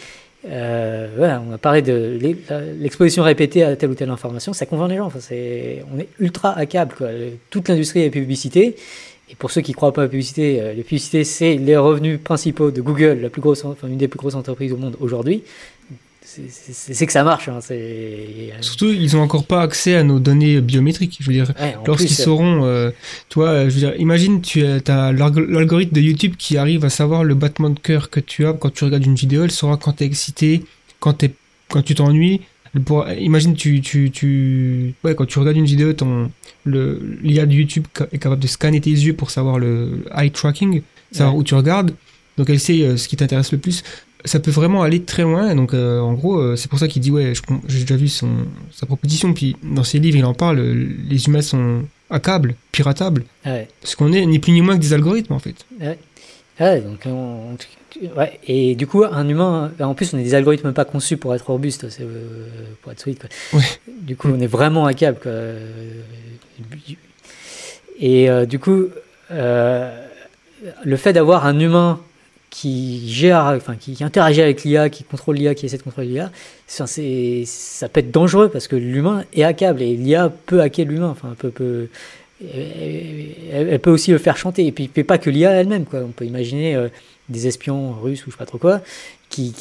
euh, 0.50 1.08
voilà, 1.18 1.42
on 1.50 1.54
a 1.54 1.58
parlé 1.58 1.82
de 1.82 2.18
l'e- 2.22 2.36
la- 2.50 2.62
l'exposition 2.62 3.24
répétée 3.24 3.64
à 3.64 3.76
telle 3.76 3.92
ou 3.92 3.96
telle 3.96 4.10
information, 4.10 4.52
ça 4.54 4.66
convainc 4.66 4.90
les 4.90 4.98
gens. 4.98 5.06
Enfin, 5.06 5.20
c'est, 5.22 5.84
on 5.96 6.00
est 6.00 6.08
ultra 6.20 6.58
hackable, 6.58 6.94
quoi. 6.98 7.08
Toute 7.50 7.70
l'industrie 7.70 8.02
est 8.02 8.10
publicité. 8.10 8.76
Et 9.30 9.36
pour 9.36 9.52
ceux 9.52 9.62
qui 9.62 9.72
ne 9.72 9.76
croient 9.76 9.94
pas 9.94 10.02
à 10.02 10.06
la 10.06 10.10
publicité, 10.10 10.60
euh, 10.62 10.74
les 10.74 10.84
publicités, 10.84 11.24
c'est 11.24 11.56
les 11.56 11.78
revenus 11.78 12.20
principaux 12.22 12.72
de 12.72 12.82
Google, 12.82 13.20
la 13.22 13.30
plus 13.30 13.42
grosse, 13.42 13.64
enfin, 13.64 13.88
une 13.88 13.98
des 13.98 14.08
plus 14.10 14.18
grosses 14.20 14.36
entreprises 14.36 14.74
au 14.74 14.78
monde 14.78 14.96
aujourd'hui. 15.00 15.44
C'est, 16.36 17.06
que 17.06 17.12
ça 17.12 17.24
marche. 17.24 17.48
Hein. 17.50 17.60
Surtout, 18.62 18.90
ils 18.90 19.16
ont 19.16 19.22
encore 19.22 19.46
pas 19.46 19.62
accès 19.62 19.96
à 19.96 20.04
nos 20.04 20.20
données 20.20 20.62
biométriques. 20.62 21.18
Je 21.20 21.28
veux 21.28 21.34
dire, 21.34 21.52
ouais, 21.60 21.76
lorsqu'ils 21.86 22.20
euh, 22.22 22.24
sauront, 22.24 22.66
euh, 22.66 22.92
toi, 23.30 23.50
euh, 23.50 23.70
je 23.70 23.74
veux 23.76 23.80
dire, 23.80 23.94
imagine, 24.00 24.42
tu 24.42 24.64
as 24.66 25.12
l'algorithme 25.12 25.94
de 25.94 26.02
YouTube 26.02 26.34
qui 26.38 26.58
arrive 26.58 26.86
à 26.86 26.90
savoir 26.90 27.24
le 27.24 27.36
battement 27.36 27.70
de 27.70 27.80
cœur 27.80 28.10
que 28.10 28.20
tu 28.20 28.46
as 28.46 28.54
quand 28.54 28.74
tu 28.74 28.84
regardes 28.84 29.06
une 29.06 29.16
vidéo. 29.16 29.44
Elle 29.44 29.52
saura 29.52 29.78
quand 29.78 29.94
t'es 29.94 30.06
excité, 30.06 30.64
quand 31.00 31.24
quand 31.70 31.82
tu 31.82 31.96
t'ennuies. 31.96 32.42
Pourra- 32.86 33.14
imagine, 33.14 33.54
tu, 33.54 33.82
tu, 33.82 34.10
tu, 34.10 34.96
ouais, 35.04 35.14
quand 35.14 35.26
tu 35.28 35.38
regardes 35.38 35.58
une 35.58 35.66
vidéo, 35.66 35.94
ton, 35.94 36.32
le, 36.66 37.00
l'IA 37.22 37.46
de 37.46 37.54
YouTube 37.54 37.86
est 38.12 38.18
capable 38.18 38.42
de 38.42 38.48
scanner 38.48 38.82
tes 38.82 38.90
yeux 38.90 39.14
pour 39.14 39.30
savoir 39.30 39.60
le 39.60 40.04
eye 40.18 40.32
tracking, 40.32 40.82
savoir 41.12 41.36
Ouais. 41.36 41.42
où 41.42 41.44
tu 41.44 41.54
regardes. 41.54 41.92
Donc 42.38 42.50
elle 42.50 42.60
sait 42.60 42.82
euh, 42.82 42.98
ce 42.98 43.08
qui 43.08 43.16
t'intéresse 43.16 43.52
le 43.52 43.60
plus. 43.60 43.84
Ça 44.26 44.40
peut 44.40 44.52
vraiment 44.52 44.84
aller 44.84 45.02
très 45.04 45.24
loin. 45.24 45.54
Donc 45.56 45.74
euh, 45.74 46.00
en 46.00 46.14
gros, 46.14 46.38
euh, 46.40 46.56
c'est 46.56 46.70
pour 46.70 46.80
ça 46.80 46.88
qu'il 46.88 47.02
dit 47.02 47.12
ouais, 47.12 47.34
j'ai 47.68 47.82
déjà 47.82 47.96
vu 47.98 48.08
son 48.08 48.30
sa 48.72 48.86
proposition. 48.86 49.34
Puis 49.34 49.56
dans 49.64 49.84
ses 49.84 50.00
livres, 50.00 50.18
il 50.18 50.26
en 50.26 50.34
parle. 50.34 50.60
euh, 50.60 50.88
Les 51.10 51.26
humains 51.28 51.42
sont 51.42 51.84
accables, 52.10 52.56
piratables, 52.72 53.26
ouais. 53.46 53.68
parce 53.82 53.96
qu'on 53.96 54.14
est 54.14 54.26
ni 54.26 54.40
plus 54.40 54.54
ni 54.54 54.62
moins 54.62 54.76
que 54.78 54.82
des 54.82 54.94
algorithmes 54.94 55.34
en 55.34 55.40
fait. 55.40 55.56
Ouais, 56.60 56.82
donc 56.82 57.00
on- 57.08 57.58
ouais, 58.16 58.40
et 58.48 58.76
du 58.76 58.86
coup, 58.86 59.04
un 59.04 59.28
humain, 59.28 59.72
en 59.80 59.96
plus, 59.96 60.14
on 60.14 60.20
est 60.20 60.24
des 60.24 60.36
algorithmes 60.36 60.72
pas 60.74 60.86
conçus 60.86 61.18
pour 61.18 61.34
être 61.34 61.48
robustes, 61.50 61.86
euh, 62.00 62.48
pour 62.84 62.92
être 62.92 63.00
solide. 63.02 63.18
Quoi. 63.20 63.60
Ouais. 63.60 63.66
Du 64.02 64.16
coup, 64.16 64.28
on 64.30 64.40
est 64.40 64.46
vraiment 64.48 64.86
hackable. 64.86 65.18
Quoi. 65.22 65.32
Et 68.00 68.28
du 68.48 68.60
coup, 68.60 68.86
le 69.32 70.96
fait 70.98 71.14
d'avoir 71.14 71.46
un 71.46 71.60
humain 71.60 72.00
qui 72.54 73.98
interagit 74.02 74.42
avec 74.42 74.64
l'IA, 74.64 74.90
qui 74.90 75.04
contrôle 75.04 75.38
l'IA, 75.38 75.56
qui 75.56 75.66
essaie 75.66 75.78
de 75.78 75.82
contrôler 75.82 76.08
l'IA, 76.08 76.32
ça, 76.68 76.86
peut 76.86 78.00
être 78.00 78.12
dangereux 78.12 78.50
parce 78.50 78.68
que 78.68 78.76
l'humain 78.76 79.24
est 79.34 79.44
hackable 79.44 79.82
et 79.82 79.96
l'IA 79.96 80.32
peut 80.46 80.62
hacker 80.62 80.86
l'humain. 80.86 81.16
Elle, 82.54 83.80
peut 83.80 83.92
aussi 83.92 84.12
le 84.12 84.20
faire 84.20 84.38
chanter. 84.38 84.68
Et 84.68 84.72
puis, 84.72 84.88
puis 84.88 85.04
pas 85.04 85.18
que 85.18 85.32
l'IA 85.32 85.52
elle-même. 85.52 85.86
On 85.94 86.10
peut 86.10 86.26
imaginer 86.26 86.76
euh, 86.76 86.90
des 87.28 87.48
espions 87.48 87.94
russes 87.94 88.28
ou 88.28 88.30
je 88.30 88.36
sais 88.36 88.38
pas 88.38 88.46
trop 88.46 88.60
quoi, 88.60 88.82
qui, 89.30 89.52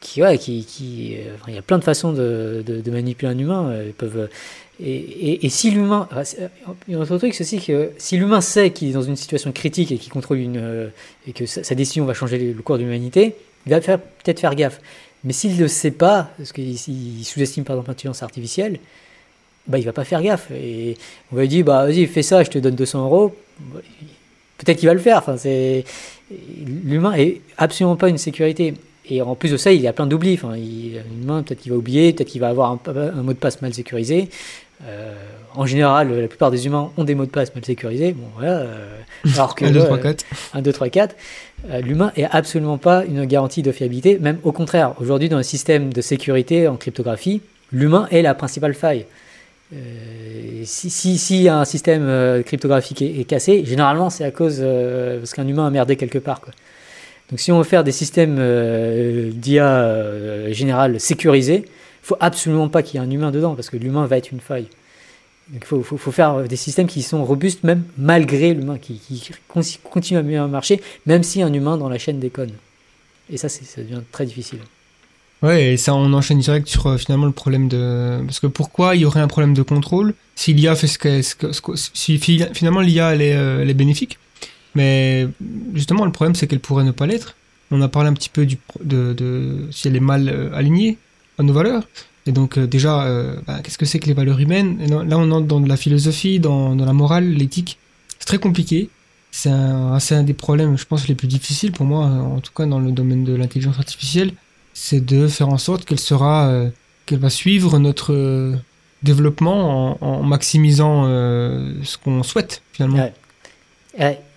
qui, 0.00 0.22
ouais, 0.22 0.38
qui, 0.38 1.16
euh, 1.18 1.34
il 1.48 1.54
y 1.54 1.58
a 1.58 1.62
plein 1.62 1.78
de 1.78 1.84
façons 1.84 2.12
de, 2.12 2.82
manipuler 2.86 3.32
un 3.32 3.38
humain. 3.38 3.74
Ils 3.84 3.92
peuvent, 3.92 4.28
et, 4.80 4.94
et, 4.94 5.46
et 5.46 5.48
si 5.48 5.70
l'humain, 5.70 6.06
enfin, 6.10 6.24
c'est- 6.24 6.50
il 6.86 6.92
y 6.92 6.96
a 6.96 6.98
un 6.98 7.02
autre 7.02 7.18
truc, 7.18 7.34
c'est 7.34 7.58
que 7.58 7.90
si 7.98 8.16
l'humain 8.16 8.40
sait 8.40 8.70
qu'il 8.70 8.88
est 8.88 8.92
dans 8.92 9.02
une 9.02 9.16
situation 9.16 9.50
critique 9.50 9.90
et 9.90 9.98
qu'il 9.98 10.12
contrôle 10.12 10.38
une, 10.38 10.56
euh, 10.56 10.88
et 11.26 11.32
que 11.32 11.46
sa, 11.46 11.74
décision 11.74 12.04
va 12.04 12.14
changer 12.14 12.38
le 12.38 12.62
cours 12.62 12.78
de 12.78 12.84
l'humanité, 12.84 13.34
il 13.66 13.70
va 13.72 13.80
peut-être 13.80 14.40
faire 14.40 14.54
gaffe. 14.54 14.80
Mais 15.24 15.32
s'il 15.32 15.56
ne 15.56 15.60
le 15.62 15.68
sait 15.68 15.90
pas, 15.90 16.30
parce 16.36 16.52
qu'il 16.52 16.68
il 16.68 17.24
sous-estime 17.24 17.64
par 17.64 17.74
exemple 17.74 17.90
l'intelligence 17.90 18.22
artificielle, 18.22 18.78
bah, 19.66 19.78
il 19.78 19.84
va 19.84 19.92
pas 19.92 20.04
faire 20.04 20.22
gaffe. 20.22 20.50
Et 20.52 20.96
on 21.32 21.36
va 21.36 21.42
lui 21.42 21.48
dire, 21.48 21.64
bah, 21.64 21.84
vas-y, 21.84 22.06
fais 22.06 22.22
ça, 22.22 22.44
je 22.44 22.50
te 22.50 22.58
donne 22.58 22.76
200 22.76 23.04
euros. 23.04 23.34
Peut-être 24.58 24.78
qu'il 24.78 24.88
va 24.88 24.94
le 24.94 25.00
faire. 25.00 25.18
Enfin, 25.18 25.36
c'est... 25.36 25.84
L'humain 26.84 27.14
est 27.14 27.40
absolument 27.56 27.96
pas 27.96 28.08
une 28.08 28.18
sécurité. 28.18 28.74
Et 29.10 29.22
en 29.22 29.34
plus 29.34 29.50
de 29.50 29.56
ça, 29.56 29.72
il 29.72 29.80
y 29.80 29.88
a 29.88 29.92
plein 29.92 30.06
d'oublis. 30.06 30.34
Enfin, 30.34 30.56
il, 30.56 31.02
l'humain, 31.20 31.42
peut-être 31.42 31.60
qu'il 31.60 31.72
va 31.72 31.78
oublier, 31.78 32.12
peut-être 32.12 32.28
qu'il 32.28 32.40
va 32.40 32.48
avoir 32.48 32.78
un 32.86 33.22
mot 33.22 33.32
de 33.32 33.38
passe 33.38 33.60
mal 33.60 33.74
sécurisé. 33.74 34.28
Euh, 34.84 35.12
en 35.54 35.66
général, 35.66 36.12
la 36.20 36.28
plupart 36.28 36.50
des 36.50 36.66
humains 36.66 36.90
ont 36.96 37.04
des 37.04 37.14
mots 37.14 37.26
de 37.26 37.30
passe 37.30 37.52
mal 37.54 37.64
sécurisés. 37.64 38.12
Bon, 38.12 38.26
voilà. 38.36 38.58
euh, 38.58 38.96
alors 39.34 39.54
que 39.54 39.64
1, 39.64 39.72
2, 39.72 39.80
3, 39.80 39.96
euh, 39.96 40.00
4. 40.00 40.24
1, 40.54 40.62
2, 40.62 40.72
3, 40.72 40.88
4. 40.88 41.16
Euh, 41.70 41.80
L'humain 41.80 42.12
est 42.16 42.26
absolument 42.30 42.78
pas 42.78 43.04
une 43.04 43.24
garantie 43.24 43.62
de 43.62 43.72
fiabilité, 43.72 44.18
même 44.20 44.38
au 44.44 44.52
contraire. 44.52 44.94
Aujourd'hui, 45.00 45.28
dans 45.28 45.38
le 45.38 45.42
système 45.42 45.92
de 45.92 46.00
sécurité 46.00 46.68
en 46.68 46.76
cryptographie, 46.76 47.42
l'humain 47.72 48.06
est 48.12 48.22
la 48.22 48.34
principale 48.34 48.74
faille. 48.74 49.06
Euh, 49.74 50.62
si, 50.64 50.90
si, 50.90 51.18
si 51.18 51.48
un 51.48 51.64
système 51.64 52.06
euh, 52.06 52.42
cryptographique 52.42 53.02
est, 53.02 53.20
est 53.20 53.24
cassé, 53.24 53.64
généralement 53.66 54.08
c'est 54.08 54.24
à 54.24 54.30
cause 54.30 54.64
parce 55.18 55.34
qu'un 55.34 55.46
humain 55.46 55.66
a 55.66 55.70
merdé 55.70 55.96
quelque 55.96 56.18
part. 56.18 56.40
Quoi. 56.40 56.52
Donc 57.30 57.40
si 57.40 57.52
on 57.52 57.58
veut 57.58 57.64
faire 57.64 57.84
des 57.84 57.92
systèmes 57.92 58.36
d'IA 59.32 60.50
général 60.52 60.98
sécurisés, 61.00 61.64
il 61.66 62.06
faut 62.06 62.16
absolument 62.20 62.70
pas 62.70 62.82
qu'il 62.82 62.98
y 62.98 63.02
ait 63.02 63.06
un 63.06 63.10
humain 63.10 63.30
dedans 63.30 63.54
parce 63.54 63.68
que 63.68 63.76
l'humain 63.76 64.06
va 64.06 64.16
être 64.16 64.30
une 64.32 64.40
faille. 64.40 64.68
Il 65.54 65.64
faut, 65.64 65.82
faire 65.82 66.42
des 66.42 66.56
systèmes 66.56 66.86
qui 66.86 67.02
sont 67.02 67.24
robustes 67.24 67.64
même 67.64 67.84
malgré 67.96 68.52
l'humain, 68.52 68.76
qui, 68.78 69.00
qui 69.00 69.78
continue 69.82 70.18
à 70.18 70.22
mieux 70.22 70.46
marcher, 70.46 70.82
même 71.06 71.22
si 71.22 71.42
un 71.42 71.52
humain 71.52 71.78
dans 71.78 71.88
la 71.88 71.98
chaîne 71.98 72.20
déconne. 72.20 72.52
Et 73.30 73.38
ça, 73.38 73.48
ça 73.48 73.80
devient 73.80 74.02
très 74.12 74.26
difficile. 74.26 74.60
Ouais, 75.42 75.74
et 75.74 75.76
ça, 75.76 75.94
on 75.94 76.12
enchaîne 76.12 76.40
direct 76.40 76.66
sur 76.66 76.86
euh, 76.86 76.96
finalement 76.96 77.26
le 77.26 77.32
problème 77.32 77.68
de. 77.68 78.20
Parce 78.26 78.40
que 78.40 78.48
pourquoi 78.48 78.96
il 78.96 79.02
y 79.02 79.04
aurait 79.04 79.20
un 79.20 79.28
problème 79.28 79.54
de 79.54 79.62
contrôle 79.62 80.14
si 80.34 80.52
l'IA 80.52 80.74
fait 80.74 80.88
ce 80.88 80.98
que. 80.98 81.20
Finalement 82.54 82.80
l'IA 82.80 83.10
euh, 83.10 83.62
elle 83.62 83.70
est 83.70 83.74
bénéfique, 83.74 84.18
mais 84.74 85.28
justement 85.74 86.04
le 86.04 86.12
problème 86.12 86.34
c'est 86.34 86.48
qu'elle 86.48 86.60
pourrait 86.60 86.84
ne 86.84 86.90
pas 86.90 87.06
l'être. 87.06 87.36
On 87.70 87.80
a 87.82 87.88
parlé 87.88 88.08
un 88.08 88.14
petit 88.14 88.30
peu 88.30 88.46
du, 88.46 88.58
de, 88.82 89.12
de 89.12 89.68
si 89.70 89.88
elle 89.88 89.96
est 89.96 90.00
mal 90.00 90.28
euh, 90.28 90.50
alignée 90.54 90.98
à 91.38 91.44
nos 91.44 91.52
valeurs. 91.52 91.84
Et 92.28 92.32
donc 92.32 92.58
euh, 92.58 92.66
déjà, 92.68 93.02
euh, 93.02 93.34
bah, 93.46 93.58
qu'est-ce 93.62 93.78
que 93.78 93.86
c'est 93.86 93.98
que 93.98 94.06
les 94.06 94.12
valeurs 94.12 94.38
humaines? 94.38 94.78
Là, 94.88 95.18
on 95.18 95.30
entre 95.32 95.46
dans 95.46 95.58
la 95.60 95.76
philosophie, 95.76 96.38
dans, 96.38 96.76
la 96.76 96.92
morale, 96.92 97.28
l'éthique. 97.28 97.78
C'est 98.20 98.26
très 98.26 98.38
compliqué. 98.38 98.90
C'est 99.32 99.50
un, 99.50 99.98
un 99.98 100.22
des 100.22 100.34
problèmes, 100.34 100.78
je 100.78 100.84
pense, 100.84 101.08
les 101.08 101.16
plus 101.16 101.28
difficiles 101.28 101.72
pour 101.72 101.86
moi, 101.86 102.04
en 102.06 102.40
tout 102.40 102.52
cas 102.54 102.66
dans 102.66 102.78
le 102.78 102.92
domaine 102.92 103.24
de 103.24 103.34
l'intelligence 103.34 103.78
artificielle 103.78 104.32
c'est 104.78 105.04
de 105.04 105.26
faire 105.26 105.48
en 105.48 105.58
sorte 105.58 105.84
qu'elle 105.84 105.98
sera, 105.98 106.48
euh, 106.48 106.68
qu'elle 107.04 107.18
va 107.18 107.30
suivre 107.30 107.78
notre 107.80 108.12
euh, 108.12 108.54
développement 109.02 109.98
en, 110.00 110.22
maximisant 110.22 111.04
euh, 111.06 111.74
ce 111.82 111.98
qu'on 111.98 112.22
souhaite 112.22 112.62
finalement. 112.72 113.10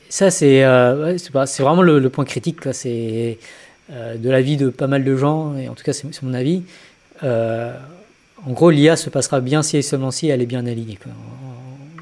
Ça 0.09 0.29
c'est 0.29 0.63
euh, 0.65 1.17
c'est 1.17 1.63
vraiment 1.63 1.83
le, 1.83 1.99
le, 1.99 2.09
point 2.09 2.25
critique, 2.25 2.57
c'est 2.73 3.37
euh, 3.91 4.17
de 4.17 4.29
l'avis 4.29 4.57
de 4.57 4.69
pas 4.69 4.87
mal 4.87 5.05
de 5.05 5.15
gens, 5.15 5.55
et 5.55 5.69
en 5.69 5.73
tout 5.73 5.83
cas 5.83 5.93
c'est 5.93 6.21
mon 6.21 6.33
avis. 6.33 6.63
Euh, 7.23 7.73
en 8.45 8.51
gros, 8.51 8.71
l'IA 8.71 8.95
se 8.95 9.09
passera 9.09 9.39
bien 9.39 9.61
si 9.61 9.77
et 9.77 9.81
seulement 9.81 10.11
si 10.11 10.27
elle 10.27 10.41
est 10.41 10.47
bien 10.47 10.65
alignée. 10.65 10.97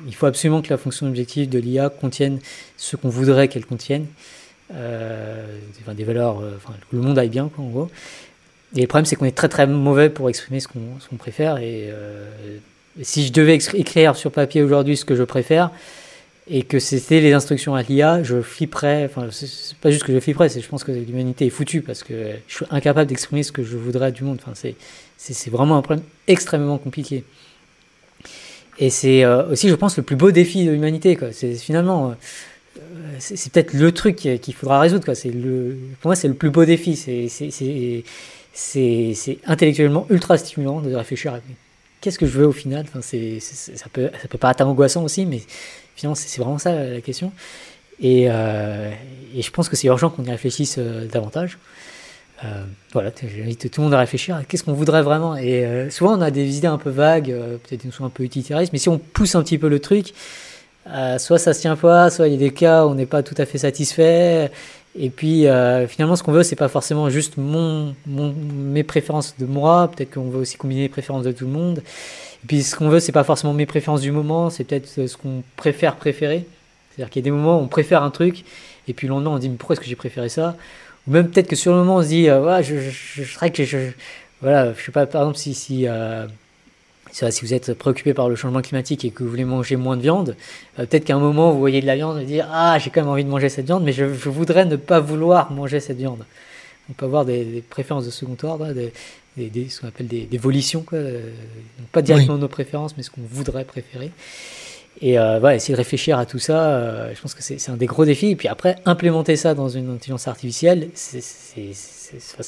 Il 0.08 0.16
faut 0.16 0.26
absolument 0.26 0.62
que 0.62 0.70
la 0.70 0.78
fonction 0.78 1.08
objective 1.08 1.50
de 1.50 1.60
l'IA 1.60 1.90
contienne 1.90 2.40
ce 2.78 2.96
qu'on 2.96 3.10
voudrait 3.10 3.48
qu'elle 3.48 3.66
contienne. 3.66 4.06
Euh, 4.74 5.46
enfin, 5.82 5.94
des 5.94 6.04
valeurs, 6.04 6.38
enfin, 6.56 6.74
que 6.90 6.96
le 6.96 7.02
monde 7.02 7.18
aille 7.20 7.30
bien, 7.30 7.50
quoi, 7.54 7.66
en 7.66 7.70
gros. 7.70 7.90
Et 8.76 8.82
le 8.82 8.88
problème, 8.88 9.06
c'est 9.06 9.16
qu'on 9.16 9.26
est 9.26 9.36
très 9.36 9.50
très 9.50 9.66
mauvais 9.66 10.10
pour 10.10 10.30
exprimer 10.30 10.60
ce 10.60 10.68
qu'on 10.68 10.80
qu 10.80 11.16
préfère. 11.16 11.58
Et 11.58 11.90
euh, 11.90 12.30
si 13.02 13.26
je 13.26 13.34
devais 13.34 13.56
écrire 13.56 14.16
sur 14.16 14.32
papier 14.32 14.62
aujourd'hui 14.62 14.96
ce 14.96 15.06
que 15.06 15.16
je 15.16 15.24
préfère, 15.24 15.72
et 16.52 16.64
que 16.64 16.80
c'était 16.80 17.22
les 17.22 17.34
instructions 17.34 17.76
à 17.76 17.84
l'IA, 17.84 18.24
je 18.24 18.42
flipperais. 18.42 19.06
Enfin, 19.06 19.28
c'est 19.32 19.76
pas 19.78 19.92
juste 19.92 20.04
que 20.04 20.14
je 20.14 20.20
flipperais, 20.20 20.50
c'est 20.50 20.62
je 20.62 20.68
pense 20.68 20.84
que 20.84 20.92
l'humanité 20.92 21.46
est 21.46 21.52
foutue 21.52 21.82
parce 21.82 22.04
que 22.04 22.14
je 22.48 22.56
suis 22.56 22.66
incapable 22.72 23.08
d'exprimer 23.08 23.44
ce 23.44 23.52
que 23.52 23.64
je 23.64 23.78
voudrais 23.78 24.12
du 24.12 24.24
monde. 24.24 24.40
Enfin, 24.42 24.54
c'est 24.56 24.76
c'est 25.20 25.50
vraiment 25.50 25.78
un 25.78 25.82
problème 25.82 26.06
extrêmement 26.28 26.78
compliqué. 26.78 27.26
Et 28.80 28.90
c'est 28.90 29.26
euh, 29.26 29.52
aussi, 29.52 29.68
je 29.68 29.76
pense, 29.76 29.98
le 29.98 30.04
plus 30.04 30.16
beau 30.16 30.32
défi 30.32 30.66
de 30.66 30.72
l'humanité. 30.72 31.18
C'est 31.34 31.56
finalement, 31.56 32.12
euh, 32.78 32.80
c'est 33.20 33.52
peut-être 33.52 33.74
le 33.74 33.92
truc 33.92 34.16
qu'il 34.16 34.54
faudra 34.54 34.80
résoudre. 34.80 35.04
pour 35.04 36.08
moi, 36.08 36.16
c'est 36.16 36.30
le 36.30 36.34
plus 36.34 36.50
beau 36.50 36.64
défi. 36.64 36.96
C'est 38.54 39.38
intellectuellement 39.46 40.08
ultra 40.10 40.38
stimulant 40.38 40.80
de 40.80 40.96
réfléchir 40.96 41.34
à 41.34 41.40
qu'est-ce 42.00 42.18
que 42.18 42.26
je 42.26 42.32
veux 42.32 42.48
au 42.48 42.54
final. 42.54 42.86
Enfin, 42.88 43.02
ça 43.02 43.90
peut 43.92 44.10
ça 44.22 44.28
peut 44.30 44.38
paraître 44.38 44.66
angoissant 44.66 45.04
aussi, 45.04 45.26
mais 45.26 45.42
finalement, 45.98 46.16
c'est 46.16 46.42
vraiment 46.42 46.60
ça 46.60 46.74
la 46.74 47.02
question. 47.02 47.34
Et, 48.02 48.28
euh, 48.30 48.90
et 49.36 49.42
je 49.42 49.52
pense 49.52 49.68
que 49.68 49.76
c'est 49.76 49.88
urgent 49.88 50.10
qu'on 50.10 50.24
y 50.24 50.32
réfléchisse 50.32 50.80
davantage. 50.80 51.58
Euh, 52.46 52.64
voilà, 52.94 53.12
j'invite 53.22 53.70
tout 53.70 53.82
le 53.82 53.86
monde 53.86 53.94
à 53.94 54.00
réfléchir 54.00 54.36
à 54.36 54.44
qu'est-ce 54.44 54.64
qu'on 54.64 54.74
voudrait 54.74 55.02
vraiment? 55.02 55.36
Et 55.36 55.66
euh, 55.66 55.90
souvent, 55.90 56.18
on 56.18 56.22
a 56.22 56.32
des 56.32 56.58
idées 56.58 56.68
un 56.68 56.78
peu 56.78 56.90
vagues, 56.90 57.32
euh, 57.32 57.58
peut-être 57.58 57.84
une 57.84 57.92
un 58.06 58.10
peu 58.10 58.24
utilitaristes, 58.24 58.72
mais 58.72 58.80
si 58.80 58.88
on 58.88 58.98
pousse 58.98 59.36
un 59.36 59.44
petit 59.44 59.58
peu 59.58 59.68
le 59.68 59.80
truc, 59.80 60.14
soit 61.18 61.38
ça 61.38 61.54
se 61.54 61.62
tient 61.62 61.76
pas, 61.76 62.10
soit 62.10 62.28
il 62.28 62.34
y 62.34 62.36
a 62.36 62.40
des 62.40 62.52
cas 62.52 62.86
où 62.86 62.90
on 62.90 62.96
n'est 62.96 63.06
pas 63.06 63.24
tout 63.24 63.36
à 63.38 63.46
fait 63.46 63.58
satisfait. 63.60 64.52
Et 64.98 65.10
puis, 65.10 65.46
finalement, 65.88 66.16
ce 66.16 66.24
qu'on 66.24 66.32
veut, 66.32 66.42
c'est 66.44 66.56
pas 66.56 66.70
forcément 66.70 67.10
juste 67.10 67.38
mon, 67.38 67.94
mon- 68.08 68.34
mes 68.34 68.84
préférences 68.84 69.36
de 69.38 69.46
moi. 69.46 69.92
Peut-être 69.96 70.16
qu'on 70.16 70.30
veut 70.30 70.40
aussi 70.40 70.58
combiner 70.58 70.82
les 70.84 70.90
préférences 70.90 71.24
de 71.26 71.32
tout 71.32 71.46
le 71.46 71.52
monde. 71.52 71.80
Et 72.44 72.48
puis, 72.48 72.64
ce 72.64 72.76
qu'on 72.76 72.90
veut, 72.90 73.00
c'est 73.00 73.12
pas 73.12 73.24
forcément 73.24 73.54
mes 73.54 73.68
préférences 73.68 74.02
du 74.02 74.12
moment. 74.12 74.50
C'est 74.50 74.64
peut-être 74.64 74.88
ce 74.88 75.16
qu'on 75.16 75.44
préfère 75.58 75.96
préférer. 75.96 76.48
C'est-à-dire 76.90 77.12
qu'il 77.12 77.20
y 77.22 77.24
a 77.24 77.28
des 77.28 77.32
moments 77.32 77.60
où 77.60 77.64
on 77.64 77.68
préfère 77.68 78.02
un 78.02 78.10
truc, 78.10 78.44
et 78.88 78.94
puis 78.94 79.08
le 79.08 79.14
lendemain, 79.14 79.32
on 79.32 79.38
dit 79.38 79.50
mais 79.50 79.58
pourquoi 79.58 79.76
est-ce 79.76 79.82
que 79.82 79.88
j'ai 79.88 79.96
préféré 79.96 80.28
ça? 80.28 80.56
Même 81.10 81.30
peut-être 81.30 81.48
que 81.48 81.56
sur 81.56 81.72
le 81.72 81.80
moment, 81.80 81.98
on 81.98 82.04
se 82.04 82.08
dit 82.08 82.30
euh, 82.30 82.42
ouais, 82.44 82.64
je, 82.64 82.76
je, 82.80 83.50
que 83.50 83.64
je, 83.66 83.78
voilà, 84.42 84.74
je 84.74 84.82
sais 84.84 84.92
pas, 84.92 85.06
par 85.06 85.24
exemple, 85.24 85.38
si 85.38 85.54
si 85.54 85.88
euh, 85.88 86.26
si 87.12 87.42
vous 87.42 87.54
êtes 87.54 87.74
préoccupé 87.74 88.14
par 88.14 88.30
le 88.30 88.36
changement 88.36 88.62
climatique 88.62 89.04
et 89.04 89.10
que 89.12 89.24
vous 89.24 89.30
voulez 89.30 89.46
manger 89.46 89.76
moins 89.76 89.98
de 89.98 90.02
viande, 90.02 90.36
euh, 90.78 90.86
peut-être 90.86 91.06
qu'à 91.06 91.16
un 91.16 91.20
moment 91.20 91.52
vous 91.52 91.60
voyez 91.60 91.82
de 91.82 91.88
la 91.88 91.96
viande 91.96 92.20
et 92.22 92.26
dire 92.26 92.48
ah 92.52 92.78
j'ai 92.80 92.90
quand 92.92 93.02
même 93.02 93.10
envie 93.10 93.24
de 93.26 93.30
manger 93.30 93.50
cette 93.50 93.66
viande, 93.66 93.84
mais 93.84 93.92
je, 93.92 94.14
je 94.14 94.30
voudrais 94.30 94.66
ne 94.66 94.76
pas 94.76 95.00
vouloir 95.00 95.52
manger 95.52 95.80
cette 95.80 95.98
viande. 95.98 96.24
On 96.90 96.94
peut 96.94 97.06
avoir 97.06 97.26
des, 97.26 97.44
des 97.46 97.62
préférences 97.62 98.06
de 98.06 98.12
second 98.12 98.38
ordre, 98.44 98.66
hein, 98.66 98.74
des, 98.74 98.92
des, 99.38 99.50
des- 99.50 99.70
ce 99.70 99.82
qu'on 99.82 99.88
appelle 99.88 100.08
des, 100.08 100.38
volitions, 100.38 100.82
quoi. 100.82 101.00
donc 101.02 101.88
pas 101.92 102.02
directement 102.02 102.38
nos 102.38 102.48
préférences, 102.48 102.96
mais 102.98 103.04
ce 103.04 103.12
qu'on 103.12 103.22
voudrait 103.30 103.66
préférer. 103.66 104.12
Et 105.02 105.18
euh, 105.18 105.40
voilà, 105.40 105.56
essayer 105.56 105.74
de 105.74 105.78
réfléchir 105.78 106.20
à 106.20 106.26
tout 106.26 106.40
ça, 106.40 106.72
euh, 106.72 107.14
je 107.16 107.22
pense 107.22 107.34
que 107.34 107.42
c'est 107.42 107.70
un 107.70 107.78
des 107.78 107.86
gros 107.86 108.04
défis. 108.04 108.32
Et 108.32 108.36
puis 108.36 108.50
après, 108.50 108.76
implémenter 108.86 109.38
ça 109.38 109.54
dans 109.54 109.70
une 109.70 109.90
intelligence 109.92 110.28
artificielle, 110.28 110.90
c'est 110.94 111.24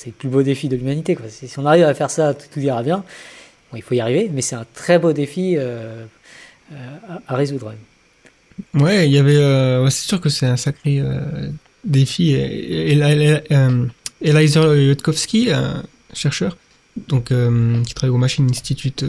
le 0.06 0.12
plus 0.12 0.28
beau 0.28 0.44
défi 0.44 0.68
de 0.68 0.76
l'humanité. 0.76 1.18
Si 1.30 1.58
on 1.60 1.66
arrive 1.66 1.86
à 1.86 1.94
faire 1.94 2.10
ça, 2.10 2.34
tout, 2.34 2.60
ira 2.60 2.84
bien. 2.84 3.06
Bon, 3.72 3.78
il 3.78 3.82
faut 3.82 3.96
y 3.96 4.02
arriver, 4.02 4.30
mais 4.34 4.42
c'est 4.42 4.56
un 4.56 4.66
très 4.74 5.00
beau 5.00 5.14
défi 5.14 5.56
euh, 5.58 6.04
à, 7.28 7.36
résoudre. 7.36 7.74
Ouais, 8.74 9.08
il 9.08 9.14
y 9.14 9.18
avait. 9.18 9.90
c'est 9.90 10.08
sûr 10.08 10.20
que 10.20 10.28
c'est 10.28 10.46
un 10.46 10.58
sacré 10.58 11.02
défi. 11.86 12.34
Eliza 14.22 14.62
chercheur, 16.14 16.58
donc 17.08 17.32
qui 17.86 17.94
travaille 17.94 18.14
au 18.14 18.18
Machine 18.18 18.46
Institute 18.50 19.06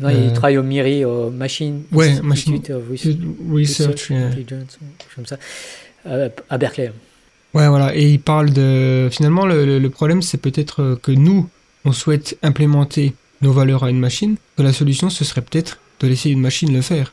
non, 0.00 0.08
il 0.10 0.16
Euh, 0.16 0.30
travaille 0.32 0.58
au 0.58 0.62
MIRI, 0.62 1.04
au 1.04 1.30
Machine 1.30 1.82
Ouais, 1.92 2.10
Institute 2.10 2.24
Machine- 2.24 2.74
of 2.74 2.82
Research, 2.90 3.18
Research. 3.52 4.08
euh, 4.10 4.30
comme 5.14 5.26
ça, 5.26 5.38
euh, 6.06 6.28
à 6.50 6.58
Berkeley. 6.58 6.92
Ouais, 7.54 7.68
voilà. 7.68 7.94
Et 7.96 8.10
il 8.12 8.20
parle 8.20 8.50
de. 8.52 9.08
Finalement, 9.10 9.46
le, 9.46 9.86
problème, 9.88 10.20
c'est 10.22 10.38
peut-être 10.38 10.82
euh, 10.82 10.96
que 10.96 11.12
nous, 11.12 11.48
on 11.84 11.92
souhaite 11.92 12.36
implémenter 12.42 13.14
nos 13.40 13.52
valeurs 13.52 13.84
à 13.84 13.90
une 13.90 13.98
machine, 14.00 14.36
que 14.56 14.62
la 14.62 14.72
solution, 14.72 15.10
ce 15.10 15.24
serait 15.24 15.42
peut-être 15.42 15.78
de 16.00 16.08
laisser 16.08 16.30
une 16.30 16.40
machine 16.40 16.72
le 16.72 16.82
faire. 16.82 17.12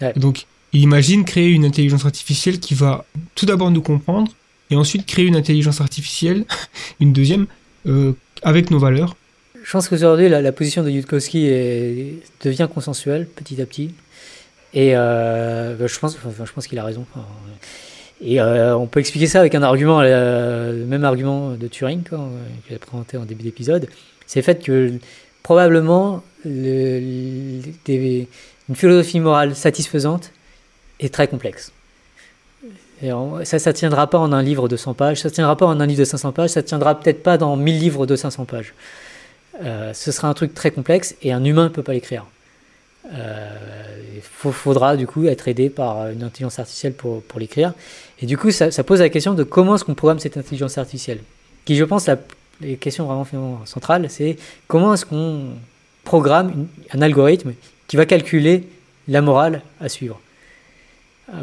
Ouais. 0.00 0.12
Donc, 0.16 0.46
il 0.72 0.80
imagine 0.82 1.24
créer 1.24 1.48
une 1.50 1.64
intelligence 1.64 2.04
artificielle 2.04 2.60
qui 2.60 2.74
va 2.74 3.04
tout 3.34 3.46
d'abord 3.46 3.70
nous 3.70 3.82
comprendre, 3.82 4.32
et 4.70 4.76
ensuite 4.76 5.04
créer 5.06 5.24
une 5.26 5.36
intelligence 5.36 5.80
artificielle, 5.80 6.44
une 7.00 7.12
deuxième, 7.12 7.46
euh, 7.86 8.12
avec 8.42 8.70
nos 8.70 8.78
valeurs. 8.78 9.16
Je 9.62 9.70
pense 9.72 9.88
qu'aujourd'hui, 9.88 10.28
la, 10.28 10.40
la 10.42 10.52
position 10.52 10.82
de 10.82 10.90
Yudkowsky 10.90 11.46
est- 11.46 12.14
devient 12.44 12.68
consensuelle 12.72 13.26
petit 13.26 13.60
à 13.60 13.66
petit. 13.66 13.94
Et 14.74 14.92
euh, 14.96 15.74
bah, 15.76 15.86
je 15.86 15.98
pense, 15.98 16.66
qu'il 16.66 16.78
a 16.78 16.84
raison. 16.84 17.04
Et 18.24 18.40
euh, 18.40 18.76
on 18.76 18.86
peut 18.86 19.00
expliquer 19.00 19.26
ça 19.26 19.40
avec 19.40 19.54
un 19.54 19.62
argument, 19.62 20.00
euh, 20.00 20.72
le 20.72 20.84
même 20.86 21.04
argument 21.04 21.50
de 21.50 21.66
Turing 21.68 22.02
quoi, 22.08 22.18
que 22.18 22.70
j'ai 22.70 22.78
présenté 22.78 23.16
en 23.16 23.24
début 23.24 23.42
d'épisode. 23.42 23.88
C'est 24.26 24.38
le 24.40 24.44
fait 24.44 24.62
que 24.62 24.92
probablement 25.42 26.22
une 26.44 27.62
philosophie 28.74 29.20
morale 29.20 29.54
satisfaisante 29.54 30.30
est 31.00 31.12
très 31.12 31.26
complexe. 31.28 31.72
Et 33.02 33.10
ça 33.44 33.56
ne 33.58 33.72
tiendra 33.72 34.08
pas 34.08 34.18
en 34.18 34.32
un 34.32 34.42
livre 34.42 34.68
de 34.68 34.76
100 34.76 34.94
pages, 34.94 35.20
ça 35.20 35.28
ne 35.28 35.34
tiendra 35.34 35.56
pas 35.56 35.66
en 35.66 35.80
un 35.80 35.86
livre 35.86 35.98
de 35.98 36.04
500 36.04 36.30
pages, 36.30 36.50
ça 36.50 36.62
ne 36.62 36.66
tiendra 36.66 36.98
peut-être 36.98 37.22
pas 37.24 37.36
dans 37.36 37.56
1000 37.56 37.80
livres 37.80 38.06
de 38.06 38.14
500 38.14 38.44
pages. 38.44 38.72
Euh, 39.60 39.92
ce 39.92 40.12
sera 40.12 40.28
un 40.28 40.34
truc 40.34 40.54
très 40.54 40.70
complexe 40.70 41.14
et 41.22 41.32
un 41.32 41.44
humain 41.44 41.64
ne 41.64 41.68
peut 41.68 41.82
pas 41.82 41.92
l'écrire. 41.92 42.24
Euh, 43.12 43.48
il 44.14 44.22
faudra 44.22 44.96
du 44.96 45.06
coup 45.06 45.26
être 45.26 45.48
aidé 45.48 45.68
par 45.68 46.08
une 46.08 46.22
intelligence 46.22 46.58
artificielle 46.58 46.94
pour, 46.94 47.22
pour 47.22 47.40
l'écrire. 47.40 47.74
Et 48.20 48.26
du 48.26 48.38
coup, 48.38 48.50
ça, 48.50 48.70
pose 48.84 49.00
la 49.00 49.08
question 49.08 49.34
de 49.34 49.42
comment 49.42 49.74
est-ce 49.74 49.84
qu'on 49.84 49.94
programme 49.94 50.20
cette 50.20 50.36
intelligence 50.36 50.78
artificielle. 50.78 51.20
Qui, 51.64 51.76
je 51.76 51.84
pense, 51.84 52.06
la 52.06 52.16
les 52.62 52.76
questions 52.76 53.06
vraiment 53.06 53.60
centrales, 53.66 54.08
c'est 54.08 54.36
comment 54.68 54.94
est-ce 54.94 55.04
qu'on 55.04 55.46
programme 56.04 56.68
un 56.92 57.02
algorithme 57.02 57.54
qui 57.88 57.96
va 57.96 58.06
calculer 58.06 58.68
la 59.08 59.20
morale 59.20 59.62
à 59.80 59.88
suivre 59.88 60.20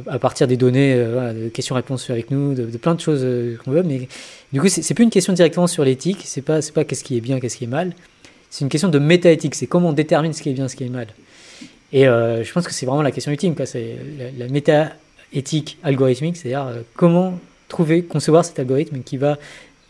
à, 0.07 0.19
partir 0.19 0.47
des 0.47 0.57
données, 0.57 0.93
euh, 0.95 1.45
de 1.45 1.49
questions-réponses 1.49 2.09
avec 2.09 2.31
nous, 2.31 2.53
de, 2.53 2.65
plein 2.77 2.95
de 2.95 2.99
choses 2.99 3.21
euh, 3.23 3.57
qu'on 3.63 3.71
veut. 3.71 3.83
Mais 3.83 4.07
du 4.53 4.61
coup, 4.61 4.67
c'est 4.69 4.93
plus 4.93 5.03
une 5.03 5.09
question 5.09 5.33
directement 5.33 5.67
sur 5.67 5.83
l'éthique. 5.83 6.21
C'est 6.25 6.41
pas, 6.41 6.61
c'est 6.61 6.73
pas 6.73 6.83
qu'est-ce 6.83 7.03
qui 7.03 7.17
est 7.17 7.21
bien, 7.21 7.39
qu'est-ce 7.39 7.57
qui 7.57 7.63
est 7.63 7.67
mal. 7.67 7.93
C'est 8.49 8.63
une 8.63 8.69
question 8.69 8.89
de 8.89 8.99
métaéthique. 8.99 9.55
C'est 9.55 9.67
comment 9.67 9.89
on 9.89 9.93
détermine 9.93 10.33
ce 10.33 10.41
qui 10.41 10.49
est 10.49 10.53
bien, 10.53 10.67
ce 10.67 10.75
qui 10.75 10.83
est 10.83 10.89
mal. 10.89 11.07
Et 11.91 12.07
euh, 12.07 12.43
je 12.43 12.53
pense 12.53 12.67
que 12.67 12.73
c'est 12.73 12.85
vraiment 12.85 13.01
la 13.01 13.11
question 13.11 13.31
ultime. 13.31 13.55
C'est 13.65 13.97
la, 14.17 14.45
la 14.45 14.51
métaéthique 14.51 15.77
algorithmique, 15.83 16.37
c'est-à-dire 16.37 16.83
comment 16.95 17.39
trouver, 17.67 18.03
concevoir 18.03 18.45
cet 18.45 18.59
algorithme 18.59 19.01
qui 19.03 19.17
va 19.17 19.37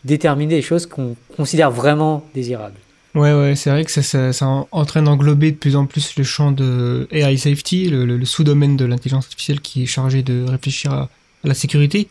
déterminer 0.04 0.56
les 0.56 0.62
choses 0.62 0.86
qu'on 0.86 1.14
considère 1.36 1.70
vraiment 1.70 2.24
désirables. 2.34 2.76
Ouais, 3.14 3.32
ouais, 3.34 3.56
c'est 3.56 3.70
vrai 3.70 3.84
que 3.84 3.90
ça, 3.90 4.02
ça, 4.02 4.32
ça 4.32 4.46
en, 4.70 4.84
train 4.84 5.02
d'englober 5.02 5.50
de 5.50 5.56
plus 5.56 5.74
en 5.74 5.84
plus 5.86 6.14
le 6.16 6.22
champ 6.22 6.52
de 6.52 7.08
AI 7.10 7.36
safety, 7.36 7.88
le, 7.88 8.04
le- 8.04 8.16
le 8.16 8.24
sous-domaine 8.24 8.76
de 8.76 8.84
l'intelligence 8.84 9.24
artificielle 9.24 9.60
qui 9.60 9.82
est 9.82 9.86
chargé 9.86 10.22
de 10.22 10.44
réfléchir 10.48 10.92
à, 10.92 11.02
à 11.44 11.48
la 11.48 11.54
sécurité. 11.54 12.06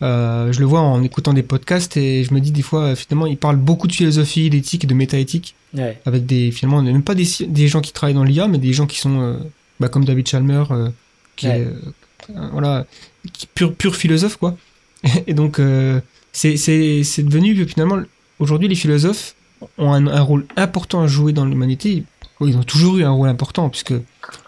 Euh, 0.00 0.52
je 0.52 0.60
le 0.60 0.66
vois 0.66 0.78
en 0.80 1.02
écoutant 1.02 1.32
des 1.32 1.42
podcasts 1.42 1.96
et 1.96 2.22
je 2.22 2.32
me 2.32 2.38
dis 2.40 2.52
des 2.52 2.62
fois, 2.62 2.94
finalement, 2.94 3.26
ils 3.26 3.36
parlent 3.36 3.56
beaucoup 3.56 3.88
de 3.88 3.92
philosophie, 3.92 4.48
d'éthique, 4.48 4.86
de 4.86 4.94
métaéthique, 4.94 5.54
Ouais. 5.74 6.00
avec 6.06 6.24
des, 6.24 6.50
finalement, 6.52 6.80
même 6.82 7.02
pas 7.02 7.16
des, 7.16 7.26
des 7.48 7.66
gens 7.66 7.80
qui 7.80 7.92
travaillent 7.92 8.14
dans 8.14 8.22
l'IA, 8.24 8.46
mais 8.46 8.58
des 8.58 8.72
gens 8.72 8.86
qui 8.86 9.00
sont, 9.00 9.20
euh, 9.20 9.36
bah, 9.80 9.88
comme 9.88 10.04
David 10.04 10.28
Chalmer, 10.28 10.62
euh, 10.70 10.88
qui 11.34 11.48
Ouais. 11.48 11.60
est, 11.62 11.66
euh, 12.36 12.48
voilà, 12.52 12.86
qui, 13.32 13.48
pur, 13.48 13.74
pur 13.74 13.96
philosophe, 13.96 14.36
quoi. 14.36 14.56
Et 15.26 15.34
donc, 15.34 15.60
c'est, 16.32 16.56
c'est, 16.56 17.02
c'est 17.02 17.22
devenu, 17.24 17.66
finalement, 17.66 17.98
aujourd'hui, 18.38 18.68
les 18.68 18.74
philosophes 18.76 19.34
ont 19.78 19.92
un, 19.92 20.06
un 20.06 20.20
rôle 20.20 20.46
important 20.56 21.00
à 21.02 21.06
jouer 21.06 21.32
dans 21.32 21.44
l'humanité. 21.44 22.04
Ils 22.40 22.56
ont 22.56 22.62
toujours 22.62 22.98
eu 22.98 23.04
un 23.04 23.10
rôle 23.10 23.28
important, 23.28 23.68
puisque 23.68 23.94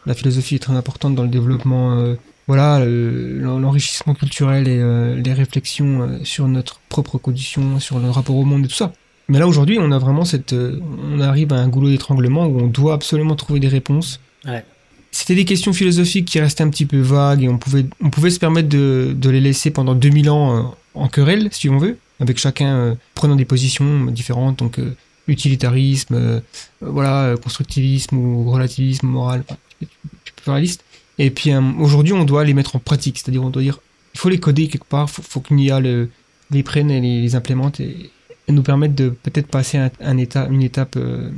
la 0.06 0.14
philosophie 0.14 0.54
est 0.56 0.60
très 0.60 0.74
importante 0.74 1.14
dans 1.16 1.24
le 1.24 1.28
développement, 1.28 1.98
euh, 1.98 2.14
voilà, 2.46 2.78
le- 2.84 3.38
l'enrichissement 3.40 4.14
culturel 4.14 4.68
et 4.68 4.78
euh, 4.78 5.16
les 5.20 5.32
réflexions 5.32 6.02
euh, 6.02 6.18
sur 6.22 6.46
notre 6.48 6.80
propre 6.88 7.18
condition, 7.18 7.80
sur 7.80 7.98
le 7.98 8.08
rapport 8.10 8.36
au 8.36 8.44
monde 8.44 8.64
et 8.64 8.68
tout 8.68 8.74
ça. 8.76 8.92
Mais 9.28 9.38
là, 9.38 9.46
aujourd'hui, 9.48 9.78
on 9.80 9.90
a 9.92 9.98
vraiment 9.98 10.24
cette. 10.24 10.52
on 10.54 11.20
arrive 11.20 11.52
à 11.52 11.56
un 11.56 11.68
goulot 11.68 11.88
d'étranglement 11.88 12.46
où 12.46 12.60
on 12.60 12.66
doit 12.66 12.94
absolument 12.94 13.36
trouver 13.36 13.60
des 13.60 13.68
réponses. 13.68 14.20
Ouais. 14.44 14.64
C'était 15.12 15.34
des 15.36 15.44
questions 15.44 15.72
philosophiques 15.72 16.26
qui 16.26 16.38
restaient 16.40 16.62
un 16.64 16.68
petit 16.70 16.86
peu 16.86 16.98
vagues 17.00 17.42
et 17.44 17.48
on 17.48 17.58
pouvait, 17.58 17.86
on 18.02 18.10
pouvait 18.10 18.30
se 18.30 18.38
permettre 18.38 18.68
de, 18.68 19.12
de 19.16 19.30
les 19.30 19.40
laisser 19.40 19.70
pendant 19.70 19.94
2000 19.96 20.30
ans 20.30 20.74
en 20.94 21.08
querelle, 21.08 21.48
si 21.52 21.68
on 21.68 21.78
veut, 21.78 21.96
avec 22.20 22.38
chacun 22.38 22.74
euh, 22.76 22.94
prenant 23.14 23.36
des 23.36 23.44
positions 23.44 24.06
différentes, 24.06 24.58
donc 24.58 24.78
euh, 24.78 24.94
utilitarisme, 25.28 26.14
euh, 26.14 26.40
voilà, 26.80 27.34
constructivisme 27.42 28.16
ou 28.16 28.50
relativisme 28.50 29.06
moral, 29.06 29.42
enfin, 29.48 29.58
tu 29.78 29.86
peux- 29.86 29.92
tu 30.24 30.32
peux 30.34 30.42
faire 30.42 30.54
la 30.54 30.60
liste. 30.60 30.84
Et 31.18 31.30
puis 31.30 31.52
aujourd'hui, 31.78 32.12
on 32.12 32.24
doit 32.24 32.44
les 32.44 32.54
mettre 32.54 32.76
en 32.76 32.78
pratique, 32.78 33.18
c'est-à-dire 33.18 33.42
on 33.42 33.50
doit 33.50 33.62
dire, 33.62 33.78
il 34.14 34.20
faut 34.20 34.28
les 34.28 34.38
coder 34.40 34.68
quelque 34.68 34.86
part, 34.88 35.08
faut, 35.10 35.22
faut 35.22 35.40
qu'une 35.40 35.58
IA 35.58 35.80
le, 35.80 36.10
les 36.50 36.62
prenne 36.62 36.90
et 36.90 37.00
les, 37.00 37.20
les 37.22 37.34
implémente 37.34 37.78
et, 37.80 38.10
et 38.48 38.52
nous 38.52 38.62
permettre 38.62 38.94
de 38.94 39.10
peut-être 39.10 39.46
passer 39.48 39.78
un, 39.78 39.90
un 40.00 40.16
état, 40.16 40.46
une 40.50 40.62
étape 40.62 40.96
euh, 40.96 41.30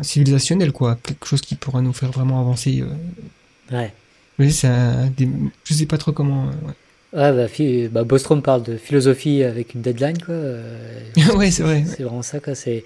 civilisationnelle, 0.00 0.72
quoi, 0.72 0.96
quelque 1.02 1.26
chose 1.26 1.40
qui 1.40 1.54
pourra 1.54 1.80
nous 1.82 1.92
faire 1.92 2.10
vraiment 2.12 2.40
avancer. 2.40 2.82
euh. 2.82 3.76
Ouais. 3.76 3.92
Mais 4.38 4.50
c'est 4.50 4.68
un 4.68 5.06
des- 5.08 5.28
je 5.64 5.74
sais 5.74 5.86
pas 5.86 5.98
trop 5.98 6.12
comment. 6.12 6.46
ouais. 6.46 6.74
Ouais, 7.12 7.30
bah, 7.32 7.46
bah, 7.90 8.04
Bostrom 8.04 8.40
parle 8.40 8.62
de 8.62 8.76
philosophie 8.78 9.42
avec 9.42 9.74
une 9.74 9.82
deadline, 9.82 10.16
quoi. 10.22 10.34
euh, 10.34 10.96
ouais, 11.36 11.50
c'est 11.50 11.62
vrai. 11.62 11.84
C'est 11.86 12.04
vraiment 12.04 12.22
ça, 12.22 12.40
quoi. 12.40 12.54
C'est, 12.54 12.84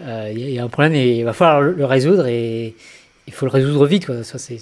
euh, 0.00 0.30
il 0.32 0.38
y, 0.40 0.44
a- 0.44 0.48
il 0.48 0.54
y 0.54 0.58
a 0.58 0.64
un 0.64 0.68
problème 0.68 0.94
et 0.94 1.18
il 1.18 1.24
va 1.24 1.32
falloir 1.32 1.60
le, 1.62 1.72
le 1.72 1.84
résoudre 1.84 2.26
et 2.28 2.74
il 3.26 3.32
faut 3.32 3.44
le 3.46 3.50
résoudre 3.50 3.86
vite, 3.86 4.06
quoi. 4.06 4.22
Ça, 4.22 4.38
c'est. 4.38 4.56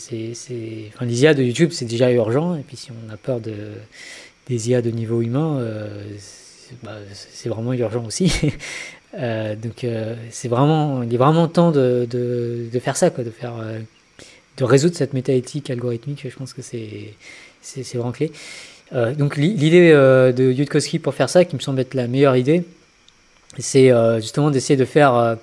Enfin, 0.94 1.04
les 1.04 1.22
IA 1.22 1.34
de 1.34 1.42
YouTube, 1.42 1.70
c'est 1.72 1.84
déjà 1.84 2.10
urgent. 2.12 2.56
Et 2.56 2.62
puis, 2.62 2.76
si 2.78 2.90
on 2.92 3.12
a 3.12 3.16
peur 3.18 3.40
de, 3.40 3.52
des 4.48 4.70
IA 4.70 4.82
de 4.82 4.90
niveau 4.90 5.22
humain, 5.22 5.58
euh, 5.60 6.02
c'est, 6.18 6.76
bah, 6.82 6.96
c'est 7.12 7.48
vraiment 7.50 7.72
urgent 7.74 8.04
aussi. 8.04 8.32
Euh, 9.16 9.54
donc, 9.54 9.86
c'est 10.30 10.48
vraiment, 10.48 11.04
il 11.04 11.14
est 11.14 11.18
vraiment 11.18 11.46
temps 11.46 11.70
de, 11.70 12.04
de, 12.10 12.66
de 12.72 12.78
faire 12.80 12.96
ça, 12.96 13.10
quoi. 13.10 13.22
De 13.22 13.30
faire, 13.30 13.54
de 14.56 14.64
résoudre 14.64 14.94
cette 14.96 15.12
métaéthique 15.14 15.70
algorithmique. 15.70 16.26
Je 16.28 16.36
pense 16.36 16.52
que 16.52 16.62
c'est, 16.62 17.14
c'est 17.60 17.82
vraiment 17.96 18.12
clé. 18.12 18.30
Euh, 18.94 19.14
donc, 19.14 19.36
l'i- 19.36 19.54
l'idée 19.54 19.90
euh, 19.92 20.32
de 20.32 20.50
Yudkowsky 20.50 20.98
pour 20.98 21.14
faire 21.14 21.28
ça, 21.28 21.44
qui 21.44 21.56
me 21.56 21.60
semble 21.60 21.80
être 21.80 21.94
la 21.94 22.06
meilleure 22.06 22.36
idée, 22.36 22.64
c'est 23.58 23.90
euh, 23.90 24.20
justement 24.20 24.50
d'essayer 24.50 24.76
de 24.76 24.84
faire 24.84 25.36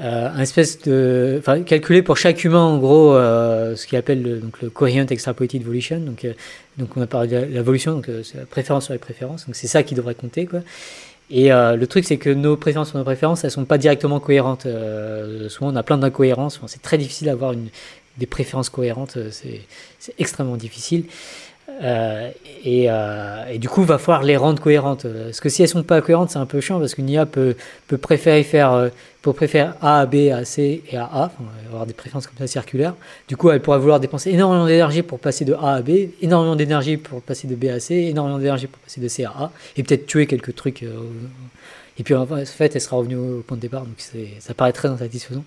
un 0.00 0.40
espèce 0.40 0.80
de, 0.82 1.42
calculer 1.66 2.02
pour 2.02 2.16
chaque 2.16 2.44
humain 2.44 2.62
en 2.62 2.78
gros 2.78 3.12
ce 3.12 3.86
qu'il 3.86 3.98
appelle 3.98 4.22
le, 4.22 4.38
donc 4.38 4.62
le 4.62 4.70
coherent 4.70 5.06
extrapolated 5.10 5.62
volition. 5.62 5.98
Donc, 5.98 6.26
donc 6.78 6.96
on 6.96 7.02
a 7.02 7.06
parlé 7.06 7.28
de 7.28 7.36
l'évolution, 7.44 7.92
donc 7.92 8.08
la 8.08 8.46
préférence 8.46 8.84
sur 8.84 8.94
les 8.94 8.98
préférences. 8.98 9.46
Donc 9.46 9.54
c'est 9.54 9.66
ça 9.66 9.82
qui 9.82 9.94
devrait 9.94 10.14
compter 10.14 10.46
quoi. 10.46 10.60
Et 11.30 11.50
le 11.50 11.84
truc 11.86 12.06
c'est 12.06 12.16
que 12.16 12.30
nos 12.30 12.56
préférences 12.56 12.88
sur 12.88 12.98
nos 12.98 13.04
préférences, 13.04 13.44
elles 13.44 13.50
sont 13.50 13.66
pas 13.66 13.76
directement 13.76 14.18
cohérentes. 14.18 14.66
Souvent 15.48 15.72
on 15.72 15.76
a 15.76 15.82
plein 15.82 15.98
d'incohérences. 15.98 16.56
Enfin, 16.56 16.68
c'est 16.68 16.82
très 16.82 16.96
difficile 16.96 17.26
d'avoir 17.26 17.54
des 18.16 18.26
préférences 18.26 18.70
cohérentes. 18.70 19.18
c'est 19.30 20.14
extrêmement 20.18 20.56
difficile. 20.56 21.04
Euh, 21.68 22.30
et, 22.64 22.86
euh, 22.90 23.44
et 23.50 23.58
du 23.58 23.68
coup, 23.68 23.82
il 23.82 23.86
va 23.86 23.98
falloir 23.98 24.22
les 24.22 24.36
rendre 24.36 24.60
cohérentes. 24.60 25.06
Parce 25.06 25.40
que 25.40 25.48
si 25.48 25.62
elles 25.62 25.68
sont 25.68 25.82
pas 25.82 26.00
cohérentes, 26.00 26.30
c'est 26.30 26.38
un 26.38 26.46
peu 26.46 26.60
chiant 26.60 26.78
parce 26.78 26.94
qu'une 26.94 27.08
IA 27.08 27.26
peut, 27.26 27.56
préférer 28.00 28.42
faire, 28.42 28.90
peut 29.22 29.32
préférer 29.32 29.70
A 29.80 30.00
à 30.00 30.06
B, 30.06 30.30
à 30.32 30.44
C 30.44 30.82
et 30.90 30.96
à 30.96 31.04
A, 31.04 31.32
avoir 31.68 31.86
des 31.86 31.92
préférences 31.92 32.26
comme 32.26 32.36
ça 32.38 32.46
circulaires. 32.46 32.94
Du 33.28 33.36
coup, 33.36 33.50
elle 33.50 33.60
pourra 33.60 33.78
vouloir 33.78 34.00
dépenser 34.00 34.30
énormément 34.30 34.66
d'énergie 34.66 35.02
pour 35.02 35.18
passer 35.18 35.44
de 35.44 35.54
A 35.54 35.74
à 35.74 35.82
B, 35.82 35.90
énormément 36.20 36.56
d'énergie 36.56 36.96
pour 36.96 37.22
passer 37.22 37.48
de 37.48 37.54
B 37.54 37.64
à 37.66 37.80
C, 37.80 37.94
énormément 37.94 38.38
d'énergie 38.38 38.66
pour 38.66 38.80
passer 38.80 39.00
de 39.00 39.08
C 39.08 39.24
à 39.24 39.30
A, 39.30 39.50
et 39.76 39.82
peut-être 39.82 40.06
tuer 40.06 40.26
quelques 40.26 40.54
trucs. 40.54 40.82
euh, 40.82 41.00
et 41.98 42.02
puis 42.04 42.14
en 42.14 42.26
fait, 42.26 42.74
elle 42.74 42.80
sera 42.80 42.96
revenue 42.96 43.16
au 43.16 43.42
point 43.46 43.56
de 43.56 43.62
départ, 43.62 43.82
donc 43.82 43.94
ça 44.40 44.54
paraît 44.54 44.72
très 44.72 44.88
insatisfaisant. 44.88 45.44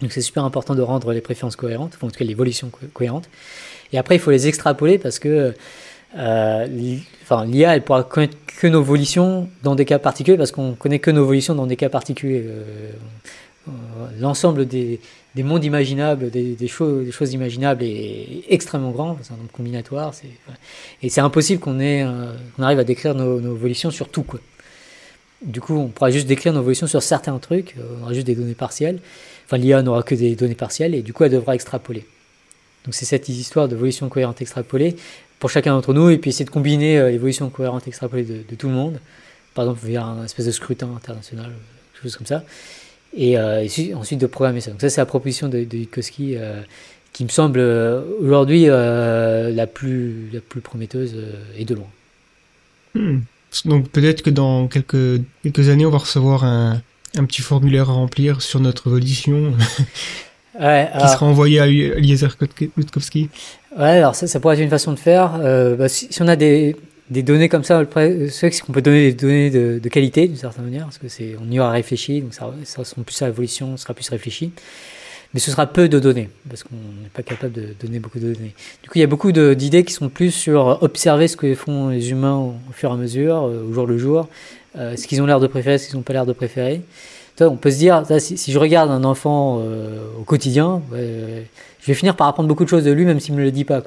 Donc 0.00 0.12
c'est 0.12 0.20
super 0.20 0.44
important 0.44 0.76
de 0.76 0.82
rendre 0.82 1.12
les 1.12 1.20
préférences 1.20 1.56
cohérentes, 1.56 1.94
enfin, 1.96 2.06
en 2.06 2.10
tout 2.10 2.18
cas 2.18 2.24
l'évolution 2.24 2.70
co- 2.70 2.86
cohérente. 2.94 3.28
Et 3.92 3.98
après, 3.98 4.16
il 4.16 4.18
faut 4.18 4.30
les 4.30 4.48
extrapoler 4.48 4.98
parce 4.98 5.18
que 5.18 5.54
euh, 6.16 6.66
l'IA, 6.66 7.74
elle 7.74 7.82
pourra 7.82 8.02
connaître 8.02 8.36
que 8.46 8.66
nos 8.66 8.82
volitions 8.82 9.48
dans 9.62 9.74
des 9.74 9.84
cas 9.84 9.98
particuliers 9.98 10.36
parce 10.36 10.52
qu'on 10.52 10.74
connaît 10.74 10.98
que 10.98 11.10
nos 11.10 11.24
volitions 11.24 11.54
dans 11.54 11.66
des 11.66 11.76
cas 11.76 11.88
particuliers. 11.88 12.44
Euh, 12.46 12.90
euh, 13.68 13.70
L'ensemble 14.18 14.66
des, 14.66 15.00
des 15.34 15.42
mondes 15.42 15.64
imaginables, 15.64 16.30
des, 16.30 16.68
choses, 16.68 17.32
imaginables 17.32 17.84
est 17.84 18.44
extrêmement 18.48 18.90
grand, 18.90 19.18
c'est 19.22 19.32
un 19.32 19.36
nombre 19.36 19.52
combinatoire. 19.52 20.12
Et 21.02 21.10
c'est 21.10 21.20
impossible 21.20 21.60
qu'on 21.60 21.78
arrive 21.78 22.78
à 22.78 22.84
décrire 22.84 23.14
nos, 23.14 23.40
nos 23.40 23.54
volitions 23.54 23.90
sur 23.90 24.08
tout. 24.08 24.24
Du 25.42 25.60
coup, 25.60 25.74
on 25.76 25.88
pourra 25.88 26.10
juste 26.10 26.26
décrire 26.26 26.52
nos 26.52 26.62
volitions 26.62 26.86
sur 26.86 27.02
certains 27.02 27.38
trucs, 27.38 27.76
on 28.00 28.02
aura 28.04 28.14
juste 28.14 28.26
des 28.26 28.34
données 28.34 28.54
partielles. 28.54 28.98
Enfin, 29.44 29.58
l'IA 29.58 29.82
n'aura 29.82 30.02
que 30.02 30.14
des 30.14 30.34
données 30.34 30.54
partielles 30.54 30.94
et 30.94 31.02
du 31.02 31.12
coup, 31.12 31.24
elle 31.24 31.32
devra 31.32 31.54
extrapoler. 31.54 32.06
C'est 32.92 33.04
cette 33.04 33.28
histoire 33.28 33.68
de 33.68 33.76
volition 33.76 34.08
cohérente 34.08 34.40
extrapolée 34.40 34.96
pour 35.38 35.50
chacun 35.50 35.72
d'entre 35.72 35.94
nous, 35.94 36.10
et 36.10 36.18
puis 36.18 36.30
essayer 36.30 36.44
de 36.44 36.50
combiner 36.50 36.98
euh, 36.98 37.10
les 37.10 37.18
volitions 37.18 37.48
cohérentes 37.50 37.86
extrapolées 37.86 38.24
de, 38.24 38.54
tout 38.56 38.68
le 38.68 38.74
monde, 38.74 39.00
par 39.54 39.64
exemple 39.64 39.86
via 39.86 40.04
un 40.04 40.24
espèce 40.24 40.46
de 40.46 40.50
scrutin 40.50 40.88
international, 40.96 41.52
quelque 41.92 42.02
chose 42.02 42.16
comme 42.16 42.26
ça, 42.26 42.44
et, 43.16 43.38
euh, 43.38 43.66
ensuite 43.94 44.20
de 44.20 44.26
programmer 44.26 44.60
ça. 44.60 44.70
Donc 44.70 44.80
ça 44.80 44.90
c'est 44.90 45.00
la 45.00 45.06
proposition 45.06 45.48
de, 45.48 45.64
de 45.64 45.76
Yudkowsky 45.78 46.36
euh, 46.36 46.60
qui 47.12 47.24
me 47.24 47.28
semble 47.28 47.60
aujourd'hui 48.20 48.66
la, 48.66 49.66
plus, 49.66 50.30
prometteuse 50.62 51.16
et 51.56 51.64
de 51.64 51.74
loin. 51.74 51.88
Hmm. 52.94 53.20
Donc 53.64 53.88
peut-être 53.88 54.22
que 54.22 54.30
dans 54.30 54.68
quelques, 54.68 55.20
années, 55.68 55.86
on 55.86 55.90
va 55.90 55.98
recevoir 55.98 56.44
un, 56.44 56.82
un 57.16 57.24
petit 57.24 57.42
formulaire 57.42 57.90
à 57.90 57.94
remplir 57.94 58.42
sur 58.42 58.60
notre 58.60 58.90
volition 58.90 59.54
Ouais, 60.60 60.88
qui 60.90 60.96
alors- 60.96 61.08
sera 61.10 61.26
envoyé 61.26 61.60
à 61.60 61.66
Eliezer 61.66 62.36
Lutkowski. 62.76 63.28
Ouais, 63.78 63.84
alors 63.98 64.14
ça, 64.14 64.26
ça 64.26 64.40
pourrait 64.40 64.56
être 64.56 64.62
une 64.62 64.70
façon 64.70 64.92
de 64.92 64.98
faire. 64.98 65.38
Euh, 65.40 65.76
bah, 65.76 65.88
si, 65.88 66.08
si 66.10 66.20
on 66.22 66.26
a 66.28 66.36
des, 66.36 66.74
des 67.10 67.22
données 67.22 67.48
comme 67.48 67.64
ça, 67.64 67.78
après, 67.78 68.28
c'est 68.28 68.50
qu'on 68.60 68.72
peut 68.72 68.82
donner 68.82 69.12
des 69.12 69.14
données 69.14 69.50
de, 69.50 69.78
de 69.82 69.88
qualité 69.88 70.26
d'une 70.26 70.36
certaine 70.36 70.64
manière, 70.64 70.84
parce 70.84 70.98
que 70.98 71.08
c'est 71.08 71.36
on 71.40 71.50
y 71.52 71.60
aura 71.60 71.70
réfléchi, 71.70 72.20
donc 72.22 72.34
ça, 72.34 72.52
ça 72.64 72.82
sera 72.84 73.02
plus 73.02 73.22
à 73.22 73.26
l'évolution, 73.26 73.76
sera 73.76 73.94
plus 73.94 74.08
réfléchi. 74.08 74.50
Mais 75.34 75.40
ce 75.40 75.50
sera 75.50 75.66
peu 75.66 75.90
de 75.90 75.98
données, 76.00 76.30
parce 76.48 76.62
qu'on 76.62 76.74
n'est 76.74 77.10
pas 77.12 77.22
capable 77.22 77.52
de 77.52 77.66
donner 77.80 77.98
beaucoup 77.98 78.18
de 78.18 78.32
données. 78.32 78.54
Du 78.82 78.88
coup, 78.88 78.96
il 78.96 79.00
y 79.02 79.04
a 79.04 79.06
beaucoup 79.06 79.30
d'idées 79.30 79.84
qui 79.84 79.92
sont 79.92 80.08
plus 80.08 80.30
sur 80.30 80.78
observer 80.82 81.28
ce 81.28 81.36
que 81.36 81.54
font 81.54 81.90
les 81.90 82.10
humains 82.10 82.36
au, 82.36 82.54
au 82.68 82.72
fur 82.72 82.88
et 82.90 82.94
à 82.94 82.96
mesure, 82.96 83.44
euh, 83.44 83.62
au 83.68 83.74
jour 83.74 83.86
le 83.86 83.98
jour, 83.98 84.26
euh, 84.78 84.96
ce 84.96 85.06
qu'ils 85.06 85.20
ont 85.20 85.26
l'air 85.26 85.38
de 85.38 85.46
préférer, 85.46 85.76
ce 85.76 85.86
qu'ils 85.88 85.96
n'ont 85.96 86.02
pas 86.02 86.14
l'air 86.14 86.24
de 86.24 86.32
préférer. 86.32 86.80
On 87.40 87.56
peut 87.56 87.70
se 87.70 87.78
dire, 87.78 88.02
si, 88.18 88.52
je 88.52 88.58
regarde 88.58 88.90
un 88.90 89.04
enfant 89.04 89.60
euh, 89.60 90.00
au 90.18 90.24
quotidien, 90.24 90.82
euh, 90.92 91.42
je 91.80 91.86
vais 91.86 91.94
finir 91.94 92.16
par 92.16 92.26
apprendre 92.26 92.48
beaucoup 92.48 92.64
de 92.64 92.68
choses 92.68 92.84
de 92.84 92.90
lui, 92.90 93.04
même 93.04 93.20
s'il 93.20 93.34
me 93.34 93.42
le 93.42 93.50
dit 93.50 93.64
pas. 93.64 93.82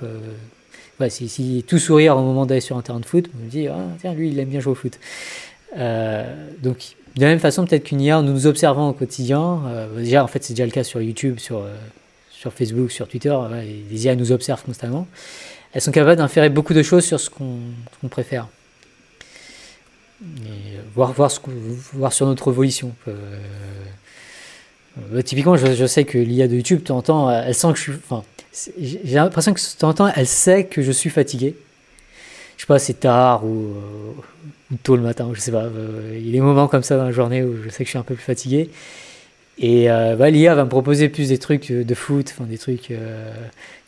Si, 1.09 1.65
tout 1.67 1.79
sourire 1.79 2.15
au 2.15 2.21
moment 2.21 2.45
d'aller 2.45 2.61
sur 2.61 2.77
un 2.77 2.81
terrain 2.81 2.99
de 2.99 3.05
foot, 3.05 3.25
on 3.35 3.45
me 3.45 3.49
dit, 3.49 3.67
ah, 3.67 3.75
tiens, 3.99 4.13
lui, 4.13 4.29
il 4.29 4.39
aime 4.39 4.49
bien 4.49 4.59
jouer 4.59 4.73
au 4.73 4.75
foot. 4.75 4.99
Euh, 5.77 6.23
donc, 6.61 6.95
de 7.15 7.21
la 7.21 7.27
même 7.27 7.39
façon, 7.39 7.65
peut-être 7.65 7.85
qu'une 7.85 8.01
IA, 8.01 8.19
en 8.19 8.23
nous 8.23 8.45
observant 8.47 8.89
au 8.89 8.93
quotidien, 8.93 9.61
déjà, 9.97 10.23
en 10.23 10.27
fait, 10.27 10.43
c'est 10.43 10.53
déjà 10.53 10.65
le 10.65 10.71
cas 10.71 10.83
sur 10.83 11.01
YouTube, 11.01 11.39
sur, 11.39 11.63
Facebook, 12.51 12.91
sur 12.91 13.07
Twitter, 13.07 13.35
les 13.89 14.05
IA 14.05 14.15
nous 14.15 14.31
observent 14.31 14.63
constamment. 14.63 15.07
Elles 15.73 15.81
sont 15.81 15.91
capables 15.91 16.17
d'inférer 16.17 16.49
beaucoup 16.49 16.73
de 16.73 16.83
choses 16.83 17.05
sur 17.05 17.19
ce 17.19 17.29
qu'on 17.29 18.07
préfère. 18.09 18.47
Voir, 20.95 21.13
voir, 21.13 21.31
ce 21.31 21.39
voir 21.93 22.13
sur 22.13 22.25
notre 22.25 22.51
volition. 22.51 22.93
Euh, 23.07 23.13
euh, 25.13 25.21
typiquement, 25.21 25.55
je, 25.57 25.85
sais 25.85 26.03
que 26.03 26.17
l'IA 26.17 26.47
de 26.47 26.55
YouTube, 26.55 26.83
temps, 26.83 27.29
elle 27.29 27.55
sent 27.55 27.71
que 27.71 27.77
je 27.77 27.81
suis. 27.81 27.93
Enfin, 27.93 28.23
j'ai 28.79 29.15
l'impression 29.15 29.53
que 29.53 29.91
temps, 29.93 30.11
elle 30.15 30.27
sait 30.27 30.65
que 30.65 30.81
je 30.81 30.91
suis 30.91 31.09
fatigué. 31.09 31.55
Je 32.57 32.63
sais 32.63 32.67
pas, 32.67 32.79
c'est 32.79 32.99
tard 32.99 33.45
ou, 33.45 33.73
euh, 33.75 34.75
tôt 34.83 34.95
le 34.95 35.01
matin, 35.01 35.31
je 35.33 35.39
sais 35.39 35.51
pas. 35.51 35.63
euh, 35.63 36.15
il 36.15 36.25
y 36.25 36.29
a 36.29 36.31
des 36.33 36.41
moments 36.41 36.67
comme 36.67 36.83
ça 36.83 36.97
dans 36.97 37.05
la 37.05 37.11
journée 37.11 37.43
où 37.43 37.55
je 37.63 37.69
sais 37.69 37.79
que 37.79 37.85
je 37.85 37.91
suis 37.91 37.97
un 37.97 38.03
peu 38.03 38.15
plus 38.15 38.23
fatigué. 38.23 38.69
Et 39.57 39.87
bah, 39.87 40.29
l'IA 40.31 40.55
va 40.55 40.63
me 40.63 40.69
proposer 40.69 41.07
plus 41.07 41.29
des 41.29 41.37
trucs 41.37 41.71
de 41.71 41.93
foot, 41.93 42.33
enfin, 42.33 42.45
des 42.45 42.57
trucs 42.57 42.93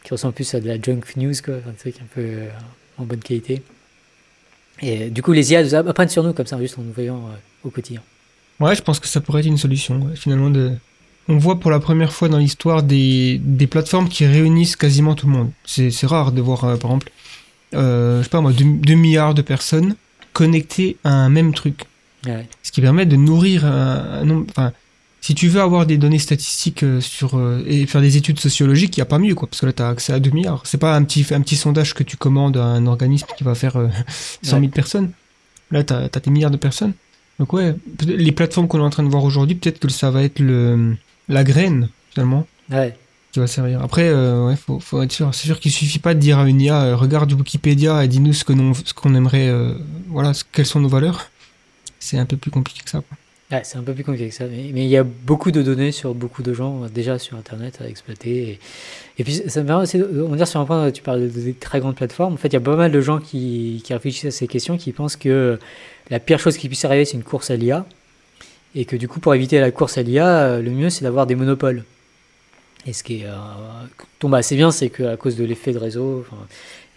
qui 0.03 0.11
ressemblent 0.11 0.35
plus 0.35 0.53
à 0.53 0.59
de 0.59 0.67
la 0.67 0.79
junk 0.79 1.01
news, 1.15 1.33
quoi, 1.43 1.55
des 1.55 1.77
trucs 1.79 1.95
un 1.99 2.05
peu 2.13 2.29
en 2.99 3.05
bonne 3.05 3.21
qualité. 3.21 3.63
Et 4.81 5.03
euh, 5.03 5.09
du 5.09 5.21
coup, 5.21 5.31
les 5.33 5.51
IA 5.51 5.63
nous 5.63 5.75
apprennent 5.75 6.09
sur 6.09 6.23
nous 6.23 6.33
comme 6.33 6.45
ça, 6.45 6.59
juste 6.59 6.77
en 6.79 6.81
nous 6.81 6.93
voyant 6.93 7.17
euh, 7.17 7.67
au 7.67 7.69
quotidien. 7.69 8.01
Ouais, 8.59 8.75
je 8.75 8.81
pense 8.81 8.99
que 8.99 9.07
ça 9.07 9.21
pourrait 9.21 9.41
être 9.41 9.47
une 9.47 9.57
solution, 9.57 9.99
ouais, 10.01 10.15
finalement. 10.15 10.49
De... 10.49 10.73
On 11.27 11.37
voit 11.37 11.59
pour 11.59 11.71
la 11.71 11.79
première 11.79 12.11
fois 12.11 12.29
dans 12.29 12.37
l'histoire 12.37 12.83
des, 12.83 13.39
des 13.43 13.67
plateformes 13.67 14.09
qui 14.09 14.25
réunissent 14.25 14.75
quasiment 14.75 15.15
tout 15.15 15.27
le 15.27 15.33
monde. 15.33 15.51
C'est 15.65 15.91
c'est 15.91 16.07
rare 16.07 16.31
de 16.31 16.41
voir, 16.41 16.63
euh, 16.65 16.77
par 16.77 16.91
exemple, 16.91 17.11
euh, 17.75 18.19
je 18.19 18.23
sais 18.23 18.29
pas 18.29 18.41
moi, 18.41 18.51
2 18.53 18.93
milliards 18.95 19.33
de 19.33 19.41
personnes 19.41 19.95
connectées 20.33 20.97
à 21.03 21.11
un 21.11 21.29
même 21.29 21.53
truc. 21.53 21.85
Ouais. 22.25 22.47
Ce 22.61 22.71
qui 22.71 22.81
permet 22.81 23.05
de 23.05 23.15
nourrir 23.15 23.65
un, 23.65 24.21
un 24.21 24.25
nombre. 24.25 24.45
Enfin, 24.49 24.71
si 25.25 25.33
tu 25.35 25.47
veux 25.47 25.61
avoir 25.61 25.85
des 25.85 25.97
données 25.97 26.19
statistiques 26.19 26.83
euh, 26.83 26.99
sur 26.99 27.37
euh, 27.37 27.63
et 27.65 27.85
faire 27.87 28.01
des 28.01 28.17
études 28.17 28.39
sociologiques, 28.41 28.97
il 28.97 28.99
n'y 28.99 29.03
a 29.03 29.05
pas 29.05 29.19
mieux, 29.19 29.35
quoi, 29.35 29.47
parce 29.49 29.61
que 29.61 29.65
là, 29.65 29.71
tu 29.71 29.81
as 29.81 29.87
accès 29.87 30.11
à 30.11 30.19
2 30.19 30.31
milliards. 30.31 30.61
C'est 30.65 30.77
pas 30.77 30.95
un 30.97 31.03
petit, 31.05 31.25
un 31.31 31.39
petit 31.39 31.55
sondage 31.55 31.93
que 31.93 32.03
tu 32.03 32.17
commandes 32.17 32.57
à 32.57 32.65
un 32.65 32.85
organisme 32.87 33.27
qui 33.37 33.45
va 33.45 33.55
faire 33.55 33.77
euh, 33.77 33.87
100 34.43 34.49
000 34.49 34.61
Ouais. 34.63 34.67
personnes. 34.67 35.11
Là, 35.71 35.83
tu 35.85 35.93
as, 35.93 36.09
des 36.09 36.29
milliards 36.29 36.51
de 36.51 36.57
personnes. 36.57 36.91
Donc, 37.39 37.53
ouais, 37.53 37.73
les 38.05 38.31
plateformes 38.33 38.67
qu'on 38.67 38.79
est 38.79 38.83
en 38.83 38.89
train 38.89 39.03
de 39.03 39.07
voir 39.09 39.23
aujourd'hui, 39.23 39.55
peut-être 39.55 39.79
que 39.79 39.87
ça 39.89 40.11
va 40.11 40.23
être 40.23 40.39
le, 40.39 40.95
la 41.29 41.43
graine, 41.45 41.87
finalement, 42.11 42.45
Ouais. 42.69 42.93
qui 43.31 43.39
va 43.39 43.47
servir. 43.47 43.81
Après, 43.81 44.09
euh, 44.09 44.45
ouais, 44.47 44.57
faut, 44.57 44.79
faut 44.81 45.01
être 45.01 45.13
sûr. 45.13 45.33
C'est 45.33 45.47
sûr 45.47 45.59
qu'il 45.61 45.71
suffit 45.71 45.99
pas 45.99 46.13
de 46.15 46.19
dire 46.19 46.37
à 46.39 46.47
une 46.49 46.59
IA, 46.59 46.81
euh, 46.83 46.95
regarde 46.97 47.31
Wikipédia 47.31 48.03
et 48.03 48.09
dis-nous 48.09 48.33
ce 48.33 48.43
que 48.43 48.51
nous- 48.53 48.75
ce 48.75 48.93
qu'on 48.93 49.15
aimerait, 49.15 49.47
euh, 49.47 49.73
voilà, 50.09 50.33
ce- 50.33 50.43
quelles 50.51 50.65
sont 50.65 50.81
nos 50.81 50.89
valeurs. 50.89 51.29
C'est 51.99 52.17
un 52.17 52.25
peu 52.25 52.35
plus 52.37 52.51
compliqué 52.51 52.81
que 52.83 52.89
ça. 52.89 52.99
Quoi. 52.99 53.17
C'est 53.63 53.77
un 53.77 53.83
peu 53.83 53.93
plus 53.93 54.03
compliqué 54.03 54.29
que 54.29 54.35
ça. 54.35 54.45
Mais, 54.45 54.83
il 54.83 54.87
y 54.87 54.97
a 54.97 55.03
beaucoup 55.03 55.51
de 55.51 55.61
données 55.61 55.91
sur 55.91 56.13
beaucoup 56.13 56.41
de 56.43 56.53
gens 56.53 56.87
déjà 56.93 57.19
sur 57.19 57.37
Internet 57.37 57.79
à 57.81 57.87
exploiter. 57.87 58.59
Et, 59.17 59.23
puis 59.23 59.33
ça 59.47 59.61
me 59.61 59.67
permet 59.67 59.83
aussi 59.83 60.01
on 60.01 60.35
dire 60.35 60.47
sur 60.47 60.59
un 60.59 60.65
point, 60.65 60.91
tu 60.91 61.01
parles 61.01 61.31
de, 61.31 61.53
très 61.59 61.79
grandes 61.79 61.95
plateformes. 61.95 62.33
En 62.33 62.37
fait, 62.37 62.47
il 62.49 62.53
y 62.53 62.57
a 62.57 62.61
pas 62.61 62.75
mal 62.75 62.91
de 62.91 63.01
gens 63.01 63.19
qui, 63.19 63.81
qui 63.83 63.93
réfléchissent 63.93 64.25
à 64.25 64.31
ces 64.31 64.47
questions, 64.47 64.77
qui 64.77 64.91
pensent 64.91 65.15
que 65.15 65.59
la 66.09 66.19
pire 66.19 66.39
chose 66.39 66.57
qui 66.57 66.67
puisse 66.67 66.85
arriver, 66.85 67.05
c'est 67.05 67.17
une 67.17 67.23
course 67.23 67.51
à 67.51 67.55
l'IA. 67.55 67.85
Et 68.75 68.85
que 68.85 68.95
du 68.95 69.07
coup, 69.07 69.19
pour 69.19 69.35
éviter 69.35 69.59
la 69.59 69.71
course 69.71 69.97
à 69.97 70.01
l'IA, 70.01 70.59
le 70.59 70.71
mieux, 70.71 70.89
c'est 70.89 71.03
d'avoir 71.03 71.27
des 71.27 71.35
monopoles. 71.35 71.83
Et 72.85 72.93
ce 72.93 73.03
qui 73.03 73.23
euh, 73.23 73.31
tombe 74.19 74.35
assez 74.35 74.55
bien, 74.55 74.71
c'est 74.71 74.89
qu'à 74.89 75.15
cause 75.15 75.35
de 75.35 75.43
l'effet 75.43 75.71
de 75.71 75.77
réseau, 75.77 76.25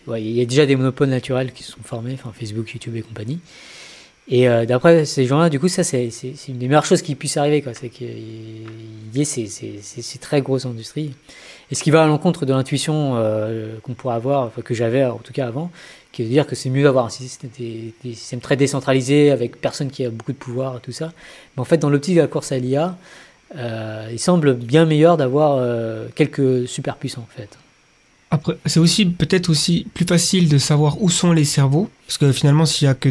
il 0.08 0.30
y 0.30 0.40
a 0.40 0.44
déjà 0.44 0.66
des 0.66 0.76
monopoles 0.76 1.08
naturels 1.08 1.52
qui 1.52 1.62
se 1.62 1.72
sont 1.72 1.82
formés, 1.84 2.16
Facebook, 2.34 2.72
YouTube 2.72 2.96
et 2.96 3.02
compagnie. 3.02 3.40
Et 4.28 4.48
euh, 4.48 4.66
d'après 4.66 5.04
ces 5.04 5.24
gens-là, 5.24 5.48
du 5.48 5.60
coup, 5.60 5.68
ça, 5.68 5.84
c'est 5.84 6.10
une 6.48 6.58
des 6.58 6.66
meilleures 6.66 6.84
choses 6.84 7.02
qui 7.02 7.14
puisse 7.14 7.36
arriver. 7.36 7.62
quoi. 7.62 7.74
C'est 7.74 7.88
qu'il 7.88 8.08
y 9.14 9.20
ait 9.20 9.24
ces, 9.24 9.46
ces, 9.46 10.18
très 10.18 10.42
grosses 10.42 10.66
industries. 10.66 11.14
Et 11.70 11.74
ce 11.74 11.82
qui 11.82 11.90
va 11.90 12.04
à 12.04 12.06
l'encontre 12.06 12.46
de 12.46 12.52
l'intuition 12.52 13.14
euh, 13.16 13.76
qu'on 13.82 13.94
pourrait 13.94 14.14
avoir, 14.14 14.52
que 14.64 14.74
j'avais 14.74 15.04
en 15.04 15.18
tout 15.18 15.32
cas 15.32 15.46
avant, 15.46 15.70
qui 16.12 16.22
veut 16.22 16.28
dire 16.28 16.46
que 16.46 16.54
c'est 16.56 16.70
mieux 16.70 16.82
d'avoir 16.82 17.04
un 17.04 17.10
système, 17.10 17.50
des, 17.58 17.92
systèmes 18.04 18.40
très 18.40 18.56
décentralisés 18.56 19.30
avec 19.30 19.60
personne 19.60 19.90
qui 19.90 20.04
a 20.04 20.10
beaucoup 20.10 20.32
de 20.32 20.38
pouvoir 20.38 20.80
tout 20.80 20.92
ça. 20.92 21.12
Mais 21.56 21.60
en 21.60 21.64
fait, 21.64 21.78
dans 21.78 21.90
l'optique 21.90 22.16
de 22.16 22.20
la 22.20 22.26
course 22.26 22.52
à 22.52 22.58
l'IA, 22.58 22.96
euh, 23.56 24.08
il 24.10 24.18
semble 24.18 24.54
bien 24.54 24.86
meilleur 24.86 25.16
d'avoir 25.16 25.56
euh, 25.58 26.08
quelques 26.14 26.66
superpuissants 26.66 27.22
en 27.22 27.36
fait. 27.36 27.50
Après, 28.30 28.56
c'est 28.66 28.80
aussi 28.80 29.06
peut-être 29.06 29.50
aussi 29.50 29.86
plus 29.94 30.04
facile 30.04 30.48
de 30.48 30.58
savoir 30.58 31.00
où 31.00 31.10
sont 31.10 31.32
les 31.32 31.44
cerveaux, 31.44 31.88
parce 32.06 32.18
que 32.18 32.32
finalement, 32.32 32.66
s'il 32.66 32.86
y 32.86 32.90
a 32.90 32.94
que, 32.94 33.10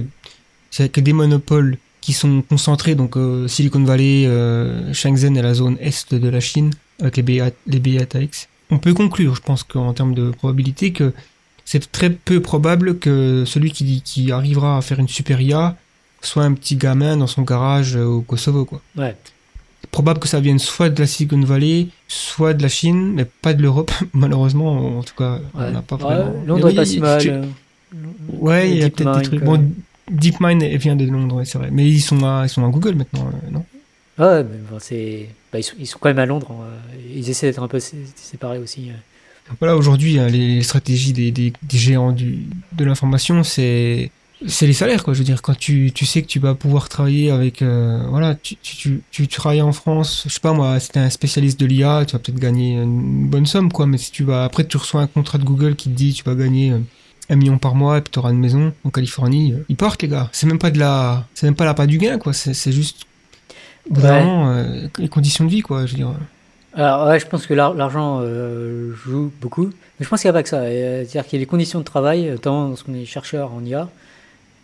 a 0.83 0.87
que 0.89 1.01
des 1.01 1.13
monopoles 1.13 1.77
qui 2.01 2.13
sont 2.13 2.41
concentrés, 2.41 2.93
donc 2.95 3.17
euh, 3.17 3.47
Silicon 3.47 3.83
Valley, 3.83 4.25
euh, 4.27 4.93
Shenzhen 4.93 5.35
et 5.37 5.41
la 5.41 5.53
zone 5.53 5.77
est 5.79 6.13
de 6.13 6.29
la 6.29 6.39
Chine, 6.39 6.71
avec 7.01 7.17
les, 7.17 7.23
BA, 7.23 7.49
les 7.67 7.79
BATX, 7.79 8.47
on 8.69 8.77
peut 8.77 8.93
conclure, 8.93 9.35
je 9.35 9.41
pense 9.41 9.63
qu'en 9.63 9.93
termes 9.93 10.13
de 10.13 10.29
probabilité, 10.31 10.91
que 10.91 11.13
c'est 11.65 11.91
très 11.91 12.09
peu 12.11 12.41
probable 12.41 12.99
que 12.99 13.43
celui 13.45 13.71
qui, 13.71 14.01
qui 14.03 14.31
arrivera 14.31 14.77
à 14.77 14.81
faire 14.81 14.99
une 14.99 15.07
super 15.07 15.41
IA 15.41 15.75
soit 16.21 16.43
un 16.43 16.53
petit 16.53 16.75
gamin 16.75 17.17
dans 17.17 17.27
son 17.27 17.41
garage 17.43 17.95
euh, 17.95 18.03
au 18.05 18.21
Kosovo, 18.21 18.65
quoi. 18.65 18.81
Ouais. 18.97 19.15
C'est 19.81 19.89
probable 19.91 20.19
que 20.19 20.27
ça 20.27 20.39
vienne 20.39 20.57
soit 20.59 20.89
de 20.89 20.99
la 20.99 21.05
Silicon 21.07 21.39
Valley, 21.41 21.87
soit 22.07 22.53
de 22.55 22.61
la 22.63 22.69
Chine, 22.69 23.13
mais 23.13 23.25
pas 23.25 23.53
de 23.53 23.61
l'Europe. 23.61 23.91
Malheureusement, 24.13 24.97
en 24.99 25.03
tout 25.03 25.13
cas, 25.15 25.39
on 25.53 25.59
Ouais. 25.59 25.71
n'a 25.71 25.81
pas 25.83 25.95
Ouais, 25.97 26.01
vraiment. 26.03 26.33
Londres 26.47 26.69
est 26.69 26.75
pas 26.75 26.85
si 26.85 26.99
mal. 26.99 27.21
tu- 27.21 27.31
Ouais, 28.39 28.71
il 28.71 28.77
y 28.77 28.83
a 28.83 28.89
peut-être 28.89 29.17
des 29.19 29.23
trucs. 29.23 29.43
Bon, 29.43 29.71
DeepMind 30.09 30.63
vient 30.63 30.95
de 30.95 31.05
Londres, 31.05 31.43
c'est 31.45 31.57
vrai. 31.57 31.69
Mais 31.71 31.87
ils 31.87 32.01
sont 32.01 32.23
à, 32.25 32.43
ils 32.45 32.49
sont 32.49 32.65
à 32.65 32.69
Google 32.69 32.95
maintenant, 32.95 33.27
euh, 33.27 33.51
non? 33.51 33.65
Ouais, 34.17 34.43
mais 34.43 34.57
bon, 34.69 34.77
c'est, 34.79 35.27
bah, 35.51 35.59
ils, 35.59 35.63
sont, 35.63 35.75
ils 35.79 35.87
sont 35.87 35.97
quand 35.99 36.09
même 36.09 36.19
à 36.19 36.25
Londres. 36.25 36.51
hein. 36.51 36.69
Ils 37.13 37.29
essaient 37.29 37.47
d'être 37.47 37.61
un 37.61 37.67
peu 37.67 37.79
sé- 37.79 37.97
séparés 38.15 38.59
aussi. 38.59 38.89
euh. 38.89 38.93
Voilà, 39.59 39.75
aujourd'hui, 39.75 40.17
hein, 40.17 40.27
les 40.27 40.63
stratégies 40.63 41.13
des, 41.13 41.31
des, 41.31 41.53
des 41.61 41.77
géants 41.77 42.11
du, 42.11 42.47
de 42.71 42.85
l'information, 42.85 43.43
c'est 43.43 44.11
c'est 44.47 44.67
les 44.67 44.73
salaires, 44.73 45.03
quoi. 45.03 45.13
Je 45.13 45.19
veux 45.19 45.25
dire, 45.25 45.41
quand 45.41 45.57
tu, 45.57 45.91
tu 45.93 46.05
sais 46.05 46.21
que 46.21 46.27
tu 46.27 46.39
vas 46.39 46.55
pouvoir 46.55 46.89
travailler 46.89 47.31
avec, 47.31 47.61
euh, 47.61 48.05
voilà, 48.09 48.35
tu, 48.35 48.55
tu, 48.57 48.77
tu, 48.77 49.01
tu 49.09 49.27
travailles 49.27 49.61
en 49.61 49.71
France, 49.71 50.23
je 50.27 50.33
sais 50.33 50.39
pas 50.41 50.53
moi, 50.53 50.79
si 50.79 50.89
t'es 50.89 50.99
un 50.99 51.09
spécialiste 51.09 51.59
de 51.59 51.65
l'IA, 51.65 52.05
tu 52.05 52.13
vas 52.13 52.19
peut-être 52.19 52.39
gagner 52.39 52.73
une 52.75 53.27
bonne 53.27 53.45
somme, 53.45 53.71
quoi. 53.71 53.87
Mais 53.87 53.97
si 53.97 54.11
tu 54.11 54.23
vas, 54.23 54.43
après, 54.43 54.65
tu 54.67 54.77
reçois 54.77 55.01
un 55.01 55.07
contrat 55.07 55.37
de 55.37 55.45
Google 55.45 55.75
qui 55.75 55.89
te 55.89 55.95
dit, 55.95 56.13
tu 56.13 56.23
vas 56.23 56.35
gagner 56.35 56.71
euh, 56.71 56.79
un 57.29 57.35
million 57.35 57.57
par 57.57 57.75
mois 57.75 57.97
et 57.97 58.01
puis 58.01 58.11
t'auras 58.11 58.31
une 58.31 58.39
maison 58.39 58.73
en 58.83 58.89
Californie, 58.89 59.53
euh, 59.53 59.65
ils 59.69 59.75
partent, 59.75 60.01
les 60.01 60.07
gars. 60.07 60.29
C'est 60.31 60.47
même 60.47 60.59
pas 60.59 60.71
de 60.71 60.79
la, 60.79 61.25
c'est 61.33 61.45
même 61.47 61.55
pas 61.55 61.65
la 61.65 61.73
part 61.73 61.87
du 61.87 61.97
gain, 61.97 62.17
quoi. 62.17 62.33
C'est 62.33 62.71
juste 62.71 63.05
vraiment 63.89 64.51
euh, 64.51 64.87
les 64.97 65.09
conditions 65.09 65.45
de 65.45 65.49
vie, 65.49 65.61
quoi. 65.61 65.85
Je 65.85 65.91
veux 65.91 65.97
dire. 65.97 66.11
Alors, 66.73 67.07
ouais, 67.07 67.19
je 67.19 67.25
pense 67.27 67.45
que 67.47 67.53
l'ar- 67.53 67.73
l'argent 67.73 68.19
euh, 68.21 68.93
joue 69.05 69.31
beaucoup. 69.41 69.67
Mais 69.67 70.03
je 70.03 70.09
pense 70.09 70.21
qu'il 70.21 70.27
n'y 70.29 70.35
a 70.35 70.39
pas 70.39 70.43
que 70.43 70.49
ça. 70.49 70.61
C'est-à-dire 70.63 71.25
qu'il 71.25 71.37
y 71.37 71.39
a 71.39 71.43
les 71.43 71.45
conditions 71.45 71.79
de 71.79 71.85
travail, 71.85 72.29
notamment 72.29 72.67
lorsqu'on 72.67 72.93
est 72.93 73.05
chercheur 73.05 73.53
en 73.53 73.63
IA. 73.63 73.89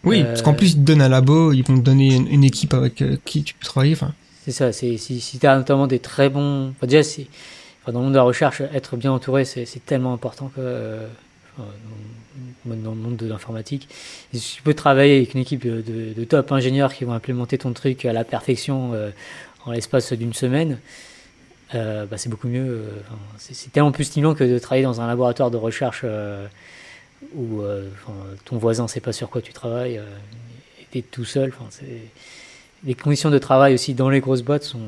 Oui, 0.03 0.21
Euh, 0.21 0.25
parce 0.25 0.41
qu'en 0.41 0.53
plus, 0.53 0.71
ils 0.71 0.75
te 0.75 0.79
donnent 0.81 1.01
un 1.01 1.09
labo, 1.09 1.53
ils 1.53 1.61
vont 1.63 1.77
te 1.77 1.83
donner 1.83 2.15
une, 2.15 2.27
une 2.27 2.43
équipe 2.43 2.73
avec 2.73 3.03
qui 3.23 3.43
tu 3.43 3.53
peux 3.53 3.65
travailler. 3.65 3.95
C'est 4.45 4.51
ça. 4.51 4.71
Si 4.71 4.97
si 4.97 5.39
tu 5.39 5.45
as 5.47 5.55
notamment 5.55 5.87
des 5.87 5.99
très 5.99 6.29
bons. 6.29 6.69
Enfin, 6.69 6.87
déjà, 6.87 7.07
enfin, 7.81 7.91
dans 7.91 7.99
le 7.99 8.05
monde 8.05 8.13
de 8.13 8.17
la 8.17 8.23
recherche, 8.23 8.61
être 8.73 8.97
bien 8.97 9.11
entouré, 9.11 9.45
c'est, 9.45 9.65
tellement 9.85 10.13
important 10.13 10.51
que. 10.55 10.97
enfin, 11.57 11.69
dans, 12.65 12.91
le 12.91 12.97
monde 12.97 13.17
de 13.17 13.27
l'informatique. 13.27 13.87
Si 14.33 14.55
tu 14.55 14.61
peux 14.61 14.73
travailler 14.73 15.17
avec 15.17 15.33
une 15.33 15.41
équipe 15.41 15.65
de, 15.65 16.23
top 16.25 16.51
ingénieurs 16.51 16.93
qui 16.93 17.05
vont 17.05 17.13
implémenter 17.13 17.57
ton 17.57 17.73
truc 17.73 18.05
à 18.05 18.13
la 18.13 18.23
perfection 18.23 18.93
euh, 18.93 19.11
en 19.65 19.71
l'espace 19.71 20.13
d'une 20.13 20.33
semaine, 20.33 20.79
euh, 21.73 22.05
bah, 22.05 22.17
c'est 22.17 22.29
beaucoup 22.29 22.47
mieux. 22.47 22.67
euh, 22.67 22.89
c'est, 23.37 23.71
tellement 23.71 23.91
plus 23.91 24.05
stimulant 24.05 24.35
que 24.35 24.43
de 24.43 24.59
travailler 24.59 24.83
dans 24.83 25.01
un 25.01 25.07
laboratoire 25.07 25.51
de 25.51 25.57
recherche 25.57 26.05
où 27.35 27.61
ton 28.45 28.57
voisin 28.57 28.83
ne 28.83 28.87
sait 28.87 28.99
pas 28.99 29.13
sur 29.13 29.29
quoi 29.29 29.41
tu 29.41 29.53
travailles 29.53 30.01
et 30.81 30.85
t'es 30.91 31.01
tout 31.01 31.25
seul. 31.25 31.53
Les 32.83 32.95
conditions 32.95 33.29
de 33.29 33.37
travail 33.37 33.75
aussi 33.75 33.93
dans 33.93 34.09
les 34.09 34.19
grosses 34.19 34.41
boîtes 34.41 34.63
sont, 34.63 34.79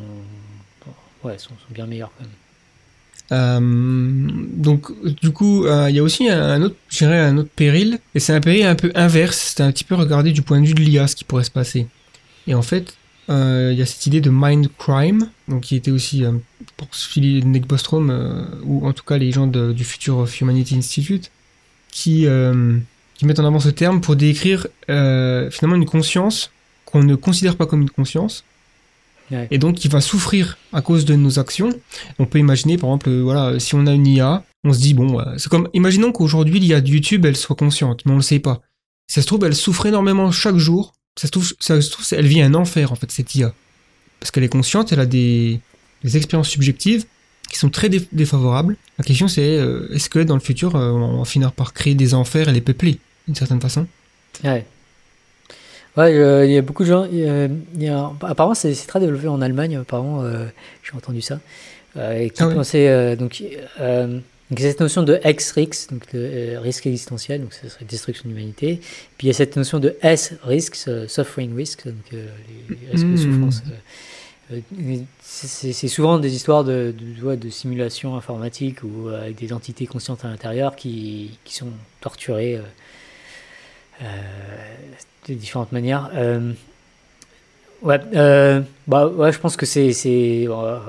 sont 1.24 1.54
bien 1.70 1.86
meilleures 1.86 2.12
quand 2.18 2.24
même. 2.24 2.34
Euh, 3.34 3.60
donc, 3.60 4.92
du 5.22 5.32
coup, 5.32 5.66
euh, 5.66 5.90
il 5.90 5.96
y 5.96 6.00
a 6.00 6.04
aussi 6.04 6.30
un, 6.30 6.62
autre, 6.62 6.76
je 6.90 7.00
dirais, 7.00 7.20
un 7.20 7.38
autre 7.38 7.50
péril, 7.56 8.00
et 8.14 8.20
c'est 8.20 8.34
un 8.34 8.42
péril 8.42 8.64
un 8.64 8.76
peu 8.76 8.92
inverse. 8.96 9.54
C'est 9.56 9.64
un 9.64 9.72
petit 9.72 9.84
peu 9.84 9.96
regarder 9.96 10.32
du 10.32 10.44
point 10.44 10.62
de 10.62 10.68
vue 10.68 10.74
de 10.74 10.82
l'IA 10.82 11.08
ce 11.08 11.16
qui 11.16 11.24
pourrait 11.24 11.44
se 11.44 11.52
passer. 11.52 11.88
Et 12.48 12.54
en 12.54 12.62
fait, 12.62 12.96
euh, 13.30 13.70
il 13.72 13.80
y 13.80 13.82
a 13.82 13.86
cette 13.86 14.06
idée 14.06 14.22
de 14.22 14.30
mind 14.30 14.68
crime, 14.78 15.30
donc 15.48 15.62
qui 15.62 15.76
était 15.76 15.92
aussi 15.92 16.26
euh, 16.26 16.32
de 16.32 17.46
Nick 17.46 17.68
Bostrom, 17.68 18.10
euh, 18.10 18.44
ou 18.64 18.86
en 18.86 18.94
tout 18.94 19.04
cas 19.04 19.18
les 19.18 19.32
gens 19.32 19.48
du 19.48 19.84
Future 19.84 20.18
of 20.18 20.42
Humanity 20.42 20.76
Institute, 20.76 21.32
qui, 21.90 22.26
mettent 23.22 23.40
en 23.40 23.46
avant 23.46 23.60
ce 23.60 23.70
terme 23.70 24.02
pour 24.02 24.18
décrire 24.18 24.68
finalement 24.88 25.76
une 25.76 25.86
conscience 25.86 26.52
qu'on 26.86 27.04
ne 27.04 27.16
considère 27.16 27.56
pas 27.56 27.66
comme 27.66 27.82
une 27.82 27.90
conscience, 27.90 28.44
Ouais. 29.32 29.48
et 29.50 29.58
donc 29.58 29.76
qui 29.76 29.88
va 29.88 30.02
souffrir 30.02 30.58
à 30.74 30.82
cause 30.82 31.06
de 31.06 31.16
nos 31.16 31.40
actions. 31.40 31.70
On 32.20 32.26
peut 32.26 32.40
imaginer, 32.40 32.78
par 32.78 32.90
exemple, 32.90 33.10
euh, 33.10 33.22
voilà, 33.24 33.60
si 33.60 33.74
on 33.74 33.88
a 33.88 33.92
une 33.94 34.06
IA, 34.06 34.44
on 34.64 34.74
se 34.74 34.80
dit, 34.80 34.94
bon, 34.94 35.20
euh, 35.20 35.24
c'est 35.38 35.50
comme, 35.50 35.70
imaginons 35.74 36.12
qu'aujourd'hui, 36.12 36.60
l'IA 36.60 36.82
de 36.82 36.90
YouTube, 36.90 37.26
elle 37.26 37.36
soit 37.38 37.56
consciente, 37.56 38.02
mais 38.06 38.12
on 38.12 38.18
le 38.18 38.22
sait 38.22 38.40
pas. 38.40 38.62
Si 39.08 39.16
ça 39.16 39.22
se 39.22 39.28
trouve, 39.28 39.44
elle 39.46 39.56
souffre 39.56 39.86
énormément 39.86 40.32
chaque 40.32 40.58
jour. 40.58 40.94
Ça 41.20 41.28
se 41.28 41.32
trouve, 41.32 41.52
ça 41.60 41.80
se 41.82 41.90
trouve 41.90 42.06
elle 42.12 42.26
vit 42.28 42.42
un 42.42 42.54
enfer, 42.54 42.92
en 42.92 42.96
fait, 42.96 43.12
cette 43.12 43.34
IA. 43.36 43.54
Parce 44.20 44.32
qu'elle 44.32 44.44
est 44.44 44.50
consciente, 44.50 44.92
elle 44.92 45.00
a 45.00 45.06
des, 45.06 45.60
des 46.04 46.18
expériences 46.18 46.50
subjectives 46.50 47.06
qui 47.50 47.58
sont 47.60 47.70
très 47.70 47.90
dé- 47.90 48.08
défavorables. 48.12 48.78
La 48.98 49.04
question, 49.04 49.28
c'est, 49.28 49.58
euh, 49.58 49.88
est-ce 49.94 50.10
que 50.10 50.20
dans 50.20 50.36
le 50.36 50.42
futur, 50.42 50.76
euh, 50.76 50.92
on 50.92 51.20
va 51.20 51.26
finir 51.26 51.52
par 51.52 51.74
créer 51.74 51.94
des 51.96 52.14
enfers 52.14 52.50
et 52.50 52.54
les 52.54 52.62
peupler, 52.62 53.00
d'une 53.28 53.36
certaine 53.36 53.62
façon? 53.62 53.88
Ouais. 54.44 54.66
Ouais, 55.96 56.12
euh, 56.16 56.46
il 56.46 56.52
y 56.52 56.58
a 56.58 56.62
beaucoup 56.62 56.84
de 56.84 56.88
gens. 56.90 57.06
il 57.06 57.20
y 57.78 57.88
a- 57.88 58.12
apparemment, 58.22 58.56
c'est 58.56 58.74
très 58.88 59.00
développé 59.00 59.28
en 59.28 59.42
Allemagne. 59.42 59.78
Apparemment, 59.78 60.24
euh, 60.24 60.46
j'ai 60.84 60.94
entendu 60.98 61.22
ça. 61.22 61.40
Euh, 61.98 62.18
et 62.18 62.30
qui 62.32 62.42
Ah 62.42 62.48
pensait 62.48 62.90
euh, 62.90 63.16
donc, 63.16 63.44
donc 64.50 64.60
cette 64.60 64.80
notion 64.80 65.04
de 65.04 65.20
X-risque, 65.24 65.92
donc 65.92 66.08
risque 66.62 66.88
existentiel, 66.88 67.42
donc 67.42 67.54
ce 67.54 67.70
serait 67.70 67.86
destruction 67.86 68.24
de 68.28 68.30
l'humanité. 68.34 68.80
Puis 69.18 69.28
il 69.28 69.28
y 69.28 69.30
a 69.30 69.34
cette 69.34 69.56
notion 69.56 69.80
de 69.80 69.96
euh, 70.04 71.08
suffering 71.08 71.56
risk, 71.56 71.86
donc 71.86 71.96
les, 72.12 72.24
risques 72.92 73.06
de 73.08 73.14
Mm. 73.14 73.18
souffrance. 73.18 73.62
c'est- 75.22 75.88
souvent 75.88 76.18
des 76.18 76.36
histoires 76.36 76.64
de, 76.64 76.94
de, 77.22 77.36
de 77.36 77.50
simulation 77.50 78.16
informatique 78.16 78.80
ou 78.84 79.10
avec 79.10 79.36
des 79.36 79.54
entités 79.54 79.86
conscientes 79.86 80.26
à 80.26 80.30
l'intérieur 80.30 80.76
qui, 80.76 81.38
qui 81.44 81.54
sont 81.54 81.70
torturées. 82.02 82.60
euh, 84.02 84.06
de 85.28 85.34
différentes 85.34 85.72
manières. 85.72 86.10
Euh, 86.16 86.54
ouais, 87.82 88.00
euh, 88.16 88.62
bah, 88.88 89.08
ouais, 89.08 89.32
je 89.32 89.40
pense 89.40 89.56
que 89.56 89.66
c'est 89.66 90.48
euh, 90.48 90.80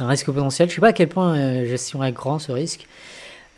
un 0.00 0.08
risque 0.08 0.26
potentiel. 0.26 0.68
Je 0.68 0.74
sais 0.74 0.80
pas 0.80 0.88
à 0.88 0.92
quel 0.92 1.08
point 1.08 1.36
euh, 1.36 1.76
est 1.76 2.12
grand 2.12 2.38
ce 2.38 2.52
risque. 2.52 2.86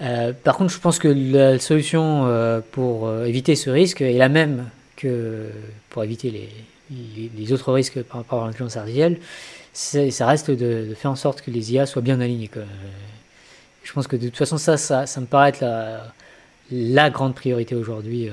Euh, 0.01 0.33
par 0.33 0.57
contre, 0.57 0.73
je 0.73 0.79
pense 0.79 0.99
que 0.99 1.09
la 1.09 1.59
solution 1.59 2.63
pour 2.73 3.13
éviter 3.25 3.55
ce 3.57 3.71
risque 3.71 4.01
est 4.01 4.15
la 4.15 4.29
même 4.29 4.69
que 4.97 5.49
pour 5.91 6.05
éviter 6.05 6.31
les, 6.31 7.31
les, 7.37 7.53
autres 7.53 7.73
risques 7.73 8.03
par 8.03 8.19
rapport 8.19 8.43
à 8.43 8.47
l'intelligence 8.47 8.77
artificielle. 8.77 9.19
Ça 9.73 10.27
reste 10.27 10.51
de, 10.51 10.95
faire 10.95 11.11
en 11.11 11.17
sorte 11.17 11.43
que 11.43 11.51
les 11.51 11.73
IA 11.73 11.87
soient 11.87 12.03
bien 12.03 12.21
alignées. 12.21 12.51
Je 13.85 13.93
pense 13.93 14.07
que 14.07 14.17
de 14.17 14.27
toute 14.27 14.37
façon, 14.37 14.59
ça, 14.59 14.77
ça, 14.77 15.07
ça 15.07 15.21
me 15.21 15.27
paraît 15.27 15.51
être 15.51 15.65
la 16.71 17.11
grande 17.11 17.35
priorité 17.35 17.75
aujourd'hui. 17.75 18.29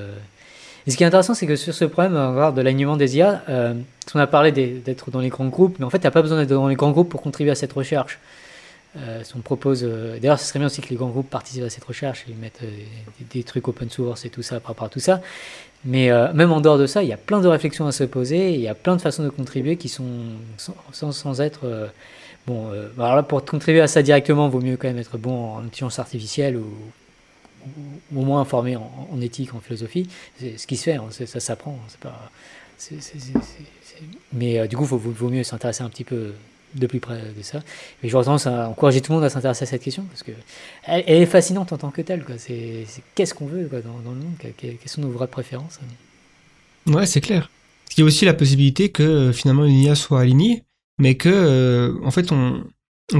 Et 0.87 0.91
ce 0.91 0.97
qui 0.97 1.03
est 1.03 1.07
intéressant, 1.07 1.33
c'est 1.33 1.45
que 1.45 1.55
sur 1.55 1.73
ce 1.73 1.85
problème 1.85 2.15
on 2.15 2.51
de 2.51 2.61
l'alignement 2.61 2.97
des 2.97 3.17
IA, 3.17 3.43
euh, 3.49 3.73
qu'on 4.11 4.19
a 4.19 4.27
parlé 4.27 4.51
d'être 4.51 5.11
dans 5.11 5.19
les 5.19 5.29
grands 5.29 5.47
groupes, 5.47 5.77
mais 5.79 5.85
en 5.85 5.89
fait, 5.89 5.97
il 5.97 6.01
n'y 6.01 6.07
a 6.07 6.11
pas 6.11 6.21
besoin 6.21 6.39
d'être 6.39 6.49
dans 6.49 6.67
les 6.67 6.75
grands 6.75 6.91
groupes 6.91 7.09
pour 7.09 7.21
contribuer 7.21 7.51
à 7.51 7.55
cette 7.55 7.73
recherche. 7.73 8.19
Euh, 8.97 9.21
on 9.35 9.39
propose, 9.39 9.83
euh, 9.83 10.17
d'ailleurs, 10.19 10.39
ce 10.39 10.45
serait 10.45 10.57
bien 10.57 10.65
aussi 10.65 10.81
que 10.81 10.89
les 10.89 10.95
grands 10.95 11.09
groupes 11.09 11.29
participent 11.29 11.63
à 11.63 11.69
cette 11.69 11.83
recherche 11.83 12.25
et 12.27 12.33
mettent 12.33 12.61
euh, 12.63 12.69
des, 13.31 13.43
trucs 13.43 13.67
open 13.67 13.89
source 13.89 14.25
et 14.25 14.29
tout 14.29 14.41
ça 14.41 14.59
par 14.59 14.69
rapport 14.69 14.87
à 14.87 14.89
tout 14.89 14.99
ça. 14.99 15.21
Mais 15.85 16.11
même 16.33 16.51
en 16.51 16.59
dehors 16.59 16.77
de 16.77 16.85
ça, 16.87 17.03
il 17.03 17.07
y 17.07 17.13
a 17.13 17.17
plein 17.17 17.39
de 17.39 17.47
réflexions 17.47 17.87
à 17.87 17.93
se 17.93 18.03
poser, 18.03 18.53
il 18.53 18.59
y 18.59 18.67
a 18.67 18.75
plein 18.75 18.97
de 18.97 19.01
façons 19.01 19.23
de 19.23 19.29
contribuer 19.29 19.77
qui 19.77 19.87
sont 19.87 20.03
sans, 20.57 21.13
sans, 21.13 21.39
être 21.39 21.89
bon. 22.45 22.69
alors 22.97 23.15
là, 23.15 23.23
pour 23.23 23.45
contribuer 23.45 23.79
à 23.79 23.87
ça 23.87 24.01
directement, 24.01 24.49
vaut 24.49 24.59
mieux 24.59 24.75
quand 24.75 24.89
même 24.89 24.97
être 24.97 25.17
bon 25.17 25.53
en 25.53 25.59
intelligence 25.59 25.97
artificielle 25.97 26.57
ou 26.57 26.65
au 28.15 28.21
moins 28.21 28.41
informé 28.41 28.75
en, 28.75 29.21
éthique, 29.21 29.53
en 29.53 29.59
philosophie. 29.59 30.07
C'est 30.39 30.57
ce 30.57 30.67
qui 30.67 30.77
se 30.77 30.83
fait, 30.83 30.95
hein, 30.95 31.07
ça 31.09 31.39
s'apprend. 31.39 31.79
C'est- 32.77 32.95
Mais 34.33 34.59
euh, 34.59 34.67
du 34.67 34.77
coup, 34.77 34.83
il 34.83 34.97
vaut, 34.97 35.29
mieux 35.29 35.43
s'intéresser 35.43 35.83
un 35.83 35.89
petit 35.89 36.03
peu 36.03 36.33
de 36.75 36.87
plus 36.87 36.99
près 36.99 37.21
de 37.35 37.41
ça. 37.41 37.61
Et 38.03 38.09
j'aurais 38.09 38.25
tendance 38.25 38.47
à 38.47 38.69
encourager 38.69 39.01
tout 39.01 39.11
le 39.11 39.17
monde 39.17 39.25
à 39.25 39.29
s'intéresser 39.29 39.63
à 39.63 39.65
cette 39.65 39.81
question 39.81 40.03
parce 40.03 40.23
que 40.23 40.31
elle, 40.83 41.03
est 41.07 41.25
fascinante 41.25 41.73
en 41.73 41.77
tant 41.77 41.89
que 41.89 42.01
telle. 42.01 42.23
Qu'est-ce 43.15 43.33
qu'on 43.33 43.47
veut 43.47 43.67
dans, 43.67 44.11
le 44.11 44.19
monde 44.19 44.35
Quelles 44.57 44.77
sont 44.85 45.01
nos 45.01 45.11
vraies 45.11 45.27
préférences 45.27 45.79
Ouais, 46.85 47.05
c'est 47.05 47.21
clair. 47.21 47.49
Qu'il 47.89 48.03
y 48.03 48.05
a 48.05 48.05
aussi 48.05 48.25
la 48.25 48.35
possibilité 48.35 48.89
que 48.89 49.31
finalement 49.31 49.65
une 49.65 49.73
IA 49.73 49.95
soit 49.95 50.21
alignée, 50.21 50.63
mais 50.99 51.15
que 51.15 51.29
euh, 51.29 51.95
en 52.03 52.11
fait 52.11 52.31
on 52.31 52.63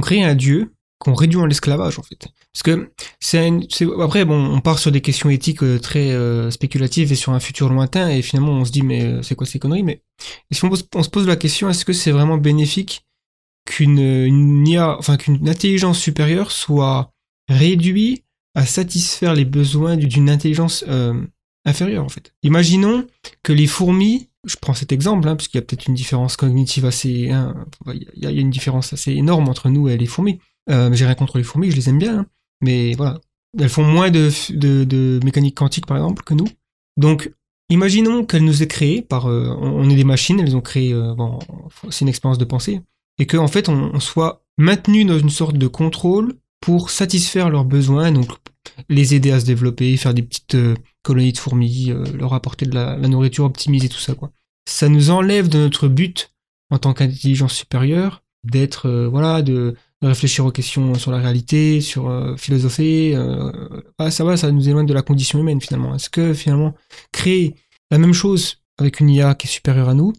crée 0.00 0.22
un 0.22 0.36
dieu 0.36 0.72
qu'on 1.00 1.14
réduit 1.14 1.40
en 1.40 1.46
l'esclavage 1.46 1.98
en 1.98 2.02
fait. 2.02 2.28
Parce 2.52 2.62
que 2.62 2.92
c'est 3.18 3.50
après 4.00 4.24
bon, 4.24 4.38
on 4.38 4.60
part 4.60 4.78
sur 4.78 4.92
des 4.92 5.00
questions 5.00 5.30
éthiques 5.30 5.62
euh, 5.62 5.78
très 5.78 6.12
euh, 6.12 6.50
spéculatives 6.50 7.10
et 7.10 7.16
sur 7.16 7.32
un 7.32 7.40
futur 7.40 7.70
lointain 7.70 8.10
et 8.10 8.22
finalement 8.22 8.52
on 8.52 8.64
se 8.64 8.70
dit 8.70 8.82
mais 8.82 9.02
euh, 9.02 9.22
c'est 9.22 9.34
quoi 9.34 9.46
ces 9.46 9.58
conneries? 9.58 9.82
Mais 9.82 10.02
on, 10.62 11.02
se 11.02 11.08
pose 11.08 11.26
la 11.26 11.36
question 11.36 11.70
est-ce 11.70 11.86
que 11.86 11.94
c'est 11.94 12.10
vraiment 12.10 12.36
bénéfique 12.36 13.06
qu'une 13.64 13.98
une 13.98 14.68
IA, 14.68 14.98
enfin 14.98 15.16
qu'une 15.16 15.48
intelligence 15.48 15.98
supérieure 15.98 16.52
soit 16.52 17.12
réduite 17.48 18.24
à 18.54 18.66
satisfaire 18.66 19.34
les 19.34 19.46
besoins 19.46 19.96
d'une 19.96 20.28
intelligence 20.28 20.84
inférieure 21.64 22.04
en 22.04 22.08
fait? 22.10 22.34
Imaginons 22.42 23.06
que 23.42 23.54
les 23.54 23.66
fourmis, 23.66 24.28
je 24.44 24.56
prends 24.60 24.74
cet 24.74 24.92
exemple, 24.92 25.28
hein, 25.28 25.36
puisqu'il 25.36 25.58
y 25.58 25.60
a 25.60 25.62
peut-être 25.62 25.86
une 25.86 25.94
différence 25.94 26.36
cognitive 26.36 26.84
assez, 26.84 27.30
hein, 27.30 27.54
il 27.86 28.08
y 28.16 28.26
a 28.26 28.30
une 28.30 28.50
différence 28.50 28.92
assez 28.92 29.12
énorme 29.12 29.48
entre 29.48 29.68
nous 29.70 29.88
et 29.88 29.96
les 29.96 30.06
fourmis. 30.06 30.40
Euh, 30.70 30.92
J'ai 30.92 31.04
rien 31.04 31.14
contre 31.14 31.38
les 31.38 31.44
fourmis, 31.44 31.70
je 31.70 31.76
les 31.76 31.88
aime 31.88 31.98
bien, 31.98 32.20
hein, 32.20 32.26
mais 32.60 32.94
voilà, 32.94 33.20
elles 33.58 33.68
font 33.68 33.84
moins 33.84 34.10
de, 34.10 34.30
de, 34.52 35.20
mécanique 35.24 35.56
quantique 35.56 35.86
par 35.86 35.96
exemple 35.96 36.22
que 36.22 36.34
nous. 36.34 36.46
Donc, 36.96 37.32
imaginons 37.68 38.24
qu'elles 38.24 38.44
nous 38.44 38.62
aient 38.62 38.68
créé 38.68 39.02
par, 39.02 39.26
euh, 39.26 39.56
on 39.60 39.88
est 39.90 39.96
des 39.96 40.04
machines, 40.04 40.38
elles 40.38 40.56
ont 40.56 40.60
créé, 40.60 40.92
euh, 40.92 41.14
bon, 41.14 41.38
c'est 41.90 42.02
une 42.02 42.08
expérience 42.08 42.38
de 42.38 42.44
pensée, 42.44 42.80
et 43.18 43.26
qu'en 43.26 43.44
en 43.44 43.48
fait 43.48 43.68
on, 43.68 43.98
soit 44.00 44.44
maintenu 44.58 45.04
dans 45.04 45.18
une 45.18 45.30
sorte 45.30 45.56
de 45.56 45.66
contrôle 45.66 46.34
pour 46.60 46.90
satisfaire 46.90 47.50
leurs 47.50 47.64
besoins, 47.64 48.12
donc 48.12 48.28
les 48.88 49.14
aider 49.14 49.32
à 49.32 49.40
se 49.40 49.46
développer, 49.46 49.96
faire 49.96 50.14
des 50.14 50.22
petites 50.22 50.54
euh, 50.54 50.74
colonies 51.02 51.32
de 51.32 51.38
fourmis, 51.38 51.92
leur 52.14 52.34
apporter 52.34 52.66
de 52.66 52.74
la, 52.74 52.96
nourriture 52.96 53.44
optimisée, 53.44 53.88
tout 53.88 53.98
ça, 53.98 54.14
quoi. 54.14 54.30
Ça 54.68 54.88
nous 54.90 55.10
enlève 55.10 55.48
de 55.48 55.58
notre 55.58 55.88
but 55.88 56.32
en 56.68 56.78
tant 56.78 56.92
qu'intelligence 56.92 57.54
supérieure 57.54 58.22
d'être, 58.44 59.08
voilà, 59.10 59.40
de 59.40 59.74
réfléchir 60.08 60.46
aux 60.46 60.50
questions 60.50 60.94
sur 60.94 61.10
la 61.10 61.18
réalité, 61.18 61.80
sur 61.80 62.08
euh, 62.08 62.36
philosopher. 62.36 63.14
Euh, 63.14 63.52
ah, 63.98 64.10
ça 64.10 64.24
va, 64.24 64.36
ça 64.36 64.50
nous 64.50 64.68
éloigne 64.68 64.86
de 64.86 64.94
la 64.94 65.02
condition 65.02 65.38
humaine 65.38 65.60
finalement. 65.60 65.94
Est-ce 65.94 66.10
que 66.10 66.32
finalement 66.32 66.74
créer 67.12 67.54
la 67.90 67.98
même 67.98 68.14
chose 68.14 68.62
avec 68.78 69.00
une 69.00 69.10
IA 69.10 69.34
qui 69.34 69.46
est 69.46 69.50
supérieure 69.50 69.88
à 69.88 69.94
nous 69.94 70.12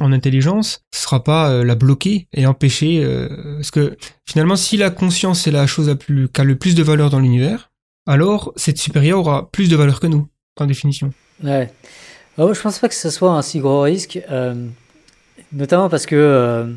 en 0.00 0.12
intelligence, 0.12 0.84
ce 0.94 1.02
sera 1.02 1.24
pas 1.24 1.50
euh, 1.50 1.64
la 1.64 1.74
bloquer 1.74 2.28
et 2.32 2.46
empêcher 2.46 3.02
euh, 3.02 3.56
parce 3.56 3.72
que 3.72 3.96
finalement 4.28 4.54
si 4.54 4.76
la 4.76 4.90
conscience 4.90 5.48
est 5.48 5.50
la 5.50 5.66
chose 5.66 5.92
qui 5.98 6.40
a 6.40 6.44
le 6.44 6.56
plus 6.56 6.76
de 6.76 6.84
valeur 6.84 7.10
dans 7.10 7.18
l'univers, 7.18 7.72
alors 8.06 8.52
cette 8.54 8.78
supérieure 8.78 9.18
aura 9.18 9.50
plus 9.50 9.68
de 9.68 9.74
valeur 9.74 9.98
que 9.98 10.06
nous 10.06 10.28
en 10.60 10.66
définition. 10.66 11.12
Ouais. 11.42 11.72
Ah 12.36 12.46
ouais, 12.46 12.54
je 12.54 12.60
pense 12.60 12.78
pas 12.78 12.88
que 12.88 12.94
ce 12.94 13.10
soit 13.10 13.32
un 13.32 13.42
si 13.42 13.58
gros 13.58 13.80
risque, 13.82 14.20
notamment 15.52 15.88
parce 15.88 16.06
que 16.06 16.72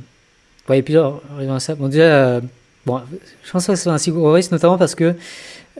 plusieurs 0.81 1.21
ça. 1.59 1.75
Bon, 1.75 1.87
déjà, 1.87 2.03
euh, 2.03 2.41
bon, 2.85 3.01
je 3.43 3.51
pense 3.51 3.67
que 3.67 3.75
ce 3.75 3.83
soit 3.83 3.93
un 3.93 4.31
risque, 4.31 4.51
notamment 4.51 4.77
parce 4.77 4.95
que 4.95 5.15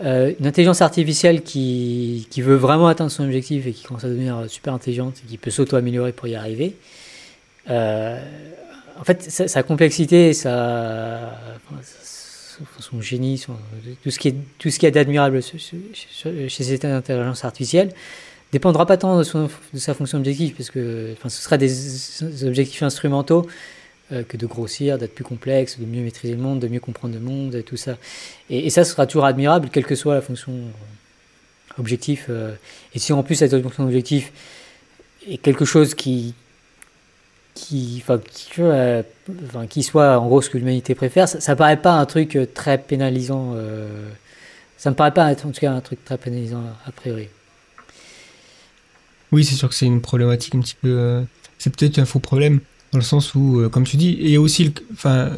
euh, 0.04 0.34
une 0.40 0.48
intelligence 0.48 0.82
artificielle 0.82 1.42
qui, 1.42 2.28
qui 2.30 2.42
veut 2.42 2.56
vraiment 2.56 2.88
atteindre 2.88 3.12
son 3.12 3.24
objectif 3.24 3.68
et 3.68 3.72
qui 3.72 3.84
commence 3.84 4.04
à 4.04 4.10
devenir 4.10 4.46
super 4.48 4.74
intelligente 4.74 5.16
et 5.24 5.28
qui 5.30 5.38
peut 5.38 5.52
s'auto-améliorer 5.52 6.12
pour 6.12 6.28
y 6.28 6.36
arriver, 6.36 6.76
euh, 7.70 8.20
en 9.00 9.04
fait, 9.04 9.24
sa, 9.24 9.64
complexité, 9.64 10.34
son- 10.34 11.20
génie, 13.00 13.44
tout 14.04 14.12
ce 14.12 14.20
qui 14.20 14.28
est 14.28 14.36
tout 14.60 14.70
ce 14.70 14.78
qui 14.78 14.86
est 14.86 14.92
d'admirable 14.92 15.42
chez, 15.42 16.64
cette 16.64 16.86
intelligence 16.86 17.44
artificielle 17.44 17.92
dépendra 18.52 18.86
pas 18.86 18.98
tant 18.98 19.18
de, 19.18 19.24
sa 19.24 19.94
fonction 19.94 20.18
objectif, 20.20 20.56
parce 20.56 20.70
que 20.70 21.16
ce 21.24 21.42
sera 21.42 21.58
des 21.58 22.46
objectifs 22.46 22.84
instrumentaux 22.84 23.48
euh, 24.12 24.24
que 24.24 24.36
de 24.36 24.46
grossir, 24.46 24.98
d'être 24.98 25.16
plus 25.16 25.24
complexe, 25.24 25.80
de 25.80 25.86
mieux 25.86 26.02
maîtriser 26.02 26.34
le 26.34 26.42
monde, 26.42 26.60
de 26.60 26.68
mieux 26.68 26.82
comprendre 26.82 27.14
le 27.14 27.22
monde, 27.22 27.56
et 27.56 27.64
tout 27.64 27.78
ça. 27.78 27.98
Et, 28.50 28.70
ça 28.70 28.84
sera 28.84 29.06
toujours 29.06 29.24
admirable, 29.24 29.70
quelle 29.72 29.86
que 29.86 29.96
soit 29.96 30.16
la 30.16 30.22
fonction 30.22 30.52
euh, 30.52 31.80
objectif. 31.80 32.26
euh. 32.30 32.54
et 32.94 33.00
si 33.00 33.14
en 33.14 33.24
plus 33.24 33.36
cette 33.36 33.62
fonction 33.62 33.86
objectif 33.86 34.34
est 35.30 35.38
quelque 35.38 35.64
chose 35.64 35.96
qui 35.96 36.34
qui, 37.54 38.04
qui, 39.70 39.84
soit 39.84 40.18
en 40.18 40.28
gros 40.28 40.42
ce 40.42 40.50
que 40.50 40.58
l'humanité 40.58 40.94
préfère, 40.94 41.30
ça, 41.30 41.40
ça 41.40 41.56
paraît 41.56 41.82
pas 41.82 41.94
un 41.94 42.06
truc 42.06 42.38
très 42.54 42.78
pénalisant. 42.78 43.54
euh, 43.56 44.10
ça 44.78 44.90
me 44.90 44.96
paraît 44.96 45.14
pas 45.14 45.28
en 45.32 45.36
tout 45.36 45.52
cas 45.52 45.72
un 45.72 45.82
truc 45.82 46.04
très 46.04 46.18
pénalisant 46.18 46.64
a 46.86 46.92
priori. 46.92 47.30
Oui, 49.32 49.46
c'est 49.46 49.56
sûr 49.56 49.70
que 49.70 49.76
c'est 49.76 49.86
une 49.86 50.02
problématique 50.02 50.56
un 50.56 50.60
petit 50.60 50.76
peu. 50.82 51.24
c'est 51.58 51.74
peut-être 51.74 52.00
un 52.00 52.06
faux 52.06 52.20
problème 52.20 52.60
dans 52.92 53.00
le 53.00 53.04
sens 53.04 53.36
où, 53.36 53.60
euh, 53.60 53.70
comme 53.70 53.84
tu 53.84 53.98
dis, 53.98 54.18
il 54.20 54.30
y 54.30 54.36
a 54.36 54.42
aussi, 54.42 54.74
enfin, 54.94 55.32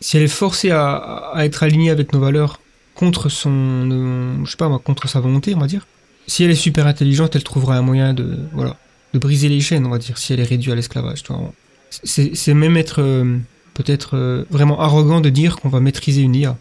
si 0.00 0.16
elle 0.16 0.22
est 0.22 0.28
forcée 0.28 0.70
à, 0.70 0.92
à 1.34 1.44
être 1.44 1.62
alignée 1.62 1.90
avec 1.90 2.12
nos 2.12 2.20
valeurs 2.20 2.60
contre 2.94 3.28
son, 3.28 3.50
euh, 3.90 4.44
je 4.44 4.50
sais 4.50 4.56
pas 4.56 4.68
contre 4.78 5.08
sa 5.08 5.20
volonté, 5.20 5.54
on 5.54 5.60
va 5.60 5.66
dire. 5.66 5.86
Si 6.26 6.44
elle 6.44 6.50
est 6.50 6.56
super 6.56 6.86
intelligente, 6.86 7.36
elle 7.36 7.44
trouvera 7.44 7.76
un 7.76 7.82
moyen 7.82 8.12
de, 8.12 8.38
voilà, 8.52 8.76
de 9.14 9.18
briser 9.18 9.48
les 9.48 9.60
chaînes, 9.60 9.86
on 9.86 9.90
va 9.90 9.98
dire, 9.98 10.18
si 10.18 10.32
elle 10.32 10.40
est 10.40 10.44
réduite 10.44 10.72
à 10.72 10.74
l'esclavage. 10.74 11.22
C'est 12.04 12.54
même 12.54 12.76
être 12.76 13.00
euh, 13.00 13.38
peut-être 13.74 14.16
euh, 14.16 14.44
vraiment 14.50 14.80
arrogant 14.80 15.20
de 15.20 15.30
dire 15.30 15.56
qu'on 15.56 15.68
va 15.68 15.80
maîtriser 15.80 16.22
une 16.22 16.34
IA 16.34 16.56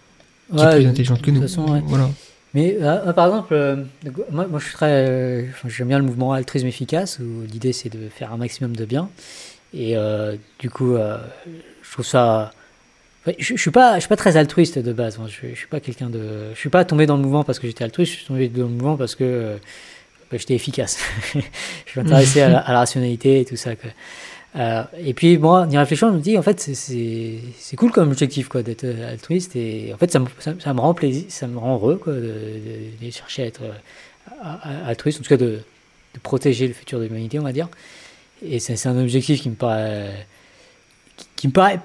qui 0.55 0.63
est 0.63 0.75
plus 0.75 0.85
intelligente 0.87 1.21
que 1.21 1.31
nous. 1.31 1.41
façon, 1.41 1.69
ouais. 1.69 1.81
Voilà. 1.85 2.09
Mais 2.53 2.77
euh, 2.81 3.07
euh, 3.07 3.13
par 3.13 3.27
exemple, 3.27 3.53
euh, 3.53 3.83
moi, 4.31 4.47
moi 4.47 4.59
je 4.59 4.65
suis 4.65 4.73
très, 4.73 5.05
euh, 5.07 5.45
j'aime 5.67 5.89
bien 5.89 5.99
le 5.99 6.05
mouvement 6.05 6.31
altruisme 6.33 6.67
efficace 6.67 7.19
où 7.19 7.43
l'idée 7.51 7.73
c'est 7.73 7.89
de 7.89 8.09
faire 8.09 8.31
un 8.31 8.37
maximum 8.37 8.75
de 8.75 8.85
bien. 8.85 9.09
Et 9.77 9.95
euh, 9.95 10.35
du 10.59 10.69
coup, 10.69 10.95
euh, 10.95 11.17
je 11.83 11.91
trouve 11.91 12.05
ça. 12.05 12.51
Je, 13.27 13.33
je 13.55 13.61
suis 13.61 13.71
pas, 13.71 13.95
je 13.95 13.99
suis 14.01 14.09
pas 14.09 14.15
très 14.15 14.37
altruiste 14.37 14.79
de 14.79 14.93
base. 14.93 15.19
moi. 15.19 15.27
Je, 15.29 15.49
je 15.49 15.55
suis 15.55 15.67
pas 15.67 15.79
quelqu'un 15.79 16.09
de, 16.09 16.51
je 16.53 16.59
suis 16.59 16.69
pas 16.69 16.83
tombé 16.83 17.05
dans 17.05 17.15
le 17.15 17.21
mouvement 17.21 17.43
parce 17.43 17.59
que 17.59 17.67
j'étais 17.67 17.83
altruiste. 17.83 18.13
Je 18.13 18.17
suis 18.17 18.25
tombé 18.27 18.47
dans 18.49 18.63
le 18.63 18.69
mouvement 18.69 18.97
parce 18.97 19.13
que 19.15 19.23
euh, 19.23 19.57
bah, 20.31 20.37
j'étais 20.37 20.55
efficace. 20.55 20.97
je 21.85 21.99
m'intéressais 21.99 22.41
à, 22.41 22.57
à 22.59 22.73
la 22.73 22.79
rationalité 22.79 23.41
et 23.41 23.45
tout 23.45 23.55
ça. 23.55 23.71
et 24.99 25.13
puis 25.13 25.37
moi, 25.37 25.61
en 25.61 25.69
y 25.69 25.77
réfléchissant, 25.77 26.09
je 26.09 26.15
me 26.15 26.21
dis 26.21 26.37
en 26.37 26.41
fait 26.41 26.59
c'est- 26.59 27.75
cool 27.75 27.91
comme 27.91 28.09
objectif 28.09 28.49
d'être 28.55 28.85
altruiste 29.07 29.55
et 29.55 29.91
en 29.93 29.97
fait 29.97 30.11
ça 30.11 30.19
me, 30.19 30.25
ça, 30.39 30.73
me 30.73 30.79
rend 30.79 30.95
plaisir, 30.95 31.25
ça 31.29 31.45
me 31.45 31.59
rend 31.59 31.75
heureux 31.75 31.97
quoi 31.97 32.13
de, 32.13 32.31
chercher 33.11 33.43
à 33.43 33.45
être 33.45 33.61
altruiste, 34.87 35.19
en 35.19 35.23
tout 35.23 35.29
cas 35.29 35.37
de, 35.37 35.59
de 36.15 36.19
protéger 36.23 36.67
le 36.67 36.73
futur 36.73 36.97
de 36.99 37.03
l'humanité 37.05 37.37
on 37.39 37.43
va 37.43 37.51
dire. 37.51 37.67
Et 38.43 38.59
c'est 38.59 38.87
un 38.87 38.99
objectif 38.99 39.41
qui 39.41 39.49
me 39.49 39.55
paraît 39.55 40.27
qui, 41.35 41.47
me 41.47 41.53
paraît 41.53 41.79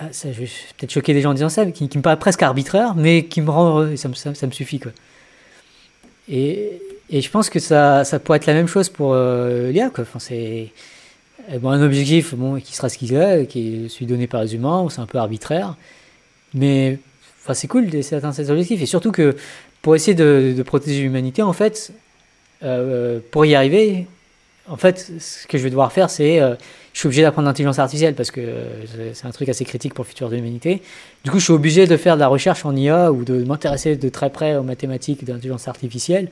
ah, 0.00 0.06
je 0.12 0.28
vais 0.28 0.48
peut-être 0.76 0.90
choquer 0.90 1.12
des 1.12 1.20
gens 1.20 1.30
en 1.30 1.34
disant 1.34 1.48
ça, 1.48 1.64
mais 1.64 1.72
qui, 1.72 1.84
me 1.84 2.02
paraît 2.02 2.18
presque 2.18 2.42
arbitraire, 2.42 2.94
mais 2.94 3.24
qui 3.24 3.40
me 3.40 3.50
rend 3.50 3.68
heureux 3.68 3.92
et 3.92 3.96
ça 3.96 4.08
me, 4.08 4.14
ça, 4.14 4.46
me 4.46 4.52
suffit 4.52 4.78
quoi. 4.78 4.92
Et, 6.28 6.80
et 7.10 7.20
je 7.20 7.30
pense 7.30 7.50
que 7.50 7.58
ça, 7.58 8.04
ça 8.04 8.18
pourrait 8.18 8.36
être 8.36 8.46
la 8.46 8.54
même 8.54 8.66
chose 8.66 8.88
pour 8.88 9.14
euh, 9.14 9.70
l'IA. 9.70 9.90
Enfin, 9.98 10.18
c'est 10.18 10.72
euh, 11.50 11.58
bon, 11.58 11.70
un 11.70 11.82
objectif 11.82 12.34
bon, 12.34 12.60
qui 12.60 12.74
sera 12.74 12.88
ce 12.88 12.98
qu'il 12.98 13.14
est, 13.14 13.46
qui 13.46 13.84
est 13.84 13.88
celui 13.88 14.06
donné 14.06 14.26
par 14.26 14.42
les 14.42 14.54
humains, 14.54 14.86
c'est 14.90 15.00
un 15.00 15.06
peu 15.06 15.18
arbitraire. 15.18 15.76
Mais 16.54 16.98
enfin, 17.42 17.54
c'est 17.54 17.66
cool 17.66 17.88
d'atteindre 17.88 18.34
cet 18.34 18.50
objectif. 18.50 18.82
Et 18.82 18.86
surtout 18.86 19.12
que 19.12 19.36
pour 19.80 19.96
essayer 19.96 20.14
de, 20.14 20.54
de 20.56 20.62
protéger 20.62 21.02
l'humanité, 21.02 21.42
en 21.42 21.52
fait, 21.52 21.92
euh, 22.62 23.20
pour 23.30 23.46
y 23.46 23.54
arriver, 23.54 24.06
en 24.70 24.76
fait, 24.76 25.10
ce 25.18 25.46
que 25.46 25.58
je 25.58 25.62
vais 25.64 25.70
devoir 25.70 25.92
faire, 25.92 26.10
c'est. 26.10 26.40
euh, 26.40 26.54
je 26.92 27.00
suis 27.00 27.06
obligé 27.06 27.22
d'apprendre 27.22 27.46
l'intelligence 27.46 27.78
artificielle 27.78 28.14
parce 28.14 28.30
que 28.32 28.40
euh, 28.40 29.12
c'est- 29.14 29.26
un 29.26 29.30
truc 29.30 29.48
assez 29.48 29.64
critique 29.64 29.94
pour 29.94 30.04
le 30.04 30.08
futur 30.08 30.28
de 30.30 30.36
l'humanité. 30.36 30.82
Du 31.24 31.30
coup, 31.30 31.38
je 31.38 31.44
suis 31.44 31.52
obligé 31.52 31.86
de 31.86 31.96
faire 31.96 32.14
de 32.16 32.20
la 32.20 32.26
recherche 32.28 32.64
en 32.64 32.74
IA 32.74 33.12
ou 33.12 33.24
de 33.24 33.44
m'intéresser 33.44 33.96
de 33.96 34.08
très 34.08 34.30
près 34.30 34.56
aux 34.56 34.62
mathématiques 34.64 35.24
de 35.24 35.32
l'intelligence 35.32 35.68
artificielle. 35.68 36.28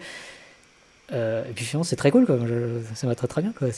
Euh, 1.12 1.44
et 1.48 1.52
puis 1.52 1.64
finalement, 1.64 1.84
c'est 1.84 1.94
très 1.96 2.10
cool, 2.10 2.26
ça 2.94 3.06
va 3.06 3.14
très 3.14 3.28
très 3.28 3.42
bien. 3.42 3.52
Quoi. 3.56 3.68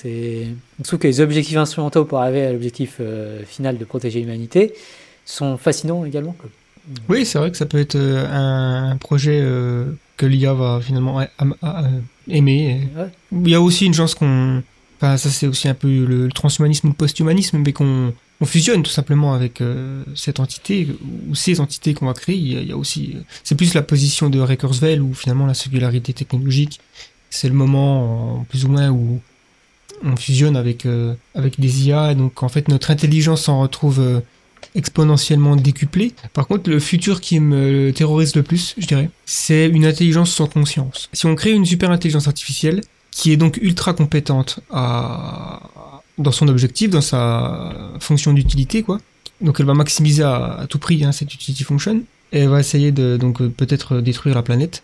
Trouve 0.83 0.99
que 0.99 1.07
les 1.09 1.21
objectifs 1.21 1.59
instrumentaux 1.59 2.07
pour 2.07 2.21
arriver 2.21 2.47
à 2.47 2.53
l'objectif 2.53 2.97
euh, 3.01 3.45
final 3.45 3.77
de 3.77 3.85
protéger 3.85 4.21
l'humanité 4.21 4.73
sont 5.27 5.59
fascinants 5.59 6.07
également. 6.07 6.35
Oui, 7.11 7.27
c'est 7.27 7.39
vrai 7.39 7.51
que 7.51 7.59
ça 7.59 7.67
peut 7.67 7.79
être 7.81 7.97
un 7.97 8.97
projet 8.99 9.43
que 10.19 10.27
l'IA 10.27 10.53
va 10.53 10.81
finalement 10.83 11.19
euh, 11.21 11.25
aimer. 12.29 12.87
Il 13.33 13.49
y 13.49 13.55
a 13.55 13.61
aussi 13.63 13.87
une 13.87 13.95
chance 13.95 14.15
qu'on. 14.15 14.63
Enfin, 14.99 15.17
ça, 15.17 15.31
c'est 15.31 15.47
aussi 15.47 15.69
un 15.69 15.75
peu 15.75 16.05
le, 16.05 16.29
transhumanisme 16.29 16.89
ou 16.89 16.91
le 16.91 16.97
post-humanisme, 16.97 17.59
mais 17.65 17.73
qu'on 17.73 18.13
on 18.41 18.45
fusionne 18.45 18.83
tout 18.83 18.91
simplement 18.91 19.33
avec 19.33 19.61
euh, 19.61 20.03
cette 20.15 20.41
entité 20.41 20.89
ou 21.29 21.35
ces 21.35 21.61
entités 21.61 21.95
qu'on 21.95 22.07
va 22.07 22.15
créer. 22.15 22.37
Il 22.37 22.69
y 22.69 22.73
a, 22.73 22.77
aussi. 22.77 23.17
C'est 23.45 23.55
plus 23.55 23.75
la 23.75 23.83
position 23.83 24.29
de 24.29 24.45
Kurzweil 24.57 25.01
où 25.01 25.15
finalement 25.15 25.47
la 25.47 25.55
singularité 25.55 26.13
technologique, 26.13 26.81
c'est 27.31 27.49
le 27.49 27.55
moment 27.55 28.41
en- 28.41 28.45
plus 28.45 28.65
ou 28.65 28.69
moins 28.69 28.91
où 28.91 29.21
on 30.05 30.17
fusionne 30.17 30.57
avec, 30.57 30.85
euh, 30.85 31.15
avec 31.35 31.59
des 31.61 31.87
IA. 31.89 32.15
Donc 32.15 32.43
en 32.43 32.49
fait, 32.49 32.69
notre 32.69 32.91
intelligence 32.91 33.43
s'en 33.43 33.61
retrouve. 33.61 34.01
euh, 34.01 34.21
exponentiellement 34.75 35.57
décuplée. 35.57 36.13
Par 36.33 36.47
contre, 36.47 36.71
le 36.71 36.81
futur 36.81 37.21
qui 37.21 37.41
me 37.41 37.93
terrorise 37.93 38.35
le 38.37 38.43
plus, 38.43 38.75
je 38.79 38.87
dirais, 38.87 39.11
c'est 39.27 39.69
une 39.69 39.85
intelligence 39.87 40.31
sans 40.31 40.47
conscience. 40.47 41.09
Si 41.13 41.27
on 41.27 41.35
crée 41.35 41.53
une 41.53 41.67
super 41.67 41.91
intelligence 41.91 42.27
artificielle 42.27 42.81
qui 43.11 43.33
est 43.33 43.37
donc 43.37 43.59
ultra 43.61 43.95
compétente 43.95 44.61
dans 44.71 46.33
son 46.33 46.49
objectif, 46.49 46.91
dans 46.91 47.01
sa 47.01 47.73
fonction 48.01 48.33
d'utilité, 48.33 48.83
quoi. 48.83 48.99
Donc 49.41 49.61
elle 49.61 49.67
va 49.67 49.75
maximiser 49.75 50.23
à, 50.23 50.67
tout 50.69 50.79
prix 50.79 51.05
hein, 51.05 51.13
cette 51.13 51.33
utility 51.33 51.65
function. 51.65 52.03
Et 52.33 52.41
elle 52.41 52.49
va 52.49 52.61
essayer 52.61 52.93
de 52.93 53.17
donc 53.17 53.41
euh, 53.41 53.49
peut-être 53.49 54.01
détruire 54.01 54.35
la 54.35 54.43
planète, 54.43 54.83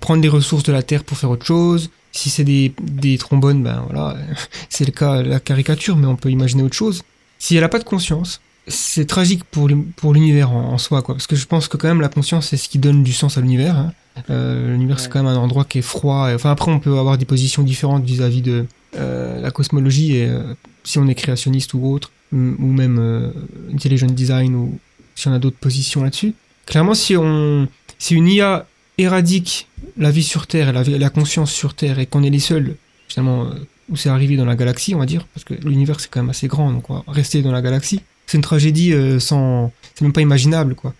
prendre 0.00 0.22
des 0.22 0.28
ressources 0.28 0.62
de 0.62 0.72
la 0.72 0.82
Terre 0.82 1.04
pour 1.04 1.18
faire 1.18 1.30
autre 1.30 1.46
chose. 1.46 1.90
Si 2.12 2.30
c'est 2.30 2.44
des, 2.44 3.18
trombones, 3.18 3.62
ben 3.62 3.82
voilà, 3.86 4.16
c'est 4.68 4.84
le 4.84 4.92
cas, 4.92 5.22
la 5.22 5.40
caricature, 5.40 5.96
mais 5.96 6.06
on 6.06 6.16
peut 6.16 6.30
imaginer 6.30 6.62
autre 6.62 6.74
chose. 6.74 7.02
Si 7.38 7.56
elle 7.56 7.64
a 7.64 7.68
pas 7.68 7.78
de 7.78 7.84
conscience, 7.84 8.40
c'est 8.68 9.06
tragique 9.06 9.44
pour 9.44 9.68
pour 9.96 10.12
l'univers 10.14 10.50
en, 10.52 10.72
en 10.72 10.78
soi, 10.78 11.02
quoi. 11.02 11.14
Parce 11.14 11.26
que 11.26 11.36
je 11.36 11.46
pense 11.46 11.68
que 11.68 11.76
quand 11.76 11.88
même 11.88 12.00
la 12.00 12.08
conscience, 12.08 12.48
c'est 12.48 12.56
ce 12.56 12.68
qui 12.68 12.78
donne 12.78 13.02
du 13.02 13.12
sens 13.12 13.36
à 13.38 13.40
l'univers. 13.40 13.76
hein. 13.76 13.92
Euh, 14.28 14.72
l'univers, 14.72 15.00
c'est 15.00 15.08
quand 15.08 15.22
même 15.22 15.32
un 15.32 15.36
endroit 15.36 15.64
qui 15.64 15.78
est 15.78 15.82
froid. 15.82 16.30
Et- 16.30 16.34
Enfin, 16.34 16.50
après, 16.50 16.70
on 16.70 16.78
peut 16.80 16.98
avoir 16.98 17.16
des 17.18 17.24
positions 17.24 17.62
différentes 17.62 18.04
vis-à-vis 18.04 18.42
de 18.42 18.66
euh, 18.96 19.40
la 19.40 19.50
cosmologie 19.50 20.16
et 20.16 20.26
euh, 20.28 20.42
si 20.84 20.98
on 20.98 21.06
est 21.08 21.14
créationniste 21.14 21.74
ou 21.74 21.86
autre, 21.86 22.10
ou 22.32 22.36
ou 22.36 22.66
même 22.66 23.32
intelligent 23.72 24.06
design 24.08 24.54
ou 24.54 24.78
si 25.14 25.28
on 25.28 25.32
a 25.32 25.38
d'autres 25.38 25.56
positions 25.58 26.02
là-dessus. 26.02 26.34
Clairement, 26.66 26.94
si 26.94 27.16
on, 27.16 27.66
si 27.98 28.14
une 28.14 28.28
IA 28.28 28.66
éradique 28.98 29.68
la 29.96 30.10
vie 30.10 30.22
sur 30.22 30.46
Terre 30.46 30.68
et 30.68 30.72
la, 30.72 30.82
la 30.84 31.10
conscience 31.10 31.50
sur 31.52 31.74
Terre 31.74 31.98
et 31.98 32.06
qu'on 32.06 32.22
est 32.22 32.30
les 32.30 32.38
seuls, 32.40 32.76
finalement, 33.08 33.46
où 33.88 33.96
c'est 33.96 34.08
arrivé 34.10 34.36
dans 34.36 34.44
la 34.44 34.54
galaxie, 34.56 34.94
on 34.94 34.98
va 34.98 35.06
dire, 35.06 35.26
parce 35.34 35.44
que 35.44 35.54
l'univers 35.54 35.98
c'est 36.00 36.08
quand 36.10 36.20
même 36.20 36.30
assez 36.30 36.46
grand, 36.48 36.70
donc 36.72 36.90
on 36.90 36.94
va 36.96 37.04
rester 37.08 37.42
dans 37.42 37.52
la 37.52 37.62
galaxie. 37.62 38.00
C'est 38.30 38.36
une 38.38 38.42
tragédie 38.44 38.92
euh, 38.92 39.18
sans, 39.18 39.72
c'est 39.94 40.02
même 40.02 40.12
pas 40.12 40.20
imaginable, 40.20 40.76
quoi. 40.76 40.94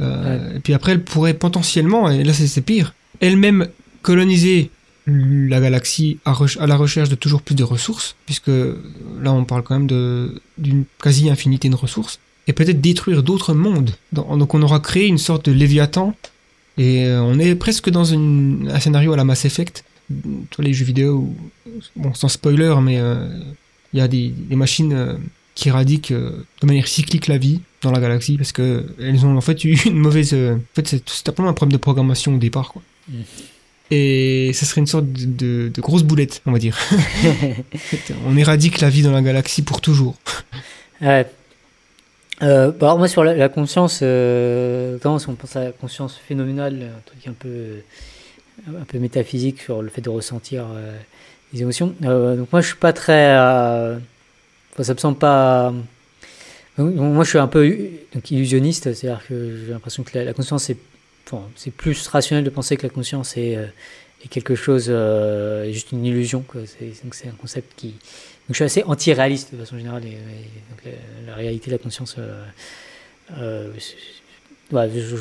Euh, 0.00 0.56
Et 0.56 0.60
puis 0.60 0.72
après, 0.72 0.92
elle 0.92 1.04
pourrait 1.04 1.34
potentiellement, 1.34 2.10
et 2.10 2.24
là 2.24 2.32
c'est 2.32 2.60
pire, 2.62 2.94
elle-même 3.20 3.68
coloniser 4.00 4.70
la 5.06 5.60
galaxie 5.60 6.18
à, 6.24 6.34
la 6.66 6.76
recherche 6.76 7.10
de 7.10 7.16
toujours 7.16 7.42
plus 7.42 7.54
de 7.54 7.64
ressources, 7.64 8.16
puisque 8.24 8.48
là 8.48 9.30
on 9.32 9.44
parle 9.44 9.62
quand 9.62 9.78
même 9.78 9.88
d'une 10.56 10.84
quasi-infinité 11.02 11.68
de 11.68 11.74
ressources, 11.76 12.18
et 12.46 12.54
peut-être 12.54 12.80
détruire 12.80 13.22
d'autres 13.22 13.52
mondes. 13.52 13.90
Donc 14.12 14.54
on 14.54 14.62
aura 14.62 14.80
créé 14.80 15.06
une 15.06 15.18
sorte 15.18 15.44
de 15.50 15.52
Léviathan, 15.52 16.14
et 16.78 17.04
euh, 17.04 17.20
on 17.22 17.38
est 17.38 17.54
presque 17.56 17.90
dans 17.90 18.04
une- 18.06 18.70
un 18.72 18.80
scénario 18.80 19.12
à 19.12 19.16
la 19.18 19.24
Mass 19.24 19.44
Effect, 19.44 19.84
tous 20.50 20.62
les 20.62 20.72
jeux 20.72 20.86
vidéo, 20.86 21.16
où- 21.18 21.36
bon 21.96 22.14
sans 22.14 22.28
spoiler, 22.28 22.74
mais 22.80 22.98
euh, 22.98 23.28
il 23.92 23.98
y 23.98 24.02
a 24.02 24.08
des, 24.08 24.28
des 24.28 24.56
machines 24.56 24.94
qui 25.54 25.68
éradiquent 25.68 26.12
euh, 26.12 26.44
de 26.60 26.66
manière 26.66 26.88
cyclique 26.88 27.26
la 27.26 27.38
vie 27.38 27.60
dans 27.82 27.90
la 27.90 28.00
galaxie, 28.00 28.36
parce 28.36 28.52
que 28.52 28.86
elles 29.00 29.24
ont 29.26 29.36
en 29.36 29.40
fait 29.40 29.64
eu 29.64 29.76
une 29.86 29.96
mauvaise... 29.98 30.32
euh, 30.34 30.54
en 30.56 30.74
fait 30.74 30.86
c'est 30.88 31.08
simplement 31.08 31.48
un 31.48 31.52
problème 31.54 31.72
de 31.72 31.78
programmation 31.82 32.34
au 32.34 32.38
départ, 32.38 32.72
quoi. 32.72 32.82
Mm. 33.08 33.14
Et 33.92 34.52
ça 34.54 34.66
serait 34.66 34.80
une 34.80 34.86
sorte 34.86 35.10
de, 35.12 35.24
de- 35.26 35.68
de 35.74 35.80
grosse 35.80 36.04
boulette, 36.04 36.42
on 36.46 36.52
va 36.52 36.58
dire. 36.58 36.78
En 36.92 36.96
fait, 37.78 38.14
on 38.26 38.36
éradique 38.36 38.80
la 38.80 38.88
vie 38.88 39.02
dans 39.02 39.10
la 39.10 39.22
galaxie 39.22 39.62
pour 39.62 39.80
toujours. 39.80 40.16
Ouais. 41.00 41.26
Euh, 42.42 42.70
bah 42.70 42.86
alors 42.86 42.98
moi 42.98 43.08
sur 43.08 43.22
la, 43.24 43.34
la 43.34 43.48
conscience, 43.50 43.98
euh, 44.02 44.96
si 45.18 45.28
on 45.28 45.34
pense 45.34 45.56
à 45.56 45.64
la 45.64 45.72
conscience 45.72 46.16
phénoménale, 46.26 46.90
un 46.96 47.00
truc 47.04 47.26
un 47.26 47.32
peu, 47.32 47.82
un 48.68 48.84
peu 48.84 48.98
métaphysique 48.98 49.60
sur 49.60 49.82
le 49.82 49.90
fait 49.90 50.00
de 50.00 50.08
ressentir 50.08 50.64
euh, 50.72 50.96
les 51.52 51.60
émotions. 51.62 51.94
Donc 52.00 52.50
moi 52.52 52.60
je 52.62 52.68
suis 52.68 52.76
pas 52.76 52.92
très, 52.94 53.36
ça 54.78 54.94
me 54.94 54.98
semble 54.98 55.18
pas. 55.18 55.72
Donc, 56.78 56.94
moi 56.94 57.24
je 57.24 57.30
suis 57.30 57.38
un 57.38 57.48
peu 57.48 57.76
illusionniste, 58.30 58.92
c'est-à-dire 58.94 59.22
que 59.26 59.64
j'ai 59.66 59.72
l'impression 59.72 60.02
que 60.02 60.18
la, 60.18 60.32
conscience 60.32 60.64
c'est, 60.64 60.76
enfin, 61.26 61.42
c'est 61.56 61.72
plus 61.72 62.06
rationnel 62.08 62.44
de 62.44 62.50
penser 62.50 62.76
que 62.76 62.84
la 62.84 62.92
conscience 62.92 63.36
est, 63.36 63.56
euh, 63.56 63.66
est 64.24 64.28
quelque 64.28 64.54
chose, 64.54 64.86
euh, 64.88 65.64
est 65.64 65.72
juste 65.72 65.92
une 65.92 66.04
illusion. 66.04 66.44
C'est, 67.12 67.28
un 67.28 67.32
concept 67.32 67.72
qui, 67.76 67.94
je 68.48 68.54
suis 68.54 68.64
assez 68.64 68.82
anti-réaliste 68.82 69.54
de 69.54 69.58
façon 69.58 69.76
générale. 69.78 70.02
La, 71.26 71.34
réalité 71.34 71.70
la 71.70 71.78
conscience, 71.78 72.16
euh, 72.18 72.44
euh, 73.38 73.72
je, 74.72 75.16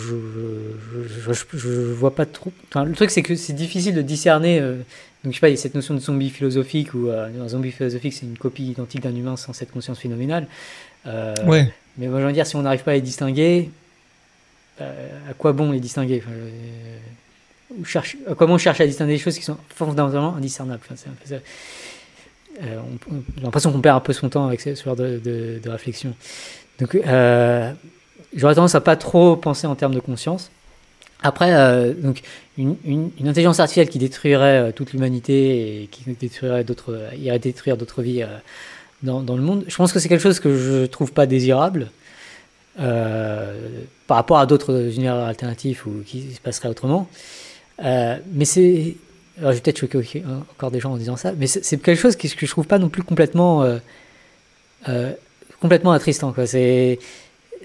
je, 1.58 1.68
vois 1.94 2.16
pas 2.16 2.26
trop. 2.26 2.52
Le 2.76 2.94
truc, 2.94 3.11
c'est 3.11 3.22
que 3.22 3.36
c'est 3.36 3.53
difficile 3.53 3.95
de 3.95 4.02
discerner. 4.02 4.60
euh, 4.60 4.78
donc 5.23 5.33
je 5.33 5.38
sais 5.38 5.41
pas, 5.41 5.49
il 5.49 5.56
y 5.56 5.57
a 5.57 5.61
cette 5.61 5.75
notion 5.75 5.93
de 5.93 5.99
zombie 5.99 6.30
philosophique 6.30 6.93
où 6.93 7.07
euh, 7.07 7.30
un 7.43 7.48
zombie 7.49 7.72
philosophique, 7.72 8.14
c'est 8.14 8.25
une 8.25 8.38
copie 8.38 8.67
identique 8.72 9.01
d'un 9.01 9.15
humain 9.15 9.35
sans 9.35 9.51
cette 9.53 9.72
conscience 9.72 9.99
phénoménale. 9.99 10.48
Euh, 11.07 11.35
Ouais. 11.45 11.72
Mais 11.98 12.07
moi, 12.07 12.19
j'ai 12.19 12.25
envie 12.25 12.33
de 12.33 12.38
dire, 12.38 12.48
si 12.48 12.56
on 12.56 12.61
n'arrive 12.61 12.83
pas 12.83 12.91
à 12.91 12.93
les 12.93 13.01
distinguer, 13.01 13.69
euh, 14.80 15.30
à 15.30 15.33
quoi 15.33 15.51
bon 15.51 15.72
les 15.72 15.80
distinguer? 15.81 16.23
Enfin, 16.25 16.35
cherche, 17.83 18.15
à 18.30 18.35
Comment 18.35 18.53
on 18.53 18.57
cherche 18.57 18.80
à 18.80 18.88
distinguer 18.88 19.14
des 19.14 19.19
choses 19.19 19.38
qui 19.38 19.43
sont 19.43 19.57
fondamentalement 19.75 20.35
indiscernables? 20.35 20.81
Enfin, 20.85 20.95
c'est 20.95 21.09
un 21.09 21.14
peu 21.14 21.27
ça. 21.27 21.35
Euh, 22.64 22.80
on- 23.09 23.15
on- 23.15 23.23
j'ai 23.38 23.43
l'impression 23.43 23.72
qu'on 23.72 23.81
perd 23.81 23.98
un 23.98 24.01
peu 24.01 24.14
son 24.14 24.30
temps 24.30 24.48
avec 24.48 24.59
ce 24.61 24.75
ce 24.75 24.83
genre 24.83 24.95
de, 24.95 25.19
de- 25.23 25.59
de 25.64 25.69
réflexion. 25.69 26.14
Donc, 26.80 26.95
euh, 26.95 27.72
j'aurais 28.35 28.56
tendance 28.56 28.75
à 28.75 28.81
pas 28.81 28.95
trop 28.95 29.35
penser 29.35 29.67
en 29.67 29.75
termes 29.75 29.93
de 29.95 29.99
conscience. 29.99 30.49
Après, 31.22 31.53
euh, 31.53 31.93
donc 31.93 32.22
une, 32.57 33.11
intelligence 33.25 33.59
artificielle 33.59 33.89
qui 33.89 33.99
détruirait 33.99 34.69
euh, 34.69 34.72
toute 34.72 34.93
l'humanité 34.93 35.83
et 35.83 35.88
qui 35.88 36.03
détruirait 36.14 36.64
d'autres, 36.64 36.93
euh, 36.93 37.15
irait 37.17 37.39
détruire 37.39 37.75
d'autres 37.75 38.01
vies 38.01 38.25
dans, 39.03 39.22
le 39.22 39.41
monde, 39.41 39.64
je 39.67 39.75
pense 39.75 39.93
que 39.93 39.99
c'est 39.99 40.09
quelque 40.09 40.22
chose 40.22 40.39
que 40.39 40.57
je 40.57 40.85
trouve 40.85 41.14
pas 41.14 41.25
désirable 41.25 41.89
par 42.75 44.17
rapport 44.17 44.39
à 44.39 44.45
d'autres 44.45 44.73
univers 44.93 45.15
alternatifs 45.15 45.85
ou 45.85 46.03
qui 46.06 46.33
se 46.33 46.41
passeraient 46.41 46.69
autrement. 46.69 47.09
Mais 47.81 48.45
c'est, 48.45 48.95
alors 49.38 49.51
je 49.51 49.57
vais 49.57 49.61
peut-être 49.61 49.80
choquer 49.80 50.23
encore 50.51 50.72
des 50.72 50.81
gens 50.81 50.91
en 50.91 50.98
disant 50.98 51.15
ça, 51.15 51.31
mais 51.38 51.48
c'est, 51.48 51.81
quelque 51.81 51.99
chose 51.99 52.17
que, 52.17 52.27
que 52.27 52.45
je 52.45 52.51
trouve 52.51 52.67
pas 52.67 52.77
non 52.77 52.89
plus 52.89 53.03
complètement, 53.03 53.65
complètement 55.61 55.91
attristant. 55.93 56.33
C'est, 56.45 56.99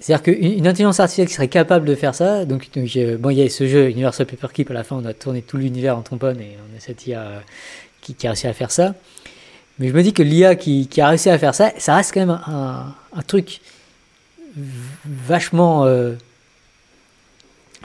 c'est-à-dire 0.00 0.23
qu'une 0.23 0.58
une 0.58 0.66
intelligence 0.66 1.00
artificielle 1.00 1.28
qui 1.28 1.34
serait 1.34 1.48
capable 1.48 1.86
de 1.86 1.94
faire 1.94 2.14
ça, 2.14 2.44
donc, 2.44 2.68
bon, 3.18 3.31
il 3.31 3.39
y 3.39 3.42
a 3.42 3.48
ce 3.48 3.66
jeu 3.66 3.89
Universal 3.89 4.26
Paperclip, 4.26 4.70
à 4.70 4.74
la 4.74 4.84
fin 4.84 4.97
on 4.97 5.05
a 5.05 5.14
tourné 5.14 5.42
tout 5.42 5.56
l'univers 5.56 5.97
en 5.97 6.02
trombone 6.02 6.40
et 6.40 6.56
on 6.58 6.76
a 6.76 6.81
cette 6.81 7.06
IA 7.06 7.20
euh, 7.20 7.39
qui, 8.00 8.14
a 8.26 8.31
réussi 8.31 8.47
à 8.47 8.52
faire 8.52 8.70
ça. 8.70 8.94
Mais 9.78 9.89
je 9.89 9.94
me 9.94 10.02
dis 10.02 10.12
que 10.12 10.23
l'IA 10.23 10.56
qui, 10.56 10.89
a 10.98 11.08
réussi 11.08 11.31
à 11.31 11.39
faire 11.39 11.55
ça, 11.55 11.73
ça 11.78 11.97
reste 11.97 12.12
quand 12.12 12.20
même 12.20 12.40
un, 12.47 12.94
truc 13.26 13.60
vachement, 15.05 15.84
euh, 15.84 16.12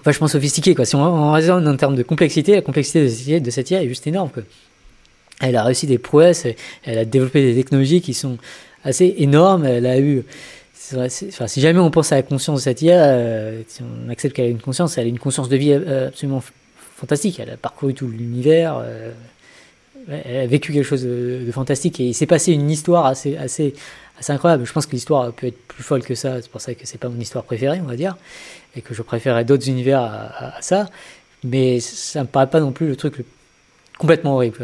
vachement 0.04 0.28
sophistiqué. 0.28 0.76
Si 0.84 0.96
on, 0.96 1.02
on 1.02 1.32
raisonne 1.32 1.68
en 1.68 1.78
termes 1.78 1.96
de 1.96 2.04
complexité, 2.04 2.54
la 2.54 2.62
complexité 2.62 3.40
de 3.40 3.50
cette 3.50 3.72
IA, 3.72 3.84
est 3.84 3.88
juste 3.88 4.06
énorme. 4.08 4.30
Elle 5.40 5.56
a 5.56 5.64
réussi 5.64 5.88
des 5.88 5.98
prouesses, 5.98 6.46
elle 6.84 6.98
a 6.98 7.06
développé 7.06 7.42
des 7.42 7.56
technologies 7.56 8.02
qui 8.02 8.14
sont 8.14 8.38
assez 8.84 9.16
énormes. 9.18 9.66
Elle 9.66 9.86
a 9.86 10.00
eu, 10.00 10.24
si 11.10 11.62
jamais 11.62 11.80
on 11.80 11.92
pense 11.92 12.12
à 12.12 12.16
la 12.16 12.24
conscience 12.24 12.60
de 12.60 12.64
cette 12.64 12.82
IA, 12.82 13.04
euh, 13.04 13.62
si 13.68 13.82
on 13.84 14.10
accepte 14.10 14.36
qu'elle 14.36 14.46
a 14.46 14.50
une 14.50 14.62
conscience, 14.62 14.98
elle 14.98 15.06
a 15.06 15.10
une 15.10 15.20
conscience 15.20 15.50
de 15.50 15.58
vie 15.58 15.72
euh, 15.72 16.08
absolument 16.08 16.44
fantastique. 16.96 17.40
Elle 17.40 17.52
a 17.52 17.58
parcouru 17.58 17.94
tout 17.94 18.08
l'univers. 18.08 18.78
euh, 18.78 19.12
elle 20.08 20.38
a 20.38 20.48
vécu 20.48 20.74
quelque 20.74 20.86
chose 20.86 21.04
de, 21.04 21.48
fantastique 21.52 22.00
et 22.00 22.08
il 22.08 22.14
s'est 22.14 22.26
passé 22.26 22.52
une 22.52 22.72
histoire 22.72 23.06
assez, 23.06 23.38
assez, 23.38 23.76
assez 24.18 24.34
incroyable. 24.34 24.66
Je 24.66 24.74
pense 24.74 24.88
que 24.88 24.94
l'histoire 24.94 25.32
peut 25.34 25.48
être 25.48 25.68
plus 25.68 25.84
folle 25.84 26.04
que 26.04 26.16
ça, 26.16 26.42
c'est 26.42 26.50
pour 26.50 26.62
ça 26.62 26.74
que 26.74 26.82
c'est 26.86 26.98
pas 26.98 27.10
mon 27.10 27.20
histoire 27.20 27.44
préférée, 27.44 27.80
on 27.80 27.88
va 27.88 27.96
dire, 27.96 28.18
et 28.76 28.82
que 28.82 28.96
je 28.96 29.04
préférerais 29.04 29.46
d'autres 29.46 29.68
univers 29.70 30.02
à, 30.02 30.62
ça. 30.62 30.90
Mais 31.44 31.80
ça 31.80 32.22
me 32.22 32.28
paraît 32.28 32.50
pas 32.50 32.60
non 32.60 32.72
plus 32.72 32.88
le 32.88 32.96
truc 32.96 33.24
complètement 34.00 34.34
horrible. 34.36 34.58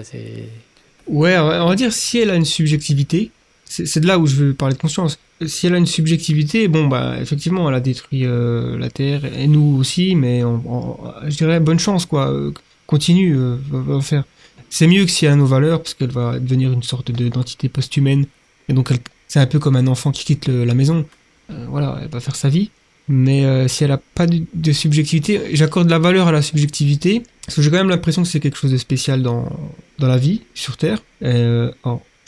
Ouais, 1.08 1.38
on 1.38 1.68
va 1.68 1.76
dire 1.76 1.94
si 1.94 2.20
elle 2.20 2.32
a 2.32 2.36
une 2.36 2.46
subjectivité, 2.46 3.30
c'est 3.66 4.00
de 4.00 4.08
là 4.08 4.18
où 4.18 4.26
je 4.26 4.36
veux 4.36 4.54
parler 4.56 4.74
de 4.74 4.80
conscience. 4.80 5.20
Si 5.46 5.68
elle 5.68 5.76
a 5.76 5.78
une 5.78 5.86
subjectivité, 5.86 6.70
bon 6.70 6.88
bah 6.88 7.16
effectivement 7.20 7.68
elle 7.68 7.76
a 7.76 7.82
détruit 7.82 8.26
euh, 8.26 8.78
la 8.78 8.90
Terre 8.90 9.26
et 9.38 9.48
nous 9.48 9.78
aussi, 9.78 10.16
mais 10.16 10.46
on, 10.46 10.98
je 11.28 11.36
dirais 11.36 11.60
bonne 11.60 11.80
chance 11.80 12.06
quoi. 12.06 12.32
Euh, 12.32 12.54
Continue, 12.88 13.36
euh, 13.36 13.58
va, 13.72 14.00
faire. 14.00 14.24
C'est 14.70 14.86
mieux 14.86 15.06
que 15.06 15.12
si 15.12 15.26
elle 15.26 15.34
a 15.34 15.36
nos 15.36 15.48
valeurs 15.48 15.82
parce 15.82 15.96
qu'elle 15.96 16.12
va 16.12 16.40
devenir 16.40 16.72
une 16.72 16.84
sorte 16.84 17.12
de- 17.12 17.30
d'entité 17.30 17.68
post-humaine 17.68 18.28
et 18.70 18.74
donc 18.74 18.94
c'est 19.28 19.40
un 19.40 19.48
peu 19.48 19.58
comme 19.60 19.76
un 19.76 19.88
enfant 19.88 20.12
qui 20.12 20.24
quitte 20.24 20.48
la 20.48 20.74
maison. 20.76 21.04
Euh, 21.50 21.66
voilà, 21.68 21.98
elle 22.02 22.10
va 22.10 22.20
faire 22.20 22.36
sa 22.36 22.48
vie. 22.48 22.70
Mais 23.08 23.68
si 23.68 23.84
elle 23.84 23.92
a 23.92 24.00
pas 24.16 24.26
de, 24.26 24.72
subjectivité, 24.72 25.40
j'accorde 25.54 25.90
la 25.90 26.00
valeur 26.00 26.28
à 26.28 26.32
la 26.32 26.42
subjectivité 26.42 27.22
parce 27.46 27.56
que 27.56 27.62
j'ai 27.62 27.70
quand 27.70 27.78
même 27.78 27.90
l'impression 27.90 28.24
que 28.24 28.28
c'est 28.28 28.40
quelque 28.40 28.58
chose 28.58 28.72
de 28.72 28.78
spécial 28.78 29.22
dans 29.22 29.48
dans 30.00 30.08
la 30.08 30.18
vie 30.18 30.42
sur 30.56 30.76
Terre. 30.76 31.04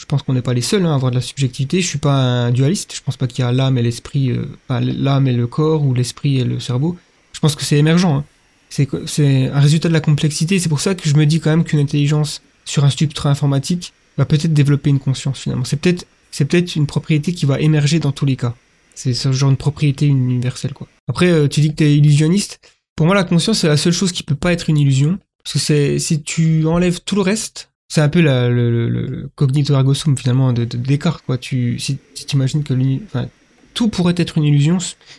Pense 0.08 0.22
qu'on 0.22 0.34
n'est 0.34 0.42
pas 0.42 0.54
les 0.54 0.62
seuls 0.62 0.84
hein, 0.84 0.92
à 0.92 0.94
avoir 0.94 1.10
de 1.10 1.16
la 1.16 1.22
subjectivité. 1.22 1.80
Je 1.80 1.86
suis 1.86 1.98
pas 1.98 2.14
un 2.14 2.50
dualiste. 2.50 2.94
Je 2.94 3.02
pense 3.02 3.16
pas 3.16 3.26
qu'il 3.26 3.44
y 3.44 3.48
a 3.48 3.52
l'âme 3.52 3.78
et 3.78 3.82
l'esprit, 3.82 4.30
euh, 4.30 4.46
l'âme 4.70 5.28
et 5.28 5.32
le 5.32 5.46
corps 5.46 5.84
ou 5.84 5.94
l'esprit 5.94 6.38
et 6.38 6.44
le 6.44 6.60
cerveau. 6.60 6.96
Je 7.32 7.40
pense 7.40 7.54
que 7.54 7.64
c'est 7.64 7.76
émergent. 7.76 8.06
hein. 8.06 8.24
C'est 8.70 9.48
un 9.48 9.60
résultat 9.60 9.88
de 9.88 9.92
la 9.94 10.00
complexité. 10.00 10.58
C'est 10.58 10.68
pour 10.68 10.80
ça 10.80 10.94
que 10.94 11.08
je 11.08 11.14
me 11.14 11.26
dis 11.26 11.40
quand 11.40 11.50
même 11.50 11.64
qu'une 11.64 11.78
intelligence 11.78 12.42
sur 12.64 12.84
un 12.84 12.90
substrat 12.90 13.30
informatique 13.30 13.92
va 14.16 14.24
peut-être 14.24 14.52
développer 14.52 14.90
une 14.90 14.98
conscience 14.98 15.38
finalement. 15.40 15.64
C'est 15.64 15.76
peut-être 15.80 16.76
une 16.76 16.86
propriété 16.86 17.32
qui 17.32 17.46
va 17.46 17.60
émerger 17.60 17.98
dans 17.98 18.12
tous 18.12 18.26
les 18.26 18.36
cas. 18.36 18.54
C'est 18.94 19.14
ce 19.14 19.30
genre 19.30 19.50
de 19.50 19.56
propriété 19.56 20.06
universelle, 20.06 20.72
quoi. 20.72 20.88
Après, 21.08 21.28
euh, 21.28 21.48
tu 21.48 21.60
dis 21.60 21.68
que 21.70 21.76
t'es 21.76 21.96
illusionniste. 21.96 22.60
Pour 22.96 23.06
moi, 23.06 23.14
la 23.14 23.24
conscience, 23.24 23.60
c'est 23.60 23.68
la 23.68 23.76
seule 23.76 23.92
chose 23.92 24.10
qui 24.10 24.24
peut 24.24 24.34
pas 24.34 24.52
être 24.52 24.68
une 24.68 24.76
illusion. 24.76 25.18
Parce 25.44 25.64
que 25.66 25.98
si 25.98 26.22
tu 26.22 26.66
enlèves 26.66 27.00
tout 27.04 27.14
le 27.14 27.22
reste, 27.22 27.70
c'est 27.88 28.00
un 28.02 28.08
peu 28.08 28.20
la, 28.20 28.48
le, 28.48 28.70
le, 28.88 29.06
le 29.06 29.30
cognito 29.34 29.72
ergo 29.74 29.94
sum, 29.94 30.16
finalement, 30.16 30.52
de, 30.52 30.64
de 30.64 30.76
Descartes, 30.76 31.24
quoi. 31.24 31.38
Tu, 31.38 31.78
si, 31.78 31.98
si 32.14 32.26
t'imagines 32.26 32.62
que 32.62 32.74
enfin, 33.06 33.28
tout 33.74 33.88
pourrait 33.88 34.14
être 34.16 34.36
une 34.38 34.44
illusion, 34.44 34.78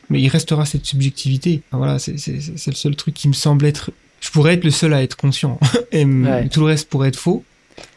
mais 0.09 0.21
il 0.21 0.27
restera 0.29 0.65
cette 0.65 0.85
subjectivité. 0.85 1.61
Enfin, 1.69 1.77
voilà, 1.77 1.99
c'est, 1.99 2.13
le 2.67 2.73
seul 2.75 2.95
truc 2.95 3.15
qui 3.15 3.27
me 3.27 3.33
semble 3.33 3.65
être, 3.65 3.91
je 4.21 4.29
pourrais 4.29 4.53
être 4.53 4.63
le 4.63 4.71
seul 4.71 4.93
à 4.93 5.01
être 5.01 5.15
conscient. 5.17 5.59
Et 5.91 6.05
Ouais. 6.05 6.47
tout 6.49 6.59
le 6.59 6.67
reste 6.67 6.89
pourrait 6.89 7.09
être 7.09 7.15
faux. 7.19 7.43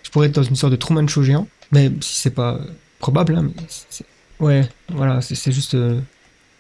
Je 0.02 0.10
pourrais 0.10 0.28
être 0.28 0.34
dans 0.34 0.42
une 0.42 0.56
sorte 0.56 0.70
de 0.72 0.76
Truman 0.76 1.06
Show 1.06 1.22
géant. 1.22 1.46
Mais 1.70 1.90
si 2.00 2.18
c'est 2.20 2.30
pas 2.34 2.54
euh, 2.54 2.64
probable, 2.98 3.34
hein, 3.34 3.50
mais 3.54 4.46
ouais, 4.46 4.68
voilà, 4.90 5.20
c'est, 5.22 5.52
juste 5.52 5.74
euh, 5.74 6.00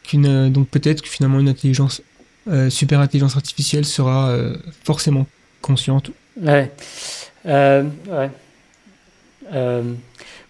qu'une, 0.02 0.26
euh, 0.26 0.48
donc 0.48 0.68
peut-être 0.68 1.02
que 1.02 1.08
finalement 1.08 1.38
une 1.38 1.48
intelligence, 1.50 2.02
euh, 2.48 2.70
super 2.70 2.98
intelligence 3.00 3.36
artificielle 3.36 3.84
sera 3.84 4.36
forcément 4.84 5.26
consciente. 5.60 6.10
Ouais. 6.40 6.72
Euh, 7.46 7.82
ouais. 8.10 8.30
Euh, 9.52 9.82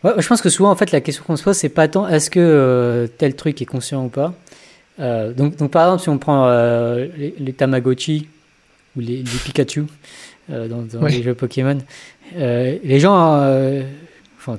ouais, 0.04 0.12
je 0.18 0.26
pense 0.28 0.42
que 0.42 0.48
souvent, 0.50 0.70
en 0.70 0.76
fait, 0.76 0.92
la 0.92 1.00
question 1.00 1.24
qu'on 1.26 1.36
se 1.36 1.42
pose, 1.42 1.56
c'est 1.56 1.68
pas 1.68 1.88
tant 1.88 2.06
est-ce 2.08 2.30
que 2.30 2.40
euh, 2.40 3.06
tel 3.06 3.34
truc 3.34 3.60
est 3.62 3.66
conscient 3.66 4.04
ou 4.04 4.08
pas. 4.08 4.34
Donc, 4.98 5.56
donc, 5.56 5.70
par 5.70 5.84
exemple, 5.86 6.02
si 6.02 6.08
on 6.10 6.18
prend 6.18 6.48
les, 7.16 7.34
les 7.38 7.52
Tamagotchi 7.52 8.28
ou 8.96 9.00
les, 9.00 9.16
les 9.16 9.38
Pikachu 9.44 9.84
dans, 10.48 10.68
dans 10.68 11.00
Ouais. 11.02 11.10
les 11.10 11.22
jeux 11.22 11.34
Pokémon, 11.34 11.78
les 12.36 13.00
gens. 13.00 13.16
enfin, 14.38 14.52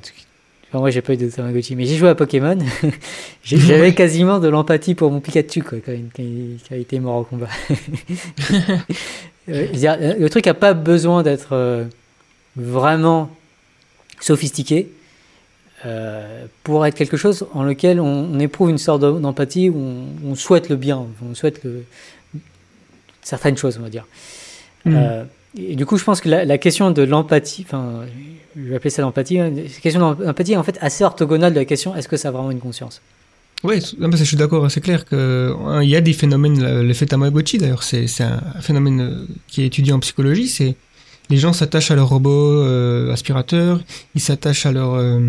moi, 0.74 0.90
j'ai 0.90 1.00
pas 1.00 1.14
eu 1.14 1.16
de 1.16 1.28
Tamagotchi, 1.30 1.76
mais 1.76 1.86
j'ai 1.86 1.96
joué 1.96 2.08
à 2.10 2.14
Pokémon. 2.14 2.58
J'avais 3.44 3.80
Ouais. 3.80 3.94
quasiment 3.94 4.38
de 4.38 4.48
l'empathie 4.48 4.94
pour 4.94 5.10
mon 5.10 5.20
Pikachu 5.20 5.62
quoi, 5.62 5.78
quand, 5.84 5.92
il, 5.92 6.04
quand 6.14 6.22
il- 6.22 6.58
quand 6.68 6.74
il 6.74 6.80
était 6.82 6.98
mort 6.98 7.16
au 7.16 7.24
combat. 7.24 7.48
Le 9.46 10.28
truc 10.28 10.46
n'a 10.46 10.54
pas 10.54 10.74
besoin 10.74 11.22
d'être 11.22 11.54
vraiment 12.56 13.30
sophistiqué 14.20 14.90
euh, 15.86 16.46
pour 16.62 16.86
être 16.86 16.94
quelque 16.94 17.16
chose 17.16 17.46
en 17.52 17.62
lequel 17.62 18.00
on, 18.00 18.30
on 18.32 18.38
éprouve 18.40 18.70
une 18.70 18.78
sorte 18.78 19.00
d'em- 19.02 19.20
d'empathie, 19.20 19.68
où 19.68 19.76
on, 19.78 20.30
on 20.30 20.34
souhaite 20.34 20.68
le 20.68 20.76
bien, 20.76 21.04
on 21.22 21.34
souhaite 21.34 21.62
le, 21.64 21.84
certaines 23.22 23.56
choses, 23.56 23.76
on 23.78 23.82
va 23.82 23.90
dire. 23.90 24.06
Mm. 24.84 24.94
Euh, 24.96 25.24
et 25.58 25.76
du 25.76 25.86
coup, 25.86 25.98
je 25.98 26.04
pense 26.04 26.20
que 26.20 26.28
la, 26.28 26.44
la 26.44 26.58
question 26.58 26.90
de 26.90 27.02
l'empathie, 27.02 27.64
enfin, 27.66 28.02
je 28.56 28.62
vais 28.62 28.76
appeler 28.76 28.90
ça 28.90 29.02
l'empathie, 29.02 29.38
hein, 29.38 29.52
la 29.54 29.62
question 29.80 30.00
d'empathie 30.14 30.52
est 30.52 30.56
en 30.56 30.62
fait 30.62 30.78
assez 30.80 31.04
orthogonale 31.04 31.52
de 31.52 31.58
la 31.58 31.64
question 31.64 31.94
est-ce 31.94 32.08
que 32.08 32.16
ça 32.16 32.28
a 32.28 32.30
vraiment 32.30 32.50
une 32.50 32.60
conscience? 32.60 33.00
Ça, 33.62 33.70
je 34.12 34.24
suis 34.24 34.36
d'accord, 34.36 34.70
c'est 34.70 34.82
clair 34.82 35.06
que 35.06 35.54
hein, 35.66 35.82
y 35.82 35.96
a 35.96 36.00
des 36.02 36.12
phénomènes, 36.12 36.62
le- 36.62 36.82
l'effet 36.82 37.06
Tamagotchi 37.06 37.56
d'ailleurs, 37.56 37.82
c'est 37.82 38.06
c'est 38.08 38.24
un 38.24 38.40
phénomène 38.60 39.00
euh, 39.00 39.26
qui 39.48 39.62
est 39.62 39.66
étudié 39.66 39.92
en 39.94 40.00
psychologie, 40.00 40.48
c'est 40.48 40.76
les 41.30 41.36
gens 41.38 41.52
s'attachent 41.52 41.90
à 41.90 41.94
leur 41.94 42.08
robot 42.08 42.30
euh, 42.62 43.12
aspirateur, 43.12 43.80
ils 44.14 44.20
s'attachent 44.20 44.66
à 44.66 44.72
leur 44.72 44.94
euh, 44.94 45.20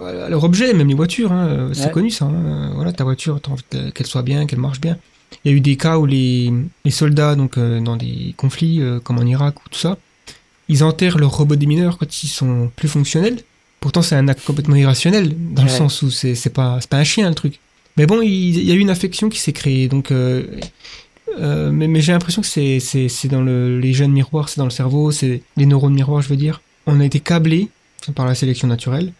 à 0.00 0.28
leur 0.30 0.44
objet, 0.44 0.72
même 0.72 0.88
les 0.88 0.94
voitures, 0.94 1.32
hein, 1.32 1.70
c'est 1.72 1.86
Ouais. 1.86 1.90
connu 1.90 2.10
ça. 2.10 2.24
hein, 2.24 2.72
voilà, 2.74 2.92
ta 2.92 3.04
voiture, 3.04 3.40
t'as 3.42 3.50
envie 3.52 3.62
que- 3.68 3.90
qu'elle 3.90 4.06
soit 4.06 4.22
bien, 4.22 4.46
qu'elle 4.46 4.60
marche 4.60 4.80
bien. 4.80 4.96
Il 5.44 5.50
y 5.50 5.54
a 5.54 5.56
eu 5.56 5.60
des 5.60 5.76
cas 5.76 5.98
où 5.98 6.06
les, 6.06 6.52
les 6.84 6.90
soldats, 6.90 7.34
donc 7.36 7.58
euh, 7.58 7.80
dans 7.80 7.96
des 7.96 8.34
conflits 8.36 8.80
euh, 8.80 8.98
comme 9.00 9.18
en 9.18 9.26
Irak 9.26 9.56
ou 9.64 9.68
tout 9.70 9.78
ça, 9.78 9.98
ils 10.68 10.82
enterrent 10.84 11.18
leurs 11.18 11.36
robots 11.36 11.56
démineurs 11.56 11.98
quand 11.98 12.22
ils 12.22 12.28
sont 12.28 12.70
plus 12.76 12.88
fonctionnels. 12.88 13.38
Pourtant, 13.80 14.02
c'est 14.02 14.14
un 14.16 14.28
acte 14.28 14.44
complètement 14.44 14.76
irrationnel, 14.76 15.34
dans 15.54 15.62
le 15.64 15.68
sens 15.68 16.02
où 16.02 16.10
c'est 16.10 16.34
c'est 16.34 16.50
pas, 16.50 16.78
c'est 16.80 16.88
pas 16.90 16.98
un 16.98 17.04
chien 17.04 17.28
le 17.28 17.34
truc. 17.34 17.58
Mais 17.96 18.06
bon, 18.06 18.22
il, 18.22 18.30
il 18.56 18.64
y 18.64 18.70
a 18.70 18.74
eu 18.74 18.78
une 18.78 18.90
affection 18.90 19.28
qui 19.28 19.38
s'est 19.40 19.52
créée. 19.52 19.88
Donc, 19.88 20.10
euh, 21.38 21.70
mais, 21.70 21.86
mais 21.86 22.00
j'ai 22.00 22.12
l'impression 22.12 22.42
que 22.42 22.48
c'est 22.48 23.28
dans 23.28 23.42
le, 23.42 23.78
les 23.78 23.92
gènes 23.92 24.12
miroirs, 24.12 24.48
c'est 24.48 24.58
dans 24.58 24.64
le 24.64 24.70
cerveau, 24.70 25.10
c'est 25.10 25.42
les 25.56 25.66
neurones 25.66 25.94
miroirs, 25.94 26.22
je 26.22 26.28
veux 26.28 26.36
dire. 26.36 26.60
On 26.86 27.00
a 27.00 27.04
été 27.04 27.20
câblés 27.20 27.68
par 28.14 28.26
la 28.26 28.34
sélection 28.34 28.68
naturelle 28.68 29.12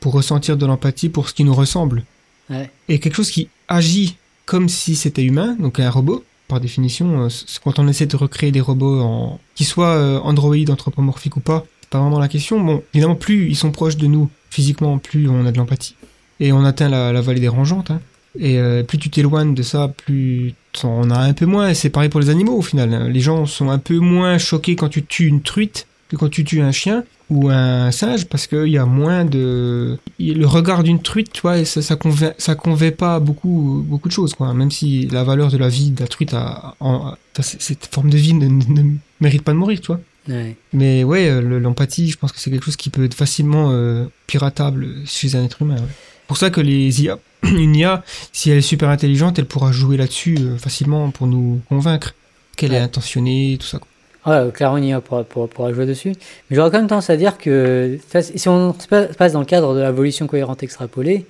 pour 0.00 0.12
ressentir 0.12 0.56
de 0.56 0.66
l'empathie 0.66 1.08
pour 1.08 1.28
ce 1.28 1.34
qui 1.34 1.44
nous 1.44 1.54
ressemble. 1.54 2.04
Ouais. 2.50 2.70
Et 2.88 2.98
quelque 2.98 3.14
chose 3.14 3.30
qui 3.30 3.48
agit 3.68 4.16
comme 4.44 4.68
si 4.68 4.96
c'était 4.96 5.22
humain, 5.22 5.56
donc 5.58 5.80
un 5.80 5.88
robot, 5.88 6.24
par 6.48 6.60
définition, 6.60 7.24
euh, 7.24 7.28
quand 7.62 7.78
on 7.78 7.88
essaie 7.88 8.06
de 8.06 8.16
recréer 8.16 8.52
des 8.52 8.60
robots 8.60 9.00
en, 9.00 9.40
qui 9.54 9.64
soient 9.64 9.94
euh, 9.94 10.18
androïdes, 10.20 10.70
anthropomorphiques 10.70 11.36
ou 11.36 11.40
pas, 11.40 11.64
c'est 11.80 11.88
pas 11.88 12.00
vraiment 12.00 12.18
la 12.18 12.28
question. 12.28 12.60
Bon, 12.60 12.82
évidemment, 12.92 13.14
plus 13.14 13.48
ils 13.48 13.56
sont 13.56 13.70
proches 13.70 13.96
de 13.96 14.06
nous 14.06 14.28
physiquement, 14.50 14.98
plus 14.98 15.28
on 15.28 15.46
a 15.46 15.52
de 15.52 15.56
l'empathie. 15.56 15.96
Et 16.40 16.52
on 16.52 16.64
atteint 16.64 16.88
la, 16.88 17.12
la 17.12 17.20
vallée 17.20 17.40
des 17.40 17.48
rangeantes. 17.48 17.90
Hein. 17.90 18.00
Et 18.38 18.58
euh, 18.58 18.82
plus 18.82 18.98
tu 18.98 19.08
t'éloignes 19.10 19.54
de 19.54 19.62
ça, 19.62 19.88
plus 19.88 20.54
on 20.82 21.10
a 21.10 21.18
un 21.18 21.32
peu 21.32 21.46
moins. 21.46 21.72
C'est 21.74 21.90
pareil 21.90 22.08
pour 22.08 22.20
les 22.20 22.30
animaux 22.30 22.56
au 22.58 22.62
final. 22.62 23.08
Les 23.10 23.20
gens 23.20 23.46
sont 23.46 23.70
un 23.70 23.78
peu 23.78 23.98
moins 23.98 24.38
choqués 24.38 24.74
quand 24.76 24.88
tu 24.88 25.04
tues 25.04 25.26
une 25.28 25.42
truite 25.42 25.86
que 26.08 26.16
quand 26.16 26.28
tu 26.28 26.44
tues 26.44 26.60
un 26.60 26.72
chien 26.72 27.04
ou 27.30 27.48
un 27.48 27.90
singe 27.90 28.26
parce 28.26 28.46
qu'il 28.46 28.66
y 28.68 28.76
a 28.76 28.84
moins 28.84 29.24
de 29.24 29.98
le 30.18 30.44
regard 30.46 30.82
d'une 30.82 31.00
truite 31.00 31.32
tu 31.32 31.40
vois 31.40 31.64
ça 31.64 31.80
ça 31.80 31.96
convainc 31.96 32.34
ça 32.36 32.54
convainc 32.54 32.94
pas 32.96 33.18
beaucoup 33.18 33.82
beaucoup 33.88 34.08
de 34.08 34.12
choses 34.12 34.34
quoi 34.34 34.52
même 34.52 34.70
si 34.70 35.06
la 35.10 35.24
valeur 35.24 35.50
de 35.50 35.56
la 35.56 35.70
vie 35.70 35.90
de 35.90 36.00
la 36.02 36.06
truite 36.06 36.34
a, 36.34 36.74
a- 36.82 37.16
cette 37.40 37.88
forme 37.90 38.10
de 38.10 38.18
vie 38.18 38.34
ne, 38.34 38.46
ne- 38.46 38.82
ne 38.82 38.90
mérite 39.22 39.40
pas 39.42 39.52
de 39.52 39.56
mourir 39.56 39.80
tu 39.80 39.86
vois 39.86 40.00
Ouais. 40.28 40.56
mais 40.74 41.02
ouais 41.04 41.28
euh, 41.30 41.40
le- 41.40 41.58
l'empathie 41.58 42.10
je 42.10 42.18
pense 42.18 42.30
que 42.32 42.38
c'est 42.40 42.50
quelque 42.50 42.64
chose 42.66 42.76
qui 42.76 42.90
peut 42.90 43.04
être 43.04 43.14
facilement 43.14 43.70
euh, 43.72 44.04
piratable 44.26 44.88
chez 45.06 45.34
un 45.36 45.44
être 45.44 45.62
humain 45.62 45.76
ouais. 45.76 45.82
pour 46.26 46.36
ça 46.36 46.50
que 46.50 46.60
les 46.60 47.02
IA 47.02 47.18
une 47.56 47.76
IA 47.76 48.02
si 48.32 48.50
elle 48.50 48.58
est 48.58 48.62
super 48.62 48.88
intelligente 48.88 49.38
elle 49.38 49.46
pourra 49.46 49.72
jouer 49.72 49.96
là-dessus 49.96 50.36
euh, 50.40 50.56
facilement 50.58 51.10
pour 51.10 51.26
nous 51.26 51.60
convaincre 51.68 52.14
qu'elle 52.56 52.70
Ouais. 52.72 52.76
est 52.78 52.80
intentionnée 52.80 53.56
tout 53.60 53.66
ça. 53.66 53.80
Ouais, 54.26 54.50
clairement, 54.52 54.76
on 54.78 54.82
y 54.82 54.92
a 54.92 55.00
pour, 55.02 55.22
pour, 55.26 55.48
pour 55.50 55.74
jouer 55.74 55.84
dessus. 55.84 56.14
Mais 56.48 56.56
j'aurais 56.56 56.70
quand 56.70 56.78
même 56.78 56.86
tendance 56.86 57.10
à 57.10 57.16
dire 57.16 57.36
que 57.36 57.98
si 58.22 58.48
on 58.48 58.72
se 58.78 58.88
pa- 58.88 59.04
passe 59.08 59.32
dans 59.32 59.40
le 59.40 59.44
cadre 59.44 59.74
de 59.74 59.80
l'évolution 59.82 60.26
cohérente 60.26 60.62
extrapolée, 60.62 61.26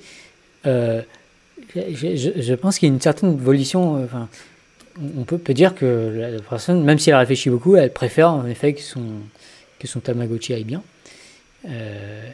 euh, 0.66 1.02
je, 1.74 1.80
je- 2.14 2.40
je 2.40 2.54
pense 2.54 2.78
qu'il 2.78 2.88
y 2.88 2.92
a 2.92 2.94
une 2.94 3.00
certaine 3.00 3.36
volition. 3.36 3.96
euh, 3.96 4.04
Enfin, 4.04 4.28
on 5.18 5.24
peut, 5.24 5.38
peut 5.38 5.54
dire 5.54 5.74
que 5.74 6.12
la, 6.16 6.30
la 6.30 6.40
personne, 6.40 6.84
même 6.84 7.00
si 7.00 7.10
elle 7.10 7.16
réfléchit 7.16 7.50
beaucoup, 7.50 7.74
elle 7.74 7.92
préfère 7.92 8.30
en 8.30 8.46
effet 8.46 8.74
que 8.74 8.80
son, 8.82 9.02
que 9.80 9.88
son 9.88 9.98
Tamagotchi 9.98 10.54
aille 10.54 10.62
bien. 10.62 10.82
Euh, 11.68 12.28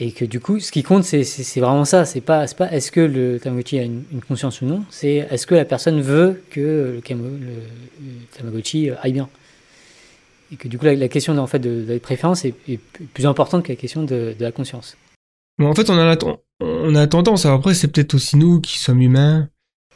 et 0.00 0.10
que 0.10 0.24
du 0.24 0.40
coup, 0.40 0.58
ce 0.58 0.72
qui 0.72 0.82
compte, 0.82 1.04
c'est 1.04 1.60
vraiment 1.60 1.84
ça. 1.84 2.04
C'est 2.04 2.20
pas, 2.20 2.46
c'est 2.46 2.56
pas 2.56 2.70
est-ce 2.72 2.90
que 2.90 3.00
le 3.00 3.38
Tamagotchi 3.38 3.78
a 3.78 3.82
une, 3.82 4.04
conscience 4.26 4.60
ou 4.60 4.66
non, 4.66 4.84
c'est 4.90 5.26
est-ce 5.30 5.46
que 5.46 5.54
la 5.54 5.64
personne 5.64 6.00
veut 6.00 6.42
que 6.50 6.60
le, 6.60 7.02
le- 7.08 8.36
Tamagotchi 8.36 8.90
aille 9.02 9.12
bien. 9.12 9.28
Et 10.52 10.56
que 10.56 10.68
du 10.68 10.78
coup, 10.78 10.84
la, 10.84 11.08
question 11.08 11.36
en 11.38 11.46
fait, 11.46 11.60
de, 11.60 11.84
la 11.88 11.98
préférence 12.00 12.44
est, 12.44 12.54
est 12.68 12.80
plus 13.14 13.26
importante 13.26 13.64
que 13.64 13.72
la 13.72 13.76
question 13.76 14.02
de, 14.02 14.34
la 14.38 14.52
conscience. 14.52 14.96
Bon, 15.58 15.68
en 15.68 15.74
fait, 15.74 15.88
on 15.88 15.96
a, 15.96 16.16
on 16.60 16.94
a 16.96 17.06
tendance, 17.06 17.46
après, 17.46 17.74
c'est 17.74 17.88
peut-être 17.88 18.14
aussi 18.14 18.36
nous 18.36 18.60
qui 18.60 18.78
sommes 18.78 19.00
humains, 19.00 19.48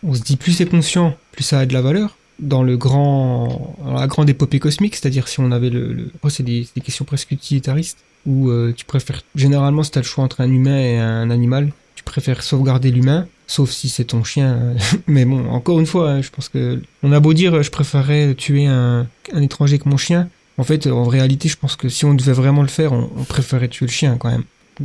on 0.04 0.14
se 0.14 0.22
dit 0.22 0.36
plus 0.36 0.52
c'est 0.52 0.66
conscient, 0.66 1.16
plus 1.32 1.42
ça 1.42 1.60
a 1.60 1.66
de 1.66 1.72
la 1.72 1.82
valeur. 1.82 2.16
Dans 2.38 2.62
le 2.62 2.76
grand, 2.76 3.76
la 3.84 4.06
grande 4.06 4.30
épopée 4.30 4.60
cosmique, 4.60 4.94
c'est-à-dire 4.94 5.26
si 5.26 5.40
on 5.40 5.50
avait 5.50 5.70
le, 5.70 5.92
le 5.92 6.04
des, 6.04 6.64
c'est 6.64 6.74
des 6.74 6.80
questions 6.80 7.04
presque 7.04 7.32
utilitaristes, 7.32 7.98
où 8.28 8.50
euh, 8.50 8.72
tu 8.76 8.84
préfères, 8.84 9.22
généralement 9.34 9.82
si 9.82 9.90
t'as 9.90 10.00
le 10.00 10.06
choix 10.06 10.22
entre 10.24 10.40
un 10.42 10.50
humain 10.50 10.78
et 10.78 10.98
un 10.98 11.30
animal, 11.30 11.72
tu 11.96 12.04
préfères 12.04 12.42
sauvegarder 12.42 12.90
l'humain, 12.90 13.26
sauf 13.46 13.70
si 13.70 13.88
c'est 13.88 14.04
ton 14.04 14.22
chien. 14.22 14.74
Mais 15.06 15.24
bon, 15.24 15.48
encore 15.50 15.80
une 15.80 15.86
fois, 15.86 16.10
hein, 16.10 16.22
je 16.22 16.30
pense 16.30 16.48
que, 16.48 16.80
on 17.02 17.10
a 17.12 17.20
beau 17.20 17.32
dire, 17.32 17.62
je 17.62 17.70
préférerais 17.70 18.34
tuer 18.34 18.66
un, 18.66 19.06
un 19.32 19.42
étranger 19.42 19.78
que 19.78 19.88
mon 19.88 19.96
chien. 19.96 20.28
En 20.58 20.64
fait, 20.64 20.86
en 20.88 21.04
réalité, 21.04 21.48
je 21.48 21.56
pense 21.56 21.76
que 21.76 21.88
si 21.88 22.04
on 22.04 22.14
devait 22.14 22.32
vraiment 22.32 22.62
le 22.62 22.68
faire, 22.68 22.92
on, 22.92 23.10
on 23.16 23.24
préférerait 23.24 23.68
tuer 23.68 23.86
le 23.86 23.92
chien 23.92 24.16
quand 24.18 24.30
même. 24.30 24.44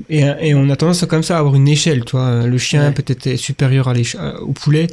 Et, 0.09 0.21
et 0.41 0.55
on 0.55 0.69
a 0.69 0.75
tendance 0.75 1.03
à 1.03 1.07
comme 1.07 1.23
ça 1.23 1.35
à 1.35 1.39
avoir 1.39 1.55
une 1.55 1.67
échelle, 1.67 2.03
tu 2.05 2.15
vois. 2.15 2.45
Le 2.47 2.57
chien 2.57 2.87
Ouais. 2.87 2.93
peut-être 2.93 3.27
est 3.27 3.37
supérieur 3.37 3.87
à 3.87 3.93
à- 4.19 4.39
au 4.41 4.51
poulet. 4.53 4.87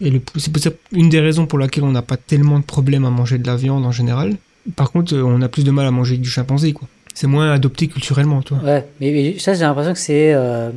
Et 0.00 0.12
c'est 0.36 0.52
peut-être 0.52 0.78
une 0.92 1.08
des 1.08 1.20
raisons 1.20 1.46
pour 1.46 1.58
laquelle 1.58 1.84
on 1.84 1.90
n'a 1.92 2.02
pas 2.02 2.16
tellement 2.18 2.58
de 2.58 2.64
problèmes 2.64 3.04
à 3.06 3.10
manger 3.10 3.38
de 3.38 3.46
la 3.46 3.56
viande 3.56 3.84
en 3.86 3.92
général. 3.92 4.36
Par 4.76 4.90
contre, 4.92 5.14
euh, 5.14 5.22
on 5.22 5.40
a 5.42 5.48
plus 5.48 5.64
de 5.64 5.70
mal 5.70 5.86
à 5.86 5.90
manger 5.90 6.16
du 6.18 6.28
chimpanzé, 6.28 6.72
quoi. 6.74 6.86
C'est 7.16 7.26
moins 7.26 7.50
adopté 7.50 7.88
culturellement, 7.88 8.42
tu 8.42 8.52
vois. 8.52 8.62
Ouais, 8.62 8.86
mais, 9.00 9.10
mais 9.10 9.38
ça, 9.38 9.54
j'ai 9.54 9.60
l'impression 9.62 9.94
que 9.94 9.98
c'est. 9.98 10.34
euh, 10.34 10.68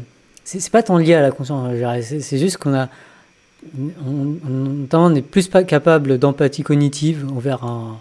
c'est 0.46 0.70
pas 0.72 0.82
tant 0.82 0.98
lié 0.98 1.14
à 1.14 1.22
la 1.22 1.32
conscience. 1.32 1.70
hein. 1.70 2.00
C'est 2.02 2.38
juste 2.38 2.56
qu'on 2.56 2.74
a. 2.74 2.88
On, 4.08 4.38
on, 4.94 5.16
est 5.16 5.22
plus 5.22 5.50
pas 5.50 5.66
capable 5.66 6.18
d'empathie 6.18 6.64
cognitive 6.64 7.28
envers 7.36 7.66
un. 7.66 8.00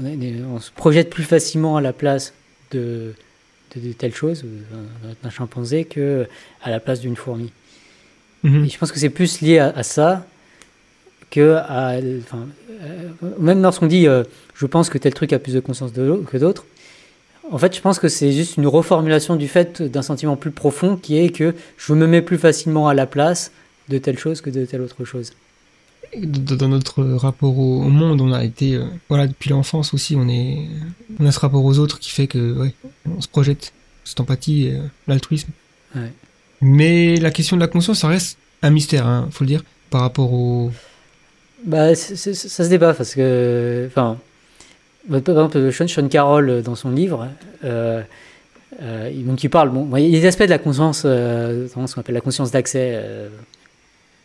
On, 0.00 0.06
est- 0.06 0.40
on 0.50 0.58
se 0.60 0.70
projette 0.70 1.10
plus 1.10 1.24
facilement 1.24 1.76
à 1.76 1.82
la 1.82 1.92
place 1.92 2.32
de, 2.70 3.12
de, 3.76 3.86
de 3.88 3.92
telle 3.92 4.14
chose, 4.14 4.44
euh, 4.46 5.12
d'un 5.22 5.28
chimpanzé, 5.28 5.84
que 5.84 6.26
à 6.62 6.70
la 6.70 6.80
place 6.80 7.00
d'une 7.00 7.16
fourmi. 7.16 7.52
Mhm. 8.44 8.64
Et 8.64 8.68
je 8.70 8.78
pense 8.78 8.92
que 8.92 8.98
c'est 8.98 9.10
plus 9.10 9.42
lié 9.42 9.58
à, 9.58 9.68
à 9.76 9.82
ça 9.82 10.26
que 11.30 11.56
à. 11.56 11.96
Enfin, 12.22 12.46
euh, 12.82 13.08
même 13.38 13.60
lorsqu'on 13.60 13.88
dit 13.88 14.08
euh, 14.08 14.24
je 14.54 14.64
pense 14.64 14.88
que 14.88 14.96
tel 14.96 15.12
truc 15.12 15.34
a 15.34 15.38
plus 15.38 15.52
de 15.52 15.60
conscience 15.60 15.92
de 15.92 16.24
que 16.30 16.38
d'autres, 16.38 16.64
en 17.50 17.58
fait, 17.58 17.74
je 17.74 17.80
pense 17.80 17.98
que 17.98 18.08
c'est 18.08 18.32
juste 18.32 18.56
une 18.56 18.66
reformulation 18.66 19.36
du 19.36 19.48
fait 19.48 19.82
d'un 19.82 20.02
sentiment 20.02 20.36
plus 20.36 20.50
profond 20.50 20.96
qui 20.96 21.18
est 21.18 21.30
que 21.30 21.54
je 21.76 21.92
me 21.92 22.06
mets 22.06 22.22
plus 22.22 22.38
facilement 22.38 22.88
à 22.88 22.94
la 22.94 23.06
place 23.06 23.52
de 23.88 23.98
telle 23.98 24.18
chose 24.18 24.40
que 24.40 24.50
de 24.50 24.64
telle 24.64 24.82
autre 24.82 25.04
chose. 25.04 25.32
Dans 26.16 26.68
notre 26.68 27.02
rapport 27.02 27.58
au, 27.58 27.82
monde, 27.82 28.20
on 28.20 28.32
a 28.32 28.44
été, 28.44 28.76
euh, 28.76 28.84
voilà, 29.08 29.26
depuis 29.26 29.50
l'enfance 29.50 29.92
aussi, 29.92 30.16
on 30.16 30.28
est, 30.28 30.66
on 31.20 31.26
a 31.26 31.32
ce 31.32 31.40
rapport 31.40 31.64
aux 31.64 31.78
autres 31.78 31.98
qui 31.98 32.10
fait 32.10 32.26
que, 32.26 32.52
ouais, 32.52 32.74
on 33.06 33.20
se 33.20 33.28
projette 33.28 33.72
cette 34.04 34.20
empathie 34.20 34.68
et 34.68 34.76
euh, 34.76 34.82
l'altruisme. 35.06 35.50
Ouais. 35.94 36.12
Mais 36.62 37.16
la 37.16 37.30
question 37.30 37.56
de 37.56 37.60
la 37.60 37.68
conscience, 37.68 38.00
ça 38.00 38.08
reste 38.08 38.38
un 38.62 38.70
mystère, 38.70 39.06
hein, 39.06 39.28
faut 39.30 39.44
le 39.44 39.48
dire, 39.48 39.64
par 39.90 40.00
rapport 40.00 40.32
au. 40.32 40.70
Bah, 41.64 41.94
ça 41.94 42.16
se 42.16 42.68
débat 42.68 42.94
parce 42.94 43.14
que, 43.14 43.86
enfin, 43.88 44.18
par 45.08 45.18
exemple, 45.18 45.72
Sean, 45.72 45.88
Sean 45.88 46.08
Carroll 46.08 46.50
euh, 46.50 46.62
dans 46.62 46.74
son 46.74 46.90
livre, 46.90 47.28
euh, 47.64 48.02
euh, 48.82 49.10
il- 49.12 49.26
donc 49.26 49.42
il 49.42 49.48
parle, 49.50 49.70
bon, 49.70 49.96
il 49.96 50.06
y 50.08 50.16
a 50.16 50.20
des 50.20 50.26
aspects 50.26 50.42
de 50.44 50.50
la 50.50 50.58
conscience, 50.58 51.02
euh, 51.04 51.66
ce 51.68 51.74
qu'on 51.94 52.00
appelle 52.00 52.14
la 52.14 52.20
conscience 52.20 52.50
d'accès. 52.50 53.02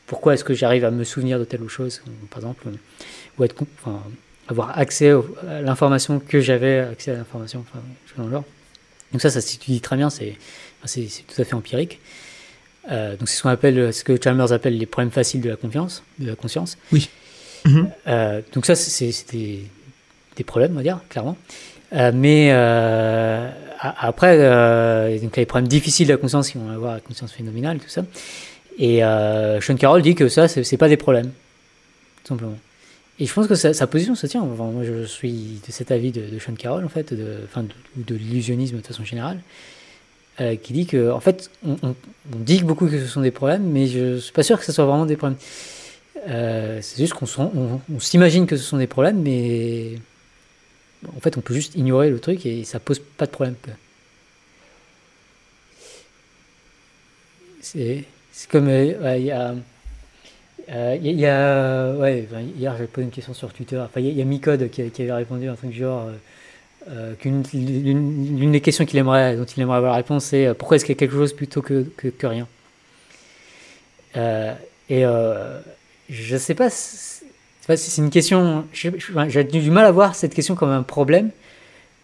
pourquoi 0.05 0.33
est-ce 0.33 0.43
que 0.43 0.53
j'arrive 0.53 0.83
à 0.85 0.91
me 0.91 1.03
souvenir 1.05 1.39
de 1.39 1.43
telle 1.45 1.61
ou 1.63 1.69
chose, 1.69 2.01
par 2.29 2.39
exemple, 2.39 2.67
ou 3.39 3.43
être, 3.45 3.55
con- 3.55 3.65
enfin, 3.81 4.03
avoir 4.49 4.77
accès 4.77 5.13
au- 5.13 5.25
à 5.49 5.61
l'information 5.61 6.19
que 6.19 6.39
j'avais 6.41 6.79
accès 6.79 7.11
à 7.11 7.15
l'information, 7.15 7.61
enfin, 7.67 7.79
dans 8.17 8.25
le 8.25 8.31
genre. 8.31 8.43
Donc 9.11 9.21
ça, 9.21 9.29
ça 9.29 9.41
s'étudie 9.41 9.79
très 9.79 9.95
bien, 9.95 10.09
c'est 10.09 10.35
enfin, 10.83 11.01
tout 11.27 11.41
à 11.41 11.45
fait 11.45 11.53
empirique. 11.55 11.99
Donc 12.89 13.27
c'est 13.29 13.37
ce 13.37 13.43
qu'on 13.43 13.49
appelle, 13.49 13.93
ce 13.93 14.03
que 14.03 14.19
Chalmers 14.21 14.51
appelle 14.51 14.77
les 14.77 14.85
problèmes 14.85 15.09
faciles 15.11 15.39
de 15.41 15.49
la 15.49 15.55
confiance, 15.55 16.03
de 16.19 16.27
la 16.27 16.35
conscience. 16.35 16.77
Mhm. 17.65 17.89
Euh, 18.07 18.41
donc 18.53 18.65
ça, 18.65 18.75
c'est 18.75 19.11
des, 20.35 20.43
problèmes, 20.43 20.71
on 20.73 20.77
va 20.77 20.83
dire, 20.83 20.99
clairement. 21.09 21.37
Euh, 21.93 22.11
mais 22.13 22.49
euh, 22.51 23.49
après, 23.79 24.37
euh, 24.39 25.11
donc, 25.19 25.31
il 25.33 25.35
y 25.35 25.39
a 25.39 25.41
les 25.41 25.45
problèmes 25.45 25.67
difficiles 25.67 26.07
de 26.07 26.13
la 26.13 26.17
conscience 26.17 26.49
qui 26.49 26.57
vont 26.57 26.69
avoir 26.69 26.93
la 26.93 26.99
conscience 26.99 27.31
phénoménale, 27.31 27.79
tout 27.79 27.89
ça. 27.89 28.03
Et 28.79 29.01
Sean 29.61 29.75
Carroll 29.75 30.01
dit 30.01 30.15
que 30.15 30.27
ça, 30.27 30.47
c'est 30.47 30.77
pas 30.77 30.89
des 30.89 30.97
problèmes, 30.97 31.31
tout 32.23 32.29
simplement. 32.29 32.57
Et 33.19 33.27
je 33.27 33.33
pense 33.33 33.47
que 33.47 33.53
sa, 33.53 33.87
position 33.87 34.15
se 34.15 34.25
tient. 34.25 34.43
Moi, 34.43 34.83
je 34.83 35.03
suis 35.03 35.61
de 35.65 35.71
cet 35.71 35.91
avis 35.91 36.11
de, 36.11 36.39
Sean 36.39 36.53
Carroll, 36.53 36.83
en 36.83 36.89
fait, 36.89 37.13
de, 37.13 37.41
enfin, 37.45 37.63
de, 37.95 38.15
l'illusionnisme 38.15 38.77
de 38.77 38.81
façon 38.81 39.05
générale, 39.05 39.39
qui 40.63 40.73
dit 40.73 40.87
que, 40.87 41.11
en 41.11 41.19
fait, 41.19 41.51
on, 41.63 41.77
dit 42.25 42.63
beaucoup 42.63 42.87
que 42.87 42.99
ce 42.99 43.05
sont 43.05 43.21
des 43.21 43.29
problèmes, 43.29 43.63
mais 43.63 43.85
je 43.85 44.17
suis 44.17 44.33
pas 44.33 44.41
sûr 44.41 44.57
que 44.57 44.65
ce 44.65 44.71
soit 44.71 44.85
vraiment 44.85 45.05
des 45.05 45.17
problèmes. 45.17 45.37
C'est 46.25 46.97
juste 46.97 47.13
qu'on 47.13 47.27
s'imagine 47.99 48.47
que 48.47 48.57
ce 48.57 48.63
sont 48.63 48.77
des 48.77 48.87
problèmes, 48.87 49.21
mais 49.21 49.99
en 51.15 51.19
fait, 51.19 51.37
on 51.37 51.41
peut 51.41 51.53
juste 51.53 51.75
ignorer 51.75 52.09
le 52.09 52.19
truc 52.19 52.45
et 52.45 52.63
ça 52.63 52.79
pose 52.79 52.99
pas 52.99 53.25
de 53.25 53.31
problème. 53.31 53.55
C'est 57.61 58.05
comme 58.49 58.67
euh, 58.67 59.17
il 59.17 59.25
y 59.25 59.31
a 59.31 59.55
euh, 60.71 60.95
hier 61.01 62.75
j'ai 62.77 62.87
posé 62.87 63.05
une 63.05 63.11
question 63.11 63.33
sur 63.33 63.53
Twitter. 63.53 63.79
Enfin, 63.79 63.99
il 63.99 64.13
y 64.13 64.21
a, 64.21 64.25
Micode 64.25 64.69
qui, 64.69 64.81
avait 64.81 65.11
répondu 65.11 65.47
un 65.49 65.55
truc 65.55 65.73
genre 65.73 66.09
euh, 66.89 67.13
l'une 67.23 68.51
des 68.51 68.61
questions 68.61 68.85
qu'il 68.85 68.99
aimerait, 68.99 69.35
dont 69.35 69.45
il 69.45 69.61
aimerait 69.61 69.77
avoir 69.77 69.91
la 69.91 69.97
réponse, 69.97 70.25
c'est 70.25 70.53
pourquoi 70.53 70.75
est-ce 70.75 70.85
qu'il 70.85 70.95
y 70.95 70.97
a 70.97 70.99
quelque 70.99 71.15
chose 71.15 71.33
plutôt 71.33 71.61
que, 71.61 71.85
que, 71.97 72.27
rien? 72.27 72.47
Et 74.89 75.03
je 76.09 76.37
sais 76.37 76.55
pas, 76.55 76.69
c'est 77.67 78.01
une 78.01 78.09
question. 78.09 78.65
J'ai 78.73 79.43
du 79.43 79.71
mal 79.71 79.85
à 79.85 79.91
voir 79.91 80.15
cette 80.15 80.33
question 80.33 80.55
comme 80.55 80.69
un 80.69 80.83
problème 80.83 81.29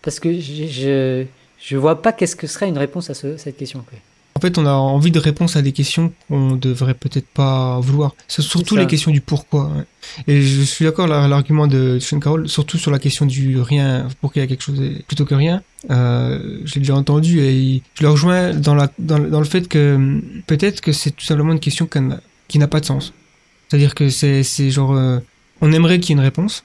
parce 0.02 0.20
que 0.20 0.32
je 0.40 1.26
je, 1.62 1.76
vois 1.76 2.02
pas 2.02 2.14
qu'est-ce 2.14 2.36
que 2.38 2.48
serait 2.48 2.70
une 2.70 2.78
réponse 2.78 3.10
à 3.10 3.14
ce- 3.14 3.36
cette 3.38 3.58
question. 3.58 3.84
En 4.36 4.40
fait, 4.40 4.58
on 4.58 4.66
a 4.66 4.72
envie 4.72 5.12
de 5.12 5.20
réponses 5.20 5.58
à 5.58 5.62
des 5.62 5.74
questions 5.74 6.14
qu'on 6.30 6.52
devrait 6.56 6.94
peut-être 6.94 7.28
pas 7.28 7.78
vouloir. 7.82 8.16
C'est 8.30 8.42
surtout 8.42 8.78
les 8.78 8.88
questions 8.88 9.12
du 9.12 9.20
pourquoi. 9.20 9.66
ouais. 9.66 9.84
Et 10.28 10.42
je 10.42 10.62
suis 10.62 10.86
d'accord 10.86 11.08
l'argument 11.08 11.68
de 11.68 12.00
Sean 12.00 12.22
Carroll, 12.22 12.48
surtout 12.48 12.78
sur 12.78 12.90
la 12.92 13.00
question 13.00 13.26
du 13.26 13.60
rien, 13.60 14.08
pour 14.22 14.32
qu'il 14.32 14.42
y 14.42 14.46
ait 14.46 14.48
quelque 14.48 14.64
chose 14.64 14.80
plutôt 15.08 15.26
que 15.26 15.36
rien. 15.36 15.62
Euh, 15.92 16.62
je 16.64 16.76
l'ai 16.76 16.80
déjà 16.82 16.96
entendu 16.96 17.42
et 17.42 17.82
je 17.96 18.04
le 18.04 18.10
rejoins 18.10 18.54
dans, 18.54 18.76
la, 18.76 18.90
dans, 18.98 19.18
le- 19.18 19.30
dans 19.30 19.40
le 19.40 19.46
fait 19.46 19.68
que 19.68 20.22
peut-être 20.48 20.80
que 20.80 20.94
c'est 20.94 21.12
tout 21.12 21.26
simplement 21.26 21.52
une 21.52 21.60
question 21.60 21.86
qui 22.48 22.60
n'a- 22.60 22.68
pas 22.68 22.80
de 22.80 22.86
sens. 22.86 23.12
C'est-à-dire 23.68 23.94
que 23.94 24.10
c'est 24.10 24.44
c'est 24.44 24.72
genre, 24.72 24.96
euh, 24.96 25.20
on 25.62 25.72
aimerait 25.72 26.00
qu'il 26.00 26.12
y 26.12 26.14
ait 26.14 26.20
une 26.22 26.26
réponse, 26.26 26.64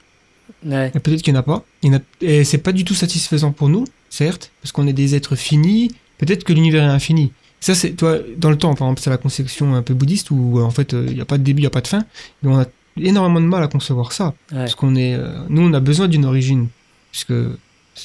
Ouais. 0.65 0.91
et 0.93 0.99
peut-être 0.99 1.21
qu'il 1.21 1.33
n'y 1.33 1.37
en 1.37 1.41
a 1.41 1.43
pas. 1.43 1.63
Il 1.83 1.91
y 1.91 1.95
en 1.95 1.97
a- 1.99 2.01
et 2.21 2.43
c'est 2.43 2.57
pas 2.59 2.71
du 2.71 2.83
tout 2.85 2.93
satisfaisant 2.95 3.51
pour 3.51 3.69
nous, 3.69 3.85
certes, 4.09 4.51
parce 4.61 4.71
qu'on 4.71 4.87
est 4.87 4.93
des 4.93 5.15
êtres 5.15 5.35
finis. 5.35 5.93
Peut-être 6.17 6.43
que 6.43 6.53
l'univers 6.53 6.83
est 6.83 6.87
infini. 6.93 7.31
Ça, 7.59 7.73
c'est, 7.75 7.91
toi, 7.91 8.17
dans 8.37 8.49
le 8.51 8.57
temps, 8.57 8.73
par 8.75 8.87
exemple, 8.87 9.01
c'est 9.01 9.09
la 9.09 9.17
conception 9.17 9.73
un 9.75 9.81
peu 9.81 9.93
bouddhiste 9.93 10.29
où, 10.31 10.59
euh, 10.59 10.63
en 10.63 10.69
fait, 10.71 10.93
euh, 10.93 11.05
il 11.09 11.15
n'y 11.15 11.21
a 11.21 11.25
pas 11.25 11.37
de 11.37 11.43
début, 11.43 11.59
il 11.61 11.63
n'y 11.63 11.67
a 11.67 11.71
pas 11.71 11.81
de 11.81 11.87
fin. 11.87 11.99
Et 12.43 12.47
on 12.47 12.59
a 12.59 12.65
énormément 12.97 13.41
de 13.41 13.45
mal 13.47 13.63
à 13.63 13.67
concevoir 13.67 14.11
ça. 14.13 14.27
Ouais. 14.51 14.59
Parce 14.59 14.75
qu'on 14.75 14.95
est, 14.95 15.15
euh, 15.15 15.33
nous, 15.49 15.61
on 15.63 15.73
a 15.73 15.79
besoin 15.79 16.07
d'une 16.07 16.25
origine. 16.25 16.67
Puisque 17.11 17.33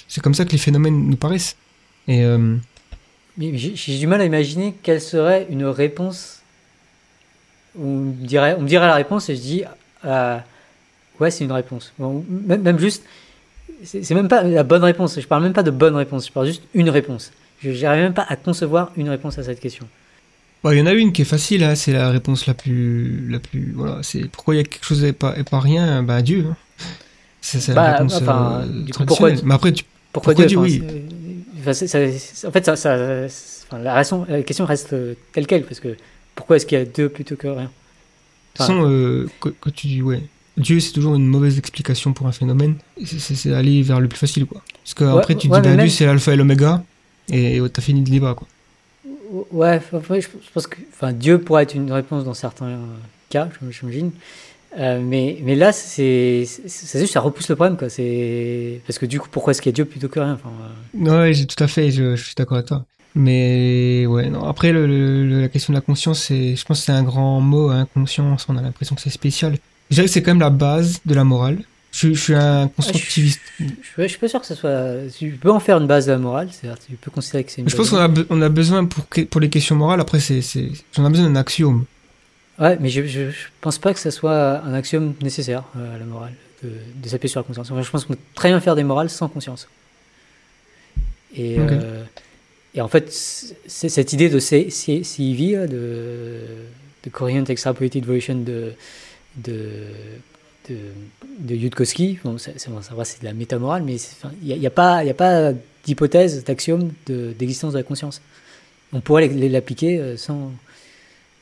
c'est 0.09 0.21
comme 0.23 0.35
ça 0.35 0.45
que 0.45 0.53
les 0.53 0.59
phénomènes 0.59 1.07
nous 1.09 1.17
paraissent. 1.17 1.57
Et, 2.09 2.25
euh, 2.25 2.57
j'ai 3.39 3.99
du 3.99 4.07
mal 4.07 4.21
à 4.21 4.25
imaginer 4.25 4.75
quelle 4.83 5.01
serait 5.01 5.47
une 5.51 5.65
réponse. 5.65 6.39
On 7.79 7.87
me 8.01 8.13
dirait, 8.27 8.57
on 8.59 8.63
me 8.63 8.69
dirait 8.69 8.87
la 8.87 8.95
réponse 8.97 9.29
et 9.29 9.37
je 9.37 9.41
dis 9.41 9.63
euh, 10.05 10.39
ouais 11.21 11.31
c'est 11.31 11.45
une 11.45 11.53
réponse. 11.53 11.93
Bon, 11.99 12.25
même, 12.47 12.63
même 12.63 12.79
juste, 12.79 13.05
c'est 13.85 14.11
même 14.15 14.29
pas 14.29 14.43
la 14.43 14.63
bonne 14.63 14.85
réponse. 14.85 15.19
Je 15.21 15.27
parle 15.27 15.43
même 15.43 15.53
pas 15.53 15.63
de 15.63 15.71
bonne 15.71 15.97
réponse. 15.97 16.27
Je 16.27 16.33
parle 16.33 16.47
juste 16.47 16.63
une 16.75 16.91
réponse. 16.91 17.33
Je 17.63 17.71
n'arrive 17.83 18.03
même 18.05 18.15
pas 18.15 18.27
à 18.29 18.37
concevoir 18.37 18.91
une 18.97 19.09
réponse 19.09 19.39
à 19.39 19.43
cette 19.43 19.61
question. 19.61 19.87
bon, 20.65 20.71
il 20.73 20.79
y 20.79 20.83
en 20.83 20.87
a 20.87 20.93
une 20.93 21.13
qui 21.13 21.23
est 21.23 21.27
facile, 21.27 21.63
hein, 21.65 21.75
c'est 21.75 21.93
la 21.93 22.11
réponse 22.11 22.47
la 22.47 22.55
plus, 22.55 23.27
la 23.29 23.39
plus, 23.39 23.73
voilà, 23.75 23.99
c'est 24.03 24.29
pourquoi 24.31 24.55
il 24.55 24.59
y 24.59 24.61
a 24.61 24.65
quelque 24.65 24.85
chose 24.85 25.05
et 25.05 25.13
pas, 25.13 25.35
et 25.39 25.45
pas 25.45 25.61
rien, 25.61 26.03
bah 26.03 26.23
Dieu. 26.23 26.47
hein. 26.51 26.57
C'est 27.43 27.67
la 27.69 27.75
Bah, 27.75 27.93
réponse 27.93 28.17
enfin, 28.17 28.63
euh, 28.67 28.85
coup, 28.93 29.05
pourquoi. 29.07 29.31
Mais 29.45 29.55
après, 29.55 29.73
tu, 29.73 29.85
Pourquoi, 30.13 30.33
Pourquoi 30.35 30.47
Dieu, 30.47 30.59
enfin, 30.59 30.67
oui. 30.69 30.83
enfin, 31.61 31.73
ça- 31.73 31.99
En 32.49 32.51
fait, 32.51 32.65
ça, 32.67 32.77
ça- 32.77 33.29
c'est- 33.29 33.65
enfin, 33.71 33.83
la, 33.83 33.95
raison- 33.95 34.27
la 34.29 34.43
question 34.43 34.65
reste 34.67 34.93
euh, 34.93 35.15
telle 35.33 35.47
quelle 35.47 35.63
parce 35.65 35.81
que 35.81 35.97
pourquoi 36.35 36.57
est-ce 36.57 36.67
qu'il 36.67 36.79
y 36.79 36.83
a 36.83 36.85
deux 36.85 37.09
plutôt 37.09 37.37
que 37.37 37.47
rien? 37.47 37.63
De 37.65 37.69
toute 37.69 38.59
façon, 38.59 38.85
euh, 38.91 39.29
quand, 39.39 39.51
quand 39.61 39.73
tu 39.75 39.87
dis 39.87 40.03
ouais, 40.03 40.23
Dieu, 40.61 40.79
c'est 40.81 40.93
toujours 40.93 41.15
une 41.15 41.27
mauvaise 41.27 41.59
explication 41.59 42.13
pour 42.13 42.27
un 42.27 42.33
phénomène. 42.33 42.77
C'est- 43.05 43.53
aller 43.53 43.83
vers 43.83 44.01
le 44.01 44.09
plus 44.09 44.19
facile, 44.19 44.47
quoi. 44.47 44.63
Parce 44.85 44.95
que 44.95 45.05
Ouais, 45.05 45.19
après, 45.19 45.35
tu 45.35 45.49
ouais, 45.49 45.61
dis, 45.61 45.69
bah, 45.69 45.77
même- 45.77 45.87
Dieu, 45.87 45.95
c'est 45.95 46.07
l'alpha 46.07 46.33
et 46.33 46.37
l'oméga, 46.37 46.83
et 47.33 47.61
t'as 47.73 47.83
fini 47.83 48.01
le 48.05 48.11
débat, 48.11 48.35
quoi. 48.35 48.47
Ouais, 49.53 49.81
je 49.81 50.27
pense 50.53 50.67
que 50.67 50.77
enfin, 50.93 51.13
Dieu 51.13 51.39
pourrait 51.41 51.63
être 51.63 51.75
une 51.75 51.91
réponse 51.93 52.25
dans 52.25 52.35
certains 52.35 52.79
cas, 53.29 53.49
j'imagine. 53.71 54.11
Euh, 54.79 55.01
mais, 55.03 55.39
mais 55.43 55.57
là, 55.57 55.73
c'est 55.73 56.45
juste 56.45 57.07
ça 57.13 57.21
repousse 57.21 57.49
le 57.49 57.57
problème. 57.57 57.77
Quoi. 57.77 57.89
C'est- 57.89 58.81
Parce 58.87 58.99
que 59.01 59.07
du 59.07 59.19
coup, 59.19 59.29
pourquoi 59.31 59.51
est-ce 59.53 59.61
qu'il 59.63 59.71
y 59.71 59.75
a 59.75 59.77
Dieu 59.77 59.85
plutôt 59.85 60.09
que 60.09 60.21
rien 60.21 60.35
enfin, 60.35 60.51
euh, 61.05 61.23
Ouais, 61.23 61.35
j'ai 61.35 61.47
tout 61.47 61.63
à 61.63 61.67
fait, 61.67 61.91
je, 61.91 62.15
je 62.17 62.25
suis 62.25 62.35
d'accord 62.37 62.57
avec 62.59 62.69
toi. 62.69 62.85
Mais 63.17 64.07
ouais, 64.07 64.31
non. 64.31 64.45
Après, 64.49 64.71
le, 64.73 64.87
le- 64.87 65.41
la 65.41 65.49
question 65.49 65.73
de 65.73 65.79
la 65.79 65.81
conscience, 65.81 66.21
c'est, 66.23 66.55
je 66.55 66.65
pense 66.65 66.79
que 66.81 66.85
c'est 66.87 66.93
un 66.93 67.03
grand 67.03 67.41
mot, 67.41 67.69
hein, 67.71 67.89
conscience. 67.93 68.47
On 68.49 68.57
a 68.57 68.63
l'impression 68.63 68.95
que 68.95 69.03
c'est 69.03 69.11
spécial. 69.11 69.59
Je 69.91 69.97
dirais 69.97 70.07
que 70.07 70.13
c'est 70.13 70.23
quand 70.23 70.31
même 70.31 70.41
la 70.41 70.51
base 70.51 71.01
de 71.05 71.15
la 71.15 71.25
morale. 71.25 71.59
Je, 71.93 72.13
je 72.15 72.21
suis 72.21 72.35
un 72.35 72.69
constructiviste. 72.69 73.41
Je 73.59 73.65
je 73.99 74.07
suis 74.07 74.19
pas 74.19 74.29
sûr 74.29 74.41
que 74.41 74.47
ce 74.47 74.55
soit. 74.55 74.95
Tu 75.19 75.31
peux 75.33 75.51
en 75.51 75.59
faire 75.59 75.79
une 75.79 75.89
base 75.89 76.07
de 76.07 76.13
la 76.13 76.19
morale, 76.19 76.49
c'est-à-dire 76.53 76.79
tu 76.79 76.93
peux 76.95 77.11
considérer 77.11 77.43
que 77.43 77.51
c'est 77.51 77.63
une. 77.63 77.69
Je 77.69 77.75
pense 77.77 77.91
qu'on 77.91 77.97
a, 77.97 78.07
be- 78.07 78.27
on 78.31 78.41
a 78.43 78.49
besoin 78.49 78.85
pour, 78.85 79.41
les 79.41 79.51
questions 79.51 79.75
morales. 79.75 80.01
Après, 80.01 80.21
c'est, 80.21 80.41
j'en 80.95 81.07
ai 81.07 81.11
besoin 81.11 81.29
d'un 81.29 81.37
axiome. 81.37 81.85
Ouais, 82.61 82.77
mais 82.81 82.91
je, 82.91 83.05
je, 83.07 83.31
pense 83.61 83.79
pas 83.79 83.93
que 83.93 83.99
ce 83.99 84.11
soit 84.11 84.63
un 84.63 84.75
axiome 84.75 85.15
nécessaire 85.23 85.65
euh, 85.77 85.97
à 85.97 85.99
la 85.99 86.05
morale, 86.05 86.35
de, 86.63 86.71
de 87.03 87.09
s'appuyer 87.09 87.31
sur 87.31 87.41
la 87.41 87.45
conscience. 87.45 87.71
Enfin, 87.73 87.83
je 87.83 87.91
pense 87.91 88.05
qu'on 88.05 88.13
peut 88.13 88.21
très 88.35 88.51
bien 88.51 88.61
faire 88.61 88.77
des 88.77 88.85
morales 88.85 89.11
sans 89.11 89.29
conscience. 89.29 89.67
Et, 91.35 91.57
euh, 91.59 92.05
et 92.75 92.81
en 92.81 92.89
fait, 92.89 93.11
c'est 93.11 93.89
cette 93.89 94.13
idée 94.13 94.29
de 94.29 94.39
C- 94.39 94.69
C- 94.71 95.03
CEV, 95.03 95.53
là, 95.53 95.67
de, 95.67 96.41
de 97.05 97.11
Coherent 97.11 97.47
Extrapolated 97.49 98.05
Version 98.05 98.37
de, 98.37 98.73
de, 99.37 99.63
de, 100.69 100.77
de 101.41 101.55
Yudkowsky, 101.55 102.19
bon, 102.25 102.37
bon, 102.71 102.83
ça 102.83 102.95
va, 102.95 103.05
c'est 103.05 103.21
de 103.21 103.25
la 103.27 103.33
métamorale, 103.33 103.83
mais 103.85 103.97
il 104.43 104.57
n'y 104.59 104.67
a, 104.67 104.69
a 104.69 104.71
pas, 104.71 105.53
d'hypothèse, 105.87 106.45
d'axiome 106.45 106.91
de- 107.07 107.33
d'existence 107.39 107.73
de 107.73 107.79
la 107.79 107.85
conscience. 107.85 108.21
On 108.93 109.01
pourrait 109.01 109.29
l'appliquer 109.29 109.99
euh, 109.99 110.17
sans, 110.17 110.51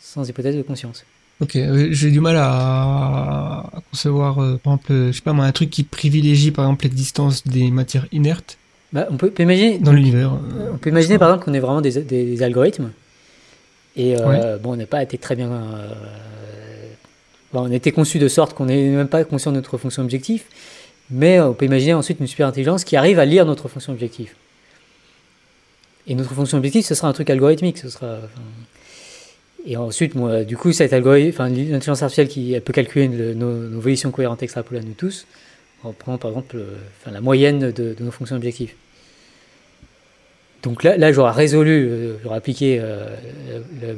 sans 0.00 0.28
hypothèse 0.28 0.56
de 0.56 0.62
conscience. 0.62 1.04
Ok, 1.40 1.56
euh, 1.56 1.88
j'ai 1.92 2.10
du 2.10 2.20
mal 2.20 2.36
à, 2.36 3.60
à 3.72 3.80
concevoir, 3.90 4.38
euh, 4.42 4.56
par 4.62 4.74
exemple, 4.74 4.92
je 5.10 5.12
sais 5.12 5.22
pas 5.22 5.32
moi, 5.32 5.44
un 5.46 5.52
truc 5.52 5.70
qui 5.70 5.82
privilégie, 5.84 6.50
par 6.50 6.64
exemple, 6.66 6.84
l'existence 6.84 7.44
des 7.46 7.70
matières 7.70 8.06
inertes 8.12 8.58
Bah, 8.92 9.06
on 9.10 9.16
peut, 9.16 9.30
peut 9.30 9.44
imaginer, 9.44 9.78
dans 9.78 9.92
l'univers. 9.92 10.32
euh, 10.34 10.70
on 10.74 10.78
peut 10.78 10.90
imaginer 10.90 11.16
par 11.18 11.28
exemple 11.30 11.44
qu'on 11.44 11.54
est 11.54 11.60
vraiment 11.60 11.80
des, 11.80 11.92
des- 12.02 12.24
des 12.26 12.42
algorithmes. 12.42 12.90
Et 13.96 14.16
euh, 14.16 14.58
bon, 14.58 14.72
on 14.72 14.76
n'a 14.76 14.86
pas 14.86 15.02
été 15.02 15.16
très 15.18 15.34
bien. 15.36 15.50
On 17.54 17.70
été 17.70 17.92
conçu 17.92 18.18
de 18.18 18.28
sorte 18.28 18.54
qu'on 18.54 18.66
n'est 18.66 18.88
même 18.90 19.08
pas 19.08 19.24
conscient 19.24 19.52
de 19.52 19.56
notre 19.56 19.78
fonction 19.78 20.02
objective. 20.02 20.42
Mais 21.10 21.40
on 21.40 21.54
peut 21.54 21.64
imaginer 21.64 21.94
ensuite 21.94 22.20
une 22.20 22.26
super 22.26 22.46
intelligence 22.46 22.84
qui 22.84 22.96
arrive 22.96 23.18
à 23.18 23.24
lire 23.24 23.46
notre 23.46 23.68
fonction 23.68 23.92
objective. 23.92 24.34
Et 26.06 26.14
notre 26.14 26.34
fonction 26.34 26.58
objective, 26.58 26.84
ce 26.84 26.94
sera 26.94 27.08
un 27.08 27.12
truc 27.12 27.30
algorithmique. 27.30 27.78
Ce 27.78 27.88
sera, 27.88 28.18
Et 29.66 29.76
ensuite, 29.76 30.14
du 30.46 30.56
coup, 30.56 30.72
cet 30.72 30.92
algorithme, 30.92 31.42
l'intelligence 31.42 32.02
artificielle 32.02 32.28
qui 32.28 32.58
peut 32.60 32.72
calculer 32.72 33.08
le- 33.08 33.34
nos, 33.34 33.80
variations 33.80 34.10
cohérentes 34.10 34.42
extrapolées 34.42 34.80
à 34.80 34.82
nous 34.82 34.94
tous, 34.94 35.26
en 35.82 35.92
prenant 35.92 36.18
par 36.18 36.30
exemple 36.30 36.56
euh, 36.56 36.76
la 37.10 37.20
moyenne 37.20 37.70
de 37.72 37.96
nos 38.00 38.10
fonctions 38.10 38.36
objectives. 38.36 38.72
Donc 40.62 40.82
là, 40.82 40.96
là 40.96 41.12
j'aurais 41.12 41.32
résolu, 41.32 41.88
euh, 41.88 42.16
j'aurais 42.22 42.38
appliqué 42.38 42.78
euh, 42.80 43.06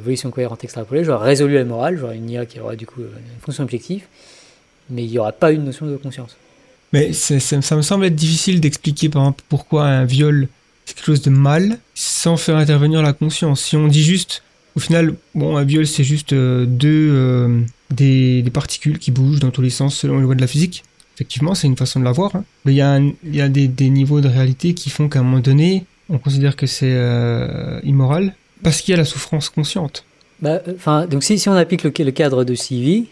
variation 0.03 0.29
cohérente 0.29 0.63
extrapolée, 0.63 1.03
j'aurais 1.03 1.25
résolu 1.25 1.55
la 1.55 1.65
morale, 1.65 1.97
j'aurais 1.97 2.17
une 2.17 2.29
IA 2.29 2.45
qui 2.45 2.59
aurait 2.59 2.77
du 2.77 2.85
coup 2.85 3.01
une 3.01 3.41
fonction 3.41 3.63
objective, 3.63 4.03
mais 4.89 5.03
il 5.03 5.09
n'y 5.09 5.17
aura 5.17 5.31
pas 5.31 5.51
une 5.51 5.63
notion 5.63 5.87
de 5.87 5.97
conscience. 5.97 6.37
Mais 6.93 7.13
ça 7.13 7.75
me 7.75 7.81
semble 7.81 8.05
être 8.05 8.15
difficile 8.15 8.59
d'expliquer 8.59 9.09
par 9.09 9.23
exemple 9.23 9.43
pourquoi 9.49 9.85
un 9.85 10.05
viol 10.05 10.47
c'est 10.85 10.95
quelque 10.95 11.05
chose 11.05 11.21
de 11.21 11.29
mal 11.29 11.79
sans 11.93 12.37
faire 12.37 12.57
intervenir 12.57 13.01
la 13.01 13.13
conscience. 13.13 13.61
Si 13.61 13.77
on 13.77 13.87
dit 13.87 14.03
juste, 14.03 14.43
au 14.75 14.79
final, 14.79 15.15
bon, 15.35 15.55
un 15.57 15.63
viol 15.63 15.87
c'est 15.87 16.03
juste 16.03 16.33
euh, 16.33 16.65
deux 16.65 17.09
euh, 17.11 17.61
des, 17.91 18.43
particules 18.53 18.99
qui 18.99 19.11
bougent 19.11 19.39
dans 19.39 19.51
tous 19.51 19.61
les 19.61 19.69
sens 19.69 19.95
selon 19.95 20.17
les 20.17 20.23
lois 20.23 20.35
de 20.35 20.41
la 20.41 20.47
physique. 20.47 20.83
Effectivement, 21.15 21.55
c'est 21.55 21.67
une 21.67 21.77
façon 21.77 21.99
de 21.99 22.05
la 22.05 22.11
voir. 22.11 22.35
hein. 22.35 22.43
Mais 22.65 22.73
il 22.73 22.77
y 22.77 23.41
a, 23.41 23.49
des 23.49 23.89
niveaux 23.89 24.21
de 24.21 24.27
réalité 24.27 24.73
qui 24.73 24.89
font 24.89 25.07
qu'à 25.07 25.19
un 25.19 25.23
moment 25.23 25.39
donné, 25.39 25.85
on 26.11 26.17
considère 26.19 26.55
que 26.55 26.67
c'est 26.67 26.93
euh, 26.93 27.79
immoral 27.83 28.33
parce 28.63 28.81
qu'il 28.81 28.91
y 28.91 28.95
a 28.95 28.97
la 28.97 29.05
souffrance 29.05 29.49
consciente. 29.49 30.03
Bah, 30.41 30.61
euh, 30.67 30.73
enfin, 30.75 31.07
donc 31.07 31.23
si, 31.23 31.39
si 31.39 31.49
on 31.49 31.53
applique 31.53 31.83
le, 31.83 31.91
le 31.97 32.11
cadre 32.11 32.43
de 32.43 32.53
CV, 32.53 33.05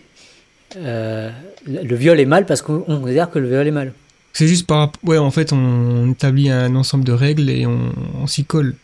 euh, 0.78 1.30
le 1.66 1.96
viol 1.96 2.20
est 2.20 2.26
mal 2.26 2.46
parce 2.46 2.62
qu'on 2.62 2.84
on 2.88 3.00
considère 3.00 3.30
que 3.32 3.40
le 3.40 3.48
viol 3.50 3.66
est 3.68 3.72
mal. 3.72 3.94
C'est 4.34 4.48
juste 4.48 4.68
par 4.68 4.92
ouais, 5.04 5.18
en 5.18 5.32
fait, 5.32 5.52
on 5.54 6.12
établit 6.12 6.50
un 6.50 6.76
ensemble 6.76 7.04
de 7.04 7.12
règles 7.12 7.50
et 7.50 7.66
on, 7.66 7.92
on 8.22 8.28
s'y 8.28 8.46
colle. 8.46 8.76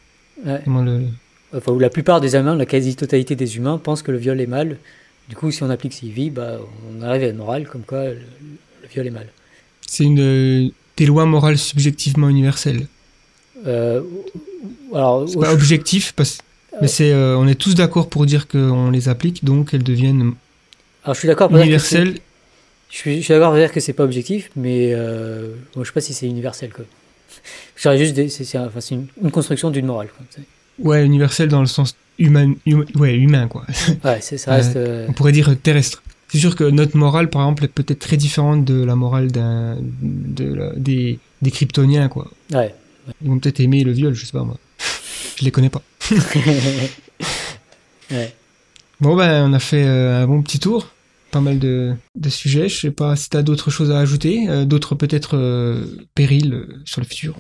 Ouais. 0.46 0.62
Le- 0.66 1.08
Enfin, 1.56 1.72
où 1.72 1.80
la 1.80 1.90
plupart 1.90 2.20
des 2.20 2.36
humains, 2.36 2.56
la 2.56 2.66
quasi-totalité 2.66 3.36
des 3.38 3.56
humains 3.56 3.78
pensent 3.78 4.02
que 4.02 4.12
le 4.12 4.18
viol 4.18 4.42
est 4.42 4.48
mal. 4.48 4.78
Du 5.30 5.36
coup, 5.38 5.52
si 5.52 5.64
on 5.64 5.70
applique 5.70 5.94
CV, 5.94 6.30
bah, 6.30 6.58
on 6.92 7.02
arrive 7.02 7.24
à 7.24 7.28
une 7.28 7.38
morale 7.38 7.66
comme 7.68 7.84
quoi 7.84 8.06
le, 8.06 8.16
le 8.16 8.88
viol 8.92 9.08
est 9.08 9.12
mal. 9.12 9.28
C'est 9.88 10.04
une 10.04 10.72
des 10.98 11.06
lois 11.06 11.26
morales 11.26 11.58
subjectivement 11.58 12.28
universelles. 12.28 12.88
Euh, 13.66 14.02
alors, 14.94 15.28
C'est 15.28 15.40
pas 15.40 15.54
objectif, 15.54 16.14
parce... 16.16 16.38
mais 16.82 16.88
c'est, 16.88 17.12
euh, 17.12 17.38
on 17.38 17.48
est 17.48 17.56
tous 17.56 17.76
d'accord 17.76 18.10
pour 18.10 18.26
dire 18.26 18.48
qu'on 18.48 18.92
les 18.92 19.10
applique, 19.10 19.44
donc 19.44 19.74
elles 19.74 19.84
deviennent 19.84 20.34
alors, 21.04 21.14
je 21.14 21.20
suis 21.20 21.28
d'accord 21.28 21.50
pour 21.50 21.58
dire 21.58 21.66
que 21.66 21.68
universelles. 21.68 22.18
Je 22.90 22.98
suis, 22.98 23.18
je 23.18 23.22
suis 23.26 23.34
d'accord 23.34 23.52
pour 23.52 23.60
dire 23.60 23.72
que 23.72 23.80
c'est 23.80 23.94
pas 23.94 24.04
objectif, 24.04 24.50
mais 24.56 24.90
euh, 24.94 25.50
moi, 25.76 25.84
je 25.84 25.90
sais 25.90 25.94
pas 25.94 26.02
si 26.02 26.16
c'est 26.16 26.26
universel. 26.26 26.72
Quoi. 26.74 26.86
Juste, 27.96 28.16
des- 28.16 28.30
c'est 28.30 28.44
c'est 28.44 28.58
un- 28.58 28.66
enfin, 28.66 28.82
c'est 28.82 28.96
une, 28.96 29.06
une 29.24 29.30
construction 29.30 29.70
d'une 29.70 29.86
morale. 29.86 30.08
Quoi. 30.18 30.44
Ouais, 30.80 31.06
universelles 31.06 31.50
dans 31.50 31.60
le 31.60 31.68
sens 31.68 31.96
humain, 32.18 32.54
hum- 32.68 32.86
ouais, 32.96 33.14
humain 33.16 33.48
quoi. 33.48 33.66
Ouais, 34.04 34.18
c'est- 34.22 34.38
ça 34.40 34.56
reste. 34.56 34.76
euh, 34.78 35.06
on 35.08 35.14
pourrait 35.14 35.32
dire 35.32 35.56
terrestre. 35.62 36.02
C'est 36.30 36.40
sûr 36.40 36.56
que 36.56 36.64
notre 36.64 36.98
morale, 36.98 37.30
par 37.30 37.44
exemple, 37.44 37.66
est 37.66 37.68
peut-être 37.68 38.00
très 38.00 38.18
différente 38.18 38.66
de 38.66 38.84
la 38.84 38.96
morale 38.96 39.32
d'un, 39.32 39.78
de 40.02 40.54
la- 40.56 40.74
des, 40.76 41.20
des 41.44 41.52
kryptoniens 41.52 42.08
quoi. 42.10 42.32
ouais. 42.54 42.74
Ils 43.22 43.28
vont 43.30 43.40
peut-être 43.40 43.60
aimer 43.60 43.84
le 43.84 43.92
viol, 43.92 44.14
je 44.14 44.26
sais 44.26 44.32
pas 44.32 44.44
moi. 44.44 44.58
Je 45.38 45.44
les 45.46 45.52
connais 45.52 45.70
pas. 45.70 45.82
ouais. 48.12 48.34
Bon 49.02 49.16
ben, 49.16 49.50
on 49.50 49.54
a 49.54 49.60
fait 49.60 49.86
euh, 49.86 50.24
un 50.24 50.28
bon 50.28 50.42
petit 50.42 50.60
tour. 50.60 50.88
Pas 51.32 51.42
mal 51.42 51.60
de, 51.60 51.94
de 52.16 52.30
sujets. 52.30 52.70
Je 52.70 52.80
sais 52.80 52.92
pas 52.92 53.16
si 53.16 53.30
t'as 53.30 53.42
d'autres 53.42 53.70
choses 53.70 53.92
à 53.92 54.00
ajouter, 54.00 54.48
euh, 54.48 54.64
d'autres 54.64 54.96
peut-être 54.96 55.36
euh, 55.38 55.84
périls 56.16 56.66
sur 56.86 57.02
le 57.02 57.06
futur. 57.08 57.36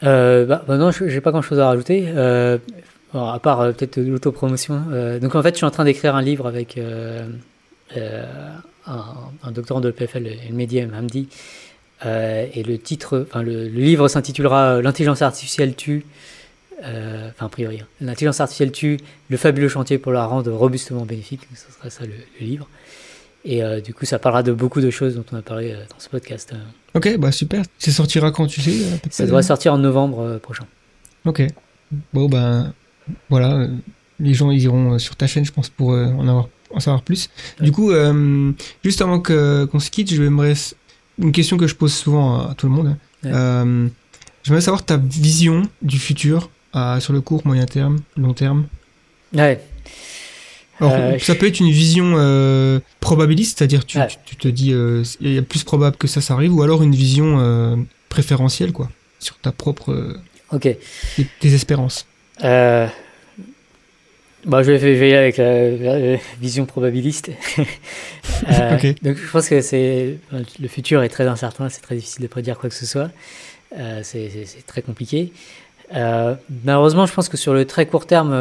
Bah, 0.00 0.64
bah 0.66 0.76
non, 0.78 0.90
je- 0.90 1.08
j'ai 1.08 1.20
pas 1.20 1.30
grand 1.32 1.42
chose 1.42 1.58
à 1.58 1.66
rajouter. 1.66 2.08
Alors, 2.08 3.30
à 3.32 3.38
part 3.40 3.58
peut-être 3.74 3.98
l'autopromotion. 4.00 4.82
Donc 5.20 5.34
en 5.34 5.42
fait, 5.42 5.50
je 5.50 5.56
suis 5.56 5.66
en 5.66 5.70
train 5.70 5.84
d'écrire 5.84 6.14
un 6.16 6.22
livre 6.22 6.46
avec 6.46 6.78
un, 6.78 7.28
un 8.86 9.52
doctorant 9.52 9.80
de 9.80 9.88
l'EPFL, 9.88 10.26
El 10.26 10.54
Mediem 10.54 10.92
Hamdi. 10.94 11.28
Euh, 12.04 12.46
et 12.52 12.62
le 12.62 12.76
titre, 12.78 13.26
enfin 13.28 13.42
le, 13.42 13.68
le 13.68 13.80
livre 13.80 14.06
s'intitulera 14.08 14.82
L'intelligence 14.82 15.22
artificielle 15.22 15.74
tue. 15.74 16.04
euh, 16.84 17.30
Enfin, 17.30 17.46
a 17.46 17.48
priori, 17.48 17.80
hein. 17.80 17.86
l'intelligence 18.02 18.40
artificielle 18.40 18.70
tue 18.72 18.98
le 19.30 19.36
fabuleux 19.38 19.68
chantier 19.68 19.96
pour 19.98 20.12
la 20.12 20.26
rendre 20.26 20.52
robustement 20.52 21.06
bénéfique. 21.06 21.42
Ce 21.54 21.72
sera 21.72 21.88
ça 21.90 22.04
le, 22.04 22.12
le 22.40 22.46
livre. 22.46 22.68
Et 23.46 23.62
euh, 23.62 23.80
du 23.80 23.94
coup, 23.94 24.04
ça 24.04 24.18
parlera 24.18 24.42
de 24.42 24.52
beaucoup 24.52 24.80
de 24.80 24.90
choses 24.90 25.14
dont 25.14 25.24
on 25.32 25.36
a 25.36 25.42
parlé 25.42 25.72
euh, 25.72 25.76
dans 25.88 25.98
ce 25.98 26.08
podcast. 26.08 26.52
Euh, 26.52 26.58
Ok, 26.94 27.16
bah 27.18 27.30
super. 27.32 27.62
Ça 27.78 27.90
sortira 27.92 28.30
quand 28.30 28.46
tu 28.46 28.60
sais 28.60 28.70
euh, 28.72 28.96
Ça 29.10 29.24
devrait 29.26 29.42
sortir 29.42 29.72
en 29.74 29.78
novembre 29.78 30.20
euh, 30.20 30.38
prochain. 30.38 30.66
Ok. 31.24 31.42
Bon 32.12 32.26
ben 32.28 32.72
voilà, 33.30 33.54
euh, 33.54 33.68
les 34.18 34.34
gens 34.34 34.50
ils 34.50 34.62
iront 34.64 34.94
euh, 34.94 34.98
sur 34.98 35.14
ta 35.16 35.26
chaîne, 35.26 35.44
je 35.44 35.52
pense, 35.52 35.68
pour 35.68 35.92
euh, 35.92 36.06
en 36.06 36.26
avoir 36.26 36.48
en 36.72 36.80
savoir 36.80 37.02
plus. 37.02 37.30
Du 37.60 37.70
coup, 37.70 37.92
euh, 37.92 38.50
juste 38.82 39.00
avant 39.00 39.20
qu'on 39.20 39.78
se 39.78 39.90
quitte, 39.90 40.12
je 40.12 40.20
vais 40.22 40.30
une 41.18 41.32
question 41.32 41.56
que 41.56 41.66
je 41.66 41.74
pose 41.74 41.94
souvent 41.94 42.48
à, 42.48 42.54
tout 42.54 42.66
le 42.66 42.72
monde. 42.72 42.96
Ouais. 43.24 43.30
Euh, 43.32 43.88
J'aimerais 44.44 44.60
savoir 44.60 44.84
ta 44.84 44.96
vision 44.96 45.62
du 45.82 45.98
futur 45.98 46.50
euh, 46.76 47.00
sur 47.00 47.12
le 47.12 47.20
court, 47.20 47.42
moyen 47.44 47.66
terme, 47.66 47.98
long 48.16 48.32
terme. 48.32 48.66
Ouais. 49.34 49.60
Alors, 50.78 50.92
Euh, 50.94 51.18
ça 51.18 51.34
peut 51.34 51.46
être 51.46 51.58
une 51.58 51.70
vision 51.70 52.12
euh, 52.16 52.78
probabiliste, 53.00 53.58
c'est-à-dire 53.58 53.84
tu, 53.86 53.98
Ouais. 53.98 54.06
tu, 54.08 54.16
tu 54.24 54.36
te 54.36 54.48
dis 54.48 54.72
il 55.20 55.32
y 55.32 55.38
a 55.38 55.42
plus 55.42 55.64
probable 55.64 55.96
que 55.96 56.06
ça, 56.06 56.20
ça 56.20 56.34
arrive, 56.34 56.54
ou 56.54 56.62
alors 56.62 56.82
une 56.82 56.94
vision 56.94 57.86
préférentielle, 58.08 58.72
quoi, 58.72 58.88
sur 59.18 59.36
ta 59.38 59.52
propre 59.52 60.16
Ok. 60.52 60.68
tes, 61.16 61.26
tes 61.40 61.54
espérances. 61.54 62.06
Bah, 62.40 62.92
je 64.62 64.70
vais 64.70 64.96
y 64.96 65.12
aller 65.12 65.14
avec 65.14 65.38
la, 65.38 65.70
la 66.12 66.18
vision 66.40 66.66
probabiliste. 66.66 67.30
Euh. 68.48 68.92
Donc, 69.02 69.16
je 69.16 69.30
pense 69.30 69.48
que 69.48 69.60
c'est 69.60 70.18
le 70.32 70.68
futur 70.68 71.02
est 71.02 71.08
très 71.08 71.26
incertain, 71.26 71.68
c'est 71.68 71.80
très 71.80 71.94
difficile 71.96 72.22
de 72.22 72.26
prédire 72.28 72.58
quoi 72.58 72.68
que 72.68 72.74
ce 72.74 72.86
soit. 72.86 73.10
Euh, 73.78 74.00
c'est 74.02 74.30
très 74.66 74.82
compliqué. 74.82 75.32
Euh, 75.94 76.34
malheureusement, 76.64 77.06
je 77.06 77.12
pense 77.14 77.28
que 77.28 77.36
sur 77.36 77.54
le 77.54 77.64
très 77.64 77.86
court 77.86 78.06
terme, 78.06 78.32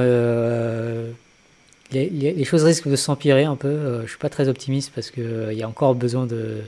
les, 1.91 2.09
les- 2.09 2.33
les 2.33 2.43
choses 2.45 2.63
risquent 2.63 2.87
de 2.87 2.95
s'empirer 2.95 3.43
un 3.45 3.55
peu. 3.55 4.01
Je 4.03 4.09
suis 4.09 4.17
pas 4.19 4.29
très 4.29 4.47
optimiste 4.49 4.91
parce 4.93 5.11
que 5.11 5.49
il 5.51 5.57
y 5.57 5.63
a 5.63 5.67
encore 5.67 5.95
besoin 5.95 6.25
de, 6.25 6.61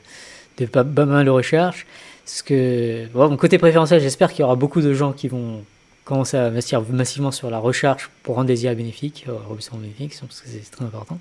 de 0.57 0.65
pas, 0.65 0.83
pas 0.83 1.06
mal 1.06 1.25
de 1.25 1.30
recherche. 1.31 1.85
Parce 2.25 2.41
que, 2.41 3.06
bon, 3.14 3.30
mon 3.30 3.38
côté 3.38 3.57
préférentiel, 3.57 4.01
j'espère 4.01 4.31
qu'il 4.31 4.41
y 4.41 4.43
aura 4.43 4.56
beaucoup 4.56 4.81
de 4.81 4.93
gens 4.93 5.14
qui 5.14 5.27
vont 5.30 5.64
commencer 6.03 6.35
à 6.38 6.45
investir 6.45 6.81
massivement 6.89 7.31
sur 7.31 7.49
la 7.49 7.57
recherche 7.57 8.09
pour 8.23 8.35
rendre 8.35 8.47
des 8.47 8.64
IA 8.65 8.73
bénéfiques, 8.75 9.25
robustement 9.47 9.80
bénéfiques, 9.80 10.14
parce 10.19 10.41
que 10.41 10.47
c'est 10.49 10.69
très 10.72 10.85
important. 10.85 11.19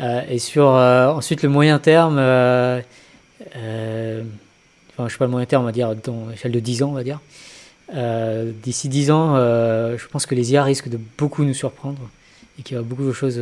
Euh, 0.00 0.22
et 0.28 0.38
sur 0.38 0.68
euh, 0.68 1.08
ensuite 1.08 1.42
le 1.42 1.48
moyen 1.48 1.78
terme, 1.78 2.16
euh, 2.18 2.80
enfin 4.90 5.06
je 5.06 5.12
sais 5.12 5.18
pas 5.18 5.26
le 5.26 5.30
moyen 5.30 5.46
terme, 5.46 5.62
on 5.62 5.66
va 5.66 5.72
dire 5.72 5.94
dans 5.94 6.28
l'échelle 6.30 6.52
de 6.52 6.60
10 6.60 6.82
ans, 6.82 6.90
on 6.90 6.94
va 6.94 7.04
dire. 7.04 7.20
D'ici 8.62 8.88
10 8.88 9.10
ans, 9.10 9.36
je 9.36 10.06
pense 10.08 10.26
que 10.26 10.34
les 10.34 10.52
IA 10.52 10.64
risquent 10.64 10.88
de 10.88 10.98
beaucoup 11.18 11.44
nous 11.44 11.54
surprendre 11.54 12.00
et 12.58 12.62
qu'il 12.62 12.76
y 12.76 12.78
aura 12.78 12.88
beaucoup 12.88 13.04
de 13.04 13.12
choses 13.12 13.40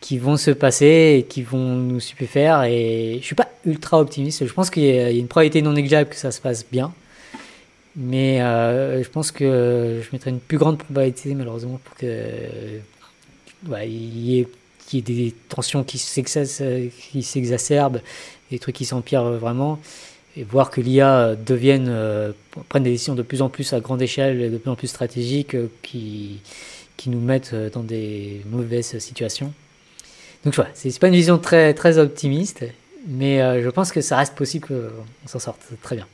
qui, 0.00 0.18
vont 0.18 0.36
se 0.36 0.50
passer 0.52 1.16
et 1.18 1.22
qui 1.24 1.42
vont 1.42 1.74
nous 1.74 1.98
stupéfaire. 1.98 2.62
Et 2.64 3.18
je 3.20 3.24
suis 3.24 3.34
pas 3.34 3.48
ultra 3.64 3.98
optimiste. 3.98 4.46
Je 4.46 4.52
pense 4.52 4.70
qu'il 4.70 4.84
y 4.84 4.90
a 4.90 5.10
y 5.10 5.16
a 5.16 5.18
une 5.18 5.28
probabilité 5.28 5.62
non 5.62 5.72
négligeable 5.72 6.10
que 6.10 6.16
ça 6.16 6.30
se 6.30 6.40
passe 6.40 6.64
bien. 6.70 6.92
Mais 7.96 8.38
je 8.38 9.08
pense 9.08 9.32
que 9.32 10.00
je 10.04 10.08
mettrais 10.12 10.30
une 10.30 10.40
plus 10.40 10.58
grande 10.58 10.78
probabilité, 10.78 11.34
malheureusement, 11.34 11.80
pour 11.82 11.96
que 11.96 12.06
il 13.84 14.30
y 14.30 14.40
ait, 14.40 14.48
des 14.92 15.34
tensions 15.48 15.84
qui 15.84 15.96
s'exac- 15.98 16.90
qui 17.10 17.22
s'exacerbent, 17.22 18.00
des 18.50 18.58
trucs 18.58 18.74
qui 18.74 18.84
s'empirent 18.84 19.24
vraiment, 19.24 19.78
et 20.36 20.44
voir 20.44 20.70
que 20.70 20.80
l'IA 20.80 21.34
devienne, 21.34 21.86
euh, 21.88 22.32
prenne 22.68 22.82
des 22.82 22.90
décisions 22.90 23.14
de 23.14 23.22
plus 23.22 23.42
en 23.42 23.48
plus 23.48 23.72
à 23.72 23.80
grande 23.80 24.02
échelle, 24.02 24.50
de 24.50 24.58
plus 24.58 24.70
en 24.70 24.76
plus 24.76 24.88
stratégiques, 24.88 25.54
euh, 25.54 25.68
qui, 25.82 26.40
qui 26.96 27.10
nous 27.10 27.20
mettent 27.20 27.52
euh, 27.54 27.70
dans 27.70 27.82
des 27.82 28.42
mauvaises 28.50 28.98
situations. 28.98 29.52
Donc 30.44 30.54
voilà, 30.54 30.70
c'est 30.74 30.98
pas 30.98 31.08
une 31.08 31.14
vision 31.14 31.38
très, 31.38 31.72
très 31.74 31.98
optimiste, 31.98 32.64
mais 33.06 33.40
euh, 33.40 33.62
je 33.62 33.68
pense 33.70 33.92
que 33.92 34.00
ça 34.00 34.16
reste 34.16 34.34
possible 34.34 34.66
qu'on 34.68 35.28
s'en 35.28 35.38
sorte 35.38 35.60
très 35.82 35.96
bien. 35.96 36.06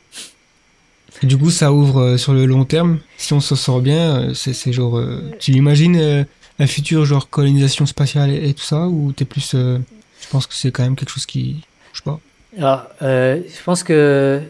Du 1.22 1.38
coup, 1.38 1.50
ça 1.50 1.72
ouvre 1.72 2.16
sur 2.16 2.32
le 2.32 2.44
long 2.44 2.64
terme. 2.64 2.98
Si 3.16 3.32
on 3.32 3.40
s'en 3.40 3.56
sort 3.56 3.80
bien, 3.80 4.34
c'est 4.34 4.72
genre. 4.72 5.02
tu 5.40 5.52
imagines 5.52 6.26
euh, 6.60 6.64
un 6.64 6.66
futur 6.66 7.04
genre 7.04 7.28
colonisation 7.30 7.86
spatiale 7.86 8.30
et, 8.30 8.48
et 8.50 8.54
tout 8.54 8.64
ça, 8.64 8.86
ou 8.88 9.12
t'es 9.12 9.24
plus. 9.24 9.52
euh, 9.54 9.78
je 10.20 10.28
pense 10.28 10.46
que 10.46 10.54
c'est 10.54 10.70
quand 10.70 10.82
même 10.82 10.96
quelque 10.96 11.10
chose 11.10 11.26
qui. 11.26 11.56
Je 11.92 11.98
sais 11.98 12.04
pas? 12.04 12.20
Alors, 12.58 12.82
euh, 13.02 13.40
je 13.46 13.62
pense 13.64 13.82
que. 13.82 14.40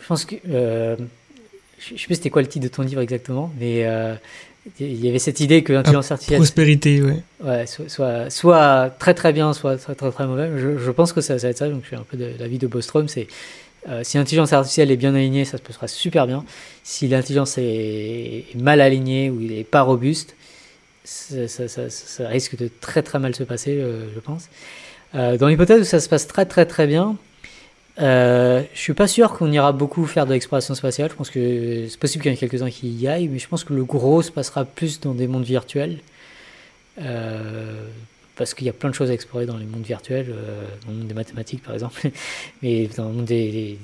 Je 0.00 0.06
pense 0.06 0.24
que. 0.24 0.36
euh, 0.48 0.96
je 1.78 1.96
sais 1.98 2.06
plus 2.06 2.16
c'était 2.16 2.30
quoi 2.30 2.42
le 2.42 2.48
titre 2.48 2.64
de 2.64 2.68
ton 2.68 2.82
livre 2.82 3.00
exactement, 3.00 3.50
mais 3.58 3.86
euh, 3.86 4.14
il 4.78 5.02
y 5.02 5.08
avait 5.08 5.18
cette 5.18 5.40
idée 5.40 5.62
que 5.62 5.72
l'intelligence 5.72 6.10
artificielle 6.12 6.38
Prospérité, 6.40 7.00
ouais. 7.00 7.22
ouais, 7.42 7.66
soit, 7.66 7.88
soit, 7.88 8.28
soit 8.28 8.90
très 8.98 9.14
très 9.14 9.32
bien, 9.32 9.54
soit 9.54 9.78
très 9.78 9.94
très, 9.94 10.10
très 10.10 10.26
mauvais. 10.26 10.50
Je, 10.58 10.76
je 10.76 10.90
pense 10.90 11.14
que 11.14 11.22
ça, 11.22 11.38
ça 11.38 11.46
va 11.46 11.50
être 11.52 11.58
ça, 11.58 11.68
donc 11.70 11.80
je 11.82 11.86
suis 11.88 11.96
un 11.96 12.04
peu 12.08 12.18
de 12.18 12.32
l'avis 12.38 12.58
de 12.58 12.66
Bostrom, 12.66 13.08
c'est 13.08 13.26
Euh, 13.88 14.02
si 14.04 14.18
l'intelligence 14.18 14.52
artificielle 14.52 14.90
est 14.90 14.98
bien 14.98 15.14
alignée, 15.14 15.46
ça 15.46 15.56
se 15.56 15.62
passera 15.62 15.88
super 15.88 16.26
bien. 16.26 16.44
Si 16.84 17.08
l'intelligence 17.08 17.56
est 17.56 18.44
mal 18.54 18.82
alignée 18.82 19.30
ou 19.30 19.40
il 19.40 19.52
n'est 19.52 19.64
pas 19.64 19.80
robuste, 19.80 20.36
ça, 21.12 22.28
risque 22.28 22.56
de 22.56 22.70
très 22.80 23.02
très 23.02 23.18
mal 23.18 23.34
se 23.34 23.42
passer, 23.42 23.78
euh, 23.80 24.06
je 24.14 24.20
pense. 24.20 24.48
Euh, 25.14 25.36
dans 25.36 25.48
l'hypothèse 25.48 25.80
où 25.80 25.84
ça 25.84 25.98
se 26.00 26.08
passe 26.08 26.26
très 26.28 26.46
très 26.46 26.66
très 26.66 26.86
bien, 26.86 27.16
euh, 28.00 28.62
je 28.72 28.78
suis 28.78 28.94
pas 28.94 29.08
sûr 29.08 29.32
qu'on 29.32 29.50
ira 29.50 29.72
beaucoup 29.72 30.06
faire 30.06 30.26
de 30.26 30.32
l'exploration 30.32 30.74
spatiale. 30.74 31.10
Je 31.10 31.16
pense 31.16 31.30
que 31.30 31.86
c'est 31.88 31.98
possible 31.98 32.22
qu'il 32.22 32.30
y 32.30 32.34
en 32.34 32.36
ait 32.36 32.38
quelques-uns 32.40 32.70
qui 32.70 32.88
y 32.90 33.08
aillent, 33.08 33.28
mais 33.28 33.38
je 33.40 33.48
pense 33.48 33.64
que 33.64 33.74
le 33.74 33.84
gros 33.84 34.22
se 34.22 34.30
passera 34.30 34.64
plus 34.64 35.00
dans 35.00 35.14
des 35.14 35.26
mondes 35.26 35.44
virtuels. 35.44 35.98
Euh, 37.00 37.84
parce 38.36 38.54
qu'il 38.54 38.66
y 38.66 38.70
a 38.70 38.72
plein 38.72 38.88
de 38.88 38.94
choses 38.94 39.10
à 39.10 39.14
explorer 39.14 39.44
dans 39.46 39.56
les 39.58 39.66
mondes 39.66 39.84
virtuels, 39.84 40.28
dans 40.86 40.92
le 40.92 40.98
monde 40.98 41.08
des 41.08 41.14
mathématiques 41.14 41.62
par 41.62 41.74
exemple, 41.74 42.08
mais 42.62 42.88
dans 42.96 43.08
le 43.08 43.14
monde 43.14 43.24
des, 43.26 43.78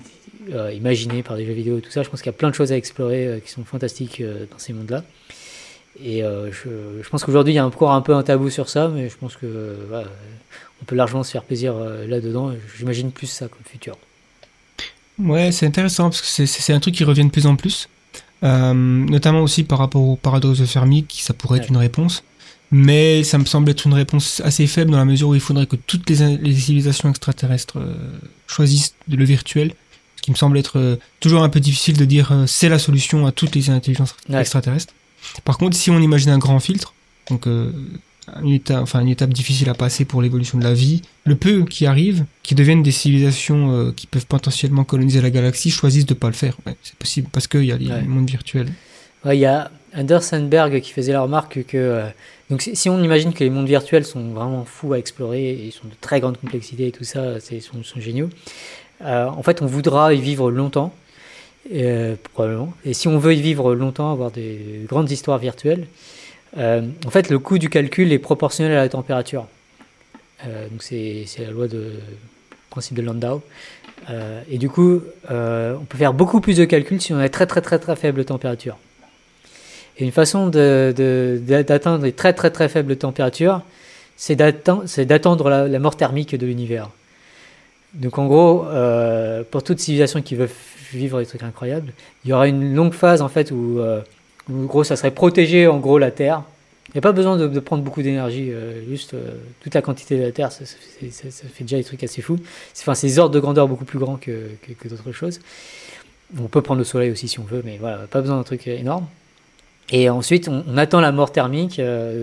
des- 0.48 0.74
imaginé 0.74 1.22
par 1.22 1.36
des 1.36 1.44
jeux 1.44 1.52
vidéo 1.52 1.78
et 1.78 1.80
tout 1.82 1.90
ça, 1.90 2.02
je 2.02 2.08
pense 2.08 2.22
qu'il 2.22 2.30
y 2.30 2.34
a 2.34 2.38
plein 2.38 2.48
de 2.50 2.54
choses 2.54 2.72
à 2.72 2.76
explorer 2.76 3.42
qui 3.44 3.50
sont 3.50 3.64
fantastiques 3.64 4.22
dans 4.50 4.58
ces 4.58 4.72
mondes-là. 4.72 5.02
Et 6.02 6.22
euh, 6.22 6.50
je, 6.52 6.68
je 7.02 7.08
pense 7.08 7.24
qu'aujourd'hui 7.24 7.54
il 7.54 7.56
y 7.56 7.58
a 7.58 7.66
encore 7.66 7.92
un 7.92 8.00
peu 8.02 8.14
un 8.14 8.22
tabou 8.22 8.50
sur 8.50 8.68
ça, 8.68 8.88
mais 8.88 9.08
je 9.08 9.16
pense 9.16 9.36
que 9.36 9.76
on 10.82 10.84
peut 10.84 10.94
largement 10.94 11.22
se 11.22 11.30
faire 11.30 11.42
plaisir 11.42 11.74
euh, 11.76 12.06
là-dedans. 12.06 12.52
J'imagine 12.78 13.10
plus 13.12 13.26
ça 13.28 13.48
comme 13.48 13.62
futur. 13.64 13.96
Ouais, 15.18 15.50
c'est 15.52 15.66
intéressant 15.66 16.10
parce 16.10 16.20
que 16.20 16.46
c'est- 16.46 16.72
un 16.72 16.80
truc 16.80 16.94
qui 16.94 17.04
revient 17.04 17.24
de 17.24 17.30
plus 17.30 17.46
en 17.46 17.56
plus. 17.56 17.88
Euh, 18.44 18.74
notamment 18.74 19.40
aussi 19.40 19.64
par 19.64 19.78
rapport 19.78 20.02
au 20.02 20.16
paradoxe 20.16 20.58
de 20.58 20.66
Fermi, 20.66 21.04
qui 21.04 21.22
ça 21.22 21.32
pourrait 21.32 21.58
être 21.60 21.70
une 21.70 21.78
réponse. 21.78 22.22
Mais 22.70 23.24
ça 23.24 23.38
me 23.38 23.44
semble 23.46 23.70
être 23.70 23.86
une 23.86 23.94
réponse 23.94 24.42
assez 24.44 24.66
faible 24.66 24.90
dans 24.90 24.98
la 24.98 25.04
mesure 25.06 25.28
où 25.28 25.34
il 25.34 25.40
faudrait 25.40 25.66
que 25.66 25.76
toutes 25.76 26.10
les, 26.10 26.36
les 26.36 26.54
civilisations 26.54 27.08
extraterrestres 27.08 27.78
euh, 27.78 27.94
choisissent 28.46 28.94
le 29.08 29.24
virtuel. 29.24 29.72
Ce 30.16 30.22
qui 30.22 30.32
me 30.32 30.36
semble 30.36 30.58
être 30.58 30.78
euh, 30.78 30.96
toujours 31.20 31.42
un 31.44 31.48
peu 31.48 31.60
difficile 31.60 31.96
de 31.96 32.04
dire 32.04 32.44
c'est 32.46 32.68
la 32.68 32.78
solution 32.78 33.24
à 33.26 33.32
toutes 33.32 33.54
les 33.54 33.70
intelligences 33.70 34.14
Ouais. 34.28 34.40
extraterrestres. 34.40 34.92
Par 35.44 35.58
contre, 35.58 35.76
si 35.76 35.90
on 35.90 35.98
imagine 36.00 36.30
un 36.30 36.38
grand 36.38 36.58
filtre, 36.60 36.94
donc 37.30 37.46
euh, 37.46 37.70
une, 38.42 38.52
étape, 38.54 38.82
enfin, 38.82 39.00
une 39.00 39.08
étape 39.08 39.32
difficile 39.32 39.68
à 39.68 39.74
passer 39.74 40.04
pour 40.04 40.22
l'évolution 40.22 40.58
de 40.58 40.64
la 40.64 40.74
vie, 40.74 41.02
le 41.24 41.36
peu 41.36 41.64
qui 41.64 41.86
arrive, 41.86 42.24
qui 42.42 42.54
deviennent 42.54 42.82
des 42.82 42.92
civilisations 42.92 43.72
euh, 43.72 43.92
qui 43.92 44.06
peuvent 44.06 44.26
potentiellement 44.26 44.84
coloniser 44.84 45.20
la 45.20 45.30
galaxie, 45.30 45.70
choisissent 45.70 46.06
de 46.06 46.14
pas 46.14 46.28
le 46.28 46.32
faire. 46.34 46.56
Ouais, 46.66 46.76
c'est 46.82 46.96
possible 46.96 47.28
parce 47.32 47.46
qu'il 47.46 47.64
y 47.64 47.72
a 47.72 47.76
les 47.76 47.88
Ouais. 47.90 48.02
mondes 48.02 48.28
virtuels. 48.28 48.68
Ouais, 49.24 49.36
Il 49.36 49.40
y 49.40 49.46
a 49.46 49.70
Anders 49.96 50.22
Sandberg 50.22 50.80
qui 50.80 50.92
faisait 50.92 51.12
la 51.12 51.22
remarque 51.22 51.64
que 51.64 51.76
euh, 51.76 52.06
donc 52.50 52.62
si, 52.62 52.88
on 52.88 53.02
imagine 53.02 53.32
que 53.32 53.42
les 53.42 53.50
mondes 53.50 53.66
virtuels 53.66 54.04
sont 54.04 54.30
vraiment 54.32 54.64
fous 54.64 54.92
à 54.92 54.98
explorer 54.98 55.50
et 55.50 55.66
ils 55.66 55.72
sont 55.72 55.88
de 55.88 55.94
très 56.00 56.20
grande 56.20 56.36
complexité 56.38 56.86
et 56.88 56.92
tout 56.92 57.02
ça, 57.04 57.40
c'est- 57.40 57.56
ils 57.56 57.62
sont, 57.62 57.82
sont 57.82 57.98
géniaux. 58.00 58.28
en 59.04 59.42
fait, 59.42 59.62
on 59.62 59.66
voudra 59.66 60.14
y 60.14 60.20
vivre 60.20 60.50
longtemps, 60.50 60.94
euh, 61.72 62.16
probablement. 62.32 62.72
Et 62.84 62.94
si 62.94 63.08
on 63.08 63.18
veut 63.18 63.34
y 63.34 63.40
vivre 63.40 63.74
longtemps, 63.74 64.12
avoir 64.12 64.30
des 64.30 64.84
grandes 64.86 65.10
histoires 65.10 65.38
virtuelles, 65.38 65.86
euh, 66.58 66.82
en 67.06 67.10
fait, 67.10 67.28
le 67.30 67.38
coût 67.38 67.58
du 67.58 67.68
calcul 67.68 68.12
est 68.12 68.18
proportionnel 68.18 68.72
à 68.76 68.82
la 68.82 68.88
température. 68.88 69.46
Euh, 70.46 70.68
donc 70.68 70.82
c'est 70.82 71.26
la 71.38 71.50
loi 71.50 71.68
de 71.68 71.92
principe 72.70 72.96
de 72.96 73.02
Landau. 73.02 73.42
Et 74.48 74.58
du 74.58 74.68
coup, 74.68 75.00
on 75.28 75.84
peut 75.88 75.98
faire 75.98 76.12
beaucoup 76.12 76.40
plus 76.40 76.56
de 76.58 76.64
calculs 76.64 77.00
si 77.00 77.12
on 77.12 77.18
a 77.18 77.28
très 77.28 77.46
très 77.46 77.60
très 77.60 77.78
très 77.78 77.96
faible 77.96 78.24
température. 78.24 78.76
Et 79.98 80.04
une 80.04 80.12
façon 80.12 80.46
de- 80.48 80.94
de- 80.96 81.40
d'a- 81.42 81.62
d'atteindre 81.64 82.04
les 82.04 82.12
très 82.12 82.32
très 82.32 82.50
très 82.50 82.68
faibles 82.68 82.94
températures, 82.96 83.62
c'est 84.16 84.36
d'atten- 84.36 84.86
c'est 84.86 85.06
d'attendre 85.06 85.48
la, 85.48 85.66
la 85.66 85.78
mort 85.78 85.96
thermique 85.96 86.36
de 86.36 86.46
l'univers. 86.46 86.90
Donc 87.94 88.18
en 88.18 88.26
gros, 88.26 88.66
pour 89.50 89.62
toute 89.64 89.80
civilisation 89.80 90.22
qui 90.22 90.34
veut 90.36 90.50
vivre 90.92 91.20
des 91.20 91.26
trucs 91.26 91.42
incroyables, 91.42 91.92
il 92.24 92.30
y 92.30 92.32
aura 92.32 92.48
une 92.48 92.74
longue 92.74 92.92
phase 92.92 93.22
en 93.22 93.28
fait 93.28 93.50
où, 93.50 93.78
euh, 93.80 94.00
gros 94.50 94.84
ça 94.84 94.96
serait 94.96 95.10
protéger 95.10 95.66
en 95.66 95.78
gros 95.78 95.98
la 95.98 96.10
Terre. 96.10 96.42
Il 96.88 96.92
n'y 96.94 96.98
a 96.98 97.02
pas 97.02 97.12
besoin 97.12 97.36
de, 97.36 97.60
prendre 97.60 97.82
beaucoup 97.82 98.00
d'énergie, 98.00 98.50
euh, 98.52 98.88
juste 98.88 99.14
euh, 99.14 99.32
toute 99.60 99.74
la 99.74 99.82
quantité 99.82 100.16
de 100.16 100.22
la 100.22 100.32
Terre, 100.32 100.52
ça, 100.52 100.64
fait- 100.64 101.64
déjà 101.64 101.76
des 101.76 101.84
trucs 101.84 102.02
assez 102.04 102.22
fous. 102.22 102.38
Enfin, 102.78 102.94
c'est 102.94 103.08
des 103.08 103.18
ordres 103.18 103.34
de 103.34 103.40
grandeur 103.40 103.68
beaucoup 103.68 103.84
plus 103.84 103.98
grands 103.98 104.16
que, 104.16 104.48
d'autres 104.88 105.12
choses. 105.12 105.40
On 106.38 106.48
peut 106.48 106.62
prendre 106.62 106.78
le 106.78 106.84
Soleil 106.84 107.10
aussi 107.10 107.28
si 107.28 107.38
on 107.38 107.44
veut, 107.44 107.62
mais 107.64 107.76
voilà, 107.78 107.98
pas 108.06 108.20
besoin 108.20 108.36
d'un 108.36 108.44
truc 108.44 108.66
énorme. 108.66 109.06
Et 109.90 110.08
ensuite, 110.10 110.48
on, 110.48 110.76
attend 110.78 111.00
la 111.00 111.12
mort 111.12 111.30
thermique, 111.30 111.80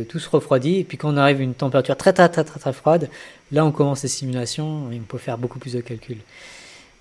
tout 0.09 0.19
se 0.19 0.29
refroidit, 0.29 0.79
et 0.79 0.83
puis 0.83 0.97
quand 0.97 1.13
on 1.13 1.17
arrive 1.17 1.39
à 1.39 1.43
une 1.43 1.53
température 1.53 1.95
très 1.95 2.11
très 2.11 2.27
très 2.27 2.43
très 2.43 2.59
très 2.59 2.73
froide, 2.73 3.09
là 3.51 3.65
on 3.65 3.71
commence 3.71 4.03
les 4.03 4.09
simulations 4.09 4.91
et 4.91 4.99
on 4.99 5.03
peut 5.03 5.17
faire 5.17 5.37
beaucoup 5.37 5.59
plus 5.59 5.73
de 5.73 5.81
calculs. 5.81 6.17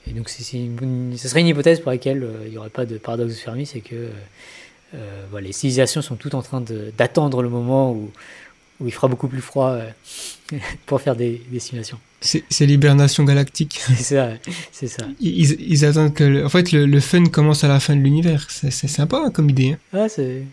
Et 0.09 0.13
donc 0.13 0.29
c'est 0.29 0.57
une, 0.59 1.15
ce 1.17 1.29
serait 1.29 1.41
une 1.41 1.47
hypothèse 1.47 1.81
pour 1.81 1.91
laquelle 1.91 2.23
euh, 2.25 2.43
il 2.47 2.51
n'y 2.51 2.59
aurait 2.59 2.71
pas 2.71 2.85
de 2.87 2.99
paradoxe 2.99 3.35
de 3.35 3.39
Fermi, 3.39 3.67
c'est 3.67 3.81
que 3.81 4.09
euh, 4.95 5.25
voilà, 5.31 5.47
les 5.47 5.53
civilisations 5.53 6.03
sont 6.03 6.17
toutes 6.17 6.35
en 6.35 6.43
train 6.43 6.63
d'attendre 6.99 7.43
le 7.43 7.49
moment 7.49 7.93
où, 7.93 8.11
où 8.81 8.87
il 8.87 8.93
fera 8.93 9.09
beaucoup 9.09 9.29
plus 9.29 9.41
froid 9.41 9.71
euh, 9.71 9.89
pour 10.87 11.01
faire 11.01 11.17
des, 11.17 11.41
des 11.51 11.61
simulations. 11.61 11.99
C'est 12.21 12.67
l'hibernation 12.67 13.25
galactique. 13.25 13.81
C'est 13.97 14.03
ça, 14.17 14.29
c'est 14.71 14.87
ça. 14.87 15.05
Ils, 15.21 15.61
ils 15.61 15.85
attendent 15.85 16.15
que, 16.15 16.23
le- 16.23 16.47
en 16.47 16.49
fait, 16.49 16.71
le, 16.71 16.87
le 16.87 17.01
fun 17.01 17.25
commence 17.25 17.65
à 17.65 17.69
la 17.69 17.81
fin 17.81 17.97
de 17.97 18.01
l'univers. 18.01 18.47
C'est 18.49 18.71
sympa 18.71 19.31
comme 19.35 19.51
idée. 19.51 19.73
hein. 19.73 19.79
Ah, 19.93 20.09
c'est, 20.09 20.45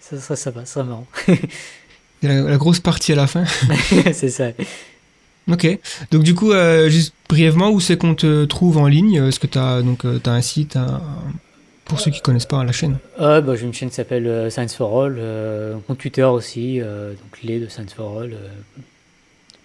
ça 0.00 0.20
serait 0.20 0.36
sympa, 0.36 0.66
ça 0.66 0.74
serait 0.74 0.84
marrant. 0.84 1.06
La, 2.22 2.42
la 2.42 2.56
grosse 2.58 2.80
partie 2.80 3.12
à 3.12 3.16
la 3.16 3.26
fin. 3.26 3.44
c'est 4.12 4.28
ça. 4.28 4.48
Ok. 5.50 5.66
Donc 6.10 6.24
du 6.24 6.34
coup, 6.34 6.52
euh, 6.52 6.90
juste 6.90 7.14
brièvement, 7.34 7.70
où 7.70 7.80
c'est 7.80 7.96
qu'on 7.96 8.14
te 8.14 8.44
trouve 8.44 8.78
en 8.78 8.86
ligne 8.86 9.16
Est-ce 9.28 9.40
que 9.40 9.46
tu 9.48 9.58
as 9.58 9.82
donc 9.82 10.04
euh, 10.04 10.18
t'as 10.22 10.32
un 10.32 10.42
site 10.42 10.76
un- 10.76 11.00
pour 11.84 12.00
ceux 12.00 12.10
qui 12.10 12.20
connaissent 12.20 12.46
pas 12.46 12.62
la 12.64 12.72
chaîne? 12.72 12.98
Ah, 13.18 13.40
bah, 13.40 13.56
j'ai 13.56 13.64
une 13.66 13.74
chaîne 13.74 13.88
qui 13.90 13.96
s'appelle 13.96 14.26
euh, 14.26 14.48
Science 14.50 14.74
for 14.74 14.90
All, 15.04 15.16
euh, 15.18 15.76
un 15.76 15.80
compte 15.80 15.98
Twitter 15.98 16.22
aussi, 16.24 16.80
euh, 16.80 17.10
donc 17.10 17.42
les 17.42 17.58
de 17.60 17.68
Science 17.68 17.92
for 17.92 18.20
All. 18.20 18.32
euh. 18.32 18.48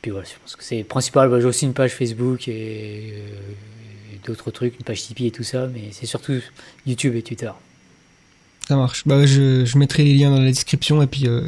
puis 0.02 0.12
voilà, 0.12 0.26
je 0.28 0.34
pense 0.42 0.56
que 0.56 0.64
c'est 0.64 0.84
principal. 0.84 1.30
Bah, 1.30 1.40
j'ai 1.40 1.46
aussi 1.46 1.66
une 1.66 1.74
page 1.74 1.92
Facebook 1.94 2.48
et, 2.48 3.14
euh, 3.14 4.14
et 4.16 4.28
d'autres 4.28 4.52
trucs, 4.52 4.76
une 4.80 4.84
page 4.84 5.02
Tipeee 5.04 5.28
et 5.28 5.32
tout 5.32 5.44
ça, 5.44 5.68
mais 5.74 5.84
c'est 5.92 6.06
surtout 6.08 6.34
YouTube 6.88 7.16
et 7.16 7.22
Twitter. 7.22 7.52
Ça 8.68 8.76
marche. 8.76 9.04
Bah, 9.08 9.26
je, 9.26 9.64
je 9.66 9.78
mettrai 9.78 10.04
les 10.04 10.14
liens 10.16 10.32
dans 10.32 10.40
la 10.42 10.46
description 10.48 11.02
et 11.02 11.08
puis 11.08 11.26
euh, 11.28 11.42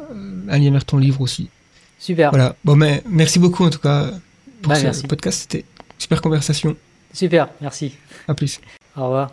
euh, 0.00 0.04
un 0.48 0.58
lien 0.58 0.70
vers 0.70 0.84
ton 0.84 0.96
livre 0.98 1.20
aussi. 1.20 1.48
Super, 1.98 2.30
Voilà. 2.30 2.54
Bon, 2.64 2.76
mais 2.76 3.02
merci 3.10 3.38
beaucoup 3.40 3.64
en 3.64 3.70
tout 3.70 3.80
cas 3.80 4.10
pour 4.62 4.70
Bah, 4.72 4.78
ce 4.78 4.84
merci. 4.84 5.06
podcast. 5.06 5.40
C'était 5.42 5.64
super 5.98 6.20
conversation. 6.22 6.76
super, 7.12 7.48
merci. 7.60 7.92
À 8.26 8.34
plus. 8.34 8.60
Au 8.96 9.04
revoir. 9.04 9.30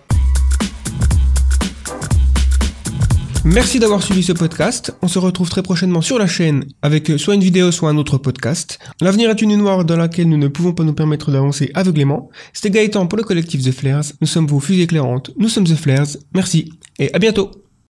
Merci 3.44 3.80
d'avoir 3.80 4.02
suivi 4.02 4.24
ce 4.24 4.32
podcast. 4.34 4.96
On 5.04 5.08
se 5.08 5.20
retrouve 5.20 5.50
très 5.50 5.62
prochainement 5.62 6.02
sur 6.02 6.18
la 6.18 6.26
chaîne 6.26 6.66
avec 6.82 7.12
soit 7.20 7.36
une 7.36 7.42
vidéo, 7.44 7.72
soit 7.72 7.90
un 7.92 7.98
autre 7.98 8.18
podcast. 8.18 8.80
L'avenir 9.02 9.30
est 9.30 9.40
une 9.42 9.50
nuit 9.50 9.58
noire 9.58 9.86
dans 9.86 9.98
laquelle 9.98 10.28
nous 10.28 10.38
ne 10.38 10.48
pouvons 10.48 10.74
pas 10.74 10.84
nous 10.84 10.94
permettre 10.96 11.30
d'avancer 11.32 11.70
aveuglément. 11.76 12.30
C'était 12.54 12.72
Gaëtan 12.72 13.06
pour 13.06 13.18
le 13.18 13.24
collectif 13.24 13.62
The 13.64 13.72
Flares. 13.72 14.06
Nous 14.20 14.26
sommes 14.28 14.48
vos 14.48 14.60
fusées 14.60 14.82
éclairantes. 14.84 15.30
Nous 15.38 15.50
sommes 15.50 15.66
The 15.66 15.76
Flares. 15.76 16.18
Merci 16.34 16.72
et 16.98 17.14
à 17.14 17.20
bientôt. 17.20 17.52